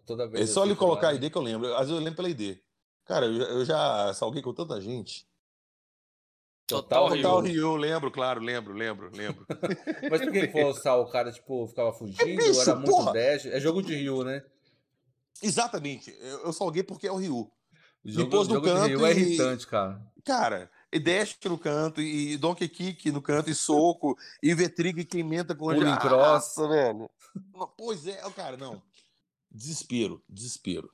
Toda 0.04 0.28
vez 0.28 0.50
É 0.50 0.52
só 0.52 0.66
ele 0.66 0.76
colocar 0.76 1.08
a? 1.08 1.14
ID 1.14 1.32
que 1.32 1.38
eu 1.38 1.42
lembro. 1.42 1.72
Às 1.72 1.88
vezes 1.88 1.94
eu 1.94 2.04
lembro 2.04 2.16
pela 2.16 2.28
ID. 2.28 2.58
Cara, 3.06 3.24
eu 3.24 3.34
já, 3.34 3.44
eu 3.44 3.64
já 3.64 4.12
salguei 4.12 4.42
com 4.42 4.52
tanta 4.52 4.78
gente. 4.78 5.26
Total 6.66 7.08
Total. 7.08 7.22
Total 7.22 7.40
Rio, 7.40 7.76
lembro, 7.76 8.10
claro, 8.10 8.40
lembro, 8.40 8.72
lembro, 8.72 9.10
lembro. 9.14 9.46
Mas 10.10 10.22
por 10.22 10.32
que 10.32 10.48
foi 10.48 10.64
o? 10.64 11.02
O 11.02 11.10
cara, 11.10 11.30
tipo, 11.30 11.66
ficava 11.68 11.92
fugindo? 11.92 12.24
bicho, 12.24 12.60
era 12.60 12.74
muito 12.76 12.90
porra! 12.90 13.12
dash? 13.12 13.46
É 13.46 13.60
jogo 13.60 13.82
de 13.82 13.94
Ryu, 13.94 14.24
né? 14.24 14.42
Exatamente. 15.42 16.10
Eu, 16.20 16.46
eu 16.46 16.52
salguei 16.52 16.82
porque 16.82 17.06
é 17.06 17.12
o 17.12 17.16
Ryu. 17.16 17.50
O 18.04 18.10
jogo, 18.10 18.30
pôs 18.30 18.48
no 18.48 18.54
jogo 18.54 18.66
de 18.66 18.72
canto 18.72 18.86
Ryu 18.86 19.06
é 19.06 19.12
e- 19.12 19.16
irritante, 19.16 19.66
cara. 19.66 20.00
Cara, 20.24 20.70
e 20.90 20.98
dash 20.98 21.38
no 21.44 21.58
canto, 21.58 22.00
e 22.00 22.38
donkey 22.38 22.66
kick 22.66 23.10
no 23.10 23.20
canto, 23.20 23.50
e 23.50 23.54
soco, 23.54 24.16
e 24.42 24.54
V-Trigger 24.54 25.06
que 25.06 25.18
emenda 25.18 25.54
com 25.54 25.66
Pulo 25.66 25.86
em 25.86 25.98
cross. 25.98 26.54
Velho. 26.56 27.10
Pois 27.76 28.06
é, 28.06 28.16
cara, 28.30 28.56
não. 28.56 28.82
Desespero, 29.50 30.22
desespero. 30.26 30.90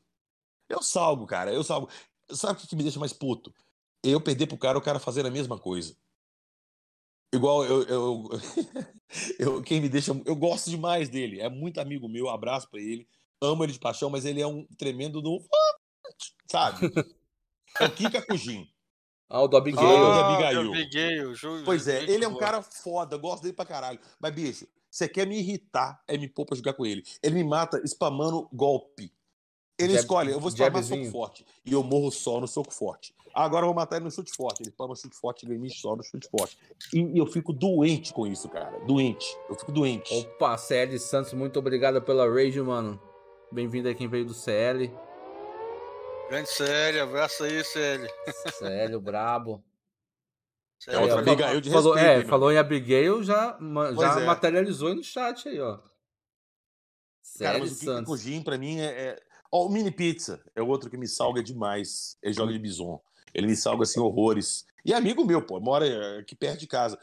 Eu 0.68 0.82
salgo, 0.82 1.26
cara, 1.26 1.52
eu 1.52 1.62
salgo. 1.62 1.88
Sabe 2.32 2.60
o 2.60 2.66
que 2.66 2.76
me 2.76 2.82
deixa 2.82 2.98
mais 2.98 3.12
puto? 3.12 3.54
Eu 4.04 4.20
perder 4.20 4.46
pro 4.46 4.56
cara, 4.58 4.78
o 4.78 4.82
cara 4.82 4.98
fazer 4.98 5.26
a 5.26 5.30
mesma 5.30 5.58
coisa. 5.58 5.94
Igual 7.32 7.64
eu, 7.64 7.82
eu, 7.84 8.28
eu- 9.38 9.62
quem 9.62 9.80
me 9.80 9.88
deixa, 9.88 10.10
eu 10.24 10.34
gosto 10.34 10.68
demais 10.70 11.08
dele, 11.08 11.40
é 11.40 11.48
muito 11.48 11.80
amigo 11.80 12.08
meu, 12.08 12.28
abraço 12.28 12.68
pra 12.68 12.80
ele, 12.80 13.06
amo 13.40 13.62
ele 13.62 13.72
de 13.72 13.78
paixão, 13.78 14.10
mas 14.10 14.24
ele 14.24 14.40
é 14.40 14.46
um 14.46 14.66
tremendo 14.76 15.20
do, 15.22 15.40
sabe? 16.50 16.90
É 17.78 17.84
o 17.86 17.90
Kika 17.92 18.22
Kujin. 18.22 18.68
Ah, 19.28 19.42
o 19.42 19.48
do 19.48 19.56
Abigail. 19.56 19.86
Ah, 19.86 20.28
Abigail. 20.34 20.64
do 20.64 20.72
Abigail, 20.72 21.34
jogo- 21.36 21.64
Pois 21.64 21.86
é, 21.86 22.02
ele 22.10 22.24
é 22.24 22.28
um 22.28 22.36
cara 22.36 22.62
foda, 22.62 23.14
eu 23.14 23.20
gosto 23.20 23.42
dele 23.44 23.54
pra 23.54 23.64
caralho. 23.64 24.00
Mas, 24.18 24.34
bicho, 24.34 24.66
você 24.90 25.08
quer 25.08 25.24
me 25.24 25.38
irritar, 25.38 26.02
é 26.08 26.18
me 26.18 26.28
pôr 26.28 26.44
pra 26.44 26.56
jogar 26.56 26.72
com 26.74 26.84
ele. 26.84 27.04
Ele 27.22 27.36
me 27.36 27.44
mata 27.44 27.80
spamando 27.86 28.48
golpe. 28.52 29.12
Ele 29.80 29.92
Jab- 29.94 30.00
escolhe, 30.02 30.32
eu 30.32 30.40
vou 30.40 30.50
spamar 30.50 30.72
jabzinho. 30.74 31.04
soco 31.06 31.12
forte. 31.12 31.46
E 31.64 31.72
eu 31.72 31.82
morro 31.82 32.10
só 32.10 32.40
no 32.40 32.46
soco 32.48 32.72
forte. 32.72 33.14
Agora 33.32 33.62
eu 33.62 33.68
vou 33.68 33.74
matar 33.74 33.96
ele 33.96 34.06
no 34.06 34.10
chute 34.10 34.32
forte. 34.32 34.60
Ele 34.62 34.70
spama 34.70 34.96
chute 34.96 35.14
forte, 35.16 35.46
ele 35.46 35.56
me 35.56 35.70
só 35.70 35.94
no 35.94 36.02
chute 36.02 36.28
forte. 36.28 36.58
E, 36.92 36.98
e 37.00 37.18
eu 37.18 37.26
fico 37.26 37.52
doente 37.52 38.12
com 38.12 38.26
isso, 38.26 38.48
cara. 38.48 38.76
Doente. 38.86 39.26
Eu 39.48 39.54
fico 39.54 39.70
doente. 39.70 40.12
Opa, 40.12 40.56
CL 40.58 40.98
Santos, 40.98 41.32
muito 41.32 41.56
obrigado 41.58 42.02
pela 42.02 42.28
raid, 42.28 42.60
mano. 42.60 43.00
Bem-vindo 43.52 43.86
aí 43.88 43.94
quem 43.94 44.08
veio 44.08 44.24
do 44.26 44.34
CL. 44.34 44.92
Grande 46.28 46.48
CL, 46.48 47.00
abraço 47.00 47.44
aí, 47.44 47.62
CL. 47.64 48.08
CL, 48.58 48.94
o 48.96 49.00
brabo. 49.00 49.62
É 50.88 50.98
outra 50.98 51.16
Aí, 51.20 51.26
ó, 51.26 51.30
Abigail 51.32 51.60
de 51.60 51.70
falou, 51.70 51.94
respeito, 51.94 52.26
É, 52.26 52.28
falou 52.28 52.50
em 52.52 52.56
Abigail, 52.58 53.22
já, 53.22 53.58
já 53.98 54.20
é. 54.22 54.24
materializou 54.26 54.88
aí 54.88 54.94
no 54.94 55.04
chat 55.04 55.48
aí, 55.48 55.60
ó. 55.60 55.78
Cara, 57.38 57.58
mas 57.58 57.72
o 57.72 57.74
Santos. 57.84 58.06
Kujin, 58.06 58.42
pra 58.42 58.58
mim, 58.58 58.80
é. 58.80 59.20
É... 59.52 59.56
Ó, 59.56 59.66
o 59.66 59.68
Mini 59.68 59.90
Pizza 59.90 60.40
é 60.54 60.62
o 60.62 60.68
outro 60.68 60.90
que 60.90 60.96
me 60.96 61.08
salga 61.08 61.42
demais. 61.42 62.16
Ele 62.22 62.32
joga 62.32 62.52
de 62.52 62.58
bison. 62.58 63.00
Ele 63.34 63.46
me 63.46 63.56
salga 63.56 63.84
assim 63.84 64.00
horrores. 64.00 64.66
E 64.84 64.92
é 64.92 64.96
amigo 64.96 65.24
meu, 65.24 65.42
pô, 65.42 65.60
mora 65.60 66.18
aqui 66.18 66.34
perto 66.34 66.60
de 66.60 66.66
casa. 66.66 66.98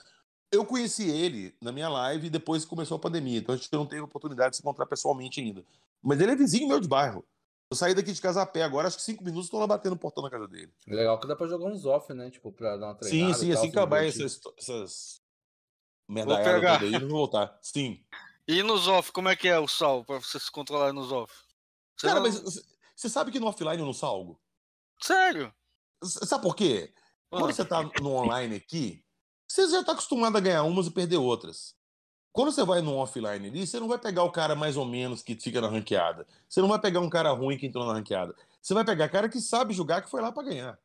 Eu 0.52 0.66
conheci 0.66 1.10
ele 1.10 1.54
na 1.62 1.72
minha 1.72 1.90
live 1.90 2.28
e 2.28 2.30
depois 2.30 2.66
começou 2.66 2.96
a 2.96 3.00
pandemia. 3.00 3.40
Então 3.40 3.54
a 3.54 3.58
gente 3.58 3.72
não 3.72 3.86
teve 3.86 4.02
oportunidade 4.02 4.52
de 4.52 4.58
se 4.58 4.62
encontrar 4.62 4.86
pessoalmente 4.86 5.42
ainda. 5.42 5.64
Mas 6.02 6.22
ele 6.22 6.32
é 6.32 6.36
vizinho 6.36 6.68
meu 6.68 6.80
de 6.80 6.88
bairro. 6.88 7.26
Eu 7.70 7.76
saí 7.76 7.94
daqui 7.94 8.14
de 8.14 8.22
casa 8.22 8.42
a 8.42 8.46
pé 8.46 8.64
agora, 8.64 8.88
acho 8.88 8.96
que 8.96 9.04
cinco 9.04 9.24
minutos 9.24 9.48
estou 9.48 9.60
lá 9.60 9.68
batendo 9.68 9.92
no 9.92 10.00
portão 10.00 10.24
na 10.24 10.30
casa 10.30 10.48
dele. 10.48 10.72
Legal 10.88 11.20
que 11.20 11.28
dá 11.28 11.36
pra 11.36 11.48
jogar 11.48 11.66
uns 11.66 11.86
off, 11.86 12.14
né? 12.14 12.32
Tipo, 12.32 12.50
pra 12.50 12.78
dar 12.78 12.88
uma 12.88 12.96
treinada. 12.96 13.34
sim, 13.34 13.40
sim, 13.40 13.52
e 13.52 13.54
tal, 13.54 13.60
assim 13.60 13.72
que 13.72 13.78
acabar 13.78 14.06
essas, 14.06 14.40
essas 14.58 15.22
medalhadas 16.08 16.82
aí, 16.82 16.94
eu 16.94 17.02
vou 17.02 17.10
voltar. 17.10 17.60
Sim. 17.62 18.02
E 18.48 18.64
nos 18.64 18.88
off, 18.88 19.12
como 19.12 19.28
é 19.28 19.36
que 19.36 19.50
é 19.50 19.60
o 19.60 19.68
sal 19.68 20.06
pra 20.06 20.18
você 20.20 20.40
se 20.40 20.50
controlar 20.50 20.94
nos 20.94 21.12
off? 21.12 21.34
Você 21.98 22.08
Cara, 22.08 22.20
não- 22.20 22.28
mas 22.28 22.40
você- 22.96 23.10
sabe 23.10 23.32
que 23.32 23.40
no 23.40 23.48
offline 23.48 23.80
eu 23.80 23.86
não 23.86 23.94
salgo? 23.94 24.40
Sério? 25.02 25.54
Sabe 26.04 26.44
por 26.44 26.56
quê? 26.56 26.94
Quando 27.30 27.50
Ah. 27.50 27.54
você 27.54 27.66
tá 27.66 27.84
no 28.02 28.12
online 28.14 28.56
aqui, 28.56 29.04
você 29.48 29.68
já 29.70 29.84
tá 29.84 29.92
acostumado 29.94 30.38
a 30.38 30.40
ganhar 30.42 30.64
umas 30.64 30.88
e 30.88 30.92
perder 30.92 31.18
outras. 31.18 31.76
Quando 32.32 32.52
você 32.52 32.64
vai 32.64 32.82
no 32.82 32.96
offline 32.98 33.48
ali, 33.48 33.66
você 33.66 33.80
não 33.80 33.88
vai 33.88 33.98
pegar 33.98 34.24
o 34.24 34.32
cara 34.32 34.56
mais 34.56 34.78
ou 34.78 34.86
menos 34.86 35.24
que 35.24 35.36
fica 35.36 35.60
na 35.60 35.68
ranqueada. 35.68 36.28
Você 36.48 36.62
não 36.62 36.68
vai 36.68 36.80
pegar 36.80 37.00
um 37.00 37.10
cara 37.10 37.32
ruim 37.32 37.58
que 37.58 37.66
entrou 37.66 37.84
na 37.86 37.94
ranqueada. 37.94 38.36
Você 38.62 38.76
vai 38.76 38.86
pegar 38.86 39.10
cara 39.10 39.28
que 39.28 39.42
sabe 39.42 39.74
jogar, 39.74 40.04
que 40.04 40.10
foi 40.10 40.22
lá 40.22 40.32
pra 40.32 40.44
ganhar. 40.44 40.80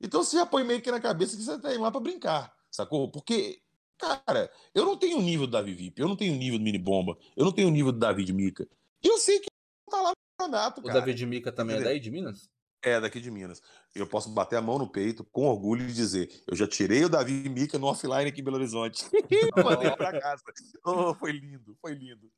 Então 0.00 0.22
você 0.22 0.36
já 0.36 0.46
põe 0.46 0.62
meio 0.64 0.80
que 0.80 0.90
na 0.90 1.00
cabeça 1.00 1.36
que 1.36 1.42
você 1.42 1.58
tá 1.58 1.72
indo 1.74 1.82
lá 1.82 1.90
pra 1.90 2.00
brincar, 2.00 2.54
sacou? 2.70 3.10
Porque, 3.10 3.60
cara, 3.98 4.50
eu 4.74 4.84
não 4.84 4.96
tenho 4.96 5.18
o 5.18 5.22
nível 5.22 5.46
do 5.46 5.52
Davi 5.52 5.72
VIP, 5.74 6.00
eu 6.00 6.08
não 6.08 6.16
tenho 6.16 6.34
o 6.34 6.36
nível 6.36 6.58
do 6.58 6.64
Mini 6.64 6.78
Bomba, 6.78 7.16
eu 7.36 7.44
não 7.44 7.52
tenho 7.52 7.68
o 7.68 7.70
nível 7.70 7.90
do 7.92 7.98
David 7.98 8.32
Mica. 8.32 8.68
E 9.02 9.08
eu 9.08 9.18
sei 9.18 9.40
que 9.40 9.48
tá 9.96 10.02
lá 10.02 10.10
no 10.10 10.16
campeonato, 10.38 10.80
O 10.80 10.84
cara. 10.84 11.00
David 11.00 11.26
Mika 11.26 11.52
também 11.52 11.76
é 11.76 11.80
daí 11.80 12.00
de 12.00 12.10
Minas? 12.10 12.48
É, 12.82 13.00
daqui 13.00 13.18
de 13.18 13.30
Minas. 13.30 13.62
Eu 13.94 14.06
posso 14.06 14.28
bater 14.28 14.56
a 14.56 14.62
mão 14.62 14.78
no 14.78 14.86
peito 14.90 15.24
com 15.24 15.46
orgulho 15.46 15.88
e 15.88 15.92
dizer: 15.92 16.28
eu 16.46 16.54
já 16.54 16.66
tirei 16.68 17.04
o 17.04 17.08
Davi 17.08 17.48
Mica 17.48 17.78
no 17.78 17.86
offline 17.86 18.28
aqui 18.28 18.40
em 18.40 18.44
Belo 18.44 18.56
Horizonte. 18.56 19.04
Mandei 19.56 19.90
pra 19.96 20.20
casa. 20.20 20.42
Oh, 20.84 21.14
foi 21.14 21.32
lindo, 21.32 21.74
foi 21.80 21.94
lindo. 21.94 22.30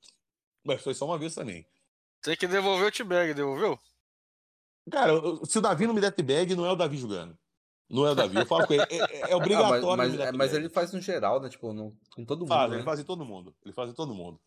Mas 0.65 0.83
foi 0.83 0.95
só 0.95 1.05
uma 1.05 1.19
vez 1.19 1.35
também. 1.35 1.67
Tem 2.23 2.37
que 2.37 2.47
devolver 2.47 2.89
o 2.89 2.93
T-Bag, 2.93 3.35
devolveu? 3.35 3.79
Cara, 4.91 5.13
se 5.45 5.59
o 5.59 5.61
Davi 5.61 5.87
não 5.87 5.95
me 5.95 6.01
der 6.01 6.15
bag, 6.23 6.55
não 6.55 6.65
é 6.65 6.71
o 6.71 6.77
Davi 6.77 6.97
jogando. 6.97 7.37
Não 7.89 8.07
é 8.07 8.11
o 8.13 8.15
Davi. 8.15 8.37
Eu 8.37 8.47
falo 8.47 8.67
com 8.67 8.75
ele. 8.75 8.83
É, 8.89 8.97
é- 8.97 9.31
é 9.33 9.37
obrigatório 9.37 9.89
Ah, 9.91 9.97
mas, 9.97 10.13
me 10.13 10.17
mas, 10.17 10.27
dar 10.27 10.35
é, 10.35 10.37
mas 10.37 10.55
ele 10.55 10.69
faz 10.69 10.93
no 10.93 11.01
geral, 11.01 11.41
né? 11.41 11.49
Tipo, 11.49 11.73
no- 11.73 11.97
com 12.15 12.25
todo 12.25 12.41
mundo. 12.41 12.49
faz, 12.49 12.71
né? 12.71 12.77
ele 12.77 12.85
faz 12.85 13.01
em 13.01 13.05
todo 13.05 13.25
mundo. 13.25 13.55
Ele 13.65 13.73
faz 13.75 13.91
em 13.91 13.95
todo 13.95 14.15
mundo. 14.15 14.41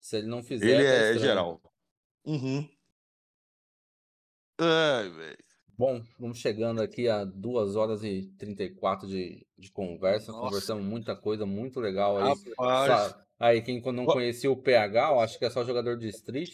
Se 0.00 0.18
ele 0.18 0.26
não 0.26 0.42
fizer. 0.42 0.66
Ele 0.66 0.84
é 0.84 0.96
estranho. 1.12 1.18
geral. 1.20 1.60
Uhum. 2.24 2.68
Ai, 4.60 5.08
velho. 5.10 5.38
Bom, 5.76 6.00
vamos 6.18 6.38
chegando 6.38 6.80
aqui 6.80 7.08
a 7.08 7.24
2 7.24 7.74
horas 7.74 8.04
e 8.04 8.32
34 8.38 9.08
de, 9.08 9.44
de 9.58 9.70
conversa. 9.72 10.30
Nossa. 10.30 10.44
Conversamos 10.44 10.84
muita 10.84 11.16
coisa 11.16 11.44
muito 11.44 11.80
legal 11.80 12.16
aí. 12.18 12.34
Rapaz. 12.56 12.86
Sa- 13.12 13.20
Aí, 13.36 13.60
quem 13.62 13.82
não 13.92 14.06
conhecia 14.06 14.50
o 14.50 14.56
PH, 14.56 15.10
eu 15.10 15.20
acho 15.20 15.38
que 15.38 15.44
é 15.44 15.50
só 15.50 15.64
jogador 15.64 15.98
de 15.98 16.08
street. 16.08 16.52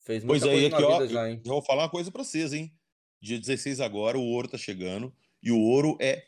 Fez 0.00 0.24
Pois 0.24 0.42
muita 0.42 0.46
aí, 0.46 0.70
coisa 0.70 0.76
aqui, 0.76 0.82
na 0.82 0.88
ó. 0.88 1.06
já, 1.06 1.30
hein? 1.30 1.42
Eu 1.44 1.52
vou 1.52 1.62
falar 1.62 1.82
uma 1.84 1.90
coisa 1.90 2.10
pra 2.10 2.24
vocês, 2.24 2.54
hein? 2.54 2.72
Dia 3.20 3.38
16 3.38 3.78
agora, 3.80 4.16
o 4.18 4.22
ouro 4.24 4.48
tá 4.48 4.56
chegando. 4.56 5.14
E 5.42 5.52
o 5.52 5.60
ouro 5.60 5.98
é 6.00 6.26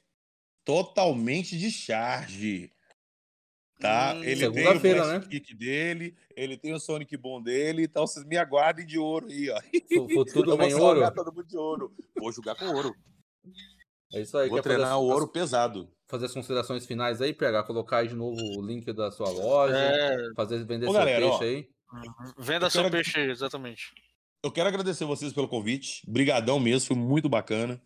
totalmente 0.64 1.56
de 1.58 1.70
charge. 1.70 2.70
Tá? 3.78 4.12
Hum, 4.14 4.24
ele 4.24 4.50
tem 4.50 4.66
o 4.66 4.80
flash 4.80 5.06
né? 5.08 5.20
kick 5.30 5.54
dele, 5.54 6.16
ele 6.34 6.56
tem 6.56 6.72
o 6.74 6.80
Sonic 6.80 7.16
Bom 7.16 7.40
dele, 7.40 7.84
então 7.84 8.06
vocês 8.06 8.26
me 8.26 8.36
aguardem 8.36 8.84
de 8.84 8.98
ouro 8.98 9.26
aí, 9.28 9.48
ó. 9.50 9.60
Fu- 9.60 10.08
Futuro 10.14 10.50
Eu 10.50 10.56
vou 10.56 10.82
ouro. 10.88 11.14
todo 11.14 11.32
mundo 11.32 11.46
de 11.46 11.56
ouro. 11.56 11.94
Vou 12.18 12.32
jogar 12.32 12.56
com 12.56 12.64
ouro. 12.66 12.92
É 14.12 14.20
isso 14.20 14.36
aí. 14.36 14.48
Vou 14.48 14.60
treinar 14.62 14.92
as- 14.92 14.98
o 14.98 15.02
ouro 15.04 15.28
pesado. 15.28 15.88
fazer 16.08 16.24
as 16.26 16.32
considerações 16.32 16.86
finais 16.86 17.20
aí, 17.20 17.34
PH? 17.34 17.62
Colocar 17.64 17.98
aí 17.98 18.08
de 18.08 18.14
novo 18.16 18.40
o 18.58 18.66
link 18.66 18.90
da 18.94 19.10
sua 19.12 19.28
loja. 19.30 19.76
É, 19.76 20.16
Fazer 20.34 20.64
vender 20.64 20.86
Ô, 20.86 20.90
seu 20.90 20.98
galera, 20.98 21.20
peixe 21.26 21.36
ó. 21.36 21.42
aí. 21.42 21.68
venda 22.38 22.66
Eu 22.66 22.70
seu 22.70 22.82
quero- 22.82 22.92
peixe 22.92 23.18
aí, 23.20 23.30
exatamente. 23.30 23.92
Eu 24.42 24.50
quero 24.50 24.68
agradecer 24.68 25.04
vocês 25.04 25.32
pelo 25.32 25.46
convite. 25.48 26.00
Brigadão 26.10 26.58
mesmo, 26.58 26.88
foi 26.88 26.96
muito 26.96 27.28
bacana. 27.28 27.80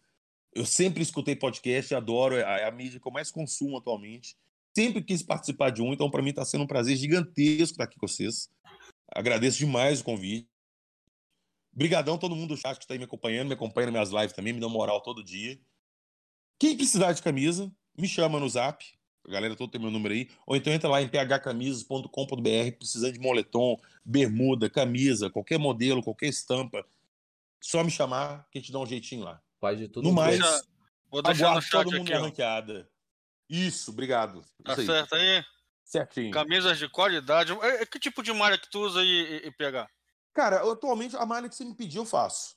Eu 0.55 0.65
sempre 0.65 1.03
escutei 1.03 1.35
podcast, 1.35 1.95
adoro, 1.95 2.37
é 2.37 2.45
a, 2.45 2.59
é 2.61 2.65
a 2.69 2.71
mídia 2.71 3.01
que 3.01 3.07
eu 3.09 3.13
mais 3.13 3.31
consumo 3.31 3.77
atualmente. 3.79 4.37
Sempre 4.77 5.03
quis 5.03 5.23
participar 5.23 5.71
de 5.71 5.83
um, 5.83 5.93
então 5.93 6.11
para 6.11 6.23
mim 6.23 6.31
está 6.31 6.45
sendo 6.45 6.65
um 6.65 6.67
prazer 6.67 6.97
gigantesco 6.97 7.73
estar 7.75 7.85
aqui 7.85 7.99
com 7.99 8.07
vocês. 8.07 8.49
Agradeço 9.15 9.59
demais 9.59 10.01
o 10.01 10.05
convite. 10.05 10.49
Brigadão 11.75 12.19
todo 12.19 12.37
mundo 12.37 12.55
do 12.55 12.61
chat 12.61 12.77
que 12.79 12.85
está 12.85 12.95
aí 12.95 12.99
me 12.99 13.05
acompanhando, 13.05 13.49
me 13.49 13.55
acompanha 13.55 13.91
nas 13.91 14.11
minhas 14.11 14.23
lives 14.23 14.37
também, 14.37 14.53
me 14.53 14.61
dá 14.61 14.69
moral 14.69 15.01
todo 15.03 15.23
dia. 15.25 15.59
Quem 16.59 16.77
precisar 16.77 17.13
de 17.13 17.23
camisa, 17.23 17.71
me 17.97 18.07
chama 18.09 18.39
no 18.39 18.49
zap. 18.49 18.85
A 19.27 19.31
galera 19.31 19.55
toda 19.55 19.73
tem 19.73 19.81
meu 19.81 19.91
número 19.91 20.15
aí. 20.15 20.29
Ou 20.47 20.57
então 20.57 20.73
entra 20.73 20.89
lá 20.89 21.01
em 21.01 21.09
phcamisas.com.br, 21.09 22.77
precisando 22.79 23.13
de 23.13 23.21
moletom, 23.21 23.77
bermuda, 24.05 24.69
camisa, 24.69 25.31
qualquer 25.31 25.59
modelo, 25.59 26.03
qualquer 26.03 26.27
estampa. 26.29 26.85
Só 27.61 27.85
me 27.85 27.91
chamar 27.91 28.47
que 28.51 28.59
a 28.59 28.61
gente 28.61 28.73
dá 28.73 28.79
um 28.81 28.87
jeitinho 28.87 29.23
lá. 29.25 29.41
Faz 29.61 29.79
de 29.79 29.89
tudo. 29.89 30.09
No 30.09 30.13
mais. 30.15 30.39
Deixa- 30.39 30.65
Vou 31.11 31.23
deixar 31.23 31.55
no 31.55 31.61
chat 31.63 31.85
todo 31.85 31.93
mundo 31.93 32.03
aqui, 32.03 32.13
na 32.13 32.21
ó. 32.21 32.23
ranqueada. 32.25 32.91
Isso, 33.53 33.91
obrigado. 33.91 34.43
Tá 34.65 34.73
Isso 34.73 34.81
aí. 34.81 34.87
certo 34.87 35.15
aí? 35.15 35.45
Certinho. 35.85 36.31
Camisas 36.31 36.79
de 36.79 36.89
qualidade. 36.89 37.53
É, 37.61 37.83
é 37.83 37.87
que 37.87 37.99
tipo 37.99 38.23
de 38.23 38.33
malha 38.33 38.57
que 38.57 38.71
tu 38.71 38.81
usa 38.81 39.01
aí, 39.01 39.43
e, 39.45 39.49
e 39.49 39.51
PH? 39.53 39.89
Cara, 40.33 40.57
eu, 40.57 40.71
atualmente 40.73 41.15
a 41.17 41.27
malha 41.27 41.49
que 41.49 41.55
você 41.55 41.65
me 41.65 41.75
pediu 41.77 42.03
eu 42.03 42.07
faço. 42.07 42.55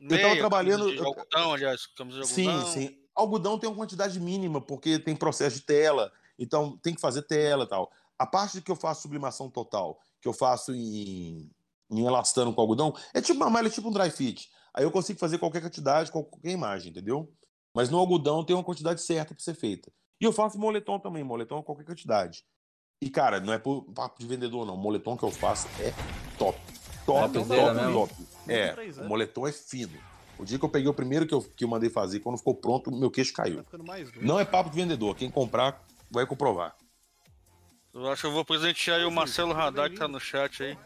tava 0.00 0.14
Meia, 0.20 0.36
trabalhando- 0.38 0.84
camisa 0.86 1.00
De 1.02 1.06
algodão, 1.06 1.52
aliás, 1.52 1.86
camisa 1.86 2.20
de 2.22 2.26
Sim, 2.26 2.48
algodão. 2.48 2.72
sim. 2.72 2.98
Algodão 3.14 3.58
tem 3.58 3.70
uma 3.70 3.76
quantidade 3.76 4.18
mínima, 4.18 4.60
porque 4.60 4.98
tem 4.98 5.14
processo 5.14 5.56
de 5.60 5.62
tela, 5.64 6.12
então 6.38 6.76
tem 6.78 6.92
que 6.94 7.00
fazer 7.00 7.22
tela 7.22 7.64
e 7.64 7.68
tal. 7.68 7.90
A 8.18 8.26
parte 8.26 8.60
que 8.60 8.70
eu 8.70 8.76
faço 8.76 9.02
sublimação 9.02 9.48
total, 9.48 10.00
que 10.20 10.26
eu 10.28 10.32
faço 10.32 10.74
em, 10.74 11.48
em 11.90 12.04
elastano 12.06 12.52
com 12.52 12.60
algodão, 12.60 12.92
é 13.14 13.20
tipo 13.22 13.36
uma 13.36 13.48
malha, 13.48 13.70
tipo 13.70 13.88
um 13.88 13.92
dry 13.92 14.10
fit. 14.10 14.50
Aí 14.74 14.82
eu 14.84 14.90
consigo 14.90 15.18
fazer 15.20 15.38
qualquer 15.38 15.62
quantidade, 15.62 16.10
qualquer 16.10 16.50
imagem, 16.50 16.90
entendeu? 16.90 17.32
Mas 17.72 17.88
no 17.88 17.98
algodão 17.98 18.44
tem 18.44 18.56
uma 18.56 18.64
quantidade 18.64 19.00
certa 19.00 19.34
para 19.34 19.42
ser 19.44 19.54
feita. 19.54 19.90
E 20.20 20.24
eu 20.24 20.32
faço 20.32 20.58
moletom 20.58 20.98
também, 20.98 21.22
moletom 21.22 21.62
qualquer 21.62 21.84
quantidade. 21.84 22.44
E, 23.00 23.10
cara, 23.10 23.40
não 23.40 23.52
é 23.52 23.58
por 23.58 23.82
papo 23.92 24.18
de 24.18 24.26
vendedor, 24.26 24.64
não. 24.66 24.74
O 24.74 24.78
moletom 24.78 25.16
que 25.16 25.24
eu 25.24 25.30
faço 25.30 25.68
é 25.80 25.92
top. 26.38 26.58
Top, 27.04 27.32
Topzera 27.32 27.62
top, 27.62 27.74
mesmo. 27.76 27.92
top. 27.92 28.14
É, 28.48 28.74
o 29.02 29.04
moletom 29.04 29.46
é 29.46 29.52
fino. 29.52 29.98
O 30.38 30.44
dia 30.44 30.58
que 30.58 30.64
eu 30.64 30.68
peguei 30.68 30.88
o 30.88 30.94
primeiro 30.94 31.26
que 31.26 31.34
eu, 31.34 31.42
que 31.42 31.64
eu 31.64 31.68
mandei 31.68 31.88
fazer, 31.88 32.20
quando 32.20 32.36
ficou 32.38 32.54
pronto, 32.54 32.90
meu 32.90 33.10
queixo 33.10 33.32
caiu. 33.32 33.62
Tá. 33.64 33.78
Não 34.20 34.40
é 34.40 34.44
papo 34.44 34.70
de 34.70 34.76
vendedor. 34.76 35.14
Quem 35.14 35.30
comprar 35.30 35.82
vai 36.10 36.26
comprovar. 36.26 36.76
Eu 37.94 38.10
acho 38.10 38.22
que 38.22 38.26
eu 38.26 38.32
vou 38.32 38.44
presentear 38.44 38.98
aí 38.98 39.04
o 39.06 39.10
Marcelo 39.10 39.52
Radar 39.54 39.90
que 39.90 39.96
tá 39.96 40.08
no 40.08 40.20
chat 40.20 40.62
aí. 40.62 40.78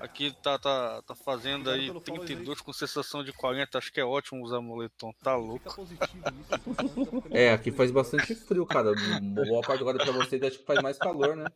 Aqui 0.00 0.32
tá, 0.42 0.58
tá, 0.58 1.02
tá 1.02 1.14
fazendo 1.14 1.68
aí 1.70 1.90
Obrigado 1.90 2.04
pelo 2.04 2.16
follow 2.16 2.22
aí. 2.22 2.26
32 2.28 2.60
com 2.60 2.72
sensação 2.72 3.24
de 3.24 3.32
40. 3.32 3.78
Acho 3.78 3.92
que 3.92 4.00
é 4.00 4.04
ótimo 4.04 4.44
usar 4.44 4.60
moletom. 4.60 5.12
Tá 5.22 5.34
louco. 5.34 5.68
Ficando 5.86 7.24
É, 7.30 7.52
aqui 7.52 7.72
faz 7.72 7.90
bastante 7.90 8.34
frio, 8.34 8.64
cara. 8.64 8.92
Boa 9.20 9.60
parte 9.62 9.80
agora 9.80 9.98
pra 9.98 10.12
vocês 10.12 10.40
acho 10.42 10.58
que 10.58 10.64
faz 10.64 10.80
mais 10.82 10.96
calor, 10.98 11.34
né? 11.36 11.46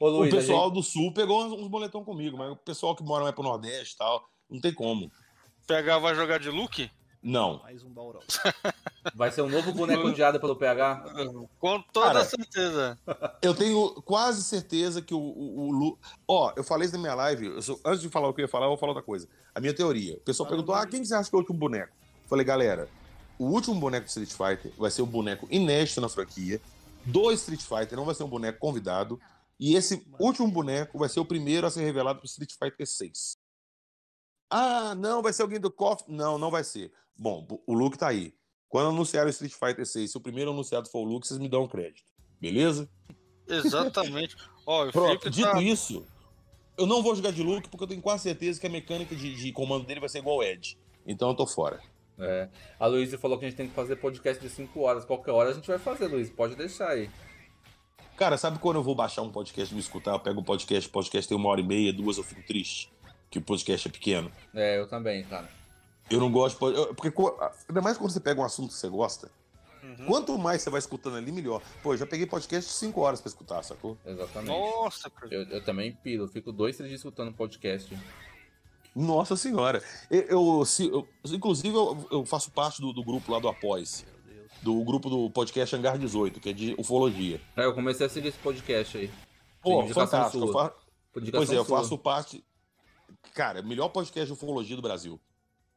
Ô, 0.00 0.08
Luiz, 0.08 0.32
o 0.32 0.36
pessoal 0.36 0.64
gente- 0.66 0.74
do 0.74 0.82
Sul 0.82 1.14
pegou 1.14 1.44
uns, 1.46 1.52
uns 1.52 1.68
moletom 1.70 2.04
comigo, 2.04 2.36
mas 2.36 2.50
o 2.50 2.56
pessoal 2.56 2.96
que 2.96 3.04
mora 3.04 3.22
mais 3.22 3.34
pro 3.34 3.44
Nordeste 3.44 3.94
e 3.94 3.98
tal, 3.98 4.28
não 4.50 4.60
tem 4.60 4.74
como. 4.74 5.10
PH 5.68 5.98
vai 5.98 6.14
jogar 6.16 6.38
de 6.40 6.50
look? 6.50 6.90
Não. 7.24 7.58
mais 7.62 7.82
um 7.82 7.88
baurão. 7.88 8.20
vai 9.14 9.32
ser 9.32 9.40
um 9.40 9.48
novo 9.48 9.72
boneco 9.72 10.06
odiado 10.08 10.38
pelo 10.38 10.54
PH. 10.54 11.04
Com 11.58 11.80
toda 11.92 12.06
Cara, 12.08 12.24
certeza. 12.24 12.98
Eu 13.40 13.54
tenho 13.54 13.94
quase 14.02 14.42
certeza 14.44 15.00
que 15.00 15.14
o, 15.14 15.18
o, 15.18 15.68
o 15.68 15.70
Lu. 15.72 15.98
Ó, 16.28 16.52
eu 16.54 16.62
falei 16.62 16.84
isso 16.86 16.94
na 16.96 17.00
minha 17.00 17.14
live. 17.14 17.46
eu 17.46 17.62
sou- 17.62 17.80
Antes 17.84 18.02
de 18.02 18.10
falar 18.10 18.28
o 18.28 18.34
que 18.34 18.42
eu 18.42 18.44
ia 18.44 18.48
falar, 18.48 18.66
eu 18.66 18.70
vou 18.70 18.76
falar 18.78 18.90
outra 18.92 19.02
coisa. 19.02 19.26
A 19.54 19.60
minha 19.60 19.74
teoria. 19.74 20.16
O 20.16 20.20
pessoal 20.20 20.46
perguntou: 20.48 20.74
ah, 20.74 20.86
quem 20.86 21.00
que 21.00 21.06
você 21.08 21.14
acha 21.14 21.30
que 21.30 21.34
é 21.34 21.38
o 21.38 21.40
último 21.40 21.58
boneco? 21.58 21.92
Eu 22.24 22.28
falei, 22.28 22.44
galera, 22.44 22.88
o 23.38 23.46
último 23.46 23.74
boneco 23.80 24.04
do 24.06 24.08
Street 24.08 24.30
Fighter 24.30 24.72
vai 24.78 24.90
ser 24.90 25.00
o 25.02 25.06
boneco 25.06 25.48
inédito 25.50 26.00
na 26.02 26.08
franquia. 26.10 26.60
Do 27.06 27.32
Street 27.32 27.60
Fighter 27.62 27.96
não 27.96 28.04
vai 28.04 28.14
ser 28.14 28.24
um 28.24 28.28
boneco 28.28 28.58
convidado. 28.58 29.18
E 29.58 29.76
esse 29.76 30.06
último 30.18 30.48
boneco 30.50 30.98
vai 30.98 31.08
ser 31.08 31.20
o 31.20 31.24
primeiro 31.24 31.66
a 31.66 31.70
ser 31.70 31.84
revelado 31.84 32.18
pro 32.18 32.26
Street 32.26 32.52
Fighter 32.52 32.86
6. 32.86 33.36
Ah, 34.50 34.94
não, 34.94 35.22
vai 35.22 35.32
ser 35.32 35.42
alguém 35.42 35.60
do 35.60 35.70
KOF? 35.70 36.04
Não, 36.08 36.38
não 36.38 36.50
vai 36.50 36.64
ser. 36.64 36.92
Bom, 37.16 37.46
o 37.66 37.74
Luke 37.74 37.98
tá 37.98 38.08
aí. 38.08 38.34
Quando 38.68 38.88
anunciaram 38.88 39.28
o 39.28 39.30
Street 39.30 39.52
Fighter 39.52 39.86
6, 39.86 40.10
se 40.10 40.16
o 40.16 40.20
primeiro 40.20 40.50
anunciado 40.50 40.88
for 40.88 41.00
o 41.00 41.04
Luke, 41.04 41.26
vocês 41.26 41.38
me 41.38 41.48
dão 41.48 41.64
um 41.64 41.68
crédito. 41.68 42.04
Beleza? 42.40 42.88
Exatamente. 43.48 44.36
Ó, 44.66 44.88
o 44.88 44.92
Pronto, 44.92 45.30
dito 45.30 45.50
tá. 45.50 45.62
isso, 45.62 46.06
eu 46.76 46.86
não 46.86 47.02
vou 47.02 47.14
jogar 47.14 47.30
de 47.30 47.42
Luke 47.42 47.68
porque 47.68 47.84
eu 47.84 47.88
tenho 47.88 48.02
quase 48.02 48.24
certeza 48.24 48.60
que 48.60 48.66
a 48.66 48.70
mecânica 48.70 49.14
de, 49.14 49.34
de 49.34 49.52
comando 49.52 49.86
dele 49.86 50.00
vai 50.00 50.08
ser 50.08 50.18
igual 50.18 50.36
ao 50.36 50.42
Ed. 50.42 50.78
Então 51.06 51.28
eu 51.28 51.34
tô 51.34 51.46
fora. 51.46 51.80
É. 52.18 52.48
A 52.78 52.86
Luísa 52.86 53.18
falou 53.18 53.38
que 53.38 53.44
a 53.44 53.48
gente 53.48 53.56
tem 53.56 53.68
que 53.68 53.74
fazer 53.74 53.96
podcast 53.96 54.42
de 54.42 54.48
5 54.48 54.80
horas. 54.80 55.04
Qualquer 55.04 55.32
hora 55.32 55.50
a 55.50 55.52
gente 55.52 55.66
vai 55.66 55.78
fazer, 55.78 56.06
Luiz. 56.06 56.30
Pode 56.30 56.56
deixar 56.56 56.88
aí. 56.88 57.10
Cara, 58.16 58.36
sabe 58.36 58.58
quando 58.58 58.76
eu 58.76 58.82
vou 58.82 58.94
baixar 58.94 59.22
um 59.22 59.30
podcast 59.30 59.72
e 59.72 59.74
me 59.74 59.80
escutar? 59.80 60.12
Eu 60.12 60.20
pego 60.20 60.40
um 60.40 60.44
podcast, 60.44 60.88
o 60.88 60.92
podcast 60.92 61.28
tem 61.28 61.36
uma 61.36 61.48
hora 61.48 61.60
e 61.60 61.64
meia, 61.66 61.92
duas, 61.92 62.16
eu 62.16 62.22
fico 62.22 62.42
triste. 62.46 62.92
Que 63.34 63.38
o 63.40 63.42
podcast 63.42 63.88
é 63.88 63.90
pequeno. 63.90 64.30
É, 64.54 64.78
eu 64.78 64.86
também, 64.86 65.24
cara. 65.24 65.48
Eu 66.08 66.20
não 66.20 66.30
gosto 66.30 66.64
eu- 66.70 66.94
Porque, 66.94 67.12
ainda 67.68 67.80
mais 67.82 67.98
quando 67.98 68.12
você 68.12 68.20
pega 68.20 68.40
um 68.40 68.44
assunto 68.44 68.68
que 68.68 68.74
você 68.74 68.88
gosta, 68.88 69.28
Uhum. 69.82 70.06
quanto 70.06 70.38
mais 70.38 70.62
você 70.62 70.70
vai 70.70 70.78
escutando 70.78 71.16
ali, 71.16 71.32
melhor. 71.32 71.60
Pô, 71.82 71.94
eu 71.94 71.96
já 71.96 72.06
peguei 72.06 72.26
podcast 72.26 72.70
de 72.70 72.76
5 72.76 73.00
horas 73.00 73.20
pra 73.20 73.28
escutar, 73.28 73.60
sacou? 73.64 73.98
Exatamente. 74.06 74.46
Nossa, 74.56 75.10
cara. 75.10 75.34
Eu, 75.34 75.42
eu 75.48 75.64
também 75.64 75.90
piro. 75.92 76.22
Eu 76.22 76.28
fico 76.28 76.52
dois, 76.52 76.76
três 76.76 76.88
dias 76.88 77.00
escutando 77.00 77.32
podcast. 77.32 77.98
Nossa 78.94 79.34
senhora. 79.34 79.82
Eu, 80.08 80.20
eu- 80.60 80.64
se- 80.64 80.86
eu- 80.88 81.08
inclusive, 81.24 81.74
eu, 81.74 82.06
eu 82.12 82.24
faço 82.24 82.52
parte 82.52 82.80
do, 82.80 82.92
do 82.92 83.02
grupo 83.02 83.32
lá 83.32 83.40
do 83.40 83.48
Apoia-se. 83.48 84.04
Do 84.62 84.80
grupo 84.84 85.10
do 85.10 85.28
podcast 85.28 85.74
Hangar 85.74 85.98
18, 85.98 86.38
que 86.38 86.50
é 86.50 86.52
de 86.52 86.76
ufologia. 86.78 87.40
É, 87.56 87.64
eu 87.64 87.74
comecei 87.74 88.06
a 88.06 88.08
seguir 88.08 88.28
esse 88.28 88.38
podcast 88.38 88.96
aí. 88.96 89.10
Pô, 89.60 89.84
fantástico. 89.88 90.44
Eu 90.44 90.52
sua. 90.52 90.68
fa- 90.68 90.74
Pois 91.12 91.50
é, 91.50 91.56
eu 91.58 91.64
sua. 91.64 91.78
faço 91.80 91.98
parte. 91.98 92.44
Cara, 93.32 93.62
melhor 93.62 93.88
podcast 93.88 94.26
de 94.26 94.32
ufologia 94.32 94.76
do 94.76 94.82
Brasil. 94.82 95.20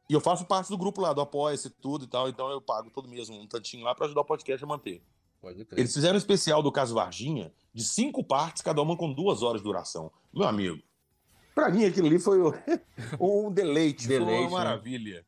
E 0.08 0.12
eu 0.14 0.20
faço 0.20 0.44
parte 0.44 0.68
do 0.68 0.78
grupo 0.78 1.00
lá, 1.00 1.12
do 1.12 1.20
Apoia-se 1.20 1.68
e 1.68 1.70
tudo 1.70 2.04
e 2.04 2.08
tal, 2.08 2.28
então 2.28 2.50
eu 2.50 2.60
pago 2.60 2.90
todo 2.90 3.08
mês 3.08 3.28
um 3.28 3.46
tantinho 3.46 3.84
lá 3.84 3.94
pra 3.94 4.06
ajudar 4.06 4.22
o 4.22 4.24
podcast 4.24 4.64
a 4.64 4.66
manter. 4.66 5.02
Pode 5.40 5.64
crer. 5.64 5.78
Eles 5.80 5.92
fizeram 5.92 6.14
um 6.14 6.18
especial 6.18 6.62
do 6.62 6.72
caso 6.72 6.94
Varginha, 6.94 7.52
de 7.72 7.84
cinco 7.84 8.24
partes, 8.24 8.62
cada 8.62 8.80
uma 8.82 8.96
com 8.96 9.12
duas 9.12 9.42
horas 9.42 9.60
de 9.60 9.64
duração. 9.64 10.10
Meu 10.32 10.48
amigo, 10.48 10.82
pra 11.54 11.68
mim 11.68 11.84
aquilo 11.84 12.06
ali 12.06 12.18
foi 12.18 12.38
um 13.20 13.50
deleite, 13.52 14.06
foi 14.06 14.18
Deleite, 14.18 14.48
uma 14.48 14.58
né? 14.58 14.64
maravilha. 14.64 15.26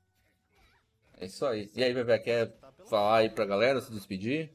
É 1.19 1.27
isso 1.27 1.45
aí. 1.45 1.71
E 1.75 1.85
aí, 1.85 1.93
Bebê, 1.93 2.19
quer 2.19 2.57
falar 2.89 3.19
aí 3.19 3.31
pra 3.31 3.45
galera, 3.45 3.81
se 3.81 3.93
despedir? 3.93 4.51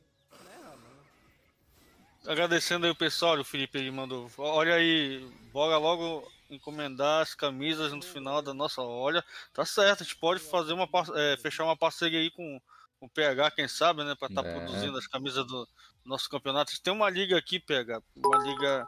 Agradecendo 2.27 2.85
aí 2.85 2.91
o 2.91 2.95
pessoal, 2.95 3.39
o 3.39 3.43
Felipe 3.43 3.77
ele 3.77 3.91
mandou. 3.91 4.29
Olha 4.37 4.75
aí, 4.75 5.27
bora 5.51 5.77
logo 5.77 6.27
encomendar 6.49 7.21
as 7.21 7.33
camisas 7.35 7.91
no 7.93 8.01
final 8.01 8.41
da 8.41 8.53
nossa. 8.53 8.81
Olha, 8.81 9.23
tá 9.53 9.65
certo, 9.65 10.01
a 10.01 10.03
gente 10.03 10.15
pode 10.17 10.39
fazer 10.39 10.73
uma 10.73 10.87
é, 11.15 11.37
fechar 11.37 11.63
uma 11.63 11.77
parceria 11.77 12.19
aí 12.19 12.31
com, 12.31 12.59
com 12.99 13.05
o 13.05 13.09
PH, 13.09 13.51
quem 13.51 13.67
sabe, 13.67 14.03
né? 14.03 14.15
Pra 14.15 14.27
estar 14.27 14.45
É. 14.45 14.53
produzindo 14.53 14.97
as 14.97 15.07
camisas 15.07 15.45
do 15.45 15.67
nosso 16.03 16.29
campeonato. 16.29 16.71
Tem 16.81 16.93
uma 16.93 17.09
liga 17.09 17.37
aqui, 17.37 17.59
PH, 17.59 18.01
uma 18.15 18.37
liga, 18.39 18.87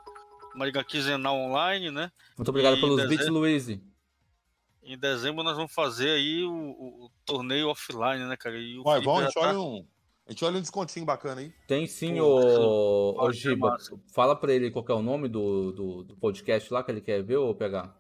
uma 0.55 0.65
liga 0.65 0.83
quinzenal 0.83 1.35
online, 1.37 1.91
né? 1.91 2.11
Muito 2.37 2.49
obrigado 2.49 2.77
E 2.77 2.81
pelos 2.81 2.95
desenho. 2.97 3.09
bits, 3.17 3.27
Luiz. 3.27 3.67
Em 4.83 4.97
dezembro 4.97 5.43
nós 5.43 5.55
vamos 5.57 5.73
fazer 5.73 6.11
aí 6.11 6.43
o, 6.43 6.51
o- 6.53 7.05
o 7.05 7.11
torneio 7.25 7.67
offline, 7.69 8.23
né, 8.25 8.37
cara? 8.37 8.57
E 8.57 8.77
o 8.79 8.83
Vai, 8.83 8.93
Felipe 9.01 9.05
bom, 9.05 9.19
a 9.19 9.23
gente 9.23 9.33
tá- 9.33 9.41
olha 9.41 9.59
um. 9.59 9.85
A 10.27 10.31
gente 10.31 10.43
olha 10.43 10.57
um 10.57 10.61
descontinho 10.61 11.05
bacana 11.05 11.39
aí. 11.39 11.53
Tem 11.67 11.87
sim, 11.87 12.17
pode 12.17 13.37
ser 13.37 13.49
Giba. 13.49 13.77
Fala 14.13 14.35
pra 14.35 14.53
ele 14.53 14.69
qual 14.69 14.83
que 14.83 14.91
é 14.91 14.95
o 14.95 15.01
nome 15.01 15.29
do, 15.29 15.71
do, 15.71 16.03
do 16.03 16.15
podcast 16.17 16.71
lá 16.73 16.83
que 16.83 16.91
ele 16.91 16.99
quer 16.99 17.23
ver 17.23 17.37
ou 17.37 17.55
pegar. 17.55 17.97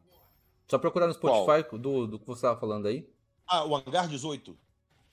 Só 0.69 0.77
procurar 0.77 1.07
no 1.07 1.13
Spotify 1.13 1.63
do, 1.77 2.05
do 2.05 2.19
que 2.19 2.27
você 2.27 2.41
tava 2.41 2.59
falando 2.59 2.87
aí. 2.87 3.07
Ah, 3.47 3.63
o 3.65 3.73
Hangar 3.73 4.09
18. 4.09 4.57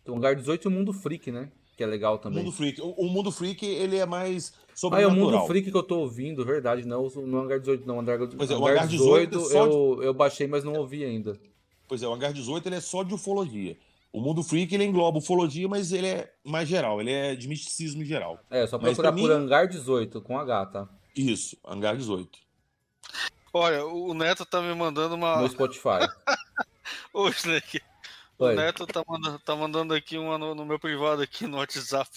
Tem 0.05 0.13
o 0.13 0.17
Lugar 0.17 0.35
18 0.35 0.65
e 0.65 0.69
o 0.69 0.71
Mundo 0.73 0.93
Freak, 0.93 1.31
né? 1.31 1.53
Que 1.77 1.85
é 1.85 1.87
legal 1.87 2.17
O 2.17 2.19
também. 2.19 2.43
Mundo 2.43 2.53
Freak. 2.53 2.81
O, 2.81 2.91
o 2.91 3.09
Mundo 3.09 3.31
Freak, 3.31 3.65
ele 3.65 3.97
é 3.97 4.05
mais 4.05 4.53
Ah, 4.93 5.01
é 5.01 5.07
o. 5.07 5.11
Mundo 5.13 5.47
Freak 5.47 5.71
que 5.71 5.77
eu 5.77 5.83
tô 5.83 6.01
ouvindo, 6.01 6.45
verdade. 6.45 6.85
Não, 6.87 7.07
o- 7.07 7.27
não 7.27 7.39
é 7.39 7.43
o 7.43 7.45
Hangar 7.45 7.61
18, 7.61 7.87
não. 7.87 7.97
O 7.97 8.01
Hangar, 8.01 8.19
Pois 8.37 8.51
é, 8.51 8.55
o 8.55 8.59
Hangar 8.59 8.73
Hangar 8.73 8.89
18 8.89 9.39
é 9.39 9.41
só 9.45 9.67
eu, 9.67 10.03
eu 10.03 10.15
baixei, 10.15 10.49
mas 10.49 10.65
não 10.65 10.75
ouvi 10.75 11.05
ainda. 11.05 11.39
Pois 11.87 12.03
é, 12.03 12.09
o 12.09 12.13
Hangar 12.13 12.33
18 12.33 12.69
ele 12.69 12.77
é 12.77 12.81
só 12.81 13.05
de 13.05 13.15
ufologia. 13.15 13.77
O 14.15 14.21
Mundo 14.21 14.45
Freak 14.45 14.73
ele 14.73 14.85
engloba 14.85 15.19
ufologia, 15.19 15.67
mas 15.69 15.91
ele 15.93 16.07
é 16.07 16.33
mais 16.45 16.69
geral, 16.69 17.01
ele 17.01 17.11
é 17.11 17.35
de 17.35 17.49
misticismo 17.49 18.01
em 18.01 18.05
geral. 18.07 18.39
É, 18.49 18.65
só 18.65 18.79
procurar 18.79 19.11
pra 19.11 19.21
por 19.21 19.29
mim- 19.29 19.35
Hangar 19.35 19.67
18 19.67 20.21
com 20.23 20.39
H, 20.39 20.67
tá? 20.67 20.89
Isso, 21.17 21.57
Hangar 21.65 21.97
18. 21.97 22.39
Olha, 23.53 23.85
o 23.85 24.15
Neto 24.15 24.47
tá 24.47 24.63
me 24.63 24.73
mandando 24.73 25.17
uma. 25.17 25.41
No 25.41 25.49
Spotify. 25.49 25.99
Ô, 27.13 27.29
Snake. 27.29 27.81
O 28.39 28.45
Oi. 28.45 28.55
Neto 28.55 28.87
tá 28.87 29.03
mandando, 29.07 29.39
tá 29.41 29.57
mandando 29.57 29.95
aqui 29.95 30.17
uma 30.17 30.39
no, 30.39 30.55
no 30.55 30.65
meu 30.65 30.79
privado 30.79 31.21
aqui 31.21 31.47
no 31.49 31.57
WhatsApp. 31.57 32.09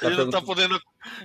Tá 0.00 0.06
ele, 0.08 0.16
não 0.16 0.30
tá 0.30 0.42
podendo, 0.42 0.78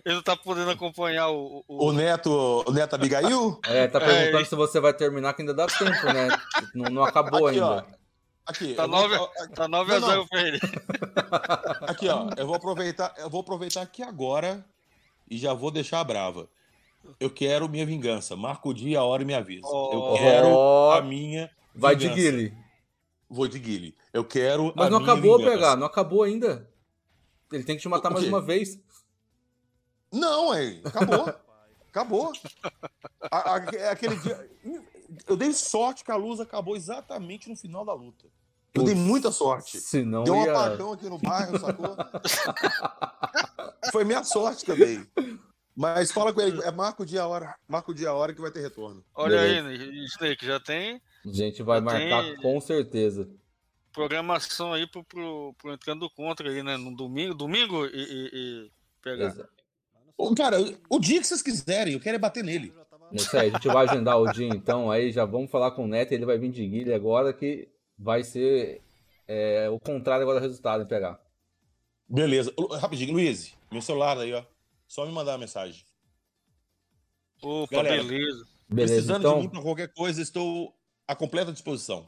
ele 0.06 0.16
não 0.16 0.22
tá 0.24 0.36
podendo 0.38 0.72
acompanhar 0.72 1.28
o. 1.30 1.64
o- 1.68 1.88
O 1.88 1.92
Neto, 1.92 2.64
o 2.66 2.72
Neto 2.72 2.96
Abigail? 2.96 3.60
É, 3.66 3.88
tá 3.88 4.00
É, 4.00 4.06
perguntando 4.06 4.38
ele- 4.38 4.46
se 4.46 4.56
você 4.56 4.80
vai 4.80 4.94
terminar, 4.94 5.34
que 5.34 5.42
ainda 5.42 5.54
dá 5.54 5.68
tempo, 5.68 6.06
né? 6.14 6.30
Não, 6.74 6.90
não 6.90 7.04
acabou 7.04 7.48
Aqui, 7.48 7.60
ó. 7.60 7.84
Aqui, 8.46 8.74
Tá 8.74 8.84
eu 8.84 8.90
vou- 8.90 9.02
nove- 9.10 9.48
Tá 9.56 9.68
9 9.68 9.94
a 9.96 10.00
Não, 10.00 10.08
0 10.08 10.20
não. 10.22 10.28
pra 10.28 10.42
ele. 10.42 10.60
aqui, 11.88 12.10
ó. 12.10 12.28
Eu 12.38 12.46
vou 12.48 12.56
aproveitar, 12.56 13.14
eu 13.18 13.30
vou 13.30 13.42
aproveitar 13.42 13.82
aqui 13.82 14.02
agora 14.04 14.66
e 15.30 15.38
já 15.38 15.54
vou 15.54 15.72
deixar 15.72 16.04
brava. 16.04 16.50
Eu 17.20 17.30
quero 17.30 17.70
minha 17.70 17.86
vingança. 17.86 18.36
Marca 18.36 18.68
o 18.68 18.74
dia, 18.74 19.00
a 19.00 19.04
hora 19.04 19.24
e 19.24 19.26
me 19.26 19.34
avisa. 19.34 19.66
Oh. 19.66 19.92
Eu 20.14 20.18
quero 20.18 20.92
a 20.92 21.02
minha 21.02 21.50
Vai 21.74 21.96
de 21.96 22.08
vingança. 22.08 22.22
Guile. 22.32 22.58
Vou 23.30 23.48
de 23.48 23.60
Guile. 23.60 23.96
Eu 24.12 24.26
quero 24.26 24.74
Mas 24.76 24.88
a 24.88 24.90
não 24.90 25.00
minha 25.00 25.14
acabou, 25.14 25.38
vingança. 25.38 25.56
pegar, 25.58 25.76
não 25.78 25.88
acabou 25.88 26.24
ainda. 26.24 26.70
Ele 27.52 27.64
tem 27.64 27.76
que 27.76 27.82
te 27.82 27.88
matar 27.90 28.10
mais 28.10 28.28
uma 28.28 28.42
vez. 28.42 28.80
Não, 30.12 30.54
é, 30.54 30.82
acabou. 30.84 31.34
acabou. 31.90 32.34
A- 33.32 33.56
a- 33.56 33.66
é 33.76 33.90
aquele 33.90 34.16
dia. 34.18 34.50
Eu 35.28 35.36
dei 35.38 35.52
sorte 35.54 36.04
que 36.04 36.12
a 36.12 36.16
luz 36.16 36.40
acabou 36.40 36.76
exatamente 36.76 37.50
no 37.50 37.56
final 37.56 37.84
da 37.86 37.94
luta. 37.94 38.28
Eu 38.74 38.84
dei 38.84 38.96
muita 38.96 39.32
sorte. 39.32 39.80
Se 39.80 40.04
não 40.06 40.24
Deu 40.24 40.34
um 40.34 40.46
ia... 40.46 40.52
apagão 40.52 40.94
aqui 40.94 41.10
no 41.10 41.18
bairro, 41.18 41.60
sacou? 41.60 41.96
Foi 43.92 44.04
minha 44.04 44.24
sorte 44.24 44.64
que 44.64 44.72
eu 44.72 44.78
dei. 44.78 45.06
Mas 45.76 46.12
fala 46.12 46.34
com 46.34 46.42
ele, 46.42 46.62
é 46.64 46.72
marca 46.72 47.02
o 47.04 47.06
dia 47.06 47.22
a 47.24 47.28
hora, 47.28 47.56
marca 47.68 47.92
o 47.92 47.94
dia 47.94 48.10
a 48.10 48.14
hora 48.14 48.34
que 48.34 48.42
vai 48.42 48.52
ter 48.52 48.62
retorno. 48.62 49.04
Olha 49.16 49.38
Beleza. 49.42 49.68
aí, 49.70 50.06
Snake, 50.06 50.46
já 50.46 50.60
tem 50.60 51.02
A 51.26 51.30
gente 51.32 51.64
vai 51.64 51.80
marcar 51.82 52.24
com 52.42 52.60
certeza. 52.62 53.30
programação 53.94 54.74
aí 54.74 54.86
pro, 54.88 55.04
pro, 55.04 55.54
pro 55.58 55.74
Entrando 55.74 56.10
Contra 56.10 56.50
aí, 56.50 56.62
né? 56.62 56.78
No 56.78 56.96
domingo, 56.96 57.34
domingo 57.34 57.86
e, 57.86 57.90
e- 57.90 58.30
e 58.34 58.72
pegar. 59.02 59.34
Cara, 60.38 60.58
o 60.90 61.00
dia 61.00 61.20
que 61.20 61.26
vocês 61.28 61.42
quiserem, 61.42 61.94
eu 61.94 62.00
quero 62.00 62.16
é 62.16 62.20
bater 62.20 62.44
nele. 62.44 62.74
Isso 63.14 63.38
aí, 63.38 63.50
a 63.50 63.54
gente 63.54 63.68
vai 63.68 63.88
agendar 63.88 64.18
o 64.20 64.32
dia 64.32 64.48
então, 64.48 64.90
aí 64.92 65.12
já 65.12 65.26
vamos 65.26 65.50
falar 65.52 65.72
com 65.72 65.84
o 65.86 65.88
Neto, 65.88 66.12
ele 66.14 66.26
vai 66.26 66.38
vir 66.38 66.52
de 66.52 66.66
Guilherme 66.68 66.94
agora 66.94 67.34
que 67.34 67.68
vai 67.98 68.24
ser 68.24 68.82
é, 69.28 69.70
o 69.70 69.80
contrário 69.80 70.24
agora 70.24 70.40
do 70.40 70.44
resultado 70.44 70.84
em 70.84 70.88
pegar. 70.88 71.20
Beleza. 72.08 72.54
Rapidinho, 72.80 73.14
Luiz, 73.14 73.56
meu 73.72 73.82
celular 73.82 74.18
aí, 74.18 74.34
ó. 74.34 74.44
Só 74.88 75.06
me 75.06 75.12
mandar 75.12 75.32
uma 75.34 75.38
mensagem. 75.40 75.86
Opa, 77.42 77.78
Galera. 77.78 78.04
beleza. 78.04 78.48
Beleza, 78.70 78.94
Precisando 78.94 79.22
de 79.22 79.28
então, 79.28 79.42
mim 79.42 79.50
pra 79.50 79.62
qualquer 79.62 79.94
coisa, 79.94 80.22
estou 80.22 80.74
à 81.08 81.16
completa 81.16 81.52
disposição. 81.52 82.08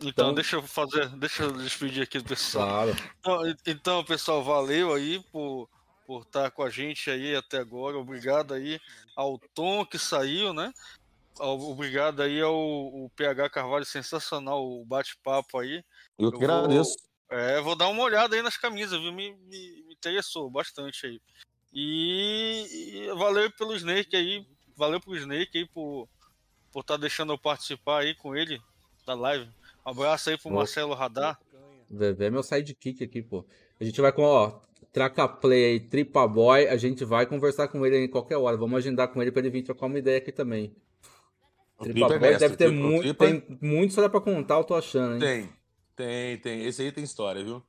Então, 0.00 0.08
Então- 0.08 0.34
deixa 0.34 0.56
eu 0.56 0.62
fazer, 0.62 1.08
deixa 1.10 1.44
eu 1.44 1.52
despedir 1.52 2.02
aqui 2.02 2.18
do 2.18 2.24
pessoal. 2.24 2.66
claro. 2.68 2.96
Então, 3.20 3.56
então, 3.66 4.04
pessoal, 4.04 4.42
valeu 4.42 4.92
aí 4.92 5.20
por 5.30 5.68
por 6.06 6.22
estar 6.22 6.50
com 6.50 6.62
a 6.62 6.70
gente 6.70 7.10
aí 7.10 7.34
até 7.34 7.58
agora. 7.58 7.98
Obrigado 7.98 8.54
aí 8.54 8.80
ao 9.16 9.38
Tom 9.54 9.84
que 9.84 9.98
saiu, 9.98 10.52
né? 10.52 10.72
Obrigado 11.38 12.20
aí 12.20 12.40
ao, 12.40 13.10
PH 13.16 13.48
Carvalho, 13.50 13.84
sensacional 13.84 14.64
o 14.64 14.84
bate-papo 14.84 15.58
aí. 15.58 15.82
Eu 16.18 16.30
que 16.30 16.36
agradeço. 16.44 16.94
É, 17.30 17.60
vou 17.60 17.74
dar 17.74 17.88
uma 17.88 18.02
olhada 18.02 18.36
aí 18.36 18.42
nas 18.42 18.56
camisas, 18.58 19.00
viu? 19.00 19.12
Me, 19.12 19.32
me- 19.34 19.82
me 19.86 19.94
interessou 19.94 20.50
bastante 20.50 21.06
aí. 21.06 21.20
E, 21.72 22.66
e 23.06 23.14
valeu 23.14 23.50
pelo 23.52 23.74
Snake 23.74 24.14
aí, 24.14 24.46
valeu 24.76 25.00
pro 25.00 25.16
Snake 25.16 25.58
aí 25.58 25.66
por 25.68 26.08
por 26.70 26.80
estar 26.80 26.96
deixando 26.96 27.34
eu 27.34 27.38
participar 27.38 28.00
aí 28.00 28.14
com 28.14 28.34
ele 28.34 28.58
da 29.06 29.12
live. 29.14 29.46
Um 29.84 29.90
abraço 29.90 30.30
aí 30.30 30.38
pro 30.38 30.48
Opa. 30.48 30.58
Marcelo 30.58 30.94
Radar. 30.94 31.38
Vevé 31.90 32.26
é 32.26 32.30
meu 32.30 32.42
sidekick 32.42 33.04
aqui, 33.04 33.20
pô. 33.20 33.44
A 33.78 33.84
gente 33.84 34.00
vai 34.00 34.10
com, 34.10 34.22
ó, 34.22 34.58
Traca 34.92 35.26
Play 35.26 35.64
aí, 35.64 35.80
Tripa 35.80 36.26
Boy, 36.28 36.68
a 36.68 36.76
gente 36.76 37.04
vai 37.04 37.24
conversar 37.26 37.68
com 37.68 37.84
ele 37.86 38.04
em 38.04 38.08
qualquer 38.08 38.36
hora. 38.36 38.56
Vamos 38.56 38.76
agendar 38.78 39.08
com 39.08 39.22
ele 39.22 39.32
pra 39.32 39.40
ele 39.40 39.50
vir 39.50 39.62
trocar 39.62 39.86
uma 39.86 39.98
ideia 39.98 40.18
aqui 40.18 40.30
também. 40.30 40.74
O 41.78 41.84
Tripa 41.84 42.08
Tripa 42.08 42.26
é 42.26 42.38
deve 42.38 42.56
ter 42.56 42.70
muito, 42.70 43.02
Tripa- 43.02 43.24
tem 43.26 43.58
muito 43.60 43.88
história 43.90 44.10
pra 44.10 44.20
contar, 44.20 44.56
eu 44.58 44.64
tô 44.64 44.74
achando, 44.74 45.14
hein? 45.14 45.20
Tem, 45.20 45.48
tem, 45.96 46.36
tem. 46.38 46.64
Esse 46.66 46.82
aí 46.82 46.92
tem 46.92 47.02
história, 47.02 47.42
viu? 47.42 47.62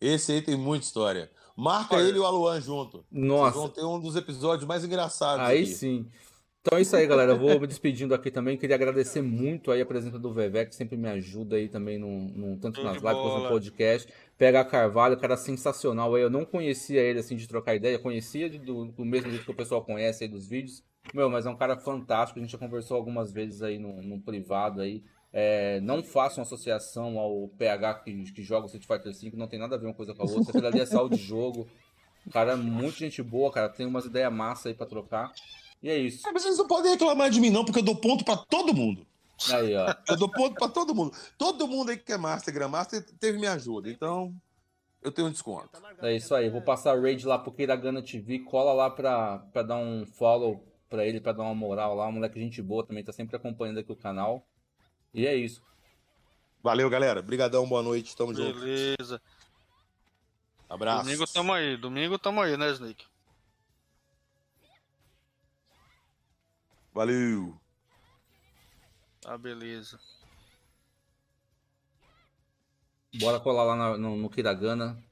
Esse 0.00 0.32
aí 0.32 0.40
tem 0.42 0.56
muita 0.56 0.84
história. 0.86 1.30
Marca 1.56 1.96
Olha. 1.96 2.04
ele 2.04 2.18
e 2.18 2.20
o 2.20 2.24
Aluan 2.24 2.60
junto. 2.60 2.98
Vocês 2.98 3.04
Nossa, 3.10 3.58
vão 3.58 3.68
ter 3.68 3.84
um 3.84 3.98
dos 3.98 4.14
episódios 4.14 4.66
mais 4.66 4.84
engraçados 4.84 5.44
Aí 5.44 5.62
aqui. 5.62 5.66
sim. 5.74 6.06
Então 6.60 6.78
é 6.78 6.82
isso 6.82 6.94
aí, 6.94 7.04
galera. 7.06 7.32
Eu 7.32 7.38
vou 7.38 7.58
me 7.58 7.66
despedindo 7.66 8.14
aqui 8.14 8.30
também. 8.30 8.56
Queria 8.56 8.76
agradecer 8.76 9.22
muito 9.22 9.70
aí 9.72 9.80
a 9.80 9.86
presença 9.86 10.18
do 10.18 10.32
Vevé, 10.32 10.66
que 10.66 10.74
sempre 10.74 10.96
me 10.96 11.08
ajuda 11.08 11.56
aí 11.56 11.68
também, 11.68 11.98
no, 11.98 12.08
no- 12.28 12.56
tanto 12.58 12.80
nas 12.82 12.96
lives 12.96 13.10
quanto 13.10 13.42
no 13.42 13.48
podcast. 13.48 14.12
PH 14.38 14.64
Carvalho, 14.66 15.18
cara 15.18 15.36
sensacional. 15.36 16.16
Eu 16.16 16.30
não 16.30 16.44
conhecia 16.44 17.00
ele 17.02 17.18
assim 17.18 17.36
de 17.36 17.48
trocar 17.48 17.74
ideia, 17.74 17.98
conhecia 17.98 18.48
do, 18.48 18.86
do 18.86 19.04
mesmo 19.04 19.30
jeito 19.30 19.44
que 19.44 19.50
o 19.50 19.56
pessoal 19.56 19.84
conhece 19.84 20.24
aí 20.24 20.30
dos 20.30 20.48
vídeos. 20.48 20.82
Meu, 21.12 21.28
mas 21.28 21.44
é 21.44 21.50
um 21.50 21.56
cara 21.56 21.76
fantástico. 21.76 22.38
A 22.38 22.42
gente 22.42 22.52
já 22.52 22.58
conversou 22.58 22.96
algumas 22.96 23.32
vezes 23.32 23.62
aí 23.62 23.78
no, 23.78 24.00
no 24.00 24.20
privado 24.20 24.80
aí. 24.80 25.02
É, 25.32 25.80
não 25.80 26.02
façam 26.02 26.42
associação 26.42 27.18
ao 27.18 27.48
PH 27.58 27.94
que, 27.94 28.32
que 28.32 28.42
joga 28.42 28.66
o 28.66 28.66
Street 28.66 28.86
Fighter 28.86 29.12
V, 29.12 29.36
não 29.36 29.46
tem 29.46 29.58
nada 29.58 29.74
a 29.74 29.78
ver 29.78 29.86
uma 29.86 29.94
coisa 29.94 30.14
com 30.14 30.22
a 30.22 30.26
outra. 30.26 30.50
Aquilo 30.50 30.66
ali 30.66 30.80
é 30.80 30.86
saúde 30.86 31.16
de 31.16 31.22
jogo. 31.22 31.66
Cara, 32.32 32.56
muito 32.56 32.96
gente 32.96 33.22
boa, 33.22 33.50
cara. 33.50 33.68
Tem 33.68 33.86
umas 33.86 34.04
ideias 34.04 34.32
massa 34.32 34.68
aí 34.68 34.74
pra 34.74 34.86
trocar. 34.86 35.32
E 35.82 35.90
é 35.90 35.98
isso. 35.98 36.26
É, 36.28 36.32
mas 36.32 36.42
vocês 36.42 36.58
não 36.58 36.66
podem 36.66 36.92
reclamar 36.92 37.30
de 37.30 37.40
mim, 37.40 37.50
não, 37.50 37.64
porque 37.64 37.80
eu 37.80 37.84
dou 37.84 37.96
ponto 37.96 38.24
pra 38.24 38.36
todo 38.36 38.74
mundo. 38.74 39.06
Aí, 39.52 39.74
ó. 39.76 39.94
Eu 40.08 40.16
dou 40.16 40.30
ponto 40.30 40.54
pra 40.54 40.68
todo 40.68 40.94
mundo. 40.94 41.16
Todo 41.36 41.68
mundo 41.68 41.90
aí 41.90 41.96
que 41.96 42.12
é 42.12 42.18
Master, 42.18 42.52
Grandmaster, 42.52 43.04
teve 43.18 43.38
minha 43.38 43.52
ajuda. 43.52 43.88
Então, 43.88 44.34
eu 45.00 45.12
tenho 45.12 45.28
um 45.28 45.30
desconto. 45.30 45.70
É 46.02 46.14
isso 46.14 46.34
aí. 46.34 46.50
Vou 46.50 46.60
passar 46.60 47.00
raid 47.00 47.24
lá 47.26 47.38
pro 47.38 47.52
Keiragana 47.52 48.02
TV. 48.02 48.40
Cola 48.40 48.72
lá 48.72 48.90
pra, 48.90 49.38
pra 49.52 49.62
dar 49.62 49.76
um 49.76 50.04
follow 50.04 50.64
pra 50.88 51.06
ele, 51.06 51.20
pra 51.20 51.32
dar 51.32 51.44
uma 51.44 51.54
moral 51.54 51.94
lá. 51.94 52.08
Um 52.08 52.12
moleque 52.12 52.40
gente 52.40 52.60
boa 52.60 52.84
também, 52.84 53.04
tá 53.04 53.12
sempre 53.12 53.36
acompanhando 53.36 53.78
aqui 53.78 53.92
o 53.92 53.96
canal. 53.96 54.46
E 55.14 55.26
é 55.26 55.34
isso. 55.34 55.62
Valeu, 56.62 56.90
galera. 56.90 57.20
Obrigadão, 57.20 57.68
boa 57.68 57.82
noite. 57.82 58.16
Tamo 58.16 58.34
junto. 58.34 58.58
Beleza. 58.58 59.22
Abraço. 60.68 61.04
Domingo 61.04 61.26
tamo 61.26 61.52
aí, 61.52 61.76
domingo 61.76 62.18
tamo 62.18 62.42
aí, 62.42 62.56
né, 62.56 62.70
Snake? 62.72 63.06
Valeu. 66.92 67.58
Ah, 69.24 69.36
beleza. 69.36 69.98
Bora 73.14 73.40
colar 73.40 73.64
lá 73.64 73.96
no, 73.98 74.16
no 74.16 74.30
Keiragana. 74.30 75.02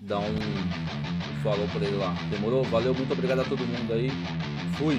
Dar 0.00 0.18
um, 0.20 0.34
um 0.34 1.42
follow 1.42 1.68
pra 1.68 1.84
ele 1.86 1.96
lá. 1.96 2.14
Demorou? 2.30 2.62
Valeu, 2.64 2.94
muito 2.94 3.12
obrigado 3.12 3.40
a 3.40 3.44
todo 3.44 3.66
mundo 3.66 3.92
aí. 3.92 4.10
Fui. 4.76 4.98